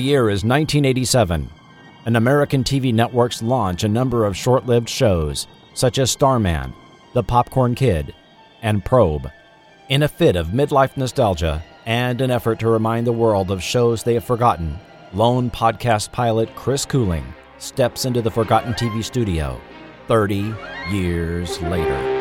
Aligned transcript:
The 0.00 0.06
year 0.06 0.30
is 0.30 0.44
1987, 0.44 1.50
and 2.06 2.16
American 2.16 2.64
TV 2.64 2.90
networks 2.90 3.42
launch 3.42 3.84
a 3.84 3.88
number 3.88 4.24
of 4.24 4.34
short 4.34 4.64
lived 4.64 4.88
shows 4.88 5.46
such 5.74 5.98
as 5.98 6.10
Starman, 6.10 6.72
The 7.12 7.22
Popcorn 7.22 7.74
Kid, 7.74 8.14
and 8.62 8.82
Probe. 8.82 9.30
In 9.90 10.02
a 10.02 10.08
fit 10.08 10.36
of 10.36 10.54
midlife 10.54 10.96
nostalgia 10.96 11.62
and 11.84 12.22
an 12.22 12.30
effort 12.30 12.60
to 12.60 12.70
remind 12.70 13.06
the 13.06 13.12
world 13.12 13.50
of 13.50 13.62
shows 13.62 14.02
they 14.02 14.14
have 14.14 14.24
forgotten, 14.24 14.78
lone 15.12 15.50
podcast 15.50 16.12
pilot 16.12 16.48
Chris 16.56 16.86
Cooling 16.86 17.34
steps 17.58 18.06
into 18.06 18.22
the 18.22 18.30
Forgotten 18.30 18.72
TV 18.72 19.04
studio 19.04 19.60
30 20.08 20.54
years 20.90 21.60
later. 21.60 22.19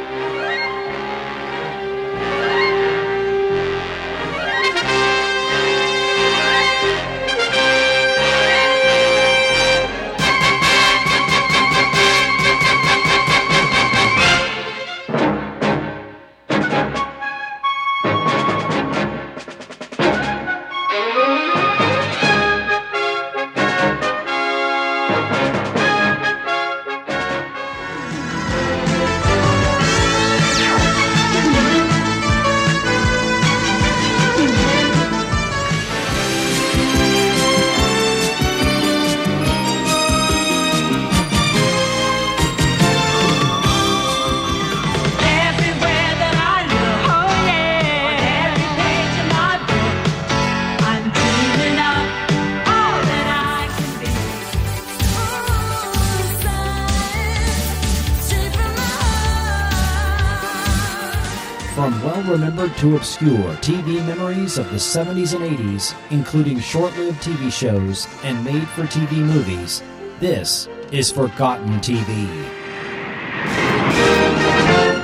To 62.80 62.96
obscure 62.96 63.54
TV 63.56 64.02
memories 64.08 64.58
of 64.58 64.70
the 64.70 64.78
70s 64.78 65.36
and 65.36 65.58
80s, 65.58 65.94
including 66.12 66.62
short 66.62 66.96
lived 66.96 67.22
TV 67.22 67.52
shows 67.52 68.08
and 68.24 68.42
made 68.42 68.66
for 68.70 68.84
TV 68.84 69.18
movies, 69.18 69.84
this 70.22 70.70
is 70.90 71.12
Forgotten 71.12 71.82
TV. 71.82 72.26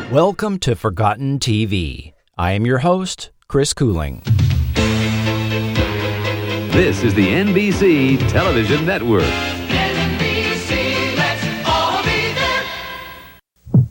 Welcome 0.10 0.58
to 0.60 0.78
Forgotten 0.78 1.40
TV. 1.40 2.14
I 2.38 2.54
am 2.54 2.66
your 2.66 2.78
host, 2.78 3.32
Chris 3.50 3.74
Cooling. 3.74 4.22
This 6.72 7.04
is 7.04 7.14
the 7.14 7.28
NBC 7.28 8.30
Television 8.30 8.86
Network. 8.86 9.24
NBC, 9.24 11.18
let's 11.18 11.68
all 11.68 12.02
be 12.04 12.34
there. 12.36 13.84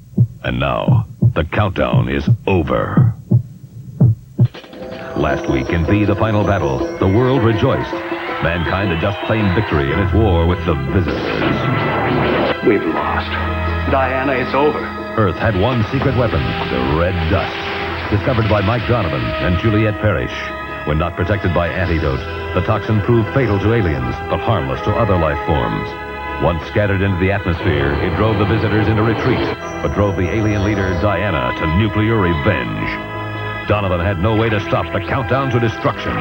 And 0.42 0.58
now, 0.58 1.06
the 1.34 1.44
countdown 1.44 2.08
is 2.08 2.26
over. 2.46 3.13
Last 5.24 5.48
week 5.48 5.70
in 5.70 5.86
V, 5.86 6.04
the 6.04 6.14
final 6.14 6.44
battle, 6.44 6.76
the 7.00 7.08
world 7.08 7.44
rejoiced. 7.44 7.96
Mankind 8.44 8.92
had 8.92 9.00
just 9.00 9.16
claimed 9.24 9.56
victory 9.56 9.90
in 9.90 9.98
its 9.98 10.12
war 10.12 10.44
with 10.44 10.60
the 10.68 10.76
visitors. 10.92 11.56
We've 12.68 12.84
lost. 12.92 13.32
Diana, 13.88 14.36
it's 14.36 14.52
over. 14.52 14.84
Earth 15.16 15.40
had 15.40 15.56
one 15.56 15.80
secret 15.88 16.12
weapon, 16.20 16.44
the 16.68 17.00
red 17.00 17.16
dust, 17.32 17.56
discovered 18.12 18.52
by 18.52 18.60
Mike 18.68 18.84
Donovan 18.86 19.24
and 19.40 19.56
Juliette 19.64 19.96
Parrish. 20.04 20.36
When 20.86 20.98
not 20.98 21.16
protected 21.16 21.54
by 21.54 21.68
antidote, 21.72 22.20
the 22.52 22.60
toxin 22.68 23.00
proved 23.00 23.32
fatal 23.32 23.58
to 23.60 23.72
aliens, 23.72 24.14
but 24.28 24.44
harmless 24.44 24.84
to 24.84 24.92
other 24.92 25.16
life 25.16 25.40
forms. 25.48 25.88
Once 26.44 26.60
scattered 26.68 27.00
into 27.00 27.16
the 27.16 27.32
atmosphere, 27.32 27.96
it 28.04 28.14
drove 28.20 28.36
the 28.36 28.44
visitors 28.44 28.88
into 28.88 29.02
retreat, 29.02 29.40
but 29.80 29.94
drove 29.94 30.16
the 30.16 30.28
alien 30.28 30.64
leader 30.64 30.92
Diana 31.00 31.56
to 31.56 31.78
nuclear 31.80 32.20
revenge. 32.20 33.13
Donovan 33.66 34.00
had 34.00 34.20
no 34.20 34.36
way 34.36 34.50
to 34.50 34.60
stop 34.60 34.92
the 34.92 35.00
countdown 35.00 35.50
to 35.50 35.58
destruction. 35.58 36.12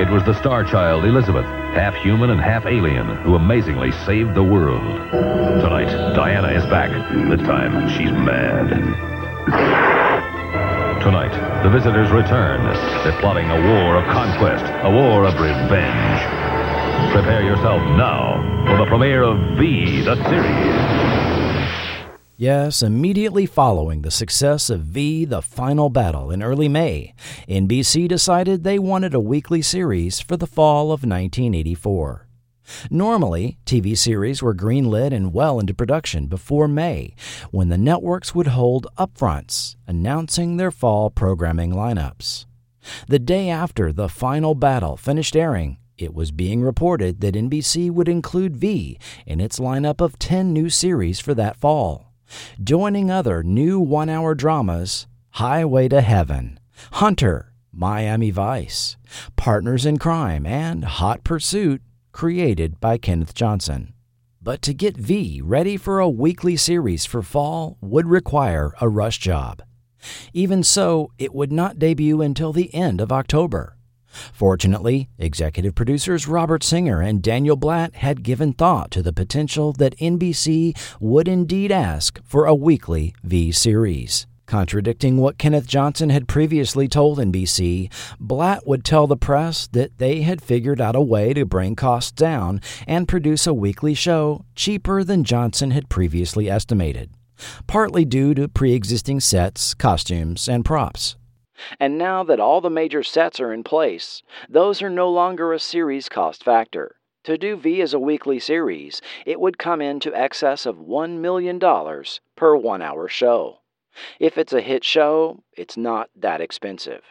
It 0.00 0.08
was 0.08 0.22
the 0.24 0.34
star 0.38 0.62
child, 0.62 1.04
Elizabeth, 1.04 1.46
half 1.74 1.94
human 1.96 2.30
and 2.30 2.40
half 2.40 2.64
alien, 2.64 3.16
who 3.22 3.34
amazingly 3.34 3.90
saved 3.90 4.34
the 4.34 4.42
world. 4.42 5.10
Tonight, 5.10 5.90
Diana 6.14 6.48
is 6.48 6.64
back. 6.66 6.90
This 7.28 7.40
time, 7.40 7.88
she's 7.88 8.12
mad. 8.12 8.70
Tonight, 11.02 11.62
the 11.64 11.70
visitors 11.70 12.10
return. 12.10 12.62
They're 13.02 13.18
plotting 13.20 13.50
a 13.50 13.60
war 13.74 13.96
of 13.96 14.04
conquest, 14.04 14.64
a 14.84 14.90
war 14.90 15.24
of 15.24 15.34
revenge. 15.34 16.20
Prepare 17.12 17.42
yourself 17.42 17.82
now 17.96 18.64
for 18.66 18.76
the 18.76 18.86
premiere 18.86 19.24
of 19.24 19.38
V, 19.58 20.02
the 20.02 20.14
series. 20.28 21.25
Yes, 22.38 22.82
immediately 22.82 23.46
following 23.46 24.02
the 24.02 24.10
success 24.10 24.68
of 24.68 24.82
V 24.82 25.24
The 25.24 25.40
Final 25.40 25.88
Battle 25.88 26.30
in 26.30 26.42
early 26.42 26.68
May, 26.68 27.14
NBC 27.48 28.06
decided 28.06 28.62
they 28.62 28.78
wanted 28.78 29.14
a 29.14 29.20
weekly 29.20 29.62
series 29.62 30.20
for 30.20 30.36
the 30.36 30.46
fall 30.46 30.92
of 30.92 31.02
1984. 31.02 32.28
Normally, 32.90 33.56
TV 33.64 33.96
series 33.96 34.42
were 34.42 34.54
greenlit 34.54 35.14
and 35.14 35.32
well 35.32 35.58
into 35.58 35.72
production 35.72 36.26
before 36.26 36.68
May, 36.68 37.14
when 37.52 37.70
the 37.70 37.78
networks 37.78 38.34
would 38.34 38.48
hold 38.48 38.86
upfronts 38.98 39.76
announcing 39.86 40.58
their 40.58 40.70
fall 40.70 41.08
programming 41.08 41.72
lineups. 41.72 42.44
The 43.08 43.18
day 43.18 43.48
after 43.48 43.94
The 43.94 44.10
Final 44.10 44.54
Battle 44.54 44.98
finished 44.98 45.36
airing, 45.36 45.78
it 45.96 46.12
was 46.12 46.32
being 46.32 46.60
reported 46.60 47.22
that 47.22 47.34
NBC 47.34 47.90
would 47.90 48.10
include 48.10 48.58
V 48.58 48.98
in 49.24 49.40
its 49.40 49.58
lineup 49.58 50.02
of 50.02 50.18
10 50.18 50.52
new 50.52 50.68
series 50.68 51.18
for 51.18 51.32
that 51.32 51.56
fall. 51.56 52.05
Joining 52.62 53.10
other 53.10 53.42
new 53.42 53.80
one 53.80 54.08
hour 54.08 54.34
dramas 54.34 55.06
Highway 55.30 55.88
to 55.88 56.00
Heaven, 56.00 56.58
Hunter, 56.92 57.52
Miami 57.72 58.30
Vice, 58.30 58.96
Partners 59.36 59.84
in 59.84 59.98
Crime, 59.98 60.46
and 60.46 60.84
Hot 60.84 61.24
Pursuit, 61.24 61.82
created 62.12 62.80
by 62.80 62.96
Kenneth 62.96 63.34
Johnson. 63.34 63.92
But 64.40 64.62
to 64.62 64.72
get 64.72 64.96
V 64.96 65.42
ready 65.44 65.76
for 65.76 65.98
a 65.98 66.08
weekly 66.08 66.56
series 66.56 67.04
for 67.04 67.20
fall 67.20 67.76
would 67.80 68.06
require 68.06 68.72
a 68.80 68.88
rush 68.88 69.18
job. 69.18 69.62
Even 70.32 70.62
so, 70.62 71.10
it 71.18 71.34
would 71.34 71.52
not 71.52 71.78
debut 71.78 72.22
until 72.22 72.52
the 72.52 72.72
end 72.74 73.00
of 73.00 73.12
October. 73.12 73.75
Fortunately, 74.32 75.08
executive 75.18 75.74
producers 75.74 76.28
Robert 76.28 76.62
Singer 76.62 77.00
and 77.00 77.22
Daniel 77.22 77.56
Blatt 77.56 77.96
had 77.96 78.22
given 78.22 78.52
thought 78.52 78.90
to 78.92 79.02
the 79.02 79.12
potential 79.12 79.72
that 79.74 79.98
NBC 79.98 80.76
would 81.00 81.28
indeed 81.28 81.72
ask 81.72 82.20
for 82.24 82.46
a 82.46 82.54
weekly 82.54 83.14
V 83.22 83.52
series. 83.52 84.26
Contradicting 84.46 85.16
what 85.16 85.38
Kenneth 85.38 85.66
Johnson 85.66 86.10
had 86.10 86.28
previously 86.28 86.86
told 86.86 87.18
NBC, 87.18 87.92
Blatt 88.20 88.64
would 88.64 88.84
tell 88.84 89.08
the 89.08 89.16
press 89.16 89.66
that 89.72 89.98
they 89.98 90.22
had 90.22 90.40
figured 90.40 90.80
out 90.80 90.94
a 90.94 91.00
way 91.00 91.34
to 91.34 91.44
bring 91.44 91.74
costs 91.74 92.12
down 92.12 92.60
and 92.86 93.08
produce 93.08 93.46
a 93.46 93.54
weekly 93.54 93.92
show 93.92 94.44
cheaper 94.54 95.02
than 95.02 95.24
Johnson 95.24 95.72
had 95.72 95.88
previously 95.88 96.48
estimated, 96.48 97.10
partly 97.66 98.04
due 98.04 98.34
to 98.34 98.48
pre 98.48 98.72
existing 98.72 99.18
sets, 99.18 99.74
costumes, 99.74 100.48
and 100.48 100.64
props. 100.64 101.16
And 101.80 101.98
now 101.98 102.22
that 102.24 102.40
all 102.40 102.60
the 102.60 102.70
major 102.70 103.02
sets 103.02 103.40
are 103.40 103.52
in 103.52 103.64
place, 103.64 104.22
those 104.48 104.82
are 104.82 104.90
no 104.90 105.10
longer 105.10 105.52
a 105.52 105.58
series 105.58 106.08
cost 106.08 106.44
factor. 106.44 106.96
To 107.24 107.36
do 107.36 107.56
V 107.56 107.82
as 107.82 107.92
a 107.92 107.98
weekly 107.98 108.38
series, 108.38 109.02
it 109.24 109.40
would 109.40 109.58
come 109.58 109.82
in 109.82 109.98
to 110.00 110.14
excess 110.14 110.64
of 110.64 110.76
$1 110.76 111.18
million 111.18 111.58
per 112.36 112.56
one 112.56 112.82
hour 112.82 113.08
show. 113.08 113.58
If 114.20 114.38
it's 114.38 114.52
a 114.52 114.60
hit 114.60 114.84
show, 114.84 115.42
it's 115.56 115.76
not 115.76 116.08
that 116.14 116.40
expensive. 116.40 117.02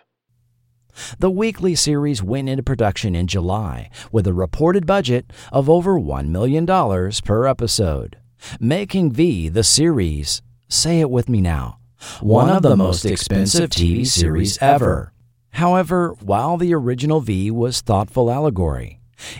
The 1.19 1.29
weekly 1.29 1.75
series 1.75 2.23
went 2.23 2.47
into 2.47 2.63
production 2.63 3.15
in 3.15 3.27
July 3.27 3.89
with 4.11 4.27
a 4.27 4.33
reported 4.33 4.85
budget 4.85 5.31
of 5.51 5.69
over 5.69 5.99
$1 5.99 6.29
million 6.29 6.65
per 6.65 7.45
episode, 7.45 8.17
making 8.59 9.11
V 9.11 9.49
the 9.49 9.63
series, 9.63 10.41
say 10.69 11.01
it 11.01 11.09
with 11.09 11.27
me 11.27 11.41
now, 11.41 11.79
one 12.21 12.49
of 12.49 12.61
the 12.61 12.75
most 12.75 13.05
expensive 13.05 13.69
TV 13.69 14.05
series 14.05 14.57
ever. 14.59 15.11
However, 15.51 16.15
while 16.21 16.57
the 16.57 16.73
original 16.73 17.21
V 17.21 17.49
was 17.51 17.81
thoughtful 17.81 18.31
allegory, 18.31 18.99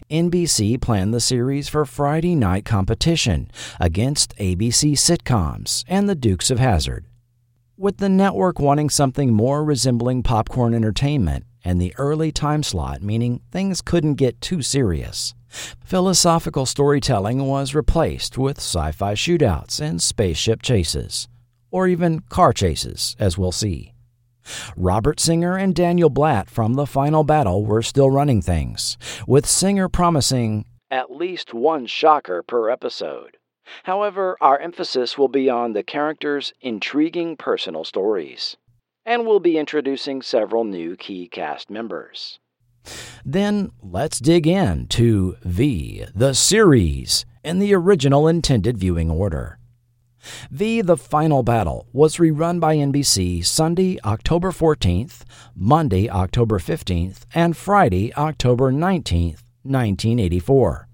NBC 0.10 0.80
planned 0.80 1.14
the 1.14 1.20
series 1.20 1.68
for 1.68 1.86
Friday 1.86 2.36
night 2.36 2.66
competition 2.66 3.50
against 3.80 4.36
ABC 4.38 4.94
sitcoms 4.94 5.84
and 5.88 6.08
the 6.08 6.16
Dukes 6.16 6.50
of 6.50 6.60
Hazzard. 6.60 7.06
With 7.78 7.98
the 7.98 8.08
network 8.08 8.60
wanting 8.60 8.90
something 8.90 9.34
more 9.34 9.64
resembling 9.64 10.24
popcorn 10.24 10.74
entertainment 10.74 11.46
and 11.66 11.82
the 11.82 11.94
early 11.98 12.32
time 12.32 12.64
slot, 12.64 13.02
meaning 13.02 13.42
things 13.52 13.82
couldn't 13.82 14.16
get 14.16 14.40
too 14.40 14.62
serious. 14.62 15.34
Philosophical 15.84 16.66
storytelling 16.66 17.46
was 17.46 17.76
replaced 17.76 18.38
with 18.38 18.58
sci 18.60 18.92
fi 18.92 19.14
shootouts 19.14 19.82
and 19.82 20.02
spaceship 20.02 20.62
chases, 20.62 21.28
or 21.76 21.90
even 21.90 22.22
car 22.30 22.54
chases, 22.54 23.18
as 23.20 23.38
we'll 23.38 23.52
see. 23.52 23.92
Robert 24.78 25.20
Singer 25.20 25.58
and 25.58 25.76
Daniel 25.76 26.10
Blatt 26.10 26.50
from 26.50 26.76
The 26.76 26.86
Final 26.86 27.26
Battle 27.26 27.66
were 27.66 27.82
still 27.82 28.10
running 28.10 28.42
things, 28.42 28.98
with 29.28 29.46
Singer 29.46 29.90
promising 29.90 30.64
at 30.90 31.12
least 31.12 31.54
one 31.54 31.86
shocker 31.86 32.42
per 32.42 32.70
episode. 32.70 33.36
However, 33.84 34.38
our 34.40 34.58
emphasis 34.58 35.18
will 35.18 35.28
be 35.28 35.50
on 35.50 35.74
the 35.74 35.84
characters' 35.84 36.54
intriguing 36.62 37.36
personal 37.36 37.84
stories, 37.84 38.56
and 39.06 39.26
we'll 39.26 39.42
be 39.42 39.58
introducing 39.58 40.22
several 40.22 40.64
new 40.64 40.96
key 40.96 41.28
cast 41.28 41.70
members. 41.70 42.40
Then 43.26 43.74
let's 43.84 44.20
dig 44.20 44.48
in 44.48 44.88
to 44.92 45.36
V, 45.44 46.06
the 46.16 46.32
series, 46.32 47.26
in 47.44 47.60
the 47.60 47.74
original 47.76 48.30
intended 48.30 48.78
viewing 48.78 49.12
order. 49.12 49.60
V 50.52 50.82
The 50.82 50.98
Final 50.98 51.44
Battle 51.44 51.88
was 51.94 52.18
rerun 52.18 52.60
by 52.60 52.76
NBC 52.76 53.46
Sunday, 53.46 54.00
October 54.04 54.52
14th, 54.52 55.24
Monday, 55.56 56.10
October 56.10 56.60
15th, 56.60 57.26
and 57.34 57.56
Friday, 57.56 58.14
October 58.16 58.72
19th, 58.72 59.44
1984. 59.64 60.88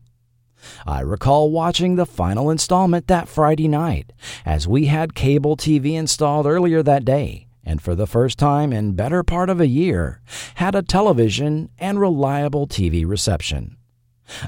I 0.86 1.02
recall 1.02 1.52
watching 1.52 1.96
the 1.96 2.06
final 2.06 2.50
installment 2.50 3.08
that 3.08 3.28
Friday 3.28 3.68
night, 3.68 4.14
as 4.46 4.68
we 4.68 4.86
had 4.86 5.16
cable 5.16 5.58
TV 5.58 5.94
installed 5.94 6.46
earlier 6.46 6.84
that 6.84 7.06
day, 7.06 7.48
and 7.64 7.82
for 7.82 7.96
the 7.96 8.08
first 8.08 8.38
time 8.38 8.72
in 8.72 8.94
better 8.94 9.24
part 9.24 9.50
of 9.50 9.60
a 9.60 9.68
year, 9.68 10.22
had 10.56 10.76
a 10.76 10.82
television 10.82 11.70
and 11.80 12.00
reliable 12.00 12.68
TV 12.68 13.08
reception. 13.08 13.78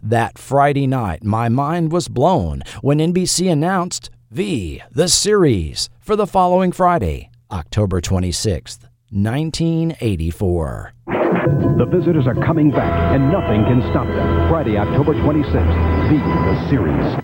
That 0.01 0.37
Friday 0.37 0.87
night, 0.87 1.23
my 1.23 1.49
mind 1.49 1.91
was 1.91 2.07
blown 2.07 2.63
when 2.81 2.99
NBC 2.99 3.51
announced 3.51 4.09
V, 4.33 4.81
the 4.91 5.07
series, 5.07 5.91
for 5.99 6.15
the 6.15 6.25
following 6.25 6.71
Friday, 6.71 7.29
October 7.51 8.01
26th, 8.01 8.79
1984. 9.11 10.93
The 11.05 11.85
visitors 11.91 12.25
are 12.25 12.33
coming 12.33 12.71
back, 12.71 13.13
and 13.13 13.31
nothing 13.31 13.63
can 13.65 13.81
stop 13.91 14.07
them. 14.07 14.49
Friday, 14.49 14.75
October 14.75 15.13
26th, 15.13 16.09
V, 16.09 16.17
the 16.17 16.67
series. 16.67 17.19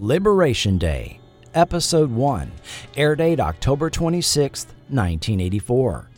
Liberation 0.00 0.78
Day, 0.78 1.20
Episode 1.52 2.10
1, 2.10 2.50
air 2.96 3.14
date 3.14 3.38
October 3.38 3.90
26, 3.90 4.64
1984. 4.88 6.11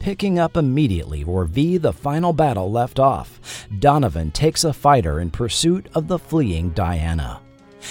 Picking 0.00 0.38
up 0.38 0.56
immediately 0.56 1.24
where 1.24 1.44
V 1.44 1.76
the 1.76 1.92
final 1.92 2.32
battle 2.32 2.72
left 2.72 2.98
off, 2.98 3.68
Donovan 3.80 4.30
takes 4.30 4.64
a 4.64 4.72
fighter 4.72 5.20
in 5.20 5.30
pursuit 5.30 5.86
of 5.94 6.08
the 6.08 6.18
fleeing 6.18 6.70
Diana. 6.70 7.42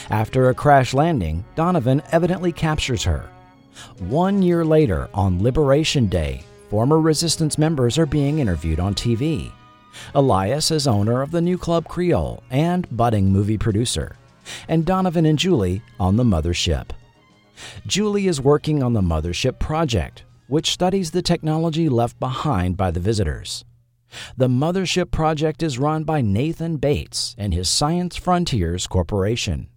After 0.09 0.49
a 0.49 0.55
crash 0.55 0.95
landing, 0.95 1.45
Donovan 1.53 2.01
evidently 2.11 2.51
captures 2.51 3.03
her. 3.03 3.29
One 3.99 4.41
year 4.41 4.65
later, 4.65 5.07
on 5.13 5.43
Liberation 5.43 6.07
Day, 6.07 6.43
former 6.71 6.99
Resistance 6.99 7.59
members 7.59 7.99
are 7.99 8.07
being 8.07 8.39
interviewed 8.39 8.79
on 8.79 8.95
TV. 8.95 9.51
Elias 10.15 10.71
is 10.71 10.87
owner 10.87 11.21
of 11.21 11.29
the 11.29 11.41
new 11.41 11.59
Club 11.59 11.87
Creole 11.87 12.41
and 12.49 12.87
budding 12.97 13.31
movie 13.31 13.57
producer, 13.59 14.15
and 14.67 14.83
Donovan 14.83 15.27
and 15.27 15.37
Julie 15.37 15.83
on 15.99 16.15
the 16.15 16.23
mothership. 16.23 16.89
Julie 17.85 18.27
is 18.27 18.41
working 18.41 18.81
on 18.81 18.93
the 18.93 19.01
Mothership 19.01 19.59
Project, 19.59 20.23
which 20.49 20.71
studies 20.71 21.11
the 21.11 21.21
technology 21.21 21.87
left 21.87 22.19
behind 22.19 22.75
by 22.75 22.91
the 22.91 22.99
visitors. 22.99 23.63
The 24.35 24.47
Mothership 24.47 25.11
Project 25.11 25.61
is 25.61 25.77
run 25.77 26.03
by 26.03 26.21
Nathan 26.21 26.77
Bates 26.77 27.35
and 27.37 27.53
his 27.53 27.69
Science 27.69 28.15
Frontiers 28.15 28.87
Corporation, 28.87 29.69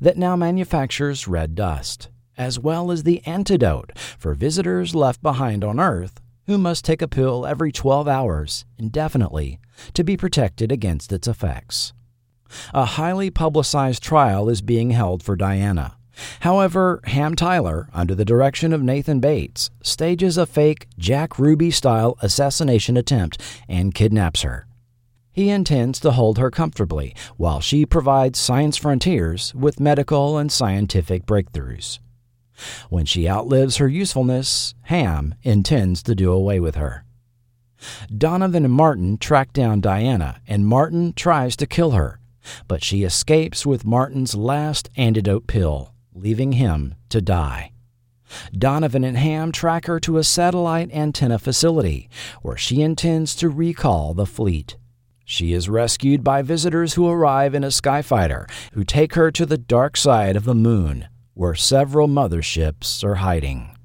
that 0.00 0.16
now 0.16 0.36
manufactures 0.36 1.26
red 1.26 1.54
dust, 1.56 2.08
as 2.38 2.58
well 2.58 2.92
as 2.92 3.02
the 3.02 3.20
antidote 3.26 3.98
for 4.18 4.34
visitors 4.34 4.94
left 4.94 5.20
behind 5.22 5.64
on 5.64 5.80
Earth 5.80 6.20
who 6.46 6.58
must 6.58 6.84
take 6.84 7.02
a 7.02 7.08
pill 7.08 7.46
every 7.46 7.72
12 7.72 8.08
hours 8.08 8.64
indefinitely 8.78 9.60
to 9.94 10.04
be 10.04 10.16
protected 10.16 10.72
against 10.72 11.12
its 11.12 11.28
effects. 11.28 11.92
A 12.74 12.84
highly 12.84 13.30
publicized 13.30 14.02
trial 14.02 14.48
is 14.48 14.60
being 14.60 14.90
held 14.90 15.22
for 15.22 15.36
Diana. 15.36 15.96
However, 16.40 17.00
Ham 17.04 17.34
Tyler, 17.34 17.88
under 17.92 18.14
the 18.14 18.24
direction 18.24 18.72
of 18.72 18.82
Nathan 18.82 19.20
Bates, 19.20 19.70
stages 19.82 20.36
a 20.36 20.46
fake 20.46 20.86
Jack 20.98 21.38
Ruby 21.38 21.70
style 21.70 22.16
assassination 22.22 22.96
attempt 22.96 23.40
and 23.68 23.94
kidnaps 23.94 24.42
her. 24.42 24.66
He 25.32 25.48
intends 25.48 25.98
to 26.00 26.10
hold 26.10 26.36
her 26.36 26.50
comfortably 26.50 27.14
while 27.36 27.60
she 27.60 27.86
provides 27.86 28.38
Science 28.38 28.76
Frontiers 28.76 29.54
with 29.54 29.80
medical 29.80 30.36
and 30.36 30.52
scientific 30.52 31.24
breakthroughs. 31.24 31.98
When 32.90 33.06
she 33.06 33.28
outlives 33.28 33.78
her 33.78 33.88
usefulness, 33.88 34.74
Ham 34.82 35.34
intends 35.42 36.02
to 36.02 36.14
do 36.14 36.30
away 36.30 36.60
with 36.60 36.74
her. 36.74 37.04
Donovan 38.16 38.64
and 38.64 38.74
Martin 38.74 39.16
track 39.18 39.52
down 39.52 39.80
Diana, 39.80 40.40
and 40.46 40.66
Martin 40.66 41.14
tries 41.14 41.56
to 41.56 41.66
kill 41.66 41.92
her, 41.92 42.20
but 42.68 42.84
she 42.84 43.02
escapes 43.02 43.64
with 43.64 43.86
Martin's 43.86 44.34
last 44.34 44.90
antidote 44.96 45.46
pill, 45.46 45.91
leaving 46.14 46.52
him 46.52 46.94
to 47.08 47.20
die. 47.20 47.72
Donovan 48.56 49.04
and 49.04 49.16
Ham 49.16 49.52
track 49.52 49.86
her 49.86 50.00
to 50.00 50.18
a 50.18 50.24
satellite 50.24 50.90
antenna 50.92 51.38
facility 51.38 52.08
where 52.40 52.56
she 52.56 52.82
intends 52.82 53.34
to 53.36 53.48
recall 53.48 54.14
the 54.14 54.26
fleet. 54.26 54.76
She 55.24 55.52
is 55.52 55.68
rescued 55.68 56.24
by 56.24 56.42
visitors 56.42 56.94
who 56.94 57.08
arrive 57.08 57.54
in 57.54 57.64
a 57.64 57.68
skyfighter 57.68 58.50
who 58.72 58.84
take 58.84 59.14
her 59.14 59.30
to 59.30 59.46
the 59.46 59.58
dark 59.58 59.96
side 59.96 60.36
of 60.36 60.44
the 60.44 60.54
moon, 60.54 61.08
where 61.34 61.54
several 61.54 62.08
motherships 62.08 63.04
are 63.04 63.16
hiding. 63.16 63.76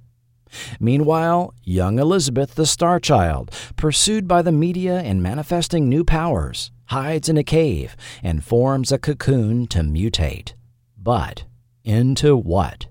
Meanwhile, 0.79 1.53
young 1.63 1.99
Elizabeth 1.99 2.55
the 2.55 2.65
Star 2.65 2.99
Child, 2.99 3.51
pursued 3.75 4.27
by 4.27 4.41
the 4.41 4.51
media 4.51 4.99
and 4.99 5.21
manifesting 5.21 5.87
new 5.87 6.03
powers, 6.03 6.71
hides 6.85 7.29
in 7.29 7.37
a 7.37 7.43
cave 7.43 7.95
and 8.23 8.43
forms 8.43 8.91
a 8.91 8.97
cocoon 8.97 9.67
to 9.67 9.79
mutate. 9.79 10.53
But 10.97 11.45
into 11.87 12.35
what? 12.35 12.87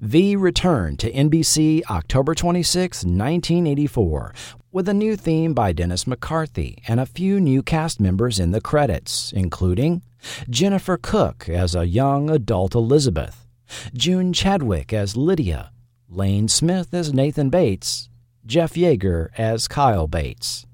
V 0.00 0.36
returned 0.36 0.98
to 0.98 1.10
NBC 1.10 1.82
October 1.90 2.34
26, 2.34 2.98
1984, 3.04 4.34
with 4.70 4.88
a 4.88 4.94
new 4.94 5.16
theme 5.16 5.54
by 5.54 5.72
Dennis 5.72 6.06
McCarthy 6.06 6.82
and 6.86 7.00
a 7.00 7.06
few 7.06 7.40
new 7.40 7.62
cast 7.62 7.98
members 7.98 8.38
in 8.38 8.50
the 8.50 8.60
credits, 8.60 9.32
including 9.32 10.02
Jennifer 10.50 10.98
Cooke 10.98 11.48
as 11.48 11.74
a 11.74 11.86
young 11.86 12.28
adult 12.28 12.74
Elizabeth, 12.74 13.46
June 13.94 14.34
Chadwick 14.34 14.92
as 14.92 15.16
Lydia, 15.16 15.72
Lane 16.08 16.48
Smith 16.48 16.92
as 16.92 17.14
Nathan 17.14 17.48
Bates, 17.48 18.10
Jeff 18.44 18.74
Yagher 18.74 19.28
as 19.38 19.68
Kyle 19.68 20.06
Bates. 20.06 20.66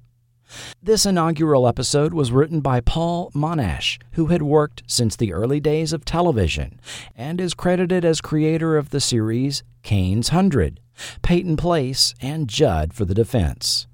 This 0.82 1.06
inaugural 1.06 1.68
episode 1.68 2.14
was 2.14 2.32
written 2.32 2.60
by 2.60 2.80
Paul 2.80 3.30
Monash, 3.34 4.00
who 4.12 4.26
had 4.26 4.42
worked 4.42 4.82
since 4.86 5.16
the 5.16 5.32
early 5.32 5.60
days 5.60 5.92
of 5.92 6.04
television 6.04 6.80
and 7.14 7.40
is 7.40 7.54
credited 7.54 8.04
as 8.04 8.20
creator 8.20 8.76
of 8.76 8.90
the 8.90 9.00
series 9.00 9.62
Cain's 9.82 10.28
Hundred, 10.30 10.80
Peyton 11.22 11.56
Place, 11.56 12.14
and 12.20 12.48
Judd 12.48 12.92
for 12.92 13.04
the 13.04 13.14
Defense. 13.14 13.86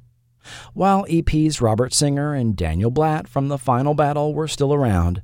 While 0.74 1.04
EPs 1.06 1.60
Robert 1.60 1.92
Singer 1.92 2.34
and 2.34 2.56
Daniel 2.56 2.90
Blatt 2.90 3.28
from 3.28 3.48
The 3.48 3.58
Final 3.58 3.94
Battle 3.94 4.32
were 4.32 4.48
still 4.48 4.72
around, 4.72 5.22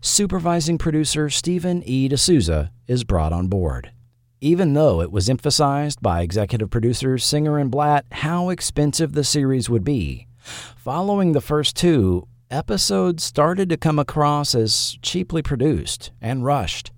supervising 0.00 0.78
producer 0.78 1.28
Stephen 1.28 1.82
E. 1.84 2.08
D'Souza 2.08 2.70
is 2.86 3.04
brought 3.04 3.32
on 3.32 3.48
board. 3.48 3.92
Even 4.40 4.72
though 4.72 5.00
it 5.00 5.12
was 5.12 5.28
emphasized 5.28 6.00
by 6.00 6.22
executive 6.22 6.70
producers 6.70 7.24
Singer 7.24 7.58
and 7.58 7.70
Blatt 7.70 8.06
how 8.10 8.48
expensive 8.48 9.12
the 9.12 9.24
series 9.24 9.68
would 9.68 9.84
be, 9.84 10.26
Following 10.40 11.32
the 11.32 11.40
first 11.40 11.76
two, 11.76 12.26
episodes 12.50 13.22
started 13.22 13.68
to 13.68 13.76
come 13.76 13.98
across 13.98 14.54
as 14.54 14.98
cheaply 15.02 15.42
produced 15.42 16.10
and 16.20 16.44
rushed, 16.44 16.90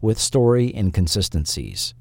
with 0.00 0.18
story 0.18 0.74
inconsistencies. 0.74 1.94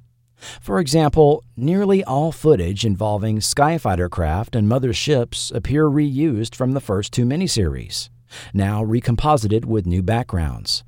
For 0.62 0.80
example, 0.80 1.44
nearly 1.56 2.04
all 2.04 2.32
footage 2.32 2.86
involving 2.86 3.40
skyfighter 3.40 4.10
craft 4.10 4.56
and 4.56 4.68
mother 4.68 4.94
ships 4.94 5.52
appear 5.52 5.86
reused 5.86 6.56
from 6.56 6.74
the 6.74 6.82
first 6.82 7.12
two 7.12 7.26
miniseries, 7.26 8.10
now 8.54 8.84
recomposited 8.84 9.66
with 9.66 9.86
new 9.86 10.04
backgrounds. 10.04 10.84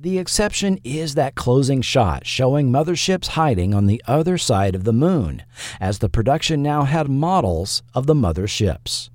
The 0.00 0.18
exception 0.18 0.78
is 0.84 1.16
that 1.16 1.34
closing 1.34 1.82
shot 1.82 2.24
showing 2.24 2.70
motherships 2.70 3.28
hiding 3.28 3.74
on 3.74 3.86
the 3.86 4.02
other 4.06 4.38
side 4.38 4.74
of 4.74 4.84
the 4.84 4.92
moon, 4.92 5.42
as 5.80 5.98
the 5.98 6.08
production 6.08 6.62
now 6.62 6.84
had 6.84 7.08
models 7.08 7.82
of 7.94 8.06
the 8.06 8.14
motherships. 8.14 9.10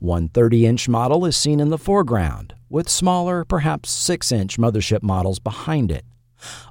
One 0.00 0.28
30 0.28 0.66
inch 0.66 0.88
model 0.88 1.24
is 1.24 1.36
seen 1.36 1.60
in 1.60 1.70
the 1.70 1.78
foreground, 1.78 2.54
with 2.68 2.88
smaller, 2.88 3.44
perhaps 3.44 3.90
6 3.90 4.32
inch 4.32 4.58
mothership 4.58 5.02
models 5.02 5.38
behind 5.38 5.90
it, 5.90 6.04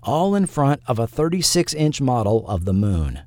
all 0.04 0.36
in 0.36 0.46
front 0.46 0.82
of 0.88 1.00
a 1.00 1.08
36 1.08 1.74
inch 1.74 2.02
model 2.02 2.48
of 2.48 2.66
the 2.66 2.74
moon. 2.74 3.22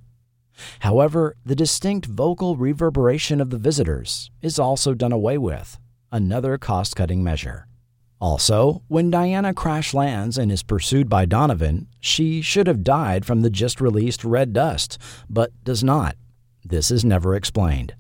However, 0.81 1.37
the 1.45 1.57
distinct 1.57 2.07
vocal 2.07 2.57
reverberation 2.57 3.41
of 3.41 3.51
the 3.51 3.59
visitors 3.59 4.31
is 4.41 4.59
also 4.59 4.95
done 4.95 5.13
away 5.13 5.39
with, 5.39 5.79
another 6.13 6.59
cost 6.59 6.95
cutting 6.95 7.25
measure. 7.25 7.67
Also, 8.21 8.83
when 8.89 9.11
Diana 9.11 9.53
crash 9.53 9.93
lands 9.93 10.39
and 10.39 10.51
is 10.51 10.63
pursued 10.63 11.09
by 11.09 11.27
Donovan, 11.27 11.89
she 12.01 12.41
should 12.41 12.67
have 12.67 12.85
died 12.85 13.27
from 13.27 13.43
the 13.43 13.51
just 13.51 13.81
released 13.81 14.25
red 14.25 14.53
dust, 14.53 14.99
but 15.29 15.51
does 15.65 15.83
not. 15.85 16.17
This 16.65 16.91
is 16.91 17.05
never 17.05 17.35
explained. 17.35 17.95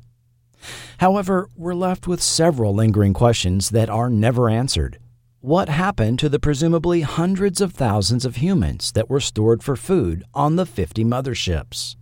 However, 0.99 1.49
we're 1.57 1.75
left 1.75 2.07
with 2.07 2.23
several 2.23 2.75
lingering 2.75 3.13
questions 3.13 3.71
that 3.71 3.91
are 3.91 4.11
never 4.11 4.49
answered. 4.49 4.99
What 5.41 5.69
happened 5.69 6.19
to 6.21 6.29
the 6.29 6.39
presumably 6.39 7.03
hundreds 7.03 7.61
of 7.61 7.73
thousands 7.73 8.25
of 8.25 8.37
humans 8.37 8.93
that 8.93 9.11
were 9.11 9.21
stored 9.21 9.63
for 9.63 9.77
food 9.77 10.25
on 10.33 10.57
the 10.57 10.65
50 10.65 11.05
motherships? 11.05 11.97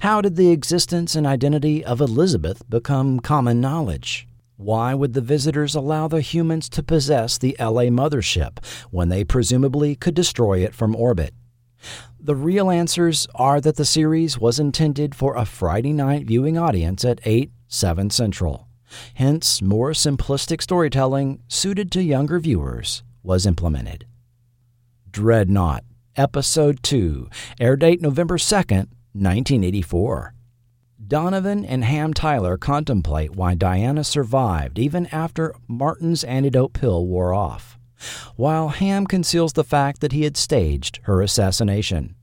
How 0.00 0.20
did 0.20 0.36
the 0.36 0.50
existence 0.50 1.16
and 1.16 1.26
identity 1.26 1.84
of 1.84 2.00
Elizabeth 2.00 2.62
become 2.70 3.20
common 3.20 3.60
knowledge? 3.60 4.28
Why 4.56 4.94
would 4.94 5.12
the 5.12 5.20
visitors 5.20 5.74
allow 5.74 6.08
the 6.08 6.20
humans 6.20 6.68
to 6.70 6.82
possess 6.82 7.36
the 7.36 7.56
LA 7.58 7.90
mothership 7.90 8.64
when 8.90 9.10
they 9.10 9.24
presumably 9.24 9.94
could 9.96 10.14
destroy 10.14 10.60
it 10.60 10.74
from 10.74 10.96
orbit? 10.96 11.34
The 12.18 12.34
real 12.34 12.70
answers 12.70 13.26
are 13.34 13.60
that 13.60 13.76
the 13.76 13.84
series 13.84 14.38
was 14.38 14.58
intended 14.58 15.14
for 15.14 15.36
a 15.36 15.44
Friday 15.44 15.92
night 15.92 16.26
viewing 16.26 16.56
audience 16.56 17.04
at 17.04 17.20
8, 17.24 17.50
7 17.68 18.10
Central. 18.10 18.68
Hence, 19.14 19.60
more 19.60 19.92
simplistic 19.92 20.62
storytelling 20.62 21.42
suited 21.48 21.90
to 21.92 22.02
younger 22.02 22.38
viewers 22.38 23.02
was 23.22 23.46
implemented. 23.46 24.06
Dreadnought, 25.10 25.84
Episode 26.16 26.82
2, 26.82 27.28
air 27.60 27.76
date 27.76 28.00
November 28.00 28.38
2nd, 28.38 28.88
1984. 29.12 30.34
Donovan 31.06 31.64
and 31.64 31.84
Ham 31.84 32.14
Tyler 32.14 32.56
contemplate 32.56 33.36
why 33.36 33.54
Diana 33.54 34.02
survived 34.02 34.78
even 34.78 35.06
after 35.12 35.54
Martin's 35.68 36.24
antidote 36.24 36.72
pill 36.72 37.06
wore 37.06 37.32
off, 37.34 37.78
while 38.34 38.68
Ham 38.68 39.06
conceals 39.06 39.52
the 39.52 39.62
fact 39.62 40.00
that 40.00 40.12
he 40.12 40.24
had 40.24 40.36
staged 40.36 41.00
her 41.04 41.22
assassination. 41.22 42.15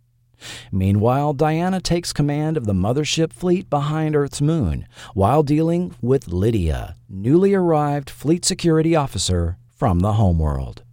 Meanwhile, 0.71 1.33
Diana 1.33 1.79
takes 1.79 2.13
command 2.13 2.57
of 2.57 2.65
the 2.65 2.73
mothership 2.73 3.31
fleet 3.31 3.69
behind 3.69 4.15
Earth's 4.15 4.41
moon 4.41 4.87
while 5.13 5.43
dealing 5.43 5.95
with 6.01 6.27
Lydia, 6.27 6.95
newly 7.09 7.53
arrived 7.53 8.09
fleet 8.09 8.45
security 8.45 8.95
officer 8.95 9.57
from 9.75 9.99
the 9.99 10.13
homeworld. 10.13 10.83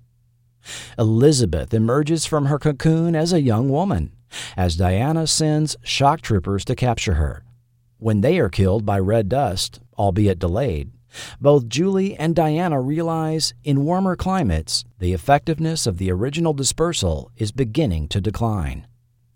Elizabeth 0.99 1.73
emerges 1.73 2.27
from 2.27 2.47
her 2.47 2.59
cocoon 2.59 3.17
as 3.17 3.33
a 3.33 3.41
young 3.41 3.69
woman 3.69 4.13
as 4.57 4.77
Diana 4.77 5.27
sends 5.27 5.77
shock 5.83 6.21
troopers 6.21 6.65
to 6.67 6.77
capture 6.77 7.15
her. 7.15 7.45
When 7.99 8.21
they 8.21 8.39
are 8.39 8.49
killed 8.49 8.87
by 8.87 8.99
red 8.99 9.29
dust, 9.29 9.81
albeit 9.99 10.39
delayed, 10.39 10.93
both 11.41 11.69
Julie 11.69 12.17
and 12.17 12.37
Diana 12.37 12.81
realize 12.81 13.53
in 13.65 13.85
warmer 13.85 14.17
climates 14.17 14.85
the 14.99 15.13
effectiveness 15.13 15.87
of 15.87 15.99
the 15.99 16.11
original 16.11 16.53
dispersal 16.53 17.31
is 17.37 17.51
beginning 17.51 18.09
to 18.09 18.21
decline. 18.21 18.87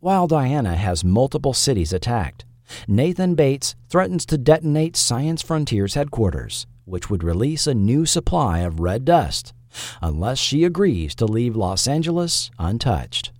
While 0.04 0.26
Diana 0.26 0.76
has 0.76 1.02
multiple 1.02 1.54
cities 1.54 1.90
attacked, 1.90 2.44
Nathan 2.86 3.34
Bates 3.34 3.74
threatens 3.88 4.26
to 4.26 4.36
detonate 4.36 4.98
Science 4.98 5.40
Frontiers 5.40 5.94
headquarters, 5.94 6.66
which 6.84 7.08
would 7.08 7.24
release 7.24 7.66
a 7.66 7.72
new 7.72 8.04
supply 8.04 8.58
of 8.58 8.80
red 8.80 9.06
dust 9.06 9.54
unless 10.02 10.38
she 10.38 10.62
agrees 10.62 11.14
to 11.14 11.24
leave 11.24 11.56
Los 11.56 11.88
Angeles 11.88 12.50
untouched. 12.58 13.32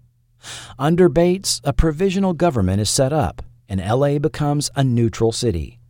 Under 0.79 1.11
Bates, 1.11 1.61
a 1.65 1.75
provisional 1.75 2.33
government 2.33 2.81
is 2.81 2.89
set 2.89 3.13
up, 3.13 3.43
and 3.69 3.79
LA 3.79 4.19
becomes 4.19 4.71
a 4.75 4.83
neutral 4.83 5.33
city, 5.33 5.81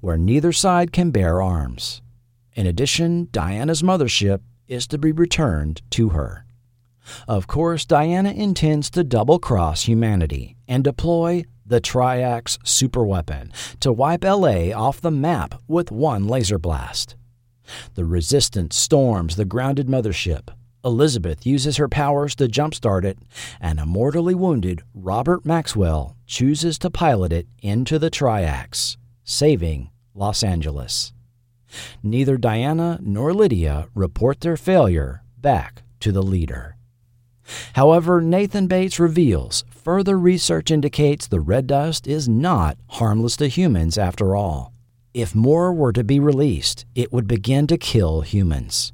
where 0.00 0.18
neither 0.18 0.50
side 0.50 0.92
can 0.92 1.12
bear 1.12 1.40
arms. 1.40 2.02
In 2.54 2.66
addition, 2.66 3.28
Diana's 3.30 3.82
mothership 3.82 4.40
is 4.66 4.88
to 4.88 4.98
be 4.98 5.12
returned 5.12 5.82
to 5.90 6.08
her. 6.08 6.43
Of 7.28 7.46
course, 7.46 7.84
Diana 7.84 8.30
intends 8.30 8.90
to 8.90 9.04
double 9.04 9.38
cross 9.38 9.82
humanity 9.82 10.56
and 10.66 10.82
deploy 10.82 11.44
the 11.66 11.80
Triax 11.80 12.58
superweapon 12.58 13.50
to 13.80 13.92
wipe 13.92 14.24
LA 14.24 14.70
off 14.72 15.00
the 15.00 15.10
map 15.10 15.60
with 15.66 15.90
one 15.90 16.26
laser 16.26 16.58
blast. 16.58 17.16
The 17.94 18.04
Resistance 18.04 18.76
storms 18.76 19.36
the 19.36 19.44
grounded 19.44 19.86
mothership. 19.86 20.50
Elizabeth 20.84 21.46
uses 21.46 21.78
her 21.78 21.88
powers 21.88 22.34
to 22.34 22.46
jumpstart 22.46 23.04
it, 23.04 23.18
and 23.58 23.80
a 23.80 23.86
mortally 23.86 24.34
wounded 24.34 24.82
Robert 24.92 25.46
Maxwell 25.46 26.14
chooses 26.26 26.78
to 26.78 26.90
pilot 26.90 27.32
it 27.32 27.46
into 27.62 27.98
the 27.98 28.10
Triax, 28.10 28.98
saving 29.24 29.90
Los 30.14 30.42
Angeles. 30.42 31.14
Neither 32.02 32.36
Diana 32.36 32.98
nor 33.02 33.32
Lydia 33.32 33.88
report 33.94 34.40
their 34.40 34.58
failure 34.58 35.22
back 35.38 35.82
to 36.00 36.12
the 36.12 36.22
leader. 36.22 36.73
However, 37.74 38.20
Nathan 38.20 38.66
Bates 38.66 38.98
reveals 39.00 39.64
further 39.70 40.18
research 40.18 40.70
indicates 40.70 41.26
the 41.26 41.40
red 41.40 41.66
dust 41.66 42.06
is 42.06 42.28
not 42.28 42.78
harmless 42.88 43.36
to 43.38 43.48
humans 43.48 43.98
after 43.98 44.34
all. 44.34 44.72
If 45.12 45.34
more 45.34 45.72
were 45.72 45.92
to 45.92 46.02
be 46.02 46.18
released, 46.18 46.86
it 46.94 47.12
would 47.12 47.28
begin 47.28 47.66
to 47.68 47.78
kill 47.78 48.22
humans. 48.22 48.92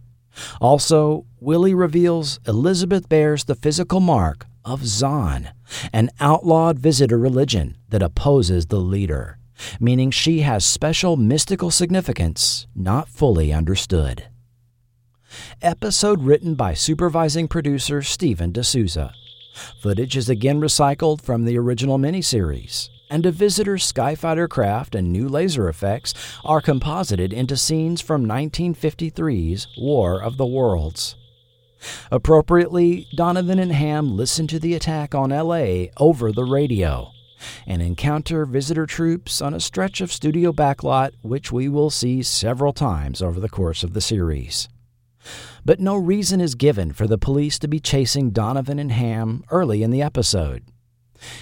Also, 0.60 1.26
Willie 1.40 1.74
reveals 1.74 2.40
Elizabeth 2.46 3.08
bears 3.08 3.44
the 3.44 3.54
physical 3.54 4.00
mark 4.00 4.46
of 4.64 4.84
Zon, 4.84 5.50
an 5.92 6.10
outlawed 6.20 6.78
visitor 6.78 7.18
religion 7.18 7.76
that 7.88 8.02
opposes 8.02 8.66
the 8.66 8.80
leader, 8.80 9.38
meaning 9.78 10.10
she 10.10 10.40
has 10.40 10.64
special 10.64 11.16
mystical 11.16 11.70
significance 11.70 12.66
not 12.74 13.08
fully 13.08 13.52
understood. 13.52 14.26
Episode 15.62 16.22
written 16.22 16.54
by 16.54 16.74
supervising 16.74 17.48
producer 17.48 18.02
Steven 18.02 18.52
de 18.52 18.64
Souza. 18.64 19.12
Footage 19.80 20.16
is 20.16 20.28
again 20.28 20.60
recycled 20.60 21.20
from 21.20 21.44
the 21.44 21.58
original 21.58 21.98
miniseries, 21.98 22.88
and 23.10 23.26
a 23.26 23.32
visitor's 23.32 23.90
skyfighter 23.90 24.48
craft 24.48 24.94
and 24.94 25.12
new 25.12 25.28
laser 25.28 25.68
effects 25.68 26.14
are 26.44 26.60
composited 26.60 27.32
into 27.32 27.56
scenes 27.56 28.00
from 28.00 28.26
1953's 28.26 29.68
War 29.78 30.22
of 30.22 30.36
the 30.36 30.46
Worlds. 30.46 31.16
Appropriately, 32.10 33.06
Donovan 33.14 33.58
and 33.58 33.72
Ham 33.72 34.16
listen 34.16 34.46
to 34.48 34.58
the 34.58 34.74
attack 34.74 35.14
on 35.14 35.30
LA 35.30 35.86
over 35.96 36.30
the 36.30 36.44
radio 36.44 37.10
and 37.66 37.80
encounter 37.80 38.44
visitor 38.44 38.84
troops 38.86 39.40
on 39.40 39.54
a 39.54 39.60
stretch 39.60 40.00
of 40.00 40.12
studio 40.12 40.52
backlot 40.52 41.12
which 41.22 41.50
we 41.50 41.68
will 41.68 41.88
see 41.88 42.22
several 42.22 42.72
times 42.72 43.22
over 43.22 43.40
the 43.40 43.48
course 43.48 43.82
of 43.82 43.94
the 43.94 44.00
series. 44.00 44.68
But 45.64 45.80
no 45.80 45.96
reason 45.96 46.40
is 46.40 46.54
given 46.54 46.92
for 46.92 47.06
the 47.06 47.18
police 47.18 47.58
to 47.58 47.68
be 47.68 47.80
chasing 47.80 48.30
Donovan 48.30 48.78
and 48.78 48.92
Ham 48.92 49.44
early 49.50 49.82
in 49.82 49.90
the 49.90 50.02
episode. 50.02 50.64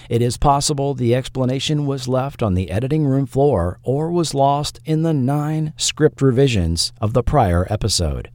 It 0.08 0.22
is 0.22 0.36
possible 0.36 0.94
the 0.94 1.14
explanation 1.14 1.86
was 1.86 2.08
left 2.08 2.42
on 2.42 2.54
the 2.54 2.70
editing 2.70 3.04
room 3.04 3.26
floor 3.26 3.78
or 3.82 4.10
was 4.10 4.34
lost 4.34 4.80
in 4.84 5.02
the 5.02 5.14
nine 5.14 5.72
script 5.76 6.20
revisions 6.20 6.92
of 7.00 7.12
the 7.12 7.22
prior 7.22 7.66
episode. 7.70 8.30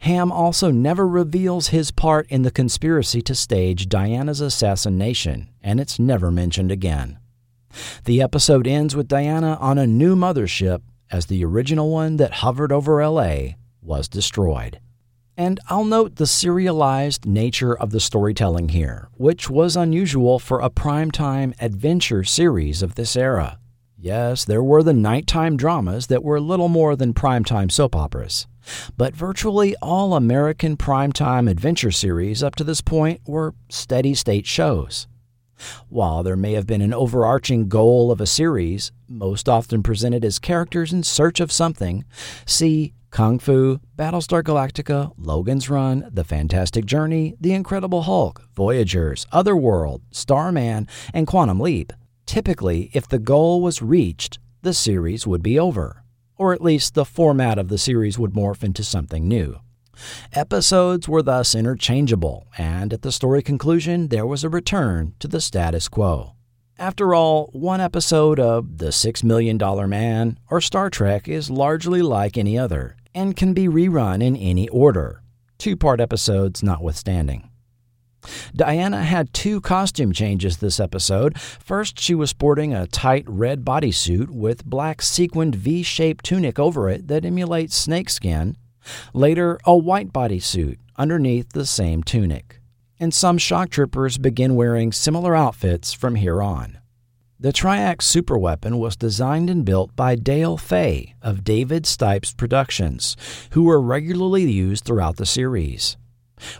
Ham 0.00 0.30
also 0.30 0.70
never 0.70 1.08
reveals 1.08 1.68
his 1.68 1.90
part 1.90 2.26
in 2.28 2.42
the 2.42 2.50
conspiracy 2.50 3.22
to 3.22 3.34
stage 3.34 3.88
Diana's 3.88 4.40
assassination, 4.40 5.48
and 5.62 5.80
it's 5.80 5.98
never 5.98 6.30
mentioned 6.30 6.70
again. 6.70 7.18
The 8.04 8.20
episode 8.20 8.66
ends 8.66 8.94
with 8.94 9.08
Diana 9.08 9.56
on 9.60 9.78
a 9.78 9.86
new 9.86 10.14
mothership, 10.14 10.82
as 11.10 11.26
the 11.26 11.44
original 11.44 11.90
one 11.90 12.16
that 12.18 12.32
hovered 12.32 12.70
over 12.70 13.04
LA 13.04 13.54
was 13.84 14.08
destroyed. 14.08 14.80
And 15.36 15.58
I'll 15.68 15.84
note 15.84 16.16
the 16.16 16.26
serialized 16.26 17.26
nature 17.26 17.76
of 17.76 17.90
the 17.90 18.00
storytelling 18.00 18.68
here, 18.68 19.08
which 19.14 19.50
was 19.50 19.76
unusual 19.76 20.38
for 20.38 20.60
a 20.60 20.70
primetime 20.70 21.54
adventure 21.60 22.22
series 22.22 22.82
of 22.82 22.94
this 22.94 23.16
era. 23.16 23.58
Yes, 23.98 24.44
there 24.44 24.62
were 24.62 24.82
the 24.82 24.92
nighttime 24.92 25.56
dramas 25.56 26.06
that 26.08 26.22
were 26.22 26.40
little 26.40 26.68
more 26.68 26.94
than 26.94 27.14
primetime 27.14 27.70
soap 27.70 27.96
operas. 27.96 28.46
But 28.96 29.16
virtually 29.16 29.74
all 29.82 30.14
American 30.14 30.76
primetime 30.76 31.50
adventure 31.50 31.90
series 31.90 32.42
up 32.42 32.54
to 32.56 32.64
this 32.64 32.80
point 32.80 33.20
were 33.26 33.54
steady 33.68 34.14
state 34.14 34.46
shows. 34.46 35.08
While 35.88 36.22
there 36.22 36.36
may 36.36 36.52
have 36.52 36.66
been 36.66 36.82
an 36.82 36.94
overarching 36.94 37.68
goal 37.68 38.10
of 38.10 38.20
a 38.20 38.26
series, 38.26 38.92
most 39.08 39.48
often 39.48 39.82
presented 39.82 40.24
as 40.24 40.38
characters 40.38 40.92
in 40.92 41.02
search 41.02 41.40
of 41.40 41.52
something, 41.52 42.04
see 42.46 42.92
Kung 43.14 43.38
Fu, 43.38 43.78
Battlestar 43.96 44.42
Galactica, 44.42 45.12
Logan's 45.16 45.70
Run, 45.70 46.10
The 46.12 46.24
Fantastic 46.24 46.84
Journey, 46.84 47.36
The 47.40 47.52
Incredible 47.52 48.02
Hulk, 48.02 48.42
Voyagers, 48.56 49.24
Otherworld, 49.30 50.02
Starman, 50.10 50.88
and 51.12 51.24
Quantum 51.24 51.60
Leap. 51.60 51.92
Typically, 52.26 52.90
if 52.92 53.06
the 53.06 53.20
goal 53.20 53.62
was 53.62 53.80
reached, 53.80 54.40
the 54.62 54.74
series 54.74 55.28
would 55.28 55.44
be 55.44 55.60
over, 55.60 56.02
or 56.36 56.52
at 56.52 56.60
least 56.60 56.94
the 56.94 57.04
format 57.04 57.56
of 57.56 57.68
the 57.68 57.78
series 57.78 58.18
would 58.18 58.32
morph 58.32 58.64
into 58.64 58.82
something 58.82 59.28
new. 59.28 59.60
Episodes 60.32 61.08
were 61.08 61.22
thus 61.22 61.54
interchangeable, 61.54 62.48
and 62.58 62.92
at 62.92 63.02
the 63.02 63.12
story 63.12 63.42
conclusion, 63.42 64.08
there 64.08 64.26
was 64.26 64.42
a 64.42 64.48
return 64.48 65.14
to 65.20 65.28
the 65.28 65.40
status 65.40 65.86
quo. 65.88 66.32
After 66.80 67.14
all, 67.14 67.50
one 67.52 67.80
episode 67.80 68.40
of 68.40 68.78
The 68.78 68.90
Six 68.90 69.22
Million 69.22 69.56
Dollar 69.56 69.86
Man 69.86 70.40
or 70.50 70.60
Star 70.60 70.90
Trek 70.90 71.28
is 71.28 71.48
largely 71.48 72.02
like 72.02 72.36
any 72.36 72.58
other 72.58 72.96
and 73.14 73.36
can 73.36 73.54
be 73.54 73.66
rerun 73.68 74.22
in 74.22 74.36
any 74.36 74.68
order, 74.68 75.22
two 75.58 75.76
part 75.76 76.00
episodes 76.00 76.62
notwithstanding. 76.62 77.50
Diana 78.54 79.02
had 79.02 79.32
two 79.32 79.60
costume 79.60 80.12
changes 80.12 80.56
this 80.56 80.80
episode. 80.80 81.38
First, 81.38 82.00
she 82.00 82.14
was 82.14 82.30
sporting 82.30 82.72
a 82.72 82.86
tight 82.86 83.24
red 83.28 83.64
bodysuit 83.64 84.30
with 84.30 84.64
black 84.64 85.02
sequined 85.02 85.54
V 85.54 85.82
shaped 85.82 86.24
tunic 86.24 86.58
over 86.58 86.88
it 86.88 87.08
that 87.08 87.24
emulates 87.24 87.76
snakeskin. 87.76 88.56
Later, 89.12 89.58
a 89.64 89.76
white 89.76 90.12
bodysuit 90.12 90.78
underneath 90.96 91.52
the 91.52 91.66
same 91.66 92.02
tunic. 92.02 92.60
And 93.00 93.12
some 93.12 93.38
shock 93.38 93.70
troopers 93.70 94.18
begin 94.18 94.54
wearing 94.54 94.92
similar 94.92 95.34
outfits 95.34 95.92
from 95.92 96.14
here 96.14 96.42
on. 96.42 96.78
The 97.44 97.52
Triax 97.52 98.04
superweapon 98.04 98.78
was 98.78 98.96
designed 98.96 99.50
and 99.50 99.66
built 99.66 99.94
by 99.94 100.14
Dale 100.14 100.56
Fay 100.56 101.14
of 101.20 101.44
David 101.44 101.84
Stipes 101.84 102.32
Productions, 102.32 103.18
who 103.50 103.64
were 103.64 103.82
regularly 103.82 104.50
used 104.50 104.86
throughout 104.86 105.16
the 105.16 105.26
series. 105.26 105.98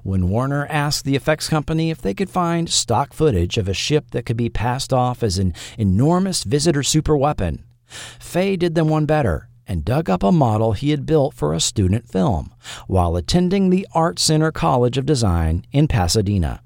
When 0.02 0.28
Warner 0.28 0.66
asked 0.66 1.06
the 1.06 1.16
effects 1.16 1.48
company 1.48 1.90
if 1.90 2.02
they 2.02 2.12
could 2.12 2.28
find 2.28 2.68
stock 2.68 3.14
footage 3.14 3.56
of 3.56 3.66
a 3.66 3.72
ship 3.72 4.10
that 4.10 4.26
could 4.26 4.36
be 4.36 4.50
passed 4.50 4.92
off 4.92 5.22
as 5.22 5.38
an 5.38 5.54
enormous 5.78 6.44
visitor 6.44 6.82
superweapon, 6.82 7.62
Fay 7.86 8.54
did 8.54 8.74
them 8.74 8.90
one 8.90 9.06
better 9.06 9.48
and 9.66 9.86
dug 9.86 10.10
up 10.10 10.22
a 10.22 10.30
model 10.30 10.72
he 10.72 10.90
had 10.90 11.06
built 11.06 11.32
for 11.32 11.54
a 11.54 11.60
student 11.60 12.10
film 12.10 12.52
while 12.88 13.16
attending 13.16 13.70
the 13.70 13.88
Art 13.94 14.18
Center 14.18 14.52
College 14.52 14.98
of 14.98 15.06
Design 15.06 15.64
in 15.72 15.88
Pasadena. 15.88 16.60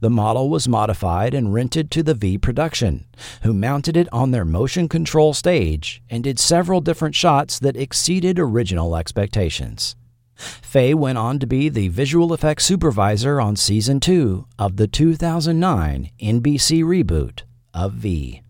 The 0.00 0.10
model 0.10 0.48
was 0.48 0.68
modified 0.68 1.34
and 1.34 1.52
rented 1.52 1.90
to 1.92 2.02
the 2.02 2.14
V 2.14 2.38
production, 2.38 3.06
who 3.42 3.52
mounted 3.52 3.96
it 3.96 4.08
on 4.12 4.30
their 4.30 4.44
motion 4.44 4.88
control 4.88 5.34
stage 5.34 6.02
and 6.08 6.24
did 6.24 6.38
several 6.38 6.80
different 6.80 7.14
shots 7.14 7.58
that 7.58 7.76
exceeded 7.76 8.38
original 8.38 8.96
expectations. 8.96 9.96
Fay 10.34 10.94
went 10.94 11.18
on 11.18 11.38
to 11.40 11.46
be 11.46 11.68
the 11.68 11.88
visual 11.88 12.32
effects 12.32 12.64
supervisor 12.64 13.40
on 13.40 13.56
season 13.56 13.98
2 13.98 14.46
of 14.58 14.76
the 14.76 14.86
2009 14.86 16.10
NBC 16.20 16.84
reboot 16.84 17.42
of 17.74 17.94
V. 17.94 18.42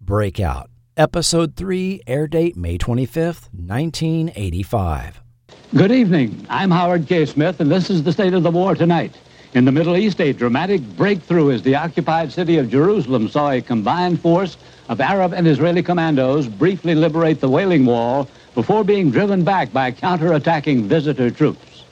Breakout, 0.00 0.70
episode 0.96 1.56
3, 1.56 2.00
air 2.06 2.26
date 2.26 2.56
May 2.56 2.78
25th, 2.78 3.48
1985. 3.52 5.20
Good 5.74 5.92
evening. 5.92 6.46
I'm 6.48 6.70
Howard 6.70 7.06
K. 7.06 7.26
Smith, 7.26 7.60
and 7.60 7.70
this 7.70 7.90
is 7.90 8.02
the 8.02 8.12
state 8.12 8.32
of 8.32 8.42
the 8.42 8.50
war 8.50 8.74
tonight. 8.74 9.16
In 9.54 9.64
the 9.64 9.70
Middle 9.70 9.96
East, 9.96 10.20
a 10.20 10.32
dramatic 10.32 10.82
breakthrough 10.96 11.52
as 11.52 11.62
the 11.62 11.76
occupied 11.76 12.32
city 12.32 12.58
of 12.58 12.68
Jerusalem 12.68 13.28
saw 13.28 13.52
a 13.52 13.62
combined 13.62 14.20
force 14.20 14.56
of 14.88 15.00
Arab 15.00 15.32
and 15.32 15.46
Israeli 15.46 15.80
commandos 15.80 16.48
briefly 16.48 16.96
liberate 16.96 17.40
the 17.40 17.48
Wailing 17.48 17.86
Wall 17.86 18.28
before 18.56 18.82
being 18.82 19.12
driven 19.12 19.44
back 19.44 19.72
by 19.72 19.92
counter-attacking 19.92 20.88
visitor 20.88 21.30
troops. 21.30 21.84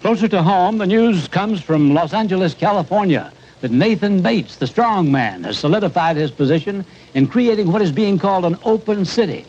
Closer 0.00 0.26
to 0.26 0.42
home, 0.42 0.78
the 0.78 0.86
news 0.86 1.28
comes 1.28 1.60
from 1.60 1.92
Los 1.92 2.14
Angeles, 2.14 2.54
California, 2.54 3.30
that 3.60 3.70
Nathan 3.70 4.22
Bates, 4.22 4.56
the 4.56 4.66
strong 4.66 5.12
man, 5.12 5.44
has 5.44 5.58
solidified 5.58 6.16
his 6.16 6.30
position 6.30 6.82
in 7.12 7.26
creating 7.26 7.70
what 7.70 7.82
is 7.82 7.92
being 7.92 8.18
called 8.18 8.46
an 8.46 8.56
open 8.64 9.04
city. 9.04 9.44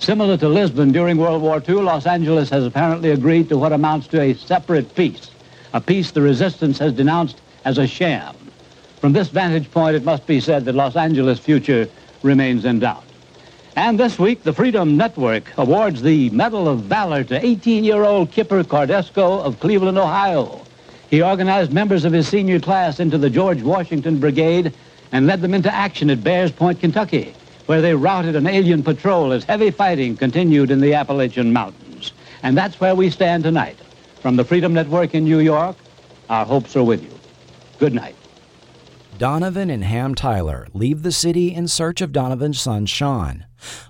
Similar 0.00 0.36
to 0.38 0.48
Lisbon 0.48 0.90
during 0.90 1.18
World 1.18 1.42
War 1.42 1.62
II, 1.66 1.76
Los 1.76 2.06
Angeles 2.06 2.50
has 2.50 2.66
apparently 2.66 3.12
agreed 3.12 3.48
to 3.50 3.56
what 3.56 3.72
amounts 3.72 4.08
to 4.08 4.20
a 4.20 4.34
separate 4.34 4.96
peace, 4.96 5.30
a 5.74 5.80
peace 5.80 6.12
the 6.12 6.22
resistance 6.22 6.78
has 6.78 6.92
denounced 6.92 7.40
as 7.64 7.78
a 7.78 7.86
sham. 7.86 8.34
From 9.00 9.12
this 9.12 9.28
vantage 9.28 9.70
point, 9.70 9.96
it 9.96 10.04
must 10.04 10.26
be 10.26 10.40
said 10.40 10.64
that 10.64 10.74
Los 10.74 10.96
Angeles' 10.96 11.40
future 11.40 11.88
remains 12.22 12.64
in 12.64 12.78
doubt. 12.78 13.04
And 13.76 13.98
this 13.98 14.16
week, 14.16 14.44
the 14.44 14.52
Freedom 14.52 14.96
Network 14.96 15.52
awards 15.58 16.00
the 16.00 16.30
Medal 16.30 16.68
of 16.68 16.82
Valor 16.82 17.24
to 17.24 17.40
18-year-old 17.40 18.30
Kipper 18.30 18.62
Cardesco 18.62 19.42
of 19.42 19.58
Cleveland, 19.58 19.98
Ohio. 19.98 20.62
He 21.10 21.20
organized 21.20 21.72
members 21.72 22.04
of 22.04 22.12
his 22.12 22.28
senior 22.28 22.60
class 22.60 23.00
into 23.00 23.18
the 23.18 23.28
George 23.28 23.62
Washington 23.62 24.20
Brigade 24.20 24.72
and 25.10 25.26
led 25.26 25.40
them 25.40 25.54
into 25.54 25.74
action 25.74 26.08
at 26.08 26.22
Bears 26.22 26.52
Point, 26.52 26.78
Kentucky, 26.78 27.34
where 27.66 27.82
they 27.82 27.94
routed 27.94 28.36
an 28.36 28.46
alien 28.46 28.84
patrol 28.84 29.32
as 29.32 29.42
heavy 29.42 29.72
fighting 29.72 30.16
continued 30.16 30.70
in 30.70 30.80
the 30.80 30.94
Appalachian 30.94 31.52
Mountains. 31.52 32.12
And 32.44 32.56
that's 32.56 32.78
where 32.78 32.94
we 32.94 33.10
stand 33.10 33.42
tonight. 33.42 33.78
From 34.24 34.36
the 34.36 34.44
Freedom 34.44 34.72
Network 34.72 35.14
in 35.14 35.24
New 35.24 35.40
York, 35.40 35.76
our 36.30 36.46
hopes 36.46 36.74
are 36.76 36.82
with 36.82 37.02
you. 37.02 37.10
Good 37.78 37.92
night. 37.92 38.16
Donovan 39.18 39.68
and 39.68 39.84
Ham 39.84 40.14
Tyler 40.14 40.66
leave 40.72 41.02
the 41.02 41.12
city 41.12 41.54
in 41.54 41.68
search 41.68 42.00
of 42.00 42.10
Donovan's 42.10 42.58
son 42.58 42.86
Sean, 42.86 43.44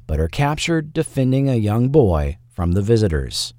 but 0.09 0.19
are 0.19 0.27
captured 0.27 0.93
defending 0.93 1.49
a 1.49 1.55
young 1.55 1.89
boy 1.89 2.39
from 2.51 2.73
the 2.73 2.83
visitors. 2.83 3.55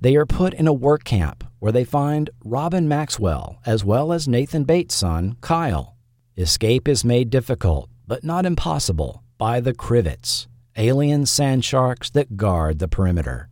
They 0.00 0.16
are 0.16 0.24
put 0.24 0.54
in 0.54 0.66
a 0.66 0.72
work 0.72 1.04
camp 1.04 1.44
where 1.58 1.72
they 1.72 1.84
find 1.84 2.30
Robin 2.42 2.88
Maxwell 2.88 3.58
as 3.66 3.84
well 3.84 4.10
as 4.10 4.26
Nathan 4.26 4.64
Bates' 4.64 4.94
son, 4.94 5.36
Kyle. 5.42 5.94
Escape 6.38 6.88
is 6.88 7.04
made 7.04 7.28
difficult, 7.28 7.90
but 8.06 8.24
not 8.24 8.46
impossible, 8.46 9.22
by 9.36 9.60
the 9.60 9.74
Crivets, 9.74 10.48
alien 10.74 11.26
sand 11.26 11.66
sharks 11.66 12.08
that 12.08 12.38
guard 12.38 12.78
the 12.78 12.88
perimeter. 12.88 13.47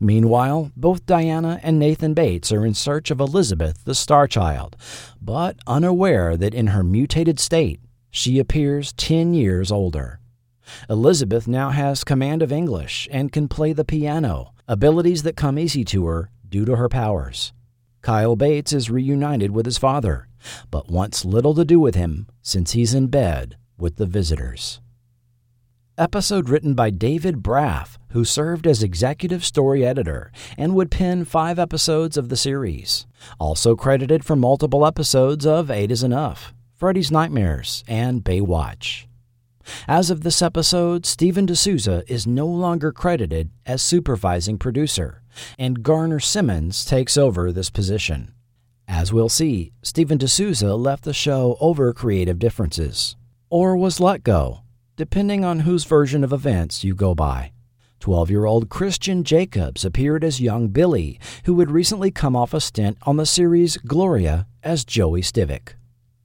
Meanwhile, 0.00 0.72
both 0.76 1.06
Diana 1.06 1.60
and 1.62 1.78
Nathan 1.78 2.14
Bates 2.14 2.52
are 2.52 2.66
in 2.66 2.74
search 2.74 3.10
of 3.10 3.20
Elizabeth, 3.20 3.84
the 3.84 3.94
Star 3.94 4.26
Child, 4.26 4.76
but 5.20 5.56
unaware 5.66 6.36
that 6.36 6.54
in 6.54 6.68
her 6.68 6.82
mutated 6.82 7.38
state, 7.38 7.80
she 8.10 8.38
appears 8.38 8.92
10 8.94 9.34
years 9.34 9.70
older. 9.70 10.20
Elizabeth 10.88 11.48
now 11.48 11.70
has 11.70 12.04
command 12.04 12.42
of 12.42 12.52
English 12.52 13.08
and 13.10 13.32
can 13.32 13.48
play 13.48 13.72
the 13.72 13.84
piano, 13.84 14.52
abilities 14.68 15.22
that 15.22 15.36
come 15.36 15.58
easy 15.58 15.84
to 15.84 16.06
her 16.06 16.30
due 16.48 16.64
to 16.64 16.76
her 16.76 16.88
powers. 16.88 17.52
Kyle 18.02 18.36
Bates 18.36 18.72
is 18.72 18.90
reunited 18.90 19.50
with 19.50 19.66
his 19.66 19.78
father, 19.78 20.26
but 20.70 20.90
wants 20.90 21.24
little 21.24 21.54
to 21.54 21.64
do 21.64 21.78
with 21.78 21.94
him 21.94 22.26
since 22.42 22.72
he's 22.72 22.94
in 22.94 23.08
bed 23.08 23.56
with 23.78 23.96
the 23.96 24.06
visitors. 24.06 24.80
Episode 26.00 26.48
written 26.48 26.72
by 26.72 26.88
David 26.88 27.42
Braff, 27.42 27.98
who 28.12 28.24
served 28.24 28.66
as 28.66 28.82
executive 28.82 29.44
story 29.44 29.84
editor 29.84 30.32
and 30.56 30.74
would 30.74 30.90
pen 30.90 31.26
five 31.26 31.58
episodes 31.58 32.16
of 32.16 32.30
the 32.30 32.38
series. 32.38 33.06
Also 33.38 33.76
credited 33.76 34.24
for 34.24 34.34
multiple 34.34 34.86
episodes 34.86 35.44
of 35.44 35.70
Eight 35.70 35.90
is 35.90 36.02
Enough, 36.02 36.54
Freddy's 36.74 37.10
Nightmares, 37.10 37.84
and 37.86 38.24
Baywatch. 38.24 39.08
As 39.86 40.08
of 40.08 40.22
this 40.22 40.40
episode, 40.40 41.04
Steven 41.04 41.44
de 41.44 41.54
Souza 41.54 42.02
is 42.08 42.26
no 42.26 42.46
longer 42.46 42.92
credited 42.92 43.50
as 43.66 43.82
supervising 43.82 44.56
producer, 44.56 45.20
and 45.58 45.82
Garner 45.82 46.18
Simmons 46.18 46.82
takes 46.86 47.18
over 47.18 47.52
this 47.52 47.68
position. 47.68 48.32
As 48.88 49.12
we'll 49.12 49.28
see, 49.28 49.72
Steven 49.82 50.16
de 50.16 50.28
Souza 50.28 50.74
left 50.76 51.04
the 51.04 51.12
show 51.12 51.58
over 51.60 51.92
creative 51.92 52.38
differences, 52.38 53.16
or 53.50 53.76
was 53.76 54.00
let 54.00 54.24
go, 54.24 54.62
depending 55.00 55.46
on 55.46 55.60
whose 55.60 55.84
version 55.84 56.22
of 56.22 56.30
events 56.30 56.84
you 56.84 56.94
go 56.94 57.14
by. 57.14 57.50
12 58.00 58.28
year 58.28 58.44
old 58.44 58.68
Christian 58.68 59.24
Jacobs 59.24 59.82
appeared 59.82 60.22
as 60.22 60.42
young 60.42 60.68
Billy, 60.68 61.18
who 61.44 61.58
had 61.58 61.70
recently 61.70 62.10
come 62.10 62.36
off 62.36 62.52
a 62.52 62.60
stint 62.60 62.98
on 63.04 63.16
the 63.16 63.24
series 63.24 63.78
Gloria 63.78 64.46
as 64.62 64.84
Joey 64.84 65.22
Stivic. 65.22 65.72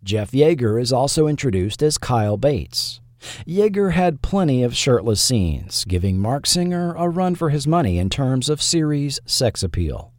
Jeff 0.03 0.31
Yagher 0.31 0.77
is 0.77 0.91
also 0.91 1.25
introduced 1.25 1.81
as 1.81 1.97
Kyle 1.97 2.35
Bates. 2.35 2.99
Yagher 3.47 3.93
had 3.93 4.21
plenty 4.21 4.61
of 4.61 4.75
shirtless 4.75 5.21
scenes, 5.21 5.85
giving 5.85 6.19
Marc 6.19 6.45
Singer 6.45 6.93
a 6.97 7.07
run 7.07 7.33
for 7.33 7.51
his 7.51 7.65
money 7.65 7.97
in 7.97 8.09
terms 8.09 8.49
of 8.49 8.61
series 8.61 9.21
sex 9.25 9.63
appeal. 9.63 10.11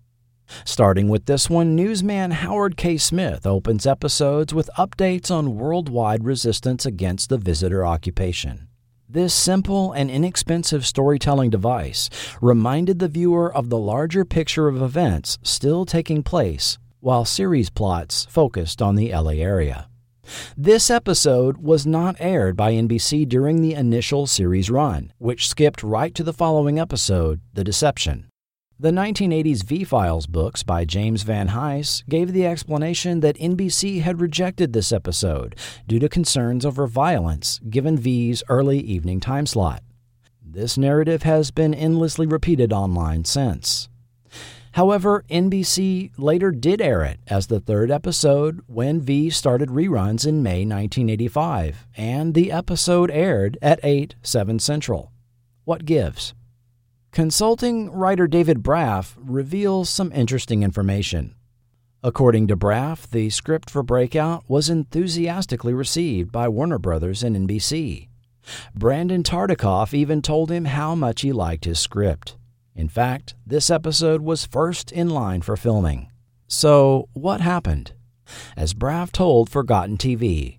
Starting 0.65 1.09
with 1.09 1.27
this 1.27 1.51
one, 1.51 1.75
newsman 1.75 2.31
Howard 2.31 2.77
K. 2.77 2.97
Smith 2.97 3.47
opens 3.47 3.87
episodes 3.87 4.55
with 4.55 4.71
updates 4.79 5.31
on 5.31 5.57
worldwide 5.57 6.25
resistance 6.25 6.87
against 6.87 7.29
the 7.29 7.39
visitor 7.39 7.85
occupation. 7.85 8.69
This 9.09 9.33
simple 9.33 9.93
and 9.93 10.11
inexpensive 10.11 10.85
storytelling 10.85 11.51
device 11.51 12.11
reminded 12.41 12.99
the 12.99 13.09
viewer 13.09 13.55
of 13.55 13.71
the 13.71 13.79
larger 13.79 14.25
picture 14.25 14.67
of 14.67 14.83
events 14.83 15.39
still 15.43 15.87
taking 15.87 16.23
place 16.23 16.79
while 17.01 17.25
series 17.25 17.71
plots 17.71 18.27
focused 18.29 18.83
on 18.83 18.97
the 18.97 19.13
LA 19.13 19.33
area. 19.33 19.89
This 20.57 20.91
episode 20.91 21.59
was 21.59 21.87
not 21.87 22.17
aired 22.19 22.57
by 22.57 22.73
NBC 22.73 23.29
during 23.29 23.63
the 23.63 23.75
initial 23.75 24.27
series 24.27 24.71
run, 24.71 25.13
which 25.19 25.49
skipped 25.49 25.85
right 25.85 26.13
to 26.17 26.25
the 26.25 26.33
following 26.33 26.81
episode, 26.81 27.41
The 27.55 27.63
Deception. 27.63 28.29
The 28.79 28.91
1980s 28.91 29.63
V 29.63 29.85
Files 29.85 30.27
books 30.27 30.63
by 30.63 30.85
James 30.85 31.23
Van 31.23 31.49
Hise 31.49 32.05
gave 32.11 32.35
the 32.35 32.45
explanation 32.45 33.21
that 33.21 33.39
NBC 33.39 34.03
had 34.03 34.21
rejected 34.21 34.75
this 34.75 34.93
episode 34.93 35.57
due 35.87 35.99
to 35.99 36.11
concerns 36.11 36.67
over 36.67 36.87
violence 36.87 37.59
given 37.71 37.97
V's 37.97 38.43
early 38.51 38.79
evening 38.81 39.19
time 39.19 39.47
slot. 39.47 39.83
This 40.45 40.77
narrative 40.77 41.23
has 41.23 41.51
been 41.51 41.73
endlessly 41.73 42.27
repeated 42.27 42.71
online 42.71 43.25
since. 43.25 43.89
However, 44.73 45.25
NBC 45.31 46.11
later 46.19 46.51
did 46.51 46.83
air 46.83 47.03
it 47.03 47.19
as 47.29 47.47
the 47.47 47.61
third 47.61 47.91
episode 47.91 48.61
when 48.67 49.01
V 49.01 49.31
started 49.31 49.71
reruns 49.71 50.27
in 50.27 50.43
May 50.43 50.67
1985, 50.67 51.87
and 51.97 52.35
the 52.35 52.53
episode 52.53 53.11
aired 53.11 53.57
at 53.63 53.81
8, 53.83 54.17
7 54.23 54.59
Central. 54.59 55.13
What 55.65 55.87
gives? 55.87 56.35
Consulting 57.17 57.91
writer 57.93 58.27
David 58.27 58.59
Braff 58.59 59.17
reveals 59.17 59.89
some 59.89 60.13
interesting 60.13 60.63
information. 60.63 61.35
According 62.03 62.47
to 62.49 62.59
Braff, 62.59 63.09
the 63.09 63.31
script 63.31 63.71
for 63.71 63.83
Breakout 63.83 64.45
was 64.49 64.69
enthusiastically 64.69 65.73
received 65.73 66.31
by 66.31 66.47
Warner 66.47 66.79
Brothers 66.79 67.23
and 67.23 67.35
NBC. 67.35 68.09
Brandon 68.75 69.23
Tartikoff 69.23 69.95
even 69.95 70.21
told 70.21 70.51
him 70.51 70.67
how 70.67 70.95
much 70.95 71.23
he 71.23 71.33
liked 71.33 71.65
his 71.65 71.81
script. 71.81 72.37
In 72.75 72.87
fact, 72.87 73.35
this 73.47 73.71
episode 73.71 74.21
was 74.21 74.45
first 74.45 74.93
in 74.93 75.09
line 75.09 75.41
for 75.41 75.57
filming. 75.57 76.11
So, 76.49 77.09
what 77.15 77.41
happened? 77.41 77.93
As 78.59 78.75
Braff 78.75 79.11
told 79.11 79.49
Forgotten 79.49 79.97
TV, 79.97 80.59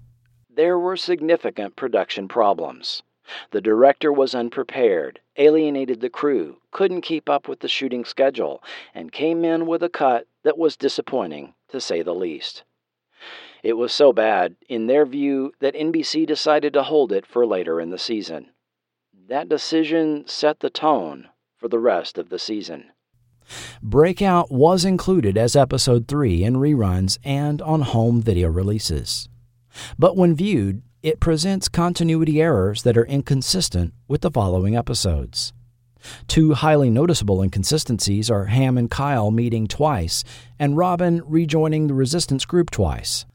there 0.55 0.79
were 0.79 0.97
significant 0.97 1.75
production 1.75 2.27
problems. 2.27 3.03
The 3.51 3.61
director 3.61 4.11
was 4.11 4.35
unprepared, 4.35 5.19
alienated 5.35 6.01
the 6.01 6.09
crew, 6.09 6.57
couldn't 6.71 7.01
keep 7.01 7.29
up 7.29 7.47
with 7.47 7.59
the 7.59 7.67
shooting 7.67 8.05
schedule, 8.05 8.63
and 8.93 9.11
came 9.11 9.43
in 9.43 9.65
with 9.65 9.83
a 9.83 9.89
cut 9.89 10.27
that 10.43 10.57
was 10.57 10.77
disappointing, 10.77 11.53
to 11.69 11.81
say 11.81 12.01
the 12.01 12.15
least. 12.15 12.63
It 13.63 13.73
was 13.73 13.91
so 13.91 14.13
bad, 14.13 14.55
in 14.69 14.87
their 14.87 15.05
view, 15.05 15.51
that 15.59 15.75
NBC 15.75 16.25
decided 16.25 16.73
to 16.73 16.83
hold 16.83 17.11
it 17.11 17.25
for 17.25 17.45
later 17.45 17.81
in 17.81 17.89
the 17.89 17.97
season. 17.97 18.51
That 19.27 19.49
decision 19.49 20.25
set 20.27 20.59
the 20.59 20.69
tone 20.69 21.27
for 21.57 21.67
the 21.67 21.79
rest 21.79 22.17
of 22.17 22.29
the 22.29 22.39
season. 22.39 22.91
Breakout 23.81 24.51
was 24.51 24.85
included 24.85 25.37
as 25.37 25.55
episode 25.55 26.07
3 26.07 26.43
in 26.43 26.55
reruns 26.55 27.17
and 27.23 27.61
on 27.61 27.81
home 27.81 28.21
video 28.21 28.49
releases. 28.49 29.27
But 29.97 30.15
when 30.15 30.35
viewed, 30.35 30.81
it 31.03 31.19
presents 31.19 31.69
continuity 31.69 32.41
errors 32.41 32.83
that 32.83 32.97
are 32.97 33.05
inconsistent 33.05 33.93
with 34.07 34.21
the 34.21 34.31
following 34.31 34.75
episodes. 34.75 35.53
Two 36.27 36.53
highly 36.53 36.89
noticeable 36.89 37.41
inconsistencies 37.41 38.29
are 38.29 38.45
Ham 38.45 38.77
and 38.77 38.89
Kyle 38.89 39.31
meeting 39.31 39.67
twice 39.67 40.23
and 40.59 40.77
Robin 40.77 41.21
rejoining 41.25 41.87
the 41.87 41.93
resistance 41.93 42.45
group 42.45 42.71
twice. 42.71 43.25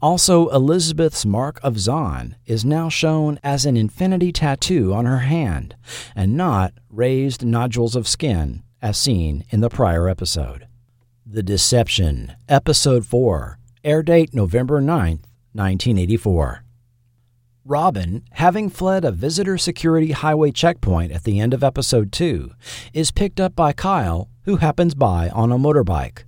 Also, 0.00 0.48
Elizabeth's 0.48 1.24
mark 1.24 1.60
of 1.62 1.78
Zon 1.78 2.34
is 2.44 2.64
now 2.64 2.88
shown 2.88 3.38
as 3.44 3.64
an 3.64 3.76
infinity 3.76 4.32
tattoo 4.32 4.92
on 4.92 5.04
her 5.04 5.20
hand 5.20 5.76
and 6.16 6.36
not 6.36 6.74
raised 6.90 7.44
nodules 7.44 7.94
of 7.94 8.08
skin 8.08 8.64
as 8.80 8.98
seen 8.98 9.44
in 9.50 9.60
the 9.60 9.70
prior 9.70 10.08
episode. 10.08 10.66
The 11.24 11.44
Deception, 11.44 12.34
Episode 12.48 13.06
4, 13.06 13.58
air 13.84 14.02
date 14.02 14.34
November 14.34 14.80
9th, 14.80 15.22
1984. 15.52 16.61
Robin, 17.64 18.24
having 18.32 18.68
fled 18.68 19.04
a 19.04 19.12
visitor 19.12 19.56
security 19.56 20.10
highway 20.10 20.50
checkpoint 20.50 21.12
at 21.12 21.22
the 21.22 21.38
end 21.38 21.54
of 21.54 21.62
episode 21.62 22.10
2, 22.10 22.50
is 22.92 23.12
picked 23.12 23.38
up 23.38 23.54
by 23.54 23.72
Kyle, 23.72 24.28
who 24.46 24.56
happens 24.56 24.96
by 24.96 25.28
on 25.28 25.52
a 25.52 25.58
motorbike. 25.58 26.24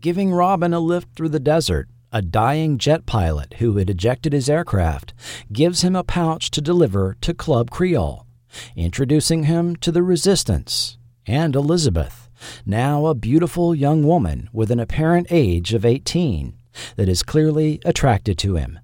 Giving 0.00 0.32
Robin 0.32 0.74
a 0.74 0.80
lift 0.80 1.14
through 1.14 1.28
the 1.28 1.38
desert, 1.38 1.88
a 2.10 2.20
dying 2.20 2.78
jet 2.78 3.06
pilot 3.06 3.54
who 3.58 3.76
had 3.76 3.88
ejected 3.88 4.32
his 4.32 4.50
aircraft 4.50 5.14
gives 5.52 5.82
him 5.82 5.94
a 5.94 6.02
pouch 6.02 6.50
to 6.50 6.60
deliver 6.60 7.16
to 7.20 7.32
Club 7.32 7.70
Creole, 7.70 8.26
introducing 8.74 9.44
him 9.44 9.76
to 9.76 9.92
the 9.92 10.02
Resistance 10.02 10.98
and 11.28 11.54
Elizabeth, 11.54 12.28
now 12.64 13.06
a 13.06 13.14
beautiful 13.14 13.72
young 13.72 14.02
woman 14.02 14.48
with 14.52 14.72
an 14.72 14.80
apparent 14.80 15.28
age 15.30 15.74
of 15.74 15.84
18 15.84 16.58
that 16.96 17.08
is 17.08 17.22
clearly 17.22 17.80
attracted 17.84 18.36
to 18.38 18.56
him. 18.56 18.80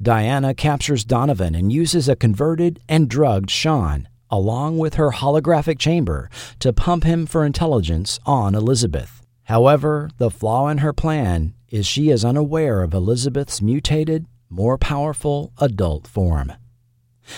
Diana 0.00 0.54
captures 0.54 1.04
Donovan 1.04 1.54
and 1.54 1.72
uses 1.72 2.08
a 2.08 2.16
converted 2.16 2.80
and 2.88 3.08
drugged 3.08 3.50
Sean, 3.50 4.08
along 4.30 4.78
with 4.78 4.94
her 4.94 5.10
holographic 5.10 5.78
chamber, 5.78 6.30
to 6.58 6.72
pump 6.72 7.04
him 7.04 7.26
for 7.26 7.44
intelligence 7.44 8.18
on 8.24 8.54
Elizabeth. 8.54 9.22
However, 9.44 10.10
the 10.18 10.30
flaw 10.30 10.68
in 10.68 10.78
her 10.78 10.92
plan 10.92 11.54
is 11.70 11.86
she 11.86 12.10
is 12.10 12.24
unaware 12.24 12.82
of 12.82 12.94
Elizabeth's 12.94 13.60
mutated, 13.60 14.26
more 14.48 14.78
powerful 14.78 15.52
adult 15.58 16.06
form. 16.06 16.52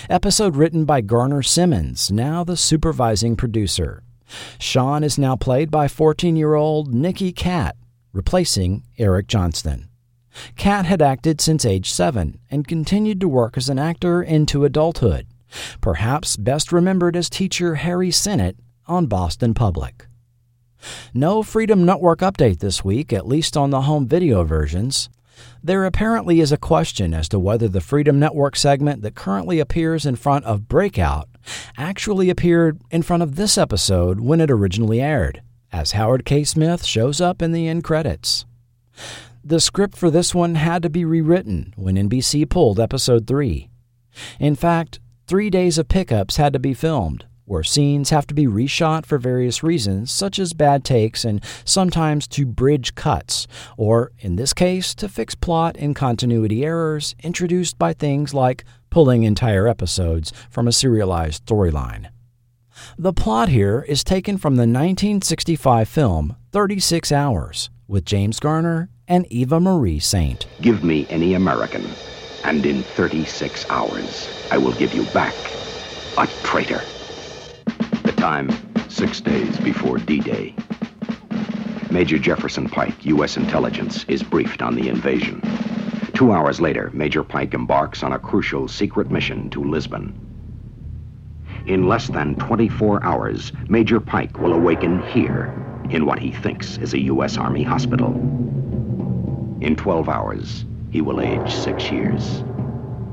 Episode 0.09 0.57
written 0.57 0.85
by 0.85 1.01
Garner 1.01 1.43
Simmons, 1.43 2.11
now 2.11 2.45
the 2.45 2.57
supervising 2.57 3.37
producer. 3.37 4.03
Sean 4.59 5.05
is 5.05 5.19
now 5.19 5.37
played 5.37 5.71
by 5.71 5.89
14 5.89 6.37
year 6.37 6.55
old 6.55 6.95
Nicky 6.95 7.33
Katt, 7.33 7.77
replacing 8.13 8.85
Eric 8.99 9.27
Johnston. 9.27 9.89
Katt 10.57 10.87
had 10.87 11.03
acted 11.03 11.41
since 11.41 11.65
age 11.65 11.91
seven 11.91 12.39
and 12.51 12.67
continued 12.67 13.21
to 13.21 13.29
work 13.29 13.57
as 13.57 13.69
an 13.69 13.79
actor 13.79 14.23
into 14.23 14.65
adulthood, 14.65 15.27
perhaps 15.81 16.37
best 16.37 16.73
remembered 16.73 17.17
as 17.17 17.29
teacher 17.29 17.77
Harry 17.77 18.11
Senate 18.11 18.57
on 18.87 19.07
Boston 19.07 19.55
Public. 19.55 20.07
No 21.15 21.43
Freedom 21.43 21.85
Network 21.85 22.21
update 22.21 22.59
this 22.59 22.85
week, 22.85 23.13
at 23.13 23.29
least 23.29 23.57
on 23.57 23.71
the 23.71 23.83
home 23.83 24.07
video 24.07 24.43
versions. 24.45 25.09
There 25.63 25.85
apparently 25.85 26.41
is 26.41 26.53
a 26.53 26.57
question 26.57 27.15
as 27.15 27.29
to 27.31 27.39
whether 27.39 27.69
the 27.69 27.81
Freedom 27.81 28.19
Network 28.19 28.57
segment 28.57 29.03
that 29.03 29.15
currently 29.15 29.61
appears 29.61 30.07
in 30.07 30.17
front 30.17 30.45
of 30.45 30.69
Breakout 30.69 31.29
actually 31.77 32.31
appeared 32.31 32.81
in 32.91 33.03
front 33.03 33.23
of 33.23 33.37
this 33.37 33.59
episode 33.59 34.21
when 34.21 34.41
it 34.41 34.51
originally 34.51 35.01
aired, 35.01 35.43
as 35.73 35.93
Howard 35.93 36.25
K. 36.25 36.45
Smith 36.45 36.85
shows 36.85 37.21
up 37.21 37.43
in 37.43 37.53
the 37.53 37.69
end 37.69 37.85
credits. 37.85 38.45
The 39.45 39.59
script 39.59 39.97
for 39.97 40.09
this 40.09 40.33
one 40.33 40.55
had 40.55 40.85
to 40.85 40.91
be 40.91 41.05
rewritten 41.05 41.75
when 41.77 41.97
NBC 41.97 42.49
pulled 42.49 42.79
episode 42.79 43.27
3. 43.27 43.69
In 44.39 44.55
fact, 44.55 45.01
three 45.27 45.51
days 45.51 45.79
of 45.79 45.89
pickups 45.89 46.37
had 46.37 46.53
to 46.53 46.61
be 46.61 46.75
filmed, 46.75 47.27
where 47.45 47.65
scenes 47.65 48.11
have 48.11 48.25
to 48.29 48.35
be 48.35 48.47
reshot 48.47 49.05
for 49.05 49.19
various 49.19 49.65
reasons, 49.65 50.13
such 50.13 50.39
as 50.39 50.53
bad 50.53 50.85
takes 50.85 51.25
and 51.25 51.43
sometimes 51.65 52.29
to 52.29 52.47
bridge 52.47 52.95
cuts, 52.95 53.49
or, 53.77 54.13
in 54.21 54.37
this 54.37 54.55
case, 54.55 54.95
to 54.95 55.09
fix 55.09 55.35
plot 55.35 55.77
and 55.77 55.97
continuity 55.97 56.65
errors 56.65 57.17
introduced 57.25 57.77
by 57.81 57.93
things 57.93 58.33
like 58.33 58.65
pulling 58.91 59.25
entire 59.25 59.67
episodes 59.67 60.33
from 60.51 60.69
a 60.69 60.73
serialized 60.73 61.45
storyline. 61.47 62.11
The 62.97 63.13
plot 63.13 63.49
here 63.49 63.85
is 63.89 64.05
taken 64.05 64.39
from 64.39 64.55
the 64.55 64.61
1965 64.61 65.89
film 65.89 66.37
36 66.53 67.11
Hours 67.11 67.71
with 67.89 68.05
James 68.05 68.39
Garner 68.39 68.89
and 69.09 69.27
Eva 69.31 69.61
Marie 69.61 69.99
Saint. 69.99 70.47
Give 70.61 70.85
me 70.85 71.07
any 71.11 71.35
American, 71.35 71.85
and 72.45 72.65
in 72.65 72.83
36 72.83 73.69
hours, 73.71 74.29
I 74.51 74.59
will 74.59 74.73
give 74.73 74.95
you 74.95 75.05
back 75.13 75.35
a 76.19 76.27
traitor. 76.43 76.83
The 78.03 78.13
time, 78.13 78.51
six 78.89 79.21
days 79.21 79.59
before 79.61 79.99
D 79.99 80.21
Day. 80.21 80.55
Major 81.91 82.19
Jefferson 82.19 82.69
Pike, 82.69 83.05
U.S. 83.07 83.37
intelligence, 83.37 84.05
is 84.09 84.23
briefed 84.23 84.63
on 84.63 84.75
the 84.75 84.89
invasion. 84.89 85.43
Two 86.15 86.33
hours 86.33 86.61
later, 86.61 86.91
Major 86.95 87.23
Pike 87.23 87.55
embarks 87.55 88.03
on 88.03 88.13
a 88.13 88.19
crucial 88.19 88.69
secret 88.69 89.11
mission 89.11 89.51
to 89.51 89.63
Lisbon. 89.63 90.19
In 91.67 91.87
less 91.87 92.09
than 92.09 92.35
24 92.37 93.05
hours, 93.05 93.53
Major 93.69 94.01
Pike 94.01 94.39
will 94.39 94.53
awaken 94.53 95.03
here 95.09 95.55
in 95.91 96.07
what 96.07 96.19
he 96.19 96.33
thinks 96.33 96.79
is 96.79 96.95
a 96.95 97.03
U.S. 97.05 97.37
Army 97.37 97.63
hospital. 97.63 98.13
In 99.63 99.77
12 99.77 100.09
hours, 100.09 100.65
he 100.91 101.01
will 101.01 101.21
age 101.21 101.55
six 101.55 101.89
years. 101.89 102.43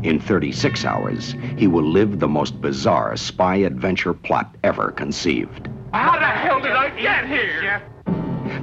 In 0.02 0.20
36 0.20 0.84
hours, 0.84 1.36
he 1.58 1.68
will 1.68 1.84
live 1.84 2.18
the 2.18 2.28
most 2.28 2.60
bizarre 2.60 3.16
spy 3.18 3.58
adventure 3.58 4.16
plot 4.16 4.56
ever 4.64 4.90
conceived. 4.90 5.70
How 5.94 6.14
the 6.14 6.26
hell 6.26 6.60
did 6.60 6.72
I 6.72 6.90
get 7.00 7.28
here? 7.28 7.84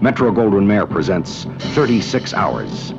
Metro 0.02 0.32
Goldwyn 0.32 0.66
Mayer 0.66 0.84
presents 0.84 1.44
36 1.74 2.34
Hours. 2.34 2.90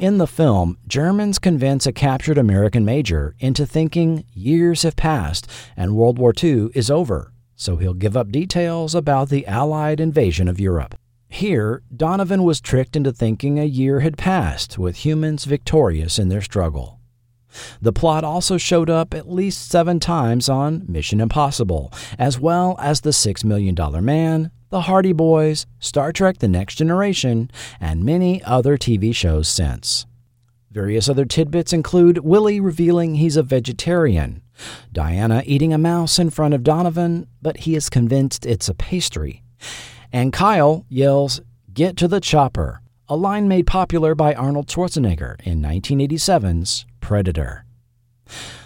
In 0.00 0.18
the 0.18 0.26
film, 0.26 0.76
Germans 0.88 1.38
convince 1.38 1.86
a 1.86 1.92
captured 1.92 2.38
American 2.38 2.84
major 2.84 3.36
into 3.38 3.64
thinking 3.64 4.24
years 4.32 4.82
have 4.82 4.96
passed 4.96 5.48
and 5.76 5.94
World 5.94 6.18
War 6.18 6.34
II 6.42 6.70
is 6.74 6.90
over, 6.90 7.32
so 7.54 7.76
he'll 7.76 7.94
give 7.94 8.16
up 8.16 8.32
details 8.32 8.96
about 8.96 9.28
the 9.28 9.46
Allied 9.46 10.00
invasion 10.00 10.48
of 10.48 10.58
Europe. 10.58 10.96
Here, 11.34 11.82
Donovan 11.94 12.44
was 12.44 12.60
tricked 12.60 12.94
into 12.94 13.12
thinking 13.12 13.58
a 13.58 13.64
year 13.64 13.98
had 13.98 14.16
passed 14.16 14.78
with 14.78 15.04
humans 15.04 15.46
victorious 15.46 16.16
in 16.16 16.28
their 16.28 16.40
struggle. 16.40 17.00
The 17.82 17.92
plot 17.92 18.22
also 18.22 18.56
showed 18.56 18.88
up 18.88 19.12
at 19.12 19.28
least 19.28 19.68
seven 19.68 19.98
times 19.98 20.48
on 20.48 20.84
Mission 20.86 21.20
Impossible, 21.20 21.92
as 22.20 22.38
well 22.38 22.76
as 22.80 23.00
The 23.00 23.12
Six 23.12 23.42
Million 23.42 23.74
Dollar 23.74 24.00
Man, 24.00 24.52
The 24.70 24.82
Hardy 24.82 25.12
Boys, 25.12 25.66
Star 25.80 26.12
Trek 26.12 26.38
The 26.38 26.46
Next 26.46 26.76
Generation, 26.76 27.50
and 27.80 28.04
many 28.04 28.40
other 28.44 28.78
TV 28.78 29.12
shows 29.12 29.48
since. 29.48 30.06
Various 30.70 31.08
other 31.08 31.24
tidbits 31.24 31.72
include 31.72 32.18
Willie 32.18 32.60
revealing 32.60 33.16
he's 33.16 33.36
a 33.36 33.42
vegetarian, 33.42 34.40
Diana 34.92 35.42
eating 35.46 35.72
a 35.72 35.78
mouse 35.78 36.20
in 36.20 36.30
front 36.30 36.54
of 36.54 36.62
Donovan, 36.62 37.26
but 37.42 37.56
he 37.56 37.74
is 37.74 37.90
convinced 37.90 38.46
it's 38.46 38.68
a 38.68 38.74
pastry, 38.74 39.42
And 40.14 40.32
Kyle 40.32 40.86
yells, 40.88 41.40
Get 41.72 41.96
to 41.96 42.06
the 42.06 42.20
chopper, 42.20 42.80
a 43.08 43.16
line 43.16 43.48
made 43.48 43.66
popular 43.66 44.14
by 44.14 44.32
Arnold 44.32 44.68
Schwarzenegger 44.68 45.44
in 45.44 45.60
1987's 45.60 46.86
Predator. 47.00 47.64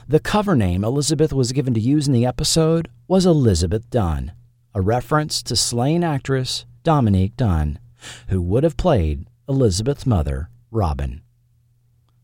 The 0.07 0.21
cover 0.21 0.55
name 0.55 0.85
Elizabeth 0.85 1.33
was 1.33 1.53
given 1.53 1.73
to 1.73 1.81
use 1.81 2.07
in 2.07 2.13
the 2.13 2.27
episode 2.27 2.91
was 3.07 3.25
Elizabeth 3.25 3.89
Dunn, 3.89 4.33
a 4.75 4.83
reference 4.83 5.43
to 5.45 5.57
slain 5.57 6.05
actress 6.05 6.67
Dominique 6.83 7.35
Dunne, 7.35 7.79
who 8.29 8.43
would 8.43 8.63
have 8.63 8.77
played 8.77 9.27
Elizabeth's 9.49 10.05
mother, 10.05 10.51
Robin. 10.71 11.23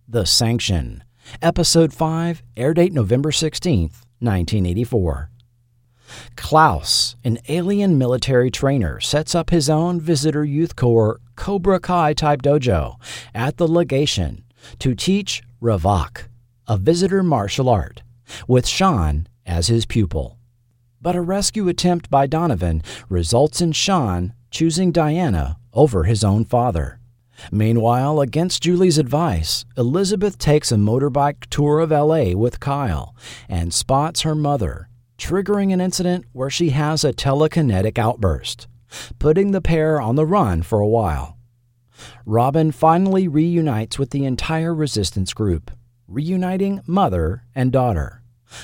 The 0.06 0.26
Sanction, 0.26 1.02
Episode 1.40 1.94
5, 1.94 2.42
air 2.58 2.74
date 2.74 2.92
November 2.92 3.30
16th, 3.30 4.04
1984. 4.20 5.30
Klaus, 6.36 7.16
an 7.24 7.38
alien 7.48 7.98
military 7.98 8.50
trainer, 8.50 9.00
sets 9.00 9.34
up 9.34 9.50
his 9.50 9.70
own 9.70 10.00
Visitor 10.00 10.44
Youth 10.44 10.76
Corps 10.76 11.20
Cobra 11.36 11.80
Kai 11.80 12.12
type 12.14 12.42
dojo 12.42 12.96
at 13.34 13.56
the 13.56 13.68
legation 13.68 14.44
to 14.78 14.94
teach 14.94 15.42
Ravak, 15.60 16.28
a 16.66 16.76
visitor 16.76 17.22
martial 17.22 17.68
art, 17.68 18.02
with 18.46 18.66
Sean 18.66 19.26
as 19.46 19.68
his 19.68 19.86
pupil. 19.86 20.38
But 21.00 21.16
a 21.16 21.20
rescue 21.20 21.68
attempt 21.68 22.10
by 22.10 22.26
Donovan 22.26 22.82
results 23.08 23.60
in 23.60 23.72
Sean 23.72 24.32
choosing 24.50 24.92
Diana 24.92 25.58
over 25.72 26.04
his 26.04 26.22
own 26.24 26.44
father. 26.44 27.00
Meanwhile, 27.50 28.20
against 28.20 28.62
Julie's 28.62 28.98
advice, 28.98 29.64
Elizabeth 29.76 30.38
takes 30.38 30.70
a 30.70 30.76
motorbike 30.76 31.46
tour 31.50 31.80
of 31.80 31.90
LA 31.90 32.36
with 32.36 32.60
Kyle 32.60 33.14
and 33.48 33.74
spots 33.74 34.22
her 34.22 34.34
mother, 34.34 34.88
triggering 35.18 35.72
an 35.72 35.80
incident 35.80 36.24
where 36.32 36.50
she 36.50 36.70
has 36.70 37.04
a 37.04 37.12
telekinetic 37.12 37.98
outburst, 37.98 38.66
putting 39.18 39.50
the 39.50 39.60
pair 39.60 40.00
on 40.00 40.16
the 40.16 40.26
run 40.26 40.62
for 40.62 40.80
a 40.80 40.88
while. 40.88 41.36
Robin 42.26 42.72
finally 42.72 43.28
reunites 43.28 43.98
with 43.98 44.10
the 44.10 44.24
entire 44.24 44.74
resistance 44.74 45.32
group, 45.32 45.70
reuniting 46.08 46.80
mother 46.86 47.44
and 47.54 47.72
daughter, 47.72 48.22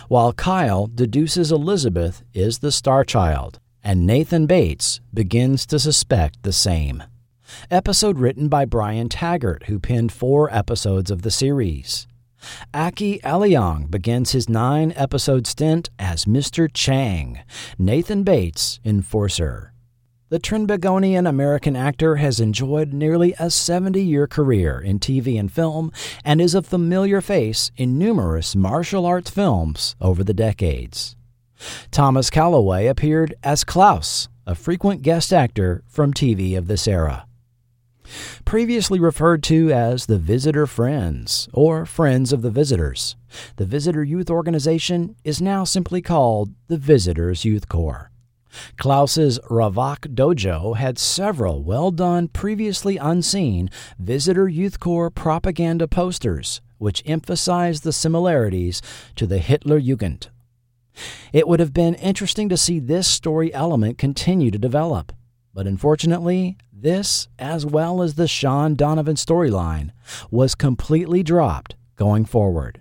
while 0.08 0.32
Kyle 0.32 0.86
deduces 0.86 1.52
Elizabeth 1.52 2.22
is 2.34 2.58
the 2.58 2.72
star 2.72 3.04
child, 3.04 3.58
and 3.82 4.06
Nathan 4.06 4.46
Bates 4.46 5.00
begins 5.12 5.66
to 5.66 5.78
suspect 5.78 6.42
the 6.42 6.52
same. 6.52 7.02
Episode 7.70 8.18
written 8.18 8.48
by 8.48 8.64
Brian 8.64 9.08
Taggart, 9.08 9.64
who 9.64 9.80
penned 9.80 10.12
four 10.12 10.52
episodes 10.54 11.10
of 11.10 11.22
the 11.22 11.30
series. 11.30 12.06
Aki 12.72 13.20
Aleong 13.20 13.90
begins 13.90 14.32
his 14.32 14.48
nine 14.48 14.92
episode 14.96 15.46
stint 15.46 15.90
as 15.98 16.24
Mr. 16.24 16.68
Chang, 16.72 17.40
Nathan 17.78 18.22
Bates' 18.22 18.80
enforcer. 18.84 19.72
The 20.30 20.38
Trinbagonian 20.38 21.28
American 21.28 21.74
actor 21.74 22.16
has 22.16 22.38
enjoyed 22.38 22.92
nearly 22.92 23.34
a 23.40 23.50
70 23.50 24.00
year 24.00 24.28
career 24.28 24.80
in 24.80 25.00
TV 25.00 25.38
and 25.40 25.50
film 25.50 25.90
and 26.24 26.40
is 26.40 26.54
a 26.54 26.62
familiar 26.62 27.20
face 27.20 27.72
in 27.76 27.98
numerous 27.98 28.54
martial 28.54 29.06
arts 29.06 29.30
films 29.30 29.96
over 30.00 30.22
the 30.22 30.32
decades. 30.32 31.16
Thomas 31.90 32.30
Callaway 32.30 32.86
appeared 32.86 33.34
as 33.42 33.64
Klaus, 33.64 34.28
a 34.46 34.54
frequent 34.54 35.02
guest 35.02 35.32
actor 35.32 35.82
from 35.88 36.14
TV 36.14 36.56
of 36.56 36.68
this 36.68 36.86
era. 36.86 37.26
Previously 38.44 38.98
referred 38.98 39.42
to 39.44 39.70
as 39.72 40.06
the 40.06 40.18
Visitor 40.18 40.66
Friends 40.66 41.48
or 41.52 41.86
Friends 41.86 42.32
of 42.32 42.42
the 42.42 42.50
Visitors, 42.50 43.16
the 43.56 43.64
Visitor 43.64 44.02
Youth 44.02 44.30
Organization 44.30 45.16
is 45.24 45.40
now 45.40 45.64
simply 45.64 46.02
called 46.02 46.52
the 46.68 46.78
Visitors 46.78 47.44
Youth 47.44 47.68
Corps. 47.68 48.10
Klaus's 48.76 49.38
Ravak 49.48 50.14
Dojo 50.14 50.76
had 50.76 50.98
several 50.98 51.62
well 51.62 51.90
done, 51.90 52.28
previously 52.28 52.96
unseen 52.96 53.70
Visitor 53.98 54.48
Youth 54.48 54.80
Corps 54.80 55.10
propaganda 55.10 55.86
posters, 55.86 56.60
which 56.78 57.02
emphasized 57.06 57.84
the 57.84 57.92
similarities 57.92 58.82
to 59.16 59.26
the 59.26 59.38
Hitler 59.38 59.80
Jugend. 59.80 60.28
It 61.32 61.46
would 61.46 61.60
have 61.60 61.72
been 61.72 61.94
interesting 61.94 62.48
to 62.48 62.56
see 62.56 62.80
this 62.80 63.06
story 63.06 63.54
element 63.54 63.98
continue 63.98 64.50
to 64.50 64.58
develop, 64.58 65.12
but 65.54 65.66
unfortunately, 65.66 66.56
this, 66.82 67.28
as 67.38 67.64
well 67.66 68.02
as 68.02 68.14
the 68.14 68.28
Sean 68.28 68.74
Donovan 68.74 69.16
storyline, 69.16 69.90
was 70.30 70.54
completely 70.54 71.22
dropped 71.22 71.76
going 71.96 72.24
forward. 72.24 72.80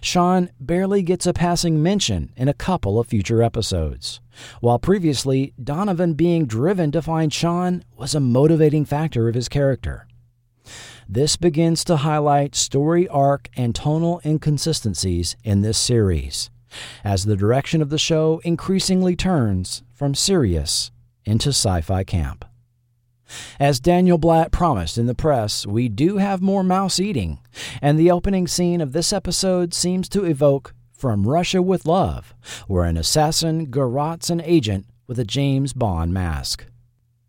Sean 0.00 0.50
barely 0.60 1.02
gets 1.02 1.26
a 1.26 1.32
passing 1.32 1.82
mention 1.82 2.32
in 2.36 2.48
a 2.48 2.54
couple 2.54 2.98
of 2.98 3.06
future 3.06 3.42
episodes, 3.42 4.20
while 4.60 4.78
previously 4.78 5.54
Donovan 5.62 6.14
being 6.14 6.46
driven 6.46 6.92
to 6.92 7.02
find 7.02 7.32
Sean 7.32 7.82
was 7.96 8.14
a 8.14 8.20
motivating 8.20 8.84
factor 8.84 9.28
of 9.28 9.34
his 9.34 9.48
character. 9.48 10.06
This 11.08 11.36
begins 11.36 11.84
to 11.84 11.96
highlight 11.96 12.54
story 12.54 13.08
arc 13.08 13.48
and 13.56 13.74
tonal 13.74 14.20
inconsistencies 14.24 15.36
in 15.42 15.62
this 15.62 15.78
series, 15.78 16.50
as 17.02 17.24
the 17.24 17.36
direction 17.36 17.82
of 17.82 17.90
the 17.90 17.98
show 17.98 18.40
increasingly 18.44 19.16
turns 19.16 19.82
from 19.92 20.14
serious 20.14 20.90
into 21.24 21.48
sci 21.48 21.80
fi 21.80 22.04
camp. 22.04 22.44
As 23.58 23.80
Daniel 23.80 24.18
Blatt 24.18 24.52
promised 24.52 24.98
in 24.98 25.06
the 25.06 25.14
press, 25.14 25.66
we 25.66 25.88
do 25.88 26.18
have 26.18 26.40
more 26.40 26.62
mouse 26.62 27.00
eating, 27.00 27.38
and 27.80 27.98
the 27.98 28.10
opening 28.10 28.46
scene 28.46 28.80
of 28.80 28.92
this 28.92 29.12
episode 29.12 29.74
seems 29.74 30.08
to 30.10 30.24
evoke 30.24 30.74
From 30.92 31.26
Russia 31.26 31.62
with 31.62 31.86
Love, 31.86 32.34
where 32.66 32.84
an 32.84 32.96
assassin 32.96 33.66
garrots 33.66 34.30
an 34.30 34.40
agent 34.42 34.86
with 35.06 35.18
a 35.18 35.24
James 35.24 35.72
Bond 35.72 36.12
mask. 36.12 36.66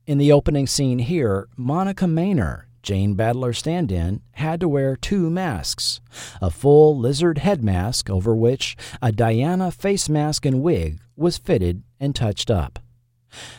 In 0.06 0.18
the 0.18 0.32
opening 0.32 0.68
scene 0.68 1.00
here, 1.00 1.48
Monica 1.56 2.06
Maynor, 2.06 2.64
Jane 2.82 3.16
Badler's 3.16 3.60
stand 3.60 3.92
in, 3.92 4.22
had 4.34 4.60
to 4.60 4.68
wear 4.68 4.98
two 4.98 5.30
masks 5.30 6.02
a 6.42 6.50
full 6.50 6.98
lizard 6.98 7.38
head 7.38 7.64
mask 7.64 8.10
over 8.10 8.36
which 8.36 8.76
a 9.02 9.12
Diana 9.12 9.72
face 9.72 10.10
mask 10.10 10.46
and 10.46 10.62
wig 10.62 11.00
was 11.16 11.38
fitted 11.38 11.84
and 12.00 12.14
touched 12.14 12.52
up. 12.52 12.80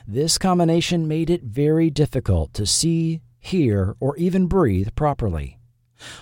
This 0.06 0.38
combination 0.38 1.08
made 1.08 1.30
it 1.30 1.42
very 1.42 1.90
difficult 1.90 2.52
to 2.54 2.66
see, 2.66 3.20
hear, 3.38 3.96
or 4.00 4.16
even 4.16 4.46
breathe 4.46 4.88
properly. 4.94 5.58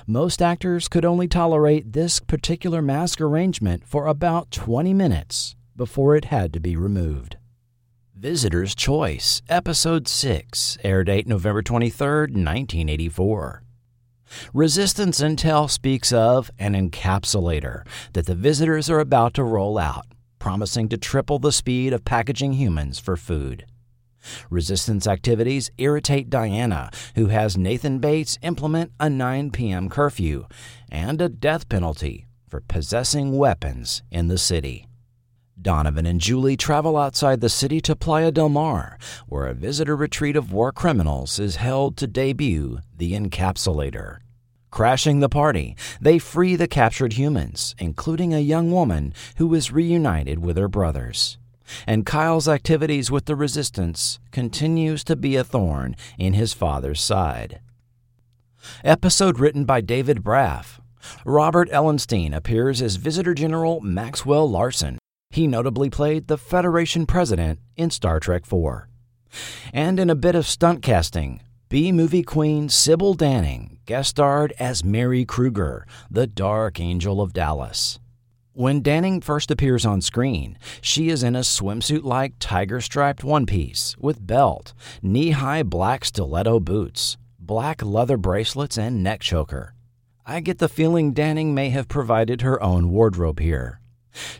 Most 0.06 0.42
actors 0.42 0.88
could 0.88 1.04
only 1.04 1.28
tolerate 1.28 1.92
this 1.92 2.20
particular 2.20 2.82
mask 2.82 3.20
arrangement 3.20 3.86
for 3.86 4.06
about 4.06 4.50
20 4.50 4.94
minutes 4.94 5.56
before 5.76 6.16
it 6.16 6.26
had 6.26 6.52
to 6.52 6.60
be 6.60 6.76
removed. 6.76 7.36
Visitor's 8.14 8.74
Choice, 8.74 9.42
Episode 9.48 10.06
6, 10.06 10.78
air 10.84 11.02
date 11.02 11.26
November 11.26 11.62
23, 11.62 12.06
1984. 12.06 13.62
Resistance 14.54 15.20
Intel 15.20 15.68
speaks 15.68 16.12
of 16.12 16.50
an 16.58 16.74
encapsulator 16.74 17.84
that 18.12 18.26
the 18.26 18.34
visitors 18.34 18.88
are 18.88 19.00
about 19.00 19.34
to 19.34 19.42
roll 19.42 19.78
out 19.78 20.06
promising 20.42 20.88
to 20.88 20.96
triple 20.96 21.38
the 21.38 21.52
speed 21.52 21.92
of 21.92 22.04
packaging 22.04 22.54
humans 22.54 22.98
for 22.98 23.16
food. 23.16 23.64
Resistance 24.50 25.06
activities 25.06 25.70
irritate 25.78 26.28
Diana, 26.30 26.90
who 27.14 27.26
has 27.26 27.56
Nathan 27.56 28.00
Bates 28.00 28.40
implement 28.42 28.90
a 28.98 29.08
9 29.08 29.52
p.m. 29.52 29.88
curfew 29.88 30.46
and 30.90 31.20
a 31.20 31.28
death 31.28 31.68
penalty 31.68 32.26
for 32.48 32.60
possessing 32.60 33.38
weapons 33.38 34.02
in 34.10 34.26
the 34.26 34.36
city. 34.36 34.88
Donovan 35.60 36.06
and 36.06 36.20
Julie 36.20 36.56
travel 36.56 36.96
outside 36.96 37.40
the 37.40 37.48
city 37.48 37.80
to 37.80 37.94
Playa 37.94 38.32
del 38.32 38.48
Mar, 38.48 38.98
where 39.28 39.46
a 39.46 39.54
visitor 39.54 39.94
retreat 39.94 40.34
of 40.34 40.52
war 40.52 40.72
criminals 40.72 41.38
is 41.38 41.54
held 41.54 41.96
to 41.98 42.08
debut 42.08 42.80
the 42.96 43.12
Encapsulator. 43.12 44.18
Crashing 44.72 45.20
the 45.20 45.28
party, 45.28 45.76
they 46.00 46.18
free 46.18 46.56
the 46.56 46.66
captured 46.66 47.12
humans, 47.12 47.74
including 47.78 48.32
a 48.32 48.40
young 48.40 48.72
woman 48.72 49.12
who 49.36 49.52
is 49.52 49.70
reunited 49.70 50.38
with 50.38 50.56
her 50.56 50.66
brothers. 50.66 51.36
And 51.86 52.06
Kyle's 52.06 52.48
activities 52.48 53.10
with 53.10 53.26
the 53.26 53.36
resistance 53.36 54.18
continues 54.30 55.04
to 55.04 55.14
be 55.14 55.36
a 55.36 55.44
thorn 55.44 55.94
in 56.18 56.32
his 56.32 56.54
father's 56.54 57.02
side. 57.02 57.60
Episode 58.82 59.38
written 59.38 59.66
by 59.66 59.82
David 59.82 60.24
Braff. 60.24 60.80
Robert 61.26 61.68
Ellenstein 61.70 62.34
appears 62.34 62.80
as 62.80 62.96
Visitor 62.96 63.34
General 63.34 63.82
Maxwell 63.82 64.48
Larson. 64.48 64.98
He 65.28 65.46
notably 65.46 65.90
played 65.90 66.28
the 66.28 66.38
Federation 66.38 67.04
president 67.04 67.58
in 67.76 67.90
Star 67.90 68.18
Trek 68.20 68.44
IV. 68.50 68.84
And 69.74 70.00
in 70.00 70.08
a 70.08 70.14
bit 70.14 70.34
of 70.34 70.46
stunt 70.46 70.80
casting, 70.80 71.42
B 71.72 71.90
movie 71.90 72.22
queen 72.22 72.68
Sybil 72.68 73.14
Danning 73.14 73.78
guest 73.86 74.10
starred 74.10 74.52
as 74.58 74.84
Mary 74.84 75.24
Kruger, 75.24 75.86
the 76.10 76.26
Dark 76.26 76.78
Angel 76.78 77.18
of 77.22 77.32
Dallas. 77.32 77.98
When 78.52 78.82
Danning 78.82 79.24
first 79.24 79.50
appears 79.50 79.86
on 79.86 80.02
screen, 80.02 80.58
she 80.82 81.08
is 81.08 81.22
in 81.22 81.34
a 81.34 81.38
swimsuit 81.38 82.04
like 82.04 82.34
tiger 82.38 82.82
striped 82.82 83.24
one 83.24 83.46
piece 83.46 83.96
with 83.96 84.26
belt, 84.26 84.74
knee 85.00 85.30
high 85.30 85.62
black 85.62 86.04
stiletto 86.04 86.60
boots, 86.60 87.16
black 87.38 87.82
leather 87.82 88.18
bracelets, 88.18 88.76
and 88.76 89.02
neck 89.02 89.20
choker. 89.20 89.72
I 90.26 90.40
get 90.40 90.58
the 90.58 90.68
feeling 90.68 91.14
Danning 91.14 91.54
may 91.54 91.70
have 91.70 91.88
provided 91.88 92.42
her 92.42 92.62
own 92.62 92.90
wardrobe 92.90 93.40
here. 93.40 93.80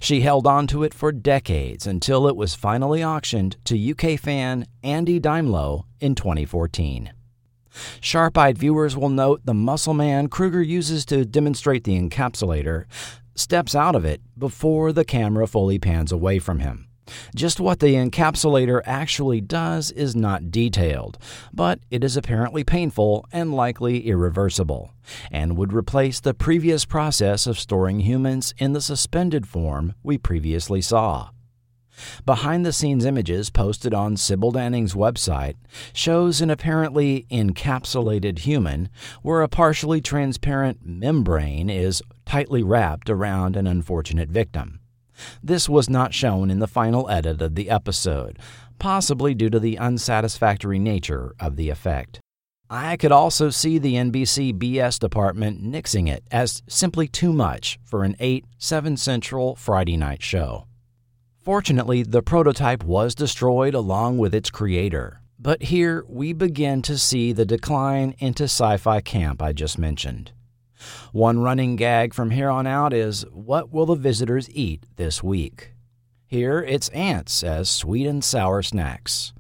She 0.01 0.21
held 0.21 0.47
on 0.47 0.67
to 0.67 0.83
it 0.83 0.93
for 0.93 1.13
decades 1.13 1.87
until 1.87 2.29
it 2.29 2.37
was 2.37 2.55
finally 2.55 3.03
auctioned 3.03 3.57
to 3.65 3.91
UK 3.93 4.21
fan 4.21 4.67
Andy 4.83 5.19
Daimlo 5.19 5.85
in 5.99 6.15
2014. 6.15 7.11
Sharp 8.01 8.37
eyed 8.37 8.59
viewers 8.59 8.97
will 8.97 9.09
note 9.09 9.43
the 9.45 9.55
muscle 9.55 9.95
man 9.95 10.29
Kruger 10.29 10.63
uses 10.63 11.05
to 11.07 11.25
demonstrate 11.25 11.85
the 11.85 11.99
encapsulator 12.01 12.85
steps 13.35 13.75
out 13.75 13.95
of 13.95 14.05
it 14.05 14.21
before 14.39 14.93
the 14.93 15.05
camera 15.05 15.47
fully 15.47 15.79
pans 15.79 16.13
away 16.13 16.39
from 16.39 16.61
him. 16.61 16.89
Just 17.35 17.61
what 17.61 17.81
the 17.81 17.95
encapsulator 17.95 18.81
actually 18.85 19.41
does 19.41 19.91
is 19.91 20.15
not 20.15 20.51
detailed, 20.51 21.19
but 21.53 21.81
it 21.91 22.05
is 22.05 22.17
apparently 22.17 22.65
painful 22.65 23.27
and 23.33 23.55
likely 23.55 24.07
irreversible, 24.07 24.93
and 25.31 25.57
would 25.57 25.73
replace 25.73 26.21
the 26.21 26.35
previous 26.35 26.85
process 26.85 27.47
of 27.47 27.59
storing 27.59 28.01
humans 28.01 28.55
in 28.59 28.73
the 28.73 28.81
suspended 28.81 29.47
form 29.47 29.95
we 30.03 30.17
previously 30.17 30.81
saw. 30.81 31.31
Behind 32.25 32.65
the 32.65 32.73
scenes 32.73 33.05
images 33.05 33.51
posted 33.51 33.93
on 33.93 34.17
Sybil 34.17 34.53
Danning's 34.53 34.95
website 34.95 35.57
shows 35.93 36.41
an 36.41 36.51
apparently 36.51 37.27
encapsulated 37.31 38.41
human 38.41 38.89
where 39.23 39.43
a 39.43 39.49
partially 39.49 40.01
transparent 40.01 40.81
membrane 40.85 41.69
is 41.69 42.03
tightly 42.25 42.63
wrapped 42.63 43.11
around 43.11 43.57
an 43.57 43.67
unfortunate 43.67 44.31
victim. 44.31 44.81
This 45.43 45.69
was 45.69 45.91
not 45.91 46.15
shown 46.15 46.51
in 46.51 46.59
the 46.59 46.67
final 46.67 47.09
edit 47.09 47.43
of 47.43 47.55
the 47.55 47.71
episode, 47.71 48.39
possibly 48.79 49.35
due 49.35 49.51
to 49.51 49.61
the 49.61 49.79
unsatisfactory 49.79 50.79
nature 50.79 51.35
of 51.39 51.57
the 51.57 51.69
effect. 51.71 52.21
I 52.71 52.97
could 52.97 53.13
also 53.13 53.51
see 53.51 53.77
the 53.77 53.97
NBC 53.97 54.55
BS 54.59 54.99
department 54.99 55.63
nixing 55.63 56.09
it 56.09 56.25
as 56.31 56.63
simply 56.67 57.07
too 57.07 57.35
much 57.35 57.79
for 57.85 58.03
an 58.03 58.17
8 58.19 58.47
7 58.57 58.97
Central 58.97 59.55
Friday 59.57 59.99
night 59.99 60.23
show. 60.23 60.67
Fortunately, 61.43 62.05
the 62.05 62.23
prototype 62.23 62.85
was 62.85 63.17
destroyed 63.17 63.75
along 63.75 64.19
with 64.19 64.33
its 64.33 64.49
creator. 64.49 65.23
But 65.41 65.65
here 65.65 66.05
we 66.07 66.33
begin 66.33 66.83
to 66.83 66.97
see 66.97 67.33
the 67.33 67.45
decline 67.45 68.15
into 68.19 68.45
sci 68.45 68.77
fi 68.77 69.01
camp 69.01 69.43
I 69.43 69.53
just 69.53 69.77
mentioned. 69.77 70.31
One 71.11 71.41
running 71.41 71.75
gag 71.75 72.15
from 72.15 72.31
here 72.31 72.49
on 72.49 72.69
out 72.69 72.93
is 72.93 73.27
what 73.33 73.73
will 73.73 73.87
the 73.87 73.97
visitors 73.97 74.49
eat 74.51 74.87
this 74.95 75.21
week? 75.21 75.73
Here 76.29 76.61
it's 76.63 76.89
ants 76.91 77.43
as 77.43 77.69
sweet 77.69 78.07
and 78.07 78.23
sour 78.23 78.63
snacks. 78.63 79.33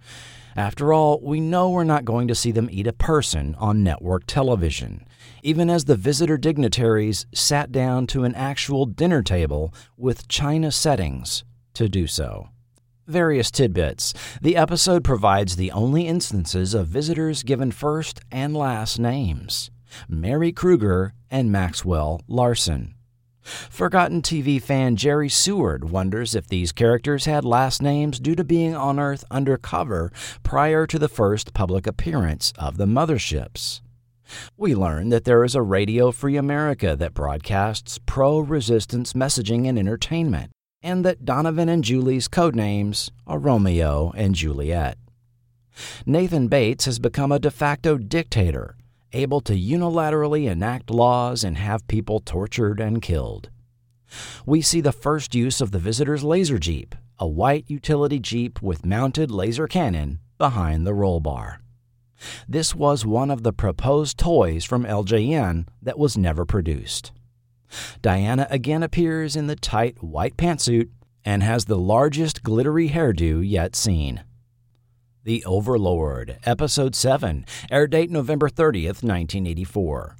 After 0.56 0.92
all, 0.92 1.20
we 1.22 1.38
know 1.38 1.70
we're 1.70 1.84
not 1.84 2.04
going 2.04 2.26
to 2.26 2.34
see 2.34 2.50
them 2.50 2.68
eat 2.72 2.88
a 2.88 2.92
person 2.92 3.54
on 3.60 3.84
network 3.84 4.24
television, 4.26 5.06
even 5.44 5.70
as 5.70 5.84
the 5.84 5.94
visitor 5.94 6.36
dignitaries 6.36 7.26
sat 7.32 7.70
down 7.70 8.08
to 8.08 8.24
an 8.24 8.34
actual 8.34 8.86
dinner 8.86 9.22
table 9.22 9.72
with 9.96 10.26
china 10.26 10.72
settings 10.72 11.44
to 11.74 11.88
do 11.88 12.06
so. 12.06 12.48
Various 13.06 13.50
tidbits. 13.50 14.14
The 14.40 14.56
episode 14.56 15.04
provides 15.04 15.56
the 15.56 15.72
only 15.72 16.06
instances 16.06 16.74
of 16.74 16.86
visitors 16.86 17.42
given 17.42 17.72
first 17.72 18.20
and 18.30 18.56
last 18.56 18.98
names 18.98 19.70
Mary 20.08 20.52
Kruger 20.52 21.12
and 21.30 21.50
Maxwell 21.50 22.20
Larson. 22.28 22.94
Forgotten 23.42 24.22
TV 24.22 24.62
fan 24.62 24.94
Jerry 24.94 25.28
Seward 25.28 25.90
wonders 25.90 26.34
if 26.34 26.46
these 26.46 26.70
characters 26.70 27.24
had 27.24 27.44
last 27.44 27.82
names 27.82 28.20
due 28.20 28.36
to 28.36 28.44
being 28.44 28.74
on 28.74 29.00
Earth 29.00 29.24
undercover 29.30 30.12
prior 30.42 30.86
to 30.86 30.98
the 30.98 31.08
first 31.08 31.52
public 31.52 31.86
appearance 31.86 32.52
of 32.56 32.76
the 32.76 32.86
motherships. 32.86 33.80
We 34.56 34.74
learn 34.74 35.08
that 35.10 35.24
there 35.24 35.44
is 35.44 35.54
a 35.54 35.62
Radio 35.62 36.12
Free 36.12 36.36
America 36.36 36.96
that 36.96 37.14
broadcasts 37.14 37.98
pro 38.06 38.38
resistance 38.38 39.12
messaging 39.12 39.66
and 39.66 39.78
entertainment, 39.78 40.52
and 40.82 41.04
that 41.04 41.24
Donovan 41.24 41.68
and 41.68 41.84
Julie's 41.84 42.28
code 42.28 42.56
names 42.56 43.10
are 43.26 43.38
Romeo 43.38 44.12
and 44.16 44.34
Juliet. 44.34 44.98
Nathan 46.04 46.48
Bates 46.48 46.84
has 46.84 46.98
become 46.98 47.32
a 47.32 47.38
de 47.38 47.50
facto 47.50 47.96
dictator 47.96 48.76
able 49.12 49.40
to 49.42 49.52
unilaterally 49.52 50.50
enact 50.50 50.90
laws 50.90 51.44
and 51.44 51.58
have 51.58 51.86
people 51.86 52.20
tortured 52.20 52.80
and 52.80 53.02
killed. 53.02 53.50
We 54.44 54.62
see 54.62 54.80
the 54.80 54.92
first 54.92 55.34
use 55.34 55.60
of 55.60 55.70
the 55.70 55.78
visitor's 55.78 56.24
laser 56.24 56.58
jeep, 56.58 56.94
a 57.18 57.26
white 57.26 57.64
utility 57.68 58.18
jeep 58.18 58.60
with 58.60 58.86
mounted 58.86 59.30
laser 59.30 59.66
cannon 59.66 60.18
behind 60.38 60.86
the 60.86 60.94
roll 60.94 61.20
bar. 61.20 61.60
This 62.48 62.74
was 62.74 63.04
one 63.04 63.30
of 63.30 63.42
the 63.42 63.52
proposed 63.52 64.18
toys 64.18 64.64
from 64.64 64.84
LJN 64.84 65.66
that 65.80 65.98
was 65.98 66.16
never 66.16 66.44
produced. 66.44 67.12
Diana 68.00 68.46
again 68.50 68.82
appears 68.82 69.36
in 69.36 69.46
the 69.46 69.56
tight 69.56 70.02
white 70.02 70.36
pantsuit 70.36 70.90
and 71.24 71.42
has 71.42 71.64
the 71.64 71.78
largest 71.78 72.42
glittery 72.42 72.88
hairdo 72.88 73.40
yet 73.46 73.76
seen. 73.76 74.24
The 75.24 75.44
Overlord, 75.44 76.38
Episode 76.44 76.96
7, 76.96 77.46
air 77.70 77.86
date 77.86 78.10
November 78.10 78.48
30th, 78.48 79.04
1984. 79.04 80.16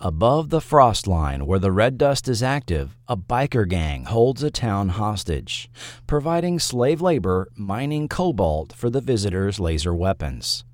Above 0.00 0.50
the 0.50 0.60
frost 0.60 1.06
line 1.06 1.46
where 1.46 1.60
the 1.60 1.70
red 1.70 1.96
dust 1.96 2.26
is 2.26 2.42
active, 2.42 2.96
a 3.06 3.16
biker 3.16 3.68
gang 3.68 4.04
holds 4.06 4.42
a 4.42 4.50
town 4.50 4.88
hostage, 4.88 5.70
providing 6.08 6.58
slave 6.58 7.00
labor 7.00 7.48
mining 7.54 8.08
cobalt 8.08 8.72
for 8.72 8.90
the 8.90 9.00
visitors' 9.00 9.60
laser 9.60 9.94
weapons. 9.94 10.64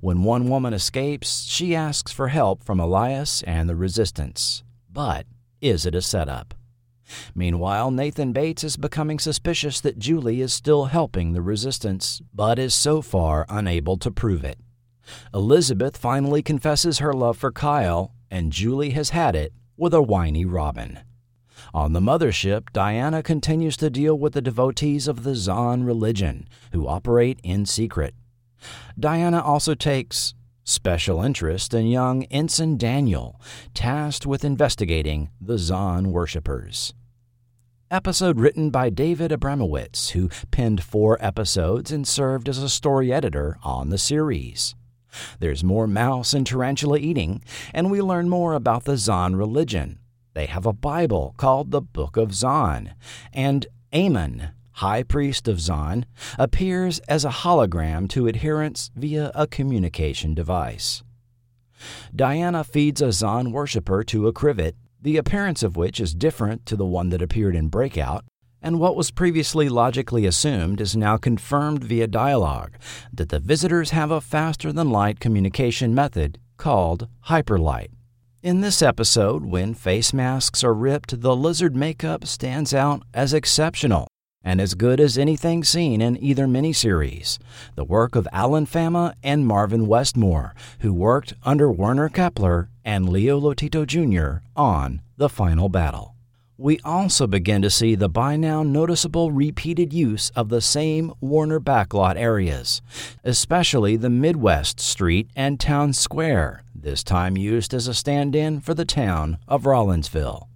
When 0.00 0.22
one 0.22 0.48
woman 0.48 0.72
escapes, 0.72 1.42
she 1.42 1.74
asks 1.74 2.12
for 2.12 2.28
help 2.28 2.62
from 2.62 2.78
Elias 2.78 3.42
and 3.42 3.68
the 3.68 3.74
resistance. 3.74 4.62
But 4.88 5.26
is 5.60 5.86
it 5.86 5.94
a 5.94 6.02
setup? 6.02 6.54
Meanwhile, 7.34 7.90
Nathan 7.90 8.32
Bates 8.32 8.64
is 8.64 8.76
becoming 8.76 9.18
suspicious 9.18 9.80
that 9.80 9.98
Julie 9.98 10.40
is 10.40 10.52
still 10.52 10.86
helping 10.86 11.32
the 11.32 11.42
resistance, 11.42 12.20
but 12.34 12.58
is 12.58 12.74
so 12.74 13.00
far 13.00 13.46
unable 13.48 13.96
to 13.98 14.10
prove 14.10 14.44
it. 14.44 14.58
Elizabeth 15.32 15.96
finally 15.96 16.42
confesses 16.42 16.98
her 16.98 17.14
love 17.14 17.38
for 17.38 17.50
Kyle, 17.50 18.12
and 18.30 18.52
Julie 18.52 18.90
has 18.90 19.10
had 19.10 19.34
it 19.34 19.52
with 19.76 19.94
a 19.94 20.02
whiny 20.02 20.44
Robin. 20.44 21.00
On 21.72 21.92
the 21.92 22.00
mothership, 22.00 22.72
Diana 22.72 23.22
continues 23.22 23.76
to 23.78 23.90
deal 23.90 24.18
with 24.18 24.34
the 24.34 24.42
devotees 24.42 25.08
of 25.08 25.22
the 25.22 25.34
Zon 25.34 25.82
religion, 25.84 26.48
who 26.72 26.86
operate 26.86 27.40
in 27.42 27.66
secret. 27.66 28.14
Diana 28.98 29.40
also 29.40 29.74
takes 29.74 30.34
special 30.68 31.22
interest 31.22 31.72
in 31.72 31.86
young 31.86 32.24
Ensign 32.24 32.76
Daniel, 32.76 33.40
tasked 33.72 34.26
with 34.26 34.44
investigating 34.44 35.30
the 35.40 35.56
Zon 35.56 36.12
worshippers. 36.12 36.92
Episode 37.90 38.38
written 38.38 38.68
by 38.68 38.90
David 38.90 39.30
Abramowitz, 39.30 40.10
who 40.10 40.28
penned 40.50 40.82
four 40.84 41.16
episodes 41.24 41.90
and 41.90 42.06
served 42.06 42.50
as 42.50 42.58
a 42.58 42.68
story 42.68 43.10
editor 43.10 43.56
on 43.64 43.88
the 43.88 43.96
series. 43.96 44.74
There's 45.40 45.64
more 45.64 45.86
mouse 45.86 46.34
and 46.34 46.46
tarantula 46.46 46.98
eating, 46.98 47.42
and 47.72 47.90
we 47.90 48.02
learn 48.02 48.28
more 48.28 48.52
about 48.52 48.84
the 48.84 48.98
Zon 48.98 49.36
religion. 49.36 49.98
They 50.34 50.44
have 50.44 50.66
a 50.66 50.74
Bible 50.74 51.34
called 51.38 51.70
the 51.70 51.80
Book 51.80 52.18
of 52.18 52.34
Zon, 52.34 52.92
and 53.32 53.66
Amon, 53.94 54.50
High 54.78 55.02
Priest 55.02 55.48
of 55.48 55.58
Zon, 55.58 56.06
appears 56.38 57.00
as 57.08 57.24
a 57.24 57.30
hologram 57.30 58.08
to 58.10 58.28
adherents 58.28 58.92
via 58.94 59.32
a 59.34 59.44
communication 59.48 60.34
device. 60.34 61.02
Diana 62.14 62.62
feeds 62.62 63.02
a 63.02 63.10
Zon 63.10 63.50
worshipper 63.50 64.04
to 64.04 64.28
a 64.28 64.32
krivet, 64.32 64.74
the 65.02 65.16
appearance 65.16 65.64
of 65.64 65.76
which 65.76 65.98
is 65.98 66.14
different 66.14 66.64
to 66.66 66.76
the 66.76 66.86
one 66.86 67.08
that 67.08 67.20
appeared 67.20 67.56
in 67.56 67.66
Breakout, 67.66 68.24
and 68.62 68.78
what 68.78 68.94
was 68.94 69.10
previously 69.10 69.68
logically 69.68 70.24
assumed 70.26 70.80
is 70.80 70.96
now 70.96 71.16
confirmed 71.16 71.82
via 71.82 72.06
dialogue 72.06 72.76
that 73.12 73.30
the 73.30 73.40
visitors 73.40 73.90
have 73.90 74.12
a 74.12 74.20
faster 74.20 74.72
than 74.72 74.90
light 74.90 75.18
communication 75.18 75.92
method 75.92 76.38
called 76.56 77.08
hyperlight. 77.26 77.90
In 78.44 78.60
this 78.60 78.80
episode, 78.80 79.44
when 79.44 79.74
face 79.74 80.12
masks 80.12 80.62
are 80.62 80.72
ripped, 80.72 81.20
the 81.20 81.34
lizard 81.34 81.74
makeup 81.74 82.24
stands 82.24 82.72
out 82.72 83.02
as 83.12 83.34
exceptional 83.34 84.06
and 84.48 84.62
as 84.62 84.72
good 84.72 84.98
as 84.98 85.18
anything 85.18 85.62
seen 85.62 86.00
in 86.00 86.16
either 86.22 86.46
miniseries, 86.46 87.38
the 87.74 87.84
work 87.84 88.16
of 88.16 88.26
Alan 88.32 88.64
Fama 88.64 89.14
and 89.22 89.46
Marvin 89.46 89.86
Westmore, 89.86 90.54
who 90.80 90.92
worked 90.92 91.34
under 91.42 91.70
Werner 91.70 92.08
Keppler 92.08 92.68
and 92.82 93.08
Leo 93.10 93.38
Lotito 93.38 93.86
Jr. 93.86 94.42
on 94.56 95.02
The 95.18 95.28
Final 95.28 95.68
Battle. 95.68 96.14
We 96.56 96.80
also 96.82 97.26
begin 97.26 97.60
to 97.60 97.68
see 97.68 97.94
the 97.94 98.08
by 98.08 98.36
now 98.36 98.62
noticeable 98.62 99.30
repeated 99.30 99.92
use 99.92 100.30
of 100.30 100.48
the 100.48 100.62
same 100.62 101.12
Warner 101.20 101.60
backlot 101.60 102.16
areas, 102.16 102.80
especially 103.22 103.96
the 103.96 104.10
Midwest 104.10 104.80
Street 104.80 105.28
and 105.36 105.60
Town 105.60 105.92
Square, 105.92 106.64
this 106.74 107.04
time 107.04 107.36
used 107.36 107.74
as 107.74 107.86
a 107.86 107.92
stand 107.94 108.34
in 108.34 108.60
for 108.60 108.72
the 108.72 108.84
town 108.84 109.38
of 109.46 109.64
Rollinsville. 109.64 110.48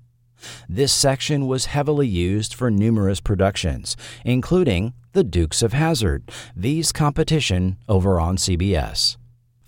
This 0.69 0.93
section 0.93 1.47
was 1.47 1.67
heavily 1.67 2.09
used 2.09 2.55
for 2.55 2.71
numerous 2.71 3.21
productions, 3.21 3.97
including 4.25 4.95
The 5.13 5.25
Dukes 5.25 5.63
of 5.63 5.73
Hazzard, 5.73 6.31
V's 6.57 6.93
competition 6.93 7.79
over 7.89 8.21
on 8.21 8.37
CBS. 8.37 9.17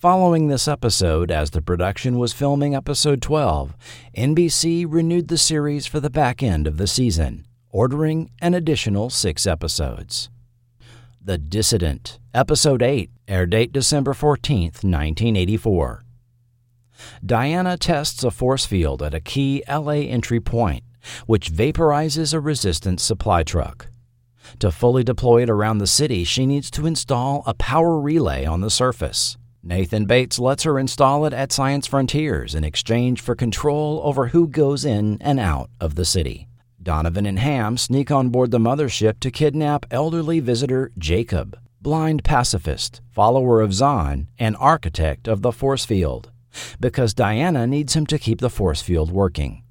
Following 0.05 0.49
this 0.49 0.69
episode, 0.69 1.31
as 1.31 1.51
the 1.51 1.63
production 1.63 2.19
was 2.19 2.35
filming 2.35 2.75
episode 2.75 3.23
12, 3.23 3.75
NBC 4.17 4.85
renewed 4.87 5.29
the 5.29 5.39
series 5.39 5.87
for 5.87 5.99
the 5.99 6.11
back 6.11 6.43
end 6.43 6.67
of 6.67 6.77
the 6.77 6.87
season, 6.87 7.47
ordering 7.71 8.31
an 8.41 8.53
additional 8.53 9.09
six 9.09 9.47
episodes. 9.47 10.29
The 11.23 11.39
Dissident, 11.39 12.19
Episode 12.35 12.83
8, 12.83 13.11
air 13.29 13.47
date 13.47 13.73
December 13.73 14.13
14th, 14.13 14.85
1984. 14.85 16.04
Diana 17.25 17.77
tests 17.77 18.25
a 18.25 18.31
force 18.31 18.67
field 18.67 19.03
at 19.03 19.15
a 19.15 19.21
key 19.21 19.63
LA 19.69 20.05
entry 20.09 20.41
point, 20.41 20.85
which 21.27 21.53
vaporizes 21.53 22.33
a 22.33 22.41
resistance 22.41 23.03
supply 23.03 23.43
truck. 23.43 23.89
To 24.61 24.71
fully 24.71 25.05
deploy 25.05 25.43
it 25.43 25.51
around 25.51 25.79
the 25.79 25.87
city, 25.87 26.25
she 26.25 26.47
needs 26.47 26.71
to 26.73 26.87
install 26.87 27.43
a 27.47 27.55
power 27.55 27.99
relay 28.01 28.45
on 28.45 28.61
the 28.61 28.71
surface. 28.71 29.37
Nathan 29.63 30.05
Bates 30.05 30.39
lets 30.39 30.65
her 30.65 30.79
install 30.79 31.25
it 31.25 31.33
at 31.33 31.51
Science 31.51 31.87
Frontiers 31.87 32.55
in 32.55 32.65
exchange 32.65 33.23
for 33.23 33.35
control 33.35 34.01
over 34.05 34.29
who 34.29 34.47
goes 34.47 34.85
in 34.85 35.17
and 35.23 35.41
out 35.41 35.71
of 35.81 35.95
the 35.95 36.05
city. 36.05 36.49
Donovan 36.83 37.25
and 37.25 37.39
Ham 37.39 37.79
sneak 37.79 38.11
on 38.11 38.29
board 38.29 38.51
the 38.51 38.59
mothership 38.59 39.19
to 39.21 39.31
kidnap 39.31 39.87
elderly 39.91 40.39
visitor 40.39 40.93
Jacob, 40.99 41.59
blind 41.81 42.23
pacifist, 42.25 43.01
follower 43.11 43.63
of 43.63 43.73
Zon, 43.73 44.29
and 44.39 44.55
architect 44.59 45.27
of 45.27 45.41
the 45.41 45.53
force 45.53 45.87
field, 45.87 46.31
because 46.81 47.15
Diana 47.15 47.67
needs 47.67 47.95
him 47.95 48.07
to 48.07 48.19
keep 48.19 48.41
the 48.41 48.51
force 48.51 48.83
field 48.83 49.11
working. 49.11 49.63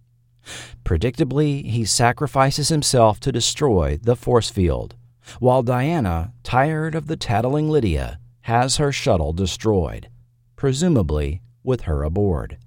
Predictably, 0.83 1.65
he 1.65 1.85
sacrifices 1.85 2.69
himself 2.69 3.19
to 3.21 3.31
destroy 3.31 3.97
the 4.01 4.15
force 4.15 4.49
field, 4.49 4.95
while 5.39 5.63
Diana, 5.63 6.33
tired 6.43 6.95
of 6.95 7.07
the 7.07 7.15
tattling 7.15 7.69
Lydia, 7.69 8.19
has 8.41 8.77
her 8.77 8.91
shuttle 8.91 9.31
destroyed, 9.31 10.09
presumably 10.55 11.41
with 11.63 11.81
her 11.81 12.03
aboard. 12.03 12.57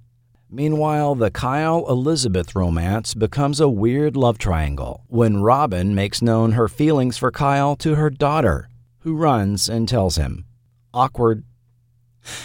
Meanwhile, 0.49 1.15
the 1.15 1.29
Kyle 1.29 1.85
Elizabeth 1.89 2.55
romance 2.55 3.13
becomes 3.13 3.59
a 3.59 3.67
weird 3.67 4.15
love 4.15 4.37
triangle 4.37 5.03
when 5.07 5.41
Robin 5.41 5.93
makes 5.93 6.21
known 6.21 6.53
her 6.53 6.69
feelings 6.69 7.17
for 7.17 7.31
Kyle 7.31 7.75
to 7.75 7.95
her 7.95 8.09
daughter, 8.09 8.69
who 8.99 9.15
runs 9.15 9.67
and 9.67 9.87
tells 9.89 10.15
him. 10.15 10.45
Awkward. 10.93 11.43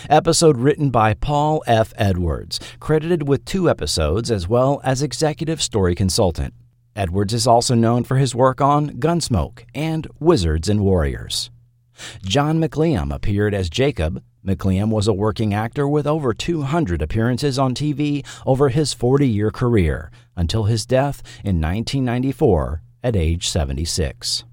Episode 0.08 0.58
written 0.58 0.90
by 0.90 1.14
Paul 1.14 1.62
F. 1.66 1.92
Edwards, 1.96 2.60
credited 2.80 3.28
with 3.28 3.44
two 3.44 3.68
episodes 3.68 4.30
as 4.30 4.48
well 4.48 4.80
as 4.84 5.02
executive 5.02 5.62
story 5.62 5.94
consultant. 5.94 6.54
Edwards 6.94 7.32
is 7.32 7.46
also 7.46 7.74
known 7.74 8.04
for 8.04 8.16
his 8.16 8.34
work 8.34 8.60
on 8.60 8.90
Gunsmoke 9.00 9.64
and 9.74 10.06
Wizards 10.20 10.68
and 10.68 10.80
Warriors. 10.80 11.50
John 12.24 12.60
McLiam 12.60 13.14
appeared 13.14 13.54
as 13.54 13.70
Jacob. 13.70 14.22
McLiam 14.44 14.90
was 14.90 15.06
a 15.06 15.12
working 15.12 15.54
actor 15.54 15.86
with 15.86 16.06
over 16.06 16.34
200 16.34 17.00
appearances 17.00 17.58
on 17.58 17.74
TV 17.74 18.26
over 18.44 18.68
his 18.68 18.92
40 18.92 19.28
year 19.28 19.50
career 19.50 20.10
until 20.36 20.64
his 20.64 20.84
death 20.84 21.22
in 21.44 21.60
1994 21.60 22.82
at 23.02 23.16
age 23.16 23.48
76. 23.48 24.44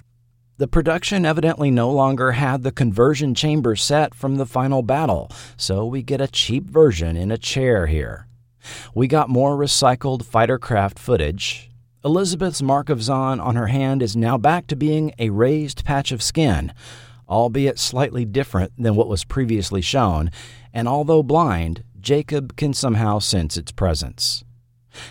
The 0.60 0.68
production 0.68 1.26
evidently 1.26 1.72
no 1.72 1.89
longer 1.89 2.34
had 2.34 2.64
the 2.64 2.74
conversion 2.74 3.34
chamber 3.34 3.78
set 3.78 4.14
from 4.14 4.36
the 4.36 4.45
final 4.45 4.82
battle, 4.82 5.32
so 5.55 5.86
we 5.86 6.03
get 6.03 6.20
a 6.20 6.28
cheap 6.28 6.66
version 6.66 7.16
in 7.16 7.32
a 7.32 7.38
chair 7.38 7.88
here. 7.88 8.28
We 8.93 9.07
got 9.07 9.30
more 9.30 9.55
recycled 9.55 10.26
fighter 10.26 10.60
craft 10.60 10.99
footage. 10.99 11.70
Elizabeth's 12.03 12.62
mark 12.62 12.89
of 12.89 13.01
Zon 13.01 13.39
on 13.39 13.55
her 13.55 13.68
hand 13.68 14.03
is 14.03 14.18
now 14.18 14.38
back 14.38 14.68
to 14.68 14.76
being 14.76 15.14
a 15.18 15.30
raised 15.30 15.86
patch 15.86 16.12
of 16.12 16.22
skin, 16.22 16.74
albeit 17.30 17.80
slightly 17.80 18.26
different 18.26 18.74
than 18.78 18.95
what 18.95 19.07
was 19.07 19.24
previously 19.24 19.80
shown, 19.80 20.30
and 20.74 20.89
although 20.89 21.24
blind, 21.24 21.86
Jacob 22.01 22.57
can 22.57 22.74
somehow 22.74 23.20
sense 23.20 23.55
its 23.55 23.72
presence. 23.72 24.43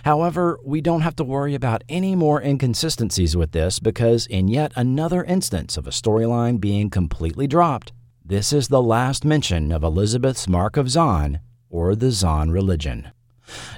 However, 0.05 0.59
we 0.65 0.81
don't 0.81 1.03
have 1.03 1.17
to 1.17 1.25
worry 1.25 1.55
about 1.55 1.85
any 1.89 2.15
more 2.15 2.43
inconsistencies 2.43 3.37
with 3.37 3.53
this 3.53 3.79
because, 3.79 4.27
in 4.27 4.49
yet 4.49 4.73
another 4.77 5.25
instance 5.25 5.77
of 5.77 5.87
a 5.87 5.91
storyline 5.91 6.61
being 6.61 6.91
completely 6.91 7.47
dropped, 7.47 7.93
this 8.25 8.53
is 8.53 8.69
the 8.69 8.83
last 8.83 9.25
mention 9.25 9.73
of 9.73 9.83
Elizabeth's 9.83 10.49
Mark 10.49 10.77
of 10.77 10.91
Zon 10.91 11.41
or 11.71 11.95
the 11.95 12.11
Zon 12.11 12.51
religion. 12.51 13.11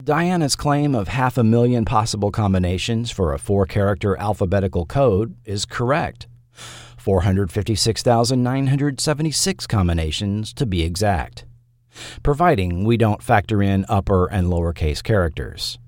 Diana's 0.03 0.57
claim 0.57 0.94
of 0.94 1.09
half 1.09 1.38
a 1.38 1.44
million 1.44 1.84
possible 1.84 2.30
combinations 2.30 3.11
for 3.11 3.32
a 3.32 3.38
four 3.38 3.66
character 3.66 4.16
alphabetical 4.16 4.86
code 4.86 5.36
is 5.44 5.64
correct. 5.64 6.26
456,976 6.96 9.66
combinations 9.66 10.53
to 10.53 10.66
be 10.66 10.82
exact, 10.82 11.46
providing 12.22 12.84
we 12.84 12.96
don't 12.96 13.22
factor 13.22 13.62
in 13.62 13.86
upper 13.88 14.26
and 14.26 14.48
lowercase 14.48 15.03
characters. 15.03 15.78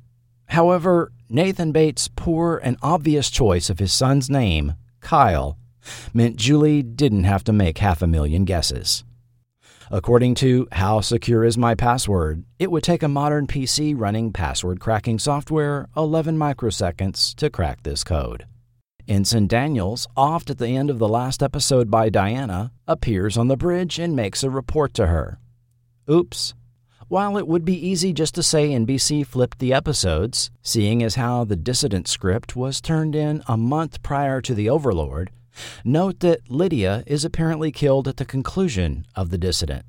However, 0.47 1.13
Nathan 1.29 1.73
Bates' 1.73 2.09
poor 2.09 2.61
and 2.63 2.77
obvious 2.83 3.31
choice 3.31 3.71
of 3.71 3.79
his 3.79 3.93
son's 3.93 4.29
name, 4.29 4.75
Kyle, 5.01 5.57
meant 6.13 6.37
Julie 6.37 6.83
didn't 6.83 7.25
have 7.25 7.45
to 7.45 7.53
make 7.53 7.79
half 7.79 8.03
a 8.03 8.07
million 8.07 8.45
guesses. 8.45 9.05
According 9.91 10.37
to 10.37 10.69
How 10.73 11.01
Secure 11.01 11.45
Is 11.45 11.59
My 11.59 11.75
Password, 11.75 12.45
it 12.59 12.71
would 12.71 12.83
take 12.83 13.03
a 13.03 13.09
modern 13.09 13.47
PC 13.47 13.95
running 13.95 14.33
password 14.33 14.81
cracking 14.81 15.19
software 15.19 15.89
11 15.97 16.39
microseconds 16.39 17.35
to 17.35 17.51
crack 17.51 17.83
this 17.83 18.03
code. 18.03 18.47
Ensign 19.09 19.49
Daniels, 19.49 20.07
offed 20.17 20.49
at 20.49 20.59
the 20.59 20.77
end 20.77 20.89
of 20.89 20.99
the 20.99 21.09
last 21.09 21.43
episode 21.43 21.91
by 21.91 22.09
Diana, 22.09 22.73
appears 22.87 23.37
on 23.37 23.49
the 23.49 23.57
bridge 23.57 23.99
and 23.99 24.17
makes 24.17 24.43
a 24.43 24.49
report 24.49 24.95
to 24.95 25.09
her. 25.09 25.39
Oops. 26.09 26.55
While 27.13 27.37
it 27.37 27.47
would 27.47 27.67
be 27.67 27.75
easy 27.75 28.15
just 28.15 28.35
to 28.37 28.43
say 28.43 28.71
NBC 28.71 29.27
flipped 29.27 29.59
the 29.59 29.75
episodes, 29.75 30.51
seeing 30.63 31.03
as 31.03 31.17
how 31.17 31.45
the 31.45 31.57
dissident 31.57 32.09
script 32.09 32.57
was 32.57 32.81
turned 32.81 33.15
in 33.15 33.43
a 33.47 33.59
month 33.59 34.03
prior 34.03 34.41
to 34.41 34.55
The 34.55 34.71
Overlord, 34.71 35.31
note 35.85 36.21
that 36.21 36.51
Lydia 36.51 37.05
is 37.07 37.23
apparently 37.23 37.71
killed 37.71 38.09
at 38.09 38.17
the 38.17 38.25
conclusion 38.25 39.05
of 39.15 39.29
The 39.29 39.37
Dissident, 39.37 39.85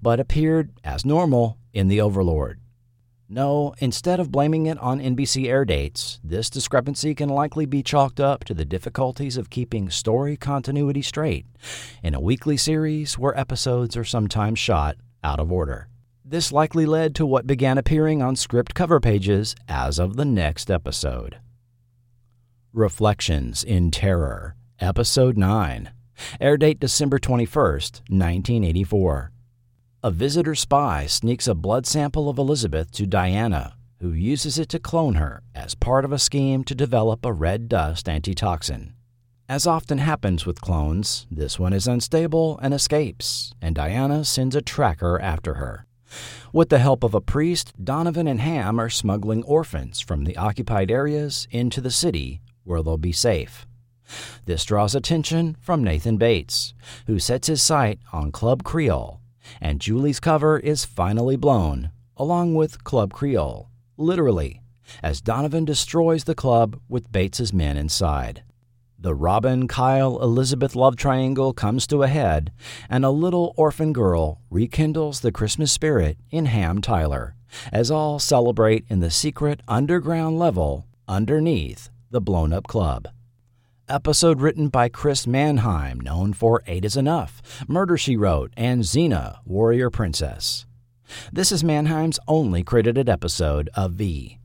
but 0.00 0.18
appeared, 0.18 0.70
as 0.82 1.04
normal, 1.04 1.58
in 1.74 1.88
The 1.88 2.00
Overlord. 2.00 2.58
No, 3.28 3.74
instead 3.76 4.18
of 4.18 4.32
blaming 4.32 4.64
it 4.64 4.78
on 4.78 4.98
NBC 4.98 5.48
air 5.48 5.66
dates, 5.66 6.20
this 6.24 6.48
discrepancy 6.48 7.14
can 7.14 7.28
likely 7.28 7.66
be 7.66 7.82
chalked 7.82 8.18
up 8.18 8.44
to 8.44 8.54
the 8.54 8.64
difficulties 8.64 9.36
of 9.36 9.50
keeping 9.50 9.90
story 9.90 10.38
continuity 10.38 11.02
straight 11.02 11.44
in 12.02 12.14
a 12.14 12.20
weekly 12.20 12.56
series 12.56 13.18
where 13.18 13.38
episodes 13.38 13.94
are 13.94 14.04
sometimes 14.04 14.58
shot 14.58 14.96
out 15.22 15.38
of 15.38 15.52
order. 15.52 15.90
This 16.32 16.50
likely 16.50 16.86
led 16.86 17.14
to 17.16 17.26
what 17.26 17.46
began 17.46 17.76
appearing 17.76 18.22
on 18.22 18.36
script 18.36 18.72
cover 18.74 19.00
pages 19.00 19.54
as 19.68 19.98
of 19.98 20.16
the 20.16 20.24
next 20.24 20.70
episode. 20.70 21.36
Reflections 22.72 23.62
in 23.62 23.90
Terror, 23.90 24.56
Episode 24.80 25.36
9, 25.36 25.90
air 26.40 26.56
date 26.56 26.80
December 26.80 27.18
21st, 27.18 28.00
1984. 28.08 29.30
A 30.02 30.10
visitor 30.10 30.54
spy 30.54 31.04
sneaks 31.04 31.46
a 31.46 31.54
blood 31.54 31.84
sample 31.84 32.30
of 32.30 32.38
Elizabeth 32.38 32.90
to 32.92 33.06
Diana, 33.06 33.76
who 34.00 34.14
uses 34.14 34.58
it 34.58 34.70
to 34.70 34.78
clone 34.78 35.16
her 35.16 35.42
as 35.54 35.74
part 35.74 36.06
of 36.06 36.12
a 36.12 36.18
scheme 36.18 36.64
to 36.64 36.74
develop 36.74 37.26
a 37.26 37.32
red 37.34 37.68
dust 37.68 38.08
antitoxin. 38.08 38.94
As 39.50 39.66
often 39.66 39.98
happens 39.98 40.46
with 40.46 40.62
clones, 40.62 41.26
this 41.30 41.58
one 41.58 41.74
is 41.74 41.86
unstable 41.86 42.58
and 42.62 42.72
escapes, 42.72 43.52
and 43.60 43.74
Diana 43.74 44.24
sends 44.24 44.56
a 44.56 44.62
tracker 44.62 45.20
after 45.20 45.56
her. 45.56 45.86
With 46.52 46.68
the 46.68 46.78
help 46.78 47.02
of 47.02 47.14
a 47.14 47.20
priest, 47.20 47.72
Donovan 47.82 48.26
and 48.26 48.40
Ham 48.40 48.78
are 48.78 48.90
smuggling 48.90 49.42
orphans 49.44 50.00
from 50.00 50.24
the 50.24 50.36
occupied 50.36 50.90
areas 50.90 51.48
into 51.50 51.80
the 51.80 51.90
city 51.90 52.40
where 52.64 52.82
they'll 52.82 52.98
be 52.98 53.12
safe. 53.12 53.66
This 54.44 54.64
draws 54.64 54.94
attention 54.94 55.56
from 55.60 55.82
Nathan 55.82 56.16
Bates, 56.16 56.74
who 57.06 57.18
sets 57.18 57.48
his 57.48 57.62
sight 57.62 57.98
on 58.12 58.32
Club 58.32 58.62
Creole, 58.62 59.20
and 59.60 59.80
Julie's 59.80 60.20
cover 60.20 60.58
is 60.58 60.84
finally 60.84 61.36
blown, 61.36 61.90
along 62.16 62.54
with 62.54 62.84
Club 62.84 63.12
Creole, 63.12 63.70
literally, 63.96 64.60
as 65.02 65.20
Donovan 65.20 65.64
destroys 65.64 66.24
the 66.24 66.34
club 66.34 66.78
with 66.88 67.10
Bates's 67.12 67.52
men 67.52 67.76
inside. 67.76 68.42
The 69.02 69.16
Robin, 69.16 69.66
Kyle, 69.66 70.22
Elizabeth 70.22 70.76
love 70.76 70.94
triangle 70.94 71.52
comes 71.52 71.88
to 71.88 72.04
a 72.04 72.06
head, 72.06 72.52
and 72.88 73.04
a 73.04 73.10
little 73.10 73.52
orphan 73.56 73.92
girl 73.92 74.40
rekindles 74.48 75.18
the 75.18 75.32
Christmas 75.32 75.72
spirit 75.72 76.18
in 76.30 76.46
Ham 76.46 76.80
Tyler, 76.80 77.34
as 77.72 77.90
all 77.90 78.20
celebrate 78.20 78.84
in 78.88 79.00
the 79.00 79.10
secret 79.10 79.60
underground 79.66 80.38
level 80.38 80.86
underneath 81.08 81.90
the 82.12 82.20
blown 82.20 82.52
up 82.52 82.68
club. 82.68 83.08
Episode 83.88 84.40
written 84.40 84.68
by 84.68 84.88
Chris 84.88 85.26
Manheim, 85.26 85.98
known 85.98 86.32
for 86.32 86.62
Eight 86.68 86.84
is 86.84 86.96
Enough, 86.96 87.42
Murder 87.66 87.96
She 87.96 88.16
Wrote, 88.16 88.52
and 88.56 88.84
Xena, 88.84 89.38
Warrior 89.44 89.90
Princess. 89.90 90.64
This 91.32 91.50
is 91.50 91.64
Manheim's 91.64 92.20
only 92.28 92.62
credited 92.62 93.08
episode 93.08 93.68
of 93.74 93.94
V. 93.94 94.38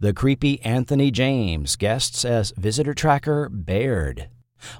The 0.00 0.12
creepy 0.12 0.60
Anthony 0.62 1.10
James 1.10 1.76
guests 1.76 2.24
as 2.24 2.52
visitor 2.56 2.94
tracker 2.94 3.48
Baird. 3.48 4.28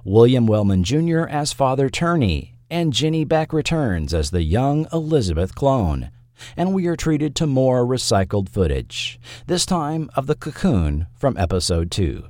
William 0.05 0.47
Wellman 0.47 0.85
Jr. 0.85 1.27
as 1.29 1.53
Father 1.53 1.89
Turney, 1.89 2.55
and 2.71 2.93
Jenny 2.93 3.25
Beck 3.25 3.53
returns 3.53 4.13
as 4.13 4.31
the 4.31 4.43
young 4.43 4.87
Elizabeth 4.93 5.55
clone. 5.55 6.11
And 6.57 6.73
we 6.73 6.87
are 6.87 6.97
treated 6.97 7.35
to 7.37 7.47
more 7.47 7.85
recycled 7.85 8.49
footage, 8.49 9.19
this 9.47 9.67
time 9.67 10.09
of 10.15 10.27
the 10.27 10.37
cocoon 10.37 11.07
from 11.17 11.37
episode 11.37 11.91
2. 11.91 12.25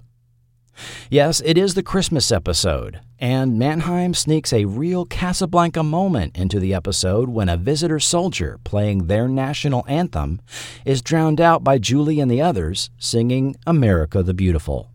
Yes, 1.10 1.40
it 1.44 1.58
is 1.58 1.74
the 1.74 1.82
Christmas 1.82 2.30
episode, 2.30 3.00
and 3.18 3.58
Manheim 3.58 4.14
sneaks 4.14 4.52
a 4.52 4.64
real 4.66 5.04
Casablanca 5.04 5.82
moment 5.82 6.36
into 6.36 6.60
the 6.60 6.74
episode 6.74 7.28
when 7.28 7.48
a 7.48 7.56
visitor 7.56 7.98
soldier 7.98 8.58
playing 8.64 9.06
their 9.06 9.28
national 9.28 9.84
anthem 9.88 10.40
is 10.84 11.02
drowned 11.02 11.40
out 11.40 11.64
by 11.64 11.78
Julie 11.78 12.20
and 12.20 12.30
the 12.30 12.42
others 12.42 12.90
singing 12.98 13.56
America 13.66 14.22
the 14.22 14.34
Beautiful. 14.34 14.90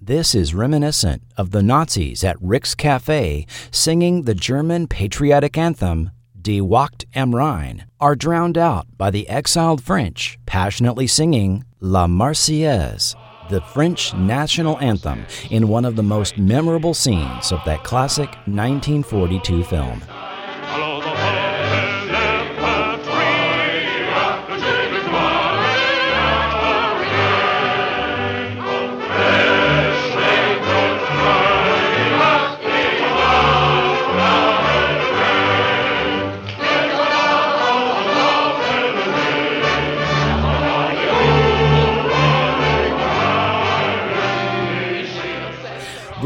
This 0.00 0.34
is 0.34 0.54
reminiscent 0.54 1.22
of 1.36 1.50
the 1.50 1.62
Nazis 1.62 2.22
at 2.22 2.40
Rick's 2.40 2.74
Cafe 2.74 3.46
singing 3.70 4.22
the 4.22 4.34
German 4.34 4.86
patriotic 4.86 5.58
anthem 5.58 6.10
Die 6.40 6.60
Wacht 6.60 7.06
am 7.12 7.34
Rhein, 7.34 7.86
are 7.98 8.14
drowned 8.14 8.56
out 8.56 8.86
by 8.96 9.10
the 9.10 9.28
exiled 9.28 9.82
French 9.82 10.38
passionately 10.46 11.08
singing 11.08 11.64
La 11.80 12.06
Marseillaise 12.06 13.16
the 13.48 13.60
French 13.60 14.14
national 14.14 14.78
anthem 14.80 15.24
in 15.50 15.68
one 15.68 15.84
of 15.84 15.96
the 15.96 16.02
most 16.02 16.38
memorable 16.38 16.94
scenes 16.94 17.52
of 17.52 17.60
that 17.64 17.84
classic 17.84 18.28
1942 18.46 19.64
film. 19.64 20.02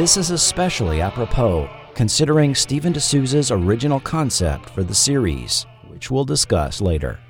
This 0.01 0.17
is 0.17 0.31
especially 0.31 1.03
apropos 1.03 1.69
considering 1.95 2.55
Steven 2.55 2.91
de 2.91 3.01
Souza's 3.01 3.51
original 3.51 4.01
concept 4.01 4.71
for 4.71 4.83
the 4.83 4.95
series, 4.95 5.67
which 5.89 6.11
we'll 6.11 6.25
discuss 6.25 6.81
later. 6.81 7.21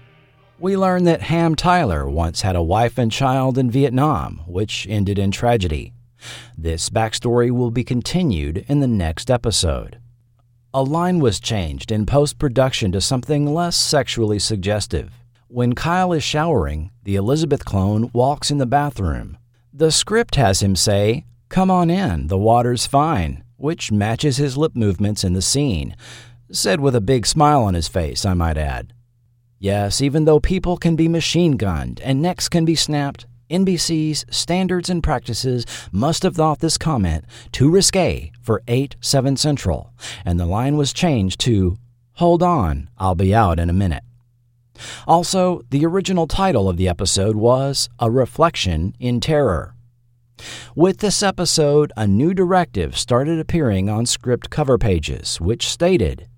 We 0.60 0.76
learn 0.76 1.02
that 1.02 1.22
Ham 1.22 1.56
Tyler 1.56 2.08
once 2.08 2.42
had 2.42 2.54
a 2.54 2.62
wife 2.62 2.96
and 2.96 3.10
child 3.10 3.58
in 3.58 3.72
Vietnam, 3.72 4.42
which 4.46 4.86
ended 4.88 5.18
in 5.18 5.32
tragedy. 5.32 5.94
This 6.56 6.90
backstory 6.90 7.50
will 7.50 7.72
be 7.72 7.82
continued 7.82 8.64
in 8.68 8.78
the 8.78 8.86
next 8.86 9.32
episode. 9.32 9.98
A 10.72 10.84
line 10.84 11.18
was 11.18 11.40
changed 11.40 11.90
in 11.90 12.06
post 12.06 12.38
production 12.38 12.92
to 12.92 13.00
something 13.00 13.52
less 13.52 13.74
sexually 13.74 14.38
suggestive. 14.38 15.10
When 15.48 15.74
Kyle 15.74 16.12
is 16.12 16.22
showering, 16.22 16.92
the 17.02 17.16
Elizabeth 17.16 17.64
clone 17.64 18.10
walks 18.12 18.48
in 18.48 18.58
the 18.58 18.64
bathroom. 18.64 19.38
The 19.72 19.90
script 19.90 20.36
has 20.36 20.62
him 20.62 20.76
say, 20.76 21.24
Come 21.50 21.68
on 21.68 21.90
in, 21.90 22.28
the 22.28 22.38
water's 22.38 22.86
fine, 22.86 23.42
which 23.56 23.90
matches 23.90 24.36
his 24.36 24.56
lip 24.56 24.76
movements 24.76 25.24
in 25.24 25.32
the 25.32 25.42
scene. 25.42 25.96
Said 26.52 26.78
with 26.78 26.94
a 26.94 27.00
big 27.00 27.26
smile 27.26 27.64
on 27.64 27.74
his 27.74 27.88
face, 27.88 28.24
I 28.24 28.34
might 28.34 28.56
add. 28.56 28.92
Yes, 29.58 30.00
even 30.00 30.26
though 30.26 30.38
people 30.38 30.76
can 30.76 30.94
be 30.94 31.08
machine 31.08 31.56
gunned 31.56 32.00
and 32.02 32.22
necks 32.22 32.48
can 32.48 32.64
be 32.64 32.76
snapped, 32.76 33.26
NBC's 33.50 34.24
standards 34.30 34.88
and 34.88 35.02
practices 35.02 35.66
must 35.90 36.22
have 36.22 36.36
thought 36.36 36.60
this 36.60 36.78
comment 36.78 37.24
too 37.50 37.68
risque 37.68 38.30
for 38.40 38.62
8 38.68 38.94
7 39.00 39.36
Central, 39.36 39.92
and 40.24 40.38
the 40.38 40.46
line 40.46 40.76
was 40.76 40.92
changed 40.92 41.40
to 41.40 41.76
Hold 42.14 42.44
on, 42.44 42.88
I'll 42.96 43.16
be 43.16 43.34
out 43.34 43.58
in 43.58 43.68
a 43.68 43.72
minute. 43.72 44.04
Also, 45.04 45.62
the 45.70 45.84
original 45.84 46.28
title 46.28 46.68
of 46.68 46.76
the 46.76 46.88
episode 46.88 47.34
was 47.34 47.88
A 47.98 48.08
Reflection 48.08 48.94
in 49.00 49.18
Terror. 49.18 49.74
With 50.74 50.98
this 50.98 51.22
episode, 51.22 51.92
a 51.96 52.06
new 52.06 52.34
directive 52.34 52.96
started 52.96 53.38
appearing 53.38 53.88
on 53.88 54.06
script 54.06 54.50
cover 54.50 54.78
pages, 54.78 55.40
which 55.40 55.68
stated 55.68 56.28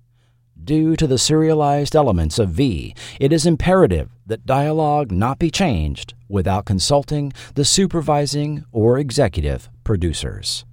Due 0.63 0.95
to 0.95 1.07
the 1.07 1.17
serialized 1.17 1.93
elements 1.93 2.39
of 2.39 2.49
V, 2.49 2.95
it 3.19 3.33
is 3.33 3.45
imperative 3.45 4.09
that 4.25 4.45
dialogue 4.45 5.11
not 5.11 5.37
be 5.37 5.51
changed 5.51 6.13
without 6.29 6.65
consulting 6.65 7.33
the 7.55 7.65
supervising 7.65 8.63
or 8.71 8.97
executive 8.97 9.69
producers. 9.83 10.63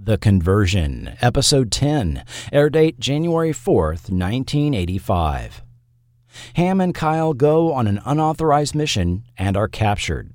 The 0.00 0.18
Conversion, 0.18 1.16
Episode 1.20 1.70
10, 1.70 2.24
air 2.52 2.68
date 2.68 2.98
January 2.98 3.52
4th, 3.52 4.10
1985. 4.10 5.62
Ham 6.54 6.80
and 6.80 6.94
Kyle 6.94 7.34
go 7.34 7.72
on 7.72 7.86
an 7.86 8.00
unauthorized 8.04 8.74
mission 8.74 9.24
and 9.38 9.56
are 9.56 9.68
captured. 9.68 10.32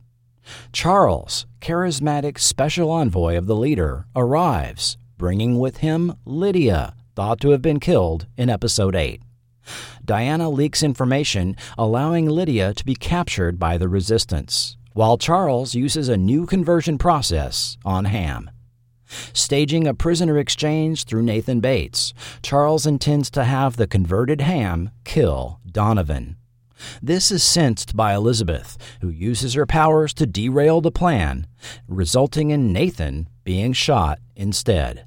Charles, 0.71 1.45
charismatic 1.59 2.39
special 2.39 2.89
envoy 2.89 3.37
of 3.37 3.47
the 3.47 3.55
leader, 3.55 4.05
arrives, 4.15 4.97
bringing 5.17 5.59
with 5.59 5.77
him 5.77 6.15
Lydia, 6.25 6.95
thought 7.15 7.39
to 7.41 7.49
have 7.51 7.61
been 7.61 7.79
killed 7.79 8.27
in 8.37 8.49
Episode 8.49 8.95
8. 8.95 9.21
Diana 10.03 10.49
leaks 10.49 10.81
information, 10.81 11.55
allowing 11.77 12.27
Lydia 12.27 12.73
to 12.73 12.85
be 12.85 12.95
captured 12.95 13.59
by 13.59 13.77
the 13.77 13.87
Resistance, 13.87 14.77
while 14.93 15.17
Charles 15.17 15.75
uses 15.75 16.09
a 16.09 16.17
new 16.17 16.45
conversion 16.45 16.97
process 16.97 17.77
on 17.85 18.05
Ham. 18.05 18.49
Staging 19.33 19.87
a 19.87 19.93
prisoner 19.93 20.37
exchange 20.37 21.03
through 21.03 21.21
Nathan 21.21 21.59
Bates, 21.59 22.13
Charles 22.41 22.85
intends 22.85 23.29
to 23.31 23.43
have 23.43 23.75
the 23.75 23.87
converted 23.87 24.41
Ham 24.41 24.89
kill 25.03 25.59
Donovan. 25.69 26.37
This 27.01 27.31
is 27.31 27.43
sensed 27.43 27.95
by 27.95 28.13
Elizabeth, 28.13 28.77
who 29.01 29.09
uses 29.09 29.53
her 29.53 29.65
powers 29.65 30.13
to 30.15 30.25
derail 30.25 30.81
the 30.81 30.91
plan, 30.91 31.47
resulting 31.87 32.51
in 32.51 32.73
Nathan 32.73 33.27
being 33.43 33.73
shot 33.73 34.19
instead. 34.35 35.05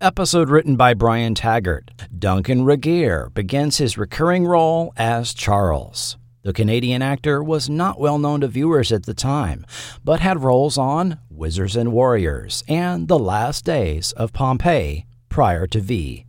Episode 0.00 0.50
written 0.50 0.76
by 0.76 0.92
Brian 0.92 1.34
Taggert. 1.34 1.88
Duncan 2.18 2.64
Regehr 2.64 3.32
begins 3.32 3.78
his 3.78 3.96
recurring 3.96 4.46
role 4.46 4.92
as 4.96 5.32
Charles. 5.32 6.16
The 6.42 6.52
Canadian 6.52 7.00
actor 7.00 7.42
was 7.42 7.70
not 7.70 7.98
well 7.98 8.18
known 8.18 8.42
to 8.42 8.48
viewers 8.48 8.92
at 8.92 9.06
the 9.06 9.14
time, 9.14 9.64
but 10.04 10.20
had 10.20 10.42
roles 10.42 10.76
on 10.76 11.18
Wizards 11.30 11.74
and 11.74 11.90
Warriors 11.90 12.62
and 12.68 13.08
The 13.08 13.18
Last 13.18 13.64
Days 13.64 14.12
of 14.12 14.34
Pompeii 14.34 15.06
prior 15.30 15.66
to 15.68 15.80
V. 15.80 16.23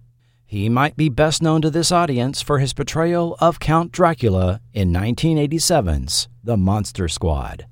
He 0.55 0.69
might 0.69 0.95
be 0.95 1.09
best 1.09 1.41
known 1.41 1.61
to 1.63 1.69
this 1.69 1.91
audience 1.91 2.41
for 2.41 2.59
his 2.59 2.71
portrayal 2.71 3.35
of 3.41 3.59
Count 3.59 3.91
Dracula 3.91 4.61
in 4.73 4.89
1987's 4.93 6.29
The 6.45 6.55
Monster 6.55 7.09
Squad. 7.09 7.65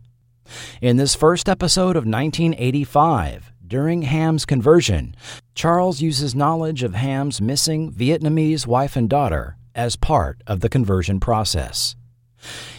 In 0.82 0.98
this 0.98 1.16
first 1.16 1.48
episode 1.48 1.96
of 1.96 2.04
1985, 2.06 3.54
during 3.66 4.02
Ham's 4.02 4.44
conversion, 4.44 5.16
Charles 5.56 6.02
uses 6.02 6.36
knowledge 6.36 6.84
of 6.84 6.94
Ham's 6.94 7.40
missing 7.40 7.90
Vietnamese 7.90 8.68
wife 8.68 8.98
and 8.98 9.10
daughter 9.10 9.56
as 9.74 9.96
part 9.96 10.42
of 10.46 10.60
the 10.60 10.68
conversion 10.68 11.22
process. 11.22 11.96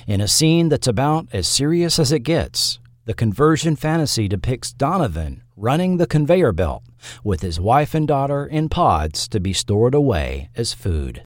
In 0.07 0.20
a 0.20 0.28
scene 0.28 0.68
that's 0.68 0.86
about 0.86 1.28
as 1.32 1.48
serious 1.48 1.98
as 1.98 2.12
it 2.12 2.24
gets, 2.24 2.78
the 3.07 3.14
conversion 3.14 3.74
fantasy 3.74 4.28
depicts 4.28 4.70
Donovan 4.70 5.43
running 5.57 5.96
the 5.96 6.07
conveyor 6.07 6.52
belt 6.52 6.82
with 7.22 7.40
his 7.40 7.61
wife 7.61 7.94
and 7.94 8.09
daughter 8.09 8.46
in 8.46 8.68
pods 8.68 9.28
to 9.28 9.38
be 9.38 9.52
stored 9.52 9.94
away 9.94 10.50
as 10.57 10.74
food. 10.74 11.22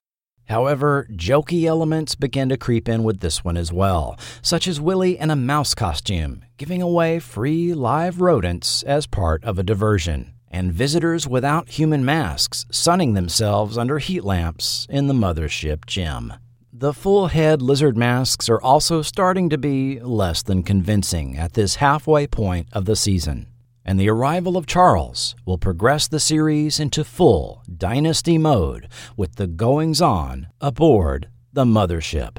However, 0.48 1.06
jokey 1.12 1.64
elements 1.64 2.14
begin 2.14 2.48
to 2.48 2.56
creep 2.56 2.88
in 2.88 3.04
with 3.04 3.20
this 3.20 3.44
one 3.44 3.56
as 3.56 3.72
well, 3.72 4.18
such 4.40 4.66
as 4.66 4.80
Willie 4.80 5.18
in 5.18 5.30
a 5.30 5.36
mouse 5.36 5.74
costume, 5.74 6.42
giving 6.56 6.80
away 6.80 7.18
free 7.18 7.74
live 7.74 8.20
rodents 8.20 8.82
as 8.84 9.06
part 9.06 9.44
of 9.44 9.58
a 9.58 9.62
diversion, 9.62 10.32
and 10.50 10.72
visitors 10.72 11.28
without 11.28 11.68
human 11.68 12.02
masks 12.02 12.64
sunning 12.70 13.12
themselves 13.12 13.76
under 13.76 13.98
heat 13.98 14.24
lamps 14.24 14.86
in 14.88 15.06
the 15.06 15.14
mothership 15.14 15.84
gym. 15.84 16.32
The 16.72 16.94
full 16.94 17.26
head 17.26 17.60
lizard 17.60 17.96
masks 17.96 18.48
are 18.48 18.60
also 18.60 19.02
starting 19.02 19.50
to 19.50 19.58
be 19.58 20.00
less 20.00 20.42
than 20.42 20.62
convincing 20.62 21.36
at 21.36 21.54
this 21.54 21.76
halfway 21.76 22.26
point 22.26 22.68
of 22.72 22.86
the 22.86 22.96
season 22.96 23.48
and 23.88 23.98
the 23.98 24.10
arrival 24.10 24.58
of 24.58 24.66
Charles 24.66 25.34
will 25.46 25.56
progress 25.56 26.06
the 26.08 26.20
series 26.20 26.78
into 26.78 27.02
full 27.02 27.62
dynasty 27.74 28.36
mode 28.36 28.86
with 29.16 29.36
the 29.36 29.46
goings 29.46 30.02
on 30.02 30.48
aboard 30.60 31.30
the 31.54 31.64
mothership. 31.64 32.36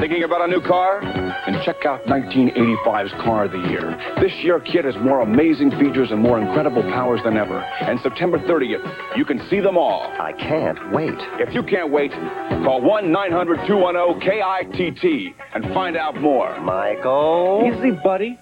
Thinking 0.00 0.24
about 0.24 0.40
a 0.40 0.48
new 0.48 0.60
car? 0.60 1.00
And 1.00 1.62
check 1.64 1.86
out 1.86 2.02
1985's 2.06 3.12
Car 3.22 3.44
of 3.44 3.52
the 3.52 3.58
Year. 3.70 3.96
This 4.20 4.32
year, 4.42 4.58
KITT 4.58 4.84
has 4.86 4.96
more 4.96 5.20
amazing 5.20 5.70
features 5.78 6.10
and 6.10 6.20
more 6.20 6.40
incredible 6.40 6.82
powers 6.82 7.20
than 7.22 7.36
ever. 7.36 7.60
And 7.60 8.00
September 8.00 8.40
30th, 8.40 9.16
you 9.16 9.24
can 9.24 9.46
see 9.48 9.60
them 9.60 9.78
all. 9.78 10.02
I 10.18 10.32
can't 10.32 10.92
wait. 10.92 11.14
If 11.38 11.54
you 11.54 11.62
can't 11.62 11.92
wait, 11.92 12.10
call 12.10 12.82
1 12.82 13.12
900 13.12 13.64
210 13.68 14.20
KITT 14.28 15.34
and 15.54 15.72
find 15.72 15.96
out 15.96 16.20
more. 16.20 16.58
Michael? 16.60 17.72
Easy, 17.72 17.92
buddy. 17.92 18.40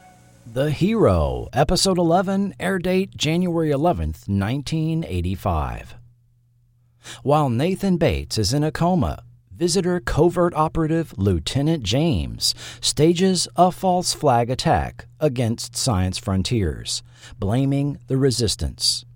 The 0.54 0.70
Hero, 0.70 1.48
Episode 1.54 1.96
11, 1.96 2.56
air 2.60 2.78
date 2.78 3.16
January 3.16 3.70
11th, 3.70 4.28
1985. 4.28 5.94
While 7.22 7.48
Nathan 7.48 7.96
Bates 7.96 8.36
is 8.36 8.52
in 8.52 8.62
a 8.62 8.70
coma, 8.70 9.24
visitor 9.50 9.98
covert 9.98 10.52
operative 10.54 11.14
Lieutenant 11.16 11.84
James 11.84 12.54
stages 12.82 13.48
a 13.56 13.72
false 13.72 14.12
flag 14.12 14.50
attack 14.50 15.06
against 15.20 15.74
Science 15.74 16.18
Frontiers, 16.18 17.02
blaming 17.38 17.98
the 18.08 18.18
resistance. 18.18 19.06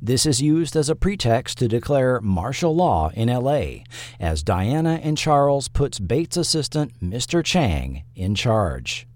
This 0.00 0.24
is 0.24 0.40
used 0.40 0.76
as 0.76 0.88
a 0.88 0.94
pretext 0.94 1.58
to 1.58 1.66
declare 1.66 2.20
martial 2.20 2.76
law 2.76 3.10
in 3.12 3.28
LA 3.28 3.78
as 4.20 4.44
Diana 4.44 5.00
and 5.02 5.18
Charles 5.18 5.66
puts 5.66 5.98
Bates' 5.98 6.36
assistant 6.36 6.92
Mr. 7.02 7.44
Chang 7.44 8.04
in 8.14 8.36
charge. 8.36 9.08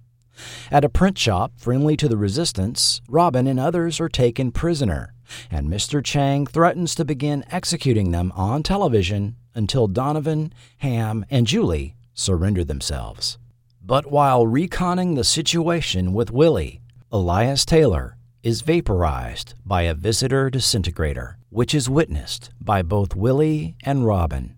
At 0.71 0.85
a 0.85 0.89
print 0.89 1.19
shop 1.19 1.53
friendly 1.57 1.97
to 1.97 2.09
the 2.09 2.17
resistance, 2.17 3.01
Robin 3.09 3.47
and 3.47 3.59
others 3.59 4.01
are 4.01 4.09
taken 4.09 4.53
prisoner, 4.53 5.15
and 5.51 5.69
Mr. 5.69 6.05
Chang 6.05 6.47
threatens 6.47 6.95
to 6.95 7.05
begin 7.05 7.45
executing 7.51 8.11
them 8.11 8.33
on 8.35 8.63
television 8.63 9.37
until 9.55 9.87
Donovan, 9.87 10.53
Ham, 10.79 11.25
and 11.31 11.47
Julie 11.47 11.97
surrender 12.15 12.65
themselves. 12.65 13.39
But 13.83 14.11
while 14.11 14.45
reconning 14.47 15.17
the 15.17 15.25
situation 15.25 16.13
with 16.13 16.31
Willie, 16.31 16.81
Elias 17.11 17.65
Taylor 17.65 18.17
is 18.43 18.63
vaporized 18.63 19.55
by 19.67 19.83
a 19.83 19.95
visitor 19.95 20.49
disintegrator, 20.49 21.39
which 21.51 21.75
is 21.75 21.91
witnessed 21.91 22.51
by 22.61 22.83
both 22.83 23.17
Willie 23.17 23.75
and 23.83 24.07
Robin. 24.07 24.57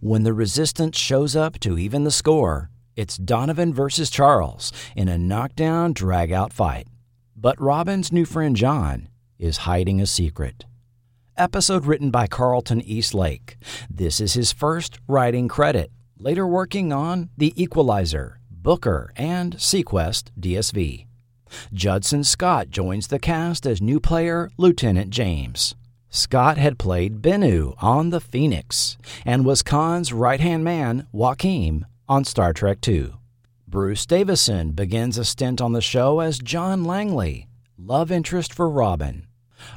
When 0.00 0.22
the 0.22 0.32
resistance 0.32 0.96
shows 0.96 1.36
up 1.36 1.58
to 1.60 1.78
even 1.78 2.04
the 2.04 2.10
score, 2.10 2.70
it's 2.96 3.16
Donovan 3.16 3.74
versus 3.74 4.10
Charles 4.10 4.72
in 4.94 5.08
a 5.08 5.18
knockdown 5.18 5.92
drag 5.92 6.32
out 6.32 6.52
fight. 6.52 6.86
But 7.36 7.60
Robin's 7.60 8.12
new 8.12 8.24
friend 8.24 8.54
John 8.54 9.08
is 9.38 9.58
hiding 9.58 10.00
a 10.00 10.06
secret. 10.06 10.64
Episode 11.36 11.84
written 11.84 12.10
by 12.10 12.28
Carlton 12.28 12.80
Eastlake. 12.80 13.56
This 13.90 14.20
is 14.20 14.34
his 14.34 14.52
first 14.52 14.98
writing 15.08 15.48
credit, 15.48 15.90
later 16.16 16.46
working 16.46 16.92
on 16.92 17.30
The 17.36 17.52
Equalizer, 17.60 18.38
Booker, 18.50 19.12
and 19.16 19.56
SeaQuest 19.56 20.30
DSV. 20.38 21.06
Judson 21.72 22.22
Scott 22.22 22.70
joins 22.70 23.08
the 23.08 23.18
cast 23.18 23.66
as 23.66 23.82
new 23.82 23.98
player 23.98 24.50
Lieutenant 24.56 25.10
James. 25.10 25.74
Scott 26.08 26.58
had 26.58 26.78
played 26.78 27.20
Bennu 27.20 27.74
on 27.82 28.10
The 28.10 28.20
Phoenix 28.20 28.96
and 29.26 29.44
was 29.44 29.62
Khan's 29.62 30.12
right 30.12 30.40
hand 30.40 30.62
man, 30.62 31.08
Joachim, 31.12 31.86
on 32.08 32.24
Star 32.24 32.52
Trek 32.52 32.86
II. 32.86 33.12
Bruce 33.66 34.06
Davison 34.06 34.72
begins 34.72 35.18
a 35.18 35.24
stint 35.24 35.60
on 35.60 35.72
the 35.72 35.80
show 35.80 36.20
as 36.20 36.38
John 36.38 36.84
Langley, 36.84 37.48
love 37.78 38.10
interest 38.10 38.52
for 38.52 38.68
Robin. 38.68 39.26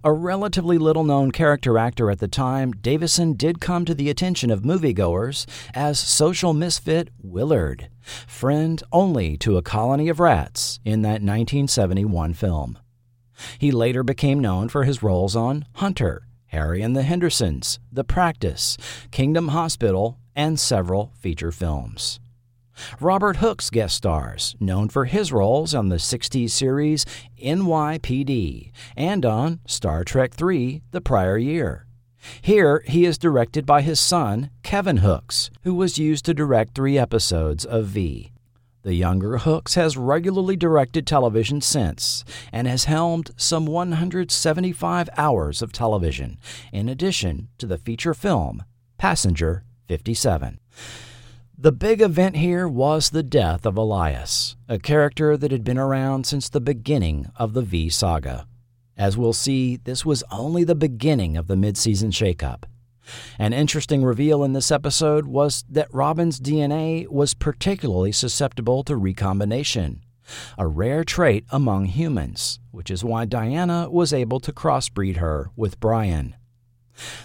A 0.03 0.11
relatively 0.11 0.77
little 0.77 1.03
known 1.03 1.31
character 1.31 1.77
actor 1.77 2.11
at 2.11 2.19
the 2.19 2.27
time, 2.27 2.73
Davison 2.73 3.33
did 3.33 3.61
come 3.61 3.85
to 3.85 3.95
the 3.95 4.09
attention 4.09 4.51
of 4.51 4.63
moviegoers 4.63 5.45
as 5.73 5.99
social 5.99 6.53
misfit 6.53 7.09
Willard, 7.21 7.89
friend 8.27 8.83
only 8.91 9.37
to 9.37 9.57
a 9.57 9.61
colony 9.61 10.09
of 10.09 10.19
rats 10.19 10.79
in 10.83 11.03
that 11.03 11.21
1971 11.21 12.33
film. 12.33 12.77
He 13.57 13.71
later 13.71 14.03
became 14.03 14.39
known 14.39 14.67
for 14.67 14.83
his 14.83 15.03
roles 15.03 15.35
on 15.35 15.65
Hunter, 15.75 16.27
Harry 16.47 16.81
and 16.81 16.95
the 16.95 17.03
Hendersons, 17.03 17.79
The 17.91 18.03
Practice, 18.03 18.77
Kingdom 19.11 19.49
Hospital, 19.49 20.17
and 20.37 20.57
several 20.57 21.11
feature 21.19 21.51
films. 21.51 22.21
Robert 23.01 23.37
Hooks 23.37 23.71
guest 23.71 23.95
stars, 23.97 24.55
known 24.59 24.87
for 24.87 25.05
his 25.05 25.33
roles 25.33 25.73
on 25.73 25.89
the 25.89 25.95
60s 25.95 26.51
series 26.51 27.05
NYPD 27.43 28.71
and 28.95 29.25
on 29.25 29.59
Star 29.65 30.03
Trek 30.03 30.39
III 30.39 30.83
the 30.91 31.01
prior 31.01 31.37
year. 31.37 31.87
Here, 32.41 32.83
he 32.85 33.05
is 33.05 33.17
directed 33.17 33.65
by 33.65 33.81
his 33.81 33.99
son, 33.99 34.51
Kevin 34.61 34.97
Hooks, 34.97 35.49
who 35.63 35.73
was 35.73 35.97
used 35.97 36.25
to 36.25 36.33
direct 36.33 36.75
three 36.75 36.97
episodes 36.97 37.65
of 37.65 37.87
V. 37.87 38.31
The 38.83 38.93
younger 38.93 39.39
Hooks 39.39 39.73
has 39.75 39.97
regularly 39.97 40.55
directed 40.55 41.07
television 41.07 41.61
since 41.61 42.23
and 42.53 42.67
has 42.67 42.85
helmed 42.85 43.31
some 43.37 43.65
175 43.65 45.09
hours 45.17 45.61
of 45.61 45.71
television, 45.71 46.37
in 46.71 46.87
addition 46.87 47.49
to 47.57 47.65
the 47.65 47.77
feature 47.77 48.13
film 48.13 48.63
Passenger 48.97 49.63
57. 49.87 50.59
The 51.57 51.71
big 51.71 52.01
event 52.01 52.35
here 52.35 52.67
was 52.67 53.09
the 53.09 53.23
death 53.23 53.65
of 53.65 53.77
Elias, 53.77 54.55
a 54.69 54.77
character 54.77 55.35
that 55.35 55.51
had 55.51 55.63
been 55.63 55.79
around 55.79 56.25
since 56.25 56.49
the 56.49 56.61
beginning 56.61 57.31
of 57.35 57.53
the 57.53 57.63
V 57.63 57.89
saga. 57.89 58.47
As 58.95 59.17
we'll 59.17 59.33
see, 59.33 59.77
this 59.77 60.05
was 60.05 60.23
only 60.31 60.63
the 60.63 60.75
beginning 60.75 61.37
of 61.37 61.47
the 61.47 61.55
mid-season 61.55 62.11
shakeup. 62.11 62.63
An 63.39 63.53
interesting 63.53 64.03
reveal 64.03 64.43
in 64.43 64.53
this 64.53 64.71
episode 64.71 65.27
was 65.27 65.63
that 65.69 65.93
Robin's 65.93 66.39
DNA 66.39 67.07
was 67.07 67.33
particularly 67.33 68.11
susceptible 68.11 68.83
to 68.83 68.97
recombination, 68.97 70.03
a 70.57 70.67
rare 70.67 71.03
trait 71.03 71.45
among 71.49 71.85
humans, 71.85 72.59
which 72.71 72.91
is 72.91 73.03
why 73.03 73.25
Diana 73.25 73.89
was 73.89 74.13
able 74.13 74.39
to 74.41 74.51
crossbreed 74.51 75.17
her 75.17 75.51
with 75.55 75.79
Brian. 75.79 76.35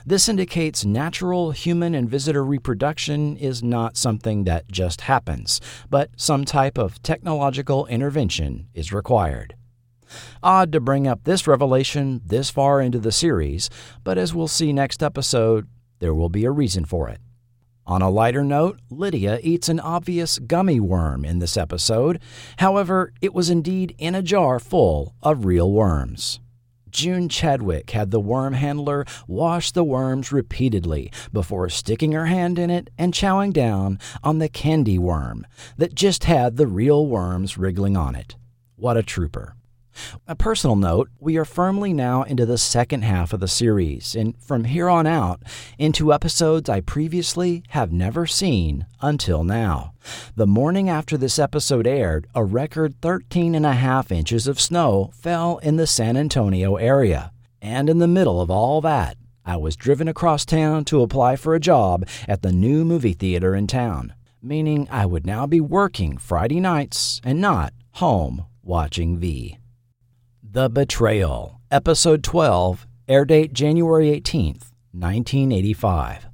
This 0.05 0.29
indicates 0.29 0.85
natural 0.85 1.53
human 1.53 1.95
and 1.95 2.09
visitor 2.09 2.45
reproduction 2.45 3.37
is 3.37 3.63
not 3.63 3.97
something 3.97 4.45
that 4.45 4.71
just 4.71 5.03
happens, 5.03 5.61
but 5.89 6.11
some 6.17 6.45
type 6.45 6.79
of 6.79 7.03
technological 7.03 7.87
intervention 7.87 8.69
is 8.75 8.93
required. 8.93 9.55
Odd 10.43 10.73
to 10.73 10.81
bring 10.81 11.07
up 11.07 11.25
this 11.25 11.47
revelation 11.47 12.21
this 12.25 12.51
far 12.51 12.81
into 12.81 12.99
the 12.99 13.13
series, 13.13 13.71
but 14.05 14.19
as 14.19 14.35
we'll 14.35 14.49
see 14.49 14.73
next 14.73 15.03
episode, 15.03 15.67
there 16.01 16.15
will 16.15 16.29
be 16.29 16.45
a 16.45 16.51
reason 16.51 16.85
for 16.85 17.09
it. 17.09 17.21
On 17.87 18.01
a 18.01 18.11
lighter 18.11 18.45
note, 18.45 18.79
Lydia 18.91 19.41
eats 19.43 19.69
an 19.69 19.81
obvious 19.81 20.39
gummy 20.39 20.79
worm 20.79 21.25
in 21.25 21.41
this 21.41 21.57
episode. 21.57 22.21
However, 22.59 23.13
it 23.21 23.35
was 23.35 23.51
indeed 23.51 23.95
in 23.99 24.15
a 24.15 24.23
jar 24.23 24.61
full 24.61 25.15
of 25.23 25.45
real 25.45 25.71
worms. 25.73 26.41
June 26.93 27.29
Chadwick 27.29 27.91
had 27.91 28.11
the 28.11 28.21
worm 28.21 28.53
handler 28.53 29.05
wash 29.27 29.73
the 29.73 29.83
worms 29.83 30.31
repeatedly 30.31 31.11
before 31.33 31.69
sticking 31.69 32.13
her 32.13 32.27
hand 32.27 32.59
in 32.59 32.71
it 32.71 32.91
and 32.99 33.15
chowing 33.15 33.53
down 33.53 33.99
on 34.23 34.39
the 34.39 34.49
candy 34.49 34.99
worm 34.99 35.47
that 35.79 35.95
just 35.95 36.25
had 36.25 36.57
the 36.57 36.67
real 36.67 37.07
worms 37.07 37.57
wriggling 37.57 37.97
on 37.97 38.15
it. 38.15 38.37
What 38.77 38.97
a 38.97 39.03
trooper. 39.03 39.57
A 40.27 40.35
personal 40.35 40.77
note, 40.77 41.11
we 41.21 41.37
are 41.37 41.45
firmly 41.45 41.93
now 41.93 42.23
into 42.23 42.47
the 42.47 42.59
second 42.59 43.03
half 43.03 43.33
of 43.33 43.41
the 43.41 43.49
series, 43.49 44.15
and 44.15 44.35
from 44.43 44.65
here 44.65 44.89
on 44.89 45.07
out, 45.07 45.43
into 45.79 46.13
episodes 46.13 46.69
I 46.69 46.81
previously 46.81 47.63
have 47.69 47.93
never 47.93 48.27
seen 48.27 48.87
until 49.01 49.45
now. 49.45 49.95
The 50.37 50.47
morning 50.47 50.89
after 50.89 51.17
this 51.17 51.39
episode 51.39 51.87
aired, 51.87 52.27
a 52.35 52.45
record 52.45 53.01
13 53.03 53.55
and 53.55 53.67
a 53.67 53.73
half 53.73 54.11
inches 54.11 54.47
of 54.47 54.61
snow 54.61 55.11
fell 55.15 55.59
in 55.59 55.77
the 55.77 55.87
San 55.87 56.17
Antonio 56.17 56.77
area. 56.77 57.33
And 57.61 57.89
in 57.89 57.99
the 57.99 58.09
middle 58.09 58.41
of 58.41 58.51
all 58.51 58.81
that, 58.81 59.17
I 59.45 59.57
was 59.57 59.77
driven 59.77 60.09
across 60.09 60.45
town 60.45 60.85
to 60.87 61.03
apply 61.03 61.37
for 61.37 61.55
a 61.55 61.61
job 61.61 62.07
at 62.29 62.43
the 62.43 62.53
new 62.53 62.85
movie 62.85 63.13
theater 63.13 63.55
in 63.55 63.67
town, 63.67 64.15
meaning 64.41 64.89
I 64.91 65.07
would 65.07 65.27
now 65.27 65.47
be 65.47 65.61
working 65.61 66.17
Friday 66.17 66.61
nights 66.61 67.21
and 67.25 67.41
not 67.41 67.73
home 67.93 68.47
watching 68.63 69.19
V. 69.19 69.59
The 70.55 70.69
Betrayal, 70.69 71.63
Episode 71.71 72.23
12, 72.23 72.87
air 73.09 73.25
date 73.25 73.55
January 73.55 74.09
18th, 74.09 74.69
1985. 74.93 76.29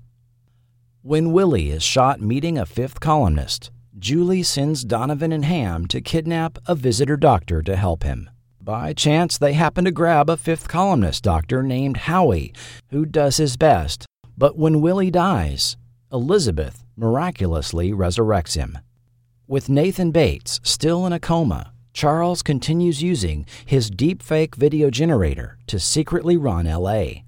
When 1.03 1.31
Willie 1.31 1.71
is 1.71 1.85
shot 1.85 2.21
meeting 2.21 2.59
a 2.59 2.67
fifth 2.67 2.99
columnist, 2.99 3.71
Julie 3.97 4.43
sends 4.43 4.83
Donovan 4.83 5.31
and 5.31 5.45
Ham 5.45 5.87
to 5.87 6.01
kidnap 6.01 6.59
a 6.67 6.75
visitor 6.75 7.17
doctor 7.17 7.63
to 7.63 7.77
help 7.77 8.03
him. 8.03 8.29
By 8.61 8.93
chance, 8.93 9.39
they 9.39 9.53
happen 9.53 9.85
to 9.85 9.93
grab 9.93 10.29
a 10.29 10.37
fifth 10.37 10.67
columnist 10.67 11.23
doctor 11.23 11.63
named 11.63 11.99
Howie, 11.99 12.53
who 12.89 13.07
does 13.07 13.37
his 13.37 13.57
best, 13.57 14.05
but 14.37 14.59
when 14.59 14.81
Willie 14.81 15.13
dies, 15.13 15.77
Elizabeth 16.13 16.85
miraculously 16.97 17.93
resurrects 17.93 18.57
him. 18.57 18.79
With 19.47 19.69
Nathan 19.69 20.11
Bates 20.11 20.59
still 20.65 21.07
in 21.07 21.13
a 21.13 21.21
coma, 21.21 21.73
Charles 21.99 22.45
continues 22.45 23.03
using 23.03 23.45
his 23.67 23.91
deepfake 23.91 24.55
video 24.55 24.89
generator 24.89 25.59
to 25.67 25.81
secretly 25.81 26.37
run 26.37 26.65
LA 26.65 27.25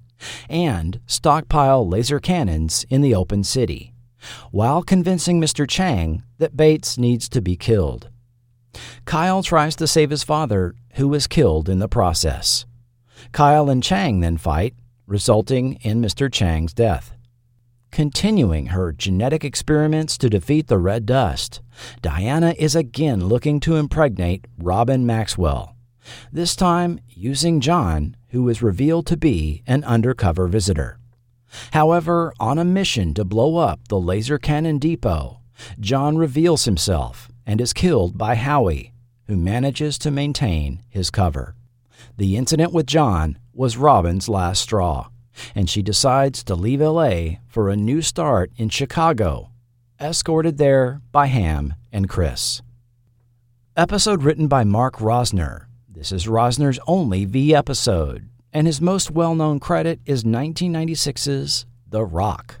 and 0.47 1.01
stockpile 1.05 1.85
laser 1.85 2.21
cannons 2.21 2.85
in 2.89 3.01
the 3.01 3.13
open 3.13 3.43
city, 3.43 3.93
while 4.49 4.81
convincing 4.81 5.41
Mr. 5.41 5.69
Chang 5.69 6.23
that 6.37 6.55
Bates 6.55 6.97
needs 6.97 7.27
to 7.27 7.41
be 7.41 7.57
killed. 7.57 8.11
Kyle 9.03 9.43
tries 9.43 9.75
to 9.75 9.87
save 9.87 10.09
his 10.09 10.23
father, 10.23 10.73
who 10.93 11.13
is 11.13 11.27
killed 11.27 11.67
in 11.67 11.79
the 11.79 11.89
process. 11.89 12.65
Kyle 13.33 13.69
and 13.69 13.83
Chang 13.83 14.21
then 14.21 14.37
fight, 14.37 14.73
resulting 15.05 15.79
in 15.81 16.01
Mr. 16.01 16.31
Chang's 16.31 16.73
death. 16.73 17.13
Continuing 17.91 18.67
her 18.67 18.93
genetic 18.93 19.43
experiments 19.43 20.17
to 20.17 20.29
defeat 20.29 20.67
the 20.67 20.77
red 20.77 21.05
dust, 21.05 21.61
Diana 22.01 22.55
is 22.57 22.73
again 22.73 23.25
looking 23.25 23.59
to 23.59 23.75
impregnate 23.75 24.45
Robin 24.57 25.05
Maxwell, 25.05 25.75
this 26.31 26.55
time 26.55 27.01
using 27.09 27.59
John, 27.59 28.15
who 28.29 28.47
is 28.47 28.61
revealed 28.61 29.05
to 29.07 29.17
be 29.17 29.61
an 29.67 29.83
undercover 29.83 30.47
visitor. 30.47 30.99
However, 31.73 32.31
on 32.39 32.57
a 32.57 32.63
mission 32.63 33.13
to 33.15 33.25
blow 33.25 33.57
up 33.57 33.85
the 33.89 33.99
laser 33.99 34.37
cannon 34.37 34.77
depot, 34.79 35.41
John 35.77 36.17
reveals 36.17 36.63
himself 36.63 37.29
and 37.45 37.59
is 37.59 37.73
killed 37.73 38.17
by 38.17 38.35
Howie, 38.35 38.93
who 39.27 39.35
manages 39.35 39.97
to 39.99 40.11
maintain 40.11 40.81
his 40.87 41.11
cover. 41.11 41.55
The 42.15 42.37
incident 42.37 42.71
with 42.71 42.87
John 42.87 43.37
was 43.53 43.75
Robin's 43.75 44.29
last 44.29 44.61
straw, 44.61 45.09
and 45.55 45.69
she 45.69 45.81
decides 45.81 46.43
to 46.43 46.55
leave 46.55 46.81
LA 46.81 47.37
for 47.47 47.69
a 47.69 47.75
new 47.75 48.01
start 48.01 48.51
in 48.57 48.69
Chicago, 48.69 49.49
escorted 49.99 50.57
there 50.57 51.01
by 51.11 51.27
Ham 51.27 51.73
and 51.91 52.09
Chris. 52.09 52.61
Episode 53.77 54.23
written 54.23 54.47
by 54.47 54.63
Mark 54.63 54.95
Rosner. 54.95 55.65
This 55.87 56.11
is 56.11 56.25
Rosner's 56.25 56.79
only 56.87 57.25
V 57.25 57.53
episode, 57.55 58.27
and 58.51 58.67
his 58.67 58.81
most 58.81 59.11
well 59.11 59.35
known 59.35 59.59
credit 59.59 59.99
is 60.05 60.23
1996's 60.23 61.65
The 61.87 62.03
Rock. 62.03 62.59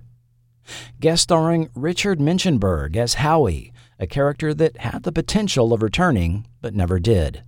Guest 0.99 1.23
starring 1.23 1.69
Richard 1.75 2.19
Minchenberg 2.19 2.95
as 2.95 3.15
Howie, 3.15 3.73
a 3.99 4.07
character 4.07 4.53
that 4.53 4.77
had 4.77 5.03
the 5.03 5.11
potential 5.11 5.73
of 5.73 5.81
returning 5.81 6.47
but 6.61 6.73
never 6.73 6.99
did. 6.99 7.43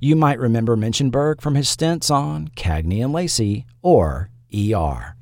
You 0.00 0.16
might 0.16 0.38
remember 0.38 0.76
Minchenberg 0.76 1.40
from 1.40 1.54
his 1.54 1.68
stints 1.68 2.10
on 2.10 2.48
Cagney 2.48 3.02
and 3.02 3.12
Lacey 3.12 3.66
or 3.82 4.29
ER. 4.54 5.16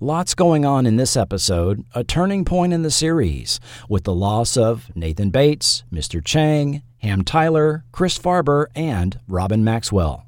Lots 0.00 0.34
going 0.34 0.64
on 0.64 0.86
in 0.86 0.96
this 0.96 1.16
episode, 1.16 1.84
a 1.94 2.04
turning 2.04 2.44
point 2.44 2.72
in 2.72 2.82
the 2.82 2.90
series, 2.90 3.60
with 3.88 4.04
the 4.04 4.14
loss 4.14 4.56
of 4.56 4.90
Nathan 4.96 5.30
Bates, 5.30 5.84
Mr. 5.92 6.24
Chang, 6.24 6.82
Ham 6.98 7.22
Tyler, 7.22 7.84
Chris 7.92 8.18
Farber, 8.18 8.66
and 8.74 9.20
Robin 9.28 9.62
Maxwell, 9.62 10.26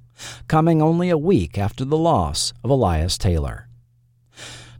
coming 0.48 0.80
only 0.80 1.10
a 1.10 1.18
week 1.18 1.58
after 1.58 1.84
the 1.84 1.98
loss 1.98 2.52
of 2.62 2.70
Elias 2.70 3.18
Taylor. 3.18 3.68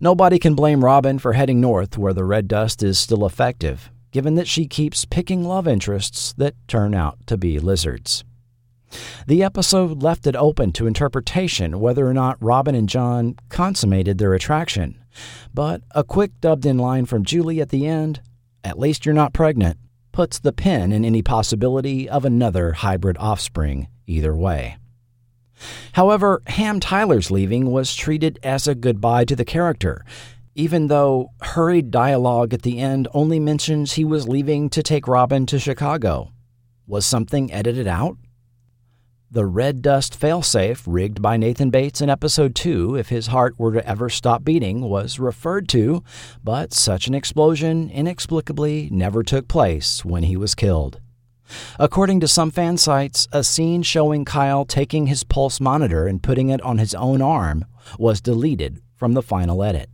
Nobody 0.00 0.38
can 0.38 0.54
blame 0.54 0.84
Robin 0.84 1.18
for 1.18 1.34
heading 1.34 1.60
north 1.60 1.98
where 1.98 2.14
the 2.14 2.24
red 2.24 2.48
dust 2.48 2.82
is 2.82 2.98
still 2.98 3.26
effective, 3.26 3.90
given 4.12 4.34
that 4.36 4.48
she 4.48 4.66
keeps 4.66 5.04
picking 5.04 5.44
love 5.44 5.68
interests 5.68 6.32
that 6.38 6.54
turn 6.68 6.94
out 6.94 7.18
to 7.26 7.36
be 7.36 7.58
lizards. 7.58 8.24
The 9.26 9.42
episode 9.42 10.02
left 10.02 10.26
it 10.26 10.36
open 10.36 10.72
to 10.72 10.86
interpretation 10.86 11.80
whether 11.80 12.06
or 12.06 12.14
not 12.14 12.42
Robin 12.42 12.74
and 12.74 12.88
John 12.88 13.36
consummated 13.48 14.18
their 14.18 14.34
attraction, 14.34 15.02
but 15.54 15.82
a 15.92 16.04
quick 16.04 16.32
dubbed 16.40 16.66
in 16.66 16.78
line 16.78 17.06
from 17.06 17.24
Julie 17.24 17.60
at 17.60 17.68
the 17.68 17.86
end, 17.86 18.20
at 18.64 18.78
least 18.78 19.06
you're 19.06 19.14
not 19.14 19.32
pregnant, 19.32 19.78
puts 20.12 20.38
the 20.38 20.52
pin 20.52 20.92
in 20.92 21.04
any 21.04 21.22
possibility 21.22 22.08
of 22.08 22.24
another 22.24 22.72
hybrid 22.72 23.16
offspring 23.18 23.88
either 24.06 24.34
way. 24.34 24.76
However, 25.92 26.42
Ham 26.46 26.80
Tyler's 26.80 27.30
leaving 27.30 27.70
was 27.70 27.94
treated 27.94 28.38
as 28.42 28.66
a 28.66 28.74
goodbye 28.74 29.24
to 29.26 29.36
the 29.36 29.44
character, 29.44 30.04
even 30.54 30.88
though 30.88 31.30
hurried 31.42 31.90
dialogue 31.90 32.52
at 32.52 32.62
the 32.62 32.78
end 32.78 33.06
only 33.14 33.38
mentions 33.38 33.92
he 33.92 34.04
was 34.04 34.26
leaving 34.26 34.68
to 34.70 34.82
take 34.82 35.06
Robin 35.06 35.46
to 35.46 35.58
Chicago. 35.58 36.32
Was 36.86 37.06
something 37.06 37.52
edited 37.52 37.86
out? 37.86 38.16
The 39.32 39.46
red 39.46 39.80
dust 39.80 40.18
failsafe 40.18 40.82
rigged 40.88 41.22
by 41.22 41.36
Nathan 41.36 41.70
Bates 41.70 42.00
in 42.00 42.10
episode 42.10 42.52
2 42.56 42.96
if 42.96 43.10
his 43.10 43.28
heart 43.28 43.54
were 43.60 43.72
to 43.72 43.88
ever 43.88 44.10
stop 44.10 44.42
beating 44.42 44.80
was 44.80 45.20
referred 45.20 45.68
to, 45.68 46.02
but 46.42 46.72
such 46.72 47.06
an 47.06 47.14
explosion 47.14 47.90
inexplicably 47.90 48.88
never 48.90 49.22
took 49.22 49.46
place 49.46 50.04
when 50.04 50.24
he 50.24 50.36
was 50.36 50.56
killed. 50.56 50.98
According 51.78 52.18
to 52.18 52.26
some 52.26 52.50
fan 52.50 52.76
sites, 52.76 53.28
a 53.30 53.44
scene 53.44 53.84
showing 53.84 54.24
Kyle 54.24 54.64
taking 54.64 55.06
his 55.06 55.22
pulse 55.22 55.60
monitor 55.60 56.08
and 56.08 56.20
putting 56.20 56.48
it 56.48 56.60
on 56.62 56.78
his 56.78 56.92
own 56.96 57.22
arm 57.22 57.66
was 58.00 58.20
deleted 58.20 58.82
from 58.96 59.12
the 59.12 59.22
final 59.22 59.62
edit. 59.62 59.90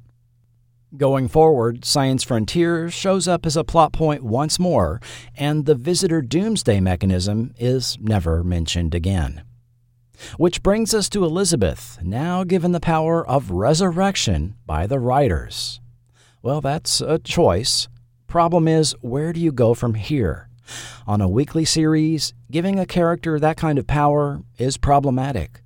Going 0.97 1.28
forward, 1.28 1.84
Science 1.84 2.22
Frontier 2.22 2.88
shows 2.88 3.28
up 3.28 3.44
as 3.44 3.55
a 3.55 3.64
plot 3.64 3.92
point 3.92 4.22
once 4.22 4.59
more, 4.59 5.01
and 5.36 5.66
the 5.66 5.74
visitor 5.74 6.22
doomsday 6.22 6.80
mechanism 6.80 7.53
is 7.59 7.99
never 8.01 8.42
mentioned 8.42 8.94
again. 8.94 9.42
Which 10.38 10.62
brings 10.62 10.94
us 10.94 11.11
to 11.11 11.24
Elizabeth, 11.24 11.99
now 12.03 12.44
given 12.44 12.72
the 12.72 12.80
power 12.80 13.26
of 13.26 13.51
resurrection 13.51 14.55
by 14.64 14.86
the 14.86 14.99
writers. 14.99 15.80
Well, 16.40 16.62
that's 16.62 17.03
a 17.03 17.18
choice. 17.18 17.88
Problem 18.26 18.66
is, 18.66 18.94
where 19.03 19.34
do 19.34 19.40
you 19.40 19.53
go 19.53 19.74
from 19.74 19.94
here? 19.94 20.49
On 21.07 21.20
a 21.20 21.28
weekly 21.28 21.66
series, 21.66 22.32
giving 22.51 22.78
a 22.78 22.86
character 22.86 23.38
that 23.38 23.59
kind 23.59 23.78
of 23.78 23.86
power 23.86 24.42
is 24.57 24.78
problematic. 24.78 25.61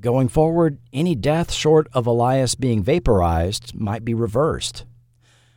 Going 0.00 0.28
forward, 0.28 0.78
any 0.92 1.14
death 1.14 1.52
short 1.52 1.88
of 1.92 2.06
Elias 2.06 2.54
being 2.54 2.82
vaporized 2.82 3.74
might 3.74 4.04
be 4.04 4.14
reversed. 4.14 4.84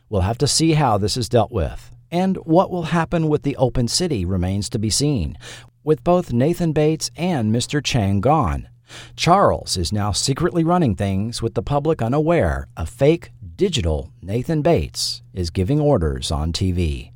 We'll 0.08 0.22
have 0.22 0.38
to 0.38 0.46
see 0.46 0.74
how 0.74 0.98
this 0.98 1.16
is 1.16 1.28
dealt 1.28 1.50
with, 1.50 1.90
and 2.10 2.36
what 2.38 2.70
will 2.70 2.84
happen 2.84 3.28
with 3.28 3.42
the 3.42 3.56
open 3.56 3.88
city 3.88 4.24
remains 4.24 4.68
to 4.70 4.78
be 4.78 4.88
seen, 4.88 5.36
with 5.82 6.04
both 6.04 6.32
Nathan 6.32 6.72
Bates 6.72 7.10
and 7.16 7.54
Mr. 7.54 7.84
Chang 7.84 8.20
gone. 8.20 8.68
Charles 9.14 9.76
is 9.76 9.92
now 9.92 10.12
secretly 10.12 10.64
running 10.64 10.94
things 10.94 11.42
with 11.42 11.54
the 11.54 11.62
public 11.62 12.00
unaware 12.00 12.66
a 12.76 12.86
fake, 12.86 13.30
digital 13.56 14.10
Nathan 14.22 14.62
Bates 14.62 15.22
is 15.34 15.50
giving 15.50 15.80
orders 15.80 16.30
on 16.30 16.52
TV. 16.52 17.12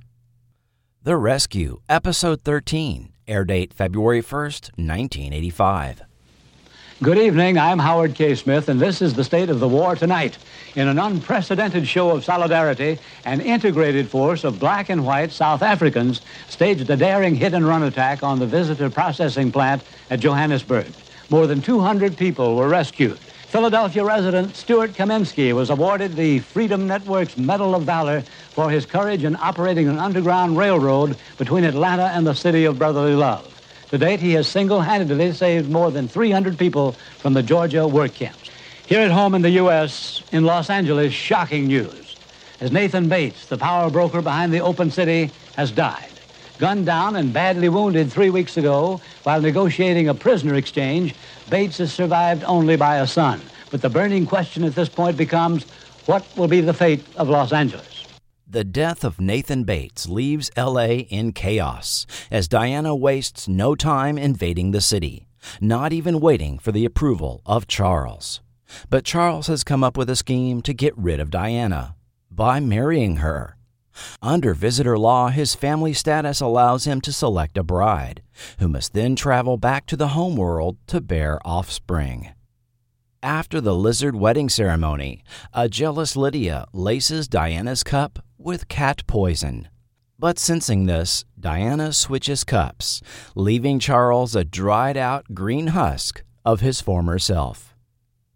The 1.02 1.16
Rescue, 1.16 1.80
Episode 1.88 2.42
13, 2.42 3.12
air 3.26 3.44
date 3.44 3.72
February 3.72 4.20
1st, 4.20 4.72
1985. 4.76 6.02
Good 7.04 7.18
evening. 7.18 7.58
I'm 7.58 7.80
Howard 7.80 8.14
K. 8.14 8.34
Smith, 8.34 8.70
and 8.70 8.80
this 8.80 9.02
is 9.02 9.12
the 9.12 9.24
state 9.24 9.50
of 9.50 9.60
the 9.60 9.68
war 9.68 9.94
tonight. 9.94 10.38
In 10.74 10.88
an 10.88 10.98
unprecedented 10.98 11.86
show 11.86 12.08
of 12.08 12.24
solidarity, 12.24 12.98
an 13.26 13.42
integrated 13.42 14.08
force 14.08 14.42
of 14.42 14.58
black 14.58 14.88
and 14.88 15.04
white 15.04 15.30
South 15.30 15.60
Africans 15.60 16.22
staged 16.48 16.88
a 16.88 16.96
daring 16.96 17.34
hit 17.34 17.52
and 17.52 17.66
run 17.66 17.82
attack 17.82 18.22
on 18.22 18.38
the 18.38 18.46
visitor 18.46 18.88
processing 18.88 19.52
plant 19.52 19.82
at 20.08 20.20
Johannesburg. 20.20 20.86
More 21.28 21.46
than 21.46 21.60
200 21.60 22.16
people 22.16 22.56
were 22.56 22.70
rescued. 22.70 23.18
Philadelphia 23.18 24.02
resident 24.02 24.56
Stuart 24.56 24.94
Kaminsky 24.94 25.52
was 25.52 25.68
awarded 25.68 26.16
the 26.16 26.38
Freedom 26.38 26.86
Network's 26.86 27.36
Medal 27.36 27.74
of 27.74 27.82
Valor 27.82 28.22
for 28.52 28.70
his 28.70 28.86
courage 28.86 29.24
in 29.24 29.36
operating 29.36 29.88
an 29.88 29.98
underground 29.98 30.56
railroad 30.56 31.18
between 31.36 31.64
Atlanta 31.64 32.06
and 32.14 32.26
the 32.26 32.32
city 32.32 32.64
of 32.64 32.78
brotherly 32.78 33.14
love. 33.14 33.53
To 33.94 33.98
date, 33.98 34.18
he 34.18 34.32
has 34.32 34.48
single-handedly 34.48 35.34
saved 35.34 35.70
more 35.70 35.88
than 35.92 36.08
300 36.08 36.58
people 36.58 36.96
from 37.18 37.32
the 37.32 37.44
Georgia 37.44 37.86
work 37.86 38.12
camps. 38.12 38.50
Here 38.86 38.98
at 38.98 39.12
home 39.12 39.36
in 39.36 39.42
the 39.42 39.50
U.S., 39.50 40.20
in 40.32 40.42
Los 40.42 40.68
Angeles, 40.68 41.12
shocking 41.12 41.68
news. 41.68 42.16
As 42.60 42.72
Nathan 42.72 43.08
Bates, 43.08 43.46
the 43.46 43.56
power 43.56 43.88
broker 43.90 44.20
behind 44.20 44.52
the 44.52 44.58
Open 44.58 44.90
City, 44.90 45.30
has 45.54 45.70
died. 45.70 46.10
Gunned 46.58 46.86
down 46.86 47.14
and 47.14 47.32
badly 47.32 47.68
wounded 47.68 48.10
three 48.10 48.30
weeks 48.30 48.56
ago 48.56 49.00
while 49.22 49.40
negotiating 49.40 50.08
a 50.08 50.14
prisoner 50.14 50.56
exchange, 50.56 51.14
Bates 51.48 51.78
is 51.78 51.92
survived 51.92 52.42
only 52.42 52.74
by 52.74 52.96
a 52.96 53.06
son. 53.06 53.40
But 53.70 53.80
the 53.80 53.90
burning 53.90 54.26
question 54.26 54.64
at 54.64 54.74
this 54.74 54.88
point 54.88 55.16
becomes, 55.16 55.62
what 56.06 56.26
will 56.36 56.48
be 56.48 56.62
the 56.62 56.74
fate 56.74 57.04
of 57.14 57.28
Los 57.28 57.52
Angeles? 57.52 57.93
The 58.46 58.62
death 58.62 59.04
of 59.04 59.20
Nathan 59.20 59.64
Bates 59.64 60.06
leaves 60.06 60.50
LA 60.56 61.06
in 61.08 61.32
chaos 61.32 62.06
as 62.30 62.46
Diana 62.46 62.94
wastes 62.94 63.48
no 63.48 63.74
time 63.74 64.18
invading 64.18 64.70
the 64.70 64.82
city, 64.82 65.26
not 65.62 65.94
even 65.94 66.20
waiting 66.20 66.58
for 66.58 66.70
the 66.70 66.84
approval 66.84 67.40
of 67.46 67.66
Charles. 67.66 68.42
But 68.90 69.04
Charles 69.04 69.46
has 69.46 69.64
come 69.64 69.82
up 69.82 69.96
with 69.96 70.10
a 70.10 70.16
scheme 70.16 70.60
to 70.62 70.74
get 70.74 70.96
rid 70.96 71.20
of 71.20 71.30
Diana 71.30 71.96
by 72.30 72.60
marrying 72.60 73.16
her. 73.16 73.56
Under 74.20 74.52
visitor 74.52 74.98
law, 74.98 75.28
his 75.28 75.54
family 75.54 75.94
status 75.94 76.40
allows 76.40 76.84
him 76.84 77.00
to 77.00 77.12
select 77.12 77.56
a 77.56 77.62
bride, 77.62 78.22
who 78.58 78.68
must 78.68 78.92
then 78.92 79.16
travel 79.16 79.56
back 79.56 79.86
to 79.86 79.96
the 79.96 80.08
homeworld 80.08 80.76
to 80.88 81.00
bear 81.00 81.40
offspring. 81.46 82.30
After 83.22 83.58
the 83.58 83.74
lizard 83.74 84.14
wedding 84.14 84.50
ceremony, 84.50 85.24
a 85.54 85.66
jealous 85.68 86.14
Lydia 86.14 86.66
laces 86.74 87.26
Diana's 87.26 87.82
cup 87.82 88.18
with 88.44 88.68
cat 88.68 89.06
poison. 89.06 89.68
But 90.18 90.38
sensing 90.38 90.86
this, 90.86 91.24
Diana 91.40 91.92
switches 91.92 92.44
cups, 92.44 93.00
leaving 93.34 93.78
Charles 93.78 94.36
a 94.36 94.44
dried 94.44 94.96
out 94.96 95.34
green 95.34 95.68
husk 95.68 96.22
of 96.44 96.60
his 96.60 96.80
former 96.80 97.18
self. 97.18 97.74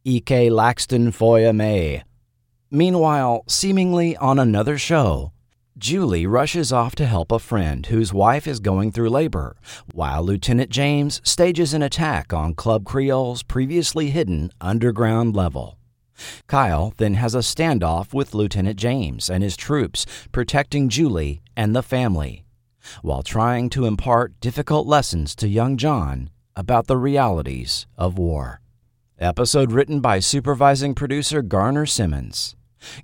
E.K. 0.05 0.49
Laxton 0.49 1.09
Foya 1.09 1.55
May. 1.55 2.03
Meanwhile, 2.71 3.45
seemingly 3.47 4.17
on 4.17 4.39
another 4.39 4.79
show, 4.79 5.33
Julie 5.79 6.27
rushes 6.27 6.73
off 6.73 6.97
to 6.97 7.07
help 7.07 7.31
a 7.31 7.39
friend 7.39 7.87
whose 7.87 8.13
wife 8.13 8.49
is 8.49 8.59
going 8.59 8.91
through 8.91 9.11
labor, 9.11 9.57
while 9.93 10.25
Lieutenant 10.25 10.71
James 10.71 11.21
stages 11.23 11.73
an 11.73 11.83
attack 11.83 12.33
on 12.33 12.55
Club 12.55 12.85
Creole's 12.85 13.43
previously 13.45 14.11
hidden 14.11 14.51
underground 14.61 15.37
level. 15.37 15.78
Kyle 16.47 16.95
then 16.97 17.15
has 17.15 17.35
a 17.35 17.39
standoff 17.39 18.13
with 18.13 18.35
Lieutenant 18.35 18.79
James 18.79 19.31
and 19.31 19.43
his 19.43 19.57
troops 19.57 20.07
protecting 20.33 20.89
Julie 20.89 21.43
and 21.57 21.75
the 21.75 21.83
family, 21.83 22.45
while 23.03 23.23
trying 23.23 23.71
to 23.71 23.87
impart 23.87 24.41
difficult 24.41 24.87
lessons 24.87 25.35
to 25.37 25.49
young 25.49 25.77
John 25.77 26.31
about 26.57 26.87
the 26.87 26.97
realities 26.97 27.87
of 27.97 28.19
war. 28.19 28.61
Episode 29.19 29.73
written 29.73 30.01
by 30.01 30.21
supervising 30.21 30.95
producer 30.95 31.43
Garner 31.43 31.87
Simmons. 31.87 32.55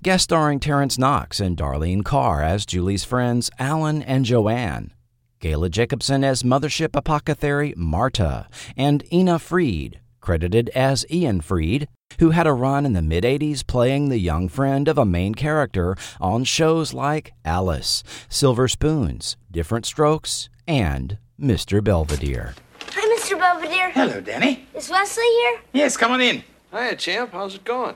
Guest 0.03 0.25
starring 0.25 0.61
Terrence 0.61 0.99
Knox 0.99 1.41
and 1.41 1.57
Darlene 1.57 2.05
Carr 2.05 2.43
as 2.43 2.65
Julie's 2.65 3.05
friends 3.05 3.51
Alan 3.59 4.03
and 4.03 4.25
Joanne. 4.25 4.93
Gayla 5.41 5.71
Jacobson 5.71 6.25
as 6.25 6.43
Mothership 6.43 6.91
Apothecary 6.95 7.75
Marta, 7.77 8.49
and 8.77 9.05
Ina 9.13 9.39
Freed, 9.39 10.01
credited 10.25 10.71
as 10.75 11.05
Ian 11.11 11.43
Freed, 11.43 11.87
who 12.19 12.31
had 12.31 12.47
a 12.47 12.55
run 12.55 12.87
in 12.87 12.95
the 12.95 13.03
mid 13.03 13.25
80s 13.25 13.65
playing 13.67 14.09
the 14.09 14.19
young 14.19 14.49
friend 14.49 14.89
of 14.89 14.97
a 14.97 15.05
main 15.05 15.35
character 15.35 15.95
on 16.19 16.45
shows 16.45 16.95
like 16.95 17.35
Alice, 17.45 18.03
Silver 18.31 18.67
Spoons, 18.67 19.37
Diff'rent 19.51 19.85
Strokes, 19.85 20.49
and 20.67 21.19
Mr. 21.39 21.85
Belvedere. 21.85 22.55
Hi, 22.93 23.19
Mr. 23.19 23.39
Belvedere. 23.39 23.91
Hello, 23.91 24.23
Danny. 24.23 24.67
Is 24.75 24.89
Wesley 24.89 25.25
here? 25.25 25.61
Yes, 25.75 25.99
come 25.99 26.13
on 26.13 26.23
in. 26.23 26.43
Hiya, 26.73 26.97
champ. 26.97 27.33
How's 27.33 27.57
it 27.57 27.65
going? 27.65 27.95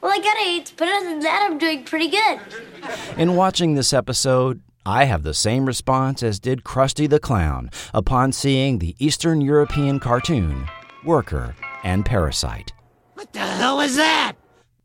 Well, 0.00 0.12
I 0.12 0.18
got 0.18 0.36
AIDS, 0.36 0.72
but 0.76 0.88
other 0.88 1.10
than 1.10 1.20
that, 1.20 1.46
I'm 1.48 1.58
doing 1.58 1.84
pretty 1.84 2.08
good. 2.08 2.40
In 3.16 3.36
watching 3.36 3.74
this 3.74 3.92
episode, 3.92 4.62
I 4.84 5.04
have 5.04 5.22
the 5.22 5.34
same 5.34 5.66
response 5.66 6.24
as 6.24 6.40
did 6.40 6.64
Krusty 6.64 7.08
the 7.08 7.20
Clown 7.20 7.70
upon 7.94 8.32
seeing 8.32 8.78
the 8.78 8.96
Eastern 8.98 9.40
European 9.40 10.00
cartoon, 10.00 10.68
Worker 11.04 11.54
and 11.84 12.04
Parasite. 12.04 12.72
What 13.14 13.32
the 13.32 13.38
hell 13.38 13.76
was 13.76 13.96
that? 13.96 14.34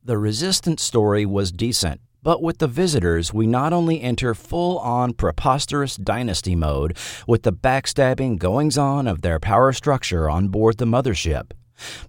The 0.03 0.17
Resistance 0.17 0.83
story 0.83 1.25
was 1.25 1.51
decent, 1.51 2.01
but 2.21 2.41
with 2.41 2.59
the 2.59 2.67
visitors, 2.67 3.33
we 3.33 3.47
not 3.47 3.73
only 3.73 4.01
enter 4.01 4.35
full 4.35 4.77
on 4.79 5.13
preposterous 5.13 5.95
dynasty 5.95 6.55
mode 6.55 6.97
with 7.27 7.43
the 7.43 7.53
backstabbing 7.53 8.37
goings 8.37 8.77
on 8.77 9.07
of 9.07 9.21
their 9.21 9.39
power 9.39 9.73
structure 9.73 10.29
on 10.29 10.49
board 10.49 10.77
the 10.77 10.85
mothership, 10.85 11.51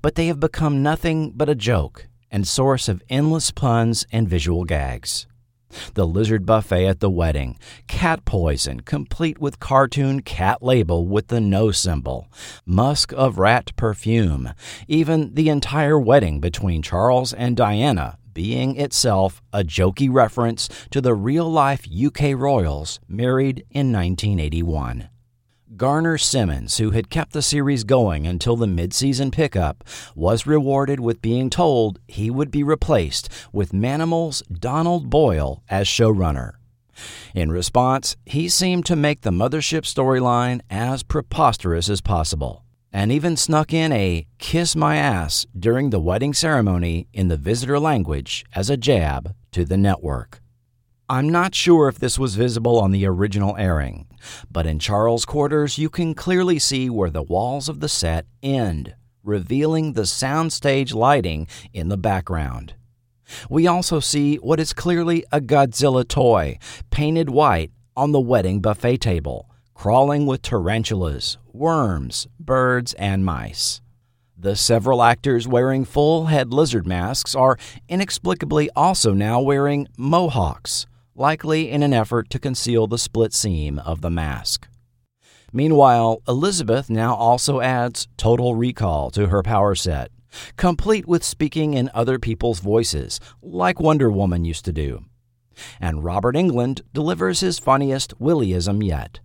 but 0.02 0.16
they 0.16 0.26
have 0.26 0.40
become 0.40 0.82
nothing 0.82 1.32
but 1.34 1.48
a 1.48 1.55
joke 1.55 2.07
and 2.30 2.46
source 2.46 2.88
of 2.88 3.02
endless 3.09 3.50
puns 3.50 4.05
and 4.12 4.28
visual 4.28 4.64
gags. 4.64 5.26
The 5.94 6.06
lizard 6.06 6.46
buffet 6.46 6.86
at 6.86 7.00
the 7.00 7.10
wedding, 7.10 7.58
cat 7.86 8.24
poison 8.24 8.80
complete 8.80 9.38
with 9.38 9.60
cartoon 9.60 10.20
cat 10.20 10.62
label 10.62 11.06
with 11.06 11.28
the 11.28 11.40
no 11.40 11.70
symbol, 11.70 12.28
musk 12.66 13.12
of 13.12 13.38
rat 13.38 13.72
perfume, 13.76 14.52
even 14.88 15.34
the 15.34 15.48
entire 15.48 15.98
wedding 15.98 16.40
between 16.40 16.82
Charles 16.82 17.32
and 17.32 17.56
Diana 17.56 18.18
being 18.34 18.76
itself 18.76 19.40
a 19.52 19.62
jokey 19.62 20.12
reference 20.12 20.68
to 20.90 21.00
the 21.00 21.14
real 21.14 21.50
life 21.50 21.86
UK 21.88 22.34
royals 22.36 23.00
married 23.08 23.64
in 23.70 23.92
1981. 23.92 25.08
Garner 25.76 26.18
Simmons, 26.18 26.76
who 26.76 26.90
had 26.90 27.10
kept 27.10 27.32
the 27.32 27.42
series 27.42 27.82
going 27.82 28.26
until 28.26 28.56
the 28.56 28.66
mid-season 28.66 29.30
pickup, 29.30 29.82
was 30.14 30.46
rewarded 30.46 31.00
with 31.00 31.22
being 31.22 31.50
told 31.50 31.98
he 32.06 32.30
would 32.30 32.50
be 32.50 32.62
replaced 32.62 33.28
with 33.52 33.72
Manimal's 33.72 34.42
Donald 34.42 35.10
Boyle 35.10 35.62
as 35.68 35.88
showrunner. 35.88 36.52
In 37.34 37.50
response, 37.50 38.16
he 38.24 38.48
seemed 38.48 38.86
to 38.86 38.94
make 38.94 39.22
the 39.22 39.30
mothership 39.30 39.82
storyline 39.82 40.60
as 40.70 41.02
preposterous 41.02 41.88
as 41.88 42.00
possible, 42.00 42.64
and 42.92 43.10
even 43.10 43.36
snuck 43.36 43.72
in 43.72 43.90
a 43.90 44.26
kiss 44.38 44.76
my 44.76 44.96
ass 44.96 45.44
during 45.58 45.90
the 45.90 45.98
wedding 45.98 46.34
ceremony 46.34 47.08
in 47.12 47.26
the 47.26 47.36
visitor 47.36 47.80
language 47.80 48.44
as 48.54 48.70
a 48.70 48.76
jab 48.76 49.34
to 49.50 49.64
the 49.64 49.76
network. 49.76 50.43
I'm 51.07 51.28
not 51.28 51.55
sure 51.55 51.88
if 51.88 51.98
this 51.98 52.18
was 52.18 52.34
visible 52.34 52.80
on 52.80 52.90
the 52.90 53.05
original 53.05 53.55
airing, 53.59 54.07
but 54.50 54.64
in 54.64 54.78
Charles' 54.78 55.26
quarters 55.26 55.76
you 55.76 55.90
can 55.90 56.14
clearly 56.14 56.59
see 56.59 56.88
where 56.88 57.11
the 57.11 57.22
walls 57.22 57.68
of 57.68 57.80
the 57.80 57.90
set 57.90 58.24
end, 58.42 58.94
revealing 59.22 59.92
the 59.92 60.02
soundstage 60.02 60.94
lighting 60.94 61.46
in 61.74 61.88
the 61.88 61.98
background. 61.98 62.72
We 63.50 63.66
also 63.66 64.00
see 64.00 64.36
what 64.36 64.59
is 64.59 64.72
clearly 64.72 65.26
a 65.30 65.42
Godzilla 65.42 66.09
toy, 66.09 66.59
painted 66.88 67.28
white, 67.28 67.70
on 67.94 68.12
the 68.12 68.20
wedding 68.20 68.61
buffet 68.61 68.96
table, 68.96 69.50
crawling 69.74 70.24
with 70.24 70.40
tarantulas, 70.40 71.36
worms, 71.52 72.26
birds, 72.40 72.94
and 72.94 73.26
mice. 73.26 73.82
The 74.38 74.57
several 74.57 75.02
actors 75.02 75.46
wearing 75.46 75.84
full 75.84 76.26
head 76.26 76.52
lizard 76.52 76.86
masks 76.86 77.34
are 77.34 77.59
inexplicably 77.90 78.70
also 78.74 79.12
now 79.12 79.40
wearing 79.40 79.86
mohawks, 79.96 80.86
likely 81.14 81.70
in 81.70 81.82
an 81.82 81.92
effort 81.92 82.30
to 82.30 82.38
conceal 82.38 82.86
the 82.86 82.98
split 82.98 83.32
seam 83.32 83.78
of 83.78 84.00
the 84.00 84.10
mask. 84.10 84.68
Meanwhile, 85.52 86.20
Elizabeth 86.26 86.90
now 86.90 87.14
also 87.14 87.60
adds 87.60 88.08
total 88.16 88.56
recall 88.56 89.10
to 89.12 89.28
her 89.28 89.42
power 89.42 89.76
set, 89.76 90.10
complete 90.56 91.06
with 91.06 91.22
speaking 91.22 91.74
in 91.74 91.90
other 91.94 92.18
people's 92.18 92.58
voices, 92.58 93.20
like 93.40 93.78
Wonder 93.78 94.10
Woman 94.10 94.44
used 94.44 94.64
to 94.64 94.72
do. 94.72 95.04
And 95.80 96.02
Robert 96.02 96.34
Englund 96.34 96.80
delivers 96.92 97.38
his 97.40 97.60
funniest 97.60 98.18
Willyism 98.18 98.84
yet. 98.84 99.20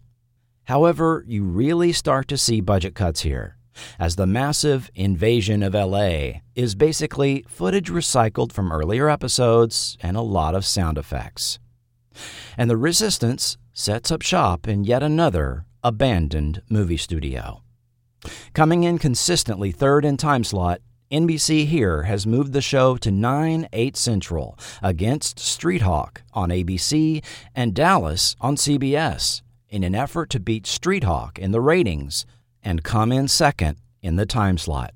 However, 0.65 1.25
you 1.27 1.43
really 1.43 1.91
start 1.91 2.27
to 2.27 2.37
see 2.37 2.61
budget 2.61 2.93
cuts 2.93 3.21
here, 3.21 3.57
as 3.97 4.15
the 4.15 4.27
massive 4.27 4.91
invasion 4.93 5.63
of 5.63 5.73
LA 5.73 6.41
is 6.53 6.75
basically 6.75 7.43
footage 7.47 7.89
recycled 7.89 8.51
from 8.51 8.71
earlier 8.71 9.09
episodes 9.09 9.97
and 10.01 10.15
a 10.15 10.21
lot 10.21 10.53
of 10.53 10.63
sound 10.63 10.99
effects. 10.99 11.57
And 12.57 12.69
the 12.69 12.77
Resistance 12.77 13.57
sets 13.73 14.11
up 14.11 14.21
shop 14.21 14.67
in 14.67 14.83
yet 14.83 15.03
another 15.03 15.65
abandoned 15.83 16.61
movie 16.69 16.97
studio. 16.97 17.61
Coming 18.53 18.83
in 18.83 18.97
consistently 18.97 19.71
third 19.71 20.03
in 20.03 20.17
time 20.17 20.43
slot, 20.43 20.81
NBC 21.11 21.65
here 21.65 22.03
has 22.03 22.27
moved 22.27 22.53
the 22.53 22.61
show 22.61 22.95
to 22.97 23.09
9 23.09 23.67
8 23.73 23.97
Central 23.97 24.57
against 24.81 25.39
Street 25.39 25.81
Hawk 25.81 26.21
on 26.33 26.49
ABC 26.49 27.23
and 27.55 27.73
Dallas 27.73 28.35
on 28.39 28.55
CBS 28.55 29.41
in 29.69 29.83
an 29.83 29.95
effort 29.95 30.29
to 30.31 30.39
beat 30.39 30.67
Street 30.67 31.03
Hawk 31.03 31.39
in 31.39 31.51
the 31.51 31.61
ratings 31.61 32.25
and 32.61 32.83
come 32.83 33.11
in 33.11 33.27
second 33.27 33.77
in 34.01 34.17
the 34.17 34.25
time 34.25 34.57
slot. 34.57 34.93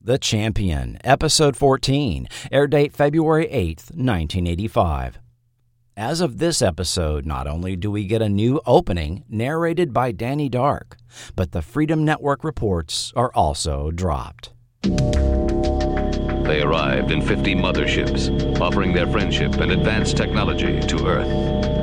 The 0.00 0.18
Champion, 0.18 0.98
Episode 1.04 1.56
14, 1.56 2.28
air 2.52 2.66
date 2.66 2.92
February 2.92 3.46
8th, 3.46 3.90
1985. 3.94 5.18
As 5.96 6.20
of 6.20 6.38
this 6.38 6.60
episode, 6.60 7.24
not 7.24 7.46
only 7.46 7.76
do 7.76 7.88
we 7.88 8.04
get 8.04 8.20
a 8.20 8.28
new 8.28 8.60
opening 8.66 9.22
narrated 9.28 9.92
by 9.92 10.10
Danny 10.10 10.48
Dark, 10.48 10.96
but 11.36 11.52
the 11.52 11.62
Freedom 11.62 12.04
Network 12.04 12.42
reports 12.42 13.12
are 13.14 13.30
also 13.32 13.92
dropped. 13.92 14.50
They 14.82 16.62
arrived 16.62 17.12
in 17.12 17.22
50 17.22 17.54
motherships, 17.54 18.60
offering 18.60 18.92
their 18.92 19.06
friendship 19.06 19.54
and 19.58 19.70
advanced 19.70 20.16
technology 20.16 20.80
to 20.80 21.06
Earth. 21.06 21.73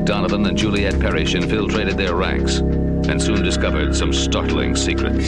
Mike 0.00 0.06
Donovan 0.06 0.46
and 0.46 0.56
Juliet 0.56 0.98
Parrish 0.98 1.34
infiltrated 1.34 1.98
their 1.98 2.14
ranks 2.14 2.56
and 2.56 3.20
soon 3.20 3.42
discovered 3.42 3.94
some 3.94 4.14
startling 4.14 4.74
secrets. 4.74 5.26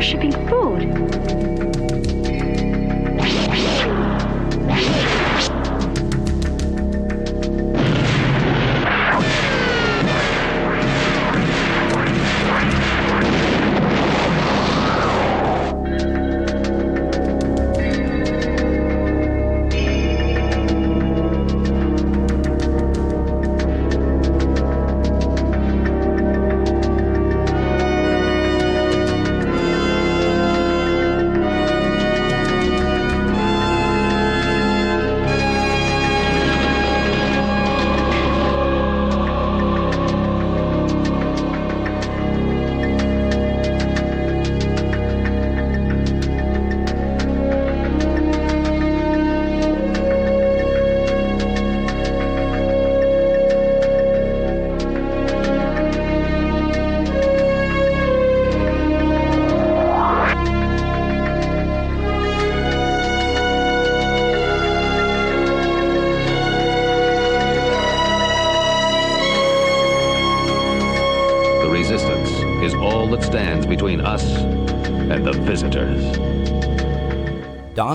Shipping 0.00 0.30
food. 0.48 1.17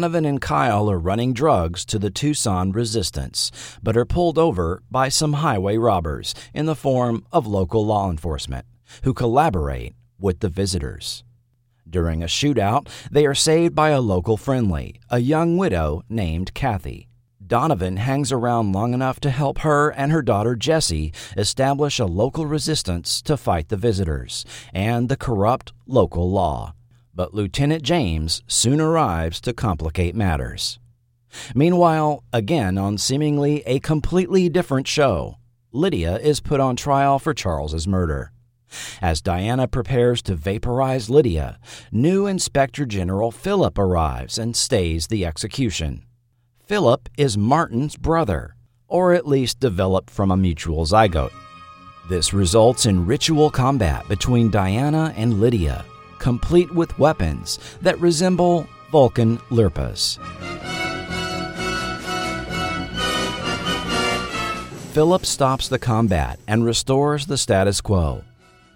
Donovan 0.03 0.25
and 0.25 0.41
Kyle 0.41 0.91
are 0.91 0.99
running 0.99 1.31
drugs 1.31 1.85
to 1.85 1.97
the 1.97 2.09
Tucson 2.09 2.73
resistance, 2.73 3.51
but 3.81 3.95
are 3.95 4.03
pulled 4.03 4.37
over 4.37 4.83
by 4.91 5.07
some 5.07 5.31
highway 5.31 5.77
robbers 5.77 6.35
in 6.53 6.65
the 6.65 6.75
form 6.75 7.25
of 7.31 7.47
local 7.47 7.85
law 7.85 8.11
enforcement, 8.11 8.65
who 9.03 9.13
collaborate 9.13 9.95
with 10.19 10.41
the 10.41 10.49
visitors. 10.49 11.23
During 11.89 12.21
a 12.21 12.25
shootout, 12.25 12.89
they 13.09 13.25
are 13.25 13.33
saved 13.33 13.75
by 13.75 13.91
a 13.91 14.01
local 14.01 14.35
friendly, 14.35 14.99
a 15.09 15.19
young 15.19 15.55
widow 15.55 16.03
named 16.09 16.53
Kathy. 16.53 17.07
Donovan 17.47 17.95
hangs 17.95 18.33
around 18.33 18.73
long 18.73 18.93
enough 18.93 19.21
to 19.21 19.29
help 19.29 19.59
her 19.59 19.89
and 19.91 20.11
her 20.11 20.21
daughter 20.21 20.57
Jessie 20.57 21.13
establish 21.37 21.97
a 21.97 22.05
local 22.05 22.45
resistance 22.45 23.21
to 23.21 23.37
fight 23.37 23.69
the 23.69 23.77
visitors 23.77 24.43
and 24.73 25.07
the 25.07 25.15
corrupt 25.15 25.71
local 25.87 26.29
law. 26.29 26.73
But 27.15 27.33
Lieutenant 27.33 27.83
James 27.83 28.41
soon 28.47 28.81
arrives 28.81 29.39
to 29.41 29.53
complicate 29.53 30.15
matters. 30.15 30.79
Meanwhile, 31.53 32.23
again 32.33 32.77
on 32.77 32.97
seemingly 32.97 33.61
a 33.67 33.79
completely 33.79 34.49
different 34.49 34.87
show, 34.87 35.37
Lydia 35.71 36.17
is 36.17 36.39
put 36.39 36.59
on 36.59 36.75
trial 36.75 37.19
for 37.19 37.33
Charles's 37.33 37.87
murder. 37.87 38.31
As 38.99 39.21
Diana 39.21 39.67
prepares 39.67 40.23
to 40.23 40.35
vaporize 40.35 41.09
Lydia, 41.09 41.59
new 41.91 42.25
Inspector 42.25 42.83
General 42.87 43.31
Philip 43.31 43.77
arrives 43.77 44.39
and 44.39 44.55
stays 44.55 45.07
the 45.07 45.23
execution. 45.23 46.03
Philip 46.65 47.09
is 47.15 47.37
Martin's 47.37 47.95
brother, 47.95 48.55
or 48.87 49.13
at 49.13 49.27
least 49.27 49.59
developed 49.59 50.09
from 50.09 50.31
a 50.31 50.37
mutual 50.37 50.85
zygote. 50.85 51.33
This 52.09 52.33
results 52.33 52.87
in 52.87 53.05
ritual 53.05 53.51
combat 53.51 54.07
between 54.07 54.49
Diana 54.49 55.13
and 55.15 55.39
Lydia, 55.39 55.85
complete 56.23 56.73
with 56.73 56.97
weapons 56.97 57.59
that 57.81 57.99
resemble 57.99 58.65
Vulcan 58.93 59.37
lirpas. 59.51 60.17
Philip 64.93 65.25
stops 65.25 65.67
the 65.67 65.77
combat 65.77 66.39
and 66.47 66.63
restores 66.63 67.25
the 67.25 67.37
status 67.37 67.81
quo. 67.81 68.23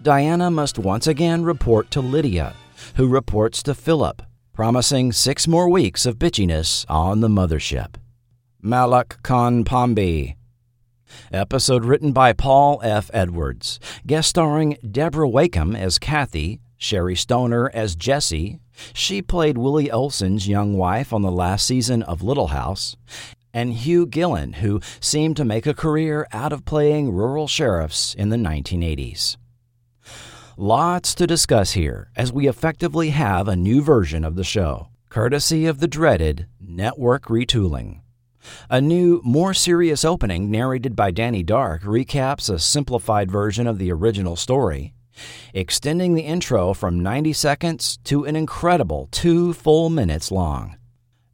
Diana 0.02 0.50
must 0.50 0.78
once 0.78 1.06
again 1.06 1.42
report 1.42 1.90
to 1.92 2.02
Lydia, 2.02 2.54
who 2.96 3.08
reports 3.08 3.62
to 3.62 3.74
Philip, 3.74 4.20
promising 4.52 5.10
six 5.10 5.48
more 5.48 5.70
weeks 5.70 6.04
of 6.04 6.18
bitchiness 6.18 6.84
on 6.86 7.20
the 7.20 7.28
mothership. 7.28 7.94
Malak 8.60 9.22
Khan 9.22 9.64
Pombi. 9.64 10.36
Episode 11.32 11.86
written 11.86 12.12
by 12.12 12.34
Paul 12.34 12.78
F. 12.84 13.10
Edwards, 13.14 13.80
guest 14.06 14.28
starring 14.28 14.76
Deborah 14.90 15.26
Wakeham 15.26 15.74
as 15.74 15.98
Kathy, 15.98 16.60
Sherri 16.78 17.16
Stoner 17.16 17.70
as 17.74 17.96
Jessie. 17.96 18.60
She 18.94 19.20
played 19.20 19.58
Willie 19.58 19.90
Oleson's 19.90 20.48
young 20.48 20.74
wife 20.74 21.12
on 21.12 21.22
the 21.22 21.30
last 21.30 21.66
season 21.66 22.02
of 22.04 22.22
Little 22.22 22.48
House, 22.48 22.96
and 23.52 23.72
Hugh 23.72 24.06
Gillin, 24.06 24.54
who 24.54 24.80
seemed 25.00 25.36
to 25.36 25.44
make 25.44 25.66
a 25.66 25.74
career 25.74 26.26
out 26.32 26.52
of 26.52 26.64
playing 26.64 27.12
rural 27.12 27.48
sheriffs 27.48 28.14
in 28.14 28.28
the 28.28 28.36
1980s. 28.36 29.36
Lots 30.56 31.14
to 31.16 31.26
discuss 31.26 31.72
here 31.72 32.10
as 32.16 32.32
we 32.32 32.48
effectively 32.48 33.10
have 33.10 33.48
a 33.48 33.56
new 33.56 33.82
version 33.82 34.24
of 34.24 34.36
the 34.36 34.44
show, 34.44 34.88
courtesy 35.08 35.66
of 35.66 35.80
the 35.80 35.88
dreaded 35.88 36.46
network 36.60 37.24
retooling. 37.24 38.00
A 38.70 38.80
new, 38.80 39.20
more 39.24 39.54
serious 39.54 40.04
opening 40.04 40.50
narrated 40.50 40.96
by 40.96 41.10
Danny 41.10 41.42
Dark 41.42 41.82
recaps 41.82 42.48
a 42.48 42.58
simplified 42.58 43.30
version 43.30 43.66
of 43.66 43.78
the 43.78 43.92
original 43.92 44.36
story, 44.36 44.94
extending 45.54 46.14
the 46.14 46.22
intro 46.22 46.74
from 46.74 47.00
90 47.00 47.32
seconds 47.32 47.98
to 48.04 48.24
an 48.24 48.36
incredible 48.36 49.08
two 49.10 49.52
full 49.52 49.90
minutes 49.90 50.30
long. 50.30 50.76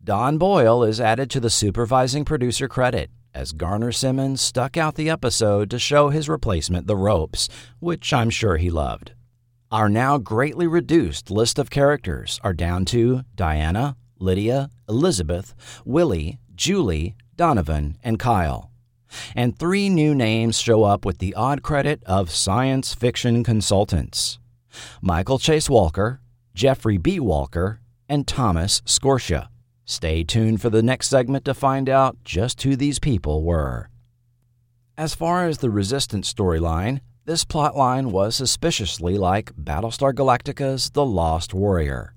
Don 0.02 0.38
Boyle 0.38 0.84
is 0.84 1.00
added 1.00 1.30
to 1.30 1.40
the 1.40 1.50
supervising 1.50 2.24
producer 2.24 2.68
credit 2.68 3.10
as 3.34 3.52
Garner 3.52 3.90
Simmons 3.90 4.40
stuck 4.40 4.76
out 4.76 4.94
the 4.94 5.10
episode 5.10 5.68
to 5.70 5.78
show 5.78 6.10
his 6.10 6.28
replacement 6.28 6.86
the 6.86 6.96
ropes, 6.96 7.48
which 7.80 8.12
I'm 8.12 8.30
sure 8.30 8.56
he 8.56 8.70
loved. 8.70 9.12
Our 9.72 9.88
now 9.88 10.18
greatly 10.18 10.68
reduced 10.68 11.30
list 11.30 11.58
of 11.58 11.68
characters 11.68 12.38
are 12.44 12.52
down 12.52 12.84
to 12.86 13.24
Diana, 13.34 13.96
Lydia, 14.18 14.70
Elizabeth, 14.88 15.54
Willie, 15.84 16.38
Julie, 16.54 17.16
Donovan, 17.34 17.98
and 18.04 18.18
Kyle. 18.18 18.70
And 19.34 19.58
three 19.58 19.88
new 19.88 20.14
names 20.14 20.58
show 20.58 20.84
up 20.84 21.04
with 21.04 21.18
the 21.18 21.34
odd 21.34 21.62
credit 21.62 22.02
of 22.04 22.30
science 22.30 22.94
fiction 22.94 23.44
consultants 23.44 24.38
Michael 25.00 25.38
Chase 25.38 25.70
Walker, 25.70 26.20
Jeffrey 26.54 26.98
B. 26.98 27.20
Walker, 27.20 27.80
and 28.08 28.26
Thomas 28.26 28.82
Scorsia. 28.84 29.48
Stay 29.84 30.24
tuned 30.24 30.60
for 30.60 30.70
the 30.70 30.82
next 30.82 31.08
segment 31.08 31.44
to 31.44 31.54
find 31.54 31.88
out 31.88 32.16
just 32.24 32.62
who 32.62 32.74
these 32.74 32.98
people 32.98 33.44
were. 33.44 33.90
As 34.96 35.14
far 35.14 35.46
as 35.46 35.58
the 35.58 35.70
Resistance 35.70 36.32
storyline, 36.32 37.00
this 37.26 37.44
plotline 37.44 38.10
was 38.10 38.36
suspiciously 38.36 39.18
like 39.18 39.52
Battlestar 39.56 40.12
Galactica's 40.12 40.90
The 40.90 41.04
Lost 41.04 41.52
Warrior, 41.52 42.14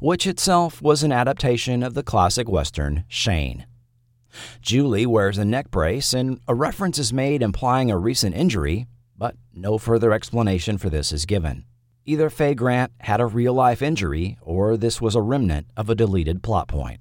which 0.00 0.26
itself 0.26 0.82
was 0.82 1.02
an 1.02 1.12
adaptation 1.12 1.82
of 1.82 1.94
the 1.94 2.02
classic 2.02 2.48
Western 2.48 3.04
Shane. 3.08 3.64
Julie 4.60 5.06
wears 5.06 5.38
a 5.38 5.44
neck 5.44 5.70
brace, 5.70 6.12
and 6.12 6.40
a 6.46 6.54
reference 6.54 6.98
is 6.98 7.12
made 7.12 7.42
implying 7.42 7.90
a 7.90 7.98
recent 7.98 8.34
injury, 8.34 8.86
but 9.16 9.36
no 9.54 9.78
further 9.78 10.12
explanation 10.12 10.78
for 10.78 10.90
this 10.90 11.12
is 11.12 11.26
given. 11.26 11.64
Either 12.04 12.30
Faye 12.30 12.54
Grant 12.54 12.92
had 13.00 13.20
a 13.20 13.26
real 13.26 13.54
life 13.54 13.82
injury, 13.82 14.38
or 14.40 14.76
this 14.76 15.00
was 15.00 15.14
a 15.14 15.20
remnant 15.20 15.66
of 15.76 15.90
a 15.90 15.94
deleted 15.94 16.42
plot 16.42 16.66
point. 16.68 17.00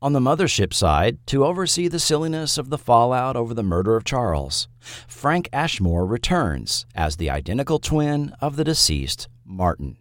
On 0.00 0.12
the 0.12 0.20
mothership 0.20 0.72
side, 0.72 1.18
to 1.26 1.44
oversee 1.44 1.88
the 1.88 1.98
silliness 1.98 2.56
of 2.56 2.70
the 2.70 2.78
fallout 2.78 3.34
over 3.34 3.52
the 3.52 3.64
murder 3.64 3.96
of 3.96 4.04
Charles, 4.04 4.68
Frank 4.80 5.48
Ashmore 5.52 6.06
returns 6.06 6.86
as 6.94 7.16
the 7.16 7.30
identical 7.30 7.80
twin 7.80 8.32
of 8.40 8.54
the 8.54 8.64
deceased 8.64 9.28
Martin. 9.44 9.96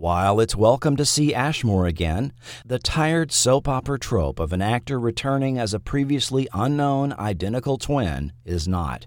While 0.00 0.40
it's 0.40 0.56
welcome 0.56 0.96
to 0.96 1.04
see 1.04 1.34
Ashmore 1.34 1.86
again, 1.86 2.32
the 2.64 2.78
tired 2.78 3.30
soap 3.30 3.68
opera 3.68 3.98
trope 3.98 4.40
of 4.40 4.54
an 4.54 4.62
actor 4.62 4.98
returning 4.98 5.58
as 5.58 5.74
a 5.74 5.78
previously 5.78 6.48
unknown 6.54 7.12
identical 7.12 7.76
twin 7.76 8.32
is 8.42 8.66
not. 8.66 9.06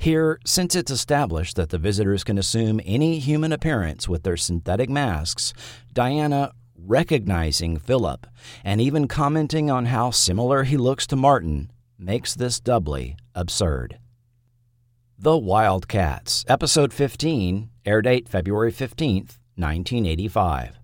Here, 0.00 0.40
since 0.44 0.74
it's 0.74 0.90
established 0.90 1.54
that 1.54 1.68
the 1.68 1.78
visitors 1.78 2.24
can 2.24 2.38
assume 2.38 2.80
any 2.84 3.20
human 3.20 3.52
appearance 3.52 4.08
with 4.08 4.24
their 4.24 4.36
synthetic 4.36 4.90
masks, 4.90 5.52
Diana 5.92 6.50
recognizing 6.76 7.78
Philip 7.78 8.26
and 8.64 8.80
even 8.80 9.06
commenting 9.06 9.70
on 9.70 9.86
how 9.86 10.10
similar 10.10 10.64
he 10.64 10.76
looks 10.76 11.06
to 11.06 11.14
Martin 11.14 11.70
makes 11.96 12.34
this 12.34 12.58
doubly 12.58 13.16
absurd. 13.32 14.00
The 15.16 15.38
Wildcats, 15.38 16.44
Episode 16.48 16.92
15, 16.92 17.70
air 17.86 18.02
date 18.02 18.28
February 18.28 18.72
15th, 18.72 19.36
1985. 19.60 20.80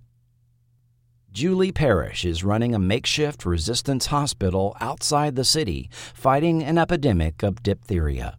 Julie 1.33 1.73
Parrish 1.73 2.25
is 2.25 2.45
running 2.45 2.75
a 2.75 2.79
makeshift 2.79 3.45
resistance 3.45 4.07
hospital 4.07 4.77
outside 4.81 5.37
the 5.37 5.45
city, 5.45 5.91
fighting 6.15 6.63
an 6.63 6.79
epidemic 6.79 7.43
of 7.43 7.63
diphtheria. 7.63 8.39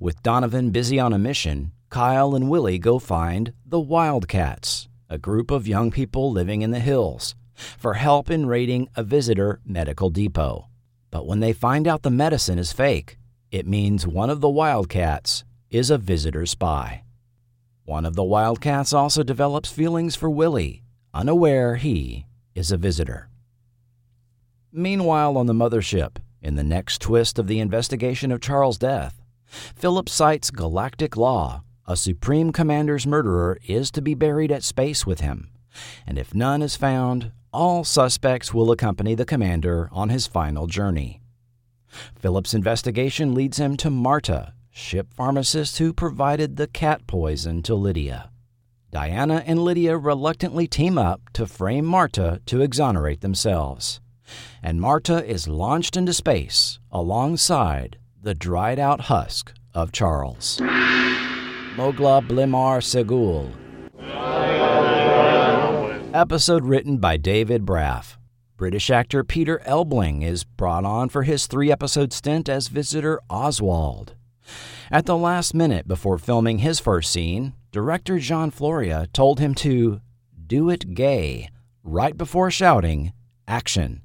With 0.00 0.22
Donovan 0.22 0.70
busy 0.70 0.98
on 0.98 1.12
a 1.12 1.18
mission, 1.18 1.72
Kyle 1.88 2.34
and 2.34 2.48
Willie 2.48 2.78
go 2.78 2.98
find 2.98 3.52
the 3.64 3.78
Wildcats, 3.78 4.88
a 5.08 5.18
group 5.18 5.50
of 5.50 5.68
young 5.68 5.90
people 5.90 6.32
living 6.32 6.62
in 6.62 6.70
the 6.70 6.80
hills, 6.80 7.34
for 7.54 7.94
help 7.94 8.30
in 8.30 8.46
raiding 8.46 8.88
a 8.96 9.02
visitor 9.02 9.60
medical 9.64 10.10
depot. 10.10 10.68
But 11.10 11.26
when 11.26 11.40
they 11.40 11.52
find 11.52 11.86
out 11.86 12.02
the 12.02 12.10
medicine 12.10 12.58
is 12.58 12.72
fake, 12.72 13.18
it 13.50 13.66
means 13.66 14.06
one 14.06 14.30
of 14.30 14.40
the 14.40 14.48
Wildcats 14.48 15.44
is 15.70 15.90
a 15.90 15.98
visitor 15.98 16.46
spy. 16.46 17.02
One 17.90 18.06
of 18.06 18.14
the 18.14 18.22
Wildcats 18.22 18.92
also 18.92 19.24
develops 19.24 19.68
feelings 19.68 20.14
for 20.14 20.30
Willie, 20.30 20.84
unaware 21.12 21.74
he 21.74 22.24
is 22.54 22.70
a 22.70 22.76
visitor. 22.76 23.30
Meanwhile, 24.70 25.36
on 25.36 25.46
the 25.46 25.52
mothership, 25.52 26.18
in 26.40 26.54
the 26.54 26.62
next 26.62 27.00
twist 27.00 27.36
of 27.36 27.48
the 27.48 27.58
investigation 27.58 28.30
of 28.30 28.40
Charles' 28.40 28.78
death, 28.78 29.20
Philip 29.74 30.08
cites 30.08 30.52
galactic 30.52 31.16
law. 31.16 31.64
A 31.84 31.96
supreme 31.96 32.52
commander's 32.52 33.08
murderer 33.08 33.58
is 33.66 33.90
to 33.90 34.00
be 34.00 34.14
buried 34.14 34.52
at 34.52 34.62
space 34.62 35.04
with 35.04 35.18
him, 35.18 35.50
and 36.06 36.16
if 36.16 36.32
none 36.32 36.62
is 36.62 36.76
found, 36.76 37.32
all 37.52 37.82
suspects 37.82 38.54
will 38.54 38.70
accompany 38.70 39.16
the 39.16 39.26
commander 39.26 39.88
on 39.90 40.10
his 40.10 40.28
final 40.28 40.68
journey. 40.68 41.22
Philip's 42.14 42.54
investigation 42.54 43.34
leads 43.34 43.56
him 43.56 43.76
to 43.78 43.90
Marta, 43.90 44.54
ship 44.70 45.12
pharmacist 45.12 45.78
who 45.78 45.92
provided 45.92 46.56
the 46.56 46.66
cat 46.66 47.06
poison 47.06 47.62
to 47.62 47.74
Lydia. 47.74 48.30
Diana 48.90 49.42
and 49.46 49.64
Lydia 49.64 49.96
reluctantly 49.96 50.66
team 50.66 50.98
up 50.98 51.20
to 51.32 51.46
frame 51.46 51.84
Marta 51.84 52.40
to 52.46 52.60
exonerate 52.60 53.20
themselves. 53.20 54.00
And 54.62 54.80
Marta 54.80 55.24
is 55.24 55.48
launched 55.48 55.96
into 55.96 56.12
space 56.12 56.78
alongside 56.90 57.98
the 58.22 58.34
dried 58.34 58.78
out 58.78 59.02
husk 59.02 59.52
of 59.74 59.92
Charles. 59.92 60.58
Mogla 61.76 62.26
Blimar 62.26 62.80
Segul, 62.80 63.52
Episode 66.12 66.64
written 66.64 66.98
by 66.98 67.16
David 67.16 67.64
Braff. 67.64 68.16
British 68.56 68.90
actor 68.90 69.22
Peter 69.22 69.62
Elbling 69.64 70.24
is 70.24 70.42
brought 70.42 70.84
on 70.84 71.08
for 71.08 71.22
his 71.22 71.46
three 71.46 71.70
episode 71.70 72.12
stint 72.12 72.48
as 72.48 72.66
visitor 72.66 73.20
Oswald. 73.30 74.16
At 74.90 75.06
the 75.06 75.16
last 75.16 75.54
minute 75.54 75.86
before 75.86 76.18
filming 76.18 76.58
his 76.58 76.80
first 76.80 77.12
scene, 77.12 77.54
director 77.70 78.18
John 78.18 78.50
Florea 78.50 79.06
told 79.12 79.38
him 79.38 79.54
to 79.56 80.00
do 80.46 80.68
it 80.68 80.94
gay 80.94 81.48
right 81.84 82.16
before 82.16 82.50
shouting, 82.50 83.12
Action. 83.46 84.02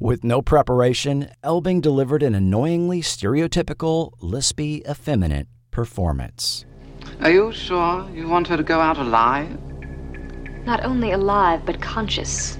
With 0.00 0.24
no 0.24 0.42
preparation, 0.42 1.28
Elbling 1.42 1.80
delivered 1.80 2.22
an 2.22 2.34
annoyingly 2.34 3.00
stereotypical, 3.00 4.12
lispy, 4.20 4.88
effeminate 4.88 5.48
performance. 5.70 6.64
Are 7.20 7.30
you 7.30 7.52
sure 7.52 8.08
you 8.14 8.28
want 8.28 8.48
her 8.48 8.56
to 8.56 8.62
go 8.62 8.80
out 8.80 8.98
alive? 8.98 9.58
Not 10.64 10.84
only 10.84 11.12
alive, 11.12 11.64
but 11.64 11.80
conscious. 11.80 12.58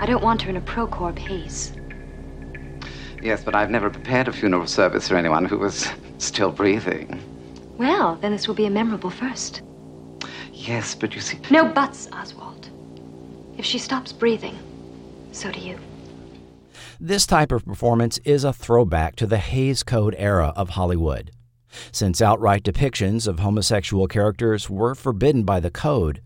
I 0.00 0.06
don't 0.06 0.22
want 0.22 0.42
her 0.42 0.50
in 0.50 0.56
a 0.56 0.60
Procorp 0.60 1.18
haze. 1.18 1.72
Yes, 3.22 3.42
but 3.42 3.54
I've 3.54 3.70
never 3.70 3.90
prepared 3.90 4.28
a 4.28 4.32
funeral 4.32 4.66
service 4.66 5.08
for 5.08 5.16
anyone 5.16 5.46
who 5.46 5.58
was 5.58 5.88
still 6.18 6.50
breathing. 6.50 7.20
Well, 7.78 8.16
then 8.16 8.32
this 8.32 8.48
will 8.48 8.54
be 8.54 8.66
a 8.66 8.70
memorable 8.70 9.10
first. 9.10 9.62
Yes, 10.52 10.94
but 10.94 11.14
you 11.14 11.20
see. 11.20 11.38
No 11.50 11.66
buts, 11.66 12.08
Oswald. 12.12 12.70
If 13.58 13.64
she 13.64 13.78
stops 13.78 14.12
breathing, 14.12 14.58
so 15.32 15.50
do 15.52 15.60
you. 15.60 15.78
This 16.98 17.26
type 17.26 17.52
of 17.52 17.64
performance 17.64 18.18
is 18.24 18.44
a 18.44 18.52
throwback 18.52 19.16
to 19.16 19.26
the 19.26 19.36
Hays 19.36 19.82
Code 19.82 20.14
era 20.18 20.52
of 20.56 20.70
Hollywood. 20.70 21.30
Since 21.92 22.22
outright 22.22 22.62
depictions 22.62 23.28
of 23.28 23.40
homosexual 23.40 24.08
characters 24.08 24.70
were 24.70 24.94
forbidden 24.94 25.42
by 25.42 25.60
the 25.60 25.70
code, 25.70 26.22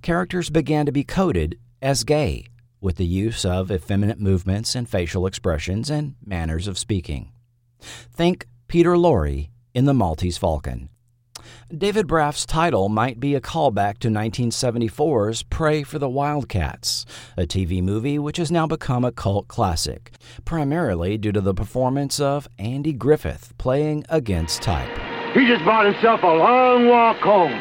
characters 0.00 0.48
began 0.48 0.86
to 0.86 0.92
be 0.92 1.04
coded 1.04 1.58
as 1.82 2.04
gay, 2.04 2.46
with 2.80 2.96
the 2.96 3.06
use 3.06 3.44
of 3.44 3.70
effeminate 3.70 4.18
movements 4.18 4.74
and 4.74 4.88
facial 4.88 5.26
expressions 5.26 5.90
and 5.90 6.14
manners 6.24 6.66
of 6.66 6.78
speaking. 6.78 7.30
Think 7.80 8.46
Peter 8.68 8.96
Lorre 8.96 9.48
in 9.74 9.84
The 9.84 9.94
Maltese 9.94 10.38
Falcon. 10.38 10.88
David 11.76 12.06
Braff's 12.06 12.46
title 12.46 12.88
might 12.88 13.20
be 13.20 13.34
a 13.34 13.40
callback 13.40 13.98
to 13.98 14.08
1974's 14.08 15.42
Pray 15.44 15.82
for 15.82 15.98
the 15.98 16.08
Wildcats, 16.08 17.04
a 17.36 17.42
TV 17.42 17.82
movie 17.82 18.18
which 18.18 18.36
has 18.36 18.50
now 18.50 18.66
become 18.66 19.04
a 19.04 19.12
cult 19.12 19.48
classic, 19.48 20.12
primarily 20.44 21.18
due 21.18 21.32
to 21.32 21.40
the 21.40 21.54
performance 21.54 22.20
of 22.20 22.48
Andy 22.58 22.92
Griffith 22.92 23.52
playing 23.58 24.04
against 24.08 24.62
type. 24.62 24.90
He 25.34 25.46
just 25.46 25.64
bought 25.64 25.86
himself 25.86 26.22
a 26.22 26.26
long 26.26 26.86
walk 26.86 27.18
home. 27.18 27.52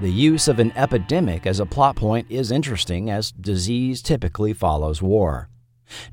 The 0.00 0.10
use 0.10 0.48
of 0.48 0.58
an 0.58 0.72
epidemic 0.76 1.46
as 1.46 1.60
a 1.60 1.66
plot 1.66 1.96
point 1.96 2.26
is 2.28 2.50
interesting 2.50 3.10
as 3.10 3.30
disease 3.32 4.02
typically 4.02 4.52
follows 4.52 5.00
war. 5.00 5.48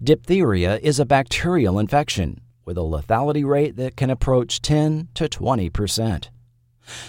Diphtheria 0.03 0.77
is 0.81 0.99
a 0.99 1.05
bacterial 1.05 1.79
infection 1.79 2.41
with 2.65 2.77
a 2.77 2.81
lethality 2.81 3.45
rate 3.45 3.75
that 3.75 3.95
can 3.95 4.09
approach 4.09 4.61
10 4.61 5.09
to 5.13 5.27
20 5.27 5.69
percent. 5.69 6.29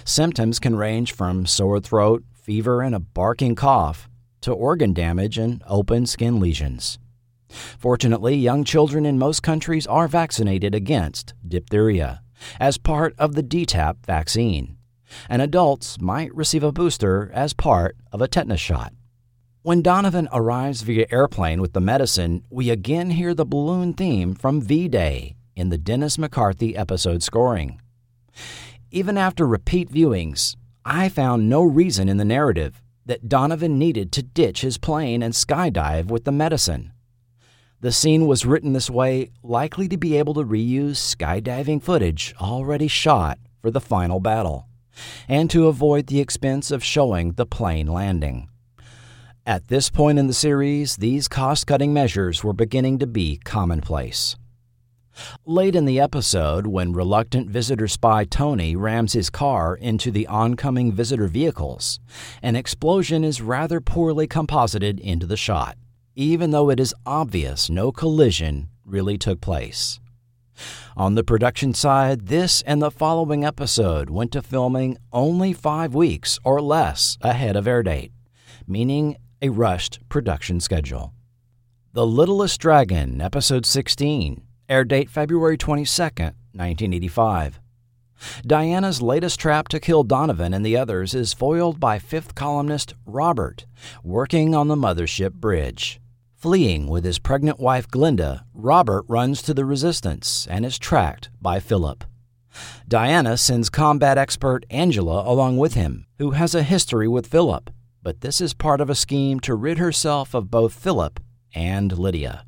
Symptoms 0.05 0.59
can 0.59 0.77
range 0.77 1.13
from 1.13 1.47
sore 1.47 1.81
throat, 1.81 2.25
fever, 2.35 2.83
and 2.83 2.95
a 2.95 3.01
barking 3.01 3.55
cough 3.55 4.09
to 4.41 4.53
organ 4.53 4.93
damage 4.93 5.39
and 5.39 5.63
open 5.67 6.07
skin 6.07 6.41
lesions. 6.41 6.99
Fortunately, 7.49 8.35
young 8.35 8.65
children 8.65 9.05
in 9.07 9.19
most 9.19 9.43
countries 9.43 9.87
are 9.87 10.09
vaccinated 10.09 10.75
against 10.75 11.35
diphtheria 11.47 12.23
as 12.59 12.79
part 12.79 13.15
of 13.19 13.35
the 13.35 13.43
DTaP 13.43 14.05
vaccine, 14.07 14.77
and 15.29 15.43
adults 15.43 16.01
might 16.01 16.35
receive 16.35 16.65
a 16.65 16.73
booster 16.73 17.31
as 17.33 17.53
part 17.53 17.97
of 18.11 18.21
a 18.21 18.29
tetanus 18.29 18.61
shot. 18.61 18.93
When 19.65 19.81
Donovan 19.81 20.29
arrives 20.33 20.83
via 20.83 21.07
airplane 21.13 21.61
with 21.61 21.73
the 21.73 21.81
medicine, 21.81 22.43
we 22.51 22.69
again 22.69 23.11
hear 23.11 23.33
the 23.33 23.47
balloon 23.47 23.95
theme 23.95 24.35
from 24.35 24.61
V 24.61 24.89
Day 24.89 25.37
in 25.55 25.69
the 25.69 25.79
Dennis 25.79 26.19
McCarthy 26.19 26.77
episode 26.77 27.23
scoring. 27.23 27.81
Even 28.91 29.17
after 29.17 29.47
repeat 29.47 29.89
viewings, 29.89 30.57
I 30.85 31.09
found 31.09 31.49
no 31.49 31.63
reason 31.63 32.09
in 32.09 32.17
the 32.17 32.25
narrative 32.25 32.83
that 33.07 33.29
Donovan 33.29 33.79
needed 33.79 34.11
to 34.13 34.25
ditch 34.25 34.63
his 34.63 34.79
plane 34.79 35.23
and 35.23 35.33
skydive 35.33 36.07
with 36.07 36.25
the 36.25 36.33
medicine. 36.33 36.91
The 37.81 37.93
scene 37.93 38.27
was 38.27 38.45
written 38.45 38.73
this 38.73 38.91
way, 38.91 39.31
likely 39.45 39.87
to 39.87 39.97
be 39.97 40.17
able 40.17 40.35
to 40.35 40.43
reuse 40.43 40.97
skydiving 40.97 41.81
footage 41.81 42.35
already 42.41 42.89
shot 42.89 43.39
for 43.61 43.71
the 43.71 43.81
final 43.81 44.19
battle, 44.19 44.67
and 45.29 45.49
to 45.51 45.69
avoid 45.69 46.09
the 46.09 46.19
expense 46.19 46.73
of 46.73 46.83
showing 46.83 47.35
the 47.35 47.47
plane 47.47 47.87
landing. 47.87 48.49
At 49.45 49.67
this 49.67 49.91
point 49.91 50.21
in 50.21 50.29
the 50.29 50.35
series, 50.35 50.99
these 50.99 51.27
cost 51.27 51.67
cutting 51.67 51.93
measures 51.93 52.45
were 52.45 52.53
beginning 52.53 53.01
to 53.01 53.09
be 53.09 53.39
commonplace. 53.39 54.37
Late 55.45 55.75
in 55.75 55.85
the 55.85 55.99
episode, 55.99 56.69
when 56.69 56.93
reluctant 56.93 57.51
visitor 57.51 57.89
spy 57.89 58.25
Tony 58.25 58.77
rams 58.77 59.15
his 59.15 59.31
car 59.31 59.75
into 59.75 60.13
the 60.13 60.29
oncoming 60.29 60.93
visitor 60.93 61.27
vehicles, 61.27 61.99
an 62.41 62.55
explosion 62.55 63.25
is 63.25 63.43
rather 63.43 63.81
poorly 63.81 64.29
composited 64.29 65.01
into 65.01 65.27
the 65.27 65.37
shot, 65.37 65.77
even 66.15 66.53
though 66.53 66.71
it 66.71 66.79
is 66.79 66.95
obvious 67.05 67.69
no 67.69 67.91
collision 67.91 68.69
really 68.85 69.19
took 69.19 69.41
place. 69.41 69.99
On 70.97 71.17
the 71.17 71.25
production 71.25 71.75
side, 71.75 72.29
this 72.29 72.63
and 72.63 72.81
the 72.81 72.93
following 72.93 73.45
episode 73.45 74.09
went 74.09 74.31
to 74.33 74.41
filming 74.41 74.99
only 75.13 75.53
five 75.53 75.97
weeks 75.97 76.39
or 76.45 76.63
less 76.63 77.19
ahead 77.23 77.57
of 77.57 77.67
air 77.67 77.83
date, 77.83 78.13
meaning 78.69 79.17
a 79.43 79.49
rushed 79.49 79.99
production 80.09 80.61
schedule. 80.61 81.13
The 81.93 82.07
Littlest 82.07 82.61
Dragon, 82.61 83.21
Episode 83.21 83.67
16, 83.67 84.41
air 84.69 84.85
date 84.85 85.11
February 85.11 85.59
22, 85.59 86.01
1985. 86.01 87.61
Diana's 88.47 89.03
latest 89.03 89.41
trap 89.41 89.67
to 89.67 89.81
kill 89.81 90.05
Donovan 90.05 90.55
and 90.55 90.65
the 90.65 90.77
others 90.77 91.13
is 91.13 91.33
foiled 91.33 91.81
by 91.81 91.99
fifth 91.99 92.37
columnist 92.37 92.95
Robert, 93.05 93.67
working 94.05 94.55
on 94.55 94.69
the 94.69 94.77
mothership 94.77 95.33
bridge. 95.33 96.01
Fleeing 96.37 96.87
with 96.87 97.05
his 97.05 97.19
pregnant 97.19 97.59
wife 97.59 97.89
Glinda, 97.89 98.47
Robert 98.55 99.05
runs 99.09 99.43
to 99.43 99.53
the 99.53 99.65
resistance 99.65 100.47
and 100.49 100.65
is 100.65 100.79
tracked 100.79 101.31
by 101.41 101.59
Philip. 101.59 102.05
Diana 102.87 103.37
sends 103.37 103.71
combat 103.71 104.19
expert 104.19 104.65
Angela 104.71 105.29
along 105.29 105.57
with 105.57 105.75
him, 105.75 106.07
who 106.19 106.31
has 106.31 106.55
a 106.55 106.63
history 106.63 107.09
with 107.09 107.27
Philip, 107.27 107.71
but 108.03 108.21
this 108.21 108.41
is 108.41 108.55
part 108.55 108.81
of 108.81 108.91
a 108.91 108.95
scheme 108.95 109.39
to 109.41 109.55
rid 109.55 109.79
herself 109.79 110.35
of 110.35 110.51
both 110.51 110.75
Philip 110.75 111.21
and 111.55 111.97
Lydia. 111.97 112.45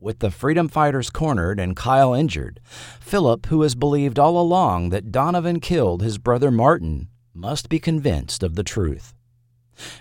With 0.00 0.20
the 0.20 0.30
freedom 0.30 0.68
fighters 0.68 1.10
cornered 1.10 1.58
and 1.58 1.74
Kyle 1.74 2.14
injured, 2.14 2.60
Philip, 3.00 3.46
who 3.46 3.62
has 3.62 3.74
believed 3.74 4.18
all 4.18 4.40
along 4.40 4.90
that 4.90 5.10
Donovan 5.10 5.58
killed 5.58 6.02
his 6.02 6.18
brother 6.18 6.52
Martin, 6.52 7.08
must 7.34 7.68
be 7.68 7.80
convinced 7.80 8.42
of 8.42 8.54
the 8.54 8.62
truth. 8.62 9.14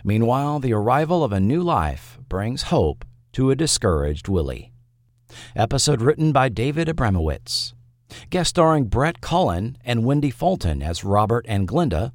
Meanwhile, 0.04 0.60
the 0.60 0.74
arrival 0.74 1.24
of 1.24 1.32
a 1.32 1.40
new 1.40 1.62
life 1.62 2.20
brings 2.30 2.64
hope 2.64 3.06
to 3.34 3.50
a 3.50 3.56
discouraged 3.56 4.28
Willie. 4.28 4.72
Episode 5.56 6.02
written 6.02 6.32
by 6.32 6.50
David 6.50 6.88
Abramowitz. 6.88 7.74
Guest 8.30 8.52
starring 8.52 8.86
Brett 8.86 9.20
Cullen 9.22 9.78
and 9.84 10.06
Wendy 10.06 10.32
Fulton 10.32 10.82
as 10.82 11.04
Robert 11.04 11.46
and 11.48 11.68
Glinda, 11.68 12.14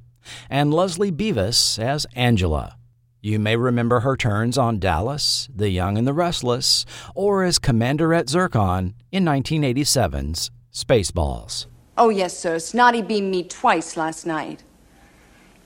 and 0.49 0.73
Leslie 0.73 1.11
Bevis 1.11 1.79
as 1.79 2.05
Angela. 2.15 2.77
You 3.21 3.39
may 3.39 3.55
remember 3.55 4.01
her 4.01 4.17
turns 4.17 4.57
on 4.57 4.79
Dallas, 4.79 5.47
The 5.55 5.69
Young 5.69 5.97
and 5.97 6.05
the 6.05 6.13
Restless, 6.13 6.85
or 7.15 7.43
as 7.43 7.57
Commander 7.57 8.13
at 8.13 8.29
Zircon 8.29 8.95
in 9.11 9.23
1987's 9.23 10.51
Spaceballs. 10.73 11.67
Oh, 11.97 12.09
yes, 12.09 12.37
sir. 12.37 12.59
Snotty 12.59 13.01
beamed 13.01 13.31
me 13.31 13.43
twice 13.43 13.95
last 13.95 14.25
night. 14.25 14.63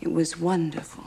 It 0.02 0.12
was 0.12 0.38
wonderful. 0.38 1.06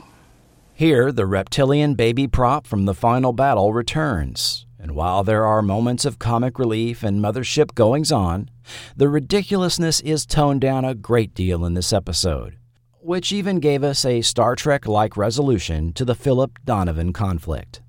Here, 0.73 1.11
the 1.11 1.25
reptilian 1.25 1.93
baby 1.93 2.27
prop 2.27 2.65
from 2.65 2.85
the 2.85 2.95
final 2.95 3.31
battle 3.31 3.71
returns, 3.71 4.65
and 4.79 4.91
while 4.91 5.23
there 5.23 5.45
are 5.45 5.61
moments 5.61 6.05
of 6.05 6.17
comic 6.17 6.57
relief 6.57 7.03
and 7.03 7.23
mothership 7.23 7.75
goings 7.75 8.11
on, 8.11 8.49
the 8.95 9.07
ridiculousness 9.07 10.01
is 10.01 10.25
toned 10.25 10.61
down 10.61 10.83
a 10.83 10.95
great 10.95 11.33
deal 11.35 11.63
in 11.63 11.75
this 11.75 11.93
episode, 11.93 12.57
which 13.03 13.31
even 13.31 13.59
gave 13.59 13.83
us 13.83 14.05
a 14.05 14.21
Star 14.21 14.55
Trek 14.55 14.87
like 14.87 15.17
resolution 15.17 15.91
to 15.93 16.05
the 16.05 16.15
Philip 16.15 16.59
Donovan 16.63 17.13
conflict. 17.13 17.81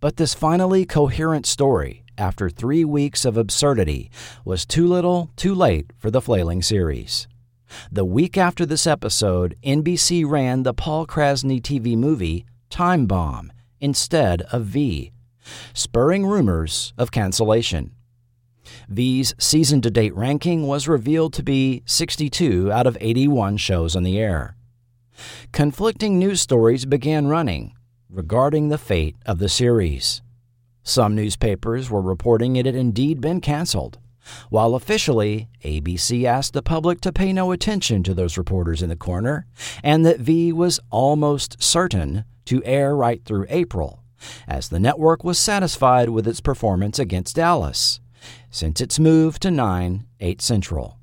But 0.00 0.16
this 0.16 0.34
finally 0.34 0.84
coherent 0.84 1.44
story, 1.44 2.04
after 2.16 2.48
three 2.48 2.84
weeks 2.84 3.24
of 3.24 3.36
absurdity, 3.36 4.10
was 4.44 4.64
too 4.64 4.86
little, 4.86 5.30
too 5.36 5.54
late 5.54 5.92
for 5.98 6.10
the 6.10 6.20
flailing 6.20 6.62
series. 6.62 7.26
The 7.90 8.04
week 8.04 8.36
after 8.36 8.64
this 8.64 8.86
episode, 8.86 9.56
NBC 9.64 10.28
ran 10.28 10.62
the 10.62 10.74
Paul 10.74 11.06
Krasny 11.06 11.60
TV 11.60 11.96
movie 11.96 12.44
Time 12.70 13.06
Bomb 13.06 13.52
instead 13.80 14.42
of 14.52 14.64
V, 14.66 15.12
spurring 15.74 16.26
rumors 16.26 16.92
of 16.96 17.10
cancellation. 17.10 17.92
V's 18.92 19.34
season 19.38 19.80
to 19.82 19.90
date 19.90 20.14
ranking 20.14 20.66
was 20.66 20.86
revealed 20.86 21.32
to 21.34 21.42
be 21.42 21.82
62 21.86 22.70
out 22.70 22.86
of 22.86 22.98
81 23.00 23.56
shows 23.56 23.96
on 23.96 24.02
the 24.02 24.18
air. 24.18 24.56
conflicting 25.52 26.18
news 26.18 26.40
stories 26.40 26.84
began 26.84 27.28
running 27.28 27.74
regarding 28.10 28.68
the 28.68 28.78
fate 28.78 29.16
of 29.26 29.38
the 29.38 29.48
series. 29.48 30.22
Some 30.82 31.14
newspapers 31.14 31.90
were 31.90 32.02
reporting 32.02 32.56
it 32.56 32.66
had 32.66 32.74
indeed 32.74 33.20
been 33.20 33.40
canceled, 33.40 33.98
while 34.50 34.74
officially, 34.74 35.48
ABC 35.64 36.24
asked 36.24 36.52
the 36.52 36.62
public 36.62 37.00
to 37.00 37.12
pay 37.12 37.32
no 37.32 37.52
attention 37.52 38.02
to 38.02 38.14
those 38.14 38.38
reporters 38.38 38.82
in 38.82 38.88
the 38.88 38.96
corner, 38.96 39.46
and 39.82 40.04
that 40.04 40.20
V 40.20 40.52
was 40.52 40.80
almost 40.90 41.62
certain 41.62 42.24
to 42.44 42.62
air 42.64 42.94
right 42.94 43.24
through 43.24 43.46
April, 43.48 44.02
as 44.46 44.68
the 44.68 44.80
network 44.80 45.24
was 45.24 45.38
satisfied 45.38 46.10
with 46.10 46.28
its 46.28 46.40
performance 46.40 46.98
against 46.98 47.36
Dallas, 47.36 48.00
since 48.52 48.80
its 48.80 49.00
move 49.00 49.40
to 49.40 49.50
9, 49.50 50.06
8 50.20 50.40
Central, 50.40 50.98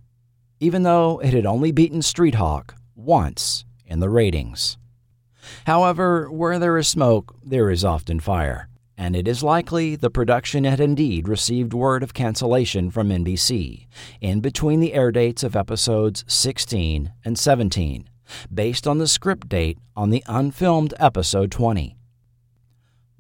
even 0.62 0.84
though 0.84 1.20
it 1.20 1.34
had 1.34 1.46
only 1.46 1.74
beaten 1.74 2.02
Street 2.02 2.36
Hawk 2.36 2.76
once 2.96 3.66
in 3.86 4.00
the 4.00 4.10
ratings. 4.10 4.78
However, 5.66 6.32
where 6.32 6.58
there 6.58 6.78
is 6.78 6.88
smoke, 6.88 7.36
there 7.44 7.70
is 7.70 7.84
often 7.84 8.22
fire 8.22 8.70
and 9.00 9.16
it 9.16 9.30
is 9.30 9.42
likely 9.42 9.96
the 9.96 10.10
production 10.10 10.66
had 10.66 10.82
indeed 10.82 11.30
received 11.30 11.74
word 11.74 12.04
of 12.04 12.14
cancellation 12.14 12.92
from 12.92 13.08
NBC 13.08 13.88
in 14.20 14.42
between 14.42 14.82
the 14.82 14.94
air 14.94 15.10
dates 15.10 15.42
of 15.42 15.56
episodes 15.56 16.26
16 16.28 17.14
and 17.24 17.40
17, 17.40 18.10
based 18.54 18.86
on 18.86 18.98
the 18.98 19.08
script 19.08 19.48
date 19.48 19.78
on 19.96 20.10
the 20.10 20.22
unfilmed 20.28 20.94
episode 21.00 21.50
20. 21.50 21.99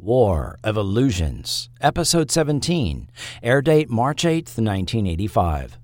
War 0.01 0.57
of 0.63 0.77
Illusions, 0.77 1.69
episode 1.81 2.31
17, 2.31 3.09
air 3.43 3.61
date 3.61 3.89
March 3.89 4.23
8, 4.23 4.45
1985. 4.45 5.77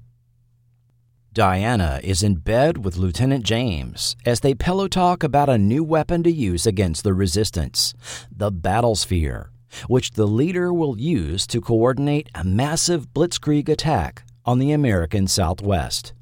Diana 1.34 2.00
is 2.02 2.24
in 2.24 2.36
bed 2.36 2.86
with 2.86 2.96
Lieutenant 2.96 3.44
James 3.44 4.16
as 4.26 4.40
they 4.40 4.54
pillow 4.54 4.88
talk 4.88 5.22
about 5.22 5.50
a 5.50 5.58
new 5.58 5.84
weapon 5.84 6.24
to 6.24 6.32
use 6.32 6.66
against 6.66 7.04
the 7.04 7.14
resistance 7.14 7.94
the 8.32 8.54
Battlesphere 8.54 9.50
which 9.90 10.12
the 10.12 10.28
leader 10.28 10.74
will 10.74 10.98
use 10.98 11.46
to 11.48 11.60
coordinate 11.60 12.30
a 12.34 12.46
massive 12.46 13.14
blitzkrieg 13.14 13.68
attack 13.68 14.24
on 14.46 14.60
the 14.60 14.72
American 14.72 15.28
Southwest. 15.28 16.14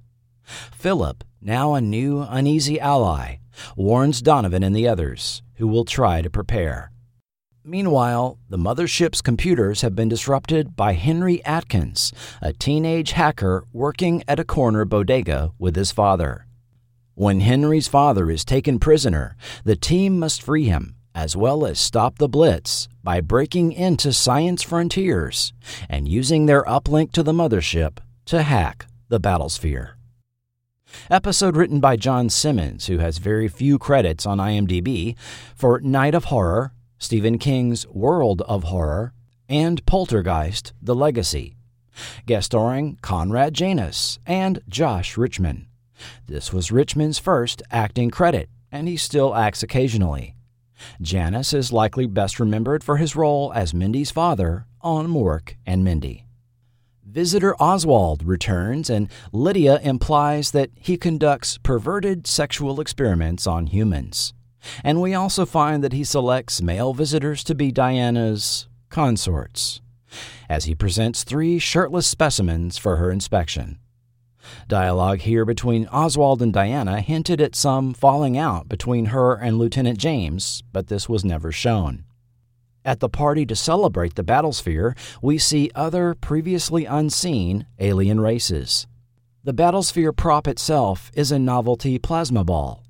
Philip, 0.43 1.23
now 1.39 1.75
a 1.75 1.81
new, 1.81 2.25
uneasy 2.27 2.79
ally, 2.79 3.35
warns 3.75 4.23
Donovan 4.23 4.63
and 4.63 4.75
the 4.75 4.87
others, 4.87 5.43
who 5.57 5.67
will 5.67 5.85
try 5.85 6.23
to 6.23 6.29
prepare. 6.31 6.92
Meanwhile, 7.65 8.37
the 8.49 8.57
mothership's 8.57 9.21
computers 9.21 9.81
have 9.81 9.95
been 9.95 10.09
disrupted 10.09 10.75
by 10.75 10.93
Henry 10.93 11.43
Atkins, 11.45 12.11
a 12.41 12.51
teenage 12.51 13.11
hacker 13.11 13.63
working 13.71 14.21
at 14.27 14.39
a 14.39 14.43
corner 14.43 14.83
bodega 14.83 15.53
with 15.57 15.77
his 15.77 15.91
father. 15.91 16.45
When 17.15 17.39
Henry's 17.39 17.87
father 17.87 18.29
is 18.29 18.43
taken 18.43 18.79
prisoner, 18.79 19.37
the 19.63 19.77
team 19.77 20.19
must 20.19 20.41
free 20.41 20.65
him 20.65 20.95
as 21.15 21.37
well 21.37 21.65
as 21.65 21.79
stop 21.79 22.17
the 22.17 22.27
Blitz 22.27 22.89
by 23.03 23.21
breaking 23.21 23.71
into 23.71 24.11
Science 24.11 24.63
Frontiers 24.63 25.53
and 25.87 26.07
using 26.07 26.45
their 26.45 26.63
uplink 26.63 27.11
to 27.13 27.23
the 27.23 27.31
mothership 27.31 27.99
to 28.25 28.41
hack 28.41 28.87
the 29.09 29.19
Battlesphere. 29.19 29.91
Episode 31.09 31.55
written 31.55 31.79
by 31.79 31.95
John 31.95 32.29
Simmons, 32.29 32.87
who 32.87 32.97
has 32.97 33.19
very 33.19 33.47
few 33.47 33.79
credits 33.79 34.25
on 34.25 34.37
IMDb, 34.37 35.15
for 35.55 35.79
Night 35.79 36.13
of 36.13 36.25
Horror, 36.25 36.73
Stephen 37.03 37.37
King's 37.37 37.85
World 37.89 38.41
of 38.43 38.63
Horror, 38.63 39.11
and 39.49 39.85
Poltergeist 39.85 40.71
The 40.81 40.95
Legacy. 40.95 41.57
Guest 42.25 42.45
starring 42.45 42.97
Conrad 43.01 43.53
Janis 43.53 44.19
and 44.25 44.61
Josh 44.69 45.17
Richmond. 45.17 45.65
This 46.27 46.53
was 46.53 46.71
Richmond's 46.71 47.19
first 47.19 47.61
acting 47.69 48.09
credit, 48.09 48.49
and 48.71 48.87
he 48.87 48.95
still 48.95 49.35
acts 49.35 49.61
occasionally. 49.61 50.37
Janis 51.01 51.51
is 51.51 51.73
likely 51.73 52.07
best 52.07 52.39
remembered 52.39 52.85
for 52.85 52.95
his 52.95 53.17
role 53.17 53.51
as 53.53 53.73
Mindy's 53.73 54.09
father 54.09 54.65
on 54.79 55.07
Mork 55.07 55.55
and 55.65 55.83
Mindy. 55.83 56.25
Visitor 57.05 57.53
Oswald 57.61 58.23
returns, 58.23 58.89
and 58.89 59.09
Lydia 59.33 59.81
implies 59.83 60.51
that 60.51 60.69
he 60.75 60.95
conducts 60.95 61.57
perverted 61.57 62.25
sexual 62.27 62.79
experiments 62.79 63.45
on 63.45 63.67
humans. 63.67 64.33
And 64.83 65.01
we 65.01 65.13
also 65.13 65.45
find 65.45 65.83
that 65.83 65.93
he 65.93 66.03
selects 66.03 66.61
male 66.61 66.93
visitors 66.93 67.43
to 67.45 67.55
be 67.55 67.71
Diana's 67.71 68.67
consorts, 68.89 69.81
as 70.49 70.65
he 70.65 70.75
presents 70.75 71.23
three 71.23 71.59
shirtless 71.59 72.07
specimens 72.07 72.77
for 72.77 72.97
her 72.97 73.11
inspection. 73.11 73.79
Dialogue 74.67 75.19
here 75.19 75.45
between 75.45 75.87
Oswald 75.87 76.41
and 76.41 76.53
Diana 76.53 77.01
hinted 77.01 77.39
at 77.41 77.55
some 77.55 77.93
falling 77.93 78.37
out 78.37 78.67
between 78.67 79.05
her 79.05 79.35
and 79.35 79.57
Lieutenant 79.57 79.97
James, 79.97 80.63
but 80.71 80.87
this 80.87 81.07
was 81.07 81.23
never 81.23 81.51
shown. 81.51 82.03
At 82.85 82.99
the 82.99 83.09
party 83.09 83.45
to 83.45 83.55
celebrate 83.55 84.15
the 84.15 84.23
Battlesphere, 84.23 84.97
we 85.21 85.37
see 85.37 85.71
other 85.73 86.13
previously 86.13 86.83
unseen 86.85 87.65
alien 87.79 88.19
races. 88.19 88.87
The 89.45 89.53
Battlesphere 89.53 90.15
prop 90.15 90.47
itself 90.47 91.09
is 91.15 91.31
a 91.31 91.39
novelty 91.39 91.97
plasma 91.97 92.43
ball. 92.43 92.82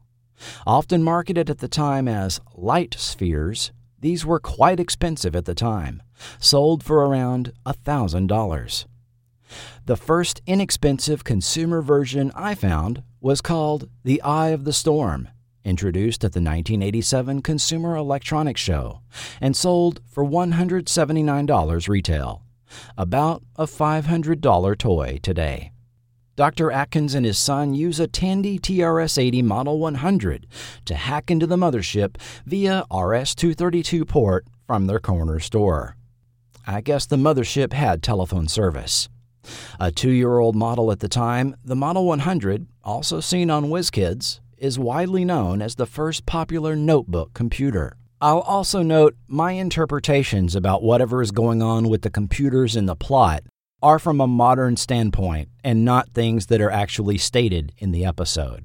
Often 0.66 1.04
marketed 1.04 1.50
at 1.50 1.60
the 1.60 1.68
time 1.68 2.08
as 2.08 2.42
light 2.56 2.96
spheres, 2.98 3.72
these 4.00 4.26
were 4.26 4.40
quite 4.40 4.80
expensive 4.80 5.36
at 5.36 5.46
the 5.46 5.56
time, 5.56 6.02
sold 6.40 6.84
for 6.84 7.06
around 7.06 7.54
$1,000. 7.66 8.86
The 9.86 9.98
first 9.98 10.42
inexpensive 10.46 11.24
consumer 11.24 11.82
version 11.82 12.32
I 12.36 12.56
found 12.56 13.04
was 13.22 13.42
called 13.42 13.90
The 14.04 14.22
Eye 14.22 14.50
of 14.50 14.66
the 14.66 14.74
Storm, 14.74 15.30
introduced 15.64 16.24
at 16.24 16.34
the 16.34 16.40
1987 16.40 17.42
Consumer 17.42 17.96
Electronics 17.96 18.60
Show, 18.60 19.02
and 19.40 19.56
sold 19.56 20.02
for 20.06 20.26
$179 20.26 21.88
retail, 21.88 22.44
about 22.98 23.44
a 23.56 23.66
$500 23.66 24.78
toy 24.78 25.20
today. 25.22 25.72
Dr. 26.36 26.72
Atkins 26.72 27.14
and 27.14 27.28
his 27.28 27.38
son 27.38 27.76
use 27.76 28.00
a 28.00 28.08
Tandy 28.08 28.58
TRS 28.58 29.20
80 29.20 29.44
Model 29.44 29.78
100 29.78 30.48
to 30.86 30.96
hack 30.96 31.30
into 31.30 31.46
the 31.46 31.58
mothership 31.58 32.16
via 32.48 32.86
RS 32.92 33.36
232 33.36 34.04
port 34.04 34.48
from 34.66 34.88
their 34.88 34.98
corner 34.98 35.40
store. 35.40 35.96
I 36.66 36.82
guess 36.82 37.06
the 37.06 37.18
mothership 37.18 37.74
had 37.74 38.02
telephone 38.02 38.48
service. 38.48 39.10
A 39.80 39.92
two 39.92 40.10
year 40.10 40.40
old 40.40 40.56
model 40.56 40.92
at 40.92 41.02
the 41.02 41.08
time, 41.08 41.56
the 41.64 41.76
Model 41.76 42.06
100, 42.08 42.66
also 42.84 43.20
seen 43.20 43.52
on 43.52 43.70
Whiz 43.70 43.92
Kids, 43.92 44.42
is 44.58 44.80
widely 44.80 45.24
known 45.24 45.62
as 45.62 45.76
the 45.76 45.86
first 45.86 46.26
popular 46.26 46.76
notebook 46.76 47.36
computer. 47.36 47.96
I'll 48.20 48.40
also 48.40 48.82
note 48.82 49.16
my 49.28 49.52
interpretations 49.52 50.56
about 50.56 50.82
whatever 50.82 51.22
is 51.22 51.30
going 51.30 51.62
on 51.62 51.90
with 51.90 52.02
the 52.02 52.10
computers 52.10 52.76
in 52.76 52.88
the 52.88 52.96
plot 52.96 53.44
are 53.84 54.00
from 54.00 54.22
a 54.22 54.28
modern 54.28 54.78
standpoint 54.78 55.50
and 55.64 55.84
not 55.84 56.10
things 56.10 56.46
that 56.48 56.62
are 56.62 56.72
actually 56.72 57.18
stated 57.18 57.74
in 57.78 57.92
the 57.92 58.06
episode. 58.06 58.64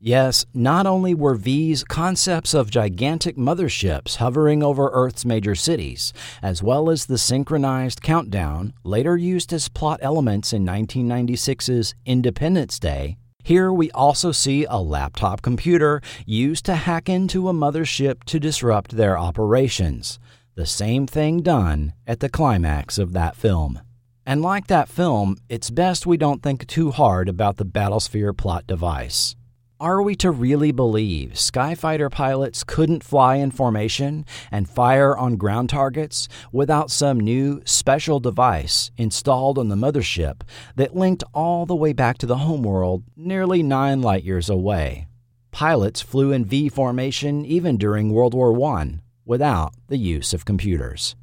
Yes, 0.00 0.46
not 0.54 0.86
only 0.86 1.14
were 1.14 1.34
V's 1.34 1.84
concepts 1.84 2.54
of 2.54 2.70
gigantic 2.70 3.36
motherships 3.36 4.16
hovering 4.16 4.62
over 4.62 4.88
Earth's 4.92 5.24
major 5.26 5.54
cities, 5.54 6.12
as 6.42 6.62
well 6.62 6.88
as 6.88 7.04
the 7.04 7.18
synchronized 7.18 8.02
countdown, 8.02 8.72
later 8.82 9.16
used 9.16 9.52
as 9.52 9.68
plot 9.68 10.00
elements 10.02 10.52
in 10.52 10.64
1996's 10.64 11.94
Independence 12.06 12.78
Day, 12.78 13.18
here 13.42 13.72
we 13.72 13.90
also 13.92 14.32
see 14.32 14.64
a 14.64 14.78
laptop 14.78 15.40
computer 15.42 16.00
used 16.24 16.64
to 16.64 16.74
hack 16.74 17.08
into 17.08 17.48
a 17.48 17.52
mothership 17.52 18.24
to 18.24 18.40
disrupt 18.40 18.96
their 18.96 19.18
operations, 19.18 20.18
the 20.54 20.66
same 20.66 21.06
thing 21.06 21.42
done 21.42 21.92
at 22.06 22.20
the 22.20 22.28
climax 22.28 22.98
of 22.98 23.12
that 23.12 23.36
film. 23.36 23.80
And 24.28 24.42
like 24.42 24.66
that 24.66 24.88
film, 24.88 25.36
it's 25.48 25.70
best 25.70 26.04
we 26.04 26.16
don't 26.16 26.42
think 26.42 26.66
too 26.66 26.90
hard 26.90 27.28
about 27.28 27.58
the 27.58 27.64
Battlesphere 27.64 28.36
plot 28.36 28.66
device. 28.66 29.36
Are 29.78 30.02
we 30.02 30.16
to 30.16 30.32
really 30.32 30.72
believe 30.72 31.34
Skyfighter 31.34 32.10
pilots 32.10 32.64
couldn't 32.64 33.04
fly 33.04 33.36
in 33.36 33.52
formation 33.52 34.24
and 34.50 34.68
fire 34.68 35.16
on 35.16 35.36
ground 35.36 35.70
targets 35.70 36.26
without 36.50 36.90
some 36.90 37.20
new 37.20 37.62
special 37.64 38.18
device 38.18 38.90
installed 38.96 39.58
on 39.58 39.68
the 39.68 39.76
mothership 39.76 40.40
that 40.74 40.96
linked 40.96 41.22
all 41.32 41.64
the 41.64 41.76
way 41.76 41.92
back 41.92 42.18
to 42.18 42.26
the 42.26 42.38
homeworld 42.38 43.04
nearly 43.14 43.62
nine 43.62 44.02
light 44.02 44.24
years 44.24 44.50
away? 44.50 45.06
Pilots 45.52 46.00
flew 46.00 46.32
in 46.32 46.44
V 46.44 46.68
formation 46.68 47.44
even 47.44 47.76
during 47.76 48.12
World 48.12 48.34
War 48.34 48.60
I 48.72 48.98
without 49.24 49.74
the 49.86 49.98
use 49.98 50.34
of 50.34 50.44
computers. 50.44 51.14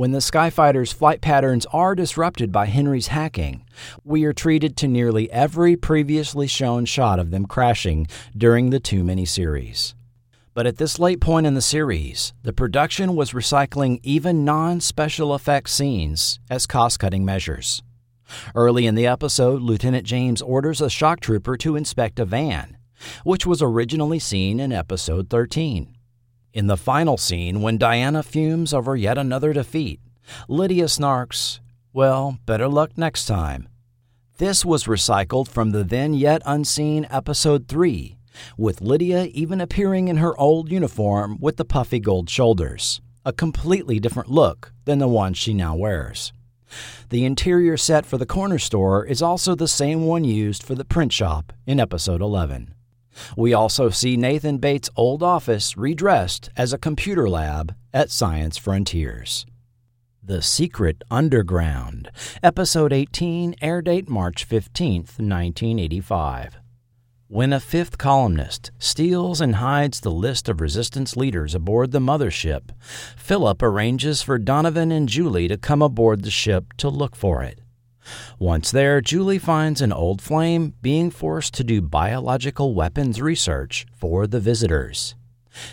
When 0.00 0.12
the 0.12 0.20
Skyfighter's 0.20 0.94
flight 0.94 1.20
patterns 1.20 1.66
are 1.74 1.94
disrupted 1.94 2.50
by 2.50 2.64
Henry's 2.64 3.08
hacking, 3.08 3.66
we 4.02 4.24
are 4.24 4.32
treated 4.32 4.74
to 4.78 4.88
nearly 4.88 5.30
every 5.30 5.76
previously 5.76 6.46
shown 6.46 6.86
shot 6.86 7.18
of 7.18 7.30
them 7.30 7.44
crashing 7.44 8.06
during 8.34 8.70
the 8.70 8.80
Too 8.80 9.04
Many 9.04 9.26
series. 9.26 9.94
But 10.54 10.66
at 10.66 10.78
this 10.78 10.98
late 10.98 11.20
point 11.20 11.46
in 11.46 11.52
the 11.52 11.60
series, 11.60 12.32
the 12.44 12.54
production 12.54 13.14
was 13.14 13.32
recycling 13.32 14.00
even 14.02 14.42
non 14.42 14.80
special 14.80 15.34
effects 15.34 15.72
scenes 15.72 16.40
as 16.48 16.66
cost 16.66 16.98
cutting 16.98 17.26
measures. 17.26 17.82
Early 18.54 18.86
in 18.86 18.94
the 18.94 19.06
episode, 19.06 19.60
Lieutenant 19.60 20.06
James 20.06 20.40
orders 20.40 20.80
a 20.80 20.88
shock 20.88 21.20
trooper 21.20 21.58
to 21.58 21.76
inspect 21.76 22.18
a 22.18 22.24
van, 22.24 22.78
which 23.22 23.44
was 23.44 23.60
originally 23.60 24.18
seen 24.18 24.60
in 24.60 24.72
episode 24.72 25.28
13. 25.28 25.94
In 26.52 26.66
the 26.66 26.76
final 26.76 27.16
scene, 27.16 27.62
when 27.62 27.78
Diana 27.78 28.24
fumes 28.24 28.74
over 28.74 28.96
yet 28.96 29.16
another 29.16 29.52
defeat, 29.52 30.00
Lydia 30.48 30.86
snarks, 30.86 31.60
Well, 31.92 32.38
better 32.44 32.66
luck 32.66 32.98
next 32.98 33.26
time. 33.26 33.68
This 34.38 34.64
was 34.64 34.84
recycled 34.84 35.46
from 35.46 35.70
the 35.70 35.84
then 35.84 36.12
yet 36.12 36.42
unseen 36.44 37.06
episode 37.08 37.68
3, 37.68 38.16
with 38.56 38.80
Lydia 38.80 39.26
even 39.26 39.60
appearing 39.60 40.08
in 40.08 40.16
her 40.16 40.36
old 40.40 40.72
uniform 40.72 41.38
with 41.40 41.56
the 41.56 41.64
puffy 41.64 42.00
gold 42.00 42.28
shoulders, 42.28 43.00
a 43.24 43.32
completely 43.32 44.00
different 44.00 44.28
look 44.28 44.72
than 44.86 44.98
the 44.98 45.06
one 45.06 45.34
she 45.34 45.54
now 45.54 45.76
wears. 45.76 46.32
The 47.10 47.24
interior 47.24 47.76
set 47.76 48.06
for 48.06 48.18
the 48.18 48.26
corner 48.26 48.58
store 48.58 49.04
is 49.04 49.22
also 49.22 49.54
the 49.54 49.68
same 49.68 50.04
one 50.04 50.24
used 50.24 50.64
for 50.64 50.74
the 50.74 50.84
print 50.84 51.12
shop 51.12 51.52
in 51.64 51.78
episode 51.78 52.20
11. 52.20 52.74
We 53.36 53.54
also 53.54 53.90
see 53.90 54.16
Nathan 54.16 54.58
Bates' 54.58 54.90
old 54.96 55.22
office 55.22 55.76
redressed 55.76 56.50
as 56.56 56.72
a 56.72 56.78
computer 56.78 57.28
lab 57.28 57.74
at 57.92 58.10
Science 58.10 58.56
Frontiers. 58.56 59.46
The 60.22 60.42
Secret 60.42 61.02
Underground, 61.10 62.10
Episode 62.42 62.92
18, 62.92 63.56
air 63.62 63.82
date 63.82 64.08
March 64.08 64.48
15th, 64.48 65.18
1985. 65.18 66.58
When 67.26 67.52
a 67.52 67.60
fifth 67.60 67.96
columnist 67.96 68.72
steals 68.80 69.40
and 69.40 69.54
hides 69.56 70.00
the 70.00 70.10
list 70.10 70.48
of 70.48 70.60
resistance 70.60 71.16
leaders 71.16 71.54
aboard 71.54 71.92
the 71.92 72.00
mothership, 72.00 72.70
Philip 73.16 73.62
arranges 73.62 74.20
for 74.20 74.36
Donovan 74.36 74.90
and 74.90 75.08
Julie 75.08 75.46
to 75.46 75.56
come 75.56 75.80
aboard 75.80 76.24
the 76.24 76.30
ship 76.30 76.72
to 76.78 76.88
look 76.88 77.14
for 77.14 77.44
it. 77.44 77.59
Once 78.38 78.70
there, 78.70 79.00
Julie 79.00 79.38
finds 79.38 79.80
an 79.80 79.92
old 79.92 80.22
flame 80.22 80.74
being 80.82 81.10
forced 81.10 81.54
to 81.54 81.64
do 81.64 81.82
biological 81.82 82.74
weapons 82.74 83.20
research 83.20 83.86
for 83.92 84.26
the 84.26 84.40
visitors. 84.40 85.14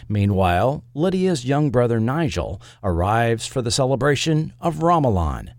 Meanwhile, 0.10 0.84
Lydia's 0.94 1.46
young 1.46 1.70
brother 1.70 2.00
Nigel 2.00 2.62
arrives 2.84 3.46
for 3.46 3.62
the 3.62 3.72
celebration 3.72 4.54
of 4.60 4.78
Ramalan. 4.78 5.54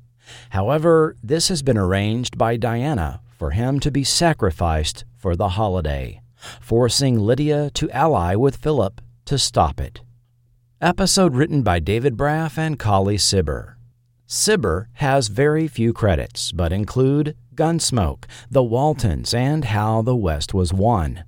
However, 0.51 1.17
this 1.23 1.49
has 1.49 1.63
been 1.63 1.79
arranged 1.79 2.37
by 2.37 2.57
Diana 2.57 3.21
for 3.39 3.51
him 3.51 3.81
to 3.81 3.91
be 3.91 4.05
sacrificed 4.05 5.05
for 5.17 5.37
the 5.37 5.51
holiday, 5.51 6.21
forcing 6.61 7.19
Lydia 7.19 7.71
to 7.71 7.91
ally 7.91 8.35
with 8.35 8.57
Philip 8.57 9.01
to 9.25 9.39
stop 9.39 9.81
it. 9.81 10.01
Episode 10.81 11.35
written 11.35 11.63
by 11.63 11.79
David 11.79 12.17
Braff 12.17 12.59
and 12.59 12.79
Colley 12.79 13.19
Cibber. 13.19 13.78
Cibber 14.31 14.91
has 14.93 15.29
very 15.29 15.67
few 15.67 15.95
credits, 15.95 16.53
but 16.53 16.71
include 16.71 17.35
Gunsmoke, 17.55 18.27
The 18.51 18.63
Waltons, 18.63 19.33
and 19.33 19.65
How 19.65 20.03
the 20.03 20.15
West 20.15 20.53
Was 20.53 20.71
Won. 20.71 21.25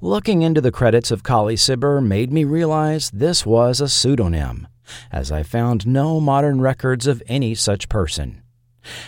Looking 0.00 0.42
into 0.42 0.60
the 0.60 0.72
credits 0.72 1.12
of 1.12 1.22
Colley 1.22 1.54
Cibber 1.54 2.00
made 2.00 2.32
me 2.32 2.42
realize 2.42 3.12
this 3.12 3.46
was 3.46 3.80
a 3.80 3.88
pseudonym, 3.88 4.66
as 5.12 5.30
I 5.30 5.44
found 5.44 5.86
no 5.86 6.18
modern 6.18 6.60
records 6.60 7.06
of 7.06 7.22
any 7.28 7.54
such 7.54 7.88
person. 7.88 8.42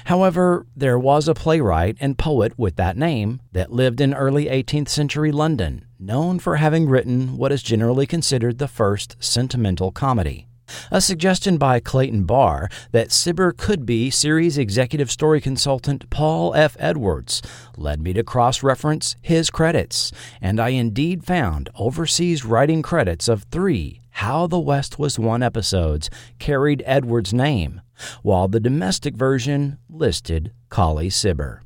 However, 0.05 0.69
there 0.77 0.99
was 0.99 1.27
a 1.27 1.35
playwright 1.35 1.97
and 1.99 2.16
poet 2.16 2.57
with 2.57 2.77
that 2.77 2.97
name 2.97 3.40
that 3.51 3.73
lived 3.73 4.01
in 4.01 4.15
early 4.15 4.47
18th 4.47 4.90
century 4.90 5.32
London, 5.32 5.86
known 5.99 6.39
for 6.39 6.55
having 6.55 6.89
written 6.89 7.36
what 7.36 7.51
is 7.51 7.65
generally 7.65 8.07
considered 8.07 8.59
the 8.59 8.69
first 8.69 9.16
sentimental 9.19 9.90
comedy. 9.90 10.48
A 10.90 11.01
suggestion 11.01 11.59
by 11.59 11.81
Clayton 11.81 12.24
Barr 12.24 12.69
that 12.93 13.12
Cibber 13.12 13.53
could 13.53 13.85
be 13.86 14.11
series 14.11 14.59
executive 14.59 15.11
story 15.11 15.40
consultant 15.40 16.09
Paul 16.11 16.55
F. 16.55 16.77
Edwards 16.78 17.43
led 17.77 18.01
me 18.01 18.12
to 18.12 18.23
cross 18.23 18.62
reference 18.62 19.16
his 19.20 19.51
credits, 19.51 20.12
and 20.40 20.61
I 20.61 20.70
indeed 20.70 21.24
found 21.24 21.70
overseas 21.74 22.45
writing 22.45 22.82
credits 22.82 23.28
of 23.28 23.45
three 23.45 24.01
How 24.11 24.47
the 24.47 24.59
West 24.59 24.99
Was 24.99 25.19
Won 25.19 25.43
episodes 25.43 26.11
carried 26.39 26.82
Edwards' 26.86 27.35
name, 27.35 27.81
while 28.23 28.49
the 28.49 28.61
domestic 28.61 29.15
version 29.15 29.78
listed 29.89 30.53
Colley 30.69 31.11
Cibber. 31.11 31.62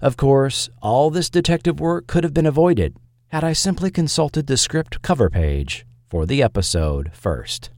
Of 0.00 0.16
course, 0.16 0.68
all 0.80 1.10
this 1.10 1.28
detective 1.28 1.80
work 1.80 2.06
could 2.06 2.24
have 2.24 2.34
been 2.34 2.46
avoided 2.46 2.96
had 3.28 3.42
I 3.42 3.52
simply 3.52 3.90
consulted 3.90 4.46
the 4.46 4.56
script 4.56 5.02
cover 5.02 5.28
page 5.28 5.84
for 6.08 6.26
the 6.26 6.42
episode 6.42 7.10
first. 7.12 7.70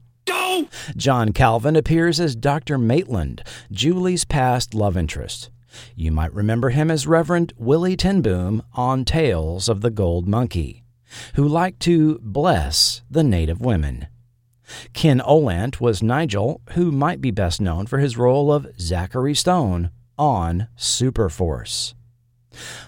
John 0.95 1.33
Calvin 1.33 1.75
appears 1.75 2.19
as 2.19 2.35
Dr. 2.35 2.77
Maitland, 2.77 3.43
Julie's 3.71 4.25
past 4.25 4.73
love 4.73 4.97
interest. 4.97 5.49
You 5.95 6.11
might 6.11 6.33
remember 6.33 6.69
him 6.69 6.89
as 6.89 7.07
Reverend 7.07 7.53
Willie 7.57 7.97
Tenboom 7.97 8.61
on 8.73 9.05
Tales 9.05 9.69
of 9.69 9.81
the 9.81 9.91
Gold 9.91 10.27
Monkey, 10.27 10.83
who 11.35 11.47
liked 11.47 11.79
to 11.81 12.19
bless 12.21 13.01
the 13.09 13.23
native 13.23 13.61
women. 13.61 14.07
Ken 14.93 15.19
Olandt 15.19 15.79
was 15.79 16.03
Nigel, 16.03 16.61
who 16.71 16.91
might 16.91 17.21
be 17.21 17.31
best 17.31 17.59
known 17.59 17.87
for 17.87 17.99
his 17.99 18.17
role 18.17 18.51
of 18.51 18.67
Zachary 18.79 19.35
Stone 19.35 19.91
on 20.17 20.67
Superforce. 20.77 21.93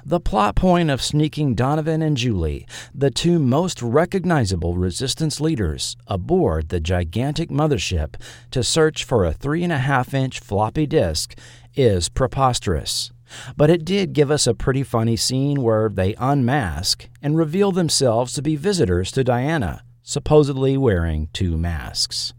The 0.05 0.19
plot 0.19 0.55
point 0.55 0.89
of 0.89 1.01
sneaking 1.01 1.55
Donovan 1.55 2.01
and 2.01 2.17
Julie, 2.17 2.67
the 2.93 3.11
two 3.11 3.39
most 3.39 3.81
recognizable 3.81 4.75
resistance 4.75 5.39
leaders, 5.39 5.95
aboard 6.07 6.69
the 6.69 6.79
gigantic 6.79 7.49
mothership 7.49 8.15
to 8.51 8.63
search 8.63 9.03
for 9.03 9.25
a 9.25 9.33
three 9.33 9.63
and 9.63 9.71
a 9.71 9.77
half 9.77 10.13
inch 10.13 10.39
floppy 10.39 10.87
disk 10.87 11.37
is 11.75 12.09
preposterous. 12.09 13.11
But 13.55 13.69
it 13.69 13.85
did 13.85 14.13
give 14.13 14.29
us 14.31 14.47
a 14.47 14.53
pretty 14.53 14.83
funny 14.83 15.15
scene 15.15 15.61
where 15.61 15.89
they 15.89 16.15
unmask 16.15 17.07
and 17.21 17.37
reveal 17.37 17.71
themselves 17.71 18.33
to 18.33 18.41
be 18.41 18.55
visitors 18.55 19.11
to 19.13 19.23
Diana, 19.23 19.83
supposedly 20.03 20.77
wearing 20.77 21.29
two 21.31 21.57
masks. 21.57 22.33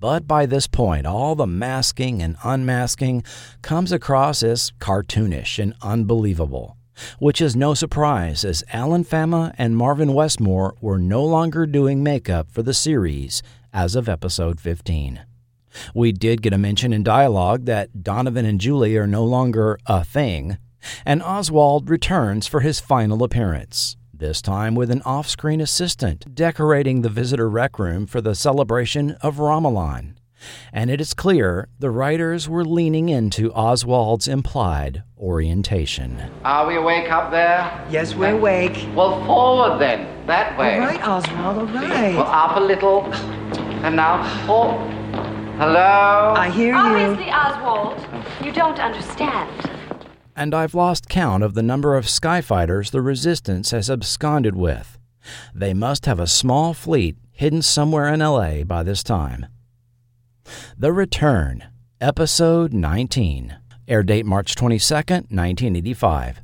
But 0.00 0.28
by 0.28 0.46
this 0.46 0.68
point, 0.68 1.06
all 1.06 1.34
the 1.34 1.46
masking 1.46 2.22
and 2.22 2.36
unmasking 2.44 3.24
comes 3.62 3.90
across 3.90 4.44
as 4.44 4.70
cartoonish 4.78 5.58
and 5.58 5.74
unbelievable, 5.82 6.76
which 7.18 7.40
is 7.40 7.56
no 7.56 7.74
surprise 7.74 8.44
as 8.44 8.62
Alan 8.72 9.02
Fama 9.02 9.52
and 9.58 9.76
Marvin 9.76 10.14
Westmore 10.14 10.76
were 10.80 10.98
no 10.98 11.24
longer 11.24 11.66
doing 11.66 12.04
makeup 12.04 12.48
for 12.52 12.62
the 12.62 12.74
series 12.74 13.42
as 13.72 13.96
of 13.96 14.08
episode 14.08 14.60
15. 14.60 15.20
We 15.94 16.12
did 16.12 16.42
get 16.42 16.52
a 16.52 16.58
mention 16.58 16.92
in 16.92 17.02
dialogue 17.02 17.64
that 17.64 18.04
Donovan 18.04 18.46
and 18.46 18.60
Julie 18.60 18.96
are 18.96 19.06
no 19.06 19.24
longer 19.24 19.80
a 19.86 20.04
thing, 20.04 20.58
and 21.04 21.20
Oswald 21.24 21.90
returns 21.90 22.46
for 22.46 22.60
his 22.60 22.78
final 22.78 23.24
appearance 23.24 23.96
this 24.18 24.42
time 24.42 24.74
with 24.74 24.90
an 24.90 25.02
off 25.02 25.28
screen 25.28 25.60
assistant 25.60 26.34
decorating 26.34 27.02
the 27.02 27.08
visitor 27.08 27.48
rec 27.48 27.78
room 27.78 28.06
for 28.06 28.20
the 28.20 28.34
celebration 28.34 29.12
of 29.22 29.36
Ramalan. 29.36 30.14
And 30.72 30.90
it 30.90 31.00
is 31.00 31.14
clear 31.14 31.68
the 31.78 31.90
writers 31.90 32.48
were 32.48 32.64
leaning 32.64 33.08
into 33.08 33.50
Oswald's 33.52 34.28
implied 34.28 35.02
orientation. 35.18 36.22
Are 36.44 36.66
we 36.66 36.76
awake 36.76 37.10
up 37.10 37.30
there? 37.30 37.86
Yes, 37.90 38.14
we're 38.14 38.36
awake. 38.36 38.88
Well, 38.94 39.24
forward 39.24 39.80
then, 39.80 40.26
that 40.26 40.58
way. 40.58 40.74
All 40.74 40.86
right, 40.86 41.02
Oswald, 41.06 41.58
all 41.58 41.66
right. 41.66 42.14
Well, 42.14 42.26
up 42.26 42.56
a 42.56 42.60
little. 42.60 43.04
And 43.84 43.96
now, 43.96 44.22
for. 44.46 44.78
Hello? 45.58 46.34
I 46.36 46.50
hear 46.50 46.68
you. 46.68 46.74
Obviously, 46.74 47.32
Oswald, 47.32 48.06
you 48.44 48.52
don't 48.52 48.78
understand. 48.78 49.77
And 50.38 50.54
I've 50.54 50.74
lost 50.74 51.08
count 51.08 51.42
of 51.42 51.54
the 51.54 51.64
number 51.64 51.96
of 51.96 52.04
skyfighters 52.04 52.92
the 52.92 53.02
Resistance 53.02 53.72
has 53.72 53.90
absconded 53.90 54.54
with. 54.54 54.96
They 55.52 55.74
must 55.74 56.06
have 56.06 56.20
a 56.20 56.28
small 56.28 56.74
fleet 56.74 57.16
hidden 57.32 57.60
somewhere 57.60 58.06
in 58.06 58.20
LA 58.20 58.62
by 58.62 58.84
this 58.84 59.02
time. 59.02 59.46
The 60.78 60.92
Return, 60.92 61.64
Episode 62.00 62.72
19, 62.72 63.56
air 63.88 64.04
date 64.04 64.24
March 64.24 64.54
22nd, 64.54 65.26
1985. 65.32 66.40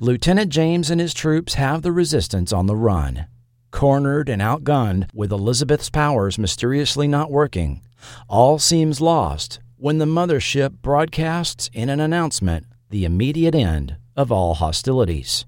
Lieutenant 0.00 0.50
James 0.50 0.90
and 0.90 1.00
his 1.00 1.14
troops 1.14 1.54
have 1.54 1.82
the 1.82 1.92
Resistance 1.92 2.52
on 2.52 2.66
the 2.66 2.76
run. 2.76 3.26
Cornered 3.70 4.28
and 4.28 4.42
outgunned, 4.42 5.08
with 5.14 5.30
Elizabeth's 5.30 5.90
powers 5.90 6.38
mysteriously 6.38 7.06
not 7.06 7.30
working, 7.30 7.82
all 8.28 8.58
seems 8.58 9.00
lost 9.00 9.60
when 9.76 9.98
the 9.98 10.06
mothership 10.06 10.82
broadcasts 10.82 11.70
in 11.72 11.88
an 11.88 12.00
announcement 12.00 12.66
the 12.90 13.04
immediate 13.04 13.54
end 13.54 13.96
of 14.16 14.30
all 14.30 14.54
hostilities. 14.54 15.46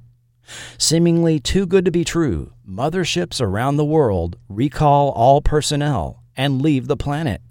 Seemingly 0.79 1.39
too 1.39 1.67
good 1.67 1.85
to 1.85 1.91
be 1.91 2.05
true, 2.05 2.53
motherships 2.67 3.41
around 3.41 3.77
the 3.77 3.85
world 3.85 4.37
recall 4.49 5.11
all 5.11 5.41
personnel 5.41 6.23
and 6.37 6.63
leave 6.63 6.87
the 6.87 6.97
planet, 6.97 7.43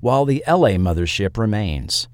while 0.00 0.24
the 0.24 0.42
LA 0.46 0.70
mothership 0.70 1.36
remains. 1.36 2.08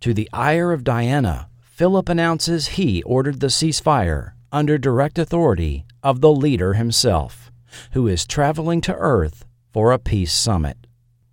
To 0.00 0.14
the 0.14 0.28
ire 0.32 0.72
of 0.72 0.84
Diana, 0.84 1.48
Philip 1.60 2.08
announces 2.08 2.68
he 2.68 3.02
ordered 3.02 3.40
the 3.40 3.48
ceasefire 3.48 4.32
under 4.52 4.78
direct 4.78 5.18
authority 5.18 5.84
of 6.02 6.20
the 6.20 6.32
leader 6.32 6.74
himself, 6.74 7.50
who 7.92 8.06
is 8.06 8.26
traveling 8.26 8.80
to 8.82 8.94
Earth 8.94 9.44
for 9.72 9.92
a 9.92 9.98
peace 9.98 10.32
summit. 10.32 10.86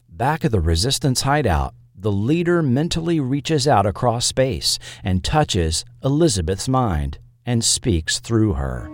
Back 0.10 0.44
at 0.44 0.52
the 0.52 0.60
Resistance 0.60 1.22
hideout, 1.22 1.74
the 2.04 2.12
leader 2.12 2.62
mentally 2.62 3.20
reaches 3.20 3.66
out 3.66 3.86
across 3.86 4.26
space 4.26 4.78
and 5.06 5.24
touches 5.24 5.86
Elizabeth's 6.04 6.68
mind 6.68 7.18
and 7.46 7.64
speaks 7.64 8.20
through 8.20 8.54
her. 8.54 8.90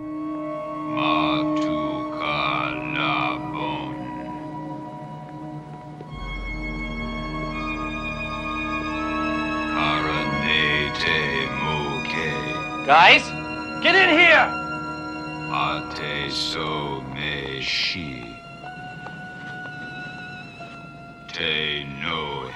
Guys, 12.86 13.22
get 13.84 13.94
in 13.94 14.18
here! 14.18 14.60
Ate 15.52 16.32
so 16.32 17.00
me 17.14 18.19
No. 21.40 22.50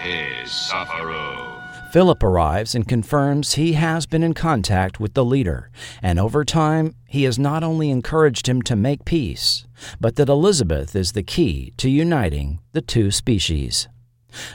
Philip 1.91 2.23
arrives 2.23 2.75
and 2.75 2.89
confirms 2.89 3.55
he 3.55 3.75
has 3.75 4.05
been 4.05 4.23
in 4.23 4.35
contact 4.35 4.99
with 4.99 5.15
the 5.15 5.25
leader, 5.25 5.71
and 6.03 6.19
over 6.19 6.45
time, 6.45 6.95
he 7.07 7.23
has 7.23 7.39
not 7.39 7.63
only 7.63 7.89
encouraged 7.89 8.49
him 8.49 8.61
to 8.63 8.77
make 8.77 9.05
peace, 9.05 9.67
but 10.01 10.17
that 10.17 10.29
Elizabeth 10.29 10.97
is 10.97 11.13
the 11.13 11.23
key 11.23 11.73
to 11.77 11.89
uniting 11.89 12.59
the 12.73 12.83
two 12.83 13.11
species. 13.11 13.89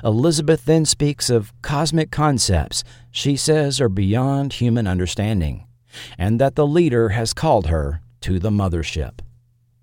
Elizabeth 0.03 0.65
then 0.65 0.85
speaks 0.85 1.30
of 1.30 1.53
cosmic 1.61 2.11
concepts 2.11 2.84
she 3.11 3.35
says 3.38 3.80
are 3.80 3.89
beyond 3.89 4.53
human 4.53 4.85
understanding, 4.85 5.65
and 6.18 6.39
that 6.39 6.56
the 6.56 6.68
leader 6.68 7.10
has 7.10 7.34
called 7.34 7.68
her 7.68 8.01
to 8.22 8.38
the 8.38 8.51
mothership. 8.51 9.22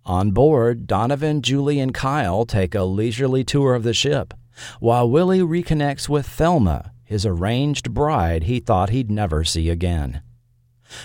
On 0.06 0.30
board, 0.30 0.86
Donovan, 0.86 1.42
Julie, 1.42 1.80
and 1.80 1.92
Kyle 1.92 2.46
take 2.46 2.76
a 2.76 2.84
leisurely 2.84 3.42
tour 3.42 3.74
of 3.74 3.82
the 3.82 3.92
ship, 3.92 4.34
while 4.78 5.10
Willie 5.10 5.40
reconnects 5.40 6.08
with 6.08 6.28
Thelma, 6.28 6.92
his 7.02 7.26
arranged 7.26 7.92
bride 7.92 8.44
he 8.44 8.60
thought 8.60 8.90
he'd 8.90 9.10
never 9.10 9.42
see 9.42 9.68
again. 9.68 10.22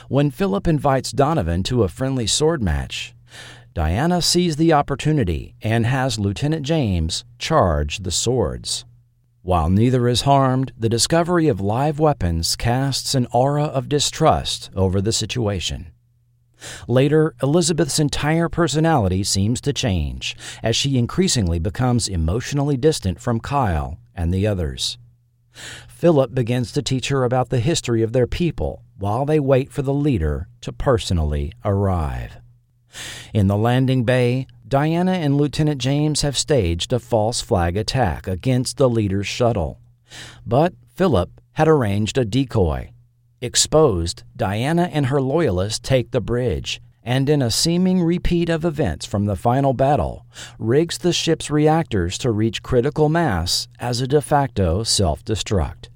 When 0.08 0.30
Philip 0.30 0.68
invites 0.68 1.12
Donovan 1.12 1.64
to 1.64 1.82
a 1.82 1.88
friendly 1.88 2.28
sword 2.28 2.62
match, 2.62 3.16
Diana 3.74 4.22
sees 4.22 4.58
the 4.58 4.72
opportunity 4.72 5.56
and 5.64 5.88
has 5.88 6.20
Lieutenant 6.20 6.64
James 6.64 7.26
charge 7.40 8.04
the 8.04 8.12
swords. 8.12 8.86
While 9.42 9.72
neither 9.72 10.08
is 10.08 10.22
harmed, 10.22 10.74
the 10.78 10.90
discovery 10.90 11.48
of 11.48 11.60
live 11.60 11.98
weapons 11.98 12.56
casts 12.56 13.16
an 13.16 13.26
aura 13.34 13.64
of 13.64 13.90
distrust 13.90 14.70
over 14.76 15.02
the 15.02 15.12
situation. 15.12 15.91
Later, 16.88 17.36
Elizabeth's 17.42 18.00
entire 18.00 18.50
personality 18.50 19.24
seems 19.24 19.62
to 19.62 19.74
change 19.74 20.36
as 20.62 20.76
she 20.76 20.98
increasingly 20.98 21.60
becomes 21.60 22.08
emotionally 22.08 22.78
distant 22.78 23.20
from 23.20 23.40
Kyle 23.40 23.98
and 24.16 24.34
the 24.34 24.46
others. 24.48 24.98
Philip 25.88 26.34
begins 26.34 26.72
to 26.72 26.82
teach 26.82 27.10
her 27.10 27.24
about 27.24 27.50
the 27.50 27.60
history 27.60 28.04
of 28.04 28.14
their 28.14 28.28
people 28.28 28.84
while 28.98 29.26
they 29.26 29.40
wait 29.40 29.72
for 29.72 29.82
the 29.82 29.94
leader 29.94 30.48
to 30.62 30.72
personally 30.72 31.52
arrive. 31.66 32.38
In 33.34 33.48
the 33.48 33.58
landing 33.58 34.04
bay, 34.04 34.48
Diana 34.68 35.14
and 35.14 35.38
Lieutenant 35.38 35.82
James 35.82 36.22
have 36.22 36.38
staged 36.38 36.94
a 36.94 37.00
false 37.00 37.42
flag 37.42 37.76
attack 37.76 38.28
against 38.28 38.78
the 38.78 38.90
leader's 38.90 39.28
shuttle. 39.28 39.80
But 40.46 40.74
Philip 40.96 41.42
had 41.54 41.68
arranged 41.68 42.18
a 42.18 42.26
decoy. 42.26 42.92
Exposed, 43.44 44.22
Diana 44.38 44.88
and 44.94 45.08
her 45.08 45.20
loyalists 45.20 45.80
take 45.80 46.12
the 46.12 46.22
bridge, 46.22 46.80
and 47.04 47.28
in 47.28 47.42
a 47.42 47.50
seeming 47.50 48.04
repeat 48.04 48.50
of 48.50 48.64
events 48.64 49.04
from 49.04 49.26
the 49.26 49.36
final 49.36 49.74
battle, 49.74 50.28
rigs 50.60 51.00
the 51.00 51.12
ship's 51.12 51.50
reactors 51.50 52.20
to 52.20 52.30
reach 52.30 52.62
critical 52.62 53.10
mass 53.10 53.68
as 53.80 54.00
a 54.00 54.08
de 54.08 54.22
facto 54.22 54.84
self 54.84 55.26
destruct. 55.26 55.90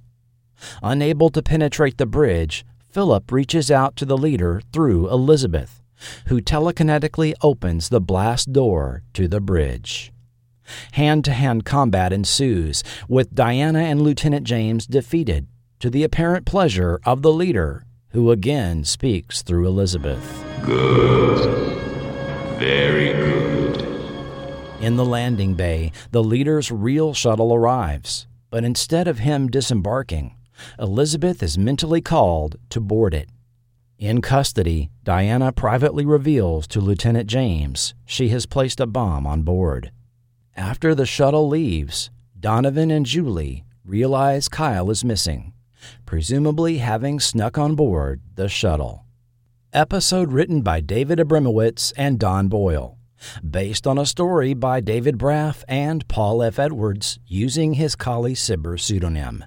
Unable 0.82 1.30
to 1.30 1.44
penetrate 1.44 2.00
the 2.00 2.08
bridge, 2.08 2.66
Philip 2.90 3.32
reaches 3.32 3.70
out 3.70 3.96
to 3.98 4.06
the 4.06 4.18
leader 4.18 4.62
through 4.74 5.08
Elizabeth, 5.12 5.84
who 6.26 6.42
telekinetically 6.42 7.36
opens 7.44 7.90
the 7.90 8.02
blast 8.02 8.54
door 8.54 9.04
to 9.14 9.28
the 9.28 9.40
bridge. 9.40 10.12
Hand 10.94 11.24
to 11.26 11.32
hand 11.32 11.64
combat 11.64 12.12
ensues, 12.12 12.84
with 13.08 13.36
Diana 13.36 13.82
and 13.82 14.02
Lieutenant 14.02 14.48
James 14.48 14.88
defeated, 14.88 15.46
to 15.86 15.92
the 15.92 16.04
apparent 16.04 16.48
pleasure 16.48 17.00
of 17.06 17.22
the 17.22 17.32
leader, 17.32 17.86
who 18.08 18.32
again 18.32 18.84
speaks 18.84 19.44
through 19.44 19.68
Elizabeth. 19.68 20.44
Good. 20.64 21.78
Very 22.58 23.14
good. 23.14 23.86
In 24.82 24.96
the 24.96 25.06
landing 25.06 25.54
bay, 25.54 25.92
the 26.10 26.24
leader's 26.24 26.72
real 26.72 27.14
shuttle 27.14 27.54
arrives, 27.54 28.26
but 28.50 28.64
instead 28.64 29.08
of 29.08 29.20
him 29.20 29.48
disembarking, 29.48 30.36
Elizabeth 30.80 31.44
is 31.44 31.56
mentally 31.56 32.02
called 32.02 32.56
to 32.72 32.80
board 32.80 33.14
it. 33.14 33.30
In 34.00 34.24
custody, 34.24 34.90
Diana 35.04 35.52
privately 35.52 36.04
reveals 36.04 36.66
to 36.70 36.82
Lieutenant 36.82 37.28
James 37.28 37.94
she 38.08 38.30
has 38.30 38.48
placed 38.48 38.80
a 38.80 38.88
bomb 38.88 39.28
on 39.28 39.44
board. 39.44 39.92
After 40.58 40.96
the 40.96 41.06
shuttle 41.06 41.48
leaves, 41.48 42.10
Donovan 42.40 42.90
and 42.90 43.06
Julie 43.06 43.66
realize 43.86 44.50
Kyle 44.50 44.90
is 44.90 45.06
missing, 45.06 45.52
presumably 46.06 46.78
having 46.80 47.20
snuck 47.20 47.58
on 47.58 47.76
board 47.76 48.22
the 48.36 48.48
shuttle. 48.50 49.06
Episode 49.74 50.32
written 50.32 50.62
by 50.62 50.80
David 50.80 51.20
Abramowitz 51.20 51.92
and 51.98 52.18
Don 52.20 52.48
Boyle, 52.48 52.98
based 53.48 53.86
on 53.86 53.98
a 53.98 54.06
story 54.06 54.54
by 54.54 54.80
David 54.80 55.18
Braff 55.18 55.64
and 55.68 56.08
Paul 56.08 56.42
F. 56.44 56.60
Edwards 56.60 57.20
using 57.28 57.74
his 57.74 57.96
Colley 57.96 58.36
Cibber 58.36 58.78
pseudonym. 58.78 59.44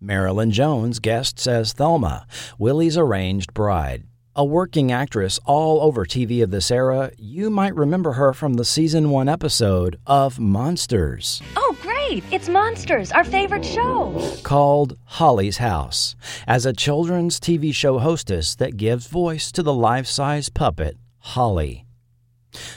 Marilyn 0.00 0.50
Jones 0.50 0.98
guests 0.98 1.46
as 1.46 1.72
Thelma, 1.72 2.26
Willie's 2.58 2.98
arranged 2.98 3.54
bride. 3.54 4.02
A 4.34 4.44
working 4.44 4.90
actress 4.90 5.38
all 5.44 5.80
over 5.82 6.06
TV 6.06 6.42
of 6.42 6.50
this 6.50 6.70
era, 6.70 7.12
you 7.18 7.50
might 7.50 7.76
remember 7.76 8.12
her 8.14 8.32
from 8.32 8.54
the 8.54 8.64
season 8.64 9.10
1 9.10 9.28
episode 9.28 9.98
of 10.06 10.40
Monsters, 10.40 11.42
Oh, 11.54 11.76
great! 11.82 11.91
It's 12.12 12.46
Monsters, 12.50 13.10
our 13.10 13.24
favorite 13.24 13.64
show. 13.64 14.14
called 14.42 14.98
Holly's 15.04 15.56
House, 15.56 16.14
as 16.46 16.66
a 16.66 16.74
children's 16.74 17.40
TV 17.40 17.74
show 17.74 17.98
hostess 18.00 18.54
that 18.56 18.76
gives 18.76 19.06
voice 19.06 19.50
to 19.52 19.62
the 19.62 19.72
life 19.72 20.06
size 20.06 20.50
puppet 20.50 20.98
Holly. 21.20 21.86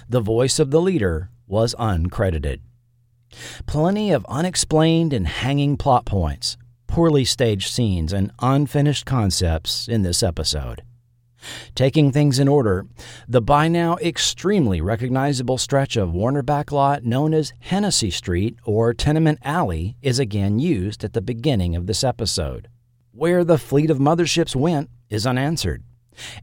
The 0.07 0.21
voice 0.21 0.57
of 0.57 0.71
the 0.71 0.79
leader 0.79 1.31
was 1.47 1.75
uncredited. 1.77 2.61
Plenty 3.65 4.11
of 4.11 4.25
unexplained 4.29 5.11
and 5.11 5.27
hanging 5.27 5.75
plot 5.75 6.05
points, 6.05 6.55
poorly 6.87 7.25
staged 7.25 7.73
scenes, 7.73 8.13
and 8.13 8.31
unfinished 8.39 9.05
concepts 9.05 9.89
in 9.89 10.03
this 10.03 10.23
episode. 10.23 10.81
Taking 11.75 12.11
things 12.11 12.39
in 12.39 12.47
order, 12.47 12.85
the 13.27 13.41
by 13.41 13.67
now 13.67 13.97
extremely 13.97 14.81
recognizable 14.81 15.57
stretch 15.57 15.95
of 15.95 16.13
Warner 16.13 16.43
backlot 16.43 17.03
known 17.03 17.33
as 17.33 17.53
Hennessy 17.59 18.11
Street 18.11 18.57
or 18.63 18.93
Tenement 18.93 19.39
Alley 19.43 19.95
is 20.01 20.19
again 20.19 20.59
used 20.59 21.03
at 21.03 21.13
the 21.13 21.21
beginning 21.21 21.75
of 21.75 21.87
this 21.87 22.03
episode. 22.03 22.67
Where 23.11 23.43
the 23.43 23.57
fleet 23.57 23.89
of 23.89 23.99
motherships 23.99 24.55
went 24.55 24.89
is 25.09 25.25
unanswered. 25.25 25.83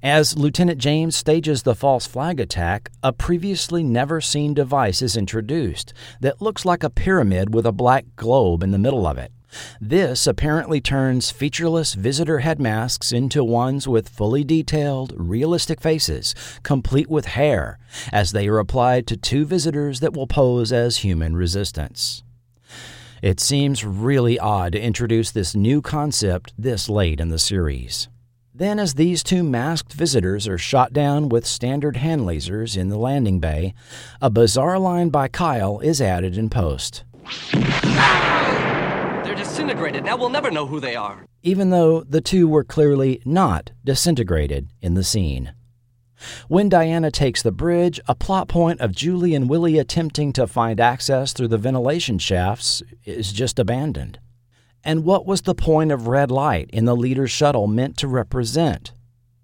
As 0.03 0.37
Lieutenant 0.37 0.79
James 0.79 1.17
stages 1.17 1.63
the 1.63 1.75
false 1.75 2.07
flag 2.07 2.41
attack, 2.41 2.91
a 3.03 3.13
previously 3.13 3.83
never 3.83 4.21
seen 4.21 4.55
device 4.55 5.03
is 5.03 5.17
introduced 5.17 5.93
that 6.21 6.43
looks 6.43 6.65
like 6.65 6.83
a 6.83 6.91
pyramid 6.91 7.55
with 7.55 7.67
a 7.67 7.73
black 7.73 8.05
globe 8.17 8.63
in 8.63 8.71
the 8.71 8.79
middle 8.79 9.07
of 9.07 9.19
it. 9.19 9.33
This 9.81 10.27
apparently 10.27 10.81
turns 10.81 11.31
featureless 11.31 11.95
visitor 11.95 12.41
head 12.41 12.61
masks 12.61 13.13
into 13.13 13.45
ones 13.45 13.87
with 13.87 14.09
fully 14.09 14.45
detailed, 14.45 15.13
realistic 15.17 15.81
faces, 15.81 16.35
complete 16.63 17.09
with 17.09 17.27
hair, 17.27 17.79
as 18.13 18.33
they 18.33 18.49
are 18.49 18.59
applied 18.59 19.07
to 19.09 19.17
two 19.17 19.45
visitors 19.45 20.01
that 20.01 20.15
will 20.15 20.27
pose 20.27 20.73
as 20.73 20.99
human 20.99 21.37
resistance. 21.37 22.23
It 23.23 23.39
seems 23.39 23.85
really 23.85 24.39
odd 24.39 24.73
to 24.73 24.83
introduce 24.83 25.31
this 25.31 25.55
new 25.55 25.81
concept 25.81 26.53
this 26.59 26.89
late 26.89 27.21
in 27.21 27.29
the 27.29 27.39
series. 27.39 28.09
Then, 28.55 28.79
as 28.79 28.95
these 28.95 29.23
two 29.23 29.43
masked 29.43 29.93
visitors 29.93 30.47
are 30.47 30.59
shot 30.59 30.93
down 30.93 31.29
with 31.29 31.47
standard 31.47 31.97
hand 31.97 32.23
lasers 32.23 32.77
in 32.77 32.89
the 32.89 32.99
landing 32.99 33.41
bay, 33.41 33.75
a 34.21 34.29
bizarre 34.29 34.79
line 34.79 35.09
by 35.09 35.29
Kyle 35.29 35.79
is 35.81 36.03
added 36.03 36.37
in 36.37 36.51
post. 36.51 37.05
They're 39.33 39.45
disintegrated. 39.45 40.05
Now 40.05 40.19
we'll 40.19 40.29
never 40.29 40.51
know 40.51 40.67
who 40.67 40.79
they 40.79 40.95
are. 40.95 41.25
even 41.43 41.71
though 41.71 42.03
the 42.03 42.21
two 42.21 42.47
were 42.47 42.63
clearly 42.63 43.23
not 43.25 43.73
disintegrated 43.83 44.69
in 44.83 44.93
the 44.93 45.03
scene. 45.03 45.55
When 46.49 46.69
Diana 46.69 47.11
takes 47.11 47.43
the 47.43 47.51
bridge, 47.51 47.99
a 48.07 48.15
plot 48.15 48.47
point 48.47 48.83
of 48.83 48.95
Julie 48.95 49.35
and 49.35 49.49
Willie 49.49 49.79
attempting 49.79 50.35
to 50.35 50.47
find 50.47 50.79
access 50.79 51.33
through 51.33 51.49
the 51.49 51.57
ventilation 51.57 52.19
shafts 52.19 52.83
is 53.07 53.33
just 53.33 53.59
abandoned. 53.59 54.19
And 54.85 55.03
what 55.03 55.25
was 55.25 55.41
the 55.41 55.55
point 55.55 55.93
of 55.93 56.09
red 56.09 56.31
light 56.31 56.69
in 56.71 56.85
the 56.85 56.95
leader's 56.95 57.31
shuttle 57.31 57.67
meant 57.67 57.97
to 57.99 58.09
represent? 58.09 58.93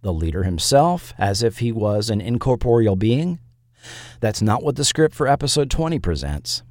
The 0.03 0.13
leader 0.13 0.43
himself, 0.43 1.15
as 1.17 1.43
if 1.43 1.59
he 1.61 1.73
was 1.73 2.11
an 2.11 2.21
incorporeal 2.21 2.95
being? 2.95 3.39
That's 4.21 4.43
not 4.43 4.63
what 4.63 4.77
the 4.77 4.85
script 4.85 5.15
for 5.15 5.27
episode 5.27 5.71
20 5.71 5.99
presents. 5.99 6.63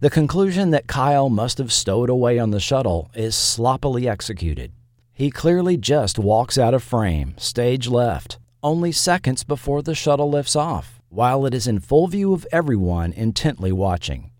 The 0.00 0.10
conclusion 0.10 0.70
that 0.70 0.86
Kyle 0.86 1.28
must 1.28 1.58
have 1.58 1.72
stowed 1.72 2.10
away 2.10 2.38
on 2.38 2.50
the 2.50 2.60
shuttle 2.60 3.10
is 3.14 3.34
sloppily 3.34 4.08
executed. 4.08 4.72
He 5.12 5.30
clearly 5.30 5.76
just 5.76 6.18
walks 6.18 6.58
out 6.58 6.74
of 6.74 6.82
frame, 6.82 7.34
stage 7.38 7.88
left, 7.88 8.38
only 8.62 8.92
seconds 8.92 9.44
before 9.44 9.82
the 9.82 9.94
shuttle 9.94 10.30
lifts 10.30 10.56
off, 10.56 11.00
while 11.08 11.46
it 11.46 11.54
is 11.54 11.66
in 11.66 11.80
full 11.80 12.08
view 12.08 12.32
of 12.32 12.46
everyone 12.50 13.12
intently 13.12 13.72
watching. 13.72 14.30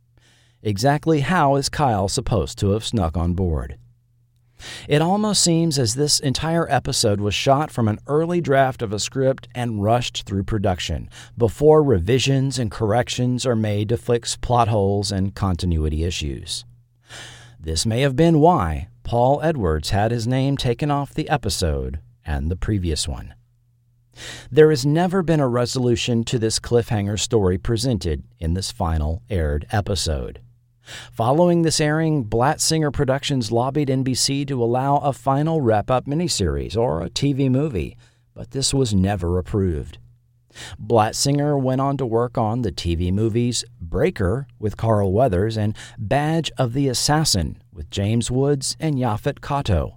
Exactly 0.63 1.21
how 1.21 1.57
is 1.57 1.69
Kyle 1.69 2.09
supposed 2.09 2.59
to 2.59 2.71
have 2.71 2.85
snuck 2.85 3.17
on 3.17 3.35
board? 3.35 3.77
It 4.89 5.03
almost 5.03 5.43
seems 5.43 5.79
as 5.79 5.95
this 5.95 6.21
entire 6.21 6.71
episode 6.71 7.21
was 7.21 7.35
shot 7.35 7.71
from 7.71 7.89
an 7.89 7.99
early 8.07 8.41
draft 8.41 8.83
of 8.83 8.93
a 8.93 8.99
script 8.99 9.49
and 9.55 9.83
rushed 9.83 10.25
through 10.25 10.45
production 10.45 11.09
before 11.37 11.83
revisions 11.83 12.59
and 12.59 12.71
corrections 12.71 13.45
are 13.47 13.57
made 13.57 13.89
to 13.89 13.97
fix 13.97 14.37
plot 14.37 14.69
holes 14.69 15.11
and 15.11 15.35
continuity 15.35 16.05
issues. 16.05 16.65
This 17.59 17.87
may 17.87 18.03
have 18.03 18.17
been 18.17 18.41
why 18.41 18.89
Paul 19.03 19.41
Edwards 19.43 19.91
had 19.91 20.11
his 20.11 20.27
name 20.27 20.57
taken 20.57 20.91
off 20.91 21.15
the 21.15 21.29
episode 21.29 22.01
and 22.25 22.51
the 22.51 22.57
previous 22.57 23.09
one. 23.09 23.35
There 24.51 24.71
has 24.71 24.87
never 24.87 25.23
been 25.23 25.41
a 25.41 25.49
resolution 25.49 26.25
to 26.25 26.39
this 26.39 26.59
cliffhanger 26.59 27.19
story 27.19 27.59
presented 27.59 28.23
in 28.39 28.55
this 28.55 28.71
final 28.71 29.23
aired 29.29 29.67
episode. 29.71 30.41
Following 31.13 31.63
this 31.63 31.81
airing, 31.81 32.25
Blatzinger 32.25 32.93
Productions 32.93 33.51
lobbied 33.51 33.89
NBC 33.89 34.47
to 34.49 34.63
allow 34.63 34.99
a 34.99 35.13
final 35.13 35.61
wrap 35.61 35.91
up 35.91 36.07
miniseries 36.07 36.77
or 36.77 37.03
a 37.03 37.11
TV 37.11 37.51
movie, 37.51 37.97
but 38.35 38.51
this 38.51 38.75
was 38.75 38.95
never 38.95 39.39
approved. 39.39 39.99
Blatzinger 40.81 41.61
went 41.61 41.81
on 41.81 41.97
to 41.97 42.07
work 42.07 42.39
on 42.39 42.63
the 42.63 42.73
TV 42.73 43.13
movies 43.13 43.65
Braker 43.85 44.47
with 44.59 44.77
Carl 44.77 45.13
Weathers 45.13 45.57
and 45.57 45.77
Badge 45.99 46.51
of 46.57 46.73
the 46.73 46.89
Assassin 46.89 47.63
with 47.73 47.91
James 47.91 48.31
Woods 48.31 48.77
and 48.79 48.97
Yaphet 48.97 49.41
Kotto, 49.41 49.97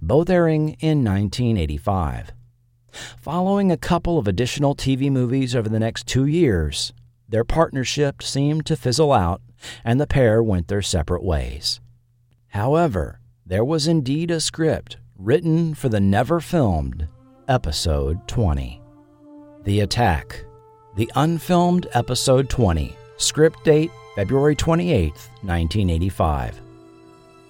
both 0.00 0.30
airing 0.30 0.70
in 0.80 1.04
1985. 1.04 2.32
Following 3.20 3.70
a 3.70 3.76
couple 3.76 4.18
of 4.18 4.26
additional 4.26 4.74
TV 4.74 5.10
movies 5.10 5.54
over 5.54 5.68
the 5.68 5.78
next 5.78 6.06
two 6.06 6.24
years, 6.24 6.92
their 7.28 7.44
partnership 7.44 8.22
seemed 8.22 8.64
to 8.66 8.76
fizzle 8.76 9.12
out 9.12 9.42
and 9.84 10.00
the 10.00 10.06
pair 10.06 10.42
went 10.42 10.68
their 10.68 10.82
separate 10.82 11.24
ways. 11.24 11.80
However, 12.48 13.20
there 13.46 13.64
was 13.64 13.86
indeed 13.86 14.30
a 14.30 14.40
script 14.40 14.96
written 15.16 15.74
for 15.74 15.88
the 15.88 16.00
never 16.00 16.40
filmed 16.40 17.08
episode 17.48 18.26
20. 18.28 18.80
The 19.64 19.80
Attack, 19.80 20.44
the 20.96 21.10
unfilmed 21.16 21.86
episode 21.94 22.48
20, 22.50 22.94
script 23.16 23.64
date 23.64 23.90
February 24.16 24.56
28, 24.56 25.10
1985. 25.42 26.60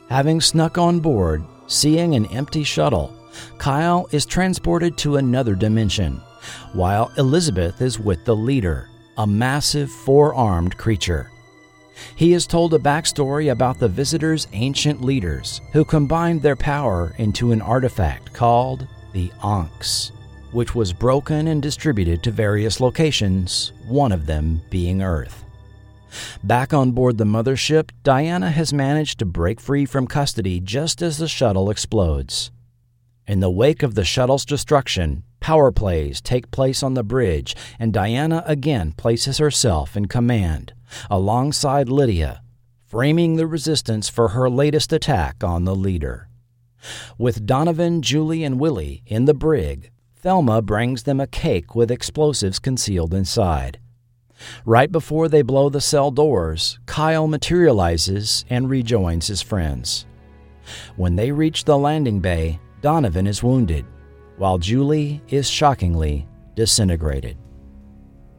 Having 0.08 0.40
snuck 0.40 0.78
on 0.78 1.00
board, 1.00 1.42
seeing 1.66 2.14
an 2.14 2.26
empty 2.26 2.62
shuttle, 2.62 3.14
Kyle 3.58 4.08
is 4.12 4.26
transported 4.26 4.96
to 4.98 5.16
another 5.16 5.54
dimension, 5.54 6.20
while 6.72 7.10
Elizabeth 7.16 7.80
is 7.80 7.98
with 7.98 8.24
the 8.24 8.36
leader, 8.36 8.88
a 9.16 9.26
massive 9.26 9.90
four 9.90 10.34
armed 10.34 10.76
creature. 10.76 11.30
He 12.16 12.32
is 12.32 12.46
told 12.46 12.74
a 12.74 12.78
backstory 12.78 13.50
about 13.50 13.78
the 13.78 13.88
visitor's 13.88 14.46
ancient 14.52 15.02
leaders 15.02 15.60
who 15.72 15.84
combined 15.84 16.42
their 16.42 16.56
power 16.56 17.14
into 17.18 17.52
an 17.52 17.62
artifact 17.62 18.32
called 18.32 18.86
the 19.12 19.32
Ankhs, 19.42 20.12
which 20.52 20.74
was 20.74 20.92
broken 20.92 21.48
and 21.48 21.62
distributed 21.62 22.22
to 22.22 22.30
various 22.30 22.80
locations, 22.80 23.72
one 23.86 24.12
of 24.12 24.26
them 24.26 24.62
being 24.70 25.02
Earth. 25.02 25.44
Back 26.42 26.72
on 26.72 26.92
board 26.92 27.18
the 27.18 27.24
mothership, 27.24 27.90
Diana 28.02 28.50
has 28.50 28.72
managed 28.72 29.18
to 29.18 29.26
break 29.26 29.60
free 29.60 29.84
from 29.84 30.06
custody 30.06 30.60
just 30.60 31.02
as 31.02 31.18
the 31.18 31.28
shuttle 31.28 31.70
explodes. 31.70 32.50
In 33.26 33.40
the 33.40 33.50
wake 33.50 33.82
of 33.82 33.94
the 33.94 34.04
shuttle's 34.04 34.46
destruction, 34.46 35.22
power 35.40 35.70
plays 35.70 36.20
take 36.20 36.50
place 36.50 36.82
on 36.82 36.94
the 36.94 37.02
bridge, 37.02 37.54
and 37.78 37.92
Diana 37.92 38.42
again 38.46 38.92
places 38.92 39.36
herself 39.38 39.96
in 39.96 40.06
command, 40.06 40.72
alongside 41.10 41.88
Lydia, 41.88 42.42
framing 42.86 43.36
the 43.36 43.46
resistance 43.46 44.08
for 44.08 44.28
her 44.28 44.48
latest 44.48 44.92
attack 44.92 45.44
on 45.44 45.64
the 45.64 45.74
leader. 45.74 46.28
With 47.18 47.46
Donovan, 47.46 48.02
Julie, 48.02 48.44
and 48.44 48.60
Willie 48.60 49.02
in 49.06 49.24
the 49.24 49.34
brig, 49.34 49.90
Thelma 50.16 50.62
brings 50.62 51.04
them 51.04 51.20
a 51.20 51.26
cake 51.26 51.74
with 51.74 51.90
explosives 51.90 52.58
concealed 52.58 53.14
inside. 53.14 53.78
Right 54.64 54.90
before 54.90 55.28
they 55.28 55.42
blow 55.42 55.68
the 55.68 55.80
cell 55.80 56.10
doors, 56.10 56.78
Kyle 56.86 57.26
materializes 57.26 58.44
and 58.48 58.70
rejoins 58.70 59.26
his 59.26 59.42
friends. 59.42 60.06
When 60.96 61.16
they 61.16 61.32
reach 61.32 61.64
the 61.64 61.78
landing 61.78 62.20
bay, 62.20 62.60
Donovan 62.80 63.26
is 63.26 63.42
wounded, 63.42 63.84
while 64.36 64.58
Julie 64.58 65.20
is 65.28 65.50
shockingly 65.50 66.28
disintegrated. 66.54 67.36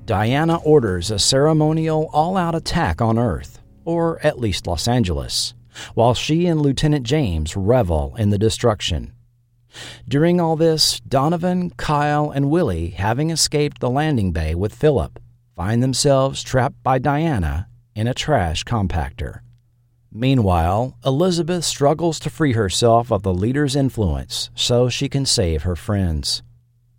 Diana 0.09 0.55
orders 0.63 1.11
a 1.11 1.19
ceremonial 1.19 2.09
all 2.11 2.35
out 2.35 2.55
attack 2.55 2.99
on 2.99 3.19
Earth, 3.19 3.61
or 3.85 4.19
at 4.25 4.39
least 4.39 4.65
Los 4.65 4.87
Angeles, 4.87 5.53
while 5.93 6.15
she 6.15 6.47
and 6.47 6.59
Lieutenant 6.59 7.05
James 7.05 7.55
revel 7.55 8.15
in 8.15 8.31
the 8.31 8.39
destruction. 8.39 9.13
During 10.07 10.41
all 10.41 10.55
this, 10.55 10.99
Donovan, 11.01 11.69
Kyle, 11.77 12.31
and 12.31 12.49
Willie, 12.49 12.89
having 12.89 13.29
escaped 13.29 13.81
the 13.81 13.89
landing 13.91 14.31
bay 14.31 14.55
with 14.55 14.73
Philip, 14.73 15.19
find 15.55 15.83
themselves 15.83 16.41
trapped 16.41 16.81
by 16.81 16.97
Diana 16.97 17.67
in 17.93 18.07
a 18.07 18.15
trash 18.15 18.63
compactor. 18.63 19.41
Meanwhile, 20.11 20.97
Elizabeth 21.05 21.65
struggles 21.65 22.17
to 22.21 22.31
free 22.31 22.53
herself 22.53 23.11
of 23.11 23.21
the 23.21 23.31
leader's 23.31 23.75
influence 23.75 24.49
so 24.55 24.89
she 24.89 25.07
can 25.07 25.27
save 25.27 25.61
her 25.61 25.75
friends. 25.75 26.41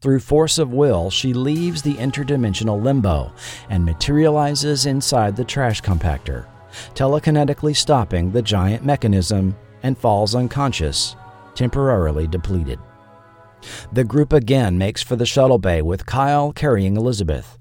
Through 0.00 0.20
force 0.20 0.58
of 0.58 0.72
will, 0.72 1.10
she 1.10 1.34
leaves 1.34 1.82
the 1.82 1.94
interdimensional 1.94 2.82
limbo 2.82 3.32
and 3.68 3.84
materializes 3.84 4.86
inside 4.86 5.36
the 5.36 5.44
trash 5.44 5.82
compactor, 5.82 6.46
telekinetically 6.94 7.76
stopping 7.76 8.32
the 8.32 8.40
giant 8.40 8.82
mechanism 8.82 9.54
and 9.82 9.98
falls 9.98 10.34
unconscious, 10.34 11.16
temporarily 11.54 12.26
depleted. 12.26 12.78
The 13.92 14.04
group 14.04 14.32
again 14.32 14.78
makes 14.78 15.02
for 15.02 15.16
the 15.16 15.26
shuttle 15.26 15.58
bay 15.58 15.82
with 15.82 16.06
Kyle 16.06 16.50
carrying 16.52 16.96
Elizabeth. 16.96 17.58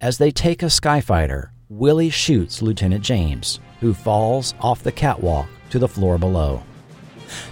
As 0.00 0.18
they 0.18 0.30
take 0.30 0.62
a 0.62 0.66
skyfighter, 0.66 1.48
Willie 1.68 2.10
shoots 2.10 2.62
Lieutenant 2.62 3.02
James, 3.02 3.58
who 3.80 3.92
falls 3.92 4.54
off 4.60 4.84
the 4.84 4.92
catwalk 4.92 5.48
to 5.70 5.80
the 5.80 5.88
floor 5.88 6.16
below. 6.16 6.62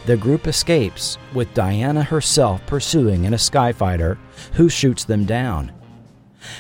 The 0.07 0.17
group 0.17 0.47
escapes, 0.47 1.19
with 1.35 1.53
Diana 1.55 2.03
herself 2.03 2.65
pursuing 2.67 3.25
in 3.25 3.35
a 3.35 3.39
skyfighter, 3.39 4.19
who 4.55 4.69
shoots 4.69 5.05
them 5.05 5.25
down. 5.25 5.73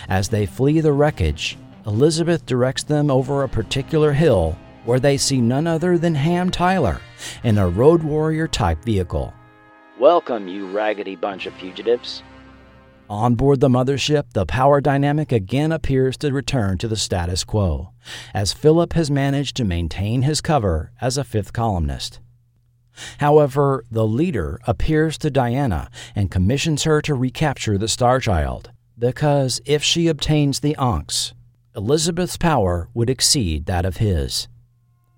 As 0.09 0.29
they 0.29 0.47
flee 0.47 0.81
the 0.81 0.93
wreckage, 0.93 1.59
Elizabeth 1.87 2.45
directs 2.47 2.83
them 2.83 3.11
over 3.11 3.43
a 3.43 3.49
particular 3.49 4.13
hill 4.13 4.57
where 4.85 5.01
they 5.01 5.17
see 5.17 5.41
none 5.41 5.67
other 5.67 5.99
than 5.99 6.15
Ham 6.15 6.51
Tyler 6.51 7.01
in 7.45 7.59
a 7.59 7.69
Road 7.69 8.03
Warrior 8.03 8.49
type 8.49 8.85
vehicle. 8.85 9.33
Welcome, 9.99 10.49
you 10.49 10.71
raggedy 10.71 11.17
bunch 11.17 11.47
of 11.47 11.55
fugitives. 11.55 12.23
On 13.09 13.35
board 13.35 13.61
the 13.61 13.69
mothership, 13.69 14.33
the 14.35 14.47
power 14.47 14.81
dynamic 14.81 15.33
again 15.33 15.73
appears 15.73 16.17
to 16.19 16.33
return 16.33 16.79
to 16.79 16.87
the 16.87 16.97
status 16.97 17.43
quo, 17.43 17.91
as 18.33 18.53
Philip 18.53 18.93
has 18.93 19.11
managed 19.11 19.57
to 19.57 19.65
maintain 19.65 20.23
his 20.23 20.41
cover 20.41 20.93
as 21.01 21.19
a 21.19 21.25
fifth 21.25 21.53
columnist. 21.53 22.21
However, 23.19 23.85
the 23.91 24.07
leader 24.07 24.61
appears 24.67 25.19
to 25.19 25.31
Diana 25.31 25.91
and 26.15 26.31
commissions 26.31 26.85
her 26.85 27.01
to 27.03 27.15
recapture 27.15 27.79
the 27.79 27.89
Star 27.89 28.21
Child, 28.21 28.71
because 28.99 29.61
if 29.65 29.83
she 29.83 30.09
obtains 30.09 30.61
the 30.61 30.77
Ankhs, 30.79 31.33
Elizabeth's 31.77 32.37
power 32.37 32.89
would 32.95 33.09
exceed 33.09 33.67
that 33.67 33.85
of 33.85 33.99
his. 33.99 34.49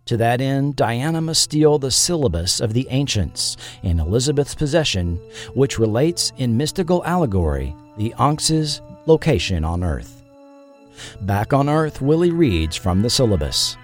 To 0.07 0.16
that 0.16 0.40
end, 0.40 0.77
Diana 0.77 1.20
must 1.20 1.43
steal 1.43 1.78
the 1.78 1.90
syllabus 1.90 2.61
of 2.61 2.73
the 2.74 2.89
ancients 2.90 3.57
in 3.82 4.01
Elizabeth's 4.01 4.55
possession, 4.55 5.16
which 5.55 5.78
relates 5.78 6.32
in 6.36 6.57
mystical 6.57 7.05
allegory 7.05 7.74
the 7.97 8.12
Ankhs' 8.19 8.81
location 9.07 9.65
on 9.65 9.85
Earth. 9.85 10.23
Back 11.23 11.53
on 11.53 11.69
Earth, 11.69 12.01
Willie 12.01 12.31
reads 12.31 12.77
from 12.77 13.03
the 13.03 13.11
syllabus 13.11 13.77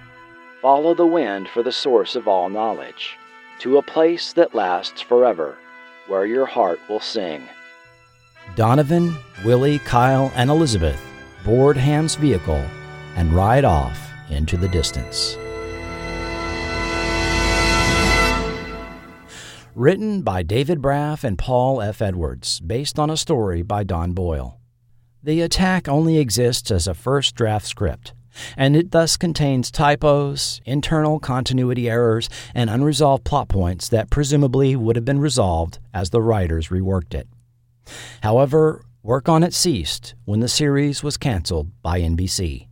Follow 0.61 0.93
the 0.93 1.05
wind 1.05 1.47
for 1.47 1.63
the 1.63 1.71
source 1.71 2.15
of 2.15 2.27
all 2.27 2.49
knowledge, 2.49 3.17
to 3.59 3.77
a 3.77 3.83
place 3.83 4.33
that 4.33 4.55
lasts 4.55 5.01
forever, 5.01 5.57
where 6.07 6.25
your 6.25 6.45
heart 6.45 6.79
will 6.89 6.99
sing. 6.99 7.47
Donovan, 8.55 9.15
Willie, 9.45 9.79
Kyle, 9.79 10.31
and 10.35 10.49
Elizabeth 10.49 10.99
board 11.43 11.77
Ham's 11.77 12.15
vehicle 12.15 12.63
and 13.15 13.33
ride 13.33 13.65
off 13.65 13.99
into 14.29 14.57
the 14.57 14.67
distance. 14.67 15.37
Written 19.75 20.21
by 20.21 20.43
David 20.43 20.81
Braff 20.81 21.23
and 21.23 21.37
Paul 21.37 21.81
F. 21.81 22.01
Edwards, 22.01 22.59
based 22.59 22.99
on 22.99 23.09
a 23.09 23.17
story 23.17 23.61
by 23.61 23.83
Don 23.83 24.11
Boyle. 24.11 24.59
The 25.23 25.41
attack 25.41 25.87
only 25.87 26.17
exists 26.17 26.69
as 26.71 26.87
a 26.87 26.93
first 26.93 27.35
draft 27.35 27.65
script, 27.65 28.13
and 28.55 28.75
it 28.75 28.91
thus 28.91 29.17
contains 29.17 29.71
typos, 29.71 30.61
internal 30.65 31.19
continuity 31.19 31.89
errors, 31.89 32.29
and 32.53 32.69
unresolved 32.69 33.23
plot 33.23 33.49
points 33.49 33.89
that 33.89 34.09
presumably 34.09 34.75
would 34.75 34.95
have 34.95 35.05
been 35.05 35.19
resolved 35.19 35.79
as 35.93 36.09
the 36.09 36.21
writers 36.21 36.69
reworked 36.69 37.13
it. 37.13 37.27
However, 38.21 38.83
work 39.03 39.29
on 39.29 39.43
it 39.43 39.53
ceased 39.53 40.15
when 40.25 40.39
the 40.39 40.47
series 40.47 41.03
was 41.03 41.17
canceled 41.17 41.71
by 41.81 42.01
NBC. 42.01 42.67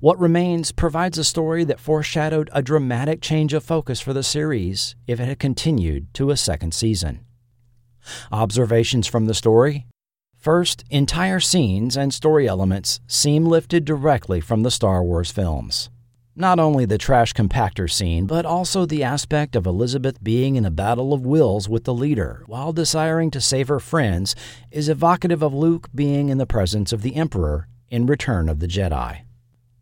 What 0.00 0.18
Remains 0.18 0.72
provides 0.72 1.18
a 1.18 1.24
story 1.24 1.64
that 1.64 1.80
foreshadowed 1.80 2.48
a 2.52 2.62
dramatic 2.62 3.20
change 3.20 3.52
of 3.52 3.64
focus 3.64 4.00
for 4.00 4.12
the 4.12 4.22
series 4.22 4.96
if 5.06 5.20
it 5.20 5.26
had 5.26 5.38
continued 5.38 6.12
to 6.14 6.30
a 6.30 6.36
second 6.36 6.72
season. 6.72 7.20
Observations 8.30 9.06
from 9.06 9.26
the 9.26 9.34
story? 9.34 9.86
First, 10.46 10.84
entire 10.90 11.40
scenes 11.40 11.96
and 11.96 12.14
story 12.14 12.46
elements 12.46 13.00
seem 13.08 13.46
lifted 13.46 13.84
directly 13.84 14.40
from 14.40 14.62
the 14.62 14.70
Star 14.70 15.02
Wars 15.02 15.32
films. 15.32 15.90
Not 16.36 16.60
only 16.60 16.84
the 16.84 16.98
trash 16.98 17.32
compactor 17.32 17.90
scene, 17.90 18.26
but 18.26 18.46
also 18.46 18.86
the 18.86 19.02
aspect 19.02 19.56
of 19.56 19.66
Elizabeth 19.66 20.22
being 20.22 20.54
in 20.54 20.64
a 20.64 20.70
battle 20.70 21.12
of 21.12 21.26
wills 21.26 21.68
with 21.68 21.82
the 21.82 21.92
leader 21.92 22.44
while 22.46 22.72
desiring 22.72 23.32
to 23.32 23.40
save 23.40 23.66
her 23.66 23.80
friends 23.80 24.36
is 24.70 24.88
evocative 24.88 25.42
of 25.42 25.52
Luke 25.52 25.88
being 25.92 26.28
in 26.28 26.38
the 26.38 26.46
presence 26.46 26.92
of 26.92 27.02
the 27.02 27.16
Emperor 27.16 27.66
in 27.90 28.06
Return 28.06 28.48
of 28.48 28.60
the 28.60 28.68
Jedi. 28.68 29.22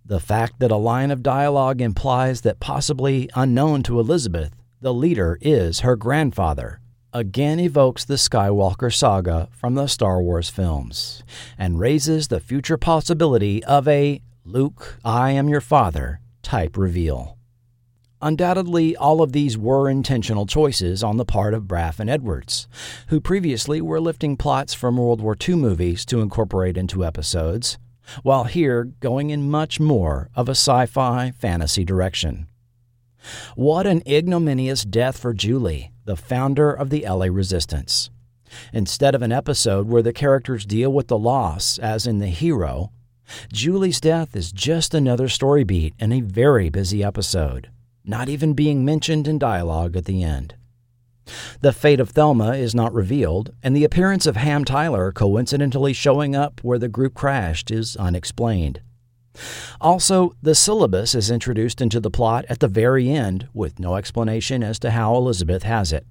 The 0.02 0.18
fact 0.18 0.60
that 0.60 0.72
a 0.72 0.76
line 0.76 1.10
of 1.10 1.22
dialogue 1.22 1.82
implies 1.82 2.40
that 2.40 2.58
possibly 2.58 3.28
unknown 3.34 3.82
to 3.82 4.00
Elizabeth, 4.00 4.54
the 4.80 4.94
leader 4.94 5.36
is 5.42 5.80
her 5.80 5.94
grandfather, 5.94 6.80
again 7.14 7.60
evokes 7.60 8.04
the 8.04 8.14
Skywalker 8.14 8.92
saga 8.92 9.48
from 9.52 9.76
the 9.76 9.86
Star 9.86 10.20
Wars 10.20 10.50
films 10.50 11.22
and 11.56 11.78
raises 11.78 12.26
the 12.26 12.40
future 12.40 12.76
possibility 12.76 13.62
of 13.64 13.86
a 13.86 14.20
Luke, 14.44 14.98
I 15.04 15.30
am 15.30 15.48
your 15.48 15.60
father 15.60 16.20
type 16.42 16.76
reveal. 16.76 17.38
Undoubtedly, 18.20 18.96
all 18.96 19.22
of 19.22 19.32
these 19.32 19.56
were 19.56 19.88
intentional 19.88 20.44
choices 20.44 21.04
on 21.04 21.16
the 21.16 21.24
part 21.24 21.54
of 21.54 21.64
Braff 21.64 22.00
and 22.00 22.10
Edwards, 22.10 22.66
who 23.08 23.20
previously 23.20 23.80
were 23.80 24.00
lifting 24.00 24.36
plots 24.36 24.74
from 24.74 24.96
World 24.96 25.20
War 25.20 25.36
II 25.48 25.54
movies 25.54 26.04
to 26.06 26.20
incorporate 26.20 26.76
into 26.76 27.04
episodes, 27.04 27.78
while 28.22 28.44
here 28.44 28.84
going 29.00 29.30
in 29.30 29.50
much 29.50 29.78
more 29.78 30.30
of 30.34 30.48
a 30.48 30.52
sci 30.52 30.86
fi 30.86 31.30
fantasy 31.30 31.84
direction. 31.84 32.48
What 33.54 33.86
an 33.86 34.02
ignominious 34.06 34.84
death 34.84 35.18
for 35.18 35.32
Julie, 35.32 35.92
the 36.04 36.16
founder 36.16 36.72
of 36.72 36.90
the 36.90 37.06
LA 37.08 37.26
Resistance. 37.26 38.10
Instead 38.72 39.14
of 39.14 39.22
an 39.22 39.32
episode 39.32 39.88
where 39.88 40.02
the 40.02 40.12
characters 40.12 40.66
deal 40.66 40.92
with 40.92 41.08
the 41.08 41.18
loss, 41.18 41.78
as 41.78 42.06
in 42.06 42.18
The 42.18 42.28
Hero, 42.28 42.90
Julie's 43.52 44.00
death 44.00 44.36
is 44.36 44.52
just 44.52 44.94
another 44.94 45.28
story 45.28 45.64
beat 45.64 45.94
in 45.98 46.12
a 46.12 46.20
very 46.20 46.68
busy 46.68 47.02
episode, 47.02 47.70
not 48.04 48.28
even 48.28 48.52
being 48.52 48.84
mentioned 48.84 49.26
in 49.26 49.38
dialogue 49.38 49.96
at 49.96 50.04
the 50.04 50.22
end. 50.22 50.54
The 51.60 51.72
fate 51.72 52.00
of 52.00 52.10
Thelma 52.10 52.54
is 52.54 52.74
not 52.74 52.92
revealed, 52.92 53.54
and 53.62 53.74
the 53.74 53.84
appearance 53.84 54.26
of 54.26 54.36
Ham 54.36 54.64
Tyler 54.64 55.10
coincidentally 55.10 55.94
showing 55.94 56.36
up 56.36 56.60
where 56.62 56.78
the 56.78 56.88
group 56.88 57.14
crashed 57.14 57.70
is 57.70 57.96
unexplained. 57.96 58.80
Also, 59.80 60.34
the 60.42 60.54
syllabus 60.54 61.14
is 61.14 61.30
introduced 61.30 61.80
into 61.80 62.00
the 62.00 62.10
plot 62.10 62.44
at 62.48 62.60
the 62.60 62.68
very 62.68 63.10
end 63.10 63.48
with 63.52 63.78
no 63.78 63.96
explanation 63.96 64.62
as 64.62 64.78
to 64.78 64.90
how 64.92 65.16
Elizabeth 65.16 65.62
has 65.62 65.92
it. 65.92 66.06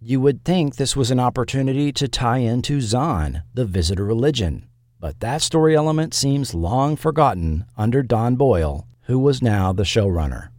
You 0.00 0.20
would 0.20 0.44
think 0.44 0.76
this 0.76 0.94
was 0.94 1.10
an 1.10 1.18
opportunity 1.18 1.90
to 1.92 2.08
tie 2.08 2.38
into 2.38 2.80
Zon, 2.80 3.42
the 3.54 3.64
visitor 3.64 4.04
religion, 4.04 4.68
but 5.00 5.20
that 5.20 5.42
story 5.42 5.74
element 5.74 6.14
seems 6.14 6.54
long 6.54 6.96
forgotten 6.96 7.64
under 7.76 8.02
Don 8.02 8.36
Boyle, 8.36 8.86
who 9.02 9.18
was 9.18 9.42
now 9.42 9.72
the 9.72 9.84
showrunner. 9.84 10.50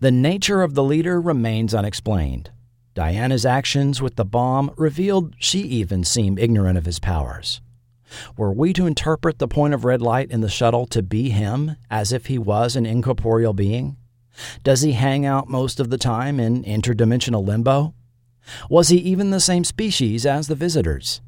The 0.00 0.10
nature 0.10 0.62
of 0.62 0.74
the 0.74 0.84
leader 0.84 1.20
remains 1.20 1.74
unexplained. 1.74 2.50
Diana's 2.94 3.44
actions 3.44 4.00
with 4.00 4.16
the 4.16 4.24
bomb 4.24 4.72
revealed 4.76 5.34
she 5.38 5.60
even 5.60 6.02
seemed 6.04 6.38
ignorant 6.38 6.78
of 6.78 6.86
his 6.86 6.98
powers. 6.98 7.60
Were 8.36 8.52
we 8.52 8.72
to 8.72 8.86
interpret 8.86 9.38
the 9.38 9.48
point 9.48 9.74
of 9.74 9.84
red 9.84 10.02
light 10.02 10.30
in 10.30 10.40
the 10.40 10.48
shuttle 10.48 10.86
to 10.86 11.02
be 11.02 11.30
him, 11.30 11.76
as 11.90 12.12
if 12.12 12.26
he 12.26 12.38
was 12.38 12.76
an 12.76 12.86
incorporeal 12.86 13.52
being? 13.52 13.96
Does 14.62 14.82
he 14.82 14.92
hang 14.92 15.24
out 15.24 15.48
most 15.48 15.80
of 15.80 15.90
the 15.90 15.98
time 15.98 16.38
in 16.38 16.62
interdimensional 16.64 17.46
limbo? 17.46 17.94
Was 18.68 18.88
he 18.88 18.98
even 18.98 19.30
the 19.30 19.40
same 19.40 19.64
species 19.64 20.24
as 20.24 20.46
the 20.46 20.54
visitors? 20.54 21.20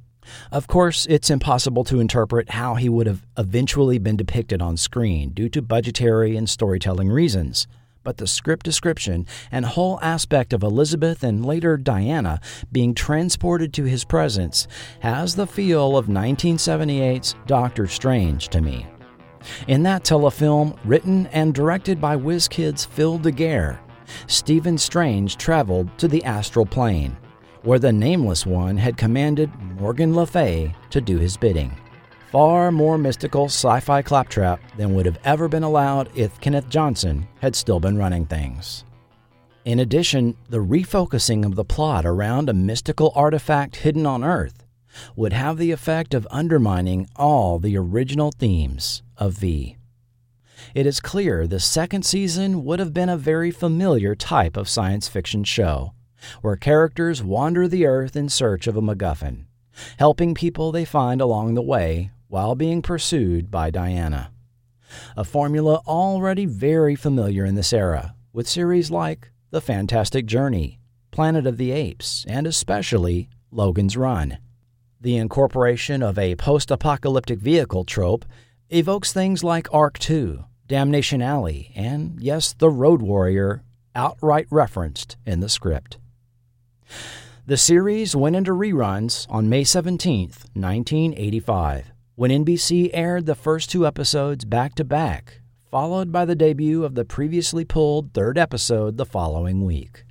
Of 0.52 0.66
course, 0.66 1.06
it's 1.06 1.30
impossible 1.30 1.84
to 1.84 2.00
interpret 2.00 2.50
how 2.50 2.74
he 2.74 2.88
would 2.88 3.06
have 3.06 3.26
eventually 3.36 3.98
been 3.98 4.16
depicted 4.16 4.60
on 4.60 4.76
screen 4.76 5.30
due 5.30 5.48
to 5.48 5.62
budgetary 5.62 6.36
and 6.36 6.48
storytelling 6.48 7.08
reasons, 7.08 7.66
but 8.08 8.16
the 8.16 8.26
script 8.26 8.64
description 8.64 9.26
and 9.52 9.66
whole 9.66 9.98
aspect 10.00 10.54
of 10.54 10.62
Elizabeth 10.62 11.22
and 11.22 11.44
later 11.44 11.76
Diana 11.76 12.40
being 12.72 12.94
transported 12.94 13.74
to 13.74 13.84
his 13.84 14.02
presence 14.02 14.66
has 15.00 15.34
the 15.34 15.46
feel 15.46 15.94
of 15.94 16.06
1978's 16.06 17.34
Doctor 17.46 17.86
Strange 17.86 18.48
to 18.48 18.62
me. 18.62 18.86
In 19.66 19.82
that 19.82 20.04
telefilm, 20.04 20.74
written 20.86 21.26
and 21.34 21.52
directed 21.52 22.00
by 22.00 22.16
Whiz 22.16 22.48
Kids' 22.48 22.86
Phil 22.86 23.18
DeGuere, 23.18 23.78
Stephen 24.26 24.78
Strange 24.78 25.36
traveled 25.36 25.90
to 25.98 26.08
the 26.08 26.24
astral 26.24 26.64
plane, 26.64 27.14
where 27.60 27.78
the 27.78 27.92
Nameless 27.92 28.46
One 28.46 28.78
had 28.78 28.96
commanded 28.96 29.54
Morgan 29.78 30.16
Le 30.16 30.24
Fay 30.24 30.74
to 30.88 31.02
do 31.02 31.18
his 31.18 31.36
bidding. 31.36 31.78
Far 32.30 32.70
more 32.70 32.98
mystical 32.98 33.46
sci 33.46 33.80
fi 33.80 34.02
claptrap 34.02 34.60
than 34.76 34.94
would 34.94 35.06
have 35.06 35.18
ever 35.24 35.48
been 35.48 35.62
allowed 35.62 36.10
if 36.14 36.38
Kenneth 36.42 36.68
Johnson 36.68 37.26
had 37.40 37.56
still 37.56 37.80
been 37.80 37.96
running 37.96 38.26
things. 38.26 38.84
In 39.64 39.80
addition, 39.80 40.36
the 40.50 40.58
refocusing 40.58 41.46
of 41.46 41.54
the 41.54 41.64
plot 41.64 42.04
around 42.04 42.50
a 42.50 42.52
mystical 42.52 43.12
artifact 43.14 43.76
hidden 43.76 44.04
on 44.04 44.22
Earth 44.22 44.66
would 45.16 45.32
have 45.32 45.56
the 45.56 45.70
effect 45.70 46.12
of 46.12 46.28
undermining 46.30 47.08
all 47.16 47.58
the 47.58 47.78
original 47.78 48.30
themes 48.30 49.02
of 49.16 49.32
V. 49.32 49.78
It 50.74 50.84
is 50.84 51.00
clear 51.00 51.46
the 51.46 51.58
second 51.58 52.04
season 52.04 52.62
would 52.62 52.78
have 52.78 52.92
been 52.92 53.08
a 53.08 53.16
very 53.16 53.50
familiar 53.50 54.14
type 54.14 54.58
of 54.58 54.68
science 54.68 55.08
fiction 55.08 55.44
show, 55.44 55.94
where 56.42 56.56
characters 56.56 57.22
wander 57.22 57.66
the 57.66 57.86
Earth 57.86 58.16
in 58.16 58.28
search 58.28 58.66
of 58.66 58.76
a 58.76 58.82
MacGuffin, 58.82 59.46
helping 59.98 60.34
people 60.34 60.72
they 60.72 60.84
find 60.84 61.22
along 61.22 61.54
the 61.54 61.62
way 61.62 62.10
while 62.28 62.54
being 62.54 62.82
pursued 62.82 63.50
by 63.50 63.70
Diana. 63.70 64.30
A 65.16 65.24
formula 65.24 65.82
already 65.86 66.46
very 66.46 66.94
familiar 66.94 67.44
in 67.44 67.54
this 67.54 67.72
era, 67.72 68.14
with 68.32 68.48
series 68.48 68.90
like 68.90 69.30
The 69.50 69.60
Fantastic 69.60 70.26
Journey, 70.26 70.78
Planet 71.10 71.46
of 71.46 71.56
the 71.56 71.72
Apes, 71.72 72.24
and 72.28 72.46
especially 72.46 73.28
Logan's 73.50 73.96
Run. 73.96 74.38
The 75.00 75.16
incorporation 75.16 76.02
of 76.02 76.18
a 76.18 76.36
post 76.36 76.70
apocalyptic 76.70 77.38
vehicle 77.38 77.84
trope 77.84 78.24
evokes 78.68 79.12
things 79.12 79.42
like 79.42 79.72
Ark 79.72 79.98
II, 80.08 80.44
Damnation 80.66 81.22
Alley, 81.22 81.72
and 81.74 82.20
yes, 82.20 82.52
the 82.52 82.70
Road 82.70 83.00
Warrior, 83.00 83.62
outright 83.94 84.46
referenced 84.50 85.16
in 85.24 85.40
the 85.40 85.48
script. 85.48 85.98
The 87.46 87.56
series 87.56 88.14
went 88.14 88.36
into 88.36 88.52
reruns 88.52 89.26
on 89.30 89.48
May 89.48 89.64
17, 89.64 90.20
1985, 90.52 91.92
when 92.18 92.32
NBC 92.32 92.90
aired 92.92 93.26
the 93.26 93.36
first 93.36 93.70
two 93.70 93.86
episodes 93.86 94.44
back 94.44 94.74
to 94.74 94.82
back, 94.82 95.40
followed 95.70 96.10
by 96.10 96.24
the 96.24 96.34
debut 96.34 96.82
of 96.82 96.96
the 96.96 97.04
previously 97.04 97.64
pulled 97.64 98.12
third 98.12 98.36
episode 98.36 98.96
the 98.96 99.06
following 99.06 99.64
week. 99.64 100.02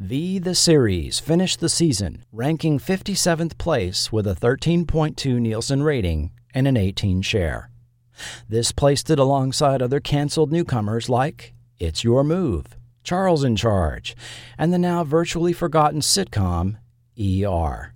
V 0.00 0.40
the 0.40 0.56
series 0.56 1.20
finished 1.20 1.60
the 1.60 1.68
season 1.68 2.24
ranking 2.32 2.80
57th 2.80 3.56
place 3.58 4.10
with 4.10 4.26
a 4.26 4.34
13.2 4.34 5.38
Nielsen 5.38 5.84
rating 5.84 6.32
and 6.52 6.66
an 6.66 6.76
18 6.76 7.22
share. 7.22 7.70
This 8.48 8.72
placed 8.72 9.08
it 9.08 9.20
alongside 9.20 9.80
other 9.80 10.00
canceled 10.00 10.50
newcomers 10.50 11.08
like 11.08 11.54
It's 11.78 12.02
Your 12.02 12.24
Move, 12.24 12.76
Charles 13.04 13.44
in 13.44 13.54
Charge, 13.54 14.16
and 14.58 14.72
the 14.72 14.78
now 14.78 15.04
virtually 15.04 15.52
forgotten 15.52 16.00
sitcom 16.00 16.78
ER. 17.16 17.94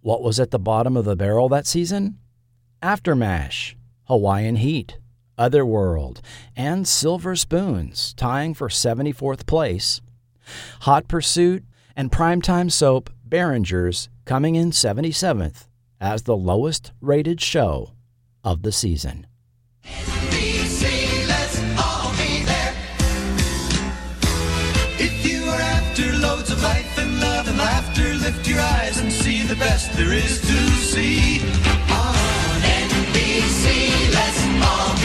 What 0.00 0.20
was 0.24 0.40
at 0.40 0.50
the 0.50 0.58
bottom 0.58 0.96
of 0.96 1.04
the 1.04 1.14
barrel 1.14 1.48
that 1.48 1.68
season? 1.68 2.18
Aftermash, 2.82 3.76
Hawaiian 4.08 4.56
Heat, 4.56 4.98
Otherworld, 5.38 6.20
and 6.56 6.88
Silver 6.88 7.36
Spoons, 7.36 8.12
tying 8.14 8.54
for 8.54 8.68
74th 8.68 9.46
place. 9.46 10.00
Hot 10.80 11.06
Pursuit 11.06 11.64
and 11.94 12.10
primetime 12.10 12.72
soap 12.72 13.08
Berrenger's 13.28 14.08
coming 14.24 14.56
in 14.56 14.72
77th 14.72 15.68
as 16.00 16.22
the 16.22 16.36
lowest 16.36 16.90
rated 17.00 17.40
show 17.40 17.92
of 18.42 18.62
the 18.62 18.72
season. 18.72 19.28
Lift 28.22 28.48
your 28.48 28.60
eyes 28.60 28.98
and 28.98 29.12
see 29.12 29.42
the 29.42 29.56
best 29.56 29.92
there 29.94 30.12
is 30.12 30.40
to 30.40 30.56
see. 30.76 31.91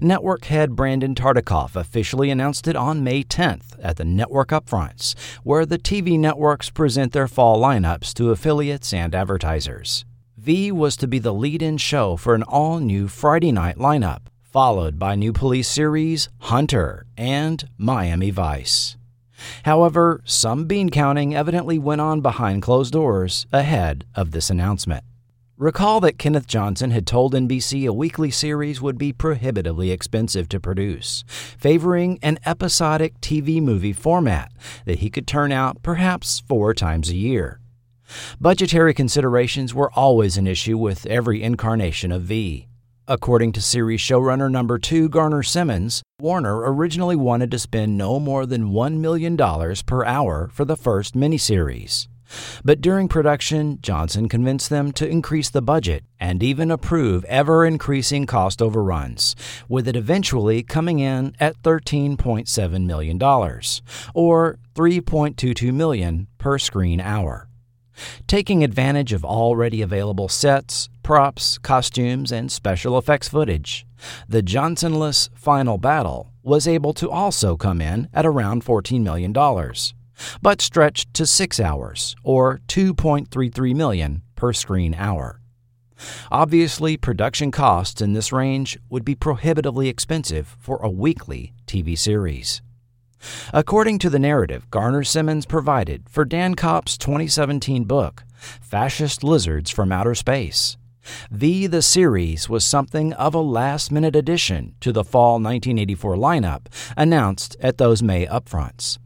Network 0.00 0.44
head 0.44 0.76
Brandon 0.76 1.14
Tartikoff 1.14 1.76
officially 1.76 2.30
announced 2.30 2.68
it 2.68 2.76
on 2.76 3.04
May 3.04 3.22
10th 3.22 3.78
at 3.82 3.96
the 3.96 4.04
network 4.04 4.48
upfronts, 4.48 5.14
where 5.42 5.66
the 5.66 5.78
TV 5.78 6.18
networks 6.18 6.70
present 6.70 7.12
their 7.12 7.28
fall 7.28 7.60
lineups 7.60 8.14
to 8.14 8.30
affiliates 8.30 8.92
and 8.92 9.14
advertisers. 9.14 10.04
V 10.36 10.70
was 10.70 10.96
to 10.96 11.08
be 11.08 11.18
the 11.18 11.34
lead 11.34 11.62
in 11.62 11.76
show 11.76 12.16
for 12.16 12.34
an 12.34 12.42
all 12.44 12.78
new 12.78 13.08
Friday 13.08 13.52
night 13.52 13.76
lineup, 13.76 14.22
followed 14.42 14.98
by 14.98 15.14
new 15.14 15.32
police 15.32 15.68
series 15.68 16.28
Hunter 16.38 17.06
and 17.16 17.68
Miami 17.76 18.30
Vice. 18.30 18.96
However, 19.64 20.20
some 20.24 20.66
bean 20.66 20.90
counting 20.90 21.34
evidently 21.34 21.78
went 21.78 22.00
on 22.00 22.20
behind 22.20 22.62
closed 22.62 22.92
doors 22.92 23.46
ahead 23.52 24.04
of 24.14 24.30
this 24.30 24.50
announcement. 24.50 25.04
Recall 25.58 25.98
that 26.02 26.18
Kenneth 26.18 26.46
Johnson 26.46 26.92
had 26.92 27.04
told 27.04 27.34
NBC 27.34 27.84
a 27.84 27.92
weekly 27.92 28.30
series 28.30 28.80
would 28.80 28.96
be 28.96 29.12
prohibitively 29.12 29.90
expensive 29.90 30.48
to 30.50 30.60
produce, 30.60 31.24
favoring 31.26 32.20
an 32.22 32.38
episodic 32.46 33.20
TV 33.20 33.60
movie 33.60 33.92
format 33.92 34.52
that 34.84 35.00
he 35.00 35.10
could 35.10 35.26
turn 35.26 35.50
out 35.50 35.82
perhaps 35.82 36.38
four 36.46 36.74
times 36.74 37.10
a 37.10 37.16
year. 37.16 37.58
Budgetary 38.40 38.94
considerations 38.94 39.74
were 39.74 39.90
always 39.94 40.36
an 40.36 40.46
issue 40.46 40.78
with 40.78 41.06
every 41.06 41.42
incarnation 41.42 42.12
of 42.12 42.22
V. 42.22 42.68
According 43.08 43.50
to 43.54 43.60
series 43.60 44.00
showrunner 44.00 44.48
number 44.48 44.78
two 44.78 45.08
Garner 45.08 45.42
Simmons, 45.42 46.04
Warner 46.20 46.72
originally 46.72 47.16
wanted 47.16 47.50
to 47.50 47.58
spend 47.58 47.98
no 47.98 48.20
more 48.20 48.46
than 48.46 48.70
$1 48.70 48.98
million 48.98 49.36
per 49.36 50.04
hour 50.04 50.50
for 50.52 50.64
the 50.64 50.76
first 50.76 51.16
miniseries. 51.16 52.06
But 52.64 52.80
during 52.80 53.08
production, 53.08 53.78
Johnson 53.80 54.28
convinced 54.28 54.70
them 54.70 54.92
to 54.92 55.08
increase 55.08 55.50
the 55.50 55.62
budget 55.62 56.04
and 56.20 56.42
even 56.42 56.70
approve 56.70 57.24
ever 57.24 57.64
increasing 57.64 58.26
cost 58.26 58.60
overruns, 58.60 59.34
with 59.68 59.88
it 59.88 59.96
eventually 59.96 60.62
coming 60.62 60.98
in 60.98 61.34
at 61.40 61.60
$13.7 61.62 62.86
million, 62.86 63.22
or 64.14 64.58
3.22 64.74 65.72
million 65.72 66.26
per 66.38 66.58
screen 66.58 67.00
hour. 67.00 67.48
Taking 68.26 68.62
advantage 68.62 69.12
of 69.12 69.24
already 69.24 69.82
available 69.82 70.28
sets, 70.28 70.88
props, 71.02 71.58
costumes, 71.58 72.30
and 72.30 72.52
special 72.52 72.96
effects 72.98 73.28
footage, 73.28 73.86
the 74.28 74.42
Johnsonless 74.42 75.30
Final 75.34 75.78
Battle 75.78 76.32
was 76.42 76.68
able 76.68 76.92
to 76.94 77.10
also 77.10 77.56
come 77.56 77.80
in 77.80 78.08
at 78.14 78.26
around 78.26 78.64
$14 78.64 79.02
million 79.02 79.32
but 80.42 80.60
stretched 80.60 81.12
to 81.14 81.26
6 81.26 81.60
hours 81.60 82.16
or 82.22 82.60
2.33 82.68 83.74
million 83.74 84.22
per 84.36 84.52
screen 84.52 84.94
hour. 84.94 85.40
Obviously, 86.30 86.96
production 86.96 87.50
costs 87.50 88.00
in 88.00 88.12
this 88.12 88.32
range 88.32 88.78
would 88.88 89.04
be 89.04 89.14
prohibitively 89.14 89.88
expensive 89.88 90.56
for 90.58 90.78
a 90.82 90.90
weekly 90.90 91.52
TV 91.66 91.98
series. 91.98 92.62
According 93.52 93.98
to 94.00 94.10
the 94.10 94.18
narrative 94.18 94.70
Garner 94.70 95.02
Simmons 95.02 95.44
provided 95.44 96.08
for 96.08 96.24
Dan 96.24 96.54
Copp's 96.54 96.96
2017 96.96 97.84
book, 97.84 98.24
Fascist 98.36 99.24
Lizards 99.24 99.70
from 99.70 99.90
Outer 99.90 100.14
Space, 100.14 100.76
V 101.30 101.66
the 101.66 101.82
series 101.82 102.48
was 102.48 102.64
something 102.64 103.12
of 103.14 103.34
a 103.34 103.40
last 103.40 103.90
minute 103.90 104.14
addition 104.14 104.74
to 104.80 104.92
the 104.92 105.04
fall 105.04 105.34
1984 105.34 106.16
lineup 106.16 106.66
announced 106.96 107.56
at 107.60 107.78
those 107.78 108.02
May 108.02 108.26
upfronts. 108.26 108.98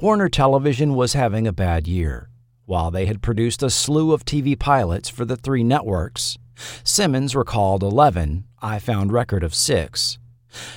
Warner 0.00 0.28
Television 0.28 0.94
was 0.94 1.14
having 1.14 1.46
a 1.46 1.52
bad 1.52 1.86
year. 1.86 2.28
While 2.66 2.90
they 2.90 3.06
had 3.06 3.22
produced 3.22 3.62
a 3.62 3.70
slew 3.70 4.12
of 4.12 4.24
TV 4.24 4.58
pilots 4.58 5.08
for 5.08 5.24
the 5.24 5.36
three 5.36 5.64
networks, 5.64 6.38
Simmons 6.82 7.36
recalled 7.36 7.82
11, 7.82 8.44
I 8.62 8.78
found 8.78 9.12
record 9.12 9.42
of 9.42 9.54
6. 9.54 10.18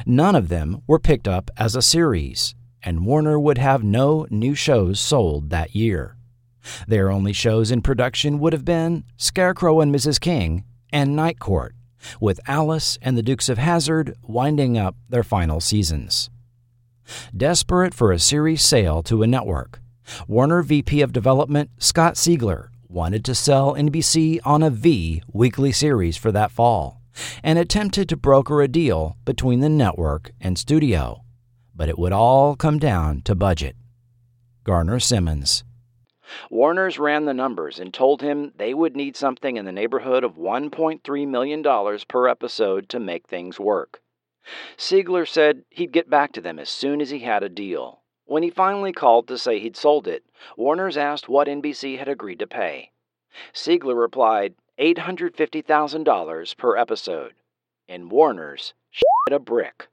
None 0.06 0.36
of 0.36 0.50
them 0.50 0.82
were 0.88 1.00
picked 1.00 1.28
up 1.28 1.52
as 1.58 1.76
a 1.76 1.82
series, 1.82 2.56
and 2.84 3.06
Warner 3.06 3.40
would 3.40 3.58
have 3.58 3.84
no 3.84 4.28
new 4.30 4.56
shows 4.56 5.00
sold 5.00 5.50
that 5.50 5.76
year. 5.76 6.18
Their 6.88 7.12
only 7.12 7.34
shows 7.34 7.72
in 7.72 7.82
production 7.82 8.40
would 8.40 8.54
have 8.54 8.66
been 8.66 9.06
Scarecrow 9.16 9.80
and 9.80 9.94
Mrs. 9.94 10.20
King 10.20 10.66
and 10.92 11.16
Night 11.16 11.40
Court, 11.40 11.76
with 12.20 12.40
Alice 12.48 12.98
and 13.02 13.18
the 13.18 13.24
Dukes 13.24 13.50
of 13.50 13.58
Hazzard 13.58 14.16
winding 14.24 14.78
up 14.78 14.96
their 15.10 15.24
final 15.24 15.62
seasons. 15.62 16.30
Desperate 17.36 17.94
for 17.94 18.12
a 18.12 18.20
series 18.20 18.62
sale 18.62 19.04
to 19.04 19.24
a 19.24 19.28
network, 19.28 19.80
Warner 20.28 20.62
VP 20.62 21.02
of 21.02 21.14
Development 21.14 21.70
Scott 21.78 22.16
Siegler 22.16 22.70
wanted 22.88 23.26
to 23.26 23.36
sell 23.36 23.76
NBC 23.76 24.40
on 24.46 24.64
a 24.64 24.70
V 24.70 25.22
weekly 25.32 25.72
series 25.72 26.18
for 26.18 26.32
that 26.32 26.52
fall 26.52 27.02
and 27.44 27.60
attempted 27.60 28.08
to 28.10 28.18
broker 28.18 28.62
a 28.62 28.68
deal 28.68 29.18
between 29.26 29.60
the 29.60 29.70
network 29.70 30.32
and 30.40 30.58
studio. 30.58 31.24
But 31.76 31.90
it 31.90 32.00
would 32.00 32.14
all 32.14 32.56
come 32.56 32.80
down 32.80 33.22
to 33.24 33.36
budget. 33.36 33.76
Garner 34.64 35.00
Simmons. 35.00 35.64
Warner's 36.50 37.00
ran 37.00 37.26
the 37.26 37.34
numbers 37.34 37.80
and 37.80 37.94
told 37.94 38.22
him 38.22 38.52
they 38.58 38.74
would 38.74 38.96
need 38.96 39.16
something 39.16 39.56
in 39.56 39.66
the 39.66 39.72
neighborhood 39.72 40.24
of 40.24 40.36
$1.3 40.36 41.28
million 41.28 41.64
per 42.08 42.28
episode 42.28 42.90
to 42.90 43.00
make 43.00 43.28
things 43.28 43.60
work. 43.60 44.02
Siegler 44.78 45.28
said 45.28 45.66
he'd 45.70 45.92
get 45.92 46.10
back 46.10 46.32
to 46.32 46.42
them 46.42 46.58
as 46.60 46.70
soon 46.70 47.02
as 47.02 47.10
he 47.10 47.20
had 47.20 47.44
a 47.44 47.50
deal. 47.50 48.02
When 48.26 48.44
he 48.44 48.50
finally 48.50 48.94
called 48.94 49.28
to 49.28 49.38
say 49.38 49.60
he'd 49.60 49.76
sold 49.76 50.08
it, 50.08 50.24
Warner's 50.56 50.98
asked 50.98 51.28
what 51.28 51.48
NBC 51.48 51.98
had 51.98 52.08
agreed 52.08 52.40
to 52.40 52.48
pay. 52.48 52.92
Siegler 53.54 54.00
replied 54.00 54.56
$850,000 54.80 56.58
per 56.58 56.78
episode. 56.78 57.34
And 57.90 58.12
Warner's 58.12 58.74
shit 58.90 59.06
a 59.32 59.40
brick. 59.40 59.88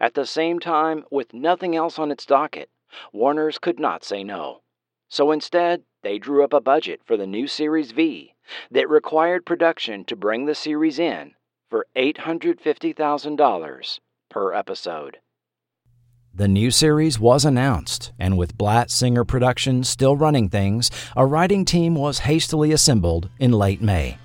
At 0.00 0.14
the 0.14 0.26
same 0.26 0.58
time, 0.58 1.04
with 1.10 1.32
nothing 1.32 1.74
else 1.74 1.98
on 1.98 2.10
its 2.10 2.26
docket, 2.26 2.70
Warner's 3.12 3.58
could 3.58 3.80
not 3.80 4.04
say 4.04 4.22
no. 4.22 4.62
So 5.08 5.30
instead, 5.30 5.84
they 6.02 6.18
drew 6.18 6.44
up 6.44 6.52
a 6.52 6.60
budget 6.60 7.00
for 7.04 7.16
the 7.16 7.26
new 7.26 7.46
Series 7.46 7.92
V 7.92 8.34
that 8.70 8.88
required 8.88 9.46
production 9.46 10.04
to 10.04 10.16
bring 10.16 10.46
the 10.46 10.54
series 10.54 10.98
in 10.98 11.34
for 11.72 11.86
$850,000 11.96 13.98
per 14.28 14.52
episode. 14.52 15.16
The 16.34 16.46
new 16.46 16.70
series 16.70 17.18
was 17.18 17.46
announced, 17.46 18.12
and 18.18 18.36
with 18.36 18.58
Blatt 18.58 18.90
Singer 18.90 19.24
Productions 19.24 19.88
still 19.88 20.14
running 20.14 20.50
things, 20.50 20.90
a 21.16 21.24
writing 21.24 21.64
team 21.64 21.94
was 21.94 22.18
hastily 22.18 22.72
assembled 22.72 23.30
in 23.38 23.52
late 23.52 23.80
May. 23.80 24.18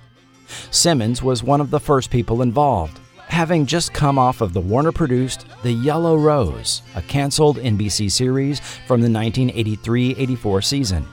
Simmons 0.70 1.22
was 1.22 1.42
one 1.42 1.62
of 1.62 1.70
the 1.70 1.80
first 1.80 2.10
people 2.10 2.42
involved, 2.42 3.00
having 3.28 3.64
just 3.64 3.94
come 3.94 4.18
off 4.18 4.42
of 4.42 4.52
the 4.52 4.60
Warner 4.60 4.92
produced 4.92 5.46
The 5.62 5.72
Yellow 5.72 6.18
Rose, 6.18 6.82
a 6.96 7.00
canceled 7.00 7.56
NBC 7.56 8.10
series 8.10 8.60
from 8.60 9.00
the 9.00 9.10
1983 9.10 10.16
84 10.16 10.60
season. 10.60 11.06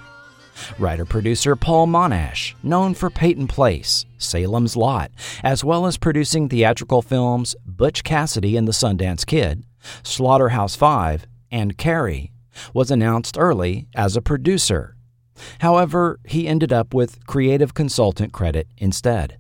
Writer 0.80 1.06
producer 1.06 1.56
Paul 1.56 1.88
Monash, 1.88 2.54
known 2.64 2.94
for 2.94 3.10
Peyton 3.10 3.48
Place, 3.48 4.06
Salem's 4.18 4.76
Lot, 4.76 5.12
as 5.44 5.64
well 5.64 5.86
as 5.86 5.98
producing 5.98 6.50
theatrical 6.50 7.02
films 7.02 7.56
Butch 7.66 8.04
Cassidy 8.04 8.58
and 8.58 8.68
the 8.68 8.72
Sundance 8.72 9.26
Kid, 9.26 9.64
Slaughterhouse 10.04 10.76
Five, 10.76 11.28
and 11.52 11.78
Carrie, 11.78 12.32
was 12.74 12.92
announced 12.92 13.38
early 13.38 13.88
as 13.96 14.16
a 14.16 14.22
producer. 14.22 14.96
However, 15.60 16.20
he 16.26 16.48
ended 16.48 16.72
up 16.72 16.94
with 16.94 17.26
creative 17.28 17.74
consultant 17.74 18.32
credit 18.32 18.68
instead. 18.78 19.38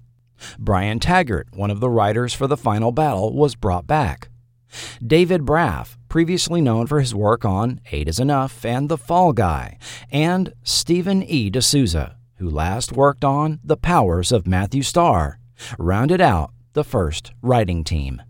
Brian 0.59 0.99
Taggert, 0.99 1.55
one 1.55 1.71
of 1.71 1.79
the 1.79 1.89
writers 1.89 2.33
for 2.33 2.47
The 2.47 2.57
Final 2.57 2.91
Battle, 2.91 3.33
was 3.33 3.55
brought 3.55 3.87
back. 3.87 4.29
David 5.05 5.41
Braff, 5.41 5.97
previously 6.15 6.61
known 6.61 6.87
for 6.87 7.01
his 7.01 7.13
work 7.13 7.43
on 7.43 7.81
Eight 7.91 8.07
is 8.07 8.21
Enough 8.21 8.63
and 8.63 8.87
The 8.87 8.97
Fall 8.97 9.33
Guy, 9.33 9.77
and 10.09 10.53
Stephen 10.63 11.21
E. 11.21 11.49
D'Souza, 11.49 12.15
who 12.37 12.49
last 12.49 12.93
worked 12.93 13.25
on 13.25 13.59
The 13.65 13.75
Powers 13.75 14.31
of 14.31 14.47
Matthew 14.47 14.81
Star, 14.81 15.39
rounded 15.77 16.21
out 16.21 16.53
the 16.71 16.85
first 16.85 17.33
writing 17.41 17.83
team. 17.83 18.21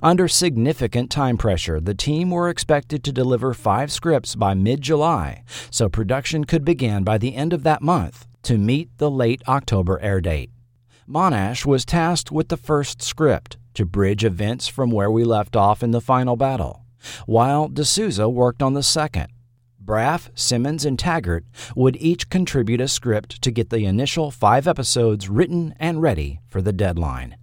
Under 0.00 0.28
significant 0.28 1.10
time 1.10 1.36
pressure, 1.36 1.80
the 1.80 1.92
team 1.92 2.30
were 2.30 2.48
expected 2.48 3.02
to 3.02 3.10
deliver 3.10 3.52
five 3.52 3.90
scripts 3.90 4.36
by 4.36 4.54
mid 4.54 4.80
July, 4.80 5.42
so 5.72 5.88
production 5.88 6.44
could 6.44 6.64
begin 6.64 7.02
by 7.02 7.18
the 7.18 7.34
end 7.34 7.52
of 7.52 7.64
that 7.64 7.82
month 7.82 8.28
to 8.44 8.58
meet 8.58 8.96
the 8.98 9.10
late 9.10 9.42
October 9.48 9.98
air 9.98 10.20
date. 10.20 10.52
Monash 11.08 11.66
was 11.66 11.84
tasked 11.84 12.30
with 12.30 12.48
the 12.48 12.56
first 12.56 13.02
script, 13.02 13.56
to 13.74 13.84
bridge 13.84 14.24
events 14.24 14.68
from 14.68 14.90
where 14.90 15.10
we 15.10 15.24
left 15.24 15.56
off 15.56 15.82
in 15.82 15.90
the 15.90 16.00
final 16.00 16.36
battle, 16.36 16.84
while 17.26 17.68
de 17.68 17.84
Souza 17.84 18.28
worked 18.28 18.62
on 18.62 18.74
the 18.74 18.82
second. 18.82 19.28
Braff, 19.84 20.30
Simmons, 20.34 20.84
and 20.84 20.96
Taggert 20.96 21.44
would 21.76 21.96
each 21.96 22.30
contribute 22.30 22.80
a 22.80 22.88
script 22.88 23.42
to 23.42 23.50
get 23.50 23.68
the 23.68 23.84
initial 23.84 24.30
five 24.30 24.66
episodes 24.66 25.28
written 25.28 25.74
and 25.78 26.00
ready 26.00 26.40
for 26.48 26.62
the 26.62 26.72
deadline. 26.72 27.36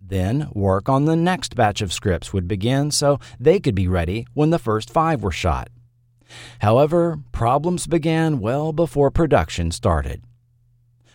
Then, 0.00 0.48
work 0.54 0.88
on 0.88 1.04
the 1.04 1.16
next 1.16 1.56
batch 1.56 1.82
of 1.82 1.92
scripts 1.92 2.32
would 2.32 2.46
begin 2.46 2.90
so 2.90 3.18
they 3.38 3.58
could 3.58 3.74
be 3.74 3.88
ready 3.88 4.26
when 4.32 4.50
the 4.50 4.58
first 4.58 4.90
five 4.90 5.22
were 5.22 5.32
shot. 5.32 5.68
However, 6.60 7.18
problems 7.32 7.86
began 7.86 8.38
well 8.38 8.72
before 8.72 9.10
production 9.10 9.70
started. 9.70 10.22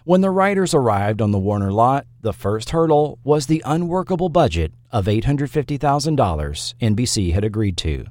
When 0.05 0.19
the 0.19 0.31
writers 0.31 0.73
arrived 0.73 1.21
on 1.21 1.31
the 1.31 1.39
Warner 1.39 1.71
lot, 1.71 2.05
the 2.19 2.33
first 2.33 2.71
hurdle 2.71 3.19
was 3.23 3.45
the 3.45 3.61
unworkable 3.63 4.27
budget 4.27 4.73
of 4.91 5.05
$850,000 5.05 5.77
NBC 5.79 7.31
had 7.31 7.45
agreed 7.45 7.77
to. 7.77 8.07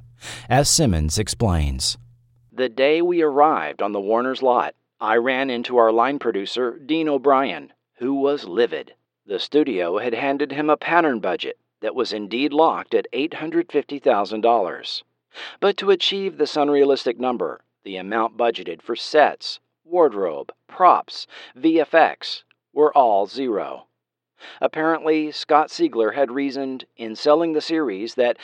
As 0.49 0.67
Simmons 0.67 1.19
explains, 1.19 1.99
The 2.51 2.67
day 2.67 3.03
we 3.03 3.21
arrived 3.21 3.83
on 3.83 3.91
the 3.91 4.01
Warner's 4.01 4.41
lot, 4.41 4.73
I 4.99 5.17
ran 5.17 5.51
into 5.51 5.77
our 5.77 5.91
line 5.91 6.17
producer, 6.17 6.79
Dean 6.83 7.07
O'Brien, 7.07 7.71
who 7.99 8.15
was 8.15 8.45
livid. 8.45 8.95
The 9.27 9.37
studio 9.37 9.99
had 9.99 10.15
handed 10.15 10.51
him 10.51 10.71
a 10.71 10.77
pattern 10.77 11.19
budget 11.19 11.59
that 11.81 11.93
was 11.93 12.11
indeed 12.11 12.53
locked 12.53 12.95
at 12.95 13.05
$850,000. 13.13 15.03
But 15.59 15.77
to 15.77 15.91
achieve 15.91 16.39
this 16.39 16.57
unrealistic 16.57 17.19
number, 17.19 17.61
the 17.83 17.97
amount 17.97 18.35
budgeted 18.35 18.81
for 18.81 18.95
sets, 18.95 19.59
wardrobe, 19.83 20.51
props, 20.67 21.27
VFX 21.57 22.43
were 22.73 22.95
all 22.97 23.25
zero. 23.25 23.87
Apparently, 24.59 25.31
Scott 25.31 25.69
Siegler 25.69 26.15
had 26.15 26.31
reasoned 26.31 26.85
in 26.97 27.15
selling 27.15 27.53
the 27.53 27.61
series 27.61 28.15
that 28.15 28.37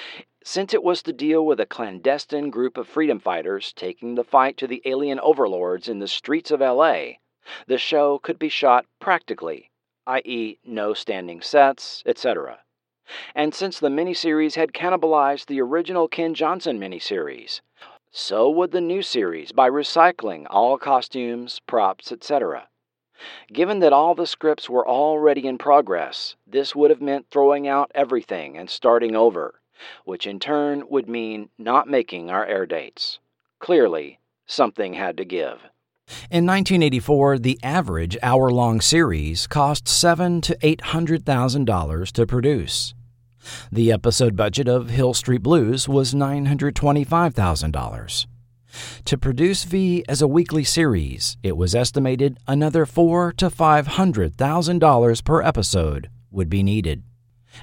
since 0.43 0.73
it 0.73 0.83
was 0.83 1.03
to 1.03 1.11
deal 1.11 1.45
with 1.45 1.59
a 1.59 1.65
clandestine 1.65 2.49
group 2.49 2.77
of 2.77 2.87
freedom 2.87 3.19
fighters 3.19 3.73
taking 3.73 4.15
the 4.15 4.23
fight 4.23 4.57
to 4.57 4.67
the 4.67 4.81
alien 4.85 5.19
overlords 5.19 5.89
in 5.89 5.99
the 5.99 6.07
streets 6.07 6.51
of 6.51 6.61
LA, 6.61 7.13
the 7.67 7.77
show 7.77 8.19
could 8.19 8.39
be 8.39 8.49
shot 8.49 8.85
practically, 8.99 9.71
i.e., 10.07 10.57
no 10.63 10.93
standing 10.93 11.41
sets, 11.41 12.03
etc. 12.05 12.59
And 13.33 13.53
since 13.53 13.79
the 13.79 13.89
miniseries 13.89 14.55
had 14.55 14.71
cannibalized 14.71 15.47
the 15.47 15.61
original 15.61 16.07
Ken 16.07 16.33
Johnson 16.33 16.79
miniseries, 16.79 17.61
so 18.11 18.49
would 18.49 18.71
the 18.71 18.81
new 18.81 19.01
series 19.01 19.51
by 19.51 19.69
recycling 19.69 20.45
all 20.49 20.77
costumes, 20.77 21.61
props, 21.67 22.11
etc. 22.11 22.67
Given 23.51 23.79
that 23.79 23.93
all 23.93 24.15
the 24.15 24.25
scripts 24.25 24.69
were 24.69 24.87
already 24.87 25.45
in 25.45 25.57
progress, 25.57 26.35
this 26.47 26.75
would 26.75 26.89
have 26.89 27.01
meant 27.01 27.27
throwing 27.29 27.67
out 27.67 27.91
everything 27.93 28.57
and 28.57 28.69
starting 28.69 29.15
over, 29.15 29.61
which 30.05 30.25
in 30.25 30.39
turn 30.39 30.83
would 30.89 31.09
mean 31.09 31.49
not 31.57 31.87
making 31.87 32.29
our 32.29 32.45
air 32.45 32.65
dates. 32.65 33.19
Clearly, 33.59 34.19
something 34.45 34.93
had 34.93 35.17
to 35.17 35.25
give. 35.25 35.61
In 36.31 36.45
1984, 36.47 37.39
the 37.39 37.59
average 37.61 38.17
hour-long 38.23 38.81
series 38.81 39.45
cost 39.45 39.87
seven 39.87 40.41
to 40.41 40.57
eight 40.61 40.81
hundred 40.81 41.23
thousand 41.25 41.65
dollars 41.65 42.11
to 42.13 42.25
produce. 42.25 42.95
The 43.71 43.91
episode 43.91 44.35
budget 44.35 44.67
of 44.67 44.89
Hill 44.89 45.13
Street 45.13 45.43
Blues 45.43 45.87
was 45.87 46.13
$925,000. 46.13 48.25
To 49.05 49.17
produce 49.17 49.63
V 49.63 50.03
as 50.07 50.21
a 50.21 50.27
weekly 50.27 50.63
series, 50.63 51.37
it 51.41 51.57
was 51.57 51.73
estimated 51.73 52.37
another 52.47 52.85
four 52.85 53.33
to 53.33 53.49
five 53.49 53.87
hundred 53.87 54.35
thousand 54.35 54.79
dollars 54.79 55.21
per 55.21 55.41
episode 55.41 56.09
would 56.29 56.49
be 56.49 56.61
needed. 56.61 57.03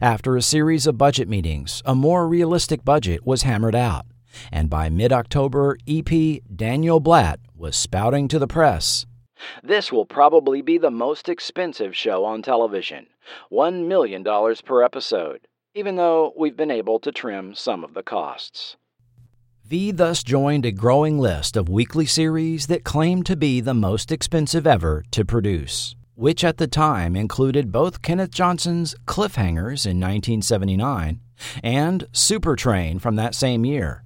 After 0.01 0.37
a 0.37 0.43
series 0.43 0.87
of 0.87 0.99
budget 0.99 1.29
meetings, 1.29 1.81
a 1.85 1.95
more 1.95 2.27
realistic 2.27 2.85
budget 2.85 3.25
was 3.25 3.43
hammered 3.43 3.77
out, 3.77 4.07
and 4.51 4.69
by 4.69 4.89
mid-October, 4.89 5.79
EP 5.87 6.41
Daniel 6.55 6.99
Blatt 6.99 7.39
was 7.55 7.77
spouting 7.77 8.27
to 8.29 8.41
the 8.41 8.49
press. 8.49 9.07
This 9.63 9.93
will 9.93 10.07
probably 10.07 10.61
be 10.61 10.79
the 10.79 10.91
most 10.91 11.29
expensive 11.29 11.95
show 11.95 12.25
on 12.25 12.43
television, 12.43 13.07
$1 13.53 13.87
million 13.87 14.25
per 14.65 14.83
episode, 14.83 15.47
even 15.77 15.97
though 15.97 16.33
we've 16.39 16.57
been 16.57 16.71
able 16.71 16.99
to 16.99 17.13
trim 17.13 17.55
some 17.55 17.85
of 17.85 17.93
the 17.93 18.03
costs. 18.03 18.77
V 19.67 19.91
thus 19.91 20.23
joined 20.23 20.65
a 20.65 20.73
growing 20.73 21.19
list 21.19 21.55
of 21.55 21.69
weekly 21.69 22.07
series 22.07 22.67
that 22.69 22.83
claimed 22.83 23.27
to 23.27 23.37
be 23.37 23.61
the 23.61 23.75
most 23.75 24.11
expensive 24.11 24.67
ever 24.67 25.05
to 25.11 25.23
produce, 25.23 25.95
which 26.15 26.43
at 26.43 26.57
the 26.57 26.67
time 26.67 27.15
included 27.15 27.71
both 27.71 28.01
Kenneth 28.01 28.31
Johnson's 28.31 28.95
Cliffhangers 29.05 29.85
in 29.85 30.01
1979 30.01 31.21
and 31.63 32.07
Supertrain 32.11 32.99
from 32.99 33.17
that 33.17 33.35
same 33.35 33.67
year. 33.67 34.03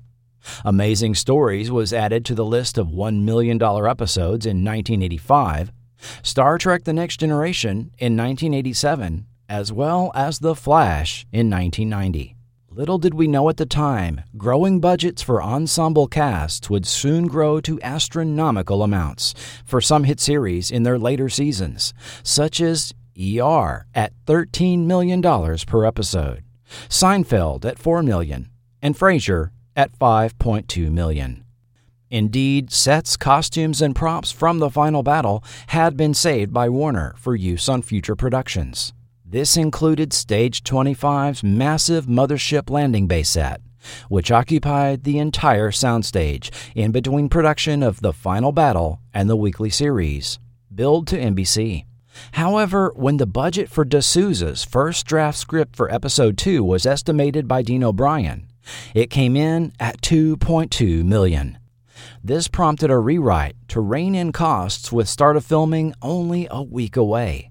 Amazing 0.65 1.15
Stories 1.15 1.71
was 1.71 1.93
added 1.93 2.25
to 2.25 2.35
the 2.35 2.45
list 2.45 2.79
of 2.79 2.89
$1 2.89 3.23
million 3.23 3.63
episodes 3.63 4.45
in 4.45 4.65
1985, 4.65 5.71
Star 6.23 6.59
Trek 6.59 6.83
The 6.83 6.93
Next 6.93 7.21
Generation 7.21 7.93
in 7.99 8.17
1987, 8.17 9.27
as 9.51 9.73
well 9.73 10.13
as 10.15 10.39
The 10.39 10.55
Flash 10.55 11.27
in 11.33 11.51
1990. 11.51 12.37
Little 12.71 12.99
did 12.99 13.15
we 13.15 13.27
know 13.27 13.49
at 13.49 13.57
the 13.57 13.67
time, 13.67 14.21
growing 14.37 14.79
budgets 14.79 15.23
for 15.23 15.43
ensemble 15.43 16.07
casts 16.07 16.71
would 16.71 16.87
soon 16.87 17.27
grow 17.27 17.61
to 17.63 17.83
astronomical 17.83 18.85
amounts 18.85 19.35
for 19.65 19.81
some 19.81 20.05
hit 20.05 20.21
series 20.21 20.71
in 20.71 20.85
their 20.85 21.01
later 21.01 21.29
seasons, 21.29 21.93
such 22.23 22.61
as 22.61 22.93
ER 23.19 23.87
at 23.93 24.13
$13 24.27 24.87
million 24.87 25.21
per 25.21 25.85
episode, 25.85 26.45
Seinfeld 26.89 27.65
at 27.65 27.77
4 27.81 28.05
million, 28.05 28.49
and 28.81 28.97
Frasier 28.97 29.51
at 29.75 29.99
5.2 29.99 30.93
million. 30.93 31.45
Indeed, 32.09 32.71
sets, 32.71 33.17
costumes, 33.17 33.83
and 33.83 33.97
props 33.97 34.31
from 34.31 34.61
the 34.61 34.71
final 34.71 35.03
battle 35.03 35.43
had 35.69 35.97
been 35.97 36.15
saved 36.15 36.53
by 36.53 36.69
Warner 36.69 37.15
for 37.19 37.35
use 37.35 37.69
on 37.69 37.83
future 37.83 38.15
productions. 38.15 38.93
This 39.31 39.57
included 39.57 40.13
Stage 40.13 40.65
25's 40.65 41.45
massive 41.45 42.07
mothership 42.07 42.69
landing 42.69 43.07
base 43.07 43.29
set, 43.29 43.61
which 44.09 44.33
occupied 44.33 45.05
the 45.05 45.21
entire 45.21 45.71
soundstage 45.71 46.51
in 46.75 46.91
between 46.91 47.29
production 47.29 47.85
of 47.85 48.01
the 48.01 48.13
final 48.13 48.51
battle 48.51 49.01
and 49.15 49.31
the 49.31 49.37
weekly 49.37 49.71
series, 49.71 50.41
billed 50.75 51.07
to 51.07 51.17
NBC. 51.17 51.85
However, 52.33 52.93
when 52.97 53.19
the 53.19 53.27
budget 53.27 53.71
for 53.71 53.85
de 53.85 54.03
Souza's 54.03 54.65
first 54.65 55.07
draft 55.07 55.39
script 55.39 55.77
for 55.77 55.95
episode 55.95 56.37
2 56.37 56.65
was 56.65 56.85
estimated 56.85 57.47
by 57.47 57.63
Dean 57.63 57.85
O'Brien, 57.85 58.49
it 58.97 59.11
came 59.11 59.37
in 59.37 59.73
at 59.79 60.01
2.2 60.01 61.05
million. 61.05 61.57
This 62.25 62.49
prompted 62.49 62.91
a 62.91 62.99
rewrite 62.99 63.55
to 63.69 63.81
rein 63.81 64.17
in 64.17 64.33
costs 64.33 64.91
with 64.91 65.09
start 65.09 65.37
of 65.37 65.45
filming 65.45 65.95
only 66.03 66.49
a 66.51 66.65
week 66.65 66.97
away. 66.97 67.50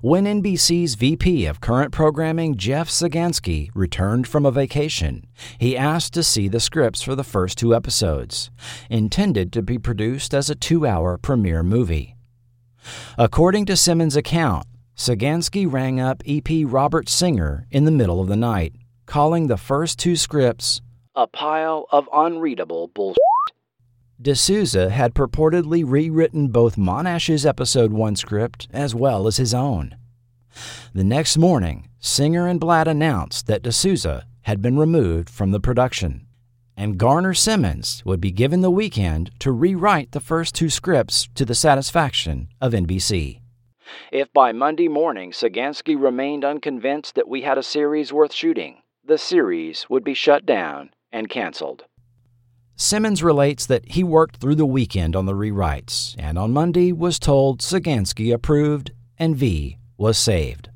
When 0.00 0.24
NBC's 0.24 0.94
VP 0.94 1.46
of 1.46 1.60
current 1.60 1.92
programming, 1.92 2.56
Jeff 2.56 2.88
Sagansky, 2.88 3.70
returned 3.74 4.26
from 4.26 4.46
a 4.46 4.50
vacation, 4.50 5.26
he 5.58 5.76
asked 5.76 6.14
to 6.14 6.22
see 6.22 6.48
the 6.48 6.60
scripts 6.60 7.02
for 7.02 7.14
the 7.14 7.24
first 7.24 7.58
two 7.58 7.74
episodes, 7.74 8.50
intended 8.90 9.52
to 9.52 9.62
be 9.62 9.78
produced 9.78 10.34
as 10.34 10.48
a 10.48 10.54
two 10.54 10.86
hour 10.86 11.18
premiere 11.18 11.62
movie. 11.62 12.16
According 13.18 13.66
to 13.66 13.76
Simmons' 13.76 14.16
account, 14.16 14.66
Sagansky 14.96 15.70
rang 15.70 16.00
up 16.00 16.22
EP 16.26 16.48
Robert 16.64 17.08
Singer 17.08 17.66
in 17.70 17.84
the 17.84 17.90
middle 17.90 18.20
of 18.20 18.28
the 18.28 18.36
night, 18.36 18.74
calling 19.06 19.46
the 19.46 19.56
first 19.56 19.98
two 19.98 20.16
scripts 20.16 20.80
a 21.16 21.26
pile 21.26 21.86
of 21.92 22.08
unreadable 22.12 22.88
bullshit. 22.88 23.18
D'Souza 24.24 24.88
had 24.88 25.12
purportedly 25.12 25.84
rewritten 25.86 26.48
both 26.48 26.78
Monash's 26.78 27.44
episode 27.44 27.92
1 27.92 28.16
script 28.16 28.66
as 28.72 28.94
well 28.94 29.26
as 29.26 29.36
his 29.36 29.52
own. 29.52 29.96
The 30.94 31.04
next 31.04 31.36
morning, 31.36 31.90
Singer 31.98 32.48
and 32.48 32.58
Blatt 32.58 32.88
announced 32.88 33.46
that 33.48 33.62
de 33.62 33.70
Souza 33.70 34.26
had 34.44 34.62
been 34.62 34.78
removed 34.78 35.28
from 35.28 35.50
the 35.50 35.60
production, 35.60 36.26
and 36.74 36.96
Garner 36.96 37.34
Simmons 37.34 38.02
would 38.06 38.18
be 38.18 38.30
given 38.30 38.62
the 38.62 38.70
weekend 38.70 39.30
to 39.40 39.52
rewrite 39.52 40.12
the 40.12 40.20
first 40.20 40.54
two 40.54 40.70
scripts 40.70 41.28
to 41.34 41.44
the 41.44 41.54
satisfaction 41.54 42.48
of 42.62 42.72
NBC. 42.72 43.42
If 44.10 44.32
by 44.32 44.52
Monday 44.52 44.88
morning 44.88 45.32
Sagansky 45.32 46.00
remained 46.00 46.46
unconvinced 46.46 47.14
that 47.16 47.28
we 47.28 47.42
had 47.42 47.58
a 47.58 47.62
series 47.62 48.10
worth 48.10 48.32
shooting, 48.32 48.78
the 49.04 49.18
series 49.18 49.90
would 49.90 50.02
be 50.02 50.14
shut 50.14 50.46
down 50.46 50.94
and 51.12 51.28
canceled. 51.28 51.84
Simmons 52.76 53.22
relates 53.22 53.66
that 53.66 53.92
he 53.92 54.02
worked 54.02 54.38
through 54.38 54.56
the 54.56 54.66
weekend 54.66 55.14
on 55.14 55.26
the 55.26 55.32
rewrites 55.32 56.16
and 56.18 56.36
on 56.36 56.52
Monday 56.52 56.90
was 56.90 57.20
told 57.20 57.60
Sagansky 57.60 58.34
approved 58.34 58.90
and 59.16 59.36
V 59.36 59.78
was 59.96 60.18
saved. 60.18 60.70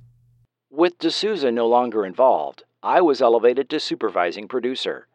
With 0.71 0.97
de 0.99 1.11
Souza 1.11 1.51
no 1.51 1.67
longer 1.67 2.07
involved, 2.07 2.63
I 2.85 3.01
was 3.01 3.21
elevated 3.21 3.69
to 3.71 3.81
supervising 3.81 4.47
producer. 4.47 5.09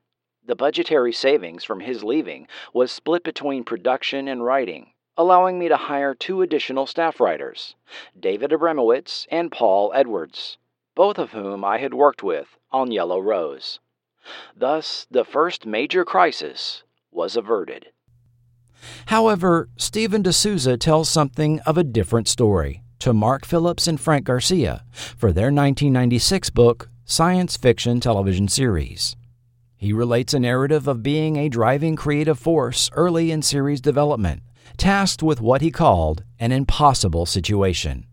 The 0.45 0.57
budgetary 0.57 1.13
savings 1.13 1.63
from 1.63 1.79
his 1.79 2.03
leaving 2.03 2.49
was 2.73 2.91
split 2.91 3.23
between 3.23 3.63
production 3.63 4.27
and 4.27 4.43
writing, 4.43 4.91
allowing 5.15 5.57
me 5.57 5.69
to 5.69 5.77
hire 5.77 6.13
two 6.13 6.41
additional 6.41 6.85
staff 6.85 7.21
writers, 7.21 7.75
David 8.19 8.51
Abramowitz 8.51 9.25
and 9.31 9.53
Paul 9.53 9.93
Edwards, 9.95 10.57
both 10.95 11.17
of 11.17 11.31
whom 11.31 11.63
I 11.63 11.77
had 11.77 11.93
worked 11.93 12.23
with 12.23 12.57
on 12.73 12.91
Yellow 12.91 13.21
Rose. 13.21 13.79
Thus, 14.55 15.07
the 15.11 15.25
first 15.25 15.65
major 15.65 16.05
crisis 16.05 16.83
was 17.11 17.35
averted. 17.35 17.87
However, 19.07 19.69
Steven 19.77 20.21
de 20.21 20.33
Souza 20.33 20.77
tells 20.77 21.09
something 21.09 21.59
of 21.61 21.77
a 21.77 21.83
different 21.83 22.27
story 22.27 22.83
to 22.99 23.13
Mark 23.13 23.45
Phillips 23.45 23.87
and 23.87 23.99
Frank 23.99 24.25
Garcia 24.25 24.85
for 24.91 25.31
their 25.31 25.45
1996 25.45 26.49
book, 26.51 26.89
Science 27.05 27.57
Fiction 27.57 27.99
Television 27.99 28.47
Series. 28.47 29.15
He 29.75 29.91
relates 29.91 30.33
a 30.33 30.39
narrative 30.39 30.87
of 30.87 31.03
being 31.03 31.35
a 31.35 31.49
driving 31.49 31.97
creative 31.97 32.39
force 32.39 32.89
early 32.93 33.31
in 33.31 33.41
series 33.41 33.81
development, 33.81 34.41
tasked 34.77 35.21
with 35.21 35.41
what 35.41 35.61
he 35.61 35.71
called 35.71 36.23
an 36.39 36.53
impossible 36.53 37.25
situation 37.25 38.05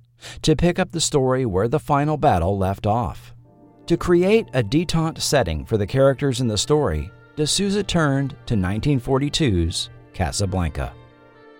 to 0.43 0.57
pick 0.57 0.79
up 0.79 0.91
the 0.91 1.01
story 1.01 1.47
where 1.47 1.69
the 1.69 1.79
final 1.79 2.17
battle 2.17 2.59
left 2.59 2.87
off. 2.87 3.33
To 3.91 3.97
create 3.97 4.47
a 4.55 4.63
detente 4.63 5.21
setting 5.21 5.65
for 5.65 5.77
the 5.77 5.85
characters 5.85 6.41
in 6.41 6.47
the 6.47 6.57
story, 6.57 7.11
de 7.35 7.45
Souza 7.45 7.83
turned 7.83 8.37
to 8.47 8.55
1942's 8.55 9.91
Casablanca. 10.13 10.93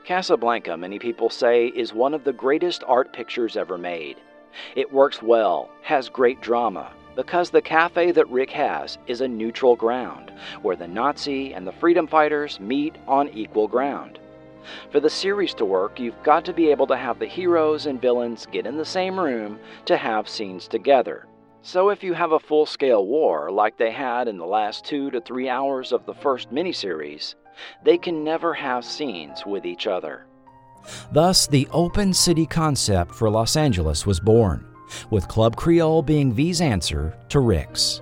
Casablanca, 0.05 0.77
many 0.77 1.01
people 1.01 1.29
say, 1.29 1.67
is 1.75 1.93
one 1.93 2.15
of 2.15 2.23
the 2.23 2.33
greatest 2.33 2.85
art 2.87 3.13
pictures 3.13 3.57
ever 3.57 3.77
made. 3.77 4.19
It 4.77 4.93
works 4.93 5.21
well, 5.21 5.71
has 5.83 6.09
great 6.09 6.41
drama, 6.41 6.93
because 7.17 7.51
the 7.51 7.61
cafe 7.61 8.13
that 8.13 8.31
Rick 8.31 8.51
has 8.51 8.97
is 9.09 9.23
a 9.23 9.27
neutral 9.27 9.75
ground, 9.75 10.31
where 10.63 10.77
the 10.77 10.87
Nazi 10.87 11.53
and 11.53 11.67
the 11.67 11.73
freedom 11.73 12.07
fighters 12.07 12.61
meet 12.61 12.95
on 13.09 13.29
equal 13.31 13.67
ground. 13.67 14.21
For 14.93 15.01
the 15.01 15.11
series 15.11 15.53
to 15.55 15.65
work, 15.65 15.99
you've 15.99 16.23
got 16.23 16.45
to 16.45 16.53
be 16.53 16.71
able 16.71 16.87
to 16.87 16.97
have 16.97 17.19
the 17.19 17.27
heroes 17.27 17.87
and 17.87 18.01
villains 18.01 18.47
get 18.53 18.67
in 18.67 18.77
the 18.77 18.85
same 18.85 19.19
room 19.19 19.59
to 19.87 19.97
have 19.97 20.29
scenes 20.29 20.69
together. 20.69 21.27
So 21.63 21.91
if 21.91 22.03
you 22.03 22.15
have 22.15 22.33
a 22.33 22.41
full 22.41 22.65
scale 22.65 23.07
war 23.07 23.51
like 23.51 23.77
they 23.77 23.91
had 23.91 24.29
in 24.29 24.39
the 24.39 24.47
last 24.47 24.85
two 24.85 25.11
to 25.11 25.21
three 25.21 25.49
hours 25.49 25.93
of 25.93 26.07
the 26.07 26.15
first 26.15 26.51
miniseries, 26.51 27.35
they 27.85 27.99
can 27.99 28.25
never 28.25 28.55
have 28.55 28.85
scenes 28.85 29.45
with 29.45 29.67
each 29.67 29.87
other. 29.87 30.27
Thus, 31.13 31.47
the 31.47 31.69
open 31.71 32.15
city 32.15 32.47
concept 32.47 33.15
for 33.15 33.29
Los 33.29 33.57
Angeles 33.57 34.07
was 34.07 34.19
born, 34.19 34.67
with 35.11 35.29
Club 35.29 35.55
Creole 35.57 36.03
being 36.03 36.33
V's 36.33 36.63
answer 36.63 37.15
to 37.29 37.41
Rick's. 37.41 38.01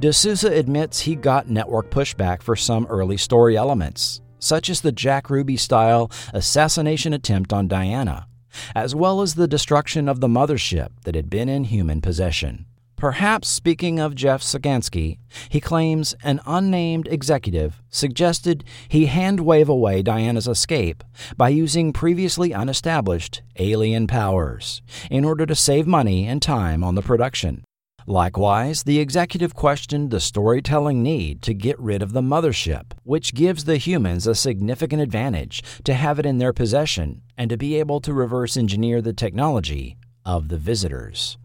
De 0.00 0.12
Souza 0.12 0.52
admits 0.52 1.00
he 1.00 1.14
got 1.14 1.48
network 1.48 1.88
pushback 1.90 2.42
for 2.42 2.56
some 2.56 2.86
early 2.86 3.16
story 3.16 3.56
elements, 3.56 4.20
such 4.40 4.68
as 4.68 4.80
the 4.80 4.92
Jack 4.92 5.30
Ruby 5.30 5.56
style 5.56 6.10
assassination 6.34 7.12
attempt 7.12 7.52
on 7.52 7.68
Diana, 7.68 8.26
as 8.74 8.92
well 8.92 9.22
as 9.22 9.34
the 9.34 9.48
destruction 9.48 10.08
of 10.08 10.18
the 10.18 10.28
mothership 10.28 10.88
that 11.04 11.14
had 11.14 11.30
been 11.30 11.48
in 11.48 11.64
human 11.64 12.00
possession. 12.00 12.66
Perhaps 13.02 13.48
speaking 13.48 13.98
of 13.98 14.14
Jeff 14.14 14.42
Sagansky, 14.42 15.18
he 15.48 15.60
claims 15.60 16.14
an 16.22 16.40
unnamed 16.46 17.08
executive 17.08 17.82
suggested 17.90 18.62
he 18.86 19.06
hand 19.06 19.40
wave 19.40 19.68
away 19.68 20.02
Diana's 20.02 20.46
escape 20.46 21.02
by 21.36 21.48
using 21.48 21.92
previously 21.92 22.54
unestablished 22.54 23.42
alien 23.56 24.06
powers 24.06 24.82
in 25.10 25.24
order 25.24 25.44
to 25.46 25.56
save 25.56 25.84
money 25.84 26.28
and 26.28 26.40
time 26.40 26.84
on 26.84 26.94
the 26.94 27.02
production. 27.02 27.64
Likewise, 28.06 28.84
the 28.84 29.00
executive 29.00 29.52
questioned 29.52 30.12
the 30.12 30.20
storytelling 30.20 31.02
need 31.02 31.42
to 31.42 31.54
get 31.54 31.80
rid 31.80 32.02
of 32.02 32.12
the 32.12 32.22
mothership, 32.22 32.92
which 33.02 33.34
gives 33.34 33.64
the 33.64 33.78
humans 33.78 34.28
a 34.28 34.34
significant 34.36 35.02
advantage 35.02 35.60
to 35.82 35.94
have 35.94 36.20
it 36.20 36.26
in 36.26 36.38
their 36.38 36.52
possession 36.52 37.22
and 37.36 37.50
to 37.50 37.56
be 37.56 37.74
able 37.74 38.00
to 38.00 38.14
reverse 38.14 38.56
engineer 38.56 39.02
the 39.02 39.12
technology 39.12 39.96
of 40.24 40.50
the 40.50 40.56
visitors. 40.56 41.36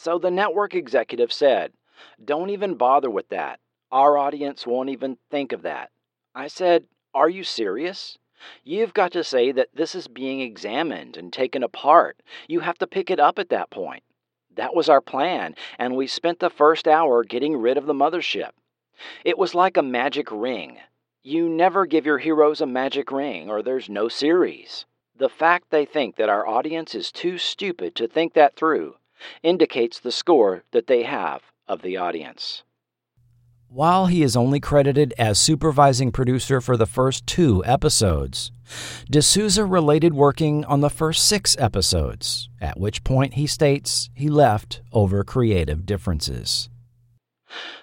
So 0.00 0.16
the 0.16 0.30
network 0.30 0.76
executive 0.76 1.32
said, 1.32 1.72
Don't 2.24 2.50
even 2.50 2.76
bother 2.76 3.10
with 3.10 3.30
that. 3.30 3.58
Our 3.90 4.16
audience 4.16 4.64
won't 4.64 4.90
even 4.90 5.18
think 5.28 5.50
of 5.50 5.62
that. 5.62 5.90
I 6.36 6.46
said, 6.46 6.84
Are 7.14 7.28
you 7.28 7.42
serious? 7.42 8.16
You've 8.62 8.94
got 8.94 9.10
to 9.10 9.24
say 9.24 9.50
that 9.50 9.70
this 9.74 9.96
is 9.96 10.06
being 10.06 10.40
examined 10.40 11.16
and 11.16 11.32
taken 11.32 11.64
apart. 11.64 12.22
You 12.46 12.60
have 12.60 12.78
to 12.78 12.86
pick 12.86 13.10
it 13.10 13.18
up 13.18 13.40
at 13.40 13.48
that 13.48 13.70
point. 13.70 14.04
That 14.54 14.72
was 14.72 14.88
our 14.88 15.00
plan, 15.00 15.56
and 15.80 15.96
we 15.96 16.06
spent 16.06 16.38
the 16.38 16.48
first 16.48 16.86
hour 16.86 17.24
getting 17.24 17.56
rid 17.56 17.76
of 17.76 17.86
the 17.86 17.92
mothership. 17.92 18.50
It 19.24 19.36
was 19.36 19.52
like 19.52 19.76
a 19.76 19.82
magic 19.82 20.30
ring. 20.30 20.78
You 21.24 21.48
never 21.48 21.86
give 21.86 22.06
your 22.06 22.18
heroes 22.18 22.60
a 22.60 22.66
magic 22.66 23.10
ring, 23.10 23.50
or 23.50 23.64
there's 23.64 23.90
no 23.90 24.06
series. 24.06 24.86
The 25.16 25.28
fact 25.28 25.70
they 25.70 25.84
think 25.84 26.14
that 26.16 26.28
our 26.28 26.46
audience 26.46 26.94
is 26.94 27.10
too 27.10 27.36
stupid 27.36 27.96
to 27.96 28.06
think 28.06 28.34
that 28.34 28.54
through 28.54 28.94
indicates 29.42 30.00
the 30.00 30.12
score 30.12 30.64
that 30.72 30.86
they 30.86 31.02
have 31.02 31.42
of 31.66 31.82
the 31.82 31.96
audience. 31.96 32.62
While 33.70 34.06
he 34.06 34.22
is 34.22 34.34
only 34.34 34.60
credited 34.60 35.12
as 35.18 35.38
supervising 35.38 36.10
producer 36.10 36.62
for 36.62 36.78
the 36.78 36.86
first 36.86 37.26
two 37.26 37.62
episodes, 37.66 38.50
De 39.10 39.20
Souza 39.20 39.66
related 39.66 40.14
working 40.14 40.64
on 40.64 40.80
the 40.80 40.88
first 40.88 41.26
six 41.26 41.54
episodes, 41.58 42.48
at 42.62 42.80
which 42.80 43.04
point 43.04 43.34
he 43.34 43.46
states 43.46 44.08
he 44.14 44.30
left 44.30 44.80
over 44.90 45.22
creative 45.22 45.84
differences. 45.84 46.70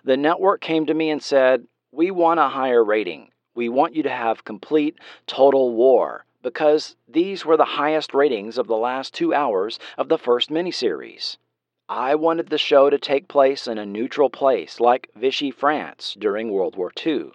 The 0.04 0.18
network 0.18 0.62
came 0.62 0.88
to 0.88 0.94
me 0.96 1.12
and 1.12 1.22
said, 1.22 1.66
We 1.92 2.10
want 2.10 2.40
a 2.40 2.50
higher 2.50 2.84
rating. 2.84 3.30
We 3.54 3.70
want 3.70 3.96
you 3.96 4.02
to 4.04 4.10
have 4.10 4.44
complete 4.44 4.98
total 5.28 5.76
war 5.76 6.25
because 6.46 6.96
these 7.08 7.44
were 7.44 7.58
the 7.58 7.66
highest 7.66 8.14
ratings 8.14 8.60
of 8.60 8.68
the 8.68 8.78
last 8.78 9.16
two 9.16 9.34
hours 9.34 9.80
of 9.98 10.10
the 10.10 10.18
first 10.20 10.52
miniseries. 10.52 11.38
I 11.90 12.14
wanted 12.14 12.50
the 12.50 12.60
show 12.60 12.92
to 12.92 13.00
take 13.00 13.28
place 13.28 13.66
in 13.66 13.80
a 13.80 13.86
neutral 13.86 14.30
place 14.30 14.80
like 14.80 15.10
Vichy, 15.16 15.50
France 15.50 16.16
during 16.20 16.52
World 16.52 16.76
War 16.76 16.92
II. 17.04 17.32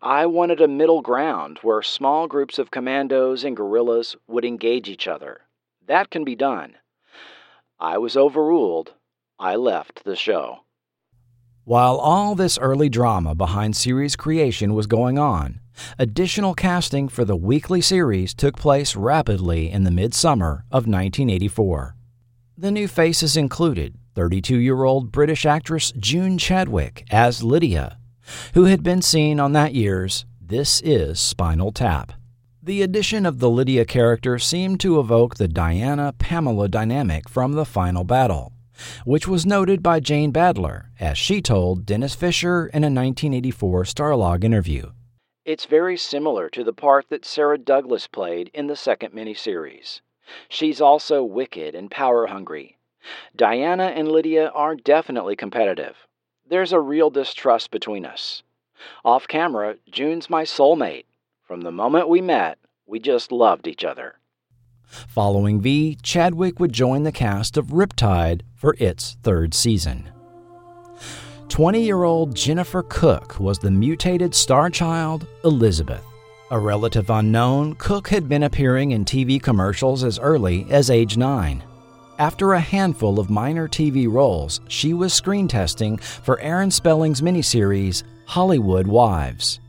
I 0.00 0.24
wanted 0.24 0.62
a 0.62 0.68
middle 0.68 1.02
ground 1.02 1.58
where 1.60 1.82
small 1.82 2.26
groups 2.26 2.58
of 2.58 2.70
commandos 2.70 3.44
and 3.44 3.54
guerrillas 3.54 4.16
would 4.26 4.46
engage 4.46 4.88
each 4.88 5.06
other. 5.06 5.42
That 5.86 6.08
can 6.08 6.24
be 6.24 6.34
done. 6.34 6.76
I 7.78 7.98
was 7.98 8.16
overruled. 8.16 8.94
I 9.38 9.56
left 9.56 10.02
the 10.04 10.16
show. 10.16 10.60
While 11.64 11.96
all 11.96 12.34
this 12.34 12.56
early 12.56 12.88
drama 12.88 13.34
behind 13.34 13.76
series 13.76 14.16
creation 14.16 14.72
was 14.72 14.86
going 14.86 15.18
on, 15.18 15.60
additional 15.98 16.54
casting 16.54 17.08
for 17.08 17.24
the 17.24 17.36
weekly 17.36 17.80
series 17.80 18.34
took 18.34 18.56
place 18.56 18.96
rapidly 18.96 19.70
in 19.70 19.84
the 19.84 19.90
midsummer 19.90 20.64
of 20.70 20.86
1984. 20.86 21.96
The 22.56 22.70
new 22.70 22.86
faces 22.86 23.36
included 23.36 23.98
32 24.14 24.56
year 24.56 24.84
old 24.84 25.10
British 25.10 25.44
actress 25.44 25.92
June 25.98 26.38
Chadwick 26.38 27.04
as 27.10 27.42
Lydia, 27.42 27.98
who 28.54 28.64
had 28.64 28.82
been 28.82 29.02
seen 29.02 29.40
on 29.40 29.52
that 29.52 29.74
year's 29.74 30.24
This 30.40 30.80
Is 30.82 31.20
Spinal 31.20 31.72
Tap. 31.72 32.12
The 32.62 32.82
addition 32.82 33.26
of 33.26 33.40
the 33.40 33.50
Lydia 33.50 33.84
character 33.84 34.38
seemed 34.38 34.80
to 34.80 34.98
evoke 34.98 35.34
the 35.34 35.48
Diana 35.48 36.14
Pamela 36.16 36.68
dynamic 36.68 37.28
from 37.28 37.52
the 37.52 37.66
final 37.66 38.04
battle, 38.04 38.52
which 39.04 39.28
was 39.28 39.44
noted 39.44 39.82
by 39.82 40.00
Jane 40.00 40.32
Badler, 40.32 40.86
as 40.98 41.18
she 41.18 41.42
told 41.42 41.84
Dennis 41.84 42.14
Fisher 42.14 42.66
in 42.68 42.82
a 42.82 42.86
1984 42.86 43.84
Starlog 43.84 44.44
interview. 44.44 44.92
It's 45.44 45.66
very 45.66 45.98
similar 45.98 46.48
to 46.50 46.64
the 46.64 46.72
part 46.72 47.10
that 47.10 47.26
Sarah 47.26 47.58
Douglas 47.58 48.06
played 48.06 48.50
in 48.54 48.66
the 48.66 48.76
second 48.76 49.12
miniseries. 49.12 50.00
She's 50.48 50.80
also 50.80 51.22
wicked 51.22 51.74
and 51.74 51.90
power 51.90 52.26
hungry. 52.26 52.78
Diana 53.36 53.92
and 53.94 54.08
Lydia 54.10 54.48
are 54.48 54.74
definitely 54.74 55.36
competitive. 55.36 55.96
There's 56.48 56.72
a 56.72 56.80
real 56.80 57.10
distrust 57.10 57.70
between 57.70 58.06
us. 58.06 58.42
Off 59.04 59.28
camera, 59.28 59.76
June's 59.90 60.30
my 60.30 60.44
soulmate. 60.44 61.04
From 61.42 61.60
the 61.60 61.70
moment 61.70 62.08
we 62.08 62.22
met, 62.22 62.58
we 62.86 62.98
just 62.98 63.30
loved 63.30 63.66
each 63.66 63.84
other. 63.84 64.16
Following 64.86 65.60
V, 65.60 65.98
Chadwick 66.02 66.58
would 66.58 66.72
join 66.72 67.02
the 67.02 67.12
cast 67.12 67.58
of 67.58 67.66
Riptide 67.66 68.42
for 68.54 68.76
its 68.78 69.18
third 69.22 69.52
season. 69.52 70.10
20 71.48 71.82
year 71.82 72.04
old 72.04 72.34
Jennifer 72.34 72.82
Cooke 72.82 73.38
was 73.38 73.58
the 73.58 73.70
mutated 73.70 74.34
star 74.34 74.70
child, 74.70 75.26
Elizabeth. 75.44 76.04
A 76.50 76.58
relative 76.58 77.10
unknown, 77.10 77.74
Cooke 77.76 78.08
had 78.08 78.28
been 78.28 78.44
appearing 78.44 78.92
in 78.92 79.04
TV 79.04 79.42
commercials 79.42 80.04
as 80.04 80.18
early 80.18 80.66
as 80.70 80.90
age 80.90 81.16
9. 81.16 81.62
After 82.18 82.52
a 82.52 82.60
handful 82.60 83.18
of 83.18 83.30
minor 83.30 83.68
TV 83.68 84.10
roles, 84.10 84.60
she 84.68 84.94
was 84.94 85.12
screen 85.12 85.48
testing 85.48 85.98
for 85.98 86.38
Aaron 86.40 86.70
Spelling's 86.70 87.20
miniseries 87.20 88.04
Hollywood 88.26 88.86
Wives. 88.86 89.60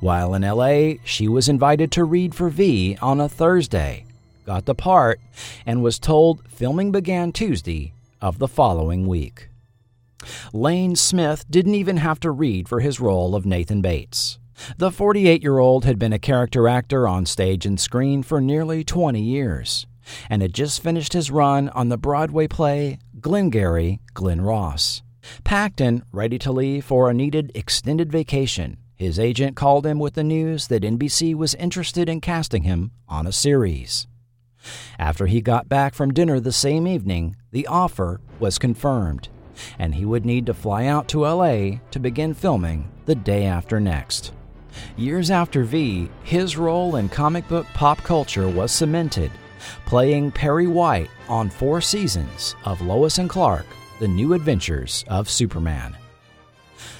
While 0.00 0.34
in 0.34 0.42
LA, 0.42 1.00
she 1.04 1.28
was 1.28 1.48
invited 1.48 1.90
to 1.92 2.04
read 2.04 2.34
for 2.34 2.48
V 2.48 2.96
on 3.02 3.20
a 3.20 3.28
Thursday, 3.28 4.06
got 4.46 4.64
the 4.64 4.74
part, 4.74 5.20
and 5.66 5.82
was 5.82 5.98
told 5.98 6.48
filming 6.48 6.90
began 6.90 7.32
Tuesday 7.32 7.92
of 8.20 8.38
the 8.38 8.48
following 8.48 9.06
week. 9.06 9.48
Lane 10.52 10.96
Smith 10.96 11.44
didn't 11.50 11.74
even 11.74 11.98
have 11.98 12.20
to 12.20 12.30
read 12.30 12.68
for 12.68 12.80
his 12.80 13.00
role 13.00 13.34
of 13.34 13.46
Nathan 13.46 13.80
Bates. 13.80 14.38
The 14.78 14.90
48 14.90 15.42
year 15.42 15.58
old 15.58 15.84
had 15.84 15.98
been 15.98 16.12
a 16.12 16.18
character 16.18 16.68
actor 16.68 17.08
on 17.08 17.26
stage 17.26 17.66
and 17.66 17.78
screen 17.78 18.22
for 18.22 18.40
nearly 18.40 18.84
20 18.84 19.20
years 19.20 19.86
and 20.28 20.42
had 20.42 20.54
just 20.54 20.82
finished 20.82 21.12
his 21.12 21.30
run 21.30 21.68
on 21.70 21.88
the 21.88 21.98
Broadway 21.98 22.46
play 22.46 22.98
Glengarry 23.20 24.00
Glen 24.12 24.40
Ross. 24.40 25.02
Packed 25.42 25.80
and 25.80 26.02
ready 26.12 26.38
to 26.38 26.52
leave 26.52 26.84
for 26.84 27.08
a 27.08 27.14
needed 27.14 27.50
extended 27.54 28.12
vacation, 28.12 28.76
his 28.94 29.18
agent 29.18 29.56
called 29.56 29.86
him 29.86 29.98
with 29.98 30.14
the 30.14 30.24
news 30.24 30.68
that 30.68 30.82
NBC 30.82 31.34
was 31.34 31.54
interested 31.54 32.08
in 32.08 32.20
casting 32.20 32.64
him 32.64 32.92
on 33.08 33.26
a 33.26 33.32
series. 33.32 34.06
After 34.98 35.26
he 35.26 35.40
got 35.40 35.68
back 35.68 35.94
from 35.94 36.12
dinner 36.12 36.40
the 36.40 36.52
same 36.52 36.86
evening, 36.86 37.36
the 37.50 37.66
offer 37.66 38.20
was 38.38 38.58
confirmed, 38.58 39.28
and 39.78 39.94
he 39.94 40.04
would 40.04 40.24
need 40.24 40.46
to 40.46 40.54
fly 40.54 40.86
out 40.86 41.08
to 41.08 41.26
LA 41.26 41.78
to 41.90 41.98
begin 41.98 42.34
filming 42.34 42.90
the 43.06 43.14
day 43.14 43.44
after 43.44 43.80
next. 43.80 44.32
Years 44.96 45.30
after 45.30 45.64
V, 45.64 46.08
his 46.22 46.56
role 46.56 46.96
in 46.96 47.08
comic 47.08 47.46
book 47.48 47.66
pop 47.74 47.98
culture 47.98 48.48
was 48.48 48.72
cemented, 48.72 49.30
playing 49.86 50.32
Perry 50.32 50.66
White 50.66 51.10
on 51.28 51.48
four 51.50 51.80
seasons 51.80 52.54
of 52.64 52.80
Lois 52.80 53.18
and 53.18 53.30
Clark 53.30 53.66
The 54.00 54.08
New 54.08 54.34
Adventures 54.34 55.04
of 55.08 55.30
Superman. 55.30 55.96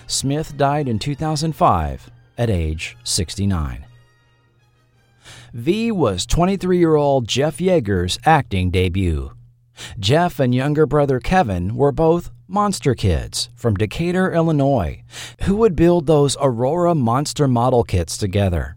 Smith 0.06 0.56
died 0.56 0.88
in 0.88 0.98
2005 0.98 2.10
at 2.38 2.50
age 2.50 2.96
69. 3.04 3.86
V 5.52 5.92
was 5.92 6.26
23 6.26 6.78
year 6.78 6.96
old 6.96 7.28
Jeff 7.28 7.58
Yagher's 7.58 8.18
acting 8.24 8.70
debut. 8.70 9.32
Jeff 9.98 10.38
and 10.38 10.54
younger 10.54 10.86
brother 10.86 11.20
Kevin 11.20 11.74
were 11.74 11.92
both 11.92 12.30
monster 12.54 12.94
kids 12.94 13.50
from 13.56 13.74
Decatur, 13.74 14.32
Illinois, 14.32 15.02
who 15.42 15.56
would 15.56 15.74
build 15.74 16.06
those 16.06 16.36
Aurora 16.40 16.94
monster 16.94 17.48
model 17.48 17.82
kits 17.82 18.16
together. 18.16 18.76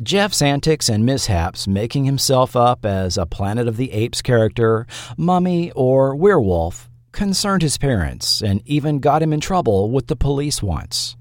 Jeff's 0.00 0.40
antics 0.40 0.88
and 0.88 1.04
mishaps 1.04 1.66
making 1.66 2.04
himself 2.04 2.54
up 2.54 2.86
as 2.86 3.18
a 3.18 3.26
Planet 3.26 3.66
of 3.66 3.76
the 3.76 3.90
Apes 3.90 4.22
character, 4.22 4.86
mummy, 5.16 5.72
or 5.72 6.14
werewolf 6.14 6.88
concerned 7.10 7.62
his 7.62 7.76
parents 7.76 8.42
and 8.42 8.62
even 8.64 9.00
got 9.00 9.22
him 9.22 9.32
in 9.32 9.40
trouble 9.40 9.90
with 9.90 10.06
the 10.06 10.16
police 10.16 10.62
once. 10.62 11.16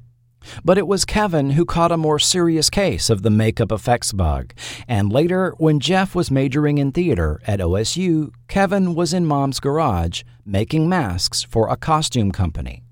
But 0.63 0.77
it 0.77 0.87
was 0.87 1.05
Kevin 1.05 1.51
who 1.51 1.65
caught 1.65 1.91
a 1.91 1.97
more 1.97 2.19
serious 2.19 2.69
case 2.69 3.09
of 3.09 3.21
the 3.21 3.29
makeup 3.29 3.71
effects 3.71 4.11
bug, 4.11 4.53
and 4.87 5.11
later, 5.11 5.53
when 5.57 5.79
Jeff 5.79 6.15
was 6.15 6.31
majoring 6.31 6.77
in 6.77 6.91
theater 6.91 7.41
at 7.45 7.59
OSU, 7.59 8.31
Kevin 8.47 8.95
was 8.95 9.13
in 9.13 9.25
mom's 9.25 9.59
garage 9.59 10.23
making 10.45 10.87
masks 10.87 11.43
for 11.43 11.69
a 11.69 11.77
costume 11.77 12.31
company. 12.31 12.83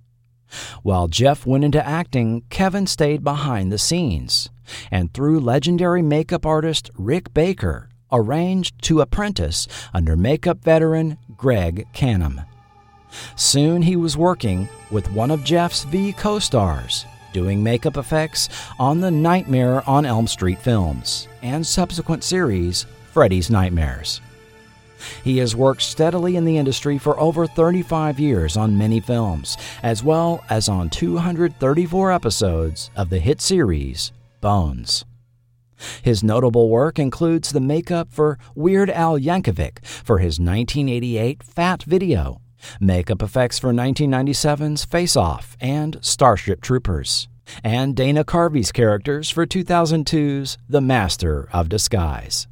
While 0.83 1.07
Jeff 1.07 1.45
went 1.45 1.63
into 1.63 1.85
acting, 1.85 2.43
Kevin 2.49 2.87
stayed 2.87 3.23
behind 3.23 3.71
the 3.71 3.77
scenes, 3.77 4.49
and 4.91 5.13
through 5.13 5.39
legendary 5.39 6.01
makeup 6.01 6.45
artist 6.45 6.91
Rick 6.95 7.33
Baker, 7.33 7.89
arranged 8.11 8.81
to 8.83 9.01
apprentice 9.01 9.67
under 9.93 10.15
makeup 10.15 10.63
veteran 10.63 11.17
Greg 11.35 11.87
Cannom. 11.93 12.45
Soon 13.35 13.81
he 13.83 13.95
was 13.95 14.17
working 14.17 14.69
with 14.91 15.11
one 15.11 15.31
of 15.31 15.43
Jeff's 15.43 15.83
V 15.83 16.13
co 16.13 16.39
stars, 16.39 17.05
doing 17.33 17.61
makeup 17.61 17.97
effects 17.97 18.49
on 18.79 19.01
the 19.01 19.11
Nightmare 19.11 19.87
on 19.89 20.05
Elm 20.05 20.27
Street 20.27 20.59
films 20.59 21.27
and 21.41 21.65
subsequent 21.65 22.23
series, 22.23 22.85
Freddy's 23.11 23.49
Nightmares. 23.49 24.21
He 25.23 25.39
has 25.39 25.55
worked 25.55 25.81
steadily 25.81 26.35
in 26.35 26.45
the 26.45 26.57
industry 26.57 26.97
for 26.97 27.19
over 27.19 27.45
35 27.45 28.19
years 28.19 28.55
on 28.55 28.77
many 28.77 28.99
films, 28.99 29.57
as 29.81 30.03
well 30.03 30.43
as 30.49 30.69
on 30.69 30.89
234 30.89 32.11
episodes 32.11 32.89
of 32.95 33.09
the 33.09 33.19
hit 33.19 33.41
series 33.41 34.11
Bones. 34.39 35.05
His 36.01 36.23
notable 36.23 36.69
work 36.69 36.99
includes 36.99 37.51
the 37.51 37.59
makeup 37.59 38.09
for 38.11 38.37
Weird 38.55 38.89
Al 38.89 39.19
Yankovic 39.19 39.85
for 39.85 40.19
his 40.19 40.39
1988 40.39 41.43
Fat 41.43 41.83
video 41.83 42.39
makeup 42.79 43.21
effects 43.21 43.59
for 43.59 43.71
1997's 43.71 44.85
Face 44.85 45.15
Off 45.15 45.57
and 45.59 45.97
Starship 46.01 46.61
Troopers, 46.61 47.27
and 47.63 47.95
Dana 47.95 48.23
Carvey's 48.23 48.71
characters 48.71 49.29
for 49.29 49.45
2002's 49.45 50.57
The 50.67 50.81
Master 50.81 51.49
of 51.51 51.69
Disguise. 51.69 52.47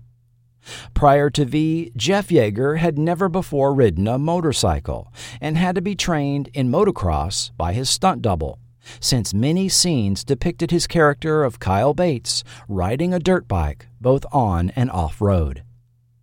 Prior 0.93 1.29
to 1.31 1.45
V, 1.45 1.91
Jeff 1.95 2.29
Yagher 2.29 2.77
had 2.77 2.97
never 2.97 3.27
before 3.29 3.73
ridden 3.73 4.07
a 4.07 4.19
motorcycle 4.19 5.11
and 5.39 5.57
had 5.57 5.75
to 5.75 5.81
be 5.81 5.95
trained 5.95 6.49
in 6.53 6.71
motocross 6.71 7.51
by 7.57 7.73
his 7.73 7.89
stunt 7.89 8.21
double, 8.21 8.59
since 8.99 9.33
many 9.33 9.69
scenes 9.69 10.23
depicted 10.23 10.71
his 10.71 10.88
character 10.88 11.43
of 11.43 11.59
Kyle 11.59 11.93
Bates 11.93 12.43
riding 12.67 13.13
a 13.13 13.19
dirt 13.19 13.47
bike 13.47 13.88
both 13.99 14.25
on 14.31 14.71
and 14.71 14.89
off 14.91 15.21
road. 15.21 15.63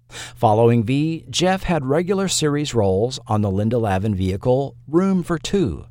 Following 0.09 0.85
V, 0.85 1.25
Jeff 1.29 1.65
had 1.65 1.85
regular 1.85 2.29
series 2.29 2.75
roles 2.75 3.21
on 3.27 3.43
the 3.43 3.51
Linda 3.51 3.79
Lavin 3.79 4.15
vehicle 4.15 4.77
Room 4.87 5.23
for 5.23 5.39
Two, 5.39 5.87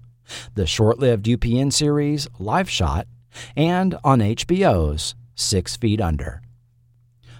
the 0.55 0.65
short 0.65 0.99
lived 0.99 1.25
UPN 1.25 1.71
series 1.71 2.27
Live 2.39 2.69
Shot, 2.69 3.07
and 3.55 3.97
on 4.03 4.19
HBO's 4.19 5.15
Six 5.35 5.77
Feet 5.77 6.01
Under. 6.01 6.41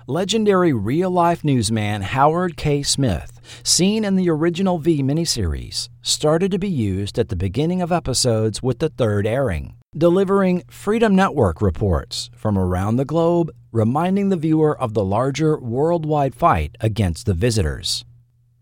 Legendary 0.06 0.72
real 0.72 1.10
life 1.10 1.44
newsman 1.44 2.02
Howard 2.02 2.56
K. 2.56 2.84
Smith, 2.84 3.37
seen 3.64 4.04
in 4.04 4.16
the 4.16 4.30
original 4.30 4.78
V 4.78 5.02
miniseries, 5.04 5.90
started 6.02 6.52
to 6.52 6.60
be 6.60 6.70
used 6.70 7.18
at 7.18 7.30
the 7.30 7.36
beginning 7.36 7.82
of 7.82 7.92
episodes 7.92 8.64
with 8.64 8.80
the 8.80 8.90
third 8.90 9.26
airing, 9.28 9.76
delivering 9.98 10.64
Freedom 10.70 11.16
Network 11.16 11.62
reports 11.62 12.30
from 12.36 12.58
around 12.58 12.96
the 12.96 13.06
globe, 13.06 13.52
reminding 13.72 14.30
the 14.30 14.38
viewer 14.38 14.80
of 14.80 14.94
the 14.94 15.04
larger 15.04 15.60
worldwide 15.60 16.36
fight 16.36 16.76
against 16.80 17.26
the 17.26 17.34
visitors. 17.34 18.06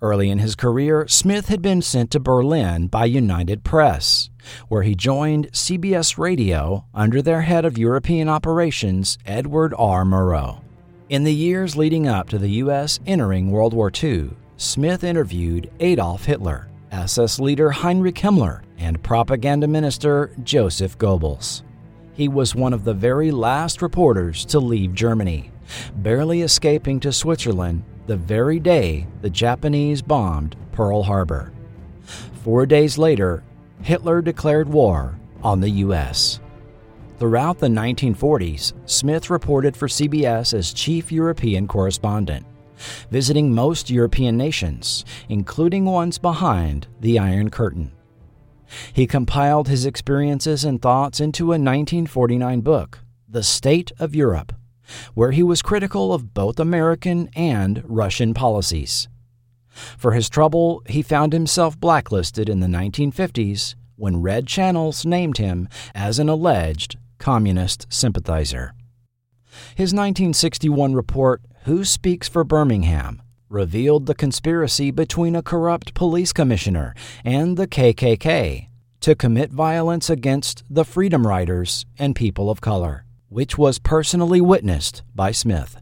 Early 0.02 0.30
in 0.30 0.40
his 0.40 0.56
career, 0.56 1.08
Smith 1.08 1.48
had 1.48 1.62
been 1.62 1.82
sent 1.82 2.12
to 2.12 2.20
Berlin 2.20 2.88
by 2.88 3.06
United 3.06 3.64
Press, 3.64 4.30
where 4.68 4.84
he 4.84 4.94
joined 4.94 5.52
CBS 5.52 6.18
Radio 6.18 6.86
under 6.94 7.22
their 7.22 7.42
head 7.42 7.66
of 7.66 7.78
European 7.78 8.30
operations, 8.30 9.18
Edward 9.26 9.74
R. 9.78 10.04
Murrow. 10.04 10.62
In 11.08 11.24
the 11.24 11.34
years 11.34 11.76
leading 11.76 12.08
up 12.08 12.30
to 12.30 12.38
the 12.38 12.50
U.S. 12.50 13.00
entering 13.06 13.52
World 13.52 13.74
War 13.74 13.92
II, 13.92 14.32
Smith 14.58 15.04
interviewed 15.04 15.70
Adolf 15.82 16.24
Hitler, 16.24 16.70
SS 16.92 17.40
leader 17.40 17.72
Heinrich 17.72 18.16
Himmler, 18.16 18.62
and 18.78 19.04
propaganda 19.04 19.68
minister 19.68 20.32
Joseph 20.44 20.98
Goebbels. 20.98 21.64
He 22.14 22.30
was 22.30 22.56
one 22.56 22.72
of 22.72 22.86
the 22.86 22.94
very 22.94 23.32
last 23.32 23.82
reporters 23.82 24.46
to 24.46 24.60
leave 24.60 24.94
Germany, 24.94 25.52
barely 25.98 26.42
escaping 26.42 27.02
to 27.02 27.12
Switzerland 27.12 27.84
the 28.08 28.16
very 28.16 28.60
day 28.60 29.08
the 29.22 29.30
Japanese 29.30 30.02
bombed 30.02 30.56
Pearl 30.72 31.04
Harbor. 31.04 31.52
Four 32.44 32.66
days 32.66 32.98
later, 32.98 33.44
Hitler 33.82 34.22
declared 34.22 34.70
war 34.70 35.20
on 35.44 35.60
the 35.60 35.70
U.S. 35.70 36.40
Throughout 37.20 37.60
the 37.60 37.68
1940s, 37.68 38.72
Smith 38.86 39.30
reported 39.30 39.76
for 39.76 39.88
CBS 39.88 40.54
as 40.54 40.72
chief 40.72 41.12
European 41.12 41.68
correspondent, 41.68 42.46
visiting 43.10 43.54
most 43.54 43.90
European 43.90 44.38
nations, 44.38 45.06
including 45.30 45.86
ones 45.86 46.18
behind 46.18 46.88
the 47.00 47.20
Iron 47.20 47.50
Curtain. 47.50 47.92
He 48.94 49.08
compiled 49.08 49.68
his 49.68 49.86
experiences 49.86 50.66
and 50.66 50.82
thoughts 50.82 51.20
into 51.20 51.46
a 51.46 51.62
1949 51.62 52.62
book, 52.62 53.00
The 53.30 53.44
State 53.44 53.92
of 54.00 54.16
Europe, 54.16 54.54
where 55.14 55.32
he 55.32 55.44
was 55.44 55.62
critical 55.62 56.14
of 56.14 56.34
both 56.34 56.60
American 56.60 57.30
and 57.36 57.84
Russian 57.86 58.34
policies. 58.34 59.08
For 59.98 60.14
his 60.14 60.30
trouble, 60.30 60.82
he 60.88 61.02
found 61.02 61.34
himself 61.34 61.80
blacklisted 61.80 62.50
in 62.50 62.60
the 62.60 62.68
1950s 62.68 63.76
when 63.98 64.22
Red 64.22 64.48
Channels 64.48 65.06
named 65.06 65.38
him 65.38 65.68
as 65.94 66.20
an 66.20 66.30
alleged 66.30 66.98
communist 67.18 67.88
sympathizer. 67.90 68.74
His 69.76 69.94
1961 69.94 70.94
report, 70.94 71.42
Who 71.66 71.84
Speaks 71.84 72.28
for 72.28 72.44
Birmingham, 72.44 73.24
revealed 73.50 74.06
the 74.06 74.14
conspiracy 74.14 74.92
between 74.92 75.36
a 75.36 75.42
corrupt 75.42 75.96
police 75.96 76.32
commissioner 76.32 76.94
and 77.24 77.58
the 77.58 77.66
KKK 77.66 78.68
to 79.00 79.16
commit 79.16 79.50
violence 79.52 80.08
against 80.08 80.64
the 80.70 80.86
Freedom 80.86 81.26
Riders 81.26 81.88
and 81.98 82.16
people 82.16 82.52
of 82.52 82.62
color, 82.62 83.08
which 83.30 83.58
was 83.58 83.80
personally 83.80 84.42
witnessed 84.42 85.02
by 85.16 85.32
Smith. 85.32 85.82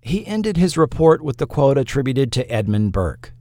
He 0.00 0.24
ended 0.28 0.58
his 0.58 0.78
report 0.78 1.22
with 1.22 1.38
the 1.38 1.46
quote 1.48 1.76
attributed 1.76 2.30
to 2.30 2.48
Edmund 2.48 2.92
Burke 2.92 3.32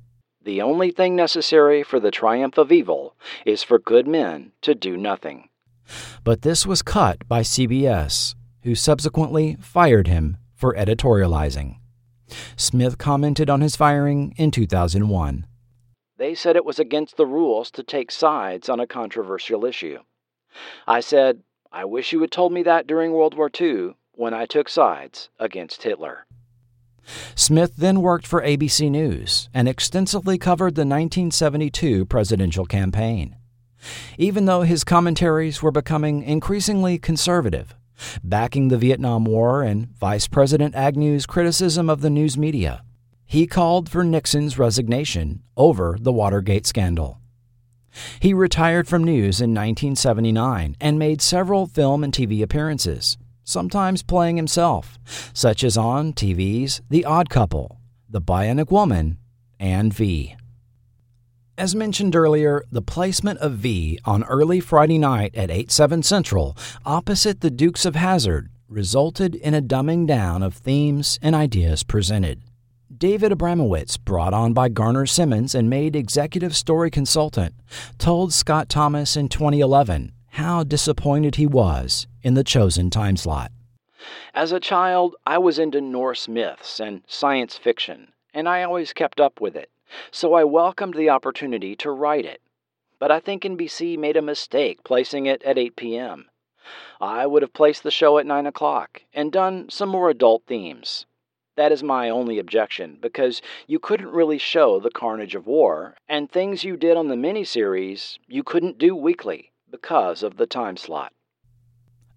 The 0.41 0.63
only 0.63 0.89
thing 0.89 1.15
necessary 1.15 1.83
for 1.83 1.99
the 1.99 2.09
triumph 2.09 2.57
of 2.57 2.71
evil 2.71 3.15
is 3.45 3.61
for 3.61 3.77
good 3.77 4.07
men 4.07 4.53
to 4.63 4.73
do 4.73 4.97
nothing. 4.97 5.49
But 6.23 6.41
this 6.41 6.65
was 6.65 6.81
cut 6.81 7.27
by 7.27 7.41
CBS, 7.41 8.33
who 8.63 8.73
subsequently 8.73 9.55
fired 9.61 10.07
him 10.07 10.37
for 10.65 10.73
editorializing. 10.73 11.75
Smith 12.55 12.97
commented 12.97 13.51
on 13.51 13.61
his 13.61 13.75
firing 13.75 14.33
in 14.35 14.49
2001. 14.49 15.45
They 16.17 16.33
said 16.33 16.55
it 16.55 16.65
was 16.65 16.79
against 16.79 17.17
the 17.17 17.27
rules 17.27 17.69
to 17.69 17.83
take 17.83 18.09
sides 18.11 18.67
on 18.67 18.79
a 18.79 18.87
controversial 18.87 19.63
issue. 19.63 19.99
I 20.87 21.01
said, 21.01 21.43
I 21.71 21.85
wish 21.85 22.11
you 22.11 22.21
had 22.21 22.31
told 22.31 22.51
me 22.51 22.63
that 22.63 22.87
during 22.87 23.11
World 23.11 23.37
War 23.37 23.51
II 23.61 23.91
when 24.13 24.33
I 24.33 24.47
took 24.47 24.67
sides 24.67 25.29
against 25.39 25.83
Hitler. 25.83 26.25
Smith 27.35 27.75
then 27.75 28.01
worked 28.01 28.25
for 28.25 28.41
ABC 28.41 28.89
News 28.89 29.49
and 29.53 29.69
extensively 29.69 30.39
covered 30.39 30.73
the 30.73 30.81
1972 30.81 32.05
presidential 32.05 32.65
campaign. 32.65 33.35
Even 34.17 34.45
though 34.45 34.63
his 34.63 34.83
commentaries 34.83 35.61
were 35.61 35.69
becoming 35.69 36.23
increasingly 36.23 36.97
conservative, 36.97 37.75
backing 38.23 38.67
the 38.67 38.77
Vietnam 38.77 39.25
War 39.25 39.61
and 39.61 39.87
Vice 39.97 40.27
President 40.27 40.75
Agnew's 40.75 41.25
criticism 41.25 41.89
of 41.89 42.01
the 42.01 42.09
news 42.09 42.37
media, 42.37 42.83
he 43.25 43.47
called 43.47 43.89
for 43.89 44.03
Nixon's 44.03 44.59
resignation 44.59 45.41
over 45.57 45.97
the 45.99 46.13
Watergate 46.13 46.65
scandal. 46.65 47.19
He 48.19 48.33
retired 48.33 48.87
from 48.87 49.03
news 49.03 49.39
in 49.39 49.51
1979 49.51 50.75
and 50.79 50.99
made 50.99 51.21
several 51.21 51.65
film 51.65 52.03
and 52.03 52.13
TV 52.13 52.41
appearances, 52.41 53.17
sometimes 53.43 54.03
playing 54.03 54.37
himself, 54.37 54.99
such 55.33 55.63
as 55.63 55.77
on 55.77 56.13
TV's 56.13 56.81
The 56.89 57.05
Odd 57.05 57.29
Couple, 57.29 57.79
The 58.09 58.21
Bionic 58.21 58.69
Woman, 58.69 59.17
and 59.59 59.93
V. 59.93 60.35
As 61.57 61.73
mentioned 61.73 62.17
earlier, 62.17 62.65
the 62.69 62.81
placement 62.81 63.39
of 63.39 63.53
V 63.53 63.97
on 64.03 64.25
early 64.25 64.59
Friday 64.59 64.97
night 64.97 65.33
at 65.35 65.49
8 65.49 65.71
7 65.71 66.03
Central, 66.03 66.57
opposite 66.85 67.39
the 67.39 67.49
Dukes 67.49 67.85
of 67.85 67.95
Hazzard, 67.95 68.49
resulted 68.67 69.35
in 69.35 69.53
a 69.53 69.61
dumbing 69.61 70.05
down 70.05 70.43
of 70.43 70.53
themes 70.53 71.17
and 71.21 71.33
ideas 71.33 71.81
presented. 71.83 72.41
David 72.95 73.31
Abramowitz, 73.31 73.97
brought 73.97 74.33
on 74.33 74.51
by 74.51 74.67
Garner 74.67 75.05
Simmons 75.05 75.55
and 75.55 75.69
made 75.69 75.95
executive 75.95 76.57
story 76.57 76.91
consultant, 76.91 77.55
told 77.97 78.33
Scott 78.33 78.67
Thomas 78.67 79.15
in 79.15 79.29
2011 79.29 80.11
how 80.31 80.65
disappointed 80.65 81.35
he 81.35 81.47
was 81.47 82.05
in 82.21 82.33
the 82.33 82.43
chosen 82.43 82.89
time 82.89 83.15
slot. 83.15 83.53
As 84.33 84.51
a 84.51 84.59
child, 84.59 85.15
I 85.25 85.37
was 85.37 85.57
into 85.57 85.79
Norse 85.79 86.27
myths 86.27 86.81
and 86.81 87.01
science 87.07 87.55
fiction, 87.55 88.09
and 88.33 88.49
I 88.49 88.63
always 88.63 88.91
kept 88.91 89.21
up 89.21 89.39
with 89.39 89.55
it, 89.55 89.69
so 90.11 90.33
I 90.33 90.43
welcomed 90.43 90.95
the 90.95 91.09
opportunity 91.09 91.75
to 91.77 91.91
write 91.91 92.25
it. 92.25 92.41
But 92.99 93.11
I 93.11 93.19
think 93.19 93.43
NBC 93.43 93.97
made 93.97 94.17
a 94.17 94.21
mistake 94.21 94.83
placing 94.83 95.25
it 95.25 95.43
at 95.43 95.57
8 95.57 95.75
p.m. 95.75 96.25
I 96.99 97.27
would 97.27 97.41
have 97.41 97.53
placed 97.53 97.83
the 97.83 97.91
show 97.91 98.17
at 98.17 98.25
9 98.25 98.47
o'clock 98.47 99.03
and 99.13 99.31
done 99.31 99.69
some 99.69 99.89
more 99.89 100.09
adult 100.09 100.43
themes. 100.47 101.05
That 101.55 101.71
is 101.71 101.83
my 101.83 102.09
only 102.09 102.39
objection, 102.39 102.97
because 103.01 103.41
you 103.67 103.79
couldn't 103.79 104.11
really 104.11 104.37
show 104.37 104.79
the 104.79 104.89
carnage 104.89 105.35
of 105.35 105.47
war, 105.47 105.95
and 106.09 106.29
things 106.29 106.63
you 106.63 106.75
did 106.75 106.97
on 106.97 107.07
the 107.07 107.15
miniseries 107.15 108.17
you 108.27 108.43
couldn't 108.43 108.77
do 108.77 108.95
weekly 108.95 109.53
because 109.71 110.21
of 110.23 110.37
the 110.37 110.47
time 110.47 110.75
slot. 110.75 111.13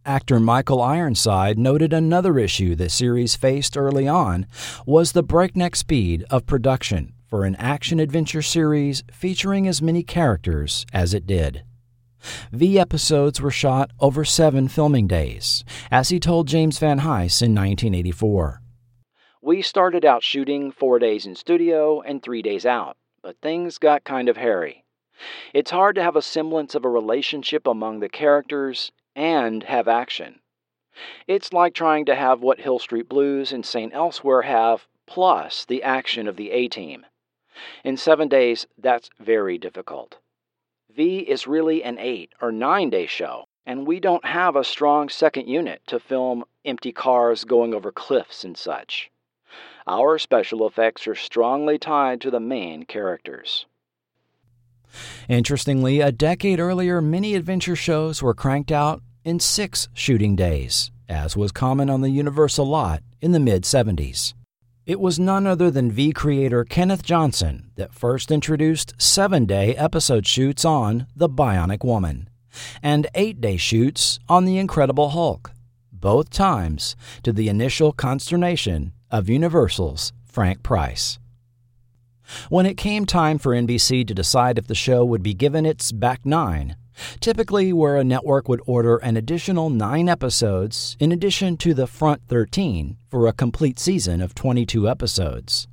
Actor 0.05 0.41
Michael 0.41 0.81
Ironside 0.81 1.59
noted 1.59 1.93
another 1.93 2.39
issue 2.39 2.75
the 2.75 2.89
series 2.89 3.37
faced 3.37 3.77
early 3.77 4.09
on 4.09 4.47
was 4.87 5.13
the 5.13 5.23
breakneck 5.23 5.77
speed 5.77 6.25
of 6.31 6.47
production 6.47 7.13
for 7.29 7.45
an 7.45 7.55
action 7.57 8.01
adventure 8.01 8.41
series 8.41 9.05
featuring 9.13 9.69
as 9.69 9.83
many 9.83 10.03
characters 10.03 10.87
as 10.93 11.13
it 11.13 11.27
did. 11.27 11.63
V 12.53 12.79
episodes 12.79 13.41
were 13.41 13.51
shot 13.51 13.91
over 14.01 14.25
seven 14.25 14.67
filming 14.67 15.07
days, 15.07 15.63
as 15.91 16.09
he 16.09 16.19
told 16.19 16.49
James 16.49 16.79
Van 16.79 16.99
Hise 16.99 17.43
in 17.43 17.55
1984. 17.55 18.63
We 19.43 19.63
started 19.63 20.05
out 20.05 20.23
shooting 20.23 20.73
four 20.73 20.99
days 20.99 21.27
in 21.27 21.35
studio 21.35 22.01
and 22.01 22.23
three 22.23 22.43
days 22.43 22.67
out, 22.67 22.97
but 23.23 23.41
things 23.41 23.79
got 23.79 24.05
kind 24.05 24.29
of 24.29 24.37
hairy. 24.37 24.85
It's 25.53 25.71
hard 25.71 25.97
to 25.97 26.03
have 26.03 26.17
a 26.17 26.23
semblance 26.23 26.75
of 26.75 26.85
a 26.85 26.91
relationship 26.91 27.67
among 27.67 28.01
the 28.01 28.09
characters 28.09 28.91
and 29.15 29.63
have 29.65 29.87
action. 29.87 30.41
It's 31.27 31.53
like 31.53 31.75
trying 31.75 32.07
to 32.07 32.15
have 32.15 32.41
what 32.41 32.61
Hill 32.61 32.79
Street 32.79 33.09
Blues 33.09 33.53
and 33.53 33.65
St. 33.65 33.95
Elsewhere 33.95 34.43
have, 34.43 34.87
plus 35.07 35.65
the 35.65 35.83
action 35.83 36.27
of 36.27 36.37
the 36.37 36.51
A 36.51 36.69
Team. 36.69 37.07
In 37.85 37.97
seven 37.97 38.29
days, 38.29 38.67
that's 38.77 39.11
very 39.19 39.59
difficult. 39.59 40.19
V 40.95 41.19
is 41.19 41.47
really 41.47 41.83
an 41.85 41.99
eight 41.99 42.33
or 42.41 42.51
nine 42.51 42.91
day 42.91 43.07
show, 43.07 43.45
and 43.67 43.87
we 43.87 44.01
don't 44.01 44.25
have 44.25 44.57
a 44.57 44.65
strong 44.65 45.09
second 45.09 45.49
unit 45.49 45.83
to 45.87 46.01
film 46.01 46.45
empty 46.65 46.93
cars 46.93 47.45
going 47.45 47.75
over 47.75 47.93
cliffs 47.93 48.45
and 48.45 48.57
such. 48.57 49.11
Our 49.87 50.19
special 50.19 50.67
effects 50.67 51.07
are 51.07 51.15
strongly 51.15 51.79
tied 51.79 52.21
to 52.23 52.31
the 52.31 52.41
main 52.41 52.85
characters. 52.85 53.67
Interestingly, 55.29 56.01
a 56.01 56.13
decade 56.13 56.61
earlier, 56.61 57.01
many 57.01 57.35
adventure 57.35 57.77
shows 57.77 58.23
were 58.23 58.35
cranked 58.35 58.73
out 58.73 59.03
in 59.25 59.41
six 59.41 59.89
shooting 59.93 60.35
days, 60.35 60.91
as 61.09 61.37
was 61.37 61.53
common 61.53 61.91
on 61.91 62.01
the 62.01 62.11
Universal 62.11 62.67
lot 62.67 63.03
in 63.21 63.33
the 63.33 63.41
mid 63.41 63.65
70s. 63.65 64.35
It 64.89 65.01
was 65.01 65.19
none 65.19 65.47
other 65.47 65.71
than 65.71 65.93
V 65.93 66.15
creator 66.15 66.65
Kenneth 66.65 67.03
Johnson 67.03 67.73
that 67.77 67.93
first 67.93 68.31
introduced 68.31 68.95
seven 68.97 69.45
day 69.45 69.77
episode 69.77 70.27
shoots 70.27 70.65
on 70.65 71.07
The 71.15 71.29
Bionic 71.29 71.85
Woman 71.85 72.31
and 72.83 73.07
eight 73.15 73.39
day 73.39 73.59
shoots 73.59 74.19
on 74.31 74.47
The 74.47 74.57
Incredible 74.57 75.11
Hulk, 75.11 75.53
both 75.93 76.31
times 76.31 76.97
to 77.23 77.35
the 77.35 77.51
initial 77.51 77.93
consternation 77.93 78.95
of 79.11 79.29
Universal's 79.29 80.15
Frank 80.25 80.63
Price. 80.63 81.19
When 82.49 82.65
it 82.65 82.79
came 82.79 83.05
time 83.05 83.37
for 83.37 83.53
NBC 83.53 84.07
to 84.07 84.15
decide 84.15 84.57
if 84.57 84.69
the 84.69 84.75
show 84.75 85.05
would 85.05 85.23
be 85.23 85.35
given 85.35 85.67
its 85.67 85.93
back 85.93 86.25
nine, 86.25 86.77
typically 87.21 87.73
where 87.73 87.97
a 87.97 88.05
network 88.05 88.49
would 88.49 88.61
order 88.67 88.97
an 88.99 89.17
additional 89.17 89.71
nine 89.71 90.09
episodes 90.09 90.97
in 91.01 91.13
addition 91.13 91.57
to 91.59 91.75
the 91.75 91.87
front 91.87 92.23
13 92.29 92.97
for 93.09 93.27
a 93.27 93.33
complete 93.33 93.79
season 93.79 94.21
of 94.21 94.35
22 94.35 94.89
episodes, 94.89 95.69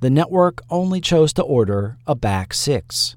the 0.00 0.10
network 0.10 0.62
only 0.70 1.00
chose 1.00 1.32
to 1.32 1.42
order 1.42 1.98
a 2.06 2.14
back 2.14 2.54
six. 2.54 3.16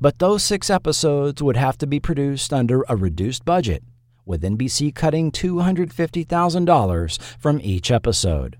But 0.00 0.18
those 0.18 0.44
six 0.44 0.68
episodes 0.68 1.42
would 1.42 1.56
have 1.56 1.78
to 1.78 1.86
be 1.86 2.00
produced 2.00 2.52
under 2.52 2.84
a 2.88 2.96
reduced 2.96 3.44
budget, 3.44 3.82
with 4.26 4.42
NBC 4.42 4.94
cutting 4.94 5.32
$250,000 5.32 7.18
from 7.38 7.60
each 7.60 7.90
episode 7.90 8.58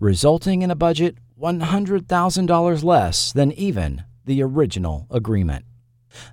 resulting 0.00 0.62
in 0.62 0.70
a 0.70 0.76
budget 0.76 1.16
$100,000 1.40 2.84
less 2.84 3.32
than 3.32 3.52
even 3.52 4.04
the 4.24 4.42
original 4.42 5.06
agreement. 5.10 5.64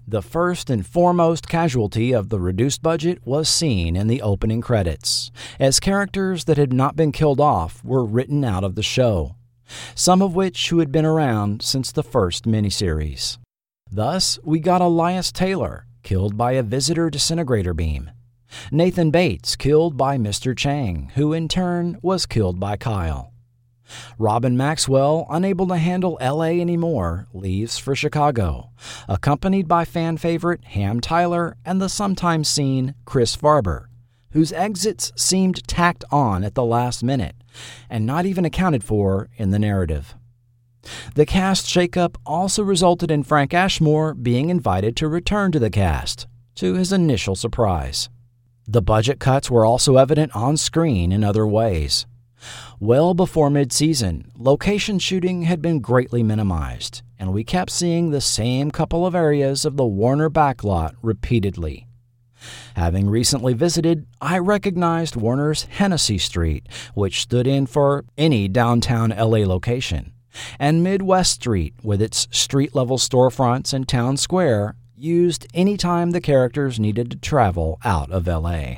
The 0.08 0.22
first 0.22 0.70
and 0.70 0.86
foremost 0.86 1.48
casualty 1.48 2.12
of 2.12 2.30
the 2.30 2.40
reduced 2.40 2.82
budget 2.82 3.20
was 3.26 3.49
seen 3.49 3.95
in 3.95 4.08
the 4.08 4.22
opening 4.22 4.62
credits, 4.62 5.32
as 5.60 5.80
characters 5.80 6.45
that 6.45 6.58
had 6.58 6.74
not 6.74 6.95
been 6.95 7.12
killed 7.12 7.40
off 7.40 7.84
were 7.84 8.06
written 8.06 8.44
out 8.44 8.64
of 8.64 8.76
the 8.76 8.84
show, 8.84 9.36
some 9.95 10.22
of 10.22 10.36
which 10.36 10.70
who 10.70 10.80
had 10.80 10.91
been 10.91 11.06
around 11.06 11.62
since 11.62 11.91
the 11.91 12.03
first 12.03 12.45
miniseries. 12.45 13.38
Thus, 13.91 14.40
we 14.44 14.60
got 14.60 14.82
Elias 14.82 15.32
Taylor, 15.32 15.86
killed 16.03 16.38
by 16.38 16.53
a 16.53 16.64
visitor 16.64 17.10
disintegrator 17.10 17.74
beam, 17.74 18.12
Nathan 18.72 19.12
Bates 19.12 19.56
killed 19.56 19.98
by 19.98 20.18
Mr. 20.18 20.56
Chang, 20.56 21.12
who 21.16 21.34
in 21.34 21.48
turn 21.48 21.98
was 22.02 22.26
killed 22.26 22.60
by 22.60 22.78
Kyle. 22.78 23.31
Robin 24.18 24.55
Maxwell, 24.57 25.26
unable 25.30 25.68
to 25.68 25.77
handle 25.77 26.18
LA 26.22 26.59
anymore, 26.59 27.27
leaves 27.34 27.77
for 27.77 27.95
Chicago, 27.95 28.69
accompanied 29.07 29.68
by 29.68 29.85
fan 29.85 30.18
favorite 30.18 30.63
Ham 30.65 31.01
Tyler 31.01 31.57
and 31.65 31.81
the 31.81 31.89
sometimes 31.89 32.47
seen 32.47 32.95
Chris 33.05 33.35
Farber, 33.35 33.85
whose 34.31 34.53
exits 34.53 35.11
seemed 35.15 35.68
tacked 35.68 36.03
on 36.11 36.43
at 36.43 36.55
the 36.55 36.65
last 36.65 37.03
minute 37.03 37.35
and 37.89 38.05
not 38.05 38.26
even 38.26 38.45
accounted 38.45 38.84
for 38.84 39.30
in 39.38 39.51
the 39.51 39.59
narrative. 39.59 40.15
The 41.15 41.26
cast 41.26 41.68
shakeup 41.68 42.15
also 42.26 42.63
resulted 42.63 43.11
in 43.11 43.23
Frank 43.23 43.53
Ashmore 43.53 44.13
being 44.13 44.49
invited 44.49 44.95
to 44.97 45.07
return 45.07 45.51
to 45.51 45.59
the 45.59 45.69
cast, 45.69 46.27
to 46.55 46.73
his 46.73 46.91
initial 46.91 47.35
surprise. 47.35 48.09
The 48.68 48.81
budget 48.81 49.19
cuts 49.19 49.51
were 49.51 49.65
also 49.65 49.97
evident 49.97 50.35
on 50.35 50.57
screen 50.57 51.11
in 51.11 51.23
other 51.23 51.45
ways. 51.45 52.05
Well 52.80 53.13
before 53.13 53.49
midseason, 53.49 54.26
location 54.38 54.99
shooting 54.99 55.43
had 55.43 55.61
been 55.61 55.80
greatly 55.80 56.23
minimized, 56.23 57.01
and 57.19 57.31
we 57.31 57.43
kept 57.43 57.72
seeing 57.72 58.09
the 58.09 58.22
same 58.22 58.72
couple 58.72 59.05
of 59.05 59.13
areas 59.13 59.65
of 59.65 59.77
the 59.77 59.85
Warner 59.85 60.30
backlot 60.30 60.95
repeatedly. 61.01 61.88
Having 62.76 63.09
recently 63.09 63.53
visited, 63.53 64.07
I 64.19 64.39
recognized 64.39 65.15
Warner's 65.15 65.63
Hennessy 65.63 66.18
Street, 66.18 66.68
which 66.93 67.22
stood 67.22 67.45
in 67.45 67.68
for 67.68 68.05
any 68.18 68.47
downtown 68.47 69.11
LA 69.11 69.45
location, 69.45 70.13
and 70.59 70.84
Midwest 70.84 71.34
Street, 71.34 71.76
with 71.84 72.01
its 72.01 72.27
street 72.31 72.73
level 72.73 72.97
storefronts 72.97 73.73
and 73.73 73.88
town 73.88 74.18
square, 74.18 74.76
used 74.95 75.47
any 75.53 75.77
time 75.77 76.11
the 76.11 76.22
characters 76.22 76.80
needed 76.80 77.11
to 77.11 77.18
travel 77.18 77.80
out 77.84 78.11
of 78.11 78.27
LA. 78.27 78.77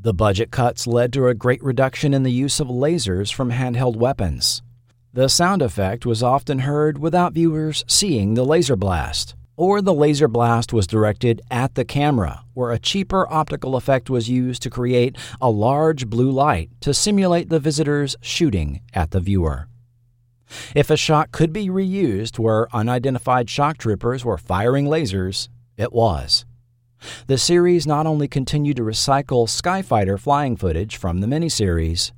The 0.00 0.14
budget 0.14 0.52
cuts 0.52 0.86
led 0.86 1.12
to 1.14 1.26
a 1.26 1.34
great 1.34 1.60
reduction 1.60 2.14
in 2.14 2.22
the 2.22 2.30
use 2.30 2.60
of 2.60 2.68
lasers 2.68 3.32
from 3.32 3.50
handheld 3.50 3.96
weapons. 3.96 4.62
The 5.12 5.26
sound 5.28 5.60
effect 5.60 6.06
was 6.06 6.22
often 6.22 6.60
heard 6.60 6.98
without 6.98 7.32
viewers 7.32 7.84
seeing 7.88 8.34
the 8.34 8.44
laser 8.44 8.76
blast, 8.76 9.34
or 9.56 9.82
the 9.82 9.92
laser 9.92 10.28
blast 10.28 10.72
was 10.72 10.86
directed 10.86 11.42
at 11.50 11.74
the 11.74 11.84
camera, 11.84 12.44
where 12.54 12.70
a 12.70 12.78
cheaper 12.78 13.26
optical 13.28 13.74
effect 13.74 14.08
was 14.08 14.30
used 14.30 14.62
to 14.62 14.70
create 14.70 15.16
a 15.40 15.50
large 15.50 16.06
blue 16.06 16.30
light 16.30 16.70
to 16.82 16.94
simulate 16.94 17.48
the 17.48 17.58
visitors 17.58 18.14
shooting 18.20 18.80
at 18.94 19.10
the 19.10 19.18
viewer. 19.18 19.66
If 20.76 20.90
a 20.90 20.96
shot 20.96 21.32
could 21.32 21.52
be 21.52 21.68
reused 21.68 22.38
where 22.38 22.72
unidentified 22.72 23.50
shock 23.50 23.78
troopers 23.78 24.24
were 24.24 24.38
firing 24.38 24.86
lasers, 24.86 25.48
it 25.76 25.92
was. 25.92 26.44
The 27.26 27.38
series 27.38 27.86
not 27.86 28.06
only 28.06 28.28
continued 28.28 28.76
to 28.78 28.82
recycle 28.82 29.46
Skyfighter 29.46 30.18
flying 30.18 30.56
footage 30.56 30.96
from 30.96 31.20
the 31.20 31.26
miniseries, 31.26 32.12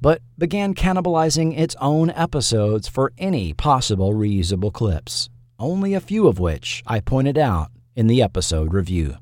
but 0.00 0.22
began 0.38 0.74
cannibalizing 0.74 1.58
its 1.58 1.76
own 1.80 2.10
episodes 2.10 2.88
for 2.88 3.12
any 3.18 3.52
possible 3.52 4.12
reusable 4.12 4.72
clips, 4.72 5.28
only 5.58 5.94
a 5.94 6.00
few 6.00 6.26
of 6.26 6.38
which 6.38 6.82
I 6.86 7.00
pointed 7.00 7.38
out 7.38 7.70
in 7.94 8.06
the 8.06 8.22
episode 8.22 8.72
review. 8.72 9.16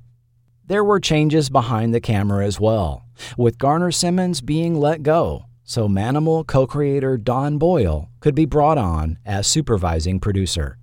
There 0.67 0.85
were 0.85 1.01
changes 1.01 1.51
behind 1.51 1.93
the 1.93 2.01
camera 2.01 2.47
as 2.47 2.61
well, 2.61 3.05
with 3.37 3.59
Garner 3.59 3.91
Simmons 3.91 4.41
being 4.41 4.75
let 4.75 5.03
go, 5.03 5.45
so 5.65 5.89
Manimal 5.89 6.47
co 6.47 6.67
creator 6.67 7.17
Don 7.17 7.59
Boyle 7.59 8.09
could 8.21 8.35
be 8.35 8.47
brought 8.47 8.79
on 8.79 9.19
as 9.27 9.47
supervising 9.47 10.21
producer. 10.21 10.79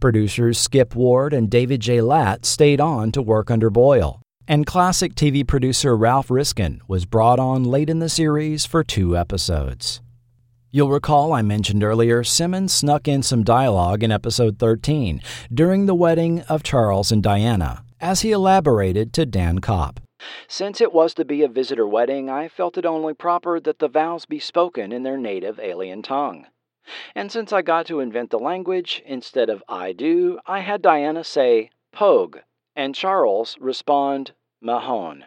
Producers 0.00 0.58
Skip 0.58 0.94
Ward 0.94 1.32
and 1.32 1.50
David 1.50 1.80
J. 1.80 2.00
Latt 2.00 2.44
stayed 2.44 2.80
on 2.80 3.12
to 3.12 3.22
work 3.22 3.50
under 3.50 3.70
Boyle, 3.70 4.20
and 4.48 4.66
classic 4.66 5.14
TV 5.14 5.46
producer 5.46 5.96
Ralph 5.96 6.30
Riskin 6.30 6.80
was 6.88 7.06
brought 7.06 7.38
on 7.38 7.64
late 7.64 7.90
in 7.90 7.98
the 7.98 8.08
series 8.08 8.66
for 8.66 8.82
two 8.82 9.16
episodes. 9.16 10.00
You'll 10.70 10.88
recall 10.88 11.34
I 11.34 11.42
mentioned 11.42 11.84
earlier 11.84 12.24
Simmons 12.24 12.72
snuck 12.72 13.06
in 13.06 13.22
some 13.22 13.44
dialogue 13.44 14.02
in 14.02 14.10
episode 14.10 14.58
13 14.58 15.20
during 15.52 15.84
the 15.84 15.94
wedding 15.94 16.40
of 16.48 16.62
Charles 16.62 17.12
and 17.12 17.22
Diana, 17.22 17.84
as 18.00 18.22
he 18.22 18.32
elaborated 18.32 19.12
to 19.12 19.26
Dan 19.26 19.58
Copp. 19.58 20.00
Since 20.48 20.80
it 20.80 20.92
was 20.92 21.14
to 21.14 21.24
be 21.24 21.42
a 21.42 21.48
visitor 21.48 21.86
wedding, 21.86 22.30
I 22.30 22.48
felt 22.48 22.78
it 22.78 22.86
only 22.86 23.12
proper 23.12 23.60
that 23.60 23.80
the 23.80 23.88
vows 23.88 24.24
be 24.24 24.38
spoken 24.38 24.92
in 24.92 25.02
their 25.02 25.18
native 25.18 25.60
alien 25.60 26.00
tongue. 26.00 26.46
And 27.14 27.30
since 27.30 27.52
I 27.52 27.62
got 27.62 27.86
to 27.86 28.00
invent 28.00 28.30
the 28.30 28.38
language, 28.38 29.02
instead 29.06 29.48
of 29.48 29.62
I 29.68 29.92
do, 29.92 30.38
I 30.46 30.60
had 30.60 30.82
Diana 30.82 31.24
say 31.24 31.70
Pogue, 31.92 32.38
and 32.74 32.94
Charles 32.94 33.56
respond 33.60 34.32
Mahone. 34.60 35.26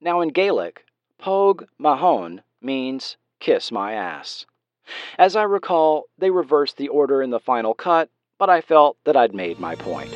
Now 0.00 0.20
in 0.20 0.30
Gaelic, 0.30 0.84
Pogue 1.18 1.64
Mahone 1.78 2.42
means 2.60 3.16
kiss 3.40 3.70
my 3.70 3.92
ass. 3.92 4.46
As 5.18 5.36
I 5.36 5.42
recall, 5.42 6.04
they 6.18 6.30
reversed 6.30 6.76
the 6.76 6.88
order 6.88 7.22
in 7.22 7.30
the 7.30 7.40
final 7.40 7.74
cut, 7.74 8.10
but 8.38 8.50
I 8.50 8.60
felt 8.60 8.96
that 9.04 9.16
I'd 9.16 9.34
made 9.34 9.60
my 9.60 9.76
point. 9.76 10.12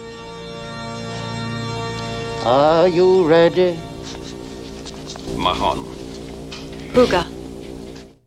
Are 2.44 2.88
you 2.88 3.26
ready? 3.26 3.78
Mahon. 5.36 5.84
Booga. 6.92 7.35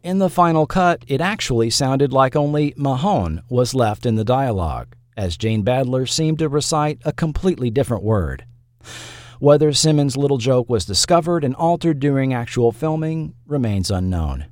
In 0.01 0.19
the 0.19 0.29
final 0.29 0.65
cut, 0.65 1.03
it 1.07 1.19
actually 1.19 1.69
sounded 1.69 2.13
like 2.13 2.33
only 2.33 2.73
Mahone 2.77 3.41
was 3.49 3.75
left 3.75 4.05
in 4.05 4.15
the 4.15 4.23
dialogue, 4.23 4.95
as 5.17 5.35
Jane 5.35 5.61
Badler 5.61 6.07
seemed 6.07 6.39
to 6.39 6.47
recite 6.47 7.01
a 7.03 7.11
completely 7.11 7.69
different 7.69 8.03
word. 8.03 8.45
Whether 9.39 9.73
Simmons' 9.73 10.15
little 10.15 10.37
joke 10.37 10.69
was 10.69 10.85
discovered 10.85 11.43
and 11.43 11.53
altered 11.53 11.99
during 11.99 12.33
actual 12.33 12.71
filming 12.71 13.33
remains 13.45 13.91
unknown. 13.91 14.45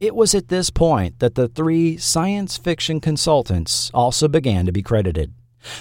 It 0.00 0.14
was 0.14 0.34
at 0.34 0.48
this 0.48 0.68
point 0.68 1.20
that 1.20 1.34
the 1.34 1.48
three 1.48 1.96
science 1.96 2.58
fiction 2.58 3.00
consultants 3.00 3.90
also 3.94 4.28
began 4.28 4.66
to 4.66 4.72
be 4.72 4.82
credited, 4.82 5.32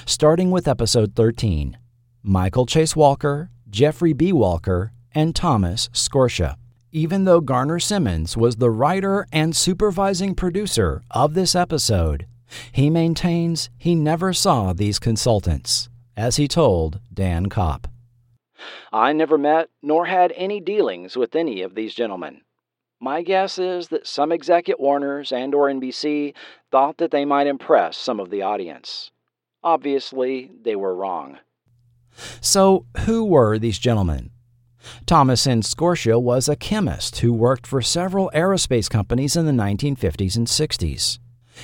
starting 0.06 0.50
with 0.50 0.68
episode 0.68 1.14
13 1.16 1.78
Michael 2.24 2.66
Chase 2.66 2.96
Walker, 2.96 3.50
Jeffrey 3.70 4.14
B. 4.14 4.32
Walker, 4.32 4.94
and 5.14 5.36
Thomas 5.36 5.90
Scortia. 5.92 6.56
Even 6.94 7.24
though 7.24 7.40
Garner 7.40 7.80
Simmons 7.80 8.36
was 8.36 8.58
the 8.58 8.70
writer 8.70 9.26
and 9.32 9.56
supervising 9.56 10.36
producer 10.36 11.02
of 11.10 11.36
this 11.36 11.56
episode, 11.56 12.28
he 12.74 12.90
maintains 12.90 13.70
he 13.78 13.96
never 13.96 14.34
saw 14.34 14.74
these 14.74 15.00
consultants, 15.00 15.88
as 16.18 16.36
he 16.36 16.50
told 16.50 17.00
Dan 17.14 17.46
Copp. 17.46 17.88
I 18.92 19.14
never 19.14 19.38
met 19.38 19.70
nor 19.82 20.08
had 20.08 20.34
any 20.36 20.60
dealings 20.60 21.16
with 21.16 21.34
any 21.34 21.62
of 21.62 21.76
these 21.76 21.96
gentlemen. 21.96 22.42
My 23.00 23.22
guess 23.22 23.58
is 23.58 23.88
that 23.88 24.06
some 24.06 24.34
exec 24.34 24.68
at 24.68 24.80
Warner's 24.80 25.32
and 25.32 25.56
or 25.56 25.70
NBC 25.70 26.34
thought 26.72 26.98
that 26.98 27.12
they 27.12 27.24
might 27.24 27.48
impress 27.48 27.96
some 27.98 28.20
of 28.20 28.30
the 28.30 28.42
audience. 28.42 29.12
Obviously, 29.64 30.52
they 30.62 30.76
were 30.76 30.94
wrong. 30.94 31.38
So, 32.42 32.86
who 33.06 33.24
were 33.24 33.58
these 33.58 33.80
gentlemen? 33.80 34.32
Thomas 35.06 35.46
N. 35.46 35.62
Scortia 35.62 36.20
was 36.20 36.48
a 36.48 36.56
chemist 36.56 37.20
who 37.20 37.34
worked 37.34 37.68
for 37.68 37.82
several 37.82 38.32
aerospace 38.34 38.90
companies 38.90 39.36
in 39.36 39.46
the 39.46 39.52
1950s 39.52 40.36
and 40.36 40.48
60s. 40.48 41.20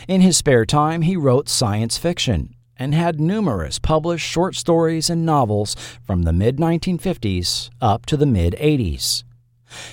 In 0.08 0.22
his 0.22 0.38
spare 0.38 0.66
time, 0.66 1.02
he 1.02 1.18
wrote 1.18 1.50
science 1.50 1.98
fiction 1.98 2.56
and 2.78 2.94
had 2.94 3.20
numerous 3.20 3.80
published 3.80 4.28
short 4.28 4.56
stories 4.56 5.10
and 5.10 5.26
novels 5.26 5.76
from 6.04 6.24
the 6.24 6.34
mid 6.34 6.58
1950s 6.58 7.70
up 7.82 8.06
to 8.06 8.18
the 8.18 8.26
mid 8.26 8.54
80s. 8.54 9.24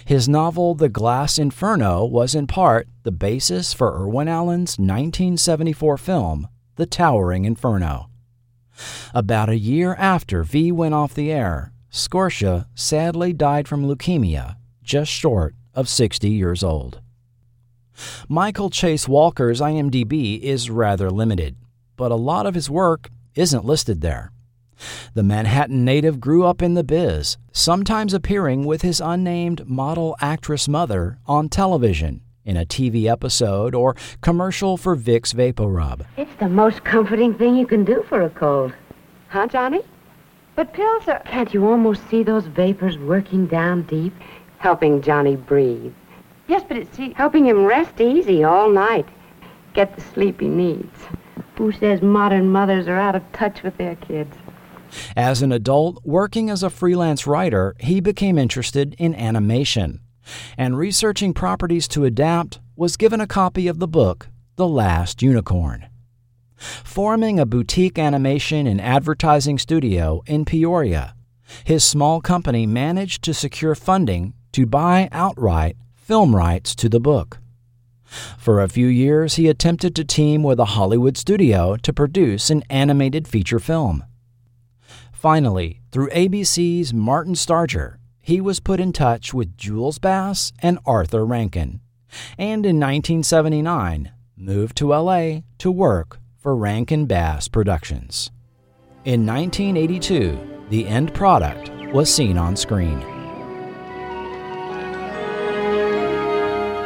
His 0.05 0.28
novel 0.28 0.74
The 0.74 0.88
Glass 0.88 1.38
Inferno 1.38 2.05
was 2.05 2.34
in 2.34 2.46
part 2.46 2.88
the 3.02 3.10
basis 3.10 3.72
for 3.72 4.01
Irwin 4.01 4.28
Allen's 4.28 4.78
1974 4.78 5.98
film, 5.98 6.48
The 6.76 6.86
Towering 6.86 7.44
Inferno. 7.44 8.09
About 9.12 9.48
a 9.48 9.59
year 9.59 9.94
after 9.94 10.42
V 10.42 10.72
went 10.72 10.94
off 10.94 11.14
the 11.14 11.32
air, 11.32 11.72
Scortia 11.97 12.66
sadly 12.75 13.33
died 13.33 13.69
from 13.69 13.87
leukemia, 13.87 14.57
just 14.83 15.12
short 15.12 15.55
of 15.77 15.89
60 15.89 16.29
years 16.29 16.65
old. 16.65 17.01
Michael 18.29 18.69
Chase 18.69 19.07
Walker's 19.07 19.61
IMDb 19.61 20.41
is 20.41 20.69
rather 20.69 21.09
limited, 21.09 21.55
but 21.95 22.11
a 22.11 22.16
lot 22.16 22.47
of 22.47 22.57
his 22.57 22.69
work 22.69 23.11
isn't 23.37 23.65
listed 23.65 24.01
there. 24.01 24.33
The 25.15 25.23
Manhattan 25.23 25.85
native 25.85 26.19
grew 26.19 26.43
up 26.43 26.62
in 26.62 26.75
the 26.75 26.83
biz, 26.83 27.37
sometimes 27.53 28.12
appearing 28.12 28.65
with 28.65 28.83
his 28.83 29.01
unnamed 29.01 29.69
model 29.69 30.16
actress 30.21 30.66
mother 30.66 31.21
on 31.27 31.49
television 31.49 32.23
in 32.45 32.57
a 32.57 32.66
TV 32.66 33.09
episode 33.09 33.73
or 33.73 33.95
commercial 34.21 34.77
for 34.77 34.97
Vicks 34.97 35.33
VapoRub. 35.33 36.05
It's 36.16 36.35
the 36.41 36.49
most 36.49 36.83
comforting 36.83 37.35
thing 37.35 37.55
you 37.55 37.69
can 37.69 37.85
do 37.85 38.05
for 38.09 38.23
a 38.23 38.31
cold. 38.31 38.73
Huh, 39.29 39.47
Johnny? 39.47 39.83
But 40.56 40.72
pills 40.72 41.09
are... 41.09 41.20
Can't 41.20 41.52
you 41.52 41.66
almost 41.66 42.09
see 42.09 42.22
those 42.22 42.47
vapors 42.47 42.98
working 42.98 43.47
down 43.47 43.82
deep, 43.82 44.14
helping 44.59 45.02
Johnny 45.02 45.36
breathe? 45.36 45.93
Yes, 46.47 46.62
but 46.66 46.76
it's 46.76 46.97
see, 46.97 47.12
helping 47.14 47.47
him 47.47 47.64
rest 47.64 48.01
easy 48.01 48.44
all 48.44 48.70
night, 48.70 49.09
get 49.72 49.94
the 49.97 50.02
sleep 50.02 50.40
he 50.40 50.48
needs. 50.48 50.98
Who 51.56 51.72
says 51.72 52.02
modern 52.02 52.51
mothers 52.51 52.86
are 52.89 52.98
out 52.98 53.16
of 53.16 53.32
touch 53.32 53.62
with 53.62 53.76
their 53.78 53.97
kids? 53.97 54.36
As 55.16 55.43
an 55.43 55.52
adult, 55.52 56.01
working 56.05 56.51
as 56.51 56.62
a 56.62 56.70
freelance 56.70 57.26
writer, 57.26 57.74
he 57.81 58.01
became 58.01 58.39
interested 58.39 58.94
in 58.98 59.14
animation. 59.14 60.01
And 60.56 60.78
researching 60.78 61.35
properties 61.35 61.89
to 61.89 62.05
adapt, 62.05 62.60
was 62.76 62.97
given 62.97 63.20
a 63.20 63.26
copy 63.26 63.68
of 63.68 63.78
the 63.78 63.89
book, 63.89 64.28
The 64.56 64.68
Last 64.68 65.22
Unicorn. 65.22 65.86
Forming 66.56 67.40
a 67.40 67.47
boutique 67.47 67.98
animation 67.98 68.66
and 68.66 68.81
advertising 68.81 69.59
studio 69.59 70.22
in 70.26 70.44
Peoria, 70.44 71.14
his 71.64 71.85
small 71.85 72.20
company 72.20 72.66
managed 72.66 73.22
to 73.24 73.35
secure 73.35 73.74
funding 73.74 74.35
to 74.52 74.66
buy 74.66 75.09
outright 75.12 75.76
film 75.94 76.35
rights 76.35 76.74
to 76.76 76.89
the 76.89 77.01
book. 77.01 77.39
For 78.39 78.60
a 78.60 78.68
few 78.68 78.86
years, 78.86 79.35
he 79.35 79.48
attempted 79.48 79.97
to 79.97 80.05
team 80.05 80.43
with 80.43 80.60
a 80.60 80.76
Hollywood 80.76 81.16
studio 81.16 81.76
to 81.78 81.93
produce 81.93 82.51
an 82.51 82.62
animated 82.70 83.26
feature 83.26 83.59
film. 83.59 84.05
Finally, 85.12 85.81
through 85.90 86.10
ABC's 86.10 86.94
Martin 86.94 87.35
Starger, 87.35 87.97
he 88.20 88.40
was 88.40 88.60
put 88.60 88.78
in 88.78 88.93
touch 88.93 89.35
with 89.35 89.56
Jules 89.56 89.98
Bass 89.98 90.52
and 90.60 90.78
Arthur 90.86 91.24
Rankin, 91.24 91.81
and 92.39 92.64
in 92.64 92.78
1979 92.78 94.12
moved 94.36 94.76
to 94.76 94.89
LA 94.94 95.40
to 95.59 95.72
work 95.72 96.20
for 96.45 96.55
Rankin 96.55 97.07
Bass 97.07 97.49
Productions. 97.49 98.31
In 99.07 99.25
1982, 99.25 100.39
the 100.69 100.87
end 100.87 101.15
product 101.15 101.71
was 101.95 102.12
seen 102.12 102.37
on 102.37 102.55
screen. 102.55 103.01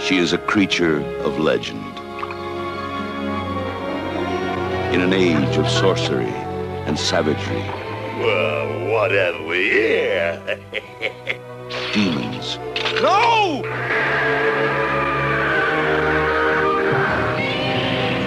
She 0.01 0.19
is 0.19 0.33
a 0.33 0.39
creature 0.39 1.01
of 1.23 1.41
legend. 1.41 1.85
In 4.95 5.01
an 5.01 5.13
age 5.13 5.57
of 5.57 5.69
sorcery 5.69 6.31
and 6.87 6.97
savagery, 6.97 7.59
Well, 8.21 8.93
what 8.93 9.11
have 9.11 9.45
we 9.45 9.71
here? 9.71 10.61
demons, 11.93 12.59
no! 13.03 13.65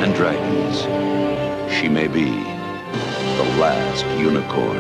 and 0.04 0.16
dragons, 0.16 0.82
she 1.82 1.90
may 1.90 2.08
be 2.08 2.26
the 2.26 3.56
last 3.60 4.06
unicorn. 4.20 4.78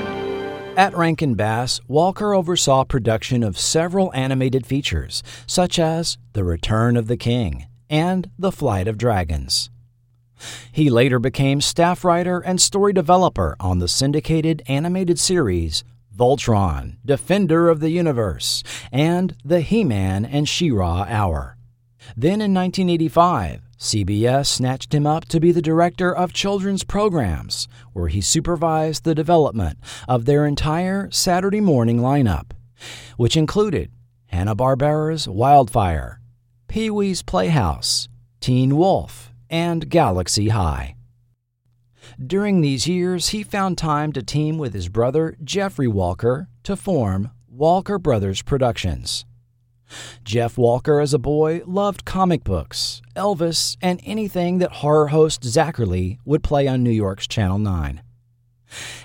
At 0.77 0.95
Rankin 0.95 1.33
Bass, 1.33 1.81
Walker 1.87 2.35
oversaw 2.35 2.83
production 2.83 3.41
of 3.41 3.57
several 3.57 4.13
animated 4.13 4.67
features, 4.67 5.23
such 5.47 5.79
as 5.79 6.19
The 6.33 6.43
Return 6.43 6.95
of 6.95 7.07
the 7.07 7.17
King 7.17 7.65
and 7.89 8.29
The 8.37 8.51
Flight 8.51 8.87
of 8.87 8.99
Dragons. 8.99 9.71
He 10.71 10.91
later 10.91 11.17
became 11.17 11.59
staff 11.59 12.05
writer 12.05 12.39
and 12.39 12.61
story 12.61 12.93
developer 12.93 13.55
on 13.59 13.79
the 13.79 13.87
syndicated 13.87 14.61
animated 14.67 15.17
series 15.17 15.83
Voltron, 16.15 16.97
Defender 17.03 17.67
of 17.69 17.79
the 17.79 17.89
Universe, 17.89 18.63
and 18.91 19.35
the 19.43 19.61
He 19.61 19.83
Man 19.83 20.23
and 20.23 20.47
She 20.47 20.69
Ra 20.69 21.05
Hour. 21.09 21.57
Then 22.15 22.41
in 22.41 22.53
1985, 22.53 23.61
CBS 23.81 24.45
snatched 24.45 24.93
him 24.93 25.07
up 25.07 25.25
to 25.25 25.39
be 25.39 25.51
the 25.51 25.59
director 25.59 26.15
of 26.15 26.33
children's 26.33 26.83
programs, 26.83 27.67
where 27.93 28.09
he 28.09 28.21
supervised 28.21 29.03
the 29.03 29.15
development 29.15 29.79
of 30.07 30.25
their 30.25 30.45
entire 30.45 31.09
Saturday 31.09 31.61
morning 31.61 31.97
lineup, 31.97 32.51
which 33.17 33.35
included 33.35 33.89
Hanna-Barbera's 34.27 35.27
Wildfire, 35.27 36.21
Pee-wee's 36.67 37.23
Playhouse, 37.23 38.07
Teen 38.39 38.77
Wolf, 38.77 39.33
and 39.49 39.89
Galaxy 39.89 40.49
High. 40.49 40.95
During 42.23 42.61
these 42.61 42.85
years, 42.85 43.29
he 43.29 43.41
found 43.41 43.79
time 43.79 44.13
to 44.13 44.21
team 44.21 44.59
with 44.59 44.75
his 44.75 44.89
brother 44.89 45.35
Jeffrey 45.43 45.87
Walker 45.87 46.49
to 46.65 46.75
form 46.75 47.31
Walker 47.49 47.97
Brothers 47.97 48.43
Productions. 48.43 49.25
Jeff 50.23 50.57
Walker, 50.57 50.99
as 50.99 51.13
a 51.13 51.19
boy, 51.19 51.61
loved 51.65 52.05
comic 52.05 52.43
books, 52.43 53.01
Elvis, 53.15 53.77
and 53.81 53.99
anything 54.03 54.57
that 54.59 54.71
horror 54.73 55.07
host 55.07 55.43
Zacherle 55.43 56.17
would 56.25 56.43
play 56.43 56.67
on 56.67 56.83
New 56.83 56.91
York's 56.91 57.27
Channel 57.27 57.59
9. 57.59 58.01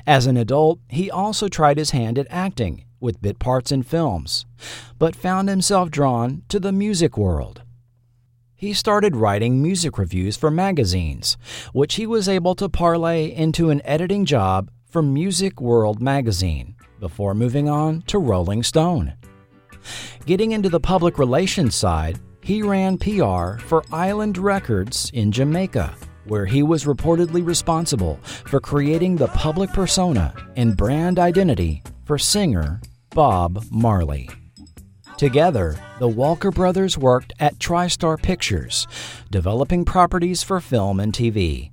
As 0.06 0.26
an 0.26 0.36
adult, 0.36 0.78
he 0.88 1.10
also 1.10 1.48
tried 1.48 1.78
his 1.78 1.90
hand 1.90 2.18
at 2.18 2.26
acting 2.30 2.84
with 3.00 3.20
bit 3.20 3.38
parts 3.38 3.72
in 3.72 3.82
films, 3.82 4.46
but 4.98 5.16
found 5.16 5.48
himself 5.48 5.90
drawn 5.90 6.42
to 6.48 6.58
the 6.58 6.72
music 6.72 7.16
world. 7.16 7.62
He 8.54 8.72
started 8.72 9.16
writing 9.16 9.62
music 9.62 9.98
reviews 9.98 10.36
for 10.36 10.50
magazines, 10.50 11.36
which 11.72 11.96
he 11.96 12.06
was 12.06 12.28
able 12.28 12.54
to 12.54 12.70
parlay 12.70 13.26
into 13.26 13.68
an 13.68 13.82
editing 13.84 14.24
job 14.24 14.70
for 14.88 15.02
Music 15.02 15.60
World 15.60 16.00
magazine 16.00 16.74
before 16.98 17.34
moving 17.34 17.68
on 17.68 18.00
to 18.02 18.18
Rolling 18.18 18.62
Stone. 18.62 19.12
Getting 20.26 20.52
into 20.52 20.68
the 20.68 20.80
public 20.80 21.18
relations 21.18 21.74
side, 21.74 22.18
he 22.42 22.62
ran 22.62 22.98
PR 22.98 23.58
for 23.58 23.84
Island 23.90 24.38
Records 24.38 25.10
in 25.12 25.32
Jamaica, 25.32 25.94
where 26.26 26.46
he 26.46 26.62
was 26.62 26.84
reportedly 26.84 27.44
responsible 27.44 28.20
for 28.22 28.60
creating 28.60 29.16
the 29.16 29.28
public 29.28 29.72
persona 29.72 30.32
and 30.56 30.76
brand 30.76 31.18
identity 31.18 31.82
for 32.04 32.18
singer 32.18 32.80
Bob 33.10 33.64
Marley. 33.70 34.28
Together, 35.16 35.76
the 35.98 36.08
Walker 36.08 36.50
brothers 36.50 36.98
worked 36.98 37.32
at 37.40 37.58
TriStar 37.58 38.20
Pictures, 38.20 38.86
developing 39.30 39.84
properties 39.84 40.42
for 40.42 40.60
film 40.60 41.00
and 41.00 41.12
TV. 41.12 41.70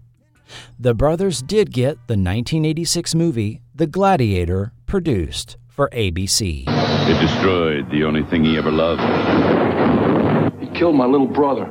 The 0.79 0.93
brothers 0.93 1.41
did 1.41 1.71
get 1.71 1.95
the 2.07 2.13
1986 2.13 3.15
movie 3.15 3.61
The 3.75 3.87
Gladiator 3.87 4.71
produced 4.85 5.57
for 5.67 5.89
ABC. 5.91 6.65
It 7.05 7.19
destroyed 7.19 7.89
the 7.91 8.05
only 8.05 8.23
thing 8.23 8.45
he 8.45 8.57
ever 8.57 8.71
loved. 8.71 9.01
He 10.61 10.67
killed 10.67 10.95
my 10.95 11.05
little 11.05 11.27
brother. 11.27 11.65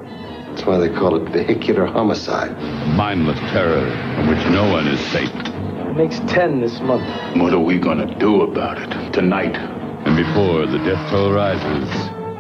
That's 0.48 0.66
why 0.66 0.76
they 0.76 0.90
call 0.90 1.16
it 1.16 1.32
vehicular 1.32 1.86
homicide. 1.86 2.50
A 2.50 2.86
mindless 2.94 3.38
terror 3.50 3.90
from 4.14 4.28
which 4.28 4.44
no 4.48 4.70
one 4.70 4.86
is 4.86 5.00
safe. 5.06 5.30
It 5.34 5.96
makes 5.96 6.18
ten 6.30 6.60
this 6.60 6.78
month. 6.80 7.06
What 7.40 7.54
are 7.54 7.58
we 7.60 7.78
gonna 7.78 8.14
do 8.18 8.42
about 8.42 8.76
it 8.82 9.12
tonight? 9.14 9.56
And 9.56 10.16
before 10.16 10.66
the 10.66 10.78
death 10.78 11.10
toll 11.10 11.32
rises, 11.32 11.88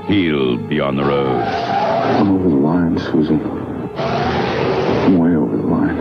he'll 0.06 0.58
be 0.58 0.78
on 0.78 0.96
the 0.96 1.04
road. 1.04 1.40
I'm 1.40 2.30
over 2.30 2.48
the 2.50 2.56
line, 2.56 2.98
Susan. 2.98 3.40
I'm 3.96 5.16
way 5.16 5.34
over 5.34 5.56
the 5.56 5.62
line. 5.62 5.96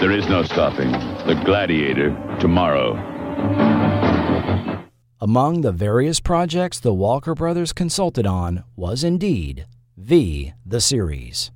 There 0.00 0.12
is 0.12 0.26
no 0.28 0.44
stopping. 0.44 0.92
The 1.26 1.38
Gladiator 1.44 2.10
tomorrow. 2.40 2.96
Among 5.22 5.60
the 5.60 5.70
various 5.70 6.18
projects 6.18 6.80
the 6.80 6.92
Walker 6.92 7.32
brothers 7.36 7.72
consulted 7.72 8.26
on 8.26 8.64
was 8.74 9.04
indeed 9.04 9.66
V, 9.96 10.52
the 10.66 10.80
series. 10.80 11.52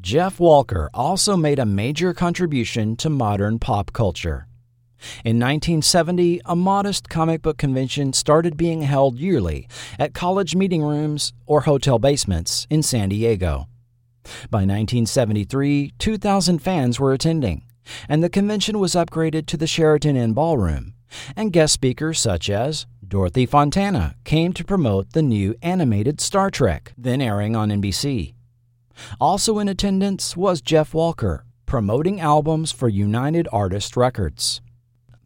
Jeff 0.00 0.40
Walker 0.40 0.88
also 0.94 1.36
made 1.36 1.58
a 1.58 1.66
major 1.66 2.14
contribution 2.14 2.96
to 2.96 3.10
modern 3.10 3.58
pop 3.58 3.92
culture. 3.92 4.46
In 5.22 5.38
1970, 5.38 6.40
a 6.46 6.56
modest 6.56 7.10
comic 7.10 7.42
book 7.42 7.58
convention 7.58 8.14
started 8.14 8.56
being 8.56 8.80
held 8.80 9.18
yearly 9.18 9.68
at 9.98 10.14
college 10.14 10.56
meeting 10.56 10.82
rooms 10.82 11.34
or 11.44 11.60
hotel 11.60 11.98
basements 11.98 12.66
in 12.70 12.82
San 12.82 13.10
Diego. 13.10 13.68
By 14.48 14.60
1973, 14.60 15.92
2,000 15.98 16.60
fans 16.60 16.98
were 16.98 17.12
attending, 17.12 17.66
and 18.08 18.24
the 18.24 18.30
convention 18.30 18.78
was 18.78 18.94
upgraded 18.94 19.44
to 19.48 19.58
the 19.58 19.66
Sheraton 19.66 20.16
Inn 20.16 20.32
Ballroom, 20.32 20.94
and 21.34 21.52
guest 21.52 21.74
speakers 21.74 22.18
such 22.18 22.50
as 22.50 22.86
Dorothy 23.06 23.46
Fontana 23.46 24.16
came 24.24 24.52
to 24.52 24.64
promote 24.64 25.12
the 25.12 25.22
new 25.22 25.54
animated 25.62 26.20
Star 26.20 26.50
Trek, 26.50 26.92
then 26.98 27.20
airing 27.20 27.54
on 27.54 27.70
NBC. 27.70 28.34
Also 29.20 29.58
in 29.58 29.68
attendance 29.68 30.36
was 30.36 30.60
Jeff 30.60 30.94
Walker, 30.94 31.44
promoting 31.66 32.20
albums 32.20 32.72
for 32.72 32.88
United 32.88 33.48
Artists 33.52 33.96
Records. 33.96 34.60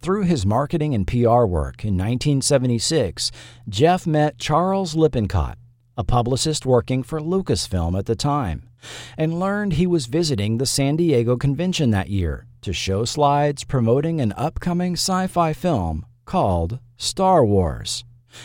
Through 0.00 0.22
his 0.22 0.46
marketing 0.46 0.94
and 0.94 1.06
PR 1.06 1.44
work 1.44 1.84
in 1.84 1.94
1976, 1.94 3.30
Jeff 3.68 4.06
met 4.06 4.38
Charles 4.38 4.94
Lippincott, 4.94 5.58
a 5.96 6.04
publicist 6.04 6.64
working 6.64 7.02
for 7.02 7.20
Lucasfilm 7.20 7.98
at 7.98 8.06
the 8.06 8.16
time, 8.16 8.69
and 9.16 9.38
learned 9.38 9.74
he 9.74 9.86
was 9.86 10.06
visiting 10.06 10.58
the 10.58 10.66
San 10.66 10.96
Diego 10.96 11.36
convention 11.36 11.90
that 11.90 12.10
year 12.10 12.46
to 12.62 12.72
show 12.72 13.04
slides 13.04 13.64
promoting 13.64 14.20
an 14.20 14.32
upcoming 14.36 14.94
sci 14.94 15.26
fi 15.26 15.52
film 15.52 16.06
called 16.24 16.78
Star 16.96 17.44
Wars, 17.44 18.04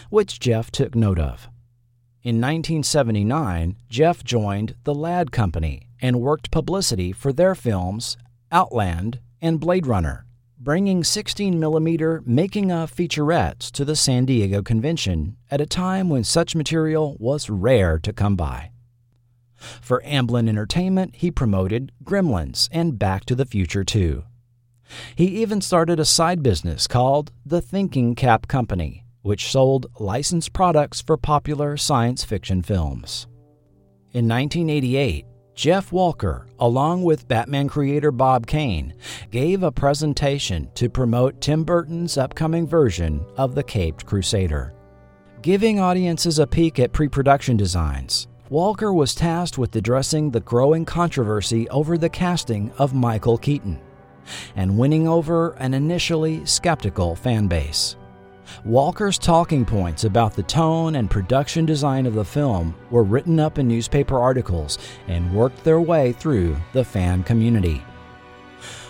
which 0.09 0.39
Jeff 0.39 0.71
took 0.71 0.95
note 0.95 1.19
of. 1.19 1.49
In 2.23 2.37
1979, 2.41 3.75
Jeff 3.87 4.23
joined 4.23 4.75
the 4.83 4.95
Ladd 4.95 5.31
Company 5.31 5.89
and 6.01 6.21
worked 6.21 6.49
publicity 6.49 7.11
for 7.11 7.31
their 7.31 7.53
films 7.53 8.17
Outland 8.51 9.19
and 9.41 9.59
Blade 9.59 9.85
Runner, 9.85 10.25
bringing 10.57 11.03
16mm 11.03 12.25
making 12.25 12.71
of 12.71 12.91
featurettes 12.91 13.69
to 13.71 13.85
the 13.85 13.95
San 13.95 14.25
Diego 14.25 14.63
convention 14.63 15.37
at 15.51 15.61
a 15.61 15.67
time 15.67 16.09
when 16.09 16.23
such 16.23 16.55
material 16.55 17.15
was 17.19 17.49
rare 17.49 17.99
to 17.99 18.11
come 18.11 18.35
by. 18.35 18.71
For 19.81 20.01
Amblin 20.05 20.47
Entertainment, 20.49 21.15
he 21.15 21.31
promoted 21.31 21.91
Gremlins 22.03 22.69
and 22.71 22.99
Back 22.99 23.25
to 23.25 23.35
the 23.35 23.45
Future 23.45 23.83
2. 23.83 24.23
He 25.15 25.41
even 25.41 25.61
started 25.61 25.99
a 25.99 26.05
side 26.05 26.43
business 26.43 26.87
called 26.87 27.31
the 27.45 27.61
Thinking 27.61 28.15
Cap 28.15 28.47
Company, 28.47 29.03
which 29.21 29.49
sold 29.49 29.87
licensed 29.99 30.53
products 30.53 31.01
for 31.01 31.17
popular 31.17 31.77
science 31.77 32.23
fiction 32.23 32.61
films. 32.61 33.27
In 34.13 34.27
1988, 34.27 35.25
Jeff 35.55 35.91
Walker, 35.93 36.47
along 36.59 37.03
with 37.03 37.27
Batman 37.29 37.69
creator 37.69 38.11
Bob 38.11 38.45
Kane, 38.45 38.93
gave 39.31 39.63
a 39.63 39.71
presentation 39.71 40.69
to 40.75 40.89
promote 40.89 41.39
Tim 41.39 41.63
Burton's 41.63 42.17
upcoming 42.17 42.67
version 42.67 43.25
of 43.37 43.55
The 43.55 43.63
Caped 43.63 44.05
Crusader. 44.05 44.73
Giving 45.41 45.79
audiences 45.79 46.39
a 46.39 46.47
peek 46.47 46.77
at 46.79 46.91
pre 46.91 47.07
production 47.07 47.55
designs, 47.55 48.27
Walker 48.51 48.93
was 48.93 49.15
tasked 49.15 49.57
with 49.57 49.75
addressing 49.75 50.29
the 50.29 50.39
growing 50.39 50.85
controversy 50.85 51.67
over 51.69 51.97
the 51.97 52.09
casting 52.09 52.71
of 52.77 52.93
Michael 52.93 53.39
Keaton 53.39 53.81
and 54.55 54.77
winning 54.77 55.07
over 55.07 55.53
an 55.53 55.73
initially 55.73 56.45
skeptical 56.45 57.15
fan 57.15 57.47
base. 57.47 57.95
Walker's 58.63 59.17
talking 59.17 59.65
points 59.65 60.03
about 60.03 60.35
the 60.35 60.43
tone 60.43 60.97
and 60.97 61.09
production 61.09 61.65
design 61.65 62.05
of 62.05 62.13
the 62.13 62.23
film 62.23 62.75
were 62.91 63.01
written 63.01 63.39
up 63.39 63.57
in 63.57 63.67
newspaper 63.67 64.19
articles 64.19 64.77
and 65.07 65.33
worked 65.33 65.63
their 65.63 65.81
way 65.81 66.11
through 66.11 66.55
the 66.73 66.85
fan 66.85 67.23
community. 67.23 67.83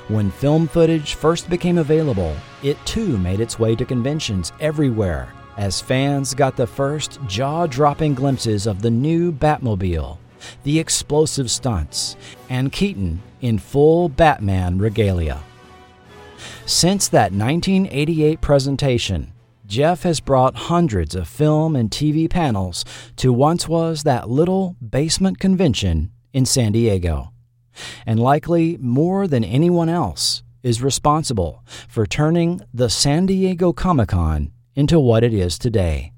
When 0.10 0.32
film 0.32 0.68
footage 0.68 1.14
first 1.14 1.50
became 1.50 1.78
available, 1.78 2.36
it 2.62 2.78
too 2.86 3.18
made 3.20 3.40
its 3.40 3.58
way 3.58 3.74
to 3.78 3.86
conventions 3.86 4.52
everywhere 4.60 5.32
as 5.58 5.82
fans 5.82 6.34
got 6.34 6.56
the 6.56 6.68
first 6.68 7.20
jaw 7.28 7.66
dropping 7.66 8.14
glimpses 8.14 8.68
of 8.68 8.82
the 8.82 8.90
new 8.90 9.32
Batmobile, 9.32 10.18
the 10.64 10.80
explosive 10.80 11.50
stunts, 11.50 12.16
and 12.50 12.72
Keaton 12.72 13.22
in 13.42 13.58
full 13.60 14.10
Batman 14.10 14.78
regalia. 14.78 15.42
Since 16.66 17.08
that 17.10 17.32
1988 17.32 18.42
presentation, 18.42 19.32
Jeff 19.66 20.04
has 20.04 20.20
brought 20.20 20.56
hundreds 20.56 21.16
of 21.16 21.28
film 21.28 21.76
and 21.76 21.90
TV 21.90 22.30
panels 22.30 22.86
to 23.16 23.34
once 23.34 23.68
was 23.68 24.04
that 24.04 24.30
little 24.30 24.76
basement 24.88 25.40
convention 25.40 26.12
in 26.34 26.46
San 26.46 26.72
Diego. 26.72 27.32
And 28.06 28.20
likely 28.20 28.78
more 28.78 29.28
than 29.28 29.44
anyone 29.44 29.90
else, 29.90 30.44
is 30.66 30.82
responsible 30.82 31.64
for 31.88 32.08
turning 32.08 32.60
the 32.74 32.90
San 32.90 33.28
Diego 33.28 33.72
Comic 33.72 34.10
Con 34.10 34.52
into 34.76 35.00
what 35.00 35.24
it 35.24 35.34
is 35.34 35.58
today 35.58 36.12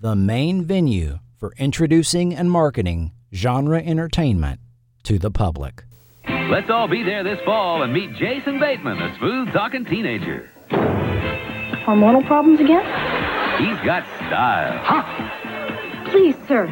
the 0.00 0.16
main 0.16 0.64
venue 0.64 1.18
for 1.38 1.52
introducing 1.58 2.34
and 2.34 2.50
marketing 2.50 3.12
genre 3.34 3.78
entertainment 3.80 4.58
to 5.02 5.18
the 5.18 5.30
public. 5.30 5.84
Let's 6.50 6.70
all 6.70 6.88
be 6.88 7.02
there 7.02 7.22
this 7.22 7.38
fall 7.44 7.82
and 7.82 7.92
meet 7.92 8.14
Jason 8.14 8.58
Bateman, 8.58 9.00
a 9.00 9.16
smooth 9.18 9.52
talking 9.52 9.84
teenager. 9.84 10.50
hormonal 10.70 12.26
problems 12.26 12.60
again? 12.60 12.82
He's 13.58 13.78
got 13.84 14.06
style. 14.16 14.78
Huh? 14.82 16.10
Please, 16.10 16.34
sir. 16.48 16.66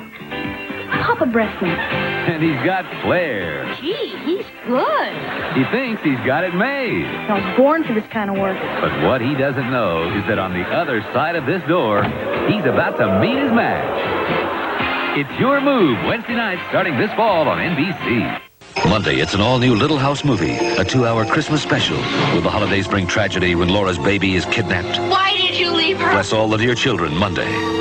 Pop 0.91 1.21
a 1.21 1.27
breast 1.27 1.61
milk. 1.63 1.79
And 1.79 2.43
he's 2.43 2.61
got 2.65 2.85
flair. 3.03 3.65
Gee, 3.81 4.17
he's 4.25 4.47
good. 4.67 5.13
He 5.57 5.65
thinks 5.71 6.03
he's 6.03 6.21
got 6.27 6.45
it 6.45 6.55
made. 6.55 7.07
I 7.07 7.35
was 7.41 7.57
born 7.57 7.85
for 7.85 7.95
this 7.95 8.07
kind 8.11 8.31
of 8.31 8.37
work. 8.37 8.59
But 8.81 9.03
what 9.07 9.21
he 9.21 9.35
doesn't 9.35 9.71
know 9.71 10.11
is 10.17 10.27
that 10.27 10.39
on 10.39 10.53
the 10.53 10.65
other 10.69 11.03
side 11.15 11.37
of 11.37 11.47
this 11.47 11.63
door, 11.69 12.05
he's 12.49 12.65
about 12.65 12.97
to 12.99 13.21
meet 13.21 13.39
his 13.39 13.53
match. 13.53 15.19
It's 15.19 15.41
Your 15.41 15.61
Move, 15.61 15.99
Wednesday 16.07 16.35
night, 16.35 16.59
starting 16.69 16.97
this 16.99 17.13
fall 17.15 17.49
on 17.49 17.59
NBC. 17.59 18.41
Monday, 18.89 19.17
it's 19.17 19.35
an 19.35 19.41
all-new 19.41 19.75
Little 19.75 19.99
House 19.99 20.25
movie, 20.25 20.55
a 20.57 20.85
two-hour 20.85 21.25
Christmas 21.27 21.63
special. 21.63 21.97
Will 22.33 22.43
the 22.43 22.51
holidays 22.51 22.87
bring 22.87 23.07
tragedy 23.07 23.55
when 23.55 23.69
Laura's 23.69 23.99
baby 23.99 24.37
is 24.37 24.45
kidnapped? 24.47 24.99
Why 25.11 25.37
did 25.37 25.59
you 25.59 25.71
leave 25.73 25.99
her? 25.99 26.11
Bless 26.13 26.33
all 26.33 26.49
the 26.49 26.57
dear 26.59 26.75
children, 26.75 27.17
Monday. 27.17 27.78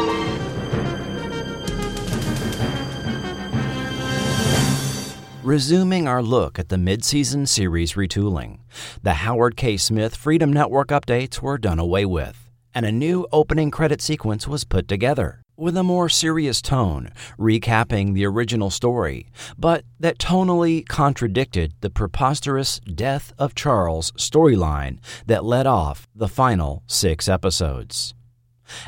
Resuming 5.48 6.10
our 6.10 6.22
look 6.22 6.60
at 6.60 6.68
the 6.68 6.78
mid-season 6.78 7.46
series 7.46 7.94
retooling, 7.94 8.60
the 9.02 9.14
Howard 9.14 9.56
K. 9.56 9.78
Smith 9.78 10.14
Freedom 10.14 10.52
Network 10.52 10.90
updates 10.90 11.42
were 11.42 11.58
done 11.58 11.80
away 11.80 12.06
with, 12.06 12.52
and 12.76 12.86
a 12.86 12.92
new 12.92 13.26
opening 13.32 13.72
credit 13.72 14.02
sequence 14.02 14.46
was 14.46 14.66
put 14.66 14.90
together 14.90 15.42
with 15.56 15.78
a 15.78 15.84
more 15.84 16.10
serious 16.10 16.62
tone, 16.62 17.12
recapping 17.40 18.14
the 18.14 18.26
original 18.26 18.70
story, 18.70 19.32
but 19.58 19.86
that 20.02 20.18
tonally 20.20 20.86
contradicted 20.86 21.74
the 21.80 21.90
preposterous 21.90 22.82
death 22.82 23.32
of 23.40 23.56
Charles 23.56 24.12
storyline 24.18 25.00
that 25.28 25.46
led 25.46 25.66
off 25.66 26.10
the 26.14 26.28
final 26.28 26.84
six 26.88 27.30
episodes. 27.30 28.14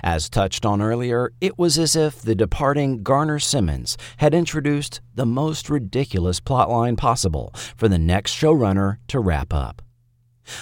As 0.03 0.29
touched 0.29 0.65
on 0.65 0.81
earlier, 0.81 1.31
it 1.41 1.57
was 1.57 1.77
as 1.77 1.95
if 1.95 2.21
the 2.21 2.35
departing 2.35 3.03
Garner 3.03 3.39
Simmons 3.39 3.97
had 4.17 4.33
introduced 4.33 5.01
the 5.15 5.25
most 5.25 5.69
ridiculous 5.69 6.39
plotline 6.39 6.97
possible 6.97 7.53
for 7.75 7.87
the 7.87 7.97
next 7.97 8.33
showrunner 8.33 8.97
to 9.07 9.19
wrap 9.19 9.53
up. 9.53 9.81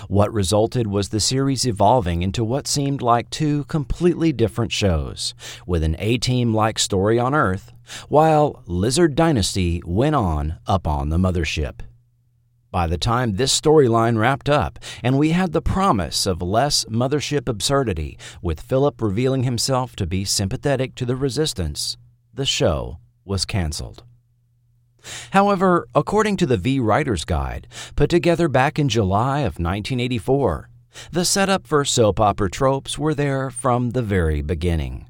What 0.08 0.34
resulted 0.34 0.88
was 0.88 1.10
the 1.10 1.20
series 1.20 1.66
evolving 1.66 2.22
into 2.22 2.44
what 2.44 2.68
seemed 2.68 3.02
like 3.02 3.30
two 3.30 3.64
completely 3.66 4.34
different 4.34 4.72
shows, 4.72 5.34
with 5.66 5.84
an 5.84 5.96
A 6.00 6.18
Team 6.18 6.54
like 6.54 6.78
story 6.78 7.18
on 7.18 7.34
Earth, 7.34 7.72
while 8.10 8.64
Lizard 8.66 9.16
Dynasty 9.16 9.82
went 9.86 10.16
on 10.16 10.60
up 10.68 10.88
on 10.88 11.10
the 11.10 11.18
mothership. 11.18 11.80
By 12.70 12.88
the 12.88 12.98
time 12.98 13.36
this 13.36 13.60
storyline 13.60 14.18
wrapped 14.18 14.50
up, 14.50 14.78
and 15.02 15.18
we 15.18 15.32
had 15.32 15.54
the 15.54 15.62
promise 15.62 16.26
of 16.26 16.42
less 16.42 16.84
mothership 16.86 17.48
absurdity, 17.48 18.18
with 18.42 18.60
Philip 18.60 19.02
revealing 19.02 19.44
himself 19.44 19.96
to 19.96 20.06
be 20.06 20.26
sympathetic 20.26 20.94
to 20.96 21.06
the 21.06 21.16
resistance, 21.16 21.98
the 22.34 22.46
show 22.46 23.00
was 23.24 23.46
canceled. 23.46 24.04
However, 25.32 25.88
according 25.96 26.36
to 26.38 26.46
the 26.46 26.58
V 26.58 26.80
Writer's 26.80 27.24
Guide, 27.24 27.68
put 27.96 28.10
together 28.10 28.50
back 28.50 28.78
in 28.78 28.90
July 28.90 29.40
of 29.40 29.60
1984, 29.60 30.70
the 31.12 31.26
setup 31.26 31.68
for 31.68 31.86
soap 31.86 32.20
opera 32.20 32.50
tropes 32.50 32.98
were 32.98 33.14
there 33.14 33.50
from 33.50 33.92
the 33.92 34.02
very 34.02 34.42
beginning. 34.42 35.08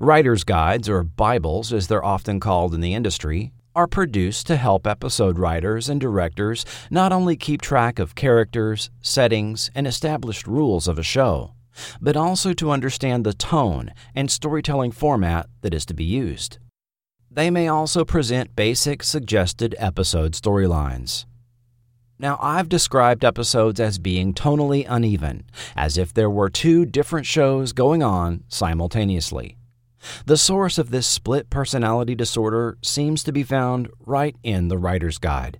Writer's 0.00 0.44
Guides, 0.44 0.88
or 0.88 1.02
Bibles 1.04 1.72
as 1.72 1.86
they're 1.86 2.04
often 2.04 2.40
called 2.40 2.74
in 2.74 2.80
the 2.80 2.94
industry, 2.94 3.52
are 3.74 3.86
produced 3.86 4.46
to 4.46 4.56
help 4.56 4.86
episode 4.86 5.38
writers 5.38 5.88
and 5.88 6.00
directors 6.00 6.64
not 6.90 7.12
only 7.12 7.36
keep 7.36 7.60
track 7.60 7.98
of 7.98 8.14
characters, 8.14 8.90
settings, 9.00 9.70
and 9.74 9.86
established 9.86 10.46
rules 10.46 10.86
of 10.88 10.98
a 10.98 11.02
show, 11.02 11.54
but 12.00 12.16
also 12.16 12.52
to 12.52 12.70
understand 12.70 13.24
the 13.24 13.32
tone 13.32 13.90
and 14.14 14.30
storytelling 14.30 14.92
format 14.92 15.46
that 15.62 15.74
is 15.74 15.86
to 15.86 15.94
be 15.94 16.04
used. 16.04 16.58
They 17.30 17.50
may 17.50 17.68
also 17.68 18.04
present 18.04 18.54
basic 18.54 19.02
suggested 19.02 19.74
episode 19.78 20.32
storylines. 20.32 21.24
Now, 22.18 22.38
I've 22.40 22.68
described 22.68 23.24
episodes 23.24 23.80
as 23.80 23.98
being 23.98 24.34
tonally 24.34 24.86
uneven, 24.88 25.44
as 25.74 25.98
if 25.98 26.12
there 26.12 26.30
were 26.30 26.50
two 26.50 26.84
different 26.84 27.26
shows 27.26 27.72
going 27.72 28.02
on 28.02 28.44
simultaneously. 28.48 29.56
The 30.26 30.36
source 30.36 30.78
of 30.78 30.90
this 30.90 31.06
split 31.06 31.50
personality 31.50 32.14
disorder 32.14 32.78
seems 32.82 33.22
to 33.24 33.32
be 33.32 33.42
found 33.42 33.88
right 34.04 34.36
in 34.42 34.68
the 34.68 34.78
writer's 34.78 35.18
guide. 35.18 35.58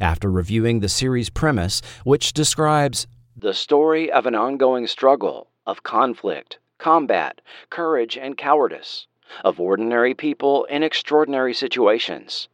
After 0.00 0.30
reviewing 0.30 0.80
the 0.80 0.88
series 0.88 1.30
premise, 1.30 1.82
which 2.04 2.32
describes 2.32 3.06
the 3.36 3.52
story 3.52 4.10
of 4.10 4.24
an 4.26 4.34
ongoing 4.34 4.86
struggle, 4.86 5.50
of 5.66 5.82
conflict, 5.82 6.58
combat, 6.78 7.40
courage, 7.68 8.16
and 8.16 8.36
cowardice, 8.36 9.06
of 9.44 9.60
ordinary 9.60 10.14
people 10.14 10.64
in 10.66 10.82
extraordinary 10.82 11.52
situations, 11.52 12.48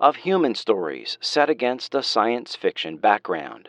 of 0.00 0.16
human 0.16 0.54
stories 0.54 1.16
set 1.20 1.48
against 1.48 1.94
a 1.94 2.02
science 2.02 2.56
fiction 2.56 2.96
background, 2.96 3.68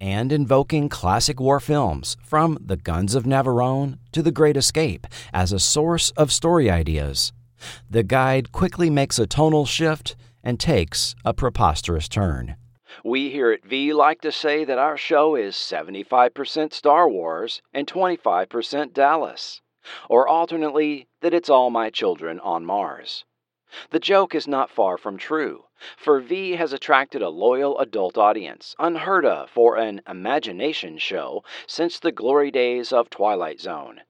and 0.00 0.32
invoking 0.32 0.88
classic 0.88 1.40
war 1.40 1.60
films 1.60 2.16
from 2.22 2.58
The 2.60 2.76
Guns 2.76 3.14
of 3.14 3.24
Navarone 3.24 3.98
to 4.12 4.22
The 4.22 4.32
Great 4.32 4.56
Escape 4.56 5.06
as 5.32 5.52
a 5.52 5.58
source 5.58 6.10
of 6.12 6.32
story 6.32 6.70
ideas. 6.70 7.32
The 7.88 8.02
guide 8.02 8.52
quickly 8.52 8.90
makes 8.90 9.18
a 9.18 9.26
tonal 9.26 9.66
shift 9.66 10.16
and 10.42 10.60
takes 10.60 11.14
a 11.24 11.32
preposterous 11.32 12.08
turn. 12.08 12.56
We 13.04 13.30
here 13.30 13.50
at 13.50 13.64
V 13.64 13.92
like 13.92 14.20
to 14.20 14.32
say 14.32 14.64
that 14.64 14.78
our 14.78 14.96
show 14.96 15.34
is 15.34 15.54
75% 15.54 16.72
Star 16.72 17.08
Wars 17.08 17.62
and 17.72 17.86
25% 17.86 18.92
Dallas 18.92 19.60
or 20.08 20.26
alternately, 20.26 21.08
that 21.20 21.34
it's 21.34 21.50
all 21.50 21.70
my 21.70 21.90
children 21.90 22.40
on 22.40 22.64
Mars. 22.64 23.24
The 23.90 23.98
joke 23.98 24.34
is 24.34 24.48
not 24.48 24.70
far 24.70 24.96
from 24.96 25.18
true, 25.18 25.64
for 25.96 26.20
V 26.20 26.52
has 26.52 26.72
attracted 26.72 27.20
a 27.22 27.28
loyal 27.28 27.78
adult 27.78 28.16
audience, 28.16 28.74
unheard 28.78 29.24
of 29.26 29.50
for 29.50 29.76
an 29.76 30.00
imagination 30.08 30.98
show 30.98 31.44
since 31.66 31.98
the 31.98 32.12
glory 32.12 32.50
days 32.50 32.92
of 32.92 33.10
Twilight 33.10 33.60
Zone. 33.60 34.02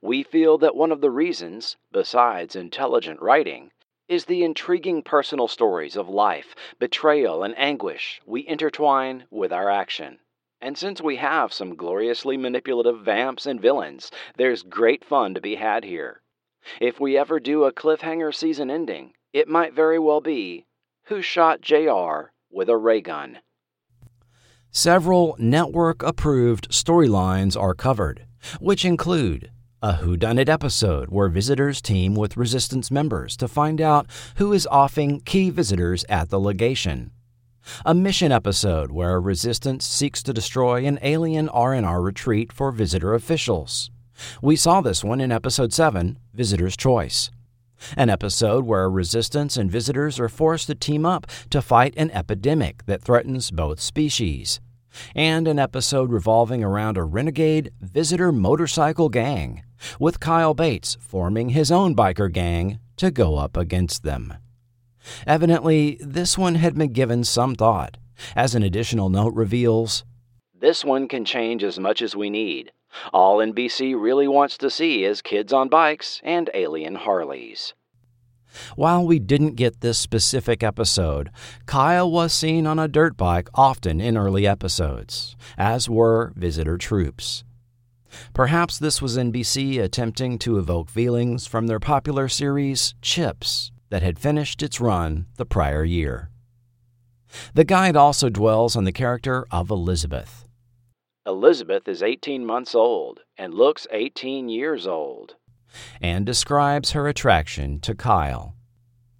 We 0.00 0.22
feel 0.22 0.58
that 0.58 0.76
one 0.76 0.92
of 0.92 1.00
the 1.00 1.10
reasons, 1.10 1.76
besides 1.90 2.56
intelligent 2.56 3.20
writing, 3.20 3.72
is 4.08 4.24
the 4.24 4.44
intriguing 4.44 5.02
personal 5.02 5.48
stories 5.48 5.96
of 5.96 6.08
life, 6.08 6.54
betrayal, 6.78 7.42
and 7.42 7.54
anguish 7.56 8.20
we 8.26 8.46
intertwine 8.46 9.24
with 9.30 9.52
our 9.52 9.70
action. 9.70 10.18
And 10.60 10.76
since 10.76 11.00
we 11.00 11.16
have 11.16 11.52
some 11.52 11.76
gloriously 11.76 12.36
manipulative 12.36 13.00
vamps 13.00 13.46
and 13.46 13.60
villains, 13.60 14.10
there's 14.36 14.62
great 14.62 15.04
fun 15.04 15.34
to 15.34 15.40
be 15.40 15.56
had 15.56 15.84
here. 15.84 16.20
If 16.80 17.00
we 17.00 17.16
ever 17.16 17.40
do 17.40 17.64
a 17.64 17.72
cliffhanger 17.72 18.32
season 18.32 18.70
ending, 18.70 19.14
it 19.32 19.48
might 19.48 19.72
very 19.72 19.98
well 19.98 20.20
be 20.20 20.66
Who 21.12 21.20
Shot 21.20 21.60
JR 21.60 22.32
with 22.50 22.70
a 22.70 22.76
Ray 22.78 23.02
Gun? 23.02 23.40
Several 24.70 25.36
network 25.38 26.02
approved 26.02 26.70
storylines 26.70 27.54
are 27.54 27.74
covered, 27.74 28.24
which 28.60 28.82
include 28.86 29.50
a 29.82 29.92
whodunit 29.92 30.48
episode 30.48 31.10
where 31.10 31.28
visitors 31.28 31.82
team 31.82 32.14
with 32.14 32.38
resistance 32.38 32.90
members 32.90 33.36
to 33.36 33.46
find 33.46 33.78
out 33.78 34.06
who 34.36 34.54
is 34.54 34.66
offing 34.72 35.20
key 35.20 35.50
visitors 35.50 36.02
at 36.08 36.30
the 36.30 36.40
legation 36.40 37.10
a 37.84 37.94
mission 37.94 38.32
episode 38.32 38.90
where 38.90 39.14
a 39.14 39.20
Resistance 39.20 39.84
seeks 39.84 40.22
to 40.22 40.32
destroy 40.32 40.86
an 40.86 40.98
alien 41.02 41.48
R&R 41.50 42.00
retreat 42.00 42.52
for 42.52 42.72
visitor 42.72 43.12
officials. 43.12 43.90
We 44.40 44.56
saw 44.56 44.80
this 44.80 45.04
one 45.04 45.20
in 45.20 45.30
episode 45.30 45.74
7, 45.74 46.18
Visitor's 46.32 46.76
Choice. 46.76 47.30
An 47.96 48.10
episode 48.10 48.64
where 48.64 48.90
Resistance 48.90 49.56
and 49.56 49.70
visitors 49.70 50.18
are 50.20 50.28
forced 50.28 50.66
to 50.66 50.74
team 50.74 51.04
up 51.06 51.26
to 51.50 51.62
fight 51.62 51.94
an 51.96 52.10
epidemic 52.10 52.84
that 52.86 53.02
threatens 53.02 53.50
both 53.50 53.80
species. 53.80 54.60
And 55.14 55.48
an 55.48 55.58
episode 55.58 56.10
revolving 56.10 56.62
around 56.62 56.96
a 56.96 57.04
renegade 57.04 57.72
visitor 57.80 58.30
motorcycle 58.30 59.08
gang, 59.08 59.62
with 59.98 60.20
Kyle 60.20 60.54
Bates 60.54 60.96
forming 61.00 61.50
his 61.50 61.72
own 61.72 61.96
biker 61.96 62.30
gang 62.30 62.78
to 62.96 63.10
go 63.10 63.36
up 63.36 63.56
against 63.56 64.02
them. 64.02 64.34
Evidently, 65.26 65.98
this 66.00 66.38
one 66.38 66.56
had 66.56 66.76
been 66.76 66.92
given 66.92 67.24
some 67.24 67.54
thought, 67.54 67.96
as 68.36 68.54
an 68.54 68.62
additional 68.62 69.08
note 69.08 69.34
reveals 69.34 70.04
This 70.54 70.84
one 70.84 71.08
can 71.08 71.24
change 71.24 71.64
as 71.64 71.78
much 71.78 72.02
as 72.02 72.14
we 72.14 72.30
need. 72.30 72.70
All 73.12 73.38
NBC 73.38 74.00
really 74.00 74.28
wants 74.28 74.58
to 74.58 74.70
see 74.70 75.04
is 75.04 75.22
kids 75.22 75.52
on 75.52 75.68
bikes 75.68 76.20
and 76.24 76.50
alien 76.54 76.94
Harleys. 76.94 77.74
While 78.76 79.06
we 79.06 79.18
didn't 79.18 79.56
get 79.56 79.80
this 79.80 79.98
specific 79.98 80.62
episode, 80.62 81.30
Kyle 81.66 82.10
was 82.10 82.32
seen 82.32 82.66
on 82.66 82.78
a 82.78 82.88
dirt 82.88 83.16
bike 83.16 83.48
often 83.54 84.00
in 84.00 84.16
early 84.16 84.46
episodes, 84.46 85.36
as 85.56 85.88
were 85.88 86.32
visitor 86.36 86.76
troops. 86.76 87.44
Perhaps 88.34 88.78
this 88.78 89.00
was 89.00 89.16
NBC 89.16 89.82
attempting 89.82 90.38
to 90.40 90.58
evoke 90.58 90.90
feelings 90.90 91.46
from 91.46 91.66
their 91.66 91.80
popular 91.80 92.28
series 92.28 92.94
Chips 93.00 93.72
that 93.88 94.02
had 94.02 94.18
finished 94.18 94.62
its 94.62 94.80
run 94.80 95.26
the 95.36 95.46
prior 95.46 95.84
year. 95.84 96.30
The 97.54 97.64
guide 97.64 97.96
also 97.96 98.28
dwells 98.28 98.76
on 98.76 98.84
the 98.84 98.92
character 98.92 99.46
of 99.50 99.70
Elizabeth. 99.70 100.41
Elizabeth 101.24 101.86
is 101.86 102.02
18 102.02 102.44
months 102.44 102.74
old 102.74 103.20
and 103.38 103.54
looks 103.54 103.86
18 103.92 104.48
years 104.48 104.88
old, 104.88 105.36
and 106.00 106.26
describes 106.26 106.90
her 106.90 107.06
attraction 107.06 107.78
to 107.78 107.94
Kyle. 107.94 108.56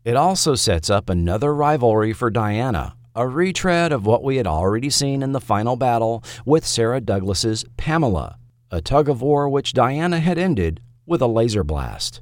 It 0.05 0.16
also 0.16 0.57
sets 0.57 0.91
up 0.91 1.09
another 1.09 1.55
rivalry 1.55 2.12
for 2.12 2.29
Diana, 2.29 2.97
a 3.15 3.29
retread 3.29 3.93
of 3.93 4.05
what 4.05 4.24
we 4.24 4.37
had 4.37 4.49
already 4.49 4.91
seen 4.91 5.23
in 5.23 5.31
the 5.31 5.41
final 5.41 5.77
battle 5.77 6.24
with 6.45 6.66
Sarah 6.66 7.01
Douglas's 7.01 7.65
Pamela, 7.77 8.37
a 8.69 8.81
tug 8.81 9.09
of 9.09 9.23
war 9.23 9.49
which 9.49 9.73
Diana 9.73 10.19
had 10.19 10.39
ended 10.39 10.81
with 11.07 11.23
a 11.23 11.29
laser 11.29 11.62
blast. 11.62 12.20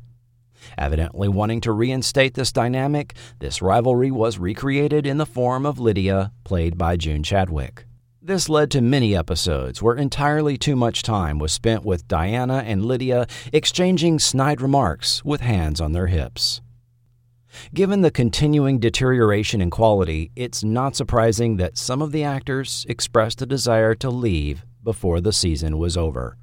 Evidently 0.77 1.29
wanting 1.29 1.63
to 1.63 1.73
reinstate 1.73 2.35
this 2.35 2.53
dynamic, 2.53 3.15
this 3.39 3.63
rivalry 3.63 4.11
was 4.11 4.39
recreated 4.39 5.07
in 5.07 5.17
the 5.17 5.25
form 5.25 5.65
of 5.65 5.79
Lydia, 5.79 6.33
played 6.45 6.77
by 6.77 6.99
June 6.99 7.23
Chadwick. 7.23 7.87
This 8.31 8.49
led 8.49 8.71
to 8.71 8.81
many 8.81 9.17
episodes 9.17 9.83
where 9.83 9.97
entirely 9.97 10.57
too 10.57 10.77
much 10.77 11.03
time 11.03 11.41
was 11.41 11.51
spent 11.51 11.85
with 11.85 12.07
Diana 12.07 12.63
and 12.65 12.85
Lydia 12.85 13.27
exchanging 13.53 14.21
snide 14.21 14.61
remarks 14.61 15.25
with 15.25 15.41
hands 15.41 15.81
on 15.81 15.91
their 15.91 16.07
hips. 16.07 16.61
Given 17.75 18.03
the 18.03 18.11
continuing 18.13 18.79
deterioration 18.79 19.61
in 19.61 19.69
quality, 19.69 20.31
it's 20.37 20.63
not 20.63 20.95
surprising 20.95 21.57
that 21.57 21.77
some 21.77 22.01
of 22.01 22.13
the 22.13 22.23
actors 22.23 22.87
expressed 22.89 23.43
a 23.43 23.47
desire 23.47 23.97
to 23.97 24.11
leave 24.11 24.65
before 24.85 25.21
the 25.21 25.33
season 25.33 25.77
was 25.77 25.97
over. 25.97 26.37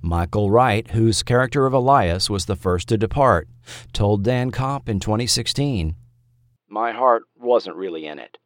Michael 0.00 0.48
Wright, 0.48 0.92
whose 0.92 1.24
character 1.24 1.66
of 1.66 1.72
Elias 1.72 2.30
was 2.30 2.46
the 2.46 2.54
first 2.54 2.86
to 2.86 2.96
depart, 2.96 3.48
told 3.92 4.22
Dan 4.22 4.52
Copp 4.52 4.88
in 4.88 5.00
2016 5.00 5.96
My 6.68 6.92
heart 6.92 7.24
wasn't 7.36 7.74
really 7.74 8.06
in 8.06 8.20
it. 8.20 8.38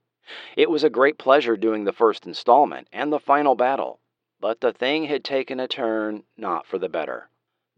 It 0.56 0.70
was 0.70 0.84
a 0.84 0.90
great 0.90 1.18
pleasure 1.18 1.56
doing 1.56 1.84
the 1.84 1.92
first 1.92 2.26
installment 2.26 2.88
and 2.92 3.12
the 3.12 3.18
final 3.18 3.55
battle, 3.55 4.01
but 4.40 4.60
the 4.60 4.72
thing 4.72 5.05
had 5.05 5.24
taken 5.24 5.60
a 5.60 5.68
turn 5.68 6.24
not 6.36 6.66
for 6.66 6.78
the 6.78 6.88
better. 6.88 7.28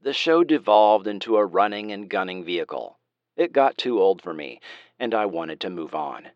The 0.02 0.12
show 0.12 0.44
devolved 0.44 1.06
into 1.06 1.36
a 1.36 1.44
running 1.44 1.90
and 1.90 2.08
gunning 2.08 2.44
vehicle. 2.44 2.98
It 3.36 3.52
got 3.52 3.76
too 3.76 4.00
old 4.00 4.22
for 4.22 4.32
me, 4.32 4.60
and 4.98 5.14
I 5.14 5.26
wanted 5.26 5.60
to 5.60 5.70
move 5.70 5.94
on. 5.94 6.28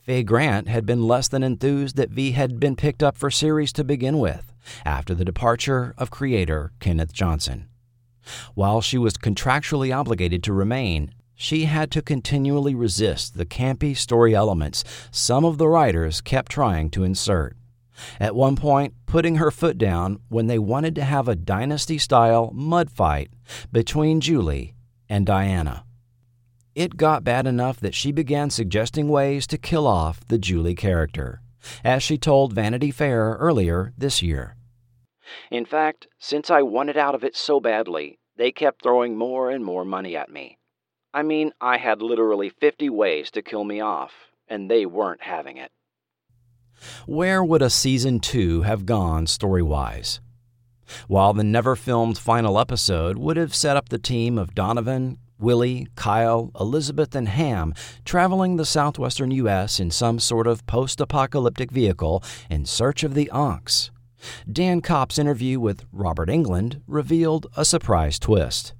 Faye 0.00 0.22
Grant 0.22 0.68
had 0.68 0.86
been 0.86 1.06
less 1.06 1.28
than 1.28 1.42
enthused 1.42 1.96
that 1.96 2.10
V 2.10 2.32
had 2.32 2.58
been 2.58 2.76
picked 2.76 3.02
up 3.02 3.16
for 3.16 3.30
series 3.30 3.72
to 3.74 3.84
begin 3.84 4.18
with, 4.18 4.52
after 4.84 5.14
the 5.14 5.24
departure 5.24 5.94
of 5.98 6.10
creator 6.10 6.72
Kenneth 6.80 7.12
Johnson. 7.12 7.68
While 8.54 8.80
she 8.80 8.98
was 8.98 9.18
contractually 9.18 9.94
obligated 9.94 10.42
to 10.44 10.52
remain, 10.52 11.12
she 11.40 11.66
had 11.66 11.88
to 11.92 12.02
continually 12.02 12.74
resist 12.74 13.38
the 13.38 13.46
campy 13.46 13.96
story 13.96 14.34
elements 14.34 14.82
some 15.12 15.44
of 15.44 15.56
the 15.56 15.68
writers 15.68 16.20
kept 16.20 16.50
trying 16.50 16.90
to 16.90 17.04
insert. 17.04 17.56
At 18.18 18.34
one 18.34 18.56
point, 18.56 18.94
putting 19.06 19.36
her 19.36 19.52
foot 19.52 19.78
down 19.78 20.18
when 20.28 20.48
they 20.48 20.58
wanted 20.58 20.96
to 20.96 21.04
have 21.04 21.28
a 21.28 21.36
dynasty 21.36 21.96
style 21.96 22.50
mud 22.52 22.90
fight 22.90 23.30
between 23.70 24.20
Julie 24.20 24.74
and 25.08 25.24
Diana. 25.24 25.84
It 26.74 26.96
got 26.96 27.22
bad 27.22 27.46
enough 27.46 27.78
that 27.80 27.94
she 27.94 28.10
began 28.10 28.50
suggesting 28.50 29.08
ways 29.08 29.46
to 29.46 29.58
kill 29.58 29.86
off 29.86 30.26
the 30.26 30.38
Julie 30.38 30.74
character, 30.74 31.40
as 31.84 32.02
she 32.02 32.18
told 32.18 32.52
Vanity 32.52 32.90
Fair 32.90 33.36
earlier 33.38 33.92
this 33.96 34.22
year. 34.22 34.56
In 35.52 35.64
fact, 35.64 36.08
since 36.18 36.50
I 36.50 36.62
wanted 36.62 36.96
out 36.96 37.14
of 37.14 37.22
it 37.22 37.36
so 37.36 37.60
badly, 37.60 38.18
they 38.36 38.50
kept 38.50 38.82
throwing 38.82 39.16
more 39.16 39.50
and 39.50 39.64
more 39.64 39.84
money 39.84 40.16
at 40.16 40.30
me. 40.30 40.58
I 41.14 41.22
mean, 41.22 41.52
I 41.60 41.78
had 41.78 42.02
literally 42.02 42.50
50 42.50 42.90
ways 42.90 43.30
to 43.32 43.42
kill 43.42 43.64
me 43.64 43.80
off, 43.80 44.12
and 44.46 44.70
they 44.70 44.86
weren't 44.86 45.22
having 45.22 45.56
it. 45.56 45.70
Where 47.06 47.42
would 47.42 47.62
a 47.62 47.70
season 47.70 48.20
2 48.20 48.62
have 48.62 48.86
gone 48.86 49.26
story 49.26 49.62
wise? 49.62 50.20
While 51.06 51.32
the 51.32 51.44
never 51.44 51.76
filmed 51.76 52.18
final 52.18 52.58
episode 52.58 53.18
would 53.18 53.36
have 53.36 53.54
set 53.54 53.76
up 53.76 53.88
the 53.88 53.98
team 53.98 54.38
of 54.38 54.54
Donovan, 54.54 55.18
Willie, 55.38 55.88
Kyle, 55.96 56.50
Elizabeth, 56.58 57.14
and 57.14 57.28
Ham 57.28 57.74
traveling 58.04 58.56
the 58.56 58.64
southwestern 58.64 59.30
U.S. 59.30 59.78
in 59.80 59.90
some 59.90 60.18
sort 60.18 60.46
of 60.46 60.66
post 60.66 61.00
apocalyptic 61.00 61.70
vehicle 61.70 62.22
in 62.50 62.64
search 62.64 63.04
of 63.04 63.14
the 63.14 63.30
Ankhs, 63.32 63.90
Dan 64.50 64.80
Copp's 64.80 65.18
interview 65.18 65.60
with 65.60 65.84
Robert 65.92 66.28
Englund 66.28 66.82
revealed 66.86 67.46
a 67.56 67.64
surprise 67.64 68.18
twist. 68.18 68.74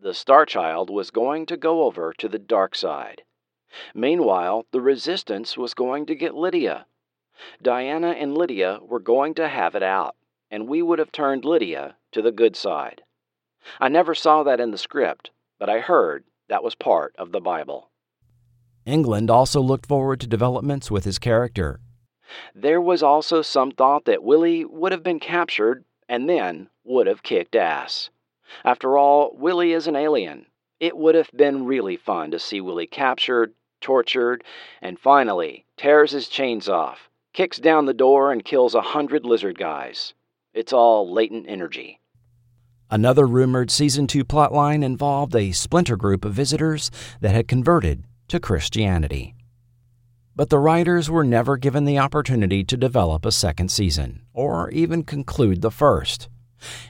The 0.00 0.14
Star 0.14 0.46
Child 0.46 0.90
was 0.90 1.10
going 1.10 1.44
to 1.46 1.56
go 1.56 1.82
over 1.82 2.12
to 2.18 2.28
the 2.28 2.38
dark 2.38 2.76
side. 2.76 3.22
Meanwhile, 3.94 4.66
the 4.70 4.80
Resistance 4.80 5.56
was 5.56 5.74
going 5.74 6.06
to 6.06 6.14
get 6.14 6.36
Lydia. 6.36 6.86
Diana 7.60 8.10
and 8.10 8.38
Lydia 8.38 8.78
were 8.80 9.00
going 9.00 9.34
to 9.34 9.48
have 9.48 9.74
it 9.74 9.82
out, 9.82 10.14
and 10.52 10.68
we 10.68 10.82
would 10.82 11.00
have 11.00 11.10
turned 11.10 11.44
Lydia 11.44 11.96
to 12.12 12.22
the 12.22 12.30
good 12.30 12.54
side. 12.54 13.02
I 13.80 13.88
never 13.88 14.14
saw 14.14 14.44
that 14.44 14.60
in 14.60 14.70
the 14.70 14.78
script, 14.78 15.30
but 15.58 15.68
I 15.68 15.80
heard 15.80 16.22
that 16.48 16.62
was 16.62 16.76
part 16.76 17.14
of 17.18 17.32
the 17.32 17.40
Bible. 17.40 17.90
Englund 18.86 19.30
also 19.30 19.60
looked 19.60 19.86
forward 19.86 20.20
to 20.20 20.28
developments 20.28 20.92
with 20.92 21.04
his 21.04 21.18
character. 21.18 21.80
There 22.54 22.80
was 22.80 23.02
also 23.02 23.42
some 23.42 23.72
thought 23.72 24.04
that 24.04 24.22
Willie 24.22 24.64
would 24.64 24.92
have 24.92 25.02
been 25.02 25.18
captured 25.18 25.84
and 26.08 26.28
then 26.28 26.70
would 26.84 27.08
have 27.08 27.24
kicked 27.24 27.56
ass. 27.56 28.10
After 28.64 28.96
all, 28.96 29.34
Willie 29.36 29.72
is 29.72 29.86
an 29.86 29.96
alien. 29.96 30.46
It 30.80 30.96
would 30.96 31.14
have 31.14 31.30
been 31.34 31.66
really 31.66 31.96
fun 31.96 32.30
to 32.30 32.38
see 32.38 32.60
Willie 32.60 32.86
captured, 32.86 33.52
tortured, 33.80 34.44
and 34.80 34.98
finally 34.98 35.64
tears 35.76 36.12
his 36.12 36.28
chains 36.28 36.68
off, 36.68 37.08
kicks 37.32 37.58
down 37.58 37.86
the 37.86 37.94
door, 37.94 38.32
and 38.32 38.44
kills 38.44 38.74
a 38.74 38.80
hundred 38.80 39.24
lizard 39.24 39.58
guys. 39.58 40.14
It's 40.54 40.72
all 40.72 41.12
latent 41.12 41.46
energy. 41.48 42.00
Another 42.90 43.26
rumored 43.26 43.70
season 43.70 44.06
2 44.06 44.24
plotline 44.24 44.82
involved 44.82 45.36
a 45.36 45.52
splinter 45.52 45.96
group 45.96 46.24
of 46.24 46.32
visitors 46.32 46.90
that 47.20 47.34
had 47.34 47.46
converted 47.46 48.04
to 48.28 48.40
Christianity. 48.40 49.34
But 50.34 50.50
the 50.50 50.58
writers 50.58 51.10
were 51.10 51.24
never 51.24 51.56
given 51.56 51.84
the 51.84 51.98
opportunity 51.98 52.64
to 52.64 52.76
develop 52.76 53.26
a 53.26 53.32
second 53.32 53.70
season, 53.70 54.22
or 54.32 54.70
even 54.70 55.02
conclude 55.02 55.60
the 55.60 55.70
first, 55.70 56.28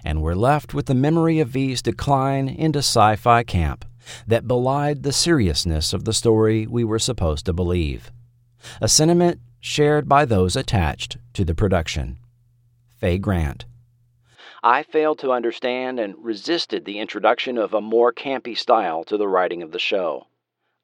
and 0.05 0.23
were 0.23 0.37
left 0.37 0.75
with 0.75 0.87
the 0.87 0.95
memory 0.95 1.41
of 1.41 1.49
V's 1.49 1.83
decline 1.83 2.49
into 2.49 2.79
sci 2.79 3.17
fi 3.17 3.43
camp 3.43 3.85
that 4.27 4.49
belied 4.49 5.03
the 5.03 5.13
seriousness 5.13 5.93
of 5.93 6.05
the 6.05 6.13
story 6.13 6.67
we 6.67 6.85
were 6.85 6.99
supposed 6.99 7.47
to 7.47 7.53
believe. 7.53 8.11
A 8.81 8.89
sentiment 8.89 9.41
shared 9.61 10.09
by 10.09 10.25
those 10.25 10.57
attached 10.57 11.19
to 11.35 11.45
the 11.45 11.55
production. 11.55 12.19
Faye 12.97 13.19
Grant. 13.19 13.67
I 14.63 14.83
failed 14.83 15.21
to 15.21 15.33
understand 15.33 16.01
and 16.01 16.17
resisted 16.19 16.85
the 16.85 16.99
introduction 16.99 17.59
of 17.59 17.75
a 17.75 17.81
more 17.81 18.13
campy 18.13 18.57
style 18.57 19.05
to 19.05 19.17
the 19.17 19.29
writing 19.29 19.63
of 19.63 19.71
the 19.71 19.79
show. 19.79 20.27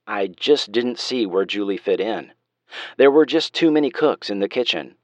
I 0.07 0.29
just 0.29 0.71
didn't 0.71 1.01
see 1.01 1.27
where 1.27 1.45
Julie 1.45 1.77
fit 1.77 2.01
in. 2.01 2.33
There 2.99 3.11
were 3.11 3.27
just 3.27 3.53
too 3.53 3.71
many 3.71 3.91
cooks 3.91 4.31
in 4.31 4.41
the 4.41 4.49
kitchen. 4.49 4.97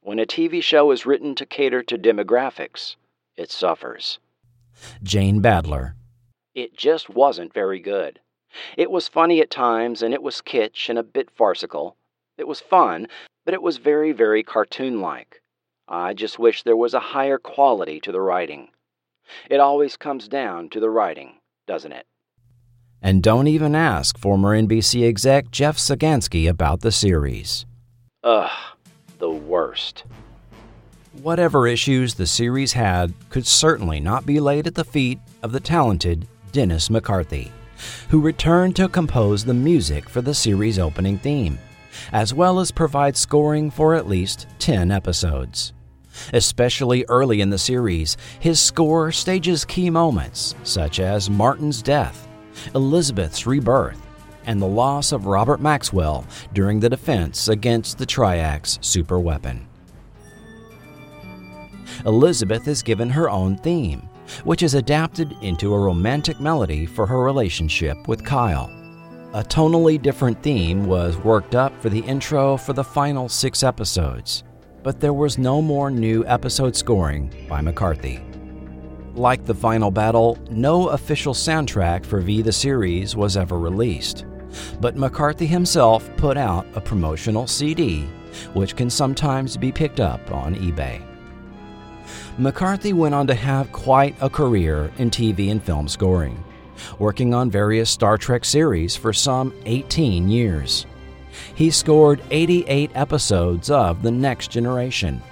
When 0.00 0.18
a 0.18 0.26
TV 0.26 0.62
show 0.62 0.90
is 0.90 1.06
written 1.06 1.34
to 1.36 1.46
cater 1.46 1.82
to 1.84 1.98
demographics, 1.98 2.96
it 3.36 3.50
suffers. 3.50 4.18
Jane 5.02 5.42
Badler. 5.42 5.94
It 6.54 6.76
just 6.76 7.10
wasn't 7.10 7.52
very 7.52 7.80
good. 7.80 8.20
It 8.76 8.90
was 8.90 9.08
funny 9.08 9.40
at 9.40 9.50
times, 9.50 10.02
and 10.02 10.14
it 10.14 10.22
was 10.22 10.40
kitsch 10.40 10.88
and 10.88 10.98
a 10.98 11.02
bit 11.02 11.30
farcical. 11.30 11.96
It 12.38 12.48
was 12.48 12.60
fun, 12.60 13.08
but 13.44 13.54
it 13.54 13.62
was 13.62 13.78
very, 13.78 14.12
very 14.12 14.42
cartoon 14.42 15.00
like. 15.00 15.42
I 15.88 16.14
just 16.14 16.38
wish 16.38 16.62
there 16.62 16.76
was 16.76 16.94
a 16.94 17.00
higher 17.00 17.38
quality 17.38 18.00
to 18.00 18.12
the 18.12 18.20
writing. 18.20 18.68
It 19.50 19.60
always 19.60 19.96
comes 19.96 20.28
down 20.28 20.68
to 20.70 20.80
the 20.80 20.90
writing, 20.90 21.34
doesn't 21.66 21.92
it? 21.92 22.06
And 23.02 23.22
don't 23.22 23.46
even 23.46 23.74
ask 23.74 24.18
former 24.18 24.56
NBC 24.60 25.06
exec 25.06 25.50
Jeff 25.50 25.76
Sagansky 25.76 26.48
about 26.48 26.80
the 26.80 26.92
series. 26.92 27.66
Ugh, 28.24 28.50
the 29.18 29.30
worst. 29.30 30.04
Whatever 31.22 31.66
issues 31.66 32.14
the 32.14 32.26
series 32.26 32.72
had 32.72 33.12
could 33.30 33.46
certainly 33.46 34.00
not 34.00 34.26
be 34.26 34.38
laid 34.38 34.66
at 34.66 34.74
the 34.74 34.84
feet 34.84 35.18
of 35.42 35.50
the 35.50 35.60
talented 35.60 36.28
Dennis 36.52 36.90
McCarthy, 36.90 37.52
who 38.10 38.20
returned 38.20 38.76
to 38.76 38.88
compose 38.88 39.44
the 39.44 39.54
music 39.54 40.08
for 40.08 40.20
the 40.20 40.34
series' 40.34 40.78
opening 40.78 41.18
theme, 41.18 41.58
as 42.12 42.32
well 42.32 42.60
as 42.60 42.70
provide 42.70 43.16
scoring 43.16 43.70
for 43.70 43.94
at 43.94 44.08
least 44.08 44.46
10 44.58 44.90
episodes. 44.90 45.72
Especially 46.32 47.04
early 47.08 47.40
in 47.40 47.50
the 47.50 47.58
series, 47.58 48.16
his 48.38 48.60
score 48.60 49.10
stages 49.10 49.64
key 49.64 49.90
moments 49.90 50.54
such 50.62 51.00
as 51.00 51.30
Martin's 51.30 51.82
death, 51.82 52.28
Elizabeth's 52.74 53.46
rebirth, 53.46 54.00
and 54.46 54.62
the 54.62 54.66
loss 54.66 55.12
of 55.12 55.26
Robert 55.26 55.60
Maxwell 55.60 56.24
during 56.52 56.78
the 56.78 56.88
defense 56.88 57.48
against 57.48 57.98
the 57.98 58.06
Triax 58.06 58.78
superweapon. 58.78 59.66
Elizabeth 62.06 62.68
is 62.68 62.84
given 62.84 63.10
her 63.10 63.28
own 63.28 63.56
theme, 63.56 64.08
which 64.44 64.62
is 64.62 64.74
adapted 64.74 65.36
into 65.42 65.74
a 65.74 65.78
romantic 65.78 66.38
melody 66.38 66.86
for 66.86 67.04
her 67.04 67.20
relationship 67.20 68.06
with 68.06 68.24
Kyle. 68.24 68.70
A 69.34 69.42
tonally 69.42 70.00
different 70.00 70.40
theme 70.40 70.86
was 70.86 71.16
worked 71.18 71.56
up 71.56 71.78
for 71.82 71.88
the 71.88 72.00
intro 72.00 72.56
for 72.56 72.72
the 72.72 72.84
final 72.84 73.28
six 73.28 73.64
episodes, 73.64 74.44
but 74.84 75.00
there 75.00 75.12
was 75.12 75.36
no 75.36 75.60
more 75.60 75.90
new 75.90 76.24
episode 76.26 76.76
scoring 76.76 77.32
by 77.48 77.60
McCarthy. 77.60 78.22
Like 79.14 79.44
the 79.44 79.54
final 79.54 79.90
battle, 79.90 80.38
no 80.48 80.90
official 80.90 81.34
soundtrack 81.34 82.06
for 82.06 82.20
V 82.20 82.40
the 82.40 82.52
series 82.52 83.16
was 83.16 83.36
ever 83.36 83.58
released, 83.58 84.26
but 84.80 84.96
McCarthy 84.96 85.46
himself 85.46 86.08
put 86.16 86.36
out 86.36 86.66
a 86.74 86.80
promotional 86.80 87.46
CD, 87.48 88.02
which 88.54 88.76
can 88.76 88.90
sometimes 88.90 89.56
be 89.56 89.72
picked 89.72 89.98
up 89.98 90.30
on 90.30 90.54
eBay. 90.54 91.05
McCarthy 92.38 92.92
went 92.92 93.14
on 93.14 93.26
to 93.28 93.34
have 93.34 93.72
quite 93.72 94.14
a 94.20 94.28
career 94.28 94.92
in 94.98 95.10
TV 95.10 95.50
and 95.50 95.62
film 95.62 95.88
scoring, 95.88 96.44
working 96.98 97.32
on 97.32 97.50
various 97.50 97.88
Star 97.88 98.18
Trek 98.18 98.44
series 98.44 98.94
for 98.94 99.14
some 99.14 99.54
18 99.64 100.28
years. 100.28 100.84
He 101.54 101.70
scored 101.70 102.20
88 102.30 102.90
episodes 102.94 103.70
of 103.70 104.02
The 104.02 104.10
Next 104.10 104.50
Generation, 104.50 105.22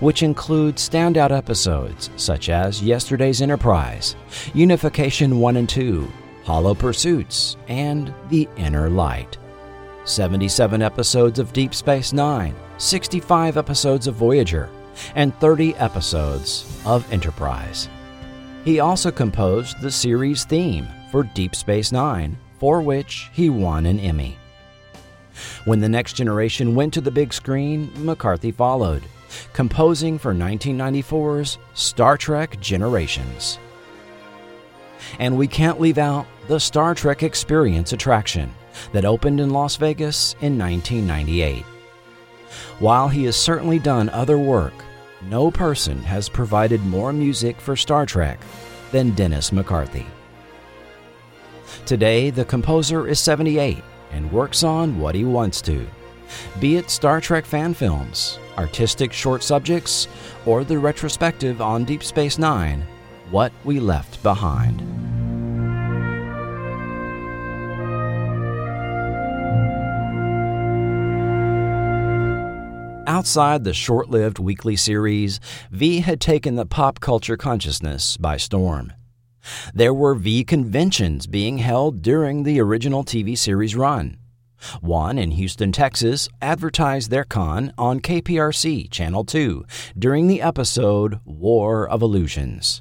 which 0.00 0.22
includes 0.22 0.86
standout 0.86 1.30
episodes 1.30 2.10
such 2.16 2.50
as 2.50 2.82
Yesterday's 2.82 3.40
Enterprise, 3.40 4.14
Unification 4.52 5.38
1 5.40 5.56
and 5.56 5.68
2, 5.68 6.12
Hollow 6.44 6.74
Pursuits, 6.74 7.56
and 7.68 8.12
The 8.28 8.46
Inner 8.58 8.90
Light. 8.90 9.38
77 10.04 10.82
episodes 10.82 11.38
of 11.38 11.54
Deep 11.54 11.74
Space 11.74 12.12
Nine, 12.12 12.54
65 12.76 13.56
episodes 13.56 14.06
of 14.06 14.14
Voyager, 14.14 14.68
and 15.14 15.34
30 15.40 15.74
episodes 15.76 16.80
of 16.84 17.10
Enterprise. 17.12 17.88
He 18.64 18.80
also 18.80 19.10
composed 19.10 19.80
the 19.80 19.90
series 19.90 20.44
theme 20.44 20.86
for 21.10 21.22
Deep 21.22 21.54
Space 21.54 21.92
Nine, 21.92 22.36
for 22.58 22.82
which 22.82 23.30
he 23.32 23.48
won 23.48 23.86
an 23.86 23.98
Emmy. 23.98 24.36
When 25.64 25.80
The 25.80 25.88
Next 25.88 26.14
Generation 26.14 26.74
went 26.74 26.92
to 26.94 27.00
the 27.00 27.10
big 27.10 27.32
screen, 27.32 27.90
McCarthy 28.04 28.52
followed, 28.52 29.02
composing 29.52 30.18
for 30.18 30.34
1994's 30.34 31.58
Star 31.74 32.16
Trek 32.16 32.60
Generations. 32.60 33.58
And 35.18 35.36
we 35.36 35.46
can't 35.46 35.80
leave 35.80 35.98
out 35.98 36.26
the 36.48 36.60
Star 36.60 36.94
Trek 36.94 37.22
Experience 37.22 37.92
attraction 37.92 38.52
that 38.92 39.04
opened 39.04 39.40
in 39.40 39.50
Las 39.50 39.76
Vegas 39.76 40.34
in 40.40 40.58
1998. 40.58 41.64
While 42.78 43.08
he 43.08 43.24
has 43.24 43.36
certainly 43.36 43.78
done 43.78 44.08
other 44.10 44.38
work, 44.38 44.74
no 45.22 45.50
person 45.50 45.98
has 46.02 46.28
provided 46.28 46.84
more 46.86 47.12
music 47.12 47.60
for 47.60 47.76
Star 47.76 48.06
Trek 48.06 48.40
than 48.90 49.14
Dennis 49.14 49.52
McCarthy. 49.52 50.06
Today, 51.86 52.30
the 52.30 52.44
composer 52.44 53.06
is 53.06 53.20
78 53.20 53.82
and 54.12 54.32
works 54.32 54.64
on 54.64 54.98
what 54.98 55.14
he 55.14 55.24
wants 55.24 55.60
to, 55.62 55.86
be 56.58 56.76
it 56.76 56.90
Star 56.90 57.20
Trek 57.20 57.44
fan 57.44 57.74
films, 57.74 58.38
artistic 58.56 59.12
short 59.12 59.42
subjects, 59.42 60.08
or 60.46 60.64
the 60.64 60.78
retrospective 60.78 61.60
on 61.60 61.84
Deep 61.84 62.02
Space 62.02 62.38
Nine 62.38 62.86
What 63.30 63.52
We 63.64 63.80
Left 63.80 64.22
Behind. 64.22 64.99
Outside 73.20 73.64
the 73.64 73.74
short 73.74 74.08
lived 74.08 74.38
weekly 74.38 74.76
series, 74.76 75.40
V 75.70 76.00
had 76.00 76.22
taken 76.22 76.54
the 76.54 76.64
pop 76.64 77.00
culture 77.00 77.36
consciousness 77.36 78.16
by 78.16 78.38
storm. 78.38 78.94
There 79.74 79.92
were 79.92 80.14
V 80.14 80.42
conventions 80.42 81.26
being 81.26 81.58
held 81.58 82.00
during 82.00 82.44
the 82.44 82.58
original 82.62 83.04
TV 83.04 83.36
series 83.36 83.76
run. 83.76 84.16
One 84.80 85.18
in 85.18 85.32
Houston, 85.32 85.70
Texas, 85.70 86.30
advertised 86.40 87.10
their 87.10 87.24
con 87.24 87.74
on 87.76 88.00
KPRC 88.00 88.90
Channel 88.90 89.24
2 89.26 89.66
during 89.98 90.26
the 90.26 90.40
episode 90.40 91.20
War 91.26 91.86
of 91.86 92.00
Illusions. 92.00 92.80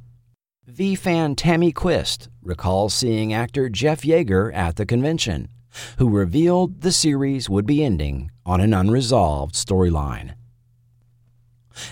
V 0.66 0.96
fan 0.96 1.36
Tammy 1.36 1.74
Quist 1.74 2.30
recalls 2.42 2.94
seeing 2.94 3.34
actor 3.34 3.68
Jeff 3.68 4.04
Yagher 4.04 4.54
at 4.54 4.78
the 4.78 4.86
convention, 4.86 5.50
who 5.98 6.10
revealed 6.10 6.82
the 6.82 6.92
series 6.92 7.50
would 7.50 7.66
be 7.66 7.84
ending 7.84 8.32
on 8.46 8.62
an 8.62 8.74
unresolved 8.74 9.56
storyline. 9.56 10.34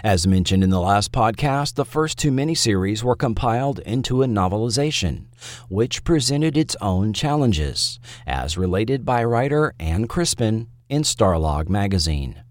As 0.03 0.27
mentioned 0.27 0.63
in 0.63 0.69
the 0.69 0.81
last 0.81 1.11
podcast, 1.11 1.75
the 1.75 1.85
first 1.85 2.17
two 2.17 2.31
miniseries 2.31 3.03
were 3.03 3.15
compiled 3.15 3.79
into 3.79 4.21
a 4.21 4.27
novelization, 4.27 5.25
which 5.69 6.03
presented 6.03 6.57
its 6.57 6.75
own 6.81 7.13
challenges, 7.13 7.99
as 8.25 8.57
related 8.57 9.05
by 9.05 9.23
writer 9.23 9.73
Ann 9.79 10.07
Crispin 10.07 10.67
in 10.89 11.03
Starlog 11.03 11.69
magazine. 11.69 12.43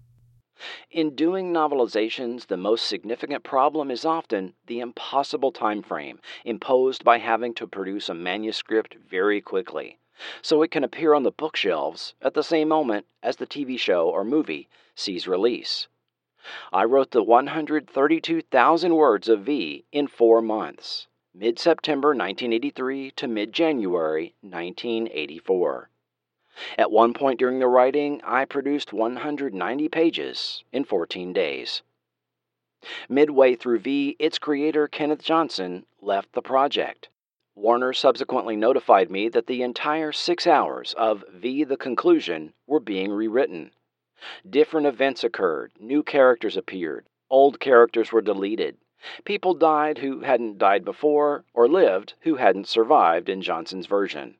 In 0.89 1.13
doing 1.13 1.53
novelizations, 1.53 2.47
the 2.47 2.57
most 2.57 2.87
significant 2.87 3.43
problem 3.43 3.91
is 3.91 4.05
often 4.05 4.53
the 4.65 4.79
impossible 4.79 5.51
time 5.51 5.83
frame 5.83 6.19
imposed 6.43 7.03
by 7.03 7.19
having 7.19 7.53
to 7.55 7.67
produce 7.67 8.09
a 8.09 8.15
manuscript 8.15 8.95
very 9.07 9.39
quickly, 9.39 9.99
so 10.41 10.61
it 10.61 10.71
can 10.71 10.83
appear 10.83 11.13
on 11.13 11.23
the 11.23 11.31
bookshelves 11.31 12.13
at 12.21 12.33
the 12.33 12.43
same 12.43 12.67
moment 12.67 13.05
as 13.21 13.35
the 13.35 13.47
TV 13.47 13.79
show 13.79 14.09
or 14.09 14.23
movie 14.23 14.67
sees 14.95 15.27
release. 15.27 15.87
I 16.71 16.85
wrote 16.85 17.11
the 17.11 17.23
132,000 17.23 18.95
words 18.95 19.27
of 19.27 19.41
V 19.41 19.85
in 19.91 20.07
four 20.07 20.41
months, 20.41 21.07
mid 21.33 21.59
September 21.59 22.09
1983 22.09 23.11
to 23.11 23.27
mid 23.27 23.51
January 23.51 24.33
1984. 24.41 25.89
At 26.77 26.89
one 26.89 27.13
point 27.13 27.37
during 27.37 27.59
the 27.59 27.67
writing, 27.67 28.21
I 28.23 28.45
produced 28.45 28.91
190 28.93 29.89
pages 29.89 30.63
in 30.71 30.85
14 30.85 31.33
days. 31.33 31.83
Midway 33.09 33.55
through 33.55 33.79
V, 33.79 34.15
its 34.17 34.39
creator, 34.39 34.87
Kenneth 34.87 35.21
Johnson, 35.21 35.85
left 36.01 36.31
the 36.33 36.41
project. 36.41 37.09
Warner 37.59 37.91
subsequently 37.91 38.55
notified 38.55 39.09
me 39.09 39.29
that 39.29 39.47
the 39.47 39.63
entire 39.63 40.11
six 40.11 40.45
hours 40.45 40.93
of 40.93 41.23
V 41.33 41.63
the 41.63 41.75
Conclusion 41.75 42.53
were 42.67 42.79
being 42.79 43.11
rewritten. 43.11 43.71
Different 44.47 44.85
events 44.85 45.23
occurred, 45.23 45.71
new 45.79 46.03
characters 46.03 46.55
appeared, 46.55 47.07
old 47.31 47.59
characters 47.59 48.11
were 48.11 48.21
deleted. 48.21 48.77
People 49.25 49.55
died 49.55 49.97
who 49.97 50.19
hadn't 50.19 50.59
died 50.59 50.85
before, 50.85 51.45
or 51.51 51.67
lived 51.67 52.13
who 52.19 52.35
hadn't 52.35 52.67
survived 52.67 53.27
in 53.27 53.41
Johnson's 53.41 53.87
version. 53.87 54.37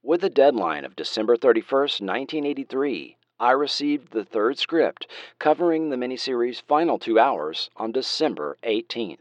With 0.00 0.22
a 0.22 0.30
deadline 0.30 0.84
of 0.84 0.94
December 0.94 1.36
31st, 1.36 2.00
1983, 2.00 3.16
I 3.40 3.50
received 3.50 4.12
the 4.12 4.24
third 4.24 4.56
script 4.56 5.08
covering 5.40 5.90
the 5.90 5.96
miniseries' 5.96 6.62
final 6.62 6.96
two 6.96 7.18
hours 7.18 7.70
on 7.76 7.90
December 7.90 8.56
18th. 8.62 9.18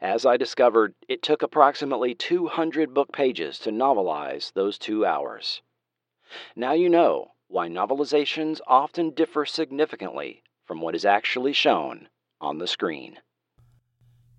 As 0.00 0.26
I 0.26 0.36
discovered, 0.36 0.94
it 1.08 1.22
took 1.22 1.42
approximately 1.42 2.14
200 2.14 2.94
book 2.94 3.12
pages 3.12 3.58
to 3.60 3.70
novelize 3.70 4.52
those 4.52 4.78
two 4.78 5.04
hours. 5.04 5.62
Now 6.56 6.72
you 6.72 6.88
know 6.88 7.32
why 7.48 7.68
novelizations 7.68 8.60
often 8.66 9.10
differ 9.10 9.46
significantly 9.46 10.42
from 10.66 10.80
what 10.80 10.94
is 10.94 11.04
actually 11.04 11.52
shown 11.52 12.08
on 12.40 12.58
the 12.58 12.66
screen. 12.66 13.18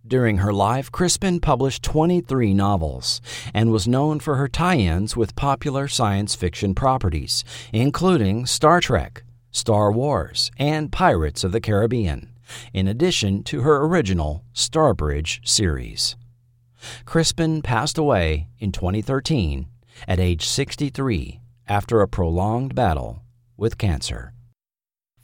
During 0.08 0.38
her 0.38 0.54
life, 0.54 0.92
Crispin 0.92 1.40
published 1.40 1.84
23 1.84 2.54
novels 2.54 3.22
and 3.54 3.72
was 3.72 3.88
known 3.88 4.20
for 4.20 4.36
her 4.36 4.48
tie 4.48 4.78
ins 4.78 5.18
with 5.18 5.36
popular 5.36 5.88
science 5.88 6.36
fiction 6.36 6.74
properties, 6.74 7.44
including 7.74 8.46
Star 8.46 8.80
Trek, 8.80 9.24
Star 9.52 9.92
Wars, 9.92 10.52
and 10.58 10.92
Pirates 10.92 11.44
of 11.44 11.52
the 11.52 11.60
Caribbean, 11.60 12.30
in 12.74 12.88
addition 12.88 13.44
to 13.44 13.62
her 13.62 13.84
original 13.86 14.44
Starbridge 14.54 15.48
series. 15.48 16.16
Crispin 17.06 17.62
passed 17.62 17.98
away 17.98 18.48
in 18.60 18.72
2013 18.72 19.68
at 20.08 20.20
age 20.20 20.46
63 20.46 21.42
after 21.68 22.02
a 22.02 22.08
prolonged 22.08 22.74
battle 22.74 23.24
with 23.58 23.78
cancer. 23.78 24.34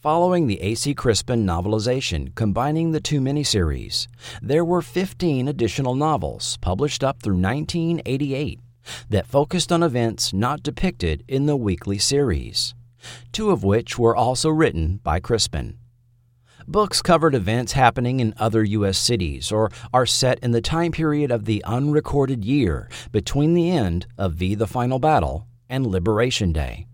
Following 0.06 0.46
the 0.46 0.62
A.C. 0.62 0.94
Crispin 0.94 1.48
novelization 1.48 2.36
combining 2.36 2.92
the 2.92 3.00
two 3.00 3.20
miniseries, 3.20 4.08
there 4.40 4.64
were 4.64 4.84
15 4.84 5.48
additional 5.48 5.96
novels 5.96 6.58
published 6.58 7.04
up 7.04 7.24
through 7.24 7.42
1988 7.42 8.60
that 9.10 9.26
focused 9.26 9.72
on 9.72 9.82
events 9.82 10.32
not 10.32 10.62
depicted 10.62 11.24
in 11.28 11.48
the 11.48 11.56
weekly 11.56 11.98
series, 11.98 12.76
two 13.32 13.50
of 13.50 13.64
which 13.64 13.98
were 13.98 14.16
also 14.16 14.50
written 14.50 15.00
by 15.04 15.20
Crispin. 15.20 15.80
Books 16.68 17.04
covered 17.04 17.36
events 17.36 17.74
happening 17.74 18.20
in 18.20 18.34
other 18.38 18.64
U.S. 18.64 18.98
cities 18.98 19.52
or 19.52 19.70
are 19.94 20.08
set 20.08 20.40
in 20.40 20.50
the 20.50 20.62
time 20.62 20.92
period 20.92 21.30
of 21.30 21.46
the 21.46 21.64
unrecorded 21.64 22.44
year 22.44 22.90
between 23.12 23.54
the 23.54 23.70
end 23.70 24.08
of 24.18 24.34
V 24.34 24.56
the 24.56 24.66
Final 24.66 24.98
Battle 24.98 25.46
and 25.70 25.86
Liberation 25.86 26.52
Day. 26.52 26.88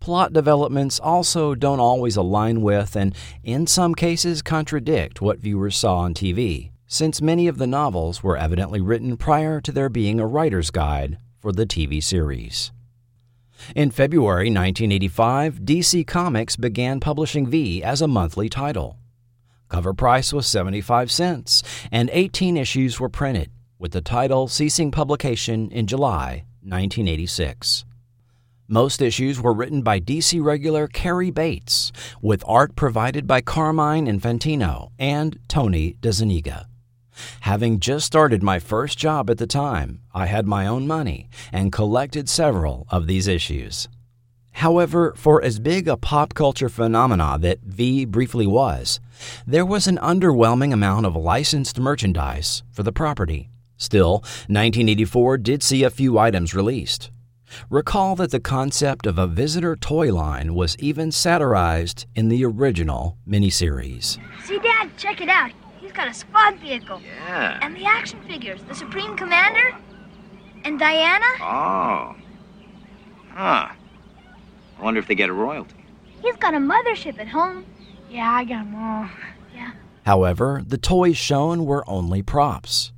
Plot 0.00 0.32
developments 0.32 0.98
also 0.98 1.54
don't 1.54 1.78
always 1.78 2.16
align 2.16 2.60
with 2.60 2.96
and, 2.96 3.14
in 3.44 3.68
some 3.68 3.94
cases, 3.94 4.42
contradict 4.42 5.20
what 5.20 5.38
viewers 5.38 5.76
saw 5.76 5.98
on 5.98 6.12
TV, 6.12 6.72
since 6.88 7.22
many 7.22 7.46
of 7.46 7.58
the 7.58 7.66
novels 7.68 8.24
were 8.24 8.36
evidently 8.36 8.80
written 8.80 9.16
prior 9.16 9.60
to 9.60 9.70
there 9.70 9.88
being 9.88 10.18
a 10.18 10.26
writer's 10.26 10.70
guide 10.72 11.18
for 11.38 11.52
the 11.52 11.66
TV 11.66 12.02
series. 12.02 12.72
In 13.74 13.90
February 13.90 14.50
1985, 14.50 15.60
DC 15.60 16.06
Comics 16.06 16.56
began 16.56 17.00
publishing 17.00 17.46
V 17.46 17.82
as 17.82 18.00
a 18.00 18.08
monthly 18.08 18.48
title. 18.48 18.98
Cover 19.68 19.92
price 19.92 20.32
was 20.32 20.46
75 20.46 21.10
cents, 21.10 21.62
and 21.92 22.08
18 22.12 22.56
issues 22.56 22.98
were 22.98 23.08
printed, 23.08 23.50
with 23.78 23.92
the 23.92 24.00
title 24.00 24.48
ceasing 24.48 24.90
publication 24.90 25.70
in 25.70 25.86
July 25.86 26.44
1986. 26.62 27.84
Most 28.70 29.00
issues 29.00 29.40
were 29.40 29.54
written 29.54 29.82
by 29.82 29.98
DC 29.98 30.42
regular 30.42 30.88
Cary 30.88 31.30
Bates, 31.30 31.90
with 32.20 32.44
art 32.46 32.76
provided 32.76 33.26
by 33.26 33.40
Carmine 33.40 34.06
Infantino 34.06 34.90
and 34.98 35.38
Tony 35.48 35.96
DeZuniga. 36.00 36.67
Having 37.40 37.80
just 37.80 38.06
started 38.06 38.42
my 38.42 38.58
first 38.58 38.98
job 38.98 39.30
at 39.30 39.38
the 39.38 39.46
time, 39.46 40.00
I 40.14 40.26
had 40.26 40.46
my 40.46 40.66
own 40.66 40.86
money 40.86 41.28
and 41.52 41.72
collected 41.72 42.28
several 42.28 42.86
of 42.90 43.06
these 43.06 43.28
issues. 43.28 43.88
However, 44.52 45.14
for 45.16 45.42
as 45.42 45.60
big 45.60 45.86
a 45.86 45.96
pop 45.96 46.34
culture 46.34 46.68
phenomena 46.68 47.38
that 47.40 47.60
V 47.62 48.04
briefly 48.04 48.46
was, 48.46 48.98
there 49.46 49.64
was 49.64 49.86
an 49.86 49.98
underwhelming 49.98 50.72
amount 50.72 51.06
of 51.06 51.14
licensed 51.14 51.78
merchandise 51.78 52.64
for 52.72 52.82
the 52.82 52.92
property. 52.92 53.50
Still, 53.76 54.14
1984 54.48 55.38
did 55.38 55.62
see 55.62 55.84
a 55.84 55.90
few 55.90 56.18
items 56.18 56.54
released. 56.54 57.12
Recall 57.70 58.16
that 58.16 58.32
the 58.32 58.40
concept 58.40 59.06
of 59.06 59.16
a 59.18 59.28
visitor 59.28 59.76
toy 59.76 60.12
line 60.12 60.54
was 60.54 60.76
even 60.80 61.12
satirized 61.12 62.06
in 62.14 62.28
the 62.28 62.44
original 62.44 63.16
miniseries. 63.26 64.18
See, 64.44 64.58
Dad, 64.58 64.90
check 64.96 65.20
it 65.20 65.28
out. 65.28 65.52
He's 65.98 66.04
got 66.04 66.14
a 66.14 66.16
squad 66.16 66.60
vehicle. 66.60 67.02
Yeah. 67.04 67.58
And 67.60 67.74
the 67.74 67.84
action 67.84 68.22
figures. 68.28 68.62
The 68.62 68.74
Supreme 68.76 69.16
Commander. 69.16 69.76
And 70.64 70.78
Diana. 70.78 71.26
Oh. 71.40 72.14
Huh. 73.30 73.72
I 74.78 74.80
wonder 74.80 75.00
if 75.00 75.08
they 75.08 75.16
get 75.16 75.28
a 75.28 75.32
royalty. 75.32 75.74
He's 76.22 76.36
got 76.36 76.54
a 76.54 76.58
mothership 76.58 77.18
at 77.18 77.26
home. 77.26 77.66
Yeah, 78.08 78.30
I 78.30 78.44
got 78.44 78.64
them 78.64 78.76
all. 78.76 79.08
Yeah. 79.52 79.72
However, 80.06 80.62
the 80.64 80.78
toys 80.78 81.16
shown 81.16 81.64
were 81.64 81.82
only 81.90 82.22
props. 82.22 82.92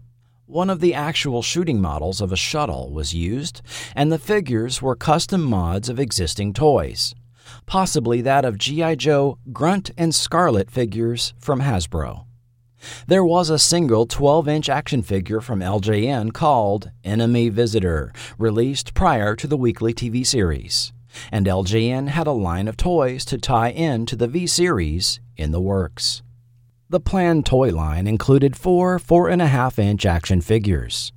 One 0.44 0.68
of 0.68 0.80
the 0.80 0.92
actual 0.92 1.40
shooting 1.40 1.80
models 1.80 2.20
of 2.20 2.32
a 2.32 2.36
shuttle 2.36 2.92
was 2.92 3.14
used, 3.14 3.62
and 3.96 4.12
the 4.12 4.18
figures 4.18 4.82
were 4.82 4.94
custom 4.94 5.42
mods 5.42 5.88
of 5.88 5.98
existing 5.98 6.52
toys, 6.52 7.14
possibly 7.64 8.20
that 8.20 8.44
of 8.44 8.58
G.I. 8.58 8.96
Joe 8.96 9.38
Grunt 9.54 9.90
and 9.96 10.14
Scarlett 10.14 10.70
figures 10.70 11.32
from 11.38 11.62
Hasbro. 11.62 12.26
There 13.06 13.24
was 13.24 13.50
a 13.50 13.58
single 13.58 14.06
12 14.06 14.48
inch 14.48 14.68
action 14.68 15.02
figure 15.02 15.40
from 15.40 15.60
LJN 15.60 16.32
called 16.32 16.90
Enemy 17.04 17.48
Visitor, 17.48 18.12
released 18.38 18.94
prior 18.94 19.34
to 19.36 19.46
the 19.46 19.56
weekly 19.56 19.92
TV 19.92 20.24
series, 20.24 20.92
and 21.32 21.46
LJN 21.46 22.08
had 22.08 22.26
a 22.26 22.32
line 22.32 22.68
of 22.68 22.76
toys 22.76 23.24
to 23.26 23.38
tie 23.38 23.70
in 23.70 24.06
to 24.06 24.16
the 24.16 24.28
V 24.28 24.46
series 24.46 25.20
in 25.36 25.50
the 25.50 25.60
works. 25.60 26.22
The 26.88 27.00
planned 27.00 27.46
toy 27.46 27.70
line 27.70 28.06
included 28.06 28.56
four 28.56 28.98
4.5 28.98 29.78
inch 29.78 30.06
action 30.06 30.40
figures 30.40 31.12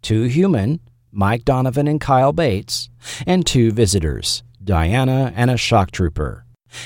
two 0.00 0.24
human, 0.24 0.80
Mike 1.12 1.44
Donovan 1.44 1.86
and 1.86 2.00
Kyle 2.00 2.32
Bates, 2.32 2.88
and 3.26 3.46
two 3.46 3.70
visitors, 3.70 4.42
Diana 4.62 5.32
and 5.36 5.50
a 5.50 5.56
shock 5.56 5.92
trooper, 5.92 6.44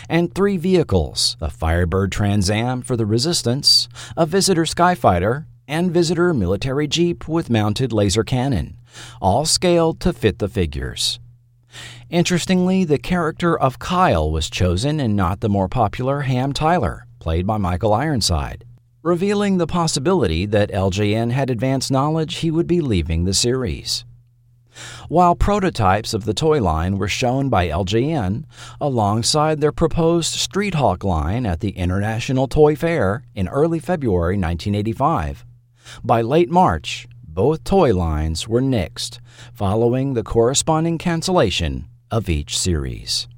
and 0.08 0.34
three 0.34 0.56
vehicles 0.56 1.36
a 1.40 1.50
Firebird 1.50 2.12
Trans 2.12 2.50
Am 2.50 2.82
for 2.82 2.96
the 2.96 3.06
Resistance, 3.06 3.88
a 4.16 4.26
Visitor 4.26 4.64
Skyfighter, 4.64 5.46
and 5.68 5.92
Visitor 5.92 6.32
military 6.32 6.86
Jeep 6.86 7.28
with 7.28 7.50
mounted 7.50 7.92
laser 7.92 8.24
cannon, 8.24 8.76
all 9.20 9.44
scaled 9.44 10.00
to 10.00 10.12
fit 10.12 10.38
the 10.38 10.48
figures. 10.48 11.18
Interestingly, 12.08 12.84
the 12.84 12.98
character 12.98 13.58
of 13.58 13.78
Kyle 13.78 14.30
was 14.30 14.48
chosen 14.48 15.00
and 15.00 15.16
not 15.16 15.40
the 15.40 15.48
more 15.48 15.68
popular 15.68 16.20
Ham 16.22 16.52
Tyler, 16.52 17.06
played 17.18 17.46
by 17.46 17.58
Michael 17.58 17.92
Ironside, 17.92 18.64
revealing 19.02 19.58
the 19.58 19.66
possibility 19.66 20.46
that 20.46 20.70
LJN 20.70 21.32
had 21.32 21.50
advanced 21.50 21.90
knowledge 21.90 22.36
he 22.36 22.50
would 22.50 22.66
be 22.66 22.80
leaving 22.80 23.24
the 23.24 23.34
series. 23.34 24.04
While 25.08 25.34
prototypes 25.34 26.14
of 26.14 26.24
the 26.24 26.34
toy 26.34 26.60
line 26.60 26.98
were 26.98 27.08
shown 27.08 27.48
by 27.48 27.68
LJN 27.68 28.44
alongside 28.80 29.60
their 29.60 29.72
proposed 29.72 30.34
Street 30.34 30.74
Hawk 30.74 31.04
line 31.04 31.46
at 31.46 31.60
the 31.60 31.70
International 31.70 32.48
Toy 32.48 32.76
Fair 32.76 33.22
in 33.34 33.48
early 33.48 33.78
February 33.78 34.34
1985, 34.36 35.44
by 36.02 36.20
late 36.20 36.50
March, 36.50 37.06
both 37.22 37.64
toy 37.64 37.94
lines 37.94 38.48
were 38.48 38.62
nixed, 38.62 39.18
following 39.52 40.14
the 40.14 40.22
corresponding 40.22 40.98
cancellation 40.98 41.86
of 42.10 42.28
each 42.28 42.58
series. 42.58 43.28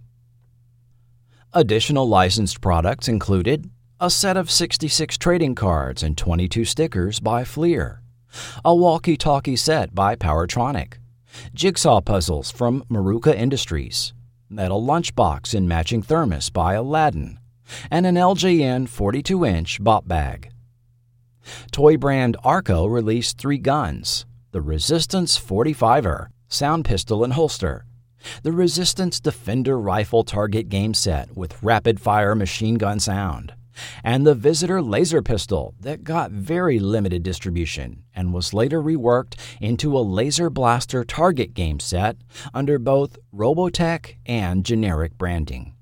Additional 1.52 2.08
licensed 2.08 2.60
products 2.60 3.08
included 3.08 3.70
a 4.00 4.10
set 4.10 4.36
of 4.36 4.50
66 4.50 5.18
trading 5.18 5.54
cards 5.54 6.02
and 6.02 6.16
22 6.16 6.64
stickers 6.64 7.18
by 7.18 7.42
Fleer, 7.42 8.02
a 8.64 8.74
walkie 8.74 9.16
talkie 9.16 9.56
set 9.56 9.94
by 9.94 10.14
Powertronic, 10.14 10.94
jigsaw 11.54 12.00
puzzles 12.00 12.50
from 12.50 12.84
Maruka 12.90 13.34
Industries, 13.34 14.12
metal 14.48 14.82
lunchbox 14.82 15.54
and 15.54 15.68
matching 15.68 16.02
thermos 16.02 16.50
by 16.50 16.74
Aladdin, 16.74 17.38
and 17.90 18.06
an 18.06 18.14
LJN 18.14 18.88
42 18.88 19.44
inch 19.44 19.82
bop 19.82 20.06
bag. 20.08 20.50
Toy 21.70 21.96
brand 21.96 22.36
Arco 22.44 22.86
released 22.86 23.38
three 23.38 23.58
guns. 23.58 24.26
The 24.50 24.62
Resistance 24.62 25.38
45er, 25.38 26.28
sound 26.48 26.84
pistol 26.84 27.22
and 27.22 27.34
holster, 27.34 27.84
the 28.42 28.52
Resistance 28.52 29.20
Defender 29.20 29.78
rifle 29.78 30.24
target 30.24 30.68
game 30.68 30.94
set 30.94 31.36
with 31.36 31.62
rapid 31.62 32.00
fire 32.00 32.34
machine 32.34 32.76
gun 32.76 32.98
sound, 33.00 33.54
and 34.02 34.26
the 34.26 34.34
Visitor 34.34 34.82
laser 34.82 35.22
pistol 35.22 35.74
that 35.80 36.04
got 36.04 36.30
very 36.30 36.78
limited 36.78 37.22
distribution 37.22 38.04
and 38.14 38.32
was 38.32 38.54
later 38.54 38.82
reworked 38.82 39.34
into 39.60 39.96
a 39.96 40.00
laser 40.00 40.50
blaster 40.50 41.04
target 41.04 41.54
game 41.54 41.80
set 41.80 42.16
under 42.54 42.78
both 42.78 43.18
Robotech 43.34 44.16
and 44.26 44.64
generic 44.64 45.16
branding. 45.18 45.74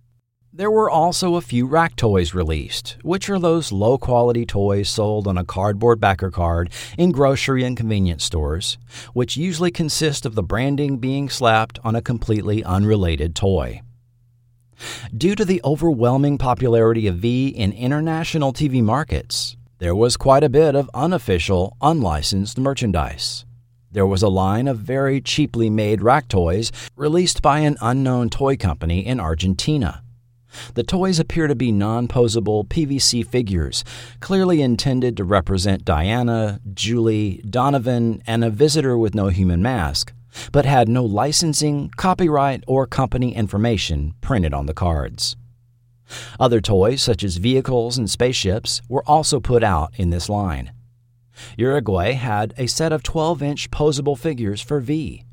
There 0.57 0.70
were 0.70 0.89
also 0.89 1.34
a 1.34 1.42
few 1.42 1.66
rack 1.66 1.97
toys 1.97 2.33
released, 2.33 2.97
which 3.02 3.28
are 3.28 3.39
those 3.39 3.73
low 3.73 3.99
quality 3.99 4.47
toys 4.47 4.89
sold 4.89 5.28
on 5.28 5.36
a 5.36 5.44
cardboard 5.44 6.00
backer 6.00 6.31
card 6.31 6.73
in 6.97 7.12
grocery 7.12 7.62
and 7.62 7.76
convenience 7.76 8.25
stores, 8.25 8.78
which 9.12 9.36
usually 9.36 9.70
consist 9.70 10.25
of 10.25 10.34
the 10.34 10.42
branding 10.42 10.97
being 10.97 11.28
slapped 11.28 11.78
on 11.84 11.94
a 11.94 12.00
completely 12.00 12.65
unrelated 12.65 13.34
toy. 13.34 13.83
Due 15.17 15.35
to 15.35 15.45
the 15.45 15.61
overwhelming 15.65 16.39
popularity 16.39 17.07
of 17.07 17.17
V 17.17 17.49
in 17.49 17.73
international 17.73 18.53
TV 18.53 18.83
markets, 18.83 19.57
there 19.79 19.95
was 19.95 20.17
quite 20.17 20.43
a 20.43 20.49
bit 20.49 20.75
of 20.75 20.91
unofficial, 20.95 21.77
unlicensed 21.81 22.59
merchandise. 22.59 23.45
There 23.91 24.07
was 24.07 24.23
a 24.23 24.29
line 24.29 24.69
of 24.69 24.79
very 24.79 25.21
cheaply 25.21 25.71
made 25.71 26.03
rack 26.03 26.29
toys 26.29 26.73
released 26.97 27.41
by 27.43 27.61
an 27.61 27.77
unknown 27.81 28.31
toy 28.31 28.57
company 28.57 29.07
in 29.07 29.21
Argentina. 29.21 30.03
The 30.75 30.83
toys 30.83 31.19
appear 31.19 31.47
to 31.47 31.55
be 31.55 31.73
non 31.73 32.09
posable 32.09 32.67
PVC 32.67 33.27
figures, 33.27 33.85
clearly 34.21 34.63
intended 34.63 35.17
to 35.17 35.25
represent 35.25 35.85
Diana, 35.85 36.61
Julie, 36.73 37.43
Donovan, 37.49 38.23
and 38.27 38.45
a 38.45 38.51
visitor 38.51 38.97
with 38.97 39.15
no 39.15 39.29
human 39.29 39.63
mask, 39.63 40.13
but 40.52 40.65
had 40.65 40.89
no 40.89 41.05
licensing, 41.05 41.90
copyright, 41.97 42.65
or 42.66 42.86
company 42.86 43.34
information 43.34 44.15
printed 44.20 44.52
on 44.52 44.66
the 44.66 44.74
cards. 44.74 45.36
Other 46.39 46.60
toys, 46.60 47.02
such 47.02 47.24
as 47.24 47.36
vehicles 47.36 47.98
and 47.98 48.08
spaceships, 48.08 48.81
were 48.89 49.05
also 49.06 49.40
put 49.40 49.62
out 49.62 49.92
in 49.97 50.10
this 50.10 50.28
line. 50.28 50.73
Uruguay 51.56 52.12
had 52.12 52.55
a 52.56 52.66
set 52.66 52.92
of 52.92 53.02
12 53.02 53.42
inch 53.42 53.70
posable 53.70 54.18
figures 54.18 54.60
for 54.60 54.81
V. 54.81 55.24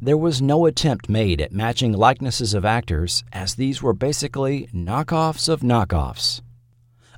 There 0.00 0.16
was 0.16 0.40
no 0.40 0.66
attempt 0.66 1.08
made 1.08 1.40
at 1.40 1.52
matching 1.52 1.92
likenesses 1.92 2.54
of 2.54 2.64
actors, 2.64 3.24
as 3.32 3.54
these 3.54 3.82
were 3.82 3.92
basically 3.92 4.68
knockoffs 4.72 5.48
of 5.48 5.60
knockoffs. 5.60 6.40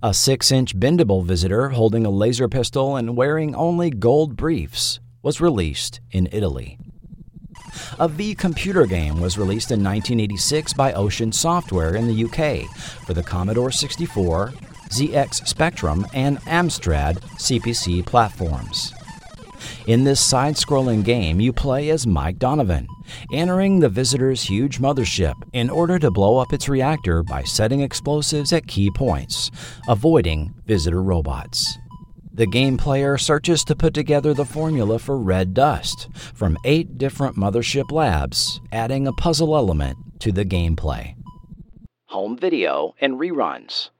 A 0.02 0.14
6 0.14 0.52
inch 0.52 0.78
bendable 0.78 1.24
visitor 1.24 1.70
holding 1.70 2.06
a 2.06 2.10
laser 2.10 2.48
pistol 2.48 2.96
and 2.96 3.16
wearing 3.16 3.54
only 3.54 3.90
gold 3.90 4.36
briefs 4.36 5.00
was 5.22 5.40
released 5.40 6.00
in 6.10 6.28
Italy. 6.32 6.78
A 7.98 8.08
V 8.08 8.34
computer 8.34 8.86
game 8.86 9.20
was 9.20 9.38
released 9.38 9.70
in 9.70 9.82
1986 9.82 10.72
by 10.72 10.92
Ocean 10.92 11.32
Software 11.32 11.94
in 11.94 12.06
the 12.06 12.24
UK 12.24 12.68
for 13.06 13.14
the 13.14 13.22
Commodore 13.22 13.70
64, 13.70 14.52
ZX 14.90 15.46
Spectrum, 15.46 16.06
and 16.14 16.38
Amstrad 16.42 17.20
CPC 17.36 18.04
platforms. 18.06 18.92
In 19.86 20.04
this 20.04 20.20
side 20.20 20.54
scrolling 20.54 21.04
game, 21.04 21.40
you 21.40 21.52
play 21.52 21.90
as 21.90 22.06
Mike 22.06 22.38
Donovan, 22.38 22.86
entering 23.32 23.80
the 23.80 23.88
visitor's 23.88 24.42
huge 24.42 24.78
mothership 24.78 25.34
in 25.52 25.70
order 25.70 25.98
to 25.98 26.10
blow 26.10 26.38
up 26.38 26.52
its 26.52 26.68
reactor 26.68 27.22
by 27.22 27.42
setting 27.42 27.80
explosives 27.80 28.52
at 28.52 28.66
key 28.66 28.90
points, 28.90 29.50
avoiding 29.88 30.54
visitor 30.66 31.02
robots. 31.02 31.78
The 32.38 32.46
game 32.46 32.76
player 32.76 33.18
searches 33.18 33.64
to 33.64 33.74
put 33.74 33.92
together 33.92 34.32
the 34.32 34.44
formula 34.44 34.96
for 35.00 35.18
red 35.18 35.52
dust 35.52 36.08
from 36.32 36.56
eight 36.64 36.96
different 36.96 37.34
mothership 37.34 37.90
labs, 37.90 38.60
adding 38.70 39.08
a 39.08 39.12
puzzle 39.12 39.56
element 39.56 39.96
to 40.20 40.30
the 40.30 40.44
gameplay. 40.44 41.16
Home 42.06 42.38
video 42.38 42.94
and 43.00 43.14
reruns. 43.18 43.90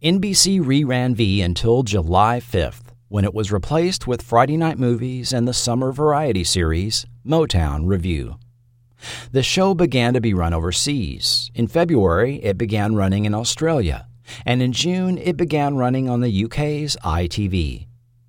NBC 0.00 0.60
reran 0.60 1.16
V 1.16 1.42
until 1.42 1.82
July 1.82 2.38
5th, 2.40 2.94
when 3.08 3.24
it 3.24 3.34
was 3.34 3.50
replaced 3.50 4.06
with 4.06 4.22
Friday 4.22 4.56
night 4.56 4.78
movies 4.78 5.32
and 5.32 5.48
the 5.48 5.52
summer 5.52 5.90
variety 5.90 6.44
series 6.44 7.04
Motown 7.26 7.88
Revue. 7.88 8.36
The 9.32 9.42
show 9.42 9.74
began 9.74 10.14
to 10.14 10.20
be 10.20 10.34
run 10.34 10.54
overseas. 10.54 11.50
In 11.52 11.66
February, 11.66 12.36
it 12.44 12.56
began 12.56 12.94
running 12.94 13.24
in 13.24 13.34
Australia, 13.34 14.06
and 14.44 14.62
in 14.62 14.72
June, 14.72 15.18
it 15.18 15.36
began 15.36 15.76
running 15.76 16.08
on 16.08 16.20
the 16.20 16.44
UK's 16.44 16.96
ITV. 17.04 17.86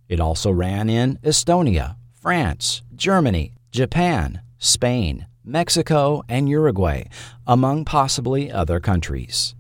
It 0.08 0.20
also 0.20 0.52
ran 0.52 0.90
in 0.90 1.18
Estonia, 1.24 1.96
France, 2.14 2.82
Germany, 2.96 3.54
Japan, 3.72 4.42
Spain, 4.58 5.28
Mexico, 5.44 6.24
and 6.28 6.50
Uruguay, 6.50 7.04
among 7.46 7.86
possibly 7.86 8.52
other 8.52 8.80
countries. 8.80 9.56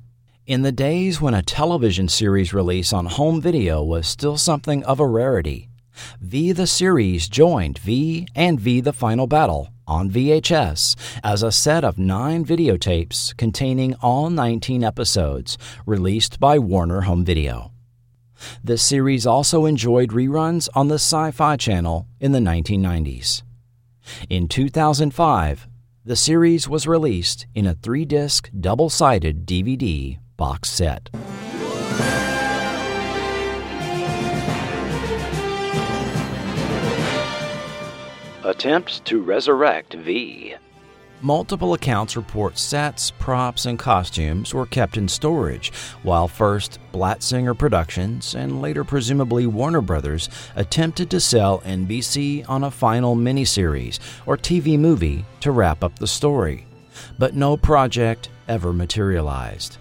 In 0.47 0.61
the 0.61 0.72
days 0.72 1.19
when 1.19 1.33
a 1.33 1.41
television 1.41 2.07
series 2.07 2.53
release 2.53 2.93
on 2.93 3.07
home 3.07 3.41
video 3.41 3.83
was 3.83 4.07
still 4.07 4.38
something 4.38 4.83
of 4.83 4.99
a 4.99 5.07
rarity, 5.07 5.69
V 6.22 6.51
the 6.51 6.67
Series 6.67 7.27
joined 7.27 7.80
V 7.80 8.27
and 8.35 8.59
V 8.59 8.81
the 8.81 8.93
Final 8.93 9.27
Battle 9.27 9.69
on 9.88 10.09
VHS 10.09 10.95
as 11.23 11.43
a 11.43 11.51
set 11.51 11.83
of 11.83 11.97
nine 11.97 12.45
videotapes 12.45 13.35
containing 13.38 13.93
all 13.95 14.30
19 14.30 14.83
episodes 14.83 15.57
released 15.85 16.39
by 16.39 16.59
Warner 16.59 17.01
Home 17.01 17.23
Video. 17.23 17.72
The 18.64 18.77
series 18.77 19.25
also 19.25 19.65
enjoyed 19.65 20.09
reruns 20.09 20.67
on 20.75 20.88
the 20.88 20.95
Sci 20.95 21.31
Fi 21.31 21.55
Channel 21.57 22.07
in 22.19 22.31
the 22.31 22.39
1990s. 22.39 23.43
In 24.30 24.47
2005, 24.47 25.67
the 26.03 26.15
series 26.15 26.69
was 26.69 26.85
released 26.85 27.47
in 27.55 27.65
a 27.65 27.73
three 27.73 28.05
disc, 28.05 28.49
double 28.59 28.89
sided 28.89 29.45
DVD 29.45 30.19
box 30.38 30.69
set. 30.69 31.09
Attempts 38.45 38.99
to 38.99 39.24
resurrect 39.24 39.95
V. 39.95 40.53
Multiple 41.22 41.74
accounts 41.74 42.15
report 42.15 42.59
sets, 42.59 43.09
props, 43.09 43.65
and 43.65 43.80
costumes 43.80 44.53
were 44.53 44.67
kept 44.67 44.98
in 44.98 45.07
storage, 45.07 45.74
while 46.03 46.27
first 46.27 46.77
Blatt-Singer 46.91 47.56
Productions 47.56 48.35
and 48.35 48.61
later 48.61 48.83
presumably 48.83 49.48
Warner 49.48 49.82
Brothers 49.82 50.30
attempted 50.56 51.09
to 51.09 51.19
sell 51.19 51.61
NBC 51.61 52.48
on 52.48 52.65
a 52.65 52.69
final 52.69 53.15
miniseries 53.15 53.98
or 54.27 54.38
TV 54.38 54.77
movie 54.77 55.25
to 55.40 55.49
wrap 55.49 55.83
up 55.83 55.98
the 55.98 56.06
story. 56.06 56.67
But 57.17 57.33
no 57.33 57.57
project 57.57 58.30
ever 58.48 58.72
materialized. 58.72 59.80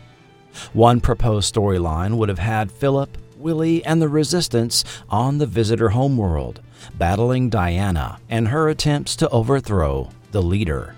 One 0.72 1.02
proposed 1.02 1.54
storyline 1.54 2.16
would 2.16 2.30
have 2.30 2.38
had 2.38 2.72
Philip, 2.72 3.18
Willie, 3.36 3.84
and 3.84 4.00
the 4.00 4.08
Resistance 4.08 4.84
on 5.10 5.36
the 5.36 5.46
visitor 5.46 5.90
homeworld, 5.90 6.62
battling 6.96 7.50
Diana 7.50 8.18
and 8.28 8.48
her 8.48 8.68
attempts 8.68 9.16
to 9.16 9.28
overthrow 9.30 10.10
the 10.32 10.42
leader. 10.42 10.94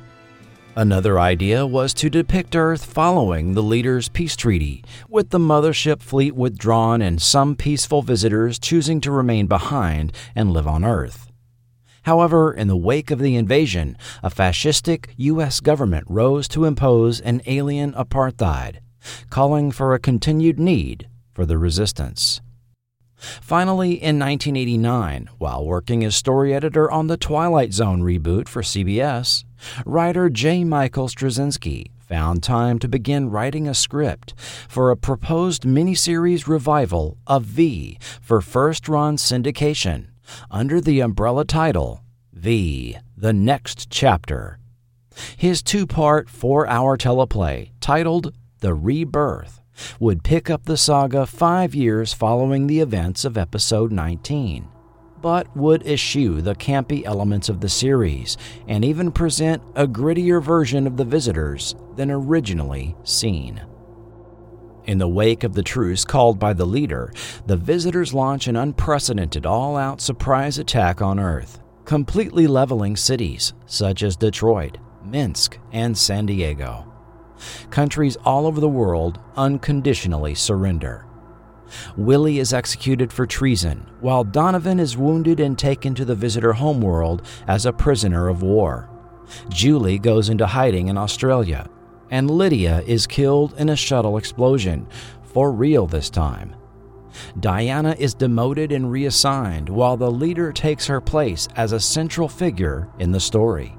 Another 0.79 1.19
idea 1.19 1.67
was 1.67 1.95
to 1.95 2.11
depict 2.11 2.55
Earth 2.55 2.85
following 2.85 3.55
the 3.55 3.63
leader's 3.63 4.11
peace 4.11 4.37
treaty, 4.37 4.85
with 5.09 5.31
the 5.31 5.39
mothership 5.39 6.03
fleet 6.03 6.35
withdrawn 6.35 7.01
and 7.01 7.21
some 7.23 7.57
peaceful 7.57 8.03
visitors 8.03 8.59
choosing 8.59 9.01
to 9.01 9.11
remain 9.11 9.47
behind 9.47 10.13
and 10.35 10.53
live 10.53 10.67
on 10.67 10.85
Earth. 10.85 11.33
However, 12.03 12.53
in 12.53 12.69
the 12.69 12.77
wake 12.77 13.11
of 13.11 13.19
the 13.19 13.37
invasion, 13.37 13.97
a 14.23 14.29
fascistic 14.29 15.07
U.S. 15.17 15.61
government 15.61 16.05
rose 16.09 16.47
to 16.49 16.67
impose 16.67 17.21
an 17.21 17.41
alien 17.47 17.95
apartheid, 17.95 18.81
calling 19.31 19.73
for 19.73 19.95
a 19.95 19.99
continued 19.99 20.61
need 20.61 21.09
for 21.33 21.47
the 21.47 21.57
resistance. 21.57 22.43
Finally, 23.17 23.93
in 23.93 24.19
1989, 24.19 25.29
while 25.39 25.65
working 25.65 26.05
as 26.05 26.15
story 26.15 26.55
editor 26.55 26.91
on 26.91 27.07
the 27.07 27.17
Twilight 27.17 27.73
Zone 27.73 28.03
reboot 28.03 28.49
for 28.49 28.63
CBS, 28.63 29.45
writer 29.85 30.29
J. 30.29 30.65
Michael 30.65 31.09
Straczynski 31.09 31.91
found 31.99 32.43
time 32.43 32.79
to 32.79 32.89
begin 32.89 33.31
writing 33.31 33.67
a 33.67 33.75
script 33.75 34.35
for 34.69 34.91
a 34.91 34.97
proposed 34.97 35.63
miniseries 35.63 36.47
revival 36.47 37.17
of 37.27 37.43
V 37.45 37.99
for 38.21 38.41
first 38.41 38.89
run 38.89 39.17
syndication 39.17 40.09
under 40.51 40.81
the 40.81 41.01
umbrella 41.01 41.45
title 41.45 42.03
V 42.33 42.97
The 43.17 43.33
Next 43.33 43.91
Chapter. 43.91 44.59
His 45.37 45.63
two 45.63 45.87
part, 45.87 46.29
four 46.29 46.67
hour 46.67 46.97
teleplay 46.97 47.71
titled 47.81 48.35
The 48.61 48.75
Rebirth 48.75 49.63
would 50.01 50.23
pick 50.23 50.51
up 50.51 50.65
the 50.65 50.77
saga 50.77 51.27
five 51.27 51.75
years 51.75 52.13
following 52.13 52.67
the 52.67 52.81
events 52.81 53.25
of 53.25 53.37
episode 53.37 53.93
19, 53.93 54.69
but 55.21 55.55
would 55.57 55.87
eschew 55.87 56.41
the 56.41 56.55
campy 56.55 57.05
elements 57.05 57.49
of 57.49 57.61
the 57.61 57.69
series 57.69 58.37
and 58.69 58.85
even 58.85 59.11
present 59.11 59.63
a 59.75 59.87
grittier 59.87 60.43
version 60.43 60.87
of 60.87 60.97
the 60.97 61.05
visitors 61.05 61.75
than 61.97 62.11
originally 62.11 62.97
seen. 63.05 63.61
In 64.85 64.99
the 64.99 65.09
wake 65.09 65.43
of 65.43 65.55
the 65.55 65.65
truce 65.65 66.05
called 66.05 66.39
by 66.39 66.53
the 66.53 66.67
leader, 66.67 67.13
the 67.47 67.57
visitors 67.57 68.15
launch 68.15 68.47
an 68.47 68.55
unprecedented 68.55 69.45
all 69.45 69.77
out 69.77 70.01
surprise 70.01 70.59
attack 70.59 71.03
on 71.03 71.19
Earth, 71.19 71.61
completely 71.85 72.47
leveling 72.47 72.95
cities 72.95 73.53
such 73.67 74.05
as 74.05 74.17
Detroit, 74.17 74.79
Minsk, 75.05 75.59
and 75.73 75.99
San 75.99 76.27
Diego 76.27 76.96
countries 77.71 78.17
all 78.25 78.47
over 78.47 78.61
the 78.61 78.69
world 78.69 79.19
unconditionally 79.37 80.35
surrender. 80.35 81.07
Willie 81.97 82.39
is 82.39 82.53
executed 82.53 83.13
for 83.13 83.27
treason, 83.27 83.87
while 84.01 84.25
Donovan 84.25 84.79
is 84.79 84.97
wounded 84.97 85.41
and 85.41 85.59
taken 85.59 85.95
to 85.95 86.05
the 86.05 86.15
visitor 86.15 86.55
homeworld 86.55 87.23
as 87.47 87.67
a 87.67 87.73
prisoner 87.73 88.29
of 88.29 88.43
war. 88.43 88.89
Julie 89.49 89.99
goes 89.99 90.29
into 90.29 90.47
hiding 90.47 90.89
in 90.89 90.97
Australia, 90.97 91.69
and 92.11 92.31
Lydia 92.31 92.83
is 92.87 93.07
killed 93.07 93.55
in 93.59 93.69
a 93.69 93.77
shuttle 93.77 94.17
explosion, 94.17 94.87
for 95.25 95.51
real 95.51 95.87
this 95.87 96.09
time. 96.09 96.55
Diana 97.41 97.97
is 97.99 98.15
demoted 98.15 98.73
and 98.73 98.91
reassigned, 98.91 99.69
while 99.69 99.97
the 99.97 100.11
leader 100.11 100.53
takes 100.53 100.87
her 100.87 101.01
place 101.01 101.49
as 101.57 101.73
a 101.73 101.81
central 101.81 102.29
figure 102.29 102.89
in 102.99 103.11
the 103.11 103.21
story. 103.21 103.77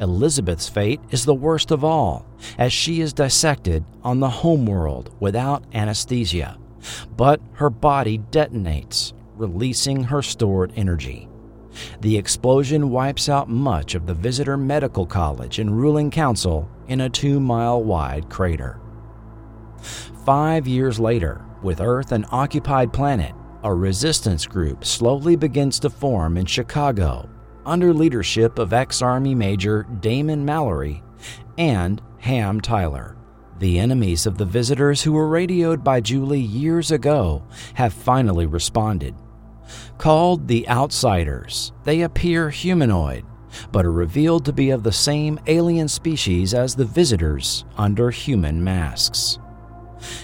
Elizabeth's 0.00 0.68
fate 0.68 1.00
is 1.10 1.24
the 1.24 1.34
worst 1.34 1.70
of 1.70 1.84
all, 1.84 2.26
as 2.58 2.72
she 2.72 3.00
is 3.00 3.12
dissected 3.12 3.84
on 4.02 4.20
the 4.20 4.28
homeworld 4.28 5.14
without 5.20 5.64
anesthesia, 5.74 6.58
but 7.16 7.40
her 7.54 7.70
body 7.70 8.18
detonates, 8.18 9.12
releasing 9.36 10.04
her 10.04 10.22
stored 10.22 10.72
energy. 10.76 11.28
The 12.00 12.16
explosion 12.18 12.90
wipes 12.90 13.28
out 13.28 13.48
much 13.48 13.94
of 13.94 14.06
the 14.06 14.14
Visitor 14.14 14.56
Medical 14.56 15.06
College 15.06 15.58
and 15.58 15.76
ruling 15.76 16.10
council 16.10 16.68
in 16.88 17.00
a 17.00 17.08
two 17.08 17.40
mile 17.40 17.82
wide 17.82 18.28
crater. 18.28 18.78
Five 20.24 20.68
years 20.68 21.00
later, 21.00 21.44
with 21.62 21.80
Earth 21.80 22.12
an 22.12 22.26
occupied 22.30 22.92
planet, 22.92 23.34
a 23.64 23.72
resistance 23.72 24.44
group 24.44 24.84
slowly 24.84 25.36
begins 25.36 25.78
to 25.80 25.90
form 25.90 26.36
in 26.36 26.46
Chicago 26.46 27.28
under 27.64 27.92
leadership 27.92 28.58
of 28.58 28.72
ex 28.72 29.02
Army 29.02 29.34
Major 29.34 29.86
Damon 30.00 30.44
Mallory 30.44 31.02
and 31.58 32.00
Ham 32.18 32.60
Tyler. 32.60 33.16
The 33.58 33.78
enemies 33.78 34.26
of 34.26 34.38
the 34.38 34.44
visitors 34.44 35.02
who 35.02 35.12
were 35.12 35.28
radioed 35.28 35.84
by 35.84 36.00
Julie 36.00 36.40
years 36.40 36.90
ago 36.90 37.44
have 37.74 37.92
finally 37.92 38.46
responded. 38.46 39.14
Called 39.98 40.48
the 40.48 40.68
Outsiders, 40.68 41.72
they 41.84 42.02
appear 42.02 42.50
humanoid, 42.50 43.24
but 43.70 43.84
are 43.84 43.92
revealed 43.92 44.44
to 44.46 44.52
be 44.52 44.70
of 44.70 44.82
the 44.82 44.92
same 44.92 45.38
alien 45.46 45.88
species 45.88 46.54
as 46.54 46.74
the 46.74 46.84
visitors 46.84 47.64
under 47.76 48.10
human 48.10 48.62
masks. 48.62 49.38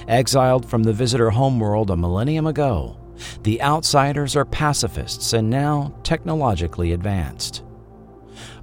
Exiled 0.09 0.69
from 0.69 0.83
the 0.83 0.93
visitor 0.93 1.31
homeworld 1.31 1.91
a 1.91 1.97
millennium 1.97 2.47
ago, 2.47 2.97
the 3.43 3.61
outsiders 3.63 4.37
are 4.37 4.45
pacifists 4.45 5.33
and 5.33 5.49
now 5.49 5.95
technologically 6.03 6.93
advanced. 6.93 7.63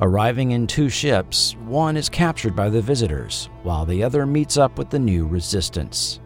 Arriving 0.01 0.51
in 0.51 0.67
two 0.67 0.89
ships, 0.89 1.55
one 1.65 1.97
is 1.97 2.09
captured 2.09 2.55
by 2.55 2.69
the 2.69 2.81
visitors, 2.81 3.49
while 3.63 3.85
the 3.85 4.03
other 4.03 4.25
meets 4.25 4.57
up 4.57 4.77
with 4.77 4.89
the 4.89 4.99
new 4.99 5.25
resistance. 5.25 6.19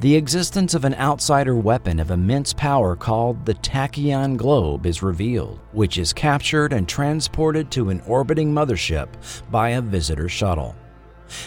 The 0.00 0.16
existence 0.16 0.74
of 0.74 0.84
an 0.84 0.94
outsider 0.94 1.56
weapon 1.56 1.98
of 1.98 2.10
immense 2.10 2.52
power 2.52 2.96
called 2.96 3.46
the 3.46 3.54
Tachyon 3.54 4.36
Globe 4.36 4.84
is 4.86 5.02
revealed, 5.02 5.60
which 5.72 5.96
is 5.96 6.12
captured 6.12 6.72
and 6.72 6.86
transported 6.86 7.70
to 7.70 7.90
an 7.90 8.02
orbiting 8.06 8.52
mothership 8.52 9.08
by 9.50 9.70
a 9.70 9.80
visitor 9.80 10.28
shuttle. 10.28 10.74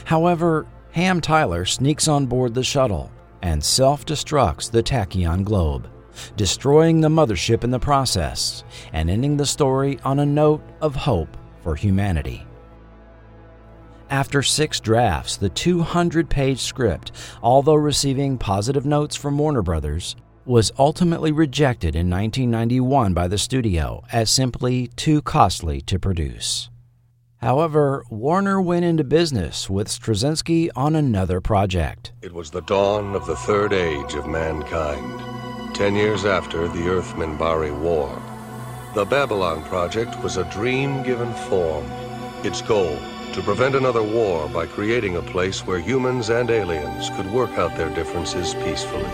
However, 0.06 0.66
Ham 0.92 1.22
Tyler 1.22 1.66
sneaks 1.66 2.08
on 2.08 2.26
board 2.26 2.56
the 2.56 2.64
shuttle 2.64 3.12
and 3.42 3.64
self 3.64 4.06
destructs 4.06 4.70
the 4.70 4.84
Tachyon 4.84 5.44
Globe, 5.44 5.90
destroying 6.36 7.02
the 7.02 7.10
mothership 7.10 7.64
in 7.64 7.72
the 7.72 7.80
process, 7.80 8.64
and 8.94 9.10
ending 9.10 9.38
the 9.38 9.46
story 9.46 10.00
on 10.04 10.20
a 10.20 10.26
note 10.26 10.62
of 10.82 10.96
hope 10.96 11.36
for 11.62 11.76
humanity. 11.76 12.46
After 14.10 14.42
six 14.42 14.80
drafts, 14.80 15.36
the 15.36 15.50
200 15.50 16.30
page 16.30 16.62
script, 16.62 17.12
although 17.44 17.76
receiving 17.76 18.38
positive 18.38 18.86
notes 18.86 19.16
from 19.16 19.38
Warner 19.38 19.62
Brothers, 19.62 20.16
was 20.46 20.72
ultimately 20.80 21.34
rejected 21.34 21.94
in 21.94 22.10
1991 22.10 23.14
by 23.14 23.28
the 23.28 23.38
studio 23.38 24.02
as 24.14 24.30
simply 24.30 24.88
too 24.96 25.22
costly 25.22 25.82
to 25.82 26.00
produce. 26.00 26.70
However, 27.42 28.04
Warner 28.10 28.60
went 28.60 28.84
into 28.84 29.04
business 29.04 29.70
with 29.70 29.88
Straczynski 29.90 30.70
on 30.76 30.96
another 30.96 31.40
project. 31.40 32.12
It 32.24 32.34
was 32.34 32.50
the 32.50 32.62
dawn 32.62 33.16
of 33.16 33.28
the 33.28 33.36
third 33.36 33.74
age 33.74 34.16
of 34.16 34.26
mankind, 34.26 35.76
ten 35.76 35.96
years 35.96 36.26
after 36.26 36.68
the 36.68 36.90
Earth 36.90 37.14
Minbari 37.14 37.78
War. 37.80 38.10
The 38.96 39.06
Babylon 39.06 39.64
Project 39.66 40.20
was 40.24 40.38
a 40.38 40.50
dream 40.50 41.04
given 41.04 41.32
form. 41.34 41.86
Its 42.44 42.64
goal 42.64 42.98
to 43.34 43.42
prevent 43.44 43.76
another 43.76 44.02
war 44.02 44.50
by 44.50 44.66
creating 44.66 45.18
a 45.18 45.22
place 45.22 45.66
where 45.68 45.80
humans 45.80 46.30
and 46.30 46.50
aliens 46.50 47.12
could 47.12 47.32
work 47.32 47.52
out 47.60 47.76
their 47.78 47.94
differences 47.94 48.56
peacefully. 48.56 49.06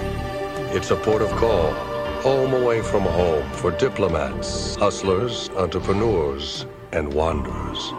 It's 0.71 0.91
a 0.91 0.95
port 0.95 1.21
of 1.21 1.29
call, 1.31 1.73
home 2.21 2.53
away 2.53 2.81
from 2.81 3.03
home 3.03 3.51
for 3.51 3.71
diplomats, 3.71 4.75
hustlers, 4.75 5.49
entrepreneurs, 5.57 6.65
and 6.93 7.11
wanderers. 7.11 7.91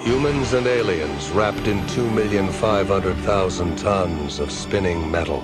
Humans 0.00 0.52
and 0.52 0.66
aliens 0.66 1.30
wrapped 1.30 1.66
in 1.66 1.80
2,500,000 1.88 3.78
tons 3.82 4.38
of 4.38 4.52
spinning 4.52 5.10
metal, 5.10 5.42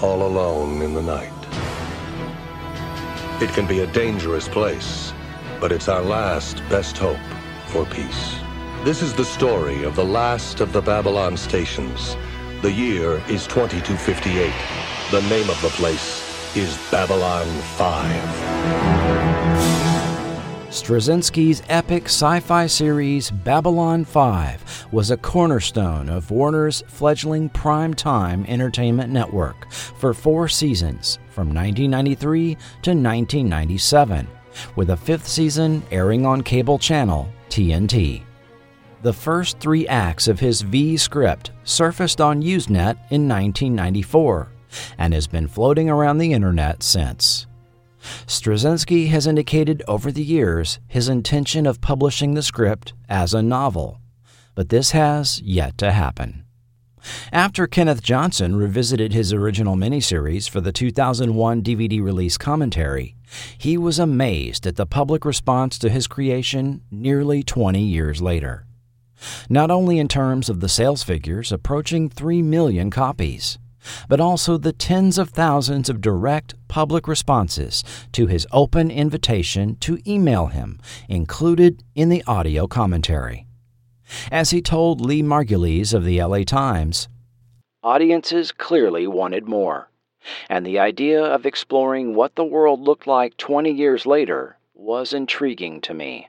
all 0.00 0.26
alone 0.26 0.80
in 0.82 0.94
the 0.94 1.02
night. 1.02 1.30
It 3.42 3.50
can 3.50 3.66
be 3.66 3.80
a 3.80 3.86
dangerous 3.88 4.48
place, 4.48 5.12
but 5.60 5.72
it's 5.72 5.88
our 5.88 6.02
last 6.02 6.62
best 6.68 6.96
hope 6.96 7.18
for 7.66 7.84
peace. 7.86 8.36
This 8.84 9.02
is 9.02 9.12
the 9.14 9.24
story 9.24 9.82
of 9.82 9.96
the 9.96 10.04
last 10.04 10.60
of 10.60 10.72
the 10.72 10.82
Babylon 10.82 11.36
stations. 11.36 12.16
The 12.62 12.72
year 12.72 13.22
is 13.28 13.46
2258. 13.48 14.52
The 15.10 15.22
name 15.28 15.50
of 15.50 15.60
the 15.60 15.70
place 15.70 16.56
is 16.56 16.78
Babylon 16.90 17.46
5. 17.76 19.01
Straczynski's 20.72 21.62
epic 21.68 22.04
sci 22.04 22.40
fi 22.40 22.66
series 22.66 23.30
Babylon 23.30 24.06
5 24.06 24.86
was 24.90 25.10
a 25.10 25.18
cornerstone 25.18 26.08
of 26.08 26.30
Warner's 26.30 26.82
fledgling 26.88 27.50
prime-time 27.50 28.46
entertainment 28.48 29.12
network 29.12 29.70
for 29.70 30.14
four 30.14 30.48
seasons 30.48 31.18
from 31.28 31.48
1993 31.48 32.54
to 32.54 32.90
1997, 32.90 34.26
with 34.74 34.88
a 34.88 34.96
fifth 34.96 35.28
season 35.28 35.82
airing 35.90 36.24
on 36.24 36.42
cable 36.42 36.78
channel 36.78 37.30
TNT. 37.50 38.22
The 39.02 39.12
first 39.12 39.58
three 39.58 39.86
acts 39.88 40.26
of 40.26 40.40
his 40.40 40.62
V 40.62 40.96
script 40.96 41.50
surfaced 41.64 42.22
on 42.22 42.40
Usenet 42.40 42.96
in 43.10 43.28
1994 43.28 44.48
and 44.96 45.12
has 45.12 45.26
been 45.26 45.48
floating 45.48 45.90
around 45.90 46.16
the 46.16 46.32
internet 46.32 46.82
since. 46.82 47.46
Straczynski 48.26 49.08
has 49.08 49.26
indicated 49.26 49.82
over 49.86 50.10
the 50.10 50.24
years 50.24 50.80
his 50.88 51.08
intention 51.08 51.66
of 51.66 51.80
publishing 51.80 52.34
the 52.34 52.42
script 52.42 52.94
as 53.08 53.32
a 53.32 53.42
novel, 53.42 54.00
but 54.54 54.68
this 54.68 54.90
has 54.90 55.40
yet 55.42 55.78
to 55.78 55.92
happen. 55.92 56.44
After 57.32 57.66
Kenneth 57.66 58.02
Johnson 58.02 58.54
revisited 58.56 59.12
his 59.12 59.32
original 59.32 59.76
miniseries 59.76 60.48
for 60.48 60.60
the 60.60 60.72
2001 60.72 61.62
DVD 61.62 62.02
release 62.02 62.38
commentary, 62.38 63.16
he 63.58 63.76
was 63.76 63.98
amazed 63.98 64.66
at 64.66 64.76
the 64.76 64.86
public 64.86 65.24
response 65.24 65.78
to 65.78 65.90
his 65.90 66.06
creation 66.06 66.82
nearly 66.90 67.42
20 67.42 67.82
years 67.82 68.22
later. 68.22 68.66
Not 69.48 69.70
only 69.70 69.98
in 69.98 70.08
terms 70.08 70.48
of 70.48 70.60
the 70.60 70.68
sales 70.68 71.02
figures 71.02 71.52
approaching 71.52 72.08
3 72.08 72.42
million 72.42 72.90
copies, 72.90 73.58
but 74.08 74.20
also 74.20 74.56
the 74.56 74.72
tens 74.72 75.18
of 75.18 75.30
thousands 75.30 75.88
of 75.88 76.00
direct 76.00 76.54
public 76.68 77.06
responses 77.08 77.82
to 78.12 78.26
his 78.26 78.46
open 78.52 78.90
invitation 78.90 79.76
to 79.76 79.98
email 80.06 80.46
him, 80.46 80.80
included 81.08 81.82
in 81.94 82.08
the 82.08 82.22
audio 82.26 82.66
commentary. 82.66 83.46
As 84.30 84.50
he 84.50 84.60
told 84.60 85.00
Lee 85.00 85.22
Margulies 85.22 85.94
of 85.94 86.04
the 86.04 86.22
LA 86.22 86.44
Times, 86.44 87.08
Audiences 87.84 88.52
clearly 88.52 89.08
wanted 89.08 89.48
more, 89.48 89.88
and 90.48 90.64
the 90.64 90.78
idea 90.78 91.20
of 91.20 91.44
exploring 91.44 92.14
what 92.14 92.36
the 92.36 92.44
world 92.44 92.80
looked 92.80 93.08
like 93.08 93.36
20 93.38 93.72
years 93.72 94.06
later 94.06 94.56
was 94.74 95.12
intriguing 95.12 95.80
to 95.80 95.92
me. 95.92 96.28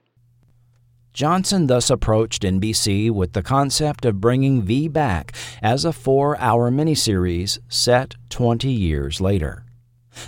Johnson 1.13 1.67
thus 1.67 1.91
approached 1.91 2.41
NBC 2.41 3.11
with 3.11 3.33
the 3.33 3.43
concept 3.43 4.03
of 4.03 4.19
bringing 4.19 4.63
V 4.63 4.87
back 4.87 5.35
as 5.61 5.85
a 5.85 5.93
four 5.93 6.35
hour 6.39 6.71
miniseries 6.71 7.59
set 7.69 8.15
20 8.29 8.71
years 8.71 9.21
later. 9.21 9.63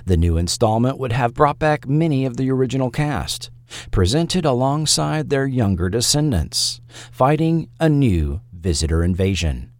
The 0.06 0.16
new 0.16 0.38
installment 0.38 1.00
would 1.00 1.12
have 1.12 1.34
brought 1.34 1.58
back 1.58 1.88
many 1.88 2.24
of 2.24 2.38
the 2.38 2.52
original 2.52 2.92
cast, 2.92 3.50
presented 3.90 4.46
alongside 4.46 5.30
their 5.32 5.48
younger 5.48 5.90
descendants, 5.90 6.82
fighting 7.12 7.68
a 7.80 7.90
new 7.90 8.42
visitor 8.54 9.04
invasion. 9.04 9.72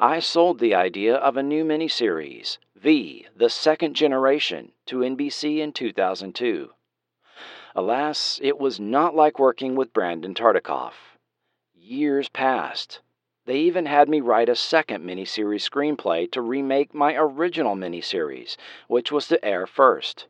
I 0.00 0.18
sold 0.18 0.58
the 0.58 0.74
idea 0.74 1.14
of 1.14 1.36
a 1.36 1.44
new 1.44 1.64
miniseries, 1.64 2.58
V, 2.74 3.26
the 3.36 3.48
Second 3.48 3.94
Generation, 3.94 4.72
to 4.86 4.98
NBC 4.98 5.58
in 5.58 5.72
2002. 5.72 6.70
Alas, 7.78 8.40
it 8.42 8.58
was 8.58 8.80
not 8.80 9.14
like 9.14 9.38
working 9.38 9.76
with 9.76 9.92
Brandon 9.92 10.34
Tartikoff. 10.34 11.16
Years 11.76 12.28
passed. 12.28 12.98
They 13.44 13.58
even 13.58 13.86
had 13.86 14.08
me 14.08 14.20
write 14.20 14.48
a 14.48 14.56
second 14.56 15.04
miniseries 15.04 15.62
screenplay 15.70 16.28
to 16.32 16.42
remake 16.42 16.92
my 16.92 17.14
original 17.14 17.76
miniseries, 17.76 18.56
which 18.88 19.12
was 19.12 19.28
to 19.28 19.44
air 19.44 19.64
first. 19.64 20.26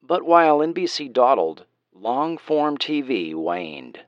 But 0.00 0.22
while 0.22 0.60
NBC 0.60 1.12
dawdled, 1.12 1.64
long 1.92 2.38
form 2.38 2.78
TV 2.78 3.34
waned. 3.34 4.04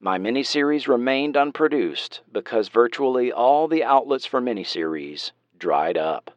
My 0.00 0.16
miniseries 0.16 0.88
remained 0.88 1.36
unproduced 1.36 2.22
because 2.32 2.70
virtually 2.70 3.30
all 3.30 3.68
the 3.68 3.84
outlets 3.84 4.24
for 4.24 4.40
miniseries 4.40 5.32
dried 5.58 5.98
up. 5.98 6.30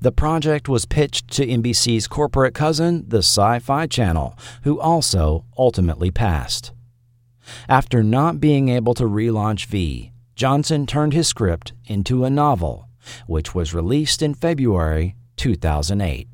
The 0.00 0.12
project 0.12 0.68
was 0.68 0.86
pitched 0.86 1.28
to 1.32 1.46
NBC's 1.46 2.06
corporate 2.06 2.54
cousin, 2.54 3.04
the 3.08 3.18
Sci 3.18 3.58
Fi 3.60 3.86
Channel, 3.86 4.38
who 4.62 4.80
also 4.80 5.44
ultimately 5.56 6.10
passed. 6.10 6.72
After 7.68 8.02
not 8.02 8.40
being 8.40 8.68
able 8.68 8.94
to 8.94 9.04
relaunch 9.04 9.66
V, 9.66 10.12
Johnson 10.34 10.86
turned 10.86 11.12
his 11.12 11.28
script 11.28 11.72
into 11.86 12.24
a 12.24 12.30
novel, 12.30 12.88
which 13.26 13.54
was 13.54 13.74
released 13.74 14.22
in 14.22 14.34
February 14.34 15.16
2008. 15.36 16.28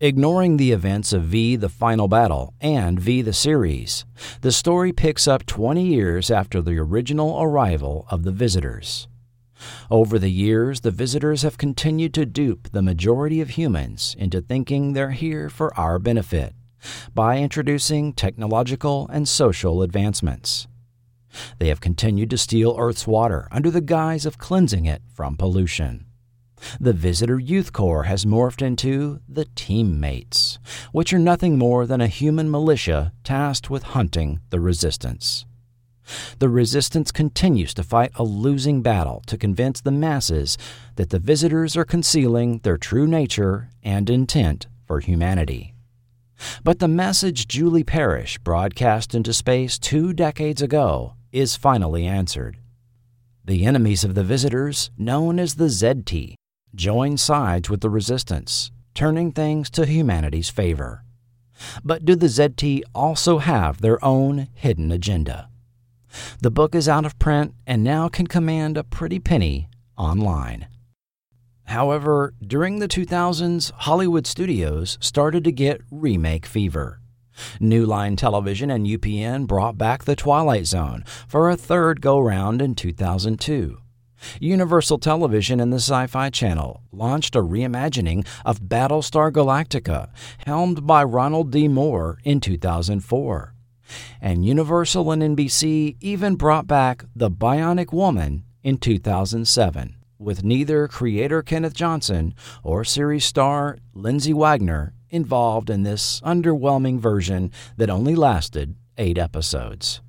Ignoring 0.00 0.56
the 0.56 0.72
events 0.72 1.12
of 1.12 1.22
V 1.22 1.54
the 1.54 1.68
Final 1.68 2.08
Battle 2.08 2.54
and 2.60 2.98
V 2.98 3.22
the 3.22 3.32
series, 3.32 4.04
the 4.40 4.50
story 4.50 4.92
picks 4.92 5.28
up 5.28 5.46
20 5.46 5.84
years 5.84 6.30
after 6.30 6.60
the 6.60 6.76
original 6.76 7.40
arrival 7.40 8.06
of 8.10 8.24
the 8.24 8.32
visitors. 8.32 9.06
Over 9.90 10.18
the 10.18 10.30
years, 10.30 10.80
the 10.80 10.90
visitors 10.90 11.42
have 11.42 11.58
continued 11.58 12.14
to 12.14 12.26
dupe 12.26 12.70
the 12.70 12.82
majority 12.82 13.40
of 13.40 13.50
humans 13.50 14.16
into 14.18 14.40
thinking 14.40 14.92
they're 14.92 15.10
here 15.10 15.48
for 15.48 15.76
our 15.78 15.98
benefit 15.98 16.54
by 17.14 17.38
introducing 17.38 18.12
technological 18.12 19.08
and 19.12 19.28
social 19.28 19.82
advancements. 19.82 20.66
They 21.58 21.68
have 21.68 21.80
continued 21.80 22.30
to 22.30 22.38
steal 22.38 22.76
Earth's 22.78 23.06
water 23.06 23.48
under 23.50 23.70
the 23.70 23.80
guise 23.80 24.26
of 24.26 24.38
cleansing 24.38 24.86
it 24.86 25.02
from 25.14 25.36
pollution. 25.36 26.06
The 26.78 26.92
Visitor 26.92 27.38
Youth 27.38 27.72
Corps 27.72 28.04
has 28.04 28.24
morphed 28.24 28.62
into 28.62 29.20
the 29.28 29.46
Teammates, 29.56 30.58
which 30.92 31.12
are 31.12 31.18
nothing 31.18 31.58
more 31.58 31.86
than 31.86 32.00
a 32.00 32.06
human 32.06 32.50
militia 32.50 33.12
tasked 33.24 33.68
with 33.68 33.82
hunting 33.82 34.40
the 34.50 34.60
Resistance. 34.60 35.44
The 36.38 36.48
resistance 36.48 37.12
continues 37.12 37.74
to 37.74 37.82
fight 37.82 38.12
a 38.16 38.24
losing 38.24 38.82
battle 38.82 39.22
to 39.26 39.38
convince 39.38 39.80
the 39.80 39.92
masses 39.92 40.58
that 40.96 41.10
the 41.10 41.18
visitors 41.18 41.76
are 41.76 41.84
concealing 41.84 42.58
their 42.58 42.76
true 42.76 43.06
nature 43.06 43.70
and 43.82 44.10
intent 44.10 44.66
for 44.84 45.00
humanity. 45.00 45.74
But 46.64 46.80
the 46.80 46.88
message 46.88 47.46
Julie 47.46 47.84
Parrish 47.84 48.38
broadcast 48.38 49.14
into 49.14 49.32
space 49.32 49.78
two 49.78 50.12
decades 50.12 50.60
ago 50.60 51.14
is 51.30 51.56
finally 51.56 52.06
answered. 52.06 52.58
The 53.44 53.64
enemies 53.64 54.04
of 54.04 54.14
the 54.14 54.24
visitors, 54.24 54.90
known 54.96 55.38
as 55.38 55.54
the 55.54 55.66
ZT, 55.66 56.34
join 56.74 57.16
sides 57.16 57.68
with 57.68 57.80
the 57.80 57.90
resistance, 57.90 58.70
turning 58.94 59.32
things 59.32 59.70
to 59.70 59.86
humanity's 59.86 60.50
favor. 60.50 61.04
But 61.84 62.04
do 62.04 62.16
the 62.16 62.26
ZT 62.26 62.82
also 62.94 63.38
have 63.38 63.80
their 63.80 64.04
own 64.04 64.48
hidden 64.54 64.90
agenda? 64.90 65.48
The 66.40 66.50
book 66.50 66.74
is 66.74 66.88
out 66.88 67.04
of 67.04 67.18
print 67.18 67.54
and 67.66 67.82
now 67.82 68.08
can 68.08 68.26
command 68.26 68.76
a 68.76 68.84
pretty 68.84 69.18
penny 69.18 69.68
online. 69.96 70.66
However, 71.64 72.34
during 72.44 72.78
the 72.78 72.88
2000s, 72.88 73.72
Hollywood 73.72 74.26
studios 74.26 74.98
started 75.00 75.44
to 75.44 75.52
get 75.52 75.80
remake 75.90 76.46
fever. 76.46 77.00
New 77.60 77.86
Line 77.86 78.16
Television 78.16 78.70
and 78.70 78.86
UPN 78.86 79.46
brought 79.46 79.78
back 79.78 80.04
The 80.04 80.16
Twilight 80.16 80.66
Zone 80.66 81.04
for 81.26 81.48
a 81.48 81.56
third 81.56 82.00
go 82.00 82.18
round 82.18 82.60
in 82.60 82.74
2002. 82.74 83.78
Universal 84.38 84.98
Television 84.98 85.60
and 85.60 85.72
the 85.72 85.76
Sci 85.76 86.06
Fi 86.06 86.30
Channel 86.30 86.82
launched 86.92 87.34
a 87.34 87.42
reimagining 87.42 88.26
of 88.44 88.62
Battlestar 88.62 89.32
Galactica, 89.32 90.10
helmed 90.46 90.86
by 90.86 91.02
Ronald 91.02 91.50
D. 91.50 91.68
Moore 91.68 92.18
in 92.22 92.40
2004. 92.40 93.51
And 94.20 94.44
Universal 94.44 95.10
and 95.10 95.36
NBC 95.36 95.96
even 96.00 96.36
brought 96.36 96.66
back 96.66 97.04
The 97.14 97.30
Bionic 97.30 97.92
Woman 97.92 98.44
in 98.62 98.78
2007, 98.78 99.96
with 100.18 100.44
neither 100.44 100.88
creator 100.88 101.42
Kenneth 101.42 101.74
Johnson 101.74 102.34
or 102.62 102.84
series 102.84 103.24
star 103.24 103.78
Lindsay 103.94 104.32
Wagner 104.32 104.94
involved 105.10 105.68
in 105.68 105.82
this 105.82 106.20
underwhelming 106.22 106.98
version 106.98 107.50
that 107.76 107.90
only 107.90 108.14
lasted 108.14 108.76
eight 108.96 109.18
episodes. 109.18 110.00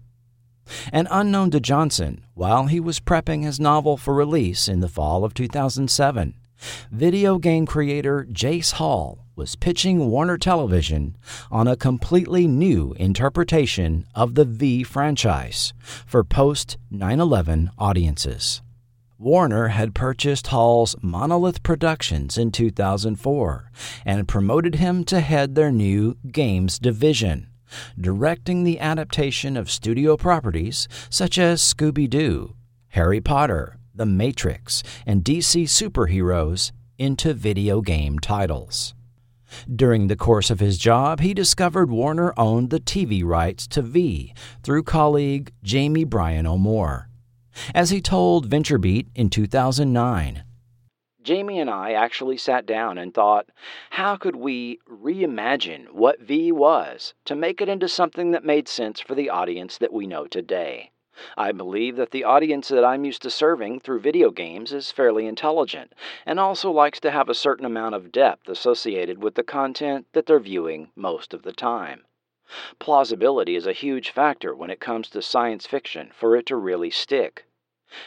And 0.91 1.07
unknown 1.11 1.51
to 1.51 1.59
Johnson, 1.59 2.25
while 2.33 2.67
he 2.67 2.79
was 2.79 2.99
prepping 2.99 3.43
his 3.43 3.59
novel 3.59 3.97
for 3.97 4.13
release 4.13 4.67
in 4.67 4.79
the 4.79 4.87
fall 4.87 5.25
of 5.25 5.33
2007, 5.33 6.35
video 6.89 7.37
game 7.37 7.65
creator 7.65 8.25
Jace 8.31 8.73
Hall 8.73 9.22
was 9.35 9.55
pitching 9.55 10.09
Warner 10.09 10.37
Television 10.37 11.17
on 11.49 11.67
a 11.67 11.75
completely 11.75 12.47
new 12.47 12.93
interpretation 12.93 14.05
of 14.13 14.35
the 14.35 14.45
V 14.45 14.83
franchise 14.83 15.73
for 16.05 16.23
post 16.23 16.77
9 16.91 17.19
11 17.19 17.71
audiences. 17.79 18.61
Warner 19.17 19.69
had 19.69 19.95
purchased 19.95 20.47
Hall's 20.47 20.95
Monolith 21.01 21.63
Productions 21.63 22.37
in 22.37 22.51
2004 22.51 23.71
and 24.05 24.27
promoted 24.27 24.75
him 24.75 25.03
to 25.05 25.21
head 25.21 25.55
their 25.55 25.71
new 25.71 26.17
games 26.31 26.77
division, 26.77 27.47
directing 27.99 28.63
the 28.63 28.79
adaptation 28.79 29.55
of 29.55 29.71
studio 29.71 30.17
properties 30.17 30.87
such 31.09 31.39
as 31.39 31.61
Scooby 31.61 32.09
Doo, 32.09 32.55
Harry 32.89 33.21
Potter, 33.21 33.77
The 33.95 34.05
Matrix, 34.05 34.83
and 35.05 35.23
DC 35.23 35.63
superheroes 35.63 36.71
into 36.97 37.33
video 37.33 37.81
game 37.81 38.19
titles. 38.19 38.93
During 39.73 40.07
the 40.07 40.15
course 40.15 40.49
of 40.49 40.59
his 40.59 40.77
job, 40.77 41.19
he 41.19 41.33
discovered 41.33 41.89
Warner 41.89 42.33
owned 42.37 42.69
the 42.69 42.79
TV 42.79 43.23
rights 43.23 43.67
to 43.67 43.81
V 43.81 44.33
through 44.63 44.83
colleague 44.83 45.51
Jamie 45.63 46.03
Bryan 46.03 46.45
O'More 46.47 47.09
as 47.73 47.89
he 47.89 48.01
told 48.01 48.49
VentureBeat 48.49 49.07
in 49.15 49.29
2009. 49.29 50.43
Jamie 51.21 51.59
and 51.59 51.69
I 51.69 51.93
actually 51.93 52.37
sat 52.37 52.65
down 52.65 52.97
and 52.97 53.13
thought, 53.13 53.47
how 53.91 54.17
could 54.17 54.35
we 54.35 54.79
reimagine 54.89 55.91
what 55.91 56.19
V 56.21 56.51
was 56.51 57.13
to 57.25 57.35
make 57.35 57.61
it 57.61 57.69
into 57.69 57.87
something 57.87 58.31
that 58.31 58.43
made 58.43 58.67
sense 58.67 58.99
for 58.99 59.15
the 59.15 59.29
audience 59.29 59.77
that 59.77 59.93
we 59.93 60.05
know 60.05 60.27
today? 60.27 60.91
I 61.37 61.51
believe 61.51 61.95
that 61.97 62.11
the 62.11 62.23
audience 62.23 62.69
that 62.69 62.83
I'm 62.83 63.05
used 63.05 63.21
to 63.21 63.29
serving 63.29 63.79
through 63.79 63.99
video 63.99 64.31
games 64.31 64.73
is 64.73 64.91
fairly 64.91 65.27
intelligent 65.27 65.93
and 66.25 66.39
also 66.39 66.71
likes 66.71 66.99
to 67.01 67.11
have 67.11 67.29
a 67.29 67.35
certain 67.35 67.65
amount 67.65 67.95
of 67.95 68.11
depth 68.11 68.49
associated 68.49 69.21
with 69.21 69.35
the 69.35 69.43
content 69.43 70.07
that 70.13 70.25
they're 70.25 70.39
viewing 70.39 70.91
most 70.95 71.33
of 71.33 71.43
the 71.43 71.53
time. 71.53 72.05
Plausibility 72.79 73.55
is 73.55 73.65
a 73.65 73.73
huge 73.73 74.09
factor 74.09 74.55
when 74.55 74.69
it 74.69 74.79
comes 74.79 75.09
to 75.09 75.21
science 75.21 75.65
fiction 75.65 76.11
for 76.13 76.35
it 76.35 76.45
to 76.47 76.55
really 76.55 76.89
stick. 76.89 77.45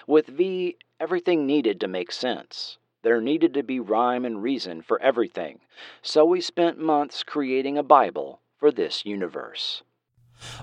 With 0.06 0.26
V, 0.26 0.76
everything 0.98 1.46
needed 1.46 1.80
to 1.80 1.88
make 1.88 2.10
sense. 2.12 2.78
There 3.02 3.20
needed 3.20 3.54
to 3.54 3.62
be 3.62 3.78
rhyme 3.78 4.24
and 4.24 4.42
reason 4.42 4.82
for 4.82 5.00
everything, 5.00 5.60
so 6.02 6.24
we 6.24 6.40
spent 6.40 6.78
months 6.78 7.22
creating 7.22 7.78
a 7.78 7.82
Bible 7.84 8.40
for 8.58 8.72
this 8.72 9.06
universe. 9.06 9.82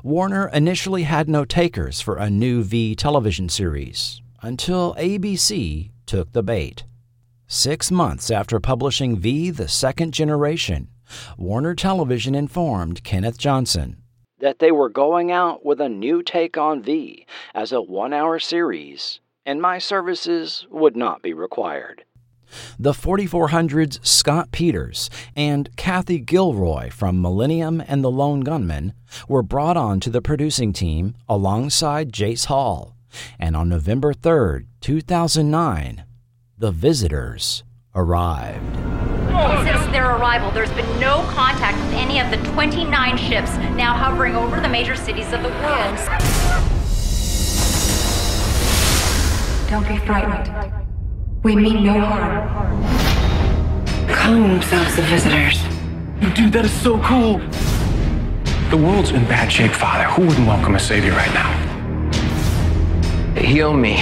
Warner 0.03 0.48
initially 0.50 1.03
had 1.03 1.30
no 1.30 1.45
takers 1.45 2.02
for 2.02 2.18
a 2.18 2.30
new 2.30 2.64
V 2.64 2.95
television 2.95 3.50
series 3.50 4.22
until 4.42 4.95
ABC 4.95 5.92
took 6.06 6.32
the 6.32 6.43
bait. 6.43 6.84
Six 7.48 7.92
months 7.92 8.32
after 8.32 8.60
publishing 8.60 9.18
V 9.18 9.50
the 9.50 9.68
Second 9.68 10.14
Generation, 10.14 10.90
Warner 11.38 11.76
Television 11.76 12.35
informed 12.35 13.03
Kenneth 13.03 13.38
Johnson 13.38 14.03
that 14.43 14.60
they 14.60 14.72
were 14.72 14.90
going 14.90 15.32
out 15.32 15.66
with 15.66 15.80
a 15.80 15.88
new 15.88 16.22
take 16.22 16.58
on 16.58 16.84
V 16.84 17.26
as 17.56 17.72
a 17.72 17.82
one 17.82 18.11
hour 18.11 18.40
series, 18.40 19.22
and 19.45 19.61
my 19.61 19.77
services 19.77 20.68
would 20.69 20.98
not 20.98 21.22
be 21.22 21.34
required. 21.34 22.03
The 22.80 22.91
4400's 22.91 23.99
Scott 24.07 24.51
Peters 24.51 25.09
and 25.35 25.75
Kathy 25.75 26.19
Gilroy 26.19 26.90
from 26.90 27.22
Millennium 27.22 27.83
and 27.88 28.03
the 28.03 28.11
Lone 28.11 28.41
Gunmen 28.41 28.93
were 29.27 29.43
brought 29.43 29.77
on 29.77 29.99
to 30.01 30.09
the 30.09 30.22
producing 30.22 30.73
team 30.73 31.15
alongside 31.30 32.11
Jace 32.11 32.45
Hall, 32.45 32.95
and 33.40 33.56
on 33.56 33.69
November 33.69 34.14
3, 34.14 34.65
2009, 34.82 36.03
the 36.57 36.72
visitors 36.72 37.64
arrived. 37.95 38.75
Since 39.65 39.91
their 39.91 40.15
arrival, 40.15 40.51
there's 40.51 40.72
been 40.72 40.99
no 40.99 41.23
contact 41.30 41.77
with 41.77 41.93
any 41.93 42.19
of 42.19 42.30
the 42.30 42.38
29 42.51 43.17
ships 43.17 43.56
now 43.75 43.95
hovering 43.95 44.35
over 44.35 44.59
the 44.59 44.69
major 44.69 44.95
cities 44.95 45.32
of 45.33 45.41
the 45.41 45.49
world. 45.49 45.98
Don't 49.69 49.88
be 49.88 49.98
frightened. 50.06 50.82
We 51.43 51.57
mean 51.57 51.83
no 51.83 51.99
harm. 51.99 52.47
Calling 54.07 54.43
themselves 54.43 54.95
the 54.95 55.01
visitors. 55.01 55.61
Dude, 56.33 56.53
that 56.53 56.63
is 56.63 56.72
so 56.72 56.97
cool. 56.99 57.39
The 58.69 58.77
world's 58.77 59.11
in 59.11 59.25
bad 59.25 59.51
shape, 59.51 59.73
Father. 59.73 60.05
Who 60.05 60.25
wouldn't 60.25 60.47
welcome 60.47 60.75
a 60.75 60.80
savior 60.80 61.11
right 61.11 61.33
now? 61.33 61.51
They 63.33 63.45
healed 63.45 63.75
me, 63.75 63.95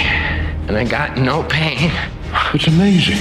and 0.68 0.76
I 0.76 0.84
got 0.84 1.18
no 1.18 1.42
pain. 1.42 1.90
It's 2.54 2.68
amazing. 2.68 3.18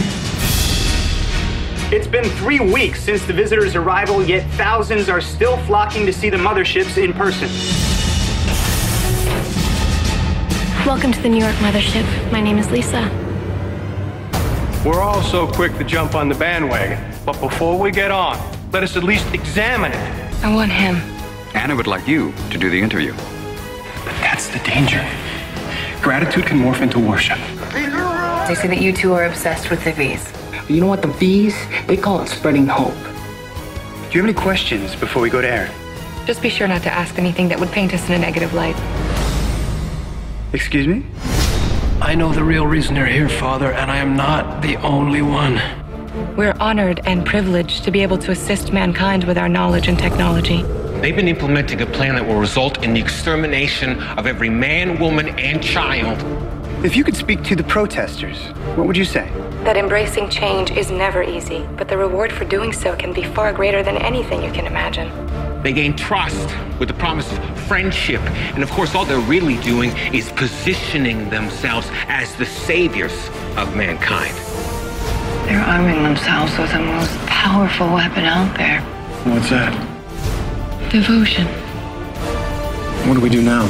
It's 1.92 2.06
been 2.06 2.26
three 2.38 2.60
weeks 2.60 3.02
since 3.02 3.26
the 3.26 3.34
visitors' 3.34 3.76
arrival, 3.76 4.24
yet 4.24 4.48
thousands 4.52 5.10
are 5.10 5.20
still 5.20 5.58
flocking 5.66 6.06
to 6.06 6.14
see 6.14 6.30
the 6.30 6.38
motherships 6.38 7.04
in 7.04 7.12
person. 7.14 7.50
Welcome 10.86 11.12
to 11.12 11.22
the 11.24 11.30
New 11.30 11.40
York 11.40 11.56
mothership. 11.56 12.06
My 12.32 12.40
name 12.40 12.60
is 12.60 12.70
Lisa. 12.70 13.31
We're 14.84 15.00
all 15.00 15.22
so 15.22 15.46
quick 15.46 15.78
to 15.78 15.84
jump 15.84 16.16
on 16.16 16.28
the 16.28 16.34
bandwagon, 16.34 16.98
but 17.24 17.40
before 17.40 17.78
we 17.78 17.92
get 17.92 18.10
on, 18.10 18.36
let 18.72 18.82
us 18.82 18.98
at 18.98 19.04
least 19.04 19.32
examine 19.32 19.92
it. 19.92 20.44
I 20.44 20.52
want 20.52 20.72
him. 20.72 20.96
Anna 21.54 21.76
would 21.76 21.86
like 21.86 22.08
you 22.08 22.34
to 22.50 22.58
do 22.58 22.72
the 22.72 22.82
interview. 22.82 23.14
But 23.14 24.16
that's 24.22 24.48
the 24.48 24.58
danger. 24.60 25.08
Gratitude 26.02 26.48
can 26.48 26.58
morph 26.58 26.82
into 26.82 26.98
worship. 26.98 27.38
They 28.48 28.56
say 28.56 28.68
that 28.70 28.80
you 28.82 28.92
two 28.92 29.14
are 29.14 29.26
obsessed 29.26 29.70
with 29.70 29.84
the 29.84 29.92
V's. 29.92 30.34
You 30.68 30.82
know 30.82 30.88
what 30.88 31.04
the 31.04 31.10
V's? 31.10 31.56
They 31.86 31.96
call 31.96 32.20
it 32.22 32.28
spreading 32.28 32.66
hope. 32.66 32.96
Do 32.96 34.18
you 34.18 34.24
have 34.24 34.26
any 34.26 34.34
questions 34.34 34.96
before 34.96 35.22
we 35.22 35.30
go 35.30 35.42
to 35.42 35.48
air? 35.48 35.70
Just 36.26 36.42
be 36.42 36.50
sure 36.50 36.68
not 36.68 36.82
to 36.82 36.92
ask 36.92 37.20
anything 37.20 37.50
that 37.50 37.60
would 37.60 37.70
paint 37.70 37.94
us 37.94 38.10
in 38.10 38.16
a 38.16 38.18
negative 38.18 38.56
light. 38.56 38.76
Excuse 40.54 40.88
me? 40.88 41.06
I 42.02 42.16
know 42.16 42.34
the 42.34 42.44
real 42.44 42.66
reason 42.66 42.96
you're 42.96 43.06
here, 43.06 43.30
Father, 43.30 43.72
and 43.72 43.92
I 43.92 43.98
am 43.98 44.16
not 44.16 44.64
the 44.64 44.76
only 44.78 45.22
one. 45.22 45.62
We're 46.36 46.56
honored 46.60 47.00
and 47.06 47.24
privileged 47.24 47.84
to 47.84 47.92
be 47.92 48.02
able 48.02 48.18
to 48.18 48.32
assist 48.32 48.74
mankind 48.74 49.26
with 49.26 49.38
our 49.38 49.48
knowledge 49.48 49.88
and 49.88 50.00
technology. 50.00 50.64
They've 51.00 51.16
been 51.16 51.28
implementing 51.28 51.80
a 51.80 51.86
plan 51.86 52.16
that 52.16 52.26
will 52.26 52.40
result 52.40 52.84
in 52.84 52.96
the 52.96 53.00
extermination 53.00 54.02
of 54.18 54.26
every 54.26 54.50
man, 54.50 55.00
woman, 55.00 55.30
and 55.38 55.62
child. 55.62 56.20
If 56.84 56.98
you 56.98 57.04
could 57.04 57.16
speak 57.16 57.44
to 57.44 57.56
the 57.56 57.64
protesters, 57.64 58.48
what 58.76 58.88
would 58.88 58.98
you 58.98 59.06
say? 59.06 59.30
That 59.64 59.78
embracing 59.78 60.28
change 60.30 60.72
is 60.72 60.90
never 60.90 61.22
easy, 61.22 61.68
but 61.78 61.88
the 61.88 62.00
reward 62.00 62.32
for 62.32 62.46
doing 62.46 62.74
so 62.74 62.96
can 62.96 63.14
be 63.14 63.24
far 63.24 63.54
greater 63.54 63.84
than 63.84 63.98
anything 63.98 64.42
you 64.42 64.52
can 64.52 64.66
imagine. 64.66 65.12
They 65.64 65.74
gain 65.74 65.96
trust 65.96 66.50
with 66.80 66.88
the 66.88 66.96
promise 66.96 67.32
of 67.32 67.60
friendship. 67.68 68.22
And 68.56 68.64
of 68.64 68.70
course, 68.72 68.96
all 68.96 69.06
they're 69.06 69.20
really 69.20 69.58
doing 69.58 69.92
is 70.14 70.32
positioning 70.32 71.30
themselves 71.30 71.88
as 72.08 72.34
the 72.36 72.46
saviors 72.46 73.14
of 73.58 73.76
mankind. 73.76 74.36
They're 75.48 75.60
arming 75.64 76.04
themselves 76.04 76.58
with 76.58 76.72
the 76.72 76.80
most 76.80 77.16
powerful 77.28 77.88
weapon 77.94 78.26
out 78.26 78.56
there 78.58 78.82
What's 79.24 79.50
that? 79.50 79.72
devotion. 80.92 81.46
What 83.08 83.16
do 83.16 83.20
we 83.22 83.30
do 83.30 83.42
now? 83.42 83.64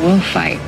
We'll 0.00 0.20
fight. 0.20 0.60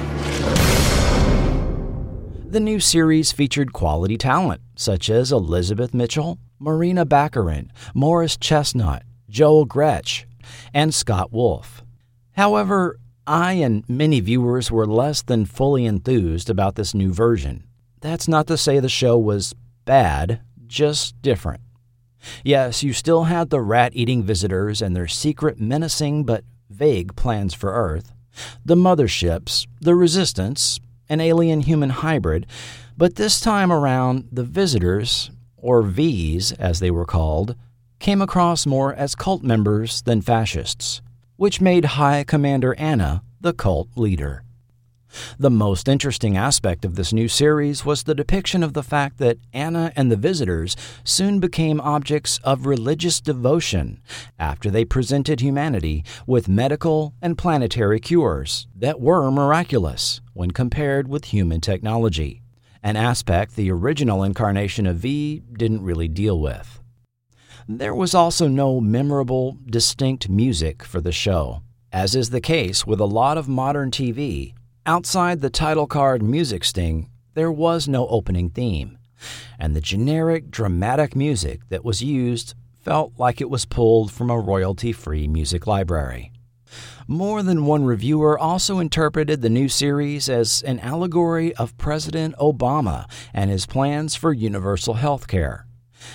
The 2.50 2.60
new 2.60 2.80
series 2.80 3.32
featured 3.32 3.72
quality 3.74 4.16
talent 4.16 4.62
such 4.76 5.10
as 5.10 5.30
Elizabeth 5.32 5.92
Mitchell, 5.92 6.38
Morena 6.58 7.04
Baccarin, 7.04 7.70
Morris 7.94 8.36
Chestnut, 8.36 9.02
Joel 9.28 9.66
Gretsch, 9.66 10.24
and 10.72 10.94
Scott 10.94 11.32
Wolf. 11.32 11.82
However, 12.32 12.98
I 13.26 13.54
and 13.54 13.88
many 13.88 14.20
viewers 14.20 14.70
were 14.70 14.86
less 14.86 15.22
than 15.22 15.46
fully 15.46 15.84
enthused 15.84 16.48
about 16.48 16.76
this 16.76 16.94
new 16.94 17.12
version. 17.12 17.64
That's 18.00 18.28
not 18.28 18.46
to 18.46 18.56
say 18.56 18.78
the 18.78 18.88
show 18.88 19.18
was 19.18 19.54
bad, 19.84 20.40
just 20.66 21.20
different. 21.22 21.60
Yes, 22.44 22.82
you 22.82 22.92
still 22.92 23.24
had 23.24 23.50
the 23.50 23.60
rat 23.60 23.92
eating 23.94 24.22
visitors 24.22 24.80
and 24.82 24.94
their 24.94 25.08
secret, 25.08 25.60
menacing 25.60 26.24
but 26.24 26.44
vague 26.70 27.16
plans 27.16 27.54
for 27.54 27.72
Earth, 27.72 28.12
the 28.64 28.74
motherships, 28.76 29.66
the 29.80 29.94
resistance, 29.94 30.78
an 31.08 31.20
alien 31.20 31.60
human 31.60 31.90
hybrid, 31.90 32.46
but 32.96 33.16
this 33.16 33.40
time 33.40 33.72
around, 33.72 34.28
the 34.32 34.44
visitors, 34.44 35.30
or 35.66 35.82
V's 35.82 36.52
as 36.52 36.78
they 36.78 36.92
were 36.92 37.04
called, 37.04 37.56
came 37.98 38.22
across 38.22 38.66
more 38.66 38.94
as 38.94 39.16
cult 39.16 39.42
members 39.42 40.00
than 40.02 40.22
fascists, 40.22 41.02
which 41.34 41.60
made 41.60 41.84
High 41.84 42.22
Commander 42.22 42.76
Anna 42.78 43.24
the 43.40 43.52
cult 43.52 43.88
leader. 43.96 44.44
The 45.40 45.50
most 45.50 45.88
interesting 45.88 46.36
aspect 46.36 46.84
of 46.84 46.94
this 46.94 47.12
new 47.12 47.26
series 47.26 47.84
was 47.84 48.04
the 48.04 48.14
depiction 48.14 48.62
of 48.62 48.74
the 48.74 48.82
fact 48.82 49.18
that 49.18 49.38
Anna 49.52 49.92
and 49.96 50.10
the 50.10 50.16
visitors 50.16 50.76
soon 51.02 51.40
became 51.40 51.80
objects 51.80 52.38
of 52.44 52.66
religious 52.66 53.20
devotion 53.20 54.00
after 54.38 54.70
they 54.70 54.84
presented 54.84 55.40
humanity 55.40 56.04
with 56.28 56.48
medical 56.48 57.12
and 57.20 57.36
planetary 57.36 57.98
cures 57.98 58.68
that 58.76 59.00
were 59.00 59.32
miraculous 59.32 60.20
when 60.32 60.52
compared 60.52 61.08
with 61.08 61.26
human 61.26 61.60
technology, 61.60 62.42
an 62.86 62.96
aspect 62.96 63.56
the 63.56 63.70
original 63.70 64.22
incarnation 64.22 64.86
of 64.86 64.96
V 64.96 65.42
didn't 65.58 65.82
really 65.82 66.08
deal 66.08 66.40
with. 66.40 66.80
There 67.68 67.94
was 67.94 68.14
also 68.14 68.46
no 68.46 68.80
memorable, 68.80 69.58
distinct 69.66 70.28
music 70.28 70.84
for 70.84 71.00
the 71.00 71.12
show. 71.12 71.62
As 71.92 72.14
is 72.14 72.30
the 72.30 72.40
case 72.40 72.86
with 72.86 73.00
a 73.00 73.04
lot 73.04 73.38
of 73.38 73.48
modern 73.48 73.90
TV, 73.90 74.54
Outside 74.88 75.40
the 75.40 75.50
title 75.50 75.88
card 75.88 76.22
music 76.22 76.62
sting, 76.62 77.10
there 77.34 77.50
was 77.50 77.88
no 77.88 78.06
opening 78.06 78.50
theme, 78.50 78.98
and 79.58 79.74
the 79.74 79.80
generic, 79.80 80.48
dramatic 80.48 81.16
music 81.16 81.62
that 81.70 81.84
was 81.84 82.02
used 82.02 82.54
felt 82.78 83.12
like 83.18 83.40
it 83.40 83.50
was 83.50 83.64
pulled 83.64 84.12
from 84.12 84.30
a 84.30 84.38
royalty 84.38 84.92
free 84.92 85.26
music 85.26 85.66
library. 85.66 86.30
More 87.08 87.44
than 87.44 87.66
one 87.66 87.84
reviewer 87.84 88.36
also 88.36 88.80
interpreted 88.80 89.40
the 89.40 89.48
new 89.48 89.68
series 89.68 90.28
as 90.28 90.62
an 90.62 90.80
allegory 90.80 91.54
of 91.54 91.78
President 91.78 92.34
Obama 92.40 93.08
and 93.32 93.48
his 93.48 93.64
plans 93.64 94.16
for 94.16 94.32
universal 94.32 94.94
health 94.94 95.28
care, 95.28 95.68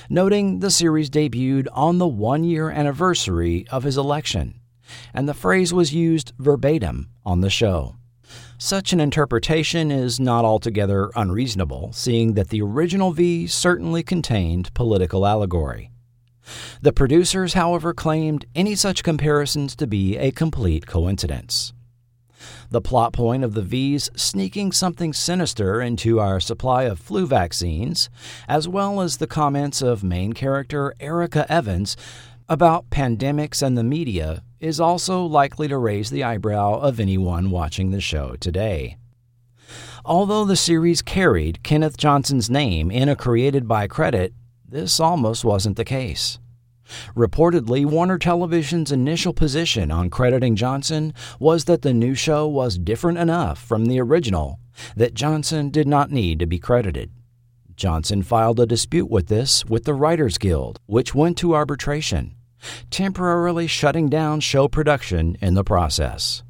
noting 0.09 0.59
the 0.59 0.69
series 0.69 1.09
debuted 1.09 1.67
on 1.71 1.97
the 1.97 2.09
one 2.09 2.43
year 2.43 2.69
anniversary 2.69 3.65
of 3.71 3.83
his 3.83 3.97
election, 3.97 4.59
and 5.13 5.29
the 5.29 5.33
phrase 5.33 5.73
was 5.73 5.93
used 5.93 6.33
verbatim 6.37 7.09
on 7.23 7.39
the 7.39 7.49
show. 7.49 7.95
Such 8.57 8.91
an 8.91 8.99
interpretation 8.99 9.91
is 9.91 10.19
not 10.19 10.43
altogether 10.43 11.09
unreasonable, 11.15 11.93
seeing 11.93 12.33
that 12.33 12.49
the 12.49 12.61
original 12.61 13.13
V 13.13 13.47
certainly 13.47 14.03
contained 14.03 14.73
political 14.73 15.25
allegory. 15.25 15.89
The 16.81 16.93
producers, 16.93 17.53
however, 17.53 17.93
claimed 17.93 18.45
any 18.55 18.75
such 18.75 19.03
comparisons 19.03 19.75
to 19.75 19.87
be 19.87 20.17
a 20.17 20.31
complete 20.31 20.87
coincidence. 20.87 21.73
The 22.69 22.81
plot 22.81 23.13
point 23.13 23.43
of 23.43 23.53
the 23.53 23.61
V's 23.61 24.09
sneaking 24.15 24.71
something 24.71 25.13
sinister 25.13 25.81
into 25.81 26.19
our 26.19 26.39
supply 26.39 26.83
of 26.83 26.99
flu 26.99 27.27
vaccines, 27.27 28.09
as 28.47 28.67
well 28.67 29.01
as 29.01 29.17
the 29.17 29.27
comments 29.27 29.81
of 29.81 30.03
main 30.03 30.33
character 30.33 30.95
Erica 30.99 31.45
Evans 31.51 31.95
about 32.49 32.89
pandemics 32.89 33.61
and 33.61 33.77
the 33.77 33.83
media, 33.83 34.43
is 34.59 34.79
also 34.79 35.23
likely 35.25 35.67
to 35.67 35.77
raise 35.77 36.09
the 36.09 36.23
eyebrow 36.23 36.79
of 36.79 36.99
anyone 36.99 37.51
watching 37.51 37.91
the 37.91 38.01
show 38.01 38.35
today. 38.39 38.97
Although 40.03 40.45
the 40.45 40.55
series 40.55 41.01
carried 41.01 41.63
Kenneth 41.63 41.97
Johnson's 41.97 42.49
name 42.49 42.89
in 42.89 43.07
a 43.07 43.15
created 43.15 43.67
by 43.67 43.87
credit, 43.87 44.33
this 44.71 44.99
almost 44.99 45.43
wasn't 45.43 45.77
the 45.77 45.85
case. 45.85 46.39
Reportedly, 47.15 47.85
Warner 47.85 48.17
Television's 48.17 48.91
initial 48.91 49.33
position 49.33 49.91
on 49.91 50.09
crediting 50.09 50.55
Johnson 50.55 51.13
was 51.39 51.65
that 51.65 51.81
the 51.81 51.93
new 51.93 52.15
show 52.15 52.47
was 52.47 52.77
different 52.77 53.17
enough 53.17 53.61
from 53.61 53.85
the 53.85 53.99
original 53.99 54.59
that 54.95 55.13
Johnson 55.13 55.69
did 55.69 55.87
not 55.87 56.09
need 56.09 56.39
to 56.39 56.45
be 56.45 56.57
credited. 56.57 57.11
Johnson 57.75 58.23
filed 58.23 58.59
a 58.59 58.65
dispute 58.65 59.09
with 59.09 59.27
this 59.27 59.65
with 59.65 59.83
the 59.83 59.93
Writers 59.93 60.37
Guild, 60.37 60.79
which 60.85 61.13
went 61.13 61.37
to 61.37 61.53
arbitration 61.53 62.35
temporarily 62.89 63.67
shutting 63.67 64.07
down 64.07 64.39
show 64.39 64.67
production 64.67 65.35
in 65.41 65.55
the 65.55 65.63
process. 65.63 66.43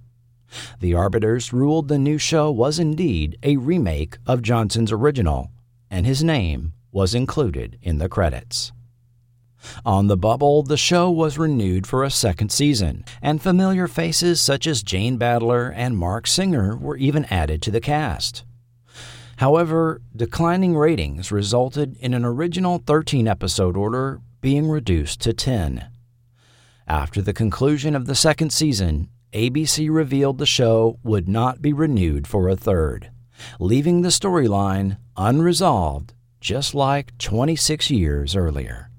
The 0.80 0.93
arbiters 0.93 1.53
ruled 1.53 1.88
the 1.88 1.98
new 1.98 2.17
show 2.17 2.51
was 2.51 2.80
indeed 2.80 3.38
a 3.41 3.58
remake 3.58 4.17
of 4.27 4.41
Johnson's 4.41 4.91
original, 4.91 5.50
and 5.90 6.06
his 6.06 6.24
name 6.24 6.74
was 6.92 7.16
included 7.16 7.78
in 7.82 7.98
the 7.98 8.10
credits. 8.10 8.72
On 9.86 10.08
the 10.08 10.18
bubble, 10.18 10.64
the 10.64 10.78
show 10.78 11.10
was 11.10 11.38
renewed 11.38 11.86
for 11.86 12.03
a 12.03 12.10
second 12.10 12.52
season, 12.52 13.06
and 13.22 13.42
familiar 13.42 13.88
faces 13.88 14.42
such 14.42 14.66
as 14.66 14.84
Jane 14.84 15.20
Badler 15.20 15.72
and 15.76 15.98
Marc 15.98 16.28
Singer 16.28 16.76
were 16.76 16.98
even 16.98 17.26
added 17.26 17.61
to 17.61 17.72
the 17.72 17.82
cast. 17.82 18.44
However, 19.38 20.02
declining 20.16 20.76
ratings 20.76 21.32
resulted 21.32 21.95
in 21.98 22.14
an 22.14 22.26
original 22.26 22.80
13 22.86 23.28
episode 23.28 23.78
order 23.78 24.22
being 24.42 24.68
reduced 24.68 25.22
to 25.22 25.34
10. 25.34 25.88
After 26.88 27.22
the 27.22 27.34
conclusion 27.34 27.95
of 27.95 28.06
the 28.06 28.16
second 28.16 28.52
season, 28.52 29.10
ABC 29.34 29.90
revealed 29.90 30.38
the 30.38 30.45
show 30.45 31.00
would 31.03 31.30
not 31.30 31.61
be 31.61 31.72
renewed 31.72 32.28
for 32.28 32.50
a 32.50 32.56
third, 32.56 33.11
leaving 33.60 34.02
the 34.02 34.10
storyline 34.10 34.98
unresolved 35.16 36.14
just 36.42 36.76
like 36.76 37.18
26 37.18 37.90
years 37.90 38.36
earlier. 38.36 38.90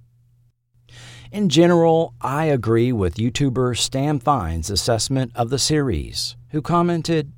In 1.31 1.49
general, 1.51 2.15
I 2.21 2.47
agree 2.47 2.93
with 2.93 3.17
YouTuber 3.17 3.77
Stam 3.77 4.19
Fine's 4.19 4.71
assessment 4.71 5.33
of 5.35 5.51
the 5.51 5.59
series, 5.59 6.37
who 6.51 6.63
commented, 6.63 7.33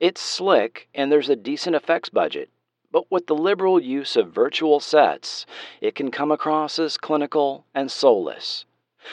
It's 0.00 0.20
slick 0.20 0.88
and 0.94 1.10
there's 1.10 1.30
a 1.30 1.36
decent 1.36 1.76
effects 1.76 2.10
budget, 2.10 2.50
but 2.92 3.10
with 3.10 3.26
the 3.26 3.34
liberal 3.34 3.80
use 3.80 4.16
of 4.16 4.34
virtual 4.34 4.80
sets, 4.80 5.46
it 5.80 5.94
can 5.94 6.10
come 6.10 6.30
across 6.30 6.78
as 6.78 6.98
clinical 6.98 7.64
and 7.74 7.90
soulless 7.90 8.66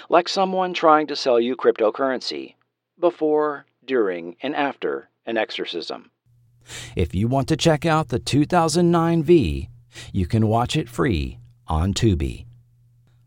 like 0.09 0.27
someone 0.27 0.73
trying 0.73 1.07
to 1.07 1.15
sell 1.15 1.39
you 1.39 1.55
cryptocurrency 1.55 2.55
before, 2.99 3.65
during, 3.85 4.35
and 4.41 4.55
after 4.55 5.09
an 5.25 5.37
exorcism. 5.37 6.11
If 6.95 7.13
you 7.13 7.27
want 7.27 7.47
to 7.49 7.57
check 7.57 7.85
out 7.85 8.09
the 8.09 8.19
2009 8.19 9.23
V, 9.23 9.69
you 10.11 10.27
can 10.27 10.47
watch 10.47 10.75
it 10.75 10.89
free 10.89 11.39
on 11.67 11.93
Tubi. 11.93 12.45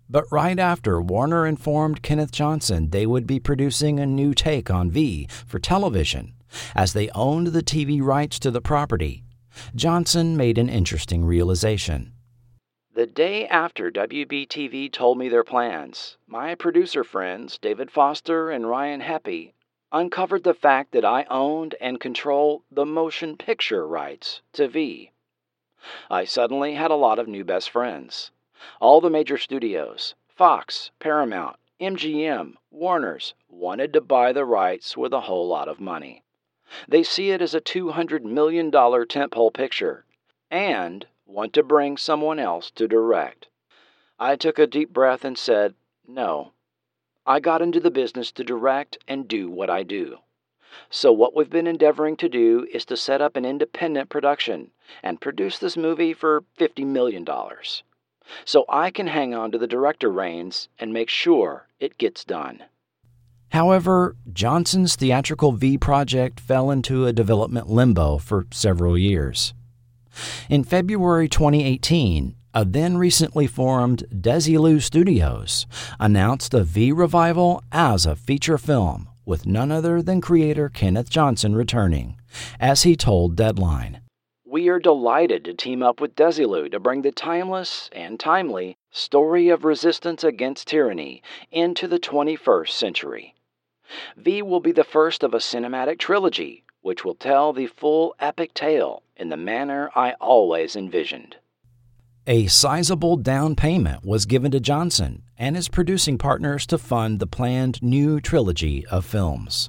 But 0.08 0.30
right 0.30 0.58
after 0.58 1.00
Warner 1.00 1.46
informed 1.46 2.02
Kenneth 2.02 2.30
Johnson 2.30 2.90
they 2.90 3.06
would 3.06 3.26
be 3.26 3.40
producing 3.40 3.98
a 3.98 4.06
new 4.06 4.34
take 4.34 4.70
on 4.70 4.90
V 4.90 5.26
for 5.46 5.58
television, 5.58 6.34
as 6.74 6.92
they 6.92 7.08
owned 7.10 7.48
the 7.48 7.62
TV 7.62 8.00
rights 8.00 8.38
to 8.40 8.50
the 8.50 8.60
property, 8.60 9.24
Johnson 9.74 10.36
made 10.36 10.58
an 10.58 10.68
interesting 10.68 11.24
realization. 11.24 12.12
The 12.94 13.06
day 13.06 13.46
after 13.46 13.90
WBTV 13.90 14.92
told 14.92 15.18
me 15.18 15.28
their 15.28 15.44
plans, 15.44 16.16
my 16.26 16.54
producer 16.54 17.04
friends, 17.04 17.58
David 17.58 17.90
Foster 17.90 18.50
and 18.50 18.68
Ryan 18.68 19.02
Heppy, 19.02 19.52
uncovered 19.92 20.44
the 20.44 20.54
fact 20.54 20.92
that 20.92 21.04
I 21.04 21.26
owned 21.30 21.74
and 21.80 22.00
control 22.00 22.64
the 22.70 22.86
motion 22.86 23.36
picture 23.36 23.86
rights 23.86 24.40
to 24.52 24.68
V. 24.68 25.10
I 26.10 26.24
suddenly 26.24 26.74
had 26.74 26.90
a 26.90 26.96
lot 26.96 27.18
of 27.18 27.28
new 27.28 27.44
best 27.44 27.70
friends. 27.70 28.32
All 28.80 29.00
the 29.00 29.08
major 29.08 29.38
studios, 29.38 30.14
Fox, 30.26 30.90
Paramount, 30.98 31.56
MGM, 31.80 32.54
Warner's, 32.70 33.34
wanted 33.48 33.92
to 33.92 34.00
buy 34.00 34.32
the 34.32 34.44
rights 34.44 34.96
with 34.96 35.12
a 35.12 35.20
whole 35.20 35.46
lot 35.46 35.68
of 35.68 35.78
money. 35.78 36.24
They 36.88 37.02
see 37.02 37.30
it 37.30 37.40
as 37.40 37.54
a 37.54 37.60
$200 37.60 38.22
million 38.22 38.70
tentpole 38.70 39.52
picture, 39.54 40.04
and 40.50 41.06
want 41.26 41.52
to 41.52 41.62
bring 41.62 41.96
someone 41.96 42.38
else 42.38 42.70
to 42.72 42.88
direct. 42.88 43.48
I 44.18 44.36
took 44.36 44.58
a 44.58 44.66
deep 44.66 44.92
breath 44.92 45.24
and 45.24 45.38
said, 45.38 45.74
No. 46.08 46.52
I 47.26 47.38
got 47.38 47.62
into 47.62 47.78
the 47.78 47.90
business 47.90 48.32
to 48.32 48.42
direct 48.42 48.98
and 49.06 49.28
do 49.28 49.50
what 49.50 49.70
I 49.70 49.82
do. 49.82 50.18
So, 50.90 51.12
what 51.12 51.36
we've 51.36 51.50
been 51.50 51.66
endeavoring 51.66 52.16
to 52.16 52.28
do 52.28 52.66
is 52.72 52.84
to 52.86 52.96
set 52.96 53.20
up 53.20 53.36
an 53.36 53.44
independent 53.44 54.08
production 54.08 54.72
and 55.02 55.20
produce 55.20 55.58
this 55.58 55.76
movie 55.76 56.12
for 56.12 56.44
$50 56.58 56.86
million. 56.86 57.26
So 58.44 58.64
I 58.68 58.90
can 58.90 59.06
hang 59.06 59.34
on 59.34 59.52
to 59.52 59.58
the 59.58 59.66
director 59.66 60.10
reins 60.10 60.68
and 60.78 60.92
make 60.92 61.08
sure 61.08 61.68
it 61.78 61.98
gets 61.98 62.24
done. 62.24 62.64
However, 63.50 64.16
Johnson's 64.32 64.96
theatrical 64.96 65.52
V 65.52 65.78
project 65.78 66.40
fell 66.40 66.70
into 66.70 67.06
a 67.06 67.12
development 67.12 67.68
limbo 67.68 68.18
for 68.18 68.46
several 68.50 68.98
years. 68.98 69.54
In 70.48 70.64
February 70.64 71.28
2018, 71.28 72.34
a 72.54 72.64
then 72.64 72.96
recently 72.96 73.46
formed 73.46 74.04
Desilu 74.10 74.80
Studios 74.80 75.66
announced 76.00 76.54
a 76.54 76.64
V 76.64 76.90
revival 76.90 77.62
as 77.70 78.06
a 78.06 78.16
feature 78.16 78.58
film 78.58 79.08
with 79.26 79.44
none 79.44 79.70
other 79.70 80.00
than 80.00 80.20
creator 80.20 80.68
Kenneth 80.68 81.10
Johnson 81.10 81.54
returning, 81.54 82.16
as 82.58 82.84
he 82.84 82.96
told 82.96 83.36
Deadline. 83.36 84.00
We 84.56 84.70
are 84.70 84.78
delighted 84.78 85.44
to 85.44 85.52
team 85.52 85.82
up 85.82 86.00
with 86.00 86.16
Desilu 86.16 86.70
to 86.70 86.80
bring 86.80 87.02
the 87.02 87.12
timeless 87.12 87.90
and 87.92 88.18
timely 88.18 88.78
story 88.90 89.50
of 89.50 89.66
resistance 89.66 90.24
against 90.24 90.68
tyranny 90.68 91.22
into 91.52 91.86
the 91.86 91.98
21st 91.98 92.70
century. 92.70 93.34
V 94.16 94.40
will 94.40 94.60
be 94.60 94.72
the 94.72 94.82
first 94.82 95.22
of 95.22 95.34
a 95.34 95.40
cinematic 95.40 95.98
trilogy, 95.98 96.64
which 96.80 97.04
will 97.04 97.14
tell 97.14 97.52
the 97.52 97.66
full 97.66 98.14
epic 98.18 98.54
tale 98.54 99.02
in 99.14 99.28
the 99.28 99.36
manner 99.36 99.90
I 99.94 100.12
always 100.22 100.74
envisioned. 100.74 101.36
A 102.26 102.46
sizable 102.46 103.18
down 103.18 103.56
payment 103.56 104.06
was 104.06 104.24
given 104.24 104.52
to 104.52 104.58
Johnson 104.58 105.22
and 105.36 105.54
his 105.54 105.68
producing 105.68 106.16
partners 106.16 106.64
to 106.68 106.78
fund 106.78 107.18
the 107.18 107.26
planned 107.26 107.82
new 107.82 108.22
trilogy 108.22 108.86
of 108.86 109.04
films. 109.04 109.68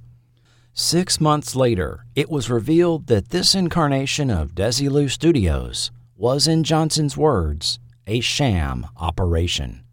Six 0.80 1.20
months 1.20 1.56
later, 1.56 2.06
it 2.14 2.30
was 2.30 2.52
revealed 2.52 3.08
that 3.08 3.30
this 3.30 3.56
incarnation 3.56 4.30
of 4.30 4.54
Desilu 4.54 5.10
Studios 5.10 5.90
was, 6.16 6.48
in 6.48 6.64
Johnson's 6.64 7.18
words, 7.18 7.80
a 8.06 8.20
sham 8.20 8.86
operation. 8.96 9.84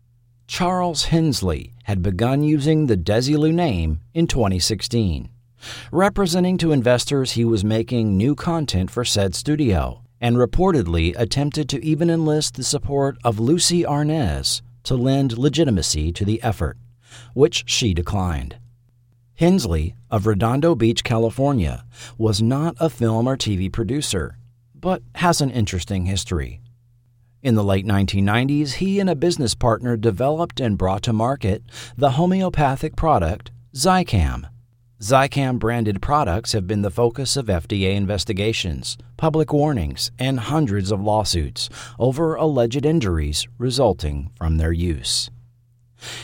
Charles 0.47 1.05
Hensley 1.05 1.73
had 1.85 2.03
begun 2.03 2.43
using 2.43 2.85
the 2.85 2.99
Desilu 2.99 3.51
name 3.51 4.01
in 4.13 4.27
2016, 4.27 5.31
representing 5.91 6.59
to 6.59 6.73
investors 6.73 7.33
he 7.33 7.47
was 7.47 7.65
making 7.65 8.19
new 8.19 8.35
content 8.35 8.91
for 8.91 9.07
said 9.07 9.35
studio 9.35 10.03
and 10.21 10.37
reportedly 10.37 11.19
attempted 11.19 11.67
to 11.71 11.83
even 11.83 12.11
enlist 12.11 12.57
the 12.57 12.63
support 12.63 13.17
of 13.25 13.41
Lucy 13.41 13.85
Arnaz 13.85 14.61
to 14.83 14.97
lend 14.97 15.39
legitimacy 15.39 16.13
to 16.13 16.27
the 16.27 16.43
effort, 16.43 16.77
which 17.33 17.65
she 17.67 17.95
declined. 17.95 18.59
Hensley 19.37 19.97
of 20.13 20.27
Redondo 20.27 20.77
Beach, 20.77 21.03
California, 21.03 21.85
was 22.17 22.41
not 22.41 22.77
a 22.79 22.89
film 22.89 23.27
or 23.27 23.37
TV 23.37 23.71
producer, 23.71 24.39
but 24.75 25.03
has 25.17 25.41
an 25.41 25.51
interesting 25.51 26.07
history. 26.07 26.61
In 27.43 27.57
the 27.57 27.65
late 27.65 27.85
1990s, 27.85 28.75
he 28.75 29.01
and 29.01 29.11
a 29.11 29.17
business 29.17 29.57
partner 29.57 29.97
developed 29.97 30.61
and 30.61 30.79
brought 30.79 31.03
to 31.03 31.13
market 31.13 31.65
the 31.97 32.13
homeopathic 32.13 32.95
product 32.95 33.51
Zicam 33.75 34.49
Zicam 35.01 35.59
branded 35.59 36.01
products 36.01 36.53
have 36.53 36.69
been 36.69 36.83
the 36.83 36.91
focus 36.91 37.37
of 37.37 37.47
FDA 37.47 37.97
investigations, 37.97 38.97
public 39.17 39.53
warnings, 39.53 40.13
and 40.19 40.39
hundreds 40.39 40.93
of 40.93 41.03
lawsuits 41.03 41.69
over 41.99 42.37
alleged 42.37 42.87
injuries 42.87 43.49
resulting 43.59 44.31
from 44.37 44.57
their 44.59 44.73
use. 44.73 45.29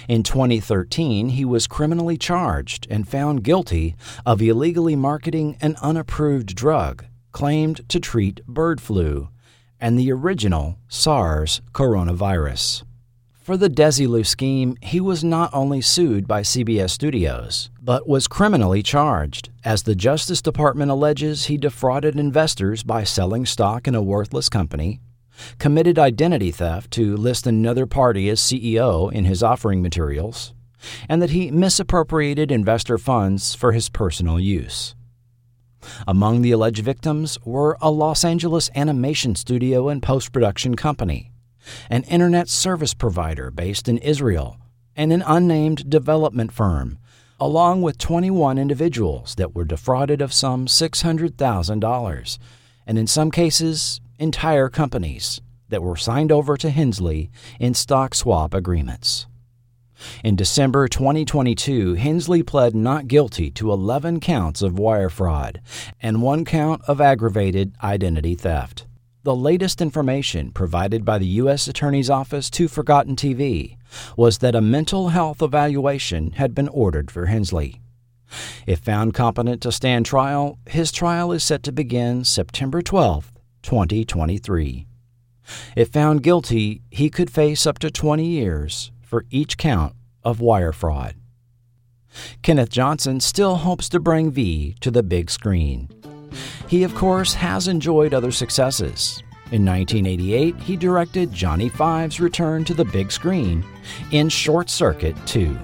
In 0.09 0.23
2013, 0.23 1.31
he 1.31 1.45
was 1.45 1.67
criminally 1.67 2.17
charged 2.17 2.87
and 2.91 3.09
found 3.09 3.45
guilty 3.45 3.97
of 4.25 4.43
illegally 4.43 4.97
marketing 4.97 5.57
an 5.61 5.77
unapproved 5.83 6.55
drug 6.55 7.05
claimed 7.33 7.89
to 7.89 8.01
treat 8.01 8.45
bird 8.47 8.81
flu 8.81 9.29
and 9.81 9.99
the 9.99 10.13
original 10.13 10.79
SARS 10.89 11.63
coronavirus. 11.73 12.83
For 13.43 13.57
the 13.57 13.71
Desilu 13.71 14.25
scheme, 14.25 14.77
he 14.83 15.01
was 15.01 15.25
not 15.25 15.53
only 15.53 15.81
sued 15.81 16.29
by 16.29 16.43
CBS 16.43 16.91
Studios, 16.91 17.71
but 17.83 18.07
was 18.07 18.29
criminally 18.29 18.83
charged, 18.83 19.49
as 19.65 19.83
the 19.83 19.95
Justice 19.95 20.43
Department 20.43 20.91
alleges 20.91 21.47
he 21.47 21.57
defrauded 21.57 22.17
investors 22.17 22.83
by 22.83 23.03
selling 23.03 23.47
stock 23.47 23.89
in 23.89 23.95
a 23.95 24.03
worthless 24.03 24.49
company, 24.49 25.01
committed 25.59 25.99
identity 25.99 26.51
theft 26.51 26.91
to 26.93 27.17
list 27.17 27.47
another 27.47 27.87
party 27.87 28.29
as 28.29 28.41
CEO 28.41 29.13
in 29.13 29.25
his 29.25 29.43
offering 29.43 29.83
materials, 29.83 30.55
and 31.09 31.21
that 31.21 31.31
he 31.31 31.51
misappropriated 31.51 32.51
investor 32.51 32.99
funds 32.99 33.55
for 33.55 33.73
his 33.73 33.89
personal 33.89 34.41
use. 34.41 34.95
Among 36.07 36.43
the 36.43 36.53
alleged 36.53 36.85
victims 36.85 37.39
were 37.45 37.77
a 37.81 37.91
Los 37.91 38.25
Angeles 38.25 38.71
animation 38.75 39.35
studio 39.35 39.89
and 39.89 40.03
post 40.03 40.33
production 40.33 40.75
company 40.75 41.31
an 41.89 42.03
internet 42.05 42.49
service 42.49 42.95
provider 42.95 43.51
based 43.51 43.89
in 43.89 43.99
Israel, 43.99 44.57
and 44.97 45.13
an 45.13 45.23
unnamed 45.27 45.89
development 45.89 46.53
firm, 46.53 46.99
along 47.39 47.83
with 47.83 47.99
21 47.99 48.59
individuals 48.59 49.35
that 49.37 49.55
were 49.55 49.65
defrauded 49.65 50.21
of 50.21 50.33
some 50.33 50.67
$600,000, 50.67 52.39
and 52.87 52.99
in 52.99 53.07
some 53.07 53.31
cases, 53.31 54.01
entire 54.21 54.69
companies 54.69 55.41
that 55.71 55.83
were 55.83 55.97
signed 55.97 56.31
over 56.31 56.57
to 56.57 56.71
Hensley 56.71 57.31
in 57.59 57.75
stock 57.75 58.15
swap 58.15 58.53
agreements. 58.53 59.27
In 60.23 60.37
December 60.37 60.89
2022, 60.89 61.95
Hensley 61.95 62.43
pled 62.43 62.75
not 62.75 63.09
guilty 63.09 63.51
to 63.53 63.73
11 63.73 64.21
counts 64.21 64.63
of 64.63 64.79
wire 64.79 65.11
fraud 65.11 65.61
and 66.01 66.23
one 66.23 66.45
count 66.45 66.83
of 66.87 67.01
aggravated 67.01 67.75
identity 67.83 68.35
theft. 68.35 68.87
The 69.23 69.37
latest 69.37 69.83
information 69.83 70.53
provided 70.53 71.05
by 71.05 71.19
the 71.19 71.27
U.S. 71.27 71.69
Attorney's 71.69 72.09
Office 72.09 72.49
to 72.51 72.69
Forgotten 72.69 73.17
TV 73.17 73.77
was 74.17 74.39
that 74.39 74.55
a 74.55 74.63
mental 74.63 75.11
health 75.11 75.43
evaluation 75.43 76.33
had 76.33 76.55
been 76.55 76.69
ordered 76.69 77.11
for 77.11 77.27
Hensley. 77.27 77.81
If 78.67 78.79
found 78.81 79.13
competent 79.13 79.61
to 79.63 79.73
stand 79.73 80.07
trial, 80.07 80.59
his 80.67 80.93
trial 80.93 81.33
is 81.33 81.43
set 81.45 81.63
to 81.65 81.73
begin 81.73 82.25
September 82.25 82.81
12, 82.81 83.30
2023. 83.63 84.87
If 85.77 85.89
found 85.89 86.23
guilty, 86.23 86.83
he 86.91 87.11
could 87.11 87.31
face 87.31 87.67
up 87.67 87.79
to 87.81 87.91
20 87.91 88.25
years 88.25 88.93
for 89.03 89.25
each 89.31 89.59
count 89.59 89.95
of 90.23 90.41
wire 90.41 90.73
fraud. 90.73 91.15
Kenneth 92.43 92.71
Johnson 92.71 93.21
still 93.21 93.57
hopes 93.57 93.89
to 93.89 94.01
bring 94.01 94.31
V 94.31 94.75
to 94.81 94.91
the 94.91 95.03
big 95.03 95.31
screen. 95.31 95.89
He, 96.69 96.85
of 96.85 96.95
course, 96.95 97.35
has 97.35 97.69
enjoyed 97.69 98.15
other 98.15 98.31
successes. 98.31 99.23
In 99.53 99.65
1988, 99.65 100.57
he 100.61 100.77
directed 100.77 101.33
Johnny 101.33 101.69
Five's 101.69 102.21
return 102.21 102.65
to 102.67 102.75
the 102.75 102.85
big 102.85 103.11
screen 103.11 103.65
in 104.13 104.29
Short 104.29 104.71
Circuit 104.71 105.17
2. 105.27 105.59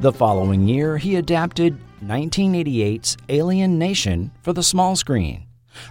The 0.00 0.12
following 0.12 0.66
year, 0.66 0.98
he 0.98 1.16
adapted 1.16 1.78
1988's 2.04 3.16
Alien 3.28 3.78
Nation 3.78 4.32
for 4.42 4.52
the 4.52 4.62
small 4.62 4.96
screen, 4.96 5.46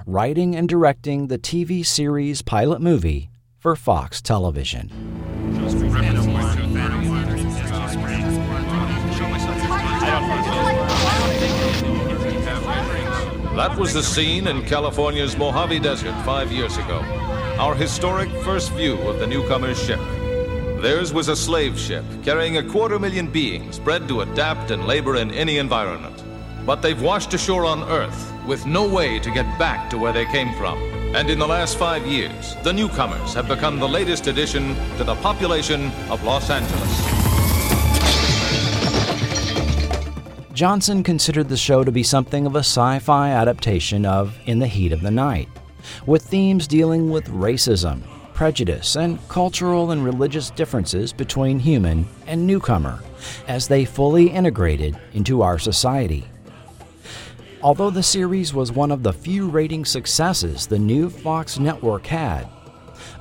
writing 0.05 0.55
and 0.55 0.67
directing 0.67 1.27
the 1.27 1.39
TV 1.39 1.85
series 1.85 2.41
pilot 2.41 2.81
movie 2.81 3.29
for 3.57 3.75
Fox 3.75 4.21
Television. 4.21 4.89
That 13.55 13.77
was 13.77 13.93
the 13.93 14.01
scene 14.01 14.47
in 14.47 14.65
California's 14.65 15.35
Mojave 15.35 15.79
Desert 15.79 16.13
five 16.23 16.49
years 16.49 16.77
ago. 16.77 16.99
Our 17.59 17.75
historic 17.75 18.29
first 18.43 18.71
view 18.71 18.95
of 18.99 19.19
the 19.19 19.27
newcomer's 19.27 19.77
ship. 19.77 19.99
Theirs 20.81 21.11
was 21.11 21.27
a 21.27 21.35
slave 21.35 21.77
ship 21.77 22.05
carrying 22.23 22.55
a 22.55 22.63
quarter 22.63 22.97
million 22.97 23.27
beings 23.29 23.77
bred 23.77 24.07
to 24.07 24.21
adapt 24.21 24.71
and 24.71 24.87
labor 24.87 25.17
in 25.17 25.31
any 25.31 25.57
environment. 25.57 26.23
But 26.69 26.83
they've 26.83 27.01
washed 27.01 27.33
ashore 27.33 27.65
on 27.65 27.81
Earth 27.89 28.31
with 28.45 28.67
no 28.67 28.87
way 28.87 29.17
to 29.21 29.31
get 29.31 29.57
back 29.57 29.89
to 29.89 29.97
where 29.97 30.13
they 30.13 30.25
came 30.25 30.53
from. 30.53 30.77
And 31.15 31.27
in 31.27 31.39
the 31.39 31.47
last 31.47 31.79
five 31.79 32.05
years, 32.05 32.55
the 32.63 32.71
newcomers 32.71 33.33
have 33.33 33.47
become 33.47 33.79
the 33.79 33.89
latest 33.89 34.27
addition 34.27 34.75
to 34.97 35.03
the 35.03 35.15
population 35.15 35.89
of 36.11 36.23
Los 36.23 36.51
Angeles. 36.51 36.93
Johnson 40.53 41.01
considered 41.01 41.49
the 41.49 41.57
show 41.57 41.83
to 41.83 41.91
be 41.91 42.03
something 42.03 42.45
of 42.45 42.55
a 42.55 42.59
sci 42.59 42.99
fi 42.99 43.31
adaptation 43.31 44.05
of 44.05 44.37
In 44.45 44.59
the 44.59 44.67
Heat 44.67 44.91
of 44.91 45.01
the 45.01 45.09
Night, 45.09 45.49
with 46.05 46.21
themes 46.21 46.67
dealing 46.67 47.09
with 47.09 47.29
racism, 47.29 48.03
prejudice, 48.35 48.95
and 48.95 49.17
cultural 49.27 49.89
and 49.89 50.05
religious 50.05 50.51
differences 50.51 51.13
between 51.13 51.57
human 51.57 52.05
and 52.27 52.45
newcomer 52.45 52.99
as 53.47 53.67
they 53.67 53.85
fully 53.85 54.27
integrated 54.29 54.95
into 55.13 55.41
our 55.41 55.57
society. 55.57 56.27
Although 57.61 57.89
the 57.89 58.03
series 58.03 58.53
was 58.53 58.71
one 58.71 58.89
of 58.89 59.03
the 59.03 59.11
few 59.11 59.49
rating 59.49 59.83
successes 59.83 60.65
the 60.65 60.79
new 60.79 61.09
Fox 61.09 61.59
network 61.59 62.05
had, 62.05 62.47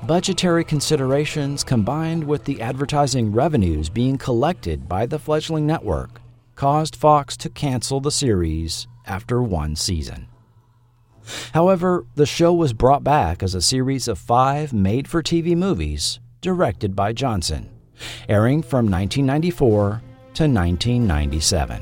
budgetary 0.07 0.63
considerations 0.63 1.61
combined 1.61 2.23
with 2.23 2.45
the 2.45 2.61
advertising 2.61 3.33
revenues 3.33 3.89
being 3.89 4.17
collected 4.17 4.87
by 4.87 5.05
the 5.05 5.19
fledgling 5.19 5.67
network 5.67 6.21
caused 6.55 6.95
Fox 6.95 7.35
to 7.35 7.49
cancel 7.49 7.99
the 7.99 8.11
series 8.11 8.87
after 9.05 9.43
one 9.43 9.75
season. 9.75 10.29
However, 11.53 12.05
the 12.15 12.25
show 12.25 12.53
was 12.53 12.71
brought 12.71 13.03
back 13.03 13.43
as 13.43 13.55
a 13.55 13.61
series 13.61 14.07
of 14.07 14.17
five 14.17 14.71
made 14.71 15.09
for 15.09 15.21
TV 15.21 15.55
movies 15.55 16.21
directed 16.39 16.95
by 16.95 17.11
Johnson, 17.11 17.69
airing 18.29 18.61
from 18.61 18.89
1994 18.89 20.01
to 20.35 20.43
1997. 20.43 21.81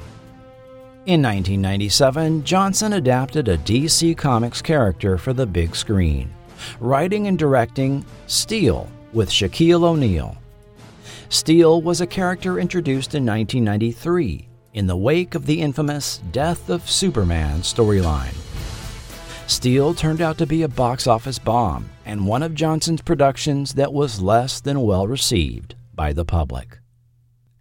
In 1.08 1.22
1997, 1.22 2.44
Johnson 2.44 2.92
adapted 2.92 3.48
a 3.48 3.58
DC 3.60 4.18
Comics 4.18 4.62
character 4.62 5.18
for 5.18 5.32
the 5.32 5.46
big 5.46 5.74
screen, 5.74 6.34
writing 6.82 7.28
and 7.28 7.40
directing 7.40 8.04
Steel 8.26 8.92
with 9.14 9.30
Shaquille 9.30 9.86
O'Neal. 9.86 10.36
Steel 11.30 11.82
was 11.82 12.02
a 12.02 12.08
character 12.08 12.60
introduced 12.60 13.16
in 13.16 13.26
1993 13.26 14.50
in 14.74 14.86
the 14.86 14.98
wake 14.98 15.34
of 15.34 15.46
the 15.46 15.62
infamous 15.62 16.18
Death 16.34 16.70
of 16.70 16.90
Superman 16.90 17.62
storyline. 17.62 18.36
Steel 19.50 19.94
turned 19.94 20.20
out 20.20 20.38
to 20.38 20.46
be 20.46 20.64
a 20.64 20.68
box 20.68 21.08
office 21.08 21.40
bomb 21.40 21.90
and 22.06 22.28
one 22.28 22.44
of 22.44 22.54
Johnson's 22.54 23.02
productions 23.02 23.76
that 23.76 23.94
was 23.94 24.20
less 24.20 24.60
than 24.60 24.82
well 24.82 25.08
received 25.08 25.74
by 25.96 26.12
the 26.12 26.26
public. 26.26 26.77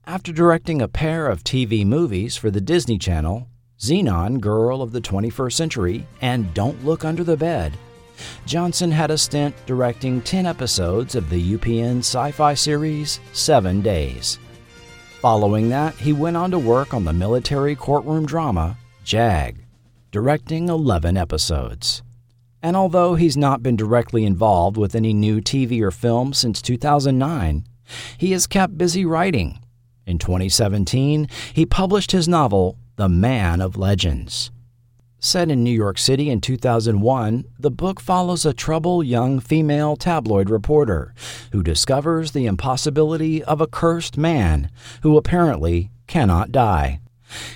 After 0.08 0.32
directing 0.32 0.80
a 0.80 0.86
pair 0.86 1.26
of 1.26 1.42
TV 1.42 1.84
movies 1.84 2.36
for 2.36 2.48
the 2.48 2.60
Disney 2.60 2.96
Channel, 2.96 3.48
Zenon, 3.80 4.40
Girl 4.40 4.80
of 4.80 4.92
the 4.92 5.00
21st 5.00 5.52
Century, 5.52 6.06
and 6.20 6.54
Don't 6.54 6.84
Look 6.84 7.04
Under 7.04 7.24
the 7.24 7.36
Bed, 7.36 7.76
Johnson 8.46 8.92
had 8.92 9.10
a 9.10 9.18
stint 9.18 9.56
directing 9.66 10.22
10 10.22 10.46
episodes 10.46 11.16
of 11.16 11.28
the 11.28 11.56
UPN 11.56 11.98
sci 11.98 12.30
fi 12.30 12.54
series 12.54 13.18
Seven 13.32 13.80
Days. 13.80 14.38
Following 15.22 15.70
that, 15.70 15.96
he 15.96 16.12
went 16.12 16.36
on 16.36 16.52
to 16.52 16.58
work 16.60 16.94
on 16.94 17.04
the 17.04 17.12
military 17.12 17.74
courtroom 17.74 18.26
drama 18.26 18.78
JAG, 19.02 19.58
directing 20.12 20.68
11 20.68 21.16
episodes. 21.16 22.04
And 22.62 22.76
although 22.76 23.16
he's 23.16 23.36
not 23.36 23.60
been 23.60 23.74
directly 23.74 24.24
involved 24.24 24.76
with 24.76 24.94
any 24.94 25.12
new 25.12 25.40
TV 25.40 25.80
or 25.82 25.90
film 25.90 26.32
since 26.32 26.62
2009, 26.62 27.64
he 28.16 28.30
has 28.30 28.46
kept 28.46 28.78
busy 28.78 29.04
writing. 29.04 29.58
In 30.06 30.18
2017, 30.18 31.28
he 31.52 31.66
published 31.66 32.12
his 32.12 32.28
novel, 32.28 32.78
The 32.94 33.08
Man 33.08 33.60
of 33.60 33.76
Legends. 33.76 34.52
Set 35.18 35.50
in 35.50 35.64
New 35.64 35.72
York 35.72 35.98
City 35.98 36.30
in 36.30 36.40
2001, 36.40 37.44
the 37.58 37.72
book 37.72 37.98
follows 37.98 38.46
a 38.46 38.52
troubled 38.52 39.04
young 39.04 39.40
female 39.40 39.96
tabloid 39.96 40.48
reporter 40.48 41.12
who 41.50 41.64
discovers 41.64 42.30
the 42.30 42.46
impossibility 42.46 43.42
of 43.42 43.60
a 43.60 43.66
cursed 43.66 44.16
man 44.16 44.70
who 45.02 45.16
apparently 45.16 45.90
cannot 46.06 46.52
die, 46.52 47.00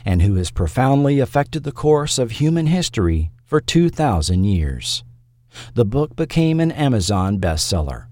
and 0.04 0.20
who 0.22 0.34
has 0.34 0.50
profoundly 0.50 1.20
affected 1.20 1.62
the 1.62 1.70
course 1.70 2.18
of 2.18 2.32
human 2.32 2.66
history 2.66 3.30
for 3.44 3.60
2,000 3.60 4.42
years. 4.42 5.04
The 5.74 5.84
book 5.84 6.16
became 6.16 6.58
an 6.58 6.72
Amazon 6.72 7.38
bestseller. 7.38 8.09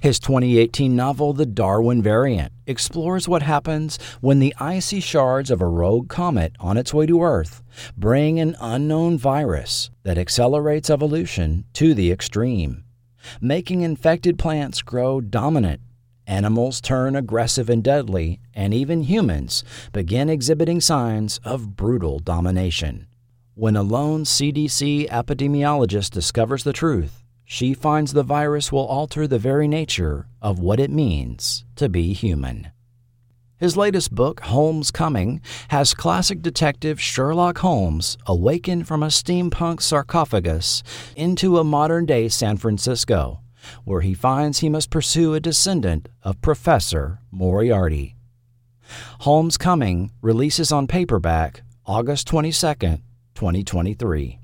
His 0.00 0.18
2018 0.18 0.94
novel, 0.94 1.32
The 1.32 1.46
Darwin 1.46 2.02
Variant, 2.02 2.52
explores 2.66 3.28
what 3.28 3.42
happens 3.42 3.98
when 4.20 4.38
the 4.38 4.54
icy 4.58 5.00
shards 5.00 5.50
of 5.50 5.60
a 5.60 5.66
rogue 5.66 6.08
comet 6.08 6.54
on 6.58 6.76
its 6.76 6.92
way 6.92 7.06
to 7.06 7.22
Earth 7.22 7.62
bring 7.96 8.40
an 8.40 8.56
unknown 8.60 9.18
virus 9.18 9.90
that 10.02 10.18
accelerates 10.18 10.90
evolution 10.90 11.64
to 11.74 11.94
the 11.94 12.10
extreme, 12.10 12.84
making 13.40 13.82
infected 13.82 14.38
plants 14.38 14.82
grow 14.82 15.20
dominant. 15.20 15.80
Animals 16.26 16.80
turn 16.80 17.14
aggressive 17.14 17.70
and 17.70 17.84
deadly, 17.84 18.40
and 18.52 18.74
even 18.74 19.02
humans 19.02 19.62
begin 19.92 20.28
exhibiting 20.28 20.80
signs 20.80 21.38
of 21.44 21.76
brutal 21.76 22.18
domination. 22.18 23.06
When 23.54 23.76
a 23.76 23.82
lone 23.82 24.24
CDC 24.24 25.08
epidemiologist 25.08 26.10
discovers 26.10 26.64
the 26.64 26.72
truth, 26.72 27.22
she 27.46 27.72
finds 27.72 28.12
the 28.12 28.24
virus 28.24 28.72
will 28.72 28.84
alter 28.84 29.26
the 29.26 29.38
very 29.38 29.68
nature 29.68 30.26
of 30.42 30.58
what 30.58 30.80
it 30.80 30.90
means 30.90 31.64
to 31.76 31.88
be 31.88 32.12
human. 32.12 32.70
His 33.56 33.76
latest 33.76 34.14
book, 34.14 34.40
Holmes 34.40 34.90
Coming, 34.90 35.40
has 35.68 35.94
classic 35.94 36.42
detective 36.42 37.00
Sherlock 37.00 37.58
Holmes 37.58 38.18
awaken 38.26 38.84
from 38.84 39.02
a 39.02 39.06
steampunk 39.06 39.80
sarcophagus 39.80 40.82
into 41.14 41.58
a 41.58 41.64
modern 41.64 42.04
day 42.04 42.28
San 42.28 42.58
Francisco, 42.58 43.40
where 43.84 44.02
he 44.02 44.12
finds 44.12 44.58
he 44.58 44.68
must 44.68 44.90
pursue 44.90 45.32
a 45.32 45.40
descendant 45.40 46.08
of 46.22 46.42
Professor 46.42 47.20
Moriarty. 47.30 48.16
Holmes 49.20 49.56
Coming 49.56 50.10
releases 50.20 50.70
on 50.72 50.86
paperback 50.86 51.62
August 51.86 52.26
22, 52.26 52.74
2023. 53.34 54.40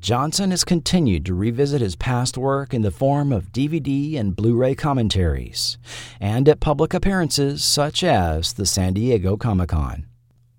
Johnson 0.00 0.52
has 0.52 0.62
continued 0.62 1.26
to 1.26 1.34
revisit 1.34 1.80
his 1.80 1.96
past 1.96 2.38
work 2.38 2.72
in 2.72 2.82
the 2.82 2.90
form 2.92 3.32
of 3.32 3.50
DVD 3.50 4.16
and 4.16 4.36
Blu 4.36 4.54
ray 4.54 4.76
commentaries, 4.76 5.76
and 6.20 6.48
at 6.48 6.60
public 6.60 6.94
appearances 6.94 7.64
such 7.64 8.04
as 8.04 8.52
the 8.52 8.64
San 8.64 8.92
Diego 8.92 9.36
Comic 9.36 9.70
Con. 9.70 10.06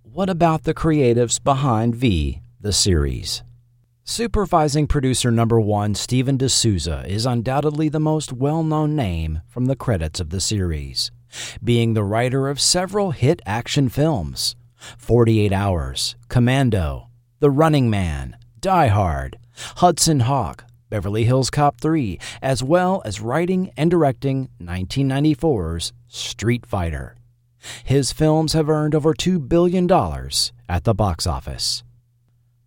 What 0.03 0.29
about 0.29 0.63
the 0.63 0.73
creatives 0.73 1.41
behind 1.41 1.95
V, 1.95 2.41
the 2.59 2.73
series? 2.73 3.43
Supervising 4.03 4.87
producer 4.87 5.31
number 5.31 5.59
one 5.61 5.95
Steven 5.95 6.35
de 6.35 6.49
Souza 6.49 7.05
is 7.07 7.25
undoubtedly 7.25 7.87
the 7.87 7.99
most 7.99 8.33
well 8.33 8.61
known 8.61 8.93
name 8.93 9.41
from 9.47 9.67
the 9.67 9.75
credits 9.75 10.19
of 10.19 10.31
the 10.31 10.41
series, 10.41 11.11
being 11.63 11.93
the 11.93 12.03
writer 12.03 12.49
of 12.49 12.59
several 12.59 13.11
hit 13.11 13.41
action 13.45 13.87
films 13.87 14.57
48 14.97 15.53
Hours, 15.53 16.17
Commando, 16.27 17.07
The 17.39 17.51
Running 17.51 17.89
Man, 17.89 18.35
Die 18.61 18.87
Hard, 18.87 19.37
Hudson 19.77 20.21
Hawk, 20.21 20.65
Beverly 20.89 21.23
Hills 21.23 21.49
Cop 21.49 21.79
3, 21.79 22.19
as 22.41 22.63
well 22.63 23.01
as 23.05 23.21
writing 23.21 23.71
and 23.77 23.91
directing 23.91 24.49
1994's 24.61 25.93
Street 26.07 26.65
Fighter. 26.65 27.15
His 27.83 28.11
films 28.11 28.53
have 28.53 28.69
earned 28.69 28.95
over 28.95 29.13
$2 29.13 29.47
billion 29.47 29.89
at 30.67 30.83
the 30.83 30.93
box 30.93 31.27
office. 31.27 31.83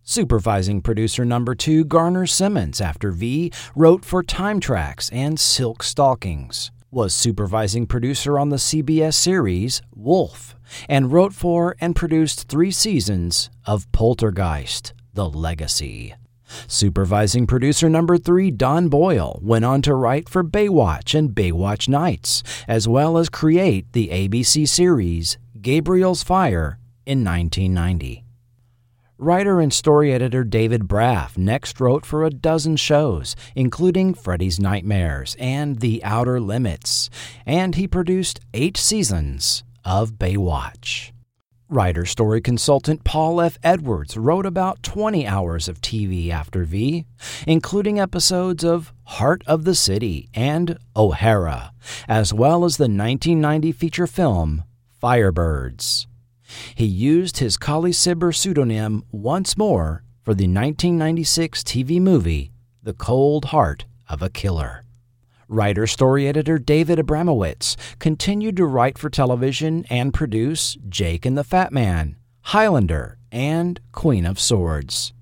Supervising 0.03 0.81
producer 0.81 1.23
number 1.23 1.55
two, 1.55 1.85
Garner 1.85 2.27
Simmons, 2.27 2.81
after 2.81 3.11
V, 3.11 3.51
wrote 3.73 4.03
for 4.03 4.21
Time 4.21 4.59
Trax 4.59 5.09
and 5.13 5.39
Silk 5.39 5.81
Stalkings, 5.81 6.71
was 6.91 7.13
supervising 7.13 7.87
producer 7.87 8.37
on 8.37 8.49
the 8.49 8.57
CBS 8.57 9.13
series 9.13 9.81
Wolf, 9.95 10.55
and 10.89 11.13
wrote 11.13 11.33
for 11.33 11.75
and 11.79 11.95
produced 11.95 12.49
three 12.49 12.69
seasons 12.69 13.49
of 13.65 13.89
Poltergeist, 13.93 14.93
the 15.13 15.29
Legacy. 15.29 16.15
Supervising 16.67 17.47
producer 17.47 17.89
number 17.89 18.17
three, 18.17 18.51
Don 18.51 18.89
Boyle, 18.89 19.39
went 19.41 19.65
on 19.65 19.81
to 19.83 19.95
write 19.95 20.29
for 20.29 20.43
Baywatch 20.43 21.17
and 21.17 21.31
Baywatch 21.31 21.87
Nights, 21.87 22.43
as 22.67 22.87
well 22.87 23.17
as 23.17 23.29
create 23.29 23.91
the 23.93 24.09
ABC 24.09 24.67
series 24.67 25.37
Gabriel's 25.61 26.23
Fire 26.23 26.79
in 27.05 27.23
1990. 27.23 28.23
Writer 29.17 29.61
and 29.61 29.71
story 29.71 30.11
editor 30.11 30.43
David 30.43 30.81
Braff 30.81 31.37
next 31.37 31.79
wrote 31.79 32.05
for 32.05 32.25
a 32.25 32.29
dozen 32.29 32.75
shows, 32.75 33.35
including 33.55 34.13
Freddy's 34.13 34.59
Nightmares 34.59 35.37
and 35.39 35.79
The 35.79 36.03
Outer 36.03 36.41
Limits, 36.41 37.09
and 37.45 37.75
he 37.75 37.87
produced 37.87 38.41
eight 38.53 38.75
seasons 38.75 39.63
of 39.85 40.13
Baywatch. 40.13 41.12
Writer 41.73 42.05
story 42.05 42.39
consultant 42.39 43.03
Paul 43.03 43.41
F. 43.41 43.57
Edwards 43.63 44.15
wrote 44.15 44.45
about 44.45 44.83
20 44.83 45.25
hours 45.25 45.67
of 45.67 45.81
TV 45.81 46.29
after 46.29 46.65
V, 46.65 47.07
including 47.47 47.99
episodes 47.99 48.63
of 48.63 48.93
Heart 49.05 49.41
of 49.47 49.63
the 49.63 49.73
City 49.73 50.29
and 50.35 50.77
O'Hara, 50.95 51.73
as 52.07 52.31
well 52.31 52.63
as 52.63 52.77
the 52.77 52.83
1990 52.83 53.71
feature 53.71 54.05
film 54.05 54.63
Firebirds. 55.01 56.05
He 56.75 56.85
used 56.85 57.39
his 57.39 57.57
Colley 57.57 57.91
Cibber 57.91 58.31
pseudonym 58.31 59.03
once 59.11 59.57
more 59.57 60.03
for 60.21 60.35
the 60.35 60.43
1996 60.43 61.63
TV 61.63 61.99
movie 61.99 62.51
The 62.83 62.93
Cold 62.93 63.45
Heart 63.45 63.85
of 64.07 64.21
a 64.21 64.29
Killer. 64.29 64.83
Writer 65.53 65.85
story 65.85 66.27
editor 66.27 66.57
David 66.57 66.97
Abramowitz 66.97 67.75
continued 67.99 68.57
to 68.57 68.65
write 68.65 68.97
for 68.97 69.11
television 69.11 69.85
and 69.87 70.11
produce 70.11 70.75
Jake 70.89 71.27
and 71.27 71.37
the 71.37 71.43
Fat 71.43 71.71
Man, 71.71 72.15
Highlander, 72.41 73.19
and 73.31 73.79
Queen 73.91 74.25
of 74.25 74.39
Swords. 74.39 75.13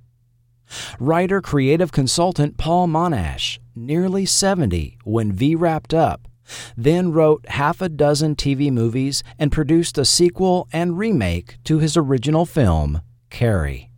Writer 1.01 1.41
creative 1.41 1.91
consultant 1.91 2.57
Paul 2.57 2.87
Monash, 2.87 3.59
nearly 3.75 4.25
70 4.25 4.97
when 5.03 5.33
V 5.33 5.53
wrapped 5.53 5.93
up, 5.93 6.29
then 6.77 7.11
wrote 7.11 7.45
half 7.49 7.81
a 7.81 7.89
dozen 7.89 8.37
TV 8.37 8.71
movies 8.71 9.23
and 9.37 9.51
produced 9.51 9.97
a 9.97 10.05
sequel 10.05 10.69
and 10.71 10.97
remake 10.97 11.57
to 11.65 11.79
his 11.79 11.97
original 11.97 12.45
film, 12.45 13.01
Carrie. 13.29 13.91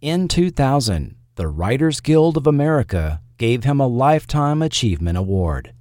In 0.00 0.28
2000, 0.28 1.16
the 1.34 1.48
Writers 1.48 2.00
Guild 2.00 2.36
of 2.36 2.46
America 2.46 3.20
gave 3.42 3.64
him 3.64 3.80
a 3.80 3.88
Lifetime 3.88 4.62
Achievement 4.62 5.18
Award. 5.18 5.74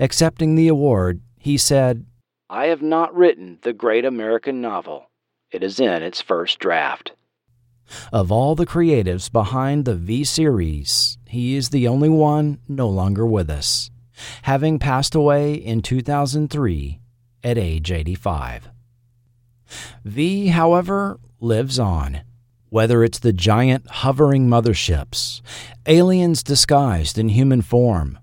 Accepting 0.00 0.54
the 0.54 0.66
award, 0.66 1.20
he 1.36 1.58
said, 1.58 2.06
I 2.48 2.68
have 2.68 2.80
not 2.80 3.14
written 3.14 3.58
the 3.60 3.74
great 3.74 4.06
American 4.06 4.62
novel. 4.62 5.10
It 5.50 5.62
is 5.62 5.78
in 5.78 6.02
its 6.02 6.22
first 6.22 6.58
draft. 6.58 7.12
Of 8.14 8.32
all 8.32 8.54
the 8.54 8.64
creatives 8.64 9.30
behind 9.30 9.84
the 9.84 9.94
V 9.94 10.24
series, 10.24 11.18
he 11.28 11.54
is 11.54 11.68
the 11.68 11.86
only 11.86 12.08
one 12.08 12.60
no 12.66 12.88
longer 12.88 13.26
with 13.26 13.50
us, 13.50 13.90
having 14.44 14.78
passed 14.78 15.14
away 15.14 15.52
in 15.52 15.82
2003 15.82 16.98
at 17.44 17.58
age 17.58 17.92
85. 17.92 18.70
V, 20.06 20.46
however, 20.46 21.20
lives 21.40 21.78
on 21.78 22.22
whether 22.70 23.04
it's 23.04 23.18
the 23.18 23.32
giant 23.32 23.86
hovering 23.90 24.48
motherships, 24.48 25.42
aliens 25.86 26.42
disguised 26.42 27.18
in 27.18 27.28
human 27.28 27.60
form, 27.60 28.18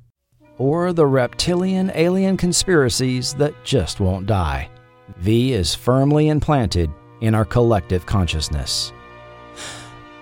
or 0.57 0.93
the 0.93 1.05
reptilian 1.05 1.91
alien 1.93 2.37
conspiracies 2.37 3.33
that 3.35 3.53
just 3.63 3.99
won't 3.99 4.25
die. 4.25 4.69
V 5.17 5.53
is 5.53 5.75
firmly 5.75 6.29
implanted 6.29 6.89
in 7.21 7.35
our 7.35 7.45
collective 7.45 8.05
consciousness. 8.05 8.93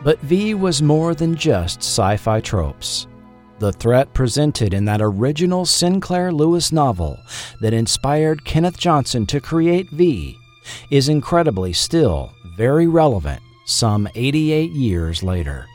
But 0.04 0.20
V 0.22 0.54
was 0.54 0.82
more 0.82 1.16
than 1.16 1.36
just 1.36 1.80
sci 1.80 2.18
fi 2.18 2.42
tropes. 2.42 3.08
The 3.60 3.72
threat 3.72 4.14
presented 4.14 4.74
in 4.74 4.86
that 4.86 5.02
original 5.02 5.66
Sinclair 5.66 6.32
Lewis 6.32 6.72
novel 6.72 7.18
that 7.62 7.74
inspired 7.74 8.44
Kenneth 8.44 8.78
Johnson 8.78 9.26
to 9.28 9.40
create 9.40 9.90
V 9.92 10.38
is 10.90 11.10
incredibly 11.10 11.74
still 11.74 12.34
very 12.58 12.88
relevant 12.88 13.42
some 13.66 14.08
88 14.16 14.72
years 14.72 15.24
later. 15.24 15.68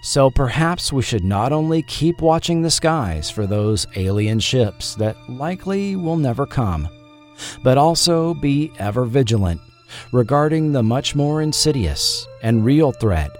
So 0.00 0.30
perhaps 0.30 0.92
we 0.92 1.02
should 1.02 1.24
not 1.24 1.52
only 1.52 1.82
keep 1.82 2.20
watching 2.20 2.62
the 2.62 2.70
skies 2.70 3.30
for 3.30 3.46
those 3.46 3.86
alien 3.96 4.38
ships 4.38 4.94
that 4.94 5.16
likely 5.28 5.96
will 5.96 6.16
never 6.16 6.46
come, 6.46 6.88
but 7.62 7.78
also 7.78 8.34
be 8.34 8.72
ever 8.78 9.04
vigilant 9.04 9.60
regarding 10.12 10.72
the 10.72 10.82
much 10.82 11.14
more 11.14 11.42
insidious 11.42 12.26
and 12.42 12.64
real 12.64 12.92
threat 12.92 13.30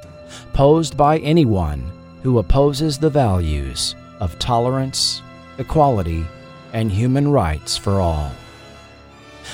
posed 0.53 0.97
by 0.97 1.19
anyone 1.19 1.93
who 2.23 2.39
opposes 2.39 2.99
the 2.99 3.11
values 3.11 3.95
of 4.19 4.39
tolerance, 4.39 5.23
equality, 5.59 6.25
and 6.73 6.91
human 6.91 7.29
rights 7.29 7.77
for 7.77 8.01
all. 8.01 8.33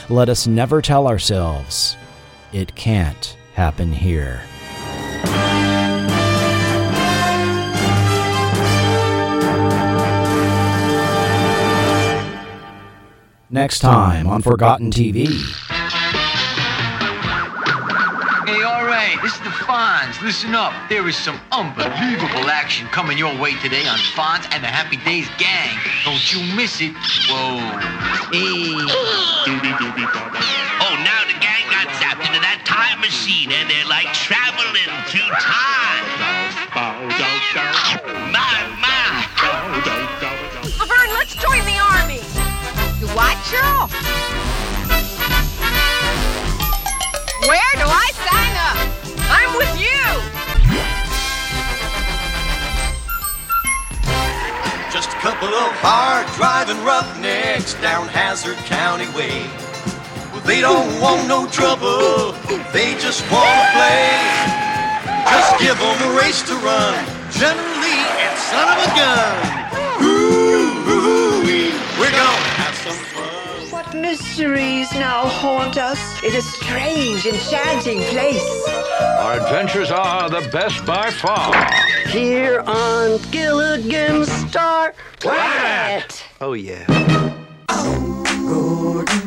Let 0.09 0.29
us 0.29 0.47
never 0.47 0.81
tell 0.81 1.07
ourselves, 1.07 1.97
it 2.53 2.75
can't 2.75 3.37
happen 3.55 3.93
here. 3.93 4.43
Next 13.51 13.79
time 13.79 14.27
on 14.27 14.43
Forgotten 14.43 14.91
TV. 14.91 15.29
Hey, 18.45 18.63
all 18.63 18.85
right, 18.85 19.17
this 19.23 19.33
is 19.33 19.39
the 19.41 19.55
Fonz. 19.63 20.21
Listen 20.21 20.55
up. 20.57 20.73
There 20.89 21.09
is 21.09 21.17
some 21.17 21.39
unbelievable 21.53 22.51
action 22.51 22.89
coming 22.89 23.17
your 23.17 23.33
way 23.41 23.55
today 23.63 23.87
on 23.87 23.97
Fonz 23.99 24.45
and 24.53 24.63
the 24.63 24.69
Happy 24.69 24.97
Days 24.99 25.29
Gang. 25.39 25.79
Don't 26.05 26.33
you 26.35 26.43
miss 26.57 26.81
it. 26.81 26.93
Whoa. 27.31 27.63
Hey. 28.35 28.75
Oh, 30.87 30.97
now 31.03 31.14
machine 33.05 33.53
and 33.53 33.69
they're 33.69 33.85
like 33.85 34.11
traveling 34.15 34.89
through 35.13 35.29
time. 35.37 36.05
My, 38.33 38.65
my. 38.81 39.29
Laverne, 40.81 41.13
let's 41.13 41.35
join 41.37 41.61
the 41.69 41.77
army. 41.93 42.25
You 42.99 43.07
what, 43.13 43.37
Cheryl? 43.45 43.93
Where 47.47 47.73
do 47.77 47.85
I 47.85 48.09
sign 48.25 48.55
up? 48.69 48.77
I'm 49.29 49.53
with 49.59 49.75
you. 49.79 50.01
Just 54.91 55.11
a 55.11 55.21
couple 55.21 55.49
of 55.49 55.73
hard 55.85 56.27
driving 56.37 56.83
roughnecks 56.83 57.75
down 57.83 58.09
Hazard 58.09 58.57
County 58.65 59.09
Way. 59.15 59.74
They 60.45 60.61
don't 60.61 61.01
want 61.01 61.27
no 61.27 61.47
trouble, 61.49 62.33
they 62.73 62.95
just 63.01 63.23
want 63.33 63.49
to 63.49 63.67
play. 63.73 64.21
Just 65.31 65.59
give 65.59 65.79
them 65.79 65.97
a 66.03 66.19
race 66.21 66.43
to 66.43 66.55
run, 66.57 66.95
generally, 67.33 67.99
and 68.25 68.39
son 68.39 68.69
of 68.69 68.79
a 68.85 68.91
gun. 68.95 69.35
Ooh, 70.03 71.43
we're 71.99 72.11
gonna 72.11 72.53
have 72.61 72.75
some 72.77 73.01
fun. 73.15 73.71
What 73.71 73.95
mysteries 73.95 74.93
now 74.93 75.27
haunt 75.27 75.79
us 75.79 76.23
in 76.23 76.35
a 76.37 76.43
strange, 76.43 77.25
enchanting 77.25 78.01
place? 78.13 78.47
Our 79.21 79.41
adventures 79.41 79.91
are 79.91 80.29
the 80.29 80.47
best 80.53 80.85
by 80.85 81.11
far. 81.11 81.55
Here 82.07 82.61
on 82.67 83.19
Gilligan's 83.31 84.31
Star 84.31 84.95
Planet. 85.21 86.23
Oh, 86.41 86.53
yeah. 86.53 86.85
Gordon, 88.47 89.24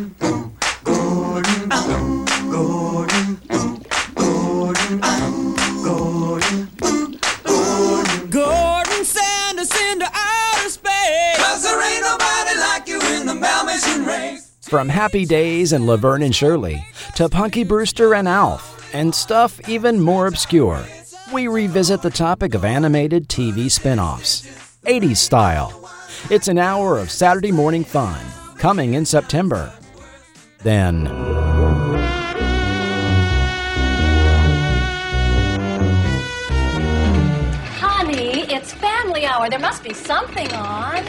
send 9.07 9.59
us 9.59 9.91
into 9.91 10.05
outer 10.13 10.69
space. 10.69 11.37
Cause 11.37 11.63
there 11.63 11.81
ain't 11.93 12.01
nobody 12.01 12.59
like 12.59 12.87
you 12.87 12.99
in 13.15 13.25
the 13.25 13.33
Malmission 13.33 14.05
race. 14.05 14.57
From 14.61 14.89
Happy 14.89 15.25
Days 15.25 15.73
and 15.73 15.85
Laverne 15.85 16.23
and 16.23 16.35
Shirley 16.35 16.85
to 17.15 17.29
Punky 17.29 17.63
Brewster 17.63 18.13
and 18.15 18.27
Alf, 18.27 18.93
and 18.93 19.13
stuff 19.13 19.67
even 19.69 19.99
more 19.99 20.27
obscure, 20.27 20.83
we 21.33 21.47
revisit 21.47 22.01
the 22.01 22.09
topic 22.09 22.53
of 22.53 22.63
animated 22.63 23.27
TV 23.27 23.71
spin 23.71 23.99
offs, 23.99 24.41
80s 24.85 25.17
style. 25.17 25.89
It's 26.29 26.47
an 26.47 26.57
hour 26.57 26.97
of 26.97 27.11
Saturday 27.11 27.51
morning 27.51 27.83
fun, 27.83 28.23
coming 28.57 28.93
in 28.93 29.05
September. 29.05 29.73
Then. 30.59 31.56
Hour. 39.37 39.51
There 39.51 39.59
must 39.59 39.83
be 39.83 39.93
something 39.93 40.51
on. 40.53 41.05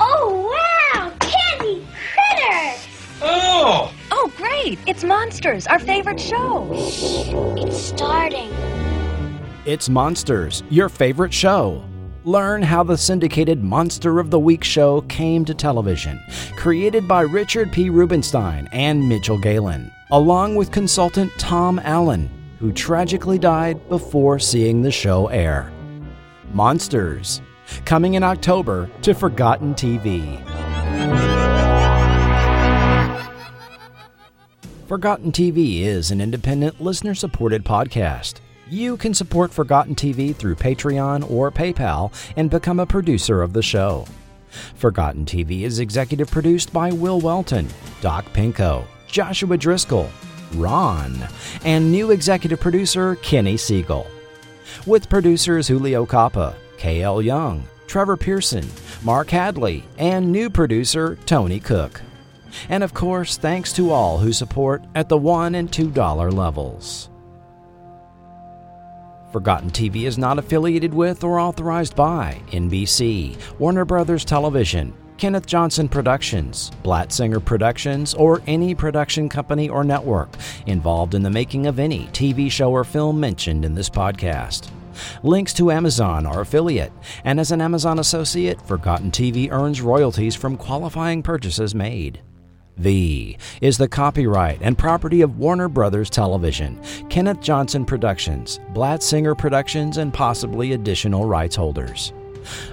Oh, 0.00 0.50
wow! 0.94 1.12
Candy 1.20 1.86
critters! 2.12 2.88
Oh! 3.22 3.94
Oh, 4.10 4.32
great! 4.36 4.80
It's 4.88 5.04
Monsters, 5.04 5.68
our 5.68 5.78
favorite 5.78 6.18
show. 6.18 6.68
It's 6.72 7.76
starting. 7.76 8.50
It's 9.64 9.88
Monsters, 9.88 10.64
your 10.70 10.88
favorite 10.88 11.32
show. 11.32 11.84
Learn 12.24 12.62
how 12.62 12.82
the 12.82 12.98
syndicated 12.98 13.62
Monster 13.62 14.18
of 14.18 14.30
the 14.30 14.40
Week 14.40 14.64
show 14.64 15.02
came 15.02 15.44
to 15.44 15.54
television, 15.54 16.20
created 16.56 17.06
by 17.06 17.20
Richard 17.20 17.70
P. 17.70 17.90
Rubinstein 17.90 18.68
and 18.72 19.08
Mitchell 19.08 19.38
Galin, 19.38 19.88
along 20.10 20.56
with 20.56 20.72
consultant 20.72 21.30
Tom 21.38 21.78
Allen, 21.84 22.28
who 22.58 22.72
tragically 22.72 23.38
died 23.38 23.88
before 23.88 24.40
seeing 24.40 24.82
the 24.82 24.90
show 24.90 25.28
air. 25.28 25.70
Monsters, 26.54 27.42
coming 27.84 28.14
in 28.14 28.22
October 28.22 28.88
to 29.02 29.12
Forgotten 29.12 29.74
TV. 29.74 30.40
Forgotten 34.86 35.32
TV 35.32 35.80
is 35.80 36.12
an 36.12 36.20
independent, 36.20 36.80
listener 36.80 37.16
supported 37.16 37.64
podcast. 37.64 38.34
You 38.70 38.96
can 38.96 39.14
support 39.14 39.52
Forgotten 39.52 39.96
TV 39.96 40.32
through 40.32 40.54
Patreon 40.54 41.28
or 41.28 41.50
PayPal 41.50 42.12
and 42.36 42.48
become 42.48 42.78
a 42.78 42.86
producer 42.86 43.42
of 43.42 43.52
the 43.52 43.62
show. 43.62 44.06
Forgotten 44.76 45.24
TV 45.24 45.62
is 45.62 45.80
executive 45.80 46.30
produced 46.30 46.72
by 46.72 46.92
Will 46.92 47.20
Welton, 47.20 47.66
Doc 48.00 48.26
Pinko, 48.32 48.84
Joshua 49.08 49.56
Driscoll, 49.56 50.08
Ron, 50.54 51.18
and 51.64 51.90
new 51.90 52.12
executive 52.12 52.60
producer 52.60 53.16
Kenny 53.16 53.56
Siegel. 53.56 54.06
With 54.86 55.08
producers 55.08 55.68
Julio 55.68 56.06
Capa, 56.06 56.56
KL 56.78 57.22
Young, 57.22 57.66
Trevor 57.86 58.16
Pearson, 58.16 58.66
Mark 59.02 59.30
Hadley, 59.30 59.84
and 59.98 60.30
new 60.30 60.50
producer 60.50 61.16
Tony 61.26 61.60
Cook. 61.60 62.00
And 62.68 62.82
of 62.82 62.94
course, 62.94 63.36
thanks 63.36 63.72
to 63.74 63.90
all 63.90 64.18
who 64.18 64.32
support 64.32 64.84
at 64.94 65.08
the 65.08 65.18
$1 65.18 65.54
and 65.54 65.70
$2 65.70 66.32
levels. 66.32 67.10
Forgotten 69.32 69.70
TV 69.70 70.04
is 70.04 70.16
not 70.16 70.38
affiliated 70.38 70.94
with 70.94 71.24
or 71.24 71.40
authorized 71.40 71.96
by 71.96 72.40
NBC, 72.52 73.36
Warner 73.58 73.84
Brothers 73.84 74.24
Television, 74.24 74.94
Kenneth 75.16 75.46
Johnson 75.46 75.88
Productions, 75.88 76.70
Blatt-Singer 76.82 77.38
Productions, 77.38 78.14
or 78.14 78.42
any 78.48 78.74
production 78.74 79.28
company 79.28 79.68
or 79.68 79.84
network 79.84 80.28
involved 80.66 81.14
in 81.14 81.22
the 81.22 81.30
making 81.30 81.66
of 81.66 81.78
any 81.78 82.06
TV 82.08 82.50
show 82.50 82.72
or 82.72 82.82
film 82.82 83.20
mentioned 83.20 83.64
in 83.64 83.74
this 83.74 83.88
podcast. 83.88 84.70
Links 85.22 85.54
to 85.54 85.70
Amazon 85.70 86.26
are 86.26 86.40
affiliate, 86.40 86.92
and 87.24 87.38
as 87.38 87.52
an 87.52 87.60
Amazon 87.60 88.00
associate, 88.00 88.60
Forgotten 88.62 89.12
TV 89.12 89.50
earns 89.52 89.80
royalties 89.80 90.34
from 90.34 90.56
qualifying 90.56 91.22
purchases 91.22 91.74
made. 91.74 92.20
V 92.76 93.38
is 93.60 93.78
the 93.78 93.86
copyright 93.86 94.58
and 94.62 94.76
property 94.76 95.20
of 95.20 95.38
Warner 95.38 95.68
Brothers 95.68 96.10
Television, 96.10 96.80
Kenneth 97.08 97.40
Johnson 97.40 97.84
Productions, 97.84 98.58
Blatt-Singer 98.70 99.36
Productions, 99.36 99.98
and 99.98 100.12
possibly 100.12 100.72
additional 100.72 101.24
rights 101.24 101.54
holders. 101.54 102.12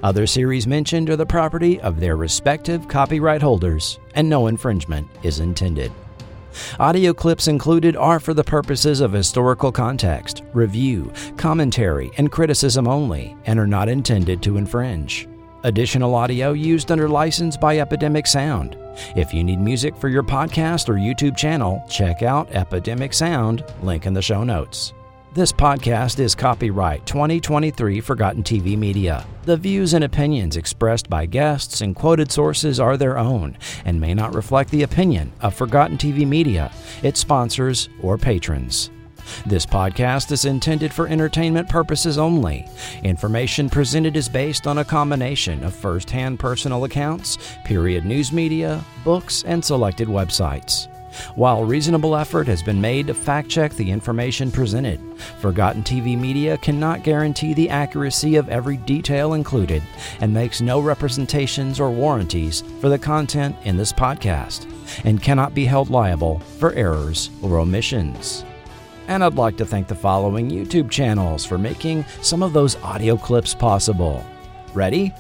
Other 0.04 0.28
series 0.28 0.68
mentioned 0.68 1.10
are 1.10 1.16
the 1.16 1.26
property 1.26 1.80
of 1.82 2.00
their 2.00 2.16
respective 2.16 2.88
copyright 2.88 3.42
holders, 3.42 4.00
and 4.16 4.30
no 4.30 4.48
infringement 4.48 5.08
is 5.24 5.40
intended. 5.40 5.92
Audio 6.80 7.14
clips 7.14 7.48
included 7.48 7.96
are 7.96 8.20
for 8.20 8.34
the 8.34 8.44
purposes 8.44 9.02
of 9.02 9.14
historical 9.14 9.72
context, 9.72 10.44
review, 10.54 11.12
commentary, 11.38 12.12
and 12.18 12.32
criticism 12.32 12.88
only, 12.88 13.36
and 13.46 13.60
are 13.60 13.68
not 13.68 13.88
intended 13.90 14.42
to 14.44 14.58
infringe. 14.58 15.28
Additional 15.64 16.16
audio 16.16 16.54
used 16.54 16.92
under 16.92 17.08
license 17.08 17.56
by 17.56 17.80
Epidemic 17.80 18.26
Sound. 18.26 18.76
If 19.16 19.34
you 19.34 19.44
need 19.44 19.60
music 19.60 19.96
for 19.96 20.10
your 20.10 20.24
podcast 20.24 20.90
or 20.90 20.94
YouTube 20.94 21.38
channel, 21.38 21.84
check 21.88 22.24
out 22.24 22.50
Epidemic 22.52 23.14
Sound, 23.14 23.64
link 23.82 24.06
in 24.06 24.14
the 24.14 24.22
show 24.22 24.44
notes. 24.44 24.94
This 25.34 25.54
podcast 25.54 26.20
is 26.20 26.36
copyright 26.36 27.06
2023 27.06 28.02
Forgotten 28.02 28.44
TV 28.44 28.78
Media. 28.78 29.26
The 29.44 29.56
views 29.56 29.94
and 29.94 30.04
opinions 30.04 30.58
expressed 30.58 31.10
by 31.10 31.26
guests 31.26 31.80
and 31.80 31.96
quoted 31.96 32.30
sources 32.30 32.82
are 32.82 32.98
their 32.98 33.18
own 33.18 33.58
and 33.86 34.02
may 34.02 34.14
not 34.14 34.36
reflect 34.36 34.72
the 34.72 34.84
opinion 34.84 35.32
of 35.40 35.54
Forgotten 35.54 35.98
TV 35.98 36.28
Media, 36.28 36.70
its 37.02 37.22
sponsors, 37.22 37.88
or 38.02 38.18
patrons. 38.18 38.92
This 39.46 39.66
podcast 39.66 40.34
is 40.34 40.44
intended 40.44 40.92
for 40.92 41.08
entertainment 41.08 41.70
purposes 41.70 42.18
only. 42.18 42.68
Information 43.04 43.70
presented 43.70 44.18
is 44.18 44.28
based 44.28 44.68
on 44.68 44.80
a 44.80 44.86
combination 44.86 45.64
of 45.64 45.74
first 45.74 46.10
hand 46.12 46.42
personal 46.42 46.84
accounts, 46.84 47.38
period 47.64 48.04
news 48.04 48.34
media, 48.34 48.84
books, 49.06 49.46
and 49.46 49.64
selected 49.64 50.10
websites. 50.10 50.91
While 51.36 51.64
reasonable 51.64 52.16
effort 52.16 52.48
has 52.48 52.64
been 52.64 52.80
made 52.80 53.08
to 53.08 53.14
fact 53.14 53.50
check 53.50 53.74
the 53.74 53.90
information 53.90 54.52
presented, 54.52 55.00
Forgotten 55.40 55.84
TV 55.84 56.18
Media 56.18 56.58
cannot 56.58 57.04
guarantee 57.04 57.54
the 57.54 57.70
accuracy 57.70 58.36
of 58.36 58.50
every 58.50 58.78
detail 58.78 59.34
included 59.34 59.84
and 60.20 60.34
makes 60.34 60.62
no 60.62 60.80
representations 60.80 61.80
or 61.80 61.90
warranties 61.90 62.64
for 62.80 62.90
the 62.90 63.00
content 63.00 63.56
in 63.64 63.78
this 63.78 63.94
podcast 63.94 64.68
and 65.06 65.22
cannot 65.22 65.54
be 65.54 65.66
held 65.66 65.90
liable 65.90 66.40
for 66.60 66.74
errors 66.74 67.30
or 67.42 67.60
omissions. 67.60 68.46
And 69.08 69.24
I'd 69.24 69.36
like 69.36 69.58
to 69.58 69.66
thank 69.66 69.88
the 69.88 69.96
following 69.96 70.50
YouTube 70.50 70.90
channels 70.90 71.46
for 71.46 71.58
making 71.58 72.06
some 72.22 72.42
of 72.44 72.54
those 72.54 72.78
audio 72.78 73.18
clips 73.18 73.54
possible. 73.54 74.26
Ready? 74.74 75.14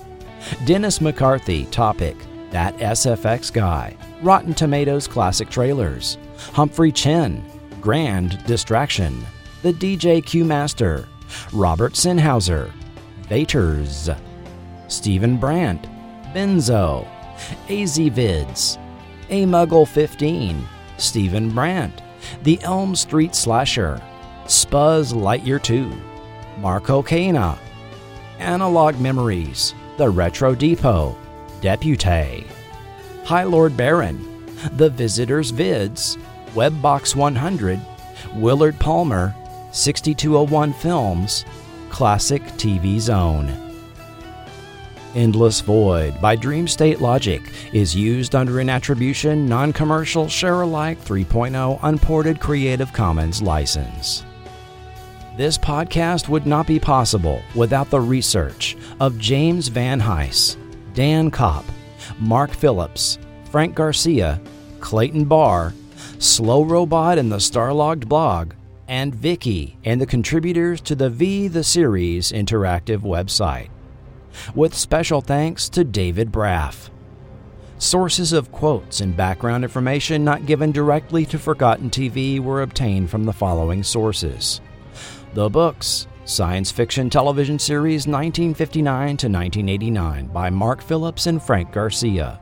Dennis 0.66 1.02
McCarthy, 1.02 1.66
topic 1.66 2.16
That 2.52 2.78
SFX 2.78 3.52
Guy. 3.52 3.98
Rotten 4.22 4.54
Tomatoes 4.54 5.08
Classic 5.08 5.50
Trailers. 5.50 6.18
Humphrey 6.54 6.92
Chen, 6.92 7.44
Grand 7.82 8.44
Distraction. 8.46 9.26
The 9.62 9.74
DJ 9.74 10.26
Q 10.26 10.46
Master. 10.46 11.08
Robert 11.54 11.94
Sinhauser. 11.94 12.72
Vaters. 13.30 14.16
Stephen 14.88 15.38
Brandt. 15.38 15.88
Benzo. 16.34 17.08
AZ 17.70 17.98
Vids. 17.98 18.78
A 19.30 19.46
Muggle 19.46 19.88
15. 19.88 20.68
Stephen 20.98 21.50
Brandt. 21.50 22.02
The 22.44 22.62
Elm 22.64 22.96
Street 22.96 23.36
Slasher, 23.36 24.02
Spuzz 24.46 25.14
Lightyear 25.14 25.62
2, 25.62 25.92
Marco 26.60 27.02
Cana, 27.02 27.58
Analog 28.40 29.00
Memories, 29.00 29.74
The 29.98 30.10
Retro 30.10 30.56
Depot, 30.56 31.16
Depute, 31.62 32.46
High 33.24 33.44
Lord 33.44 33.78
Baron, 33.78 34.46
The 34.78 34.90
Visitors 34.90 35.52
Vids, 35.52 36.18
Webbox 36.54 37.16
100, 37.16 37.80
Willard 38.36 38.80
Palmer, 38.80 39.34
6201 39.72 40.74
Films, 40.74 41.46
Classic 41.90 42.42
TV 42.58 43.00
Zone. 43.00 43.56
Endless 45.14 45.60
Void 45.60 46.20
by 46.22 46.36
Dream 46.36 46.68
State 46.68 47.02
Logic 47.02 47.42
is 47.74 47.96
used 47.96 48.34
under 48.34 48.60
an 48.60 48.70
attribution, 48.70 49.46
non 49.46 49.74
commercial, 49.74 50.28
share 50.28 50.62
alike 50.62 51.00
3.0 51.04 51.80
unported 51.84 52.40
Creative 52.40 52.92
Commons 52.94 53.42
license. 53.42 54.24
This 55.38 55.58
podcast 55.58 56.30
would 56.30 56.46
not 56.46 56.68
be 56.68 56.80
possible 56.80 57.42
without 57.56 57.90
the 57.90 58.00
research 58.00 58.78
of 59.00 59.18
James 59.18 59.68
Van 59.68 60.00
Hise, 60.00 60.58
Dan 60.94 61.32
Copp, 61.32 61.66
Mark 62.20 62.52
Phillips, 62.52 63.18
Frank 63.50 63.76
Garcia, 63.76 64.42
Clayton 64.80 65.26
Barr, 65.26 65.74
Slow 66.20 66.64
Robot 66.64 67.18
and 67.18 67.32
the 67.32 67.38
Starlogged 67.38 68.08
blog, 68.08 68.54
and 68.88 69.16
Vicky 69.16 69.78
and 69.86 70.02
the 70.02 70.06
contributors 70.06 70.82
to 70.82 70.96
the 70.96 71.10
V 71.10 71.48
the 71.48 71.64
Series 71.64 72.32
interactive 72.32 73.00
website 73.00 73.70
with 74.56 74.74
special 74.74 75.22
thanks 75.22 75.70
to 75.70 75.84
David 75.84 76.32
Braff. 76.32 76.90
Sources 77.78 78.32
of 78.34 78.52
quotes 78.52 79.02
and 79.02 79.18
background 79.18 79.64
information 79.64 80.24
not 80.24 80.46
given 80.46 80.72
directly 80.72 81.26
to 81.26 81.40
Forgotten 81.40 81.90
TV 81.90 82.40
were 82.40 82.62
obtained 82.62 83.10
from 83.10 83.24
the 83.24 83.34
following 83.34 83.82
sources 83.82 84.62
The 85.34 85.50
books 85.50 86.08
Science 86.32 86.72
Fiction 86.72 87.10
Television 87.10 87.60
Series 87.60 88.08
1959 88.08 89.18
to 89.18 89.28
1989 89.28 90.28
by 90.28 90.50
Mark 90.50 90.82
Phillips 90.82 91.28
and 91.28 91.44
Frank 91.44 91.74
Garcia. 91.74 92.40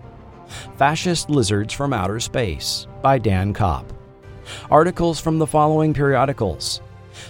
Fascist 0.78 1.28
Lizards 1.28 1.74
from 1.74 1.92
Outer 1.92 2.20
Space 2.20 2.86
by 3.02 3.18
Dan 3.18 3.52
Copp. 3.52 3.92
Articles 4.70 5.20
from 5.20 5.40
the 5.40 5.48
following 5.48 5.92
periodicals 5.92 6.82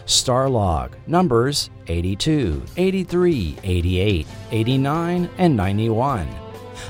Starlog, 0.05 0.91
numbers 1.07 1.69
82, 1.87 2.61
83, 2.75 3.57
88, 3.63 4.27
89, 4.51 5.29
and 5.37 5.55
91. 5.55 6.27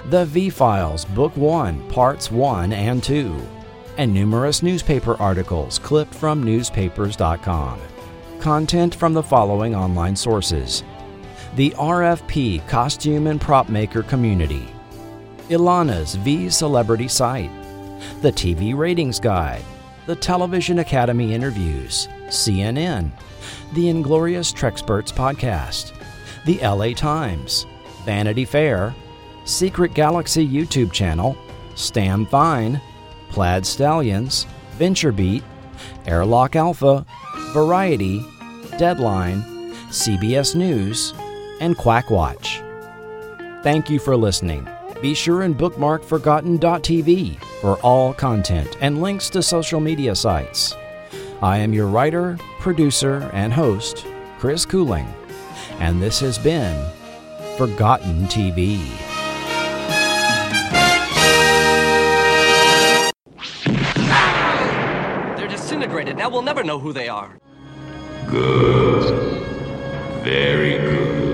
The 0.09 0.25
V 0.25 0.49
Files, 0.49 1.05
Book 1.05 1.37
1, 1.37 1.89
Parts 1.89 2.31
1 2.31 2.73
and 2.73 3.03
2. 3.03 3.39
And 3.97 4.13
numerous 4.15 4.63
newspaper 4.63 5.15
articles 5.17 5.77
clipped 5.77 6.15
from 6.15 6.43
newspapers.com. 6.43 7.79
Content 8.39 8.95
from 8.95 9.13
the 9.13 9.21
following 9.21 9.75
online 9.75 10.15
sources. 10.15 10.83
The 11.57 11.71
RFP 11.71 12.65
Costume 12.69 13.27
and 13.27 13.41
Prop 13.41 13.67
Maker 13.67 14.01
Community, 14.01 14.65
Ilana's 15.49 16.15
V 16.15 16.49
Celebrity 16.49 17.09
Site, 17.09 17.51
the 18.21 18.31
TV 18.31 18.77
Ratings 18.77 19.19
Guide, 19.19 19.63
the 20.05 20.15
Television 20.15 20.79
Academy 20.79 21.33
Interviews, 21.33 22.07
CNN, 22.27 23.11
the 23.73 23.89
Inglorious 23.89 24.53
Treksperts 24.53 25.11
Podcast, 25.11 25.91
the 26.45 26.59
LA 26.65 26.93
Times, 26.93 27.65
Vanity 28.05 28.45
Fair, 28.45 28.95
Secret 29.43 29.93
Galaxy 29.93 30.47
YouTube 30.47 30.93
channel, 30.93 31.37
Stam 31.75 32.25
Fine, 32.25 32.79
Plaid 33.31 33.65
Stallions, 33.65 34.47
VentureBeat, 34.77 35.43
Airlock 36.05 36.55
Alpha, 36.55 37.05
Variety, 37.53 38.23
Deadline, 38.77 39.41
CBS 39.89 40.55
News, 40.55 41.13
and 41.59 41.75
Quackwatch. 41.75 42.63
Thank 43.63 43.89
you 43.89 43.99
for 43.99 44.15
listening. 44.15 44.67
Be 45.01 45.15
sure 45.15 45.41
and 45.41 45.57
bookmark 45.57 46.03
Forgotten.tv 46.03 47.41
for 47.61 47.77
all 47.77 48.13
content 48.13 48.77
and 48.81 49.01
links 49.01 49.29
to 49.31 49.41
social 49.41 49.79
media 49.79 50.15
sites. 50.15 50.75
I 51.41 51.57
am 51.57 51.73
your 51.73 51.87
writer, 51.87 52.37
producer, 52.59 53.29
and 53.33 53.51
host, 53.51 54.05
Chris 54.37 54.65
Cooling, 54.65 55.07
and 55.79 56.01
this 56.01 56.19
has 56.19 56.37
been 56.37 56.85
Forgotten 57.57 58.25
TV. 58.25 59.08
Never 66.49 66.63
know 66.63 66.79
who 66.79 66.91
they 66.91 67.07
are. 67.07 67.37
Good. 68.27 69.05
Very 70.23 70.79
good. 70.79 71.28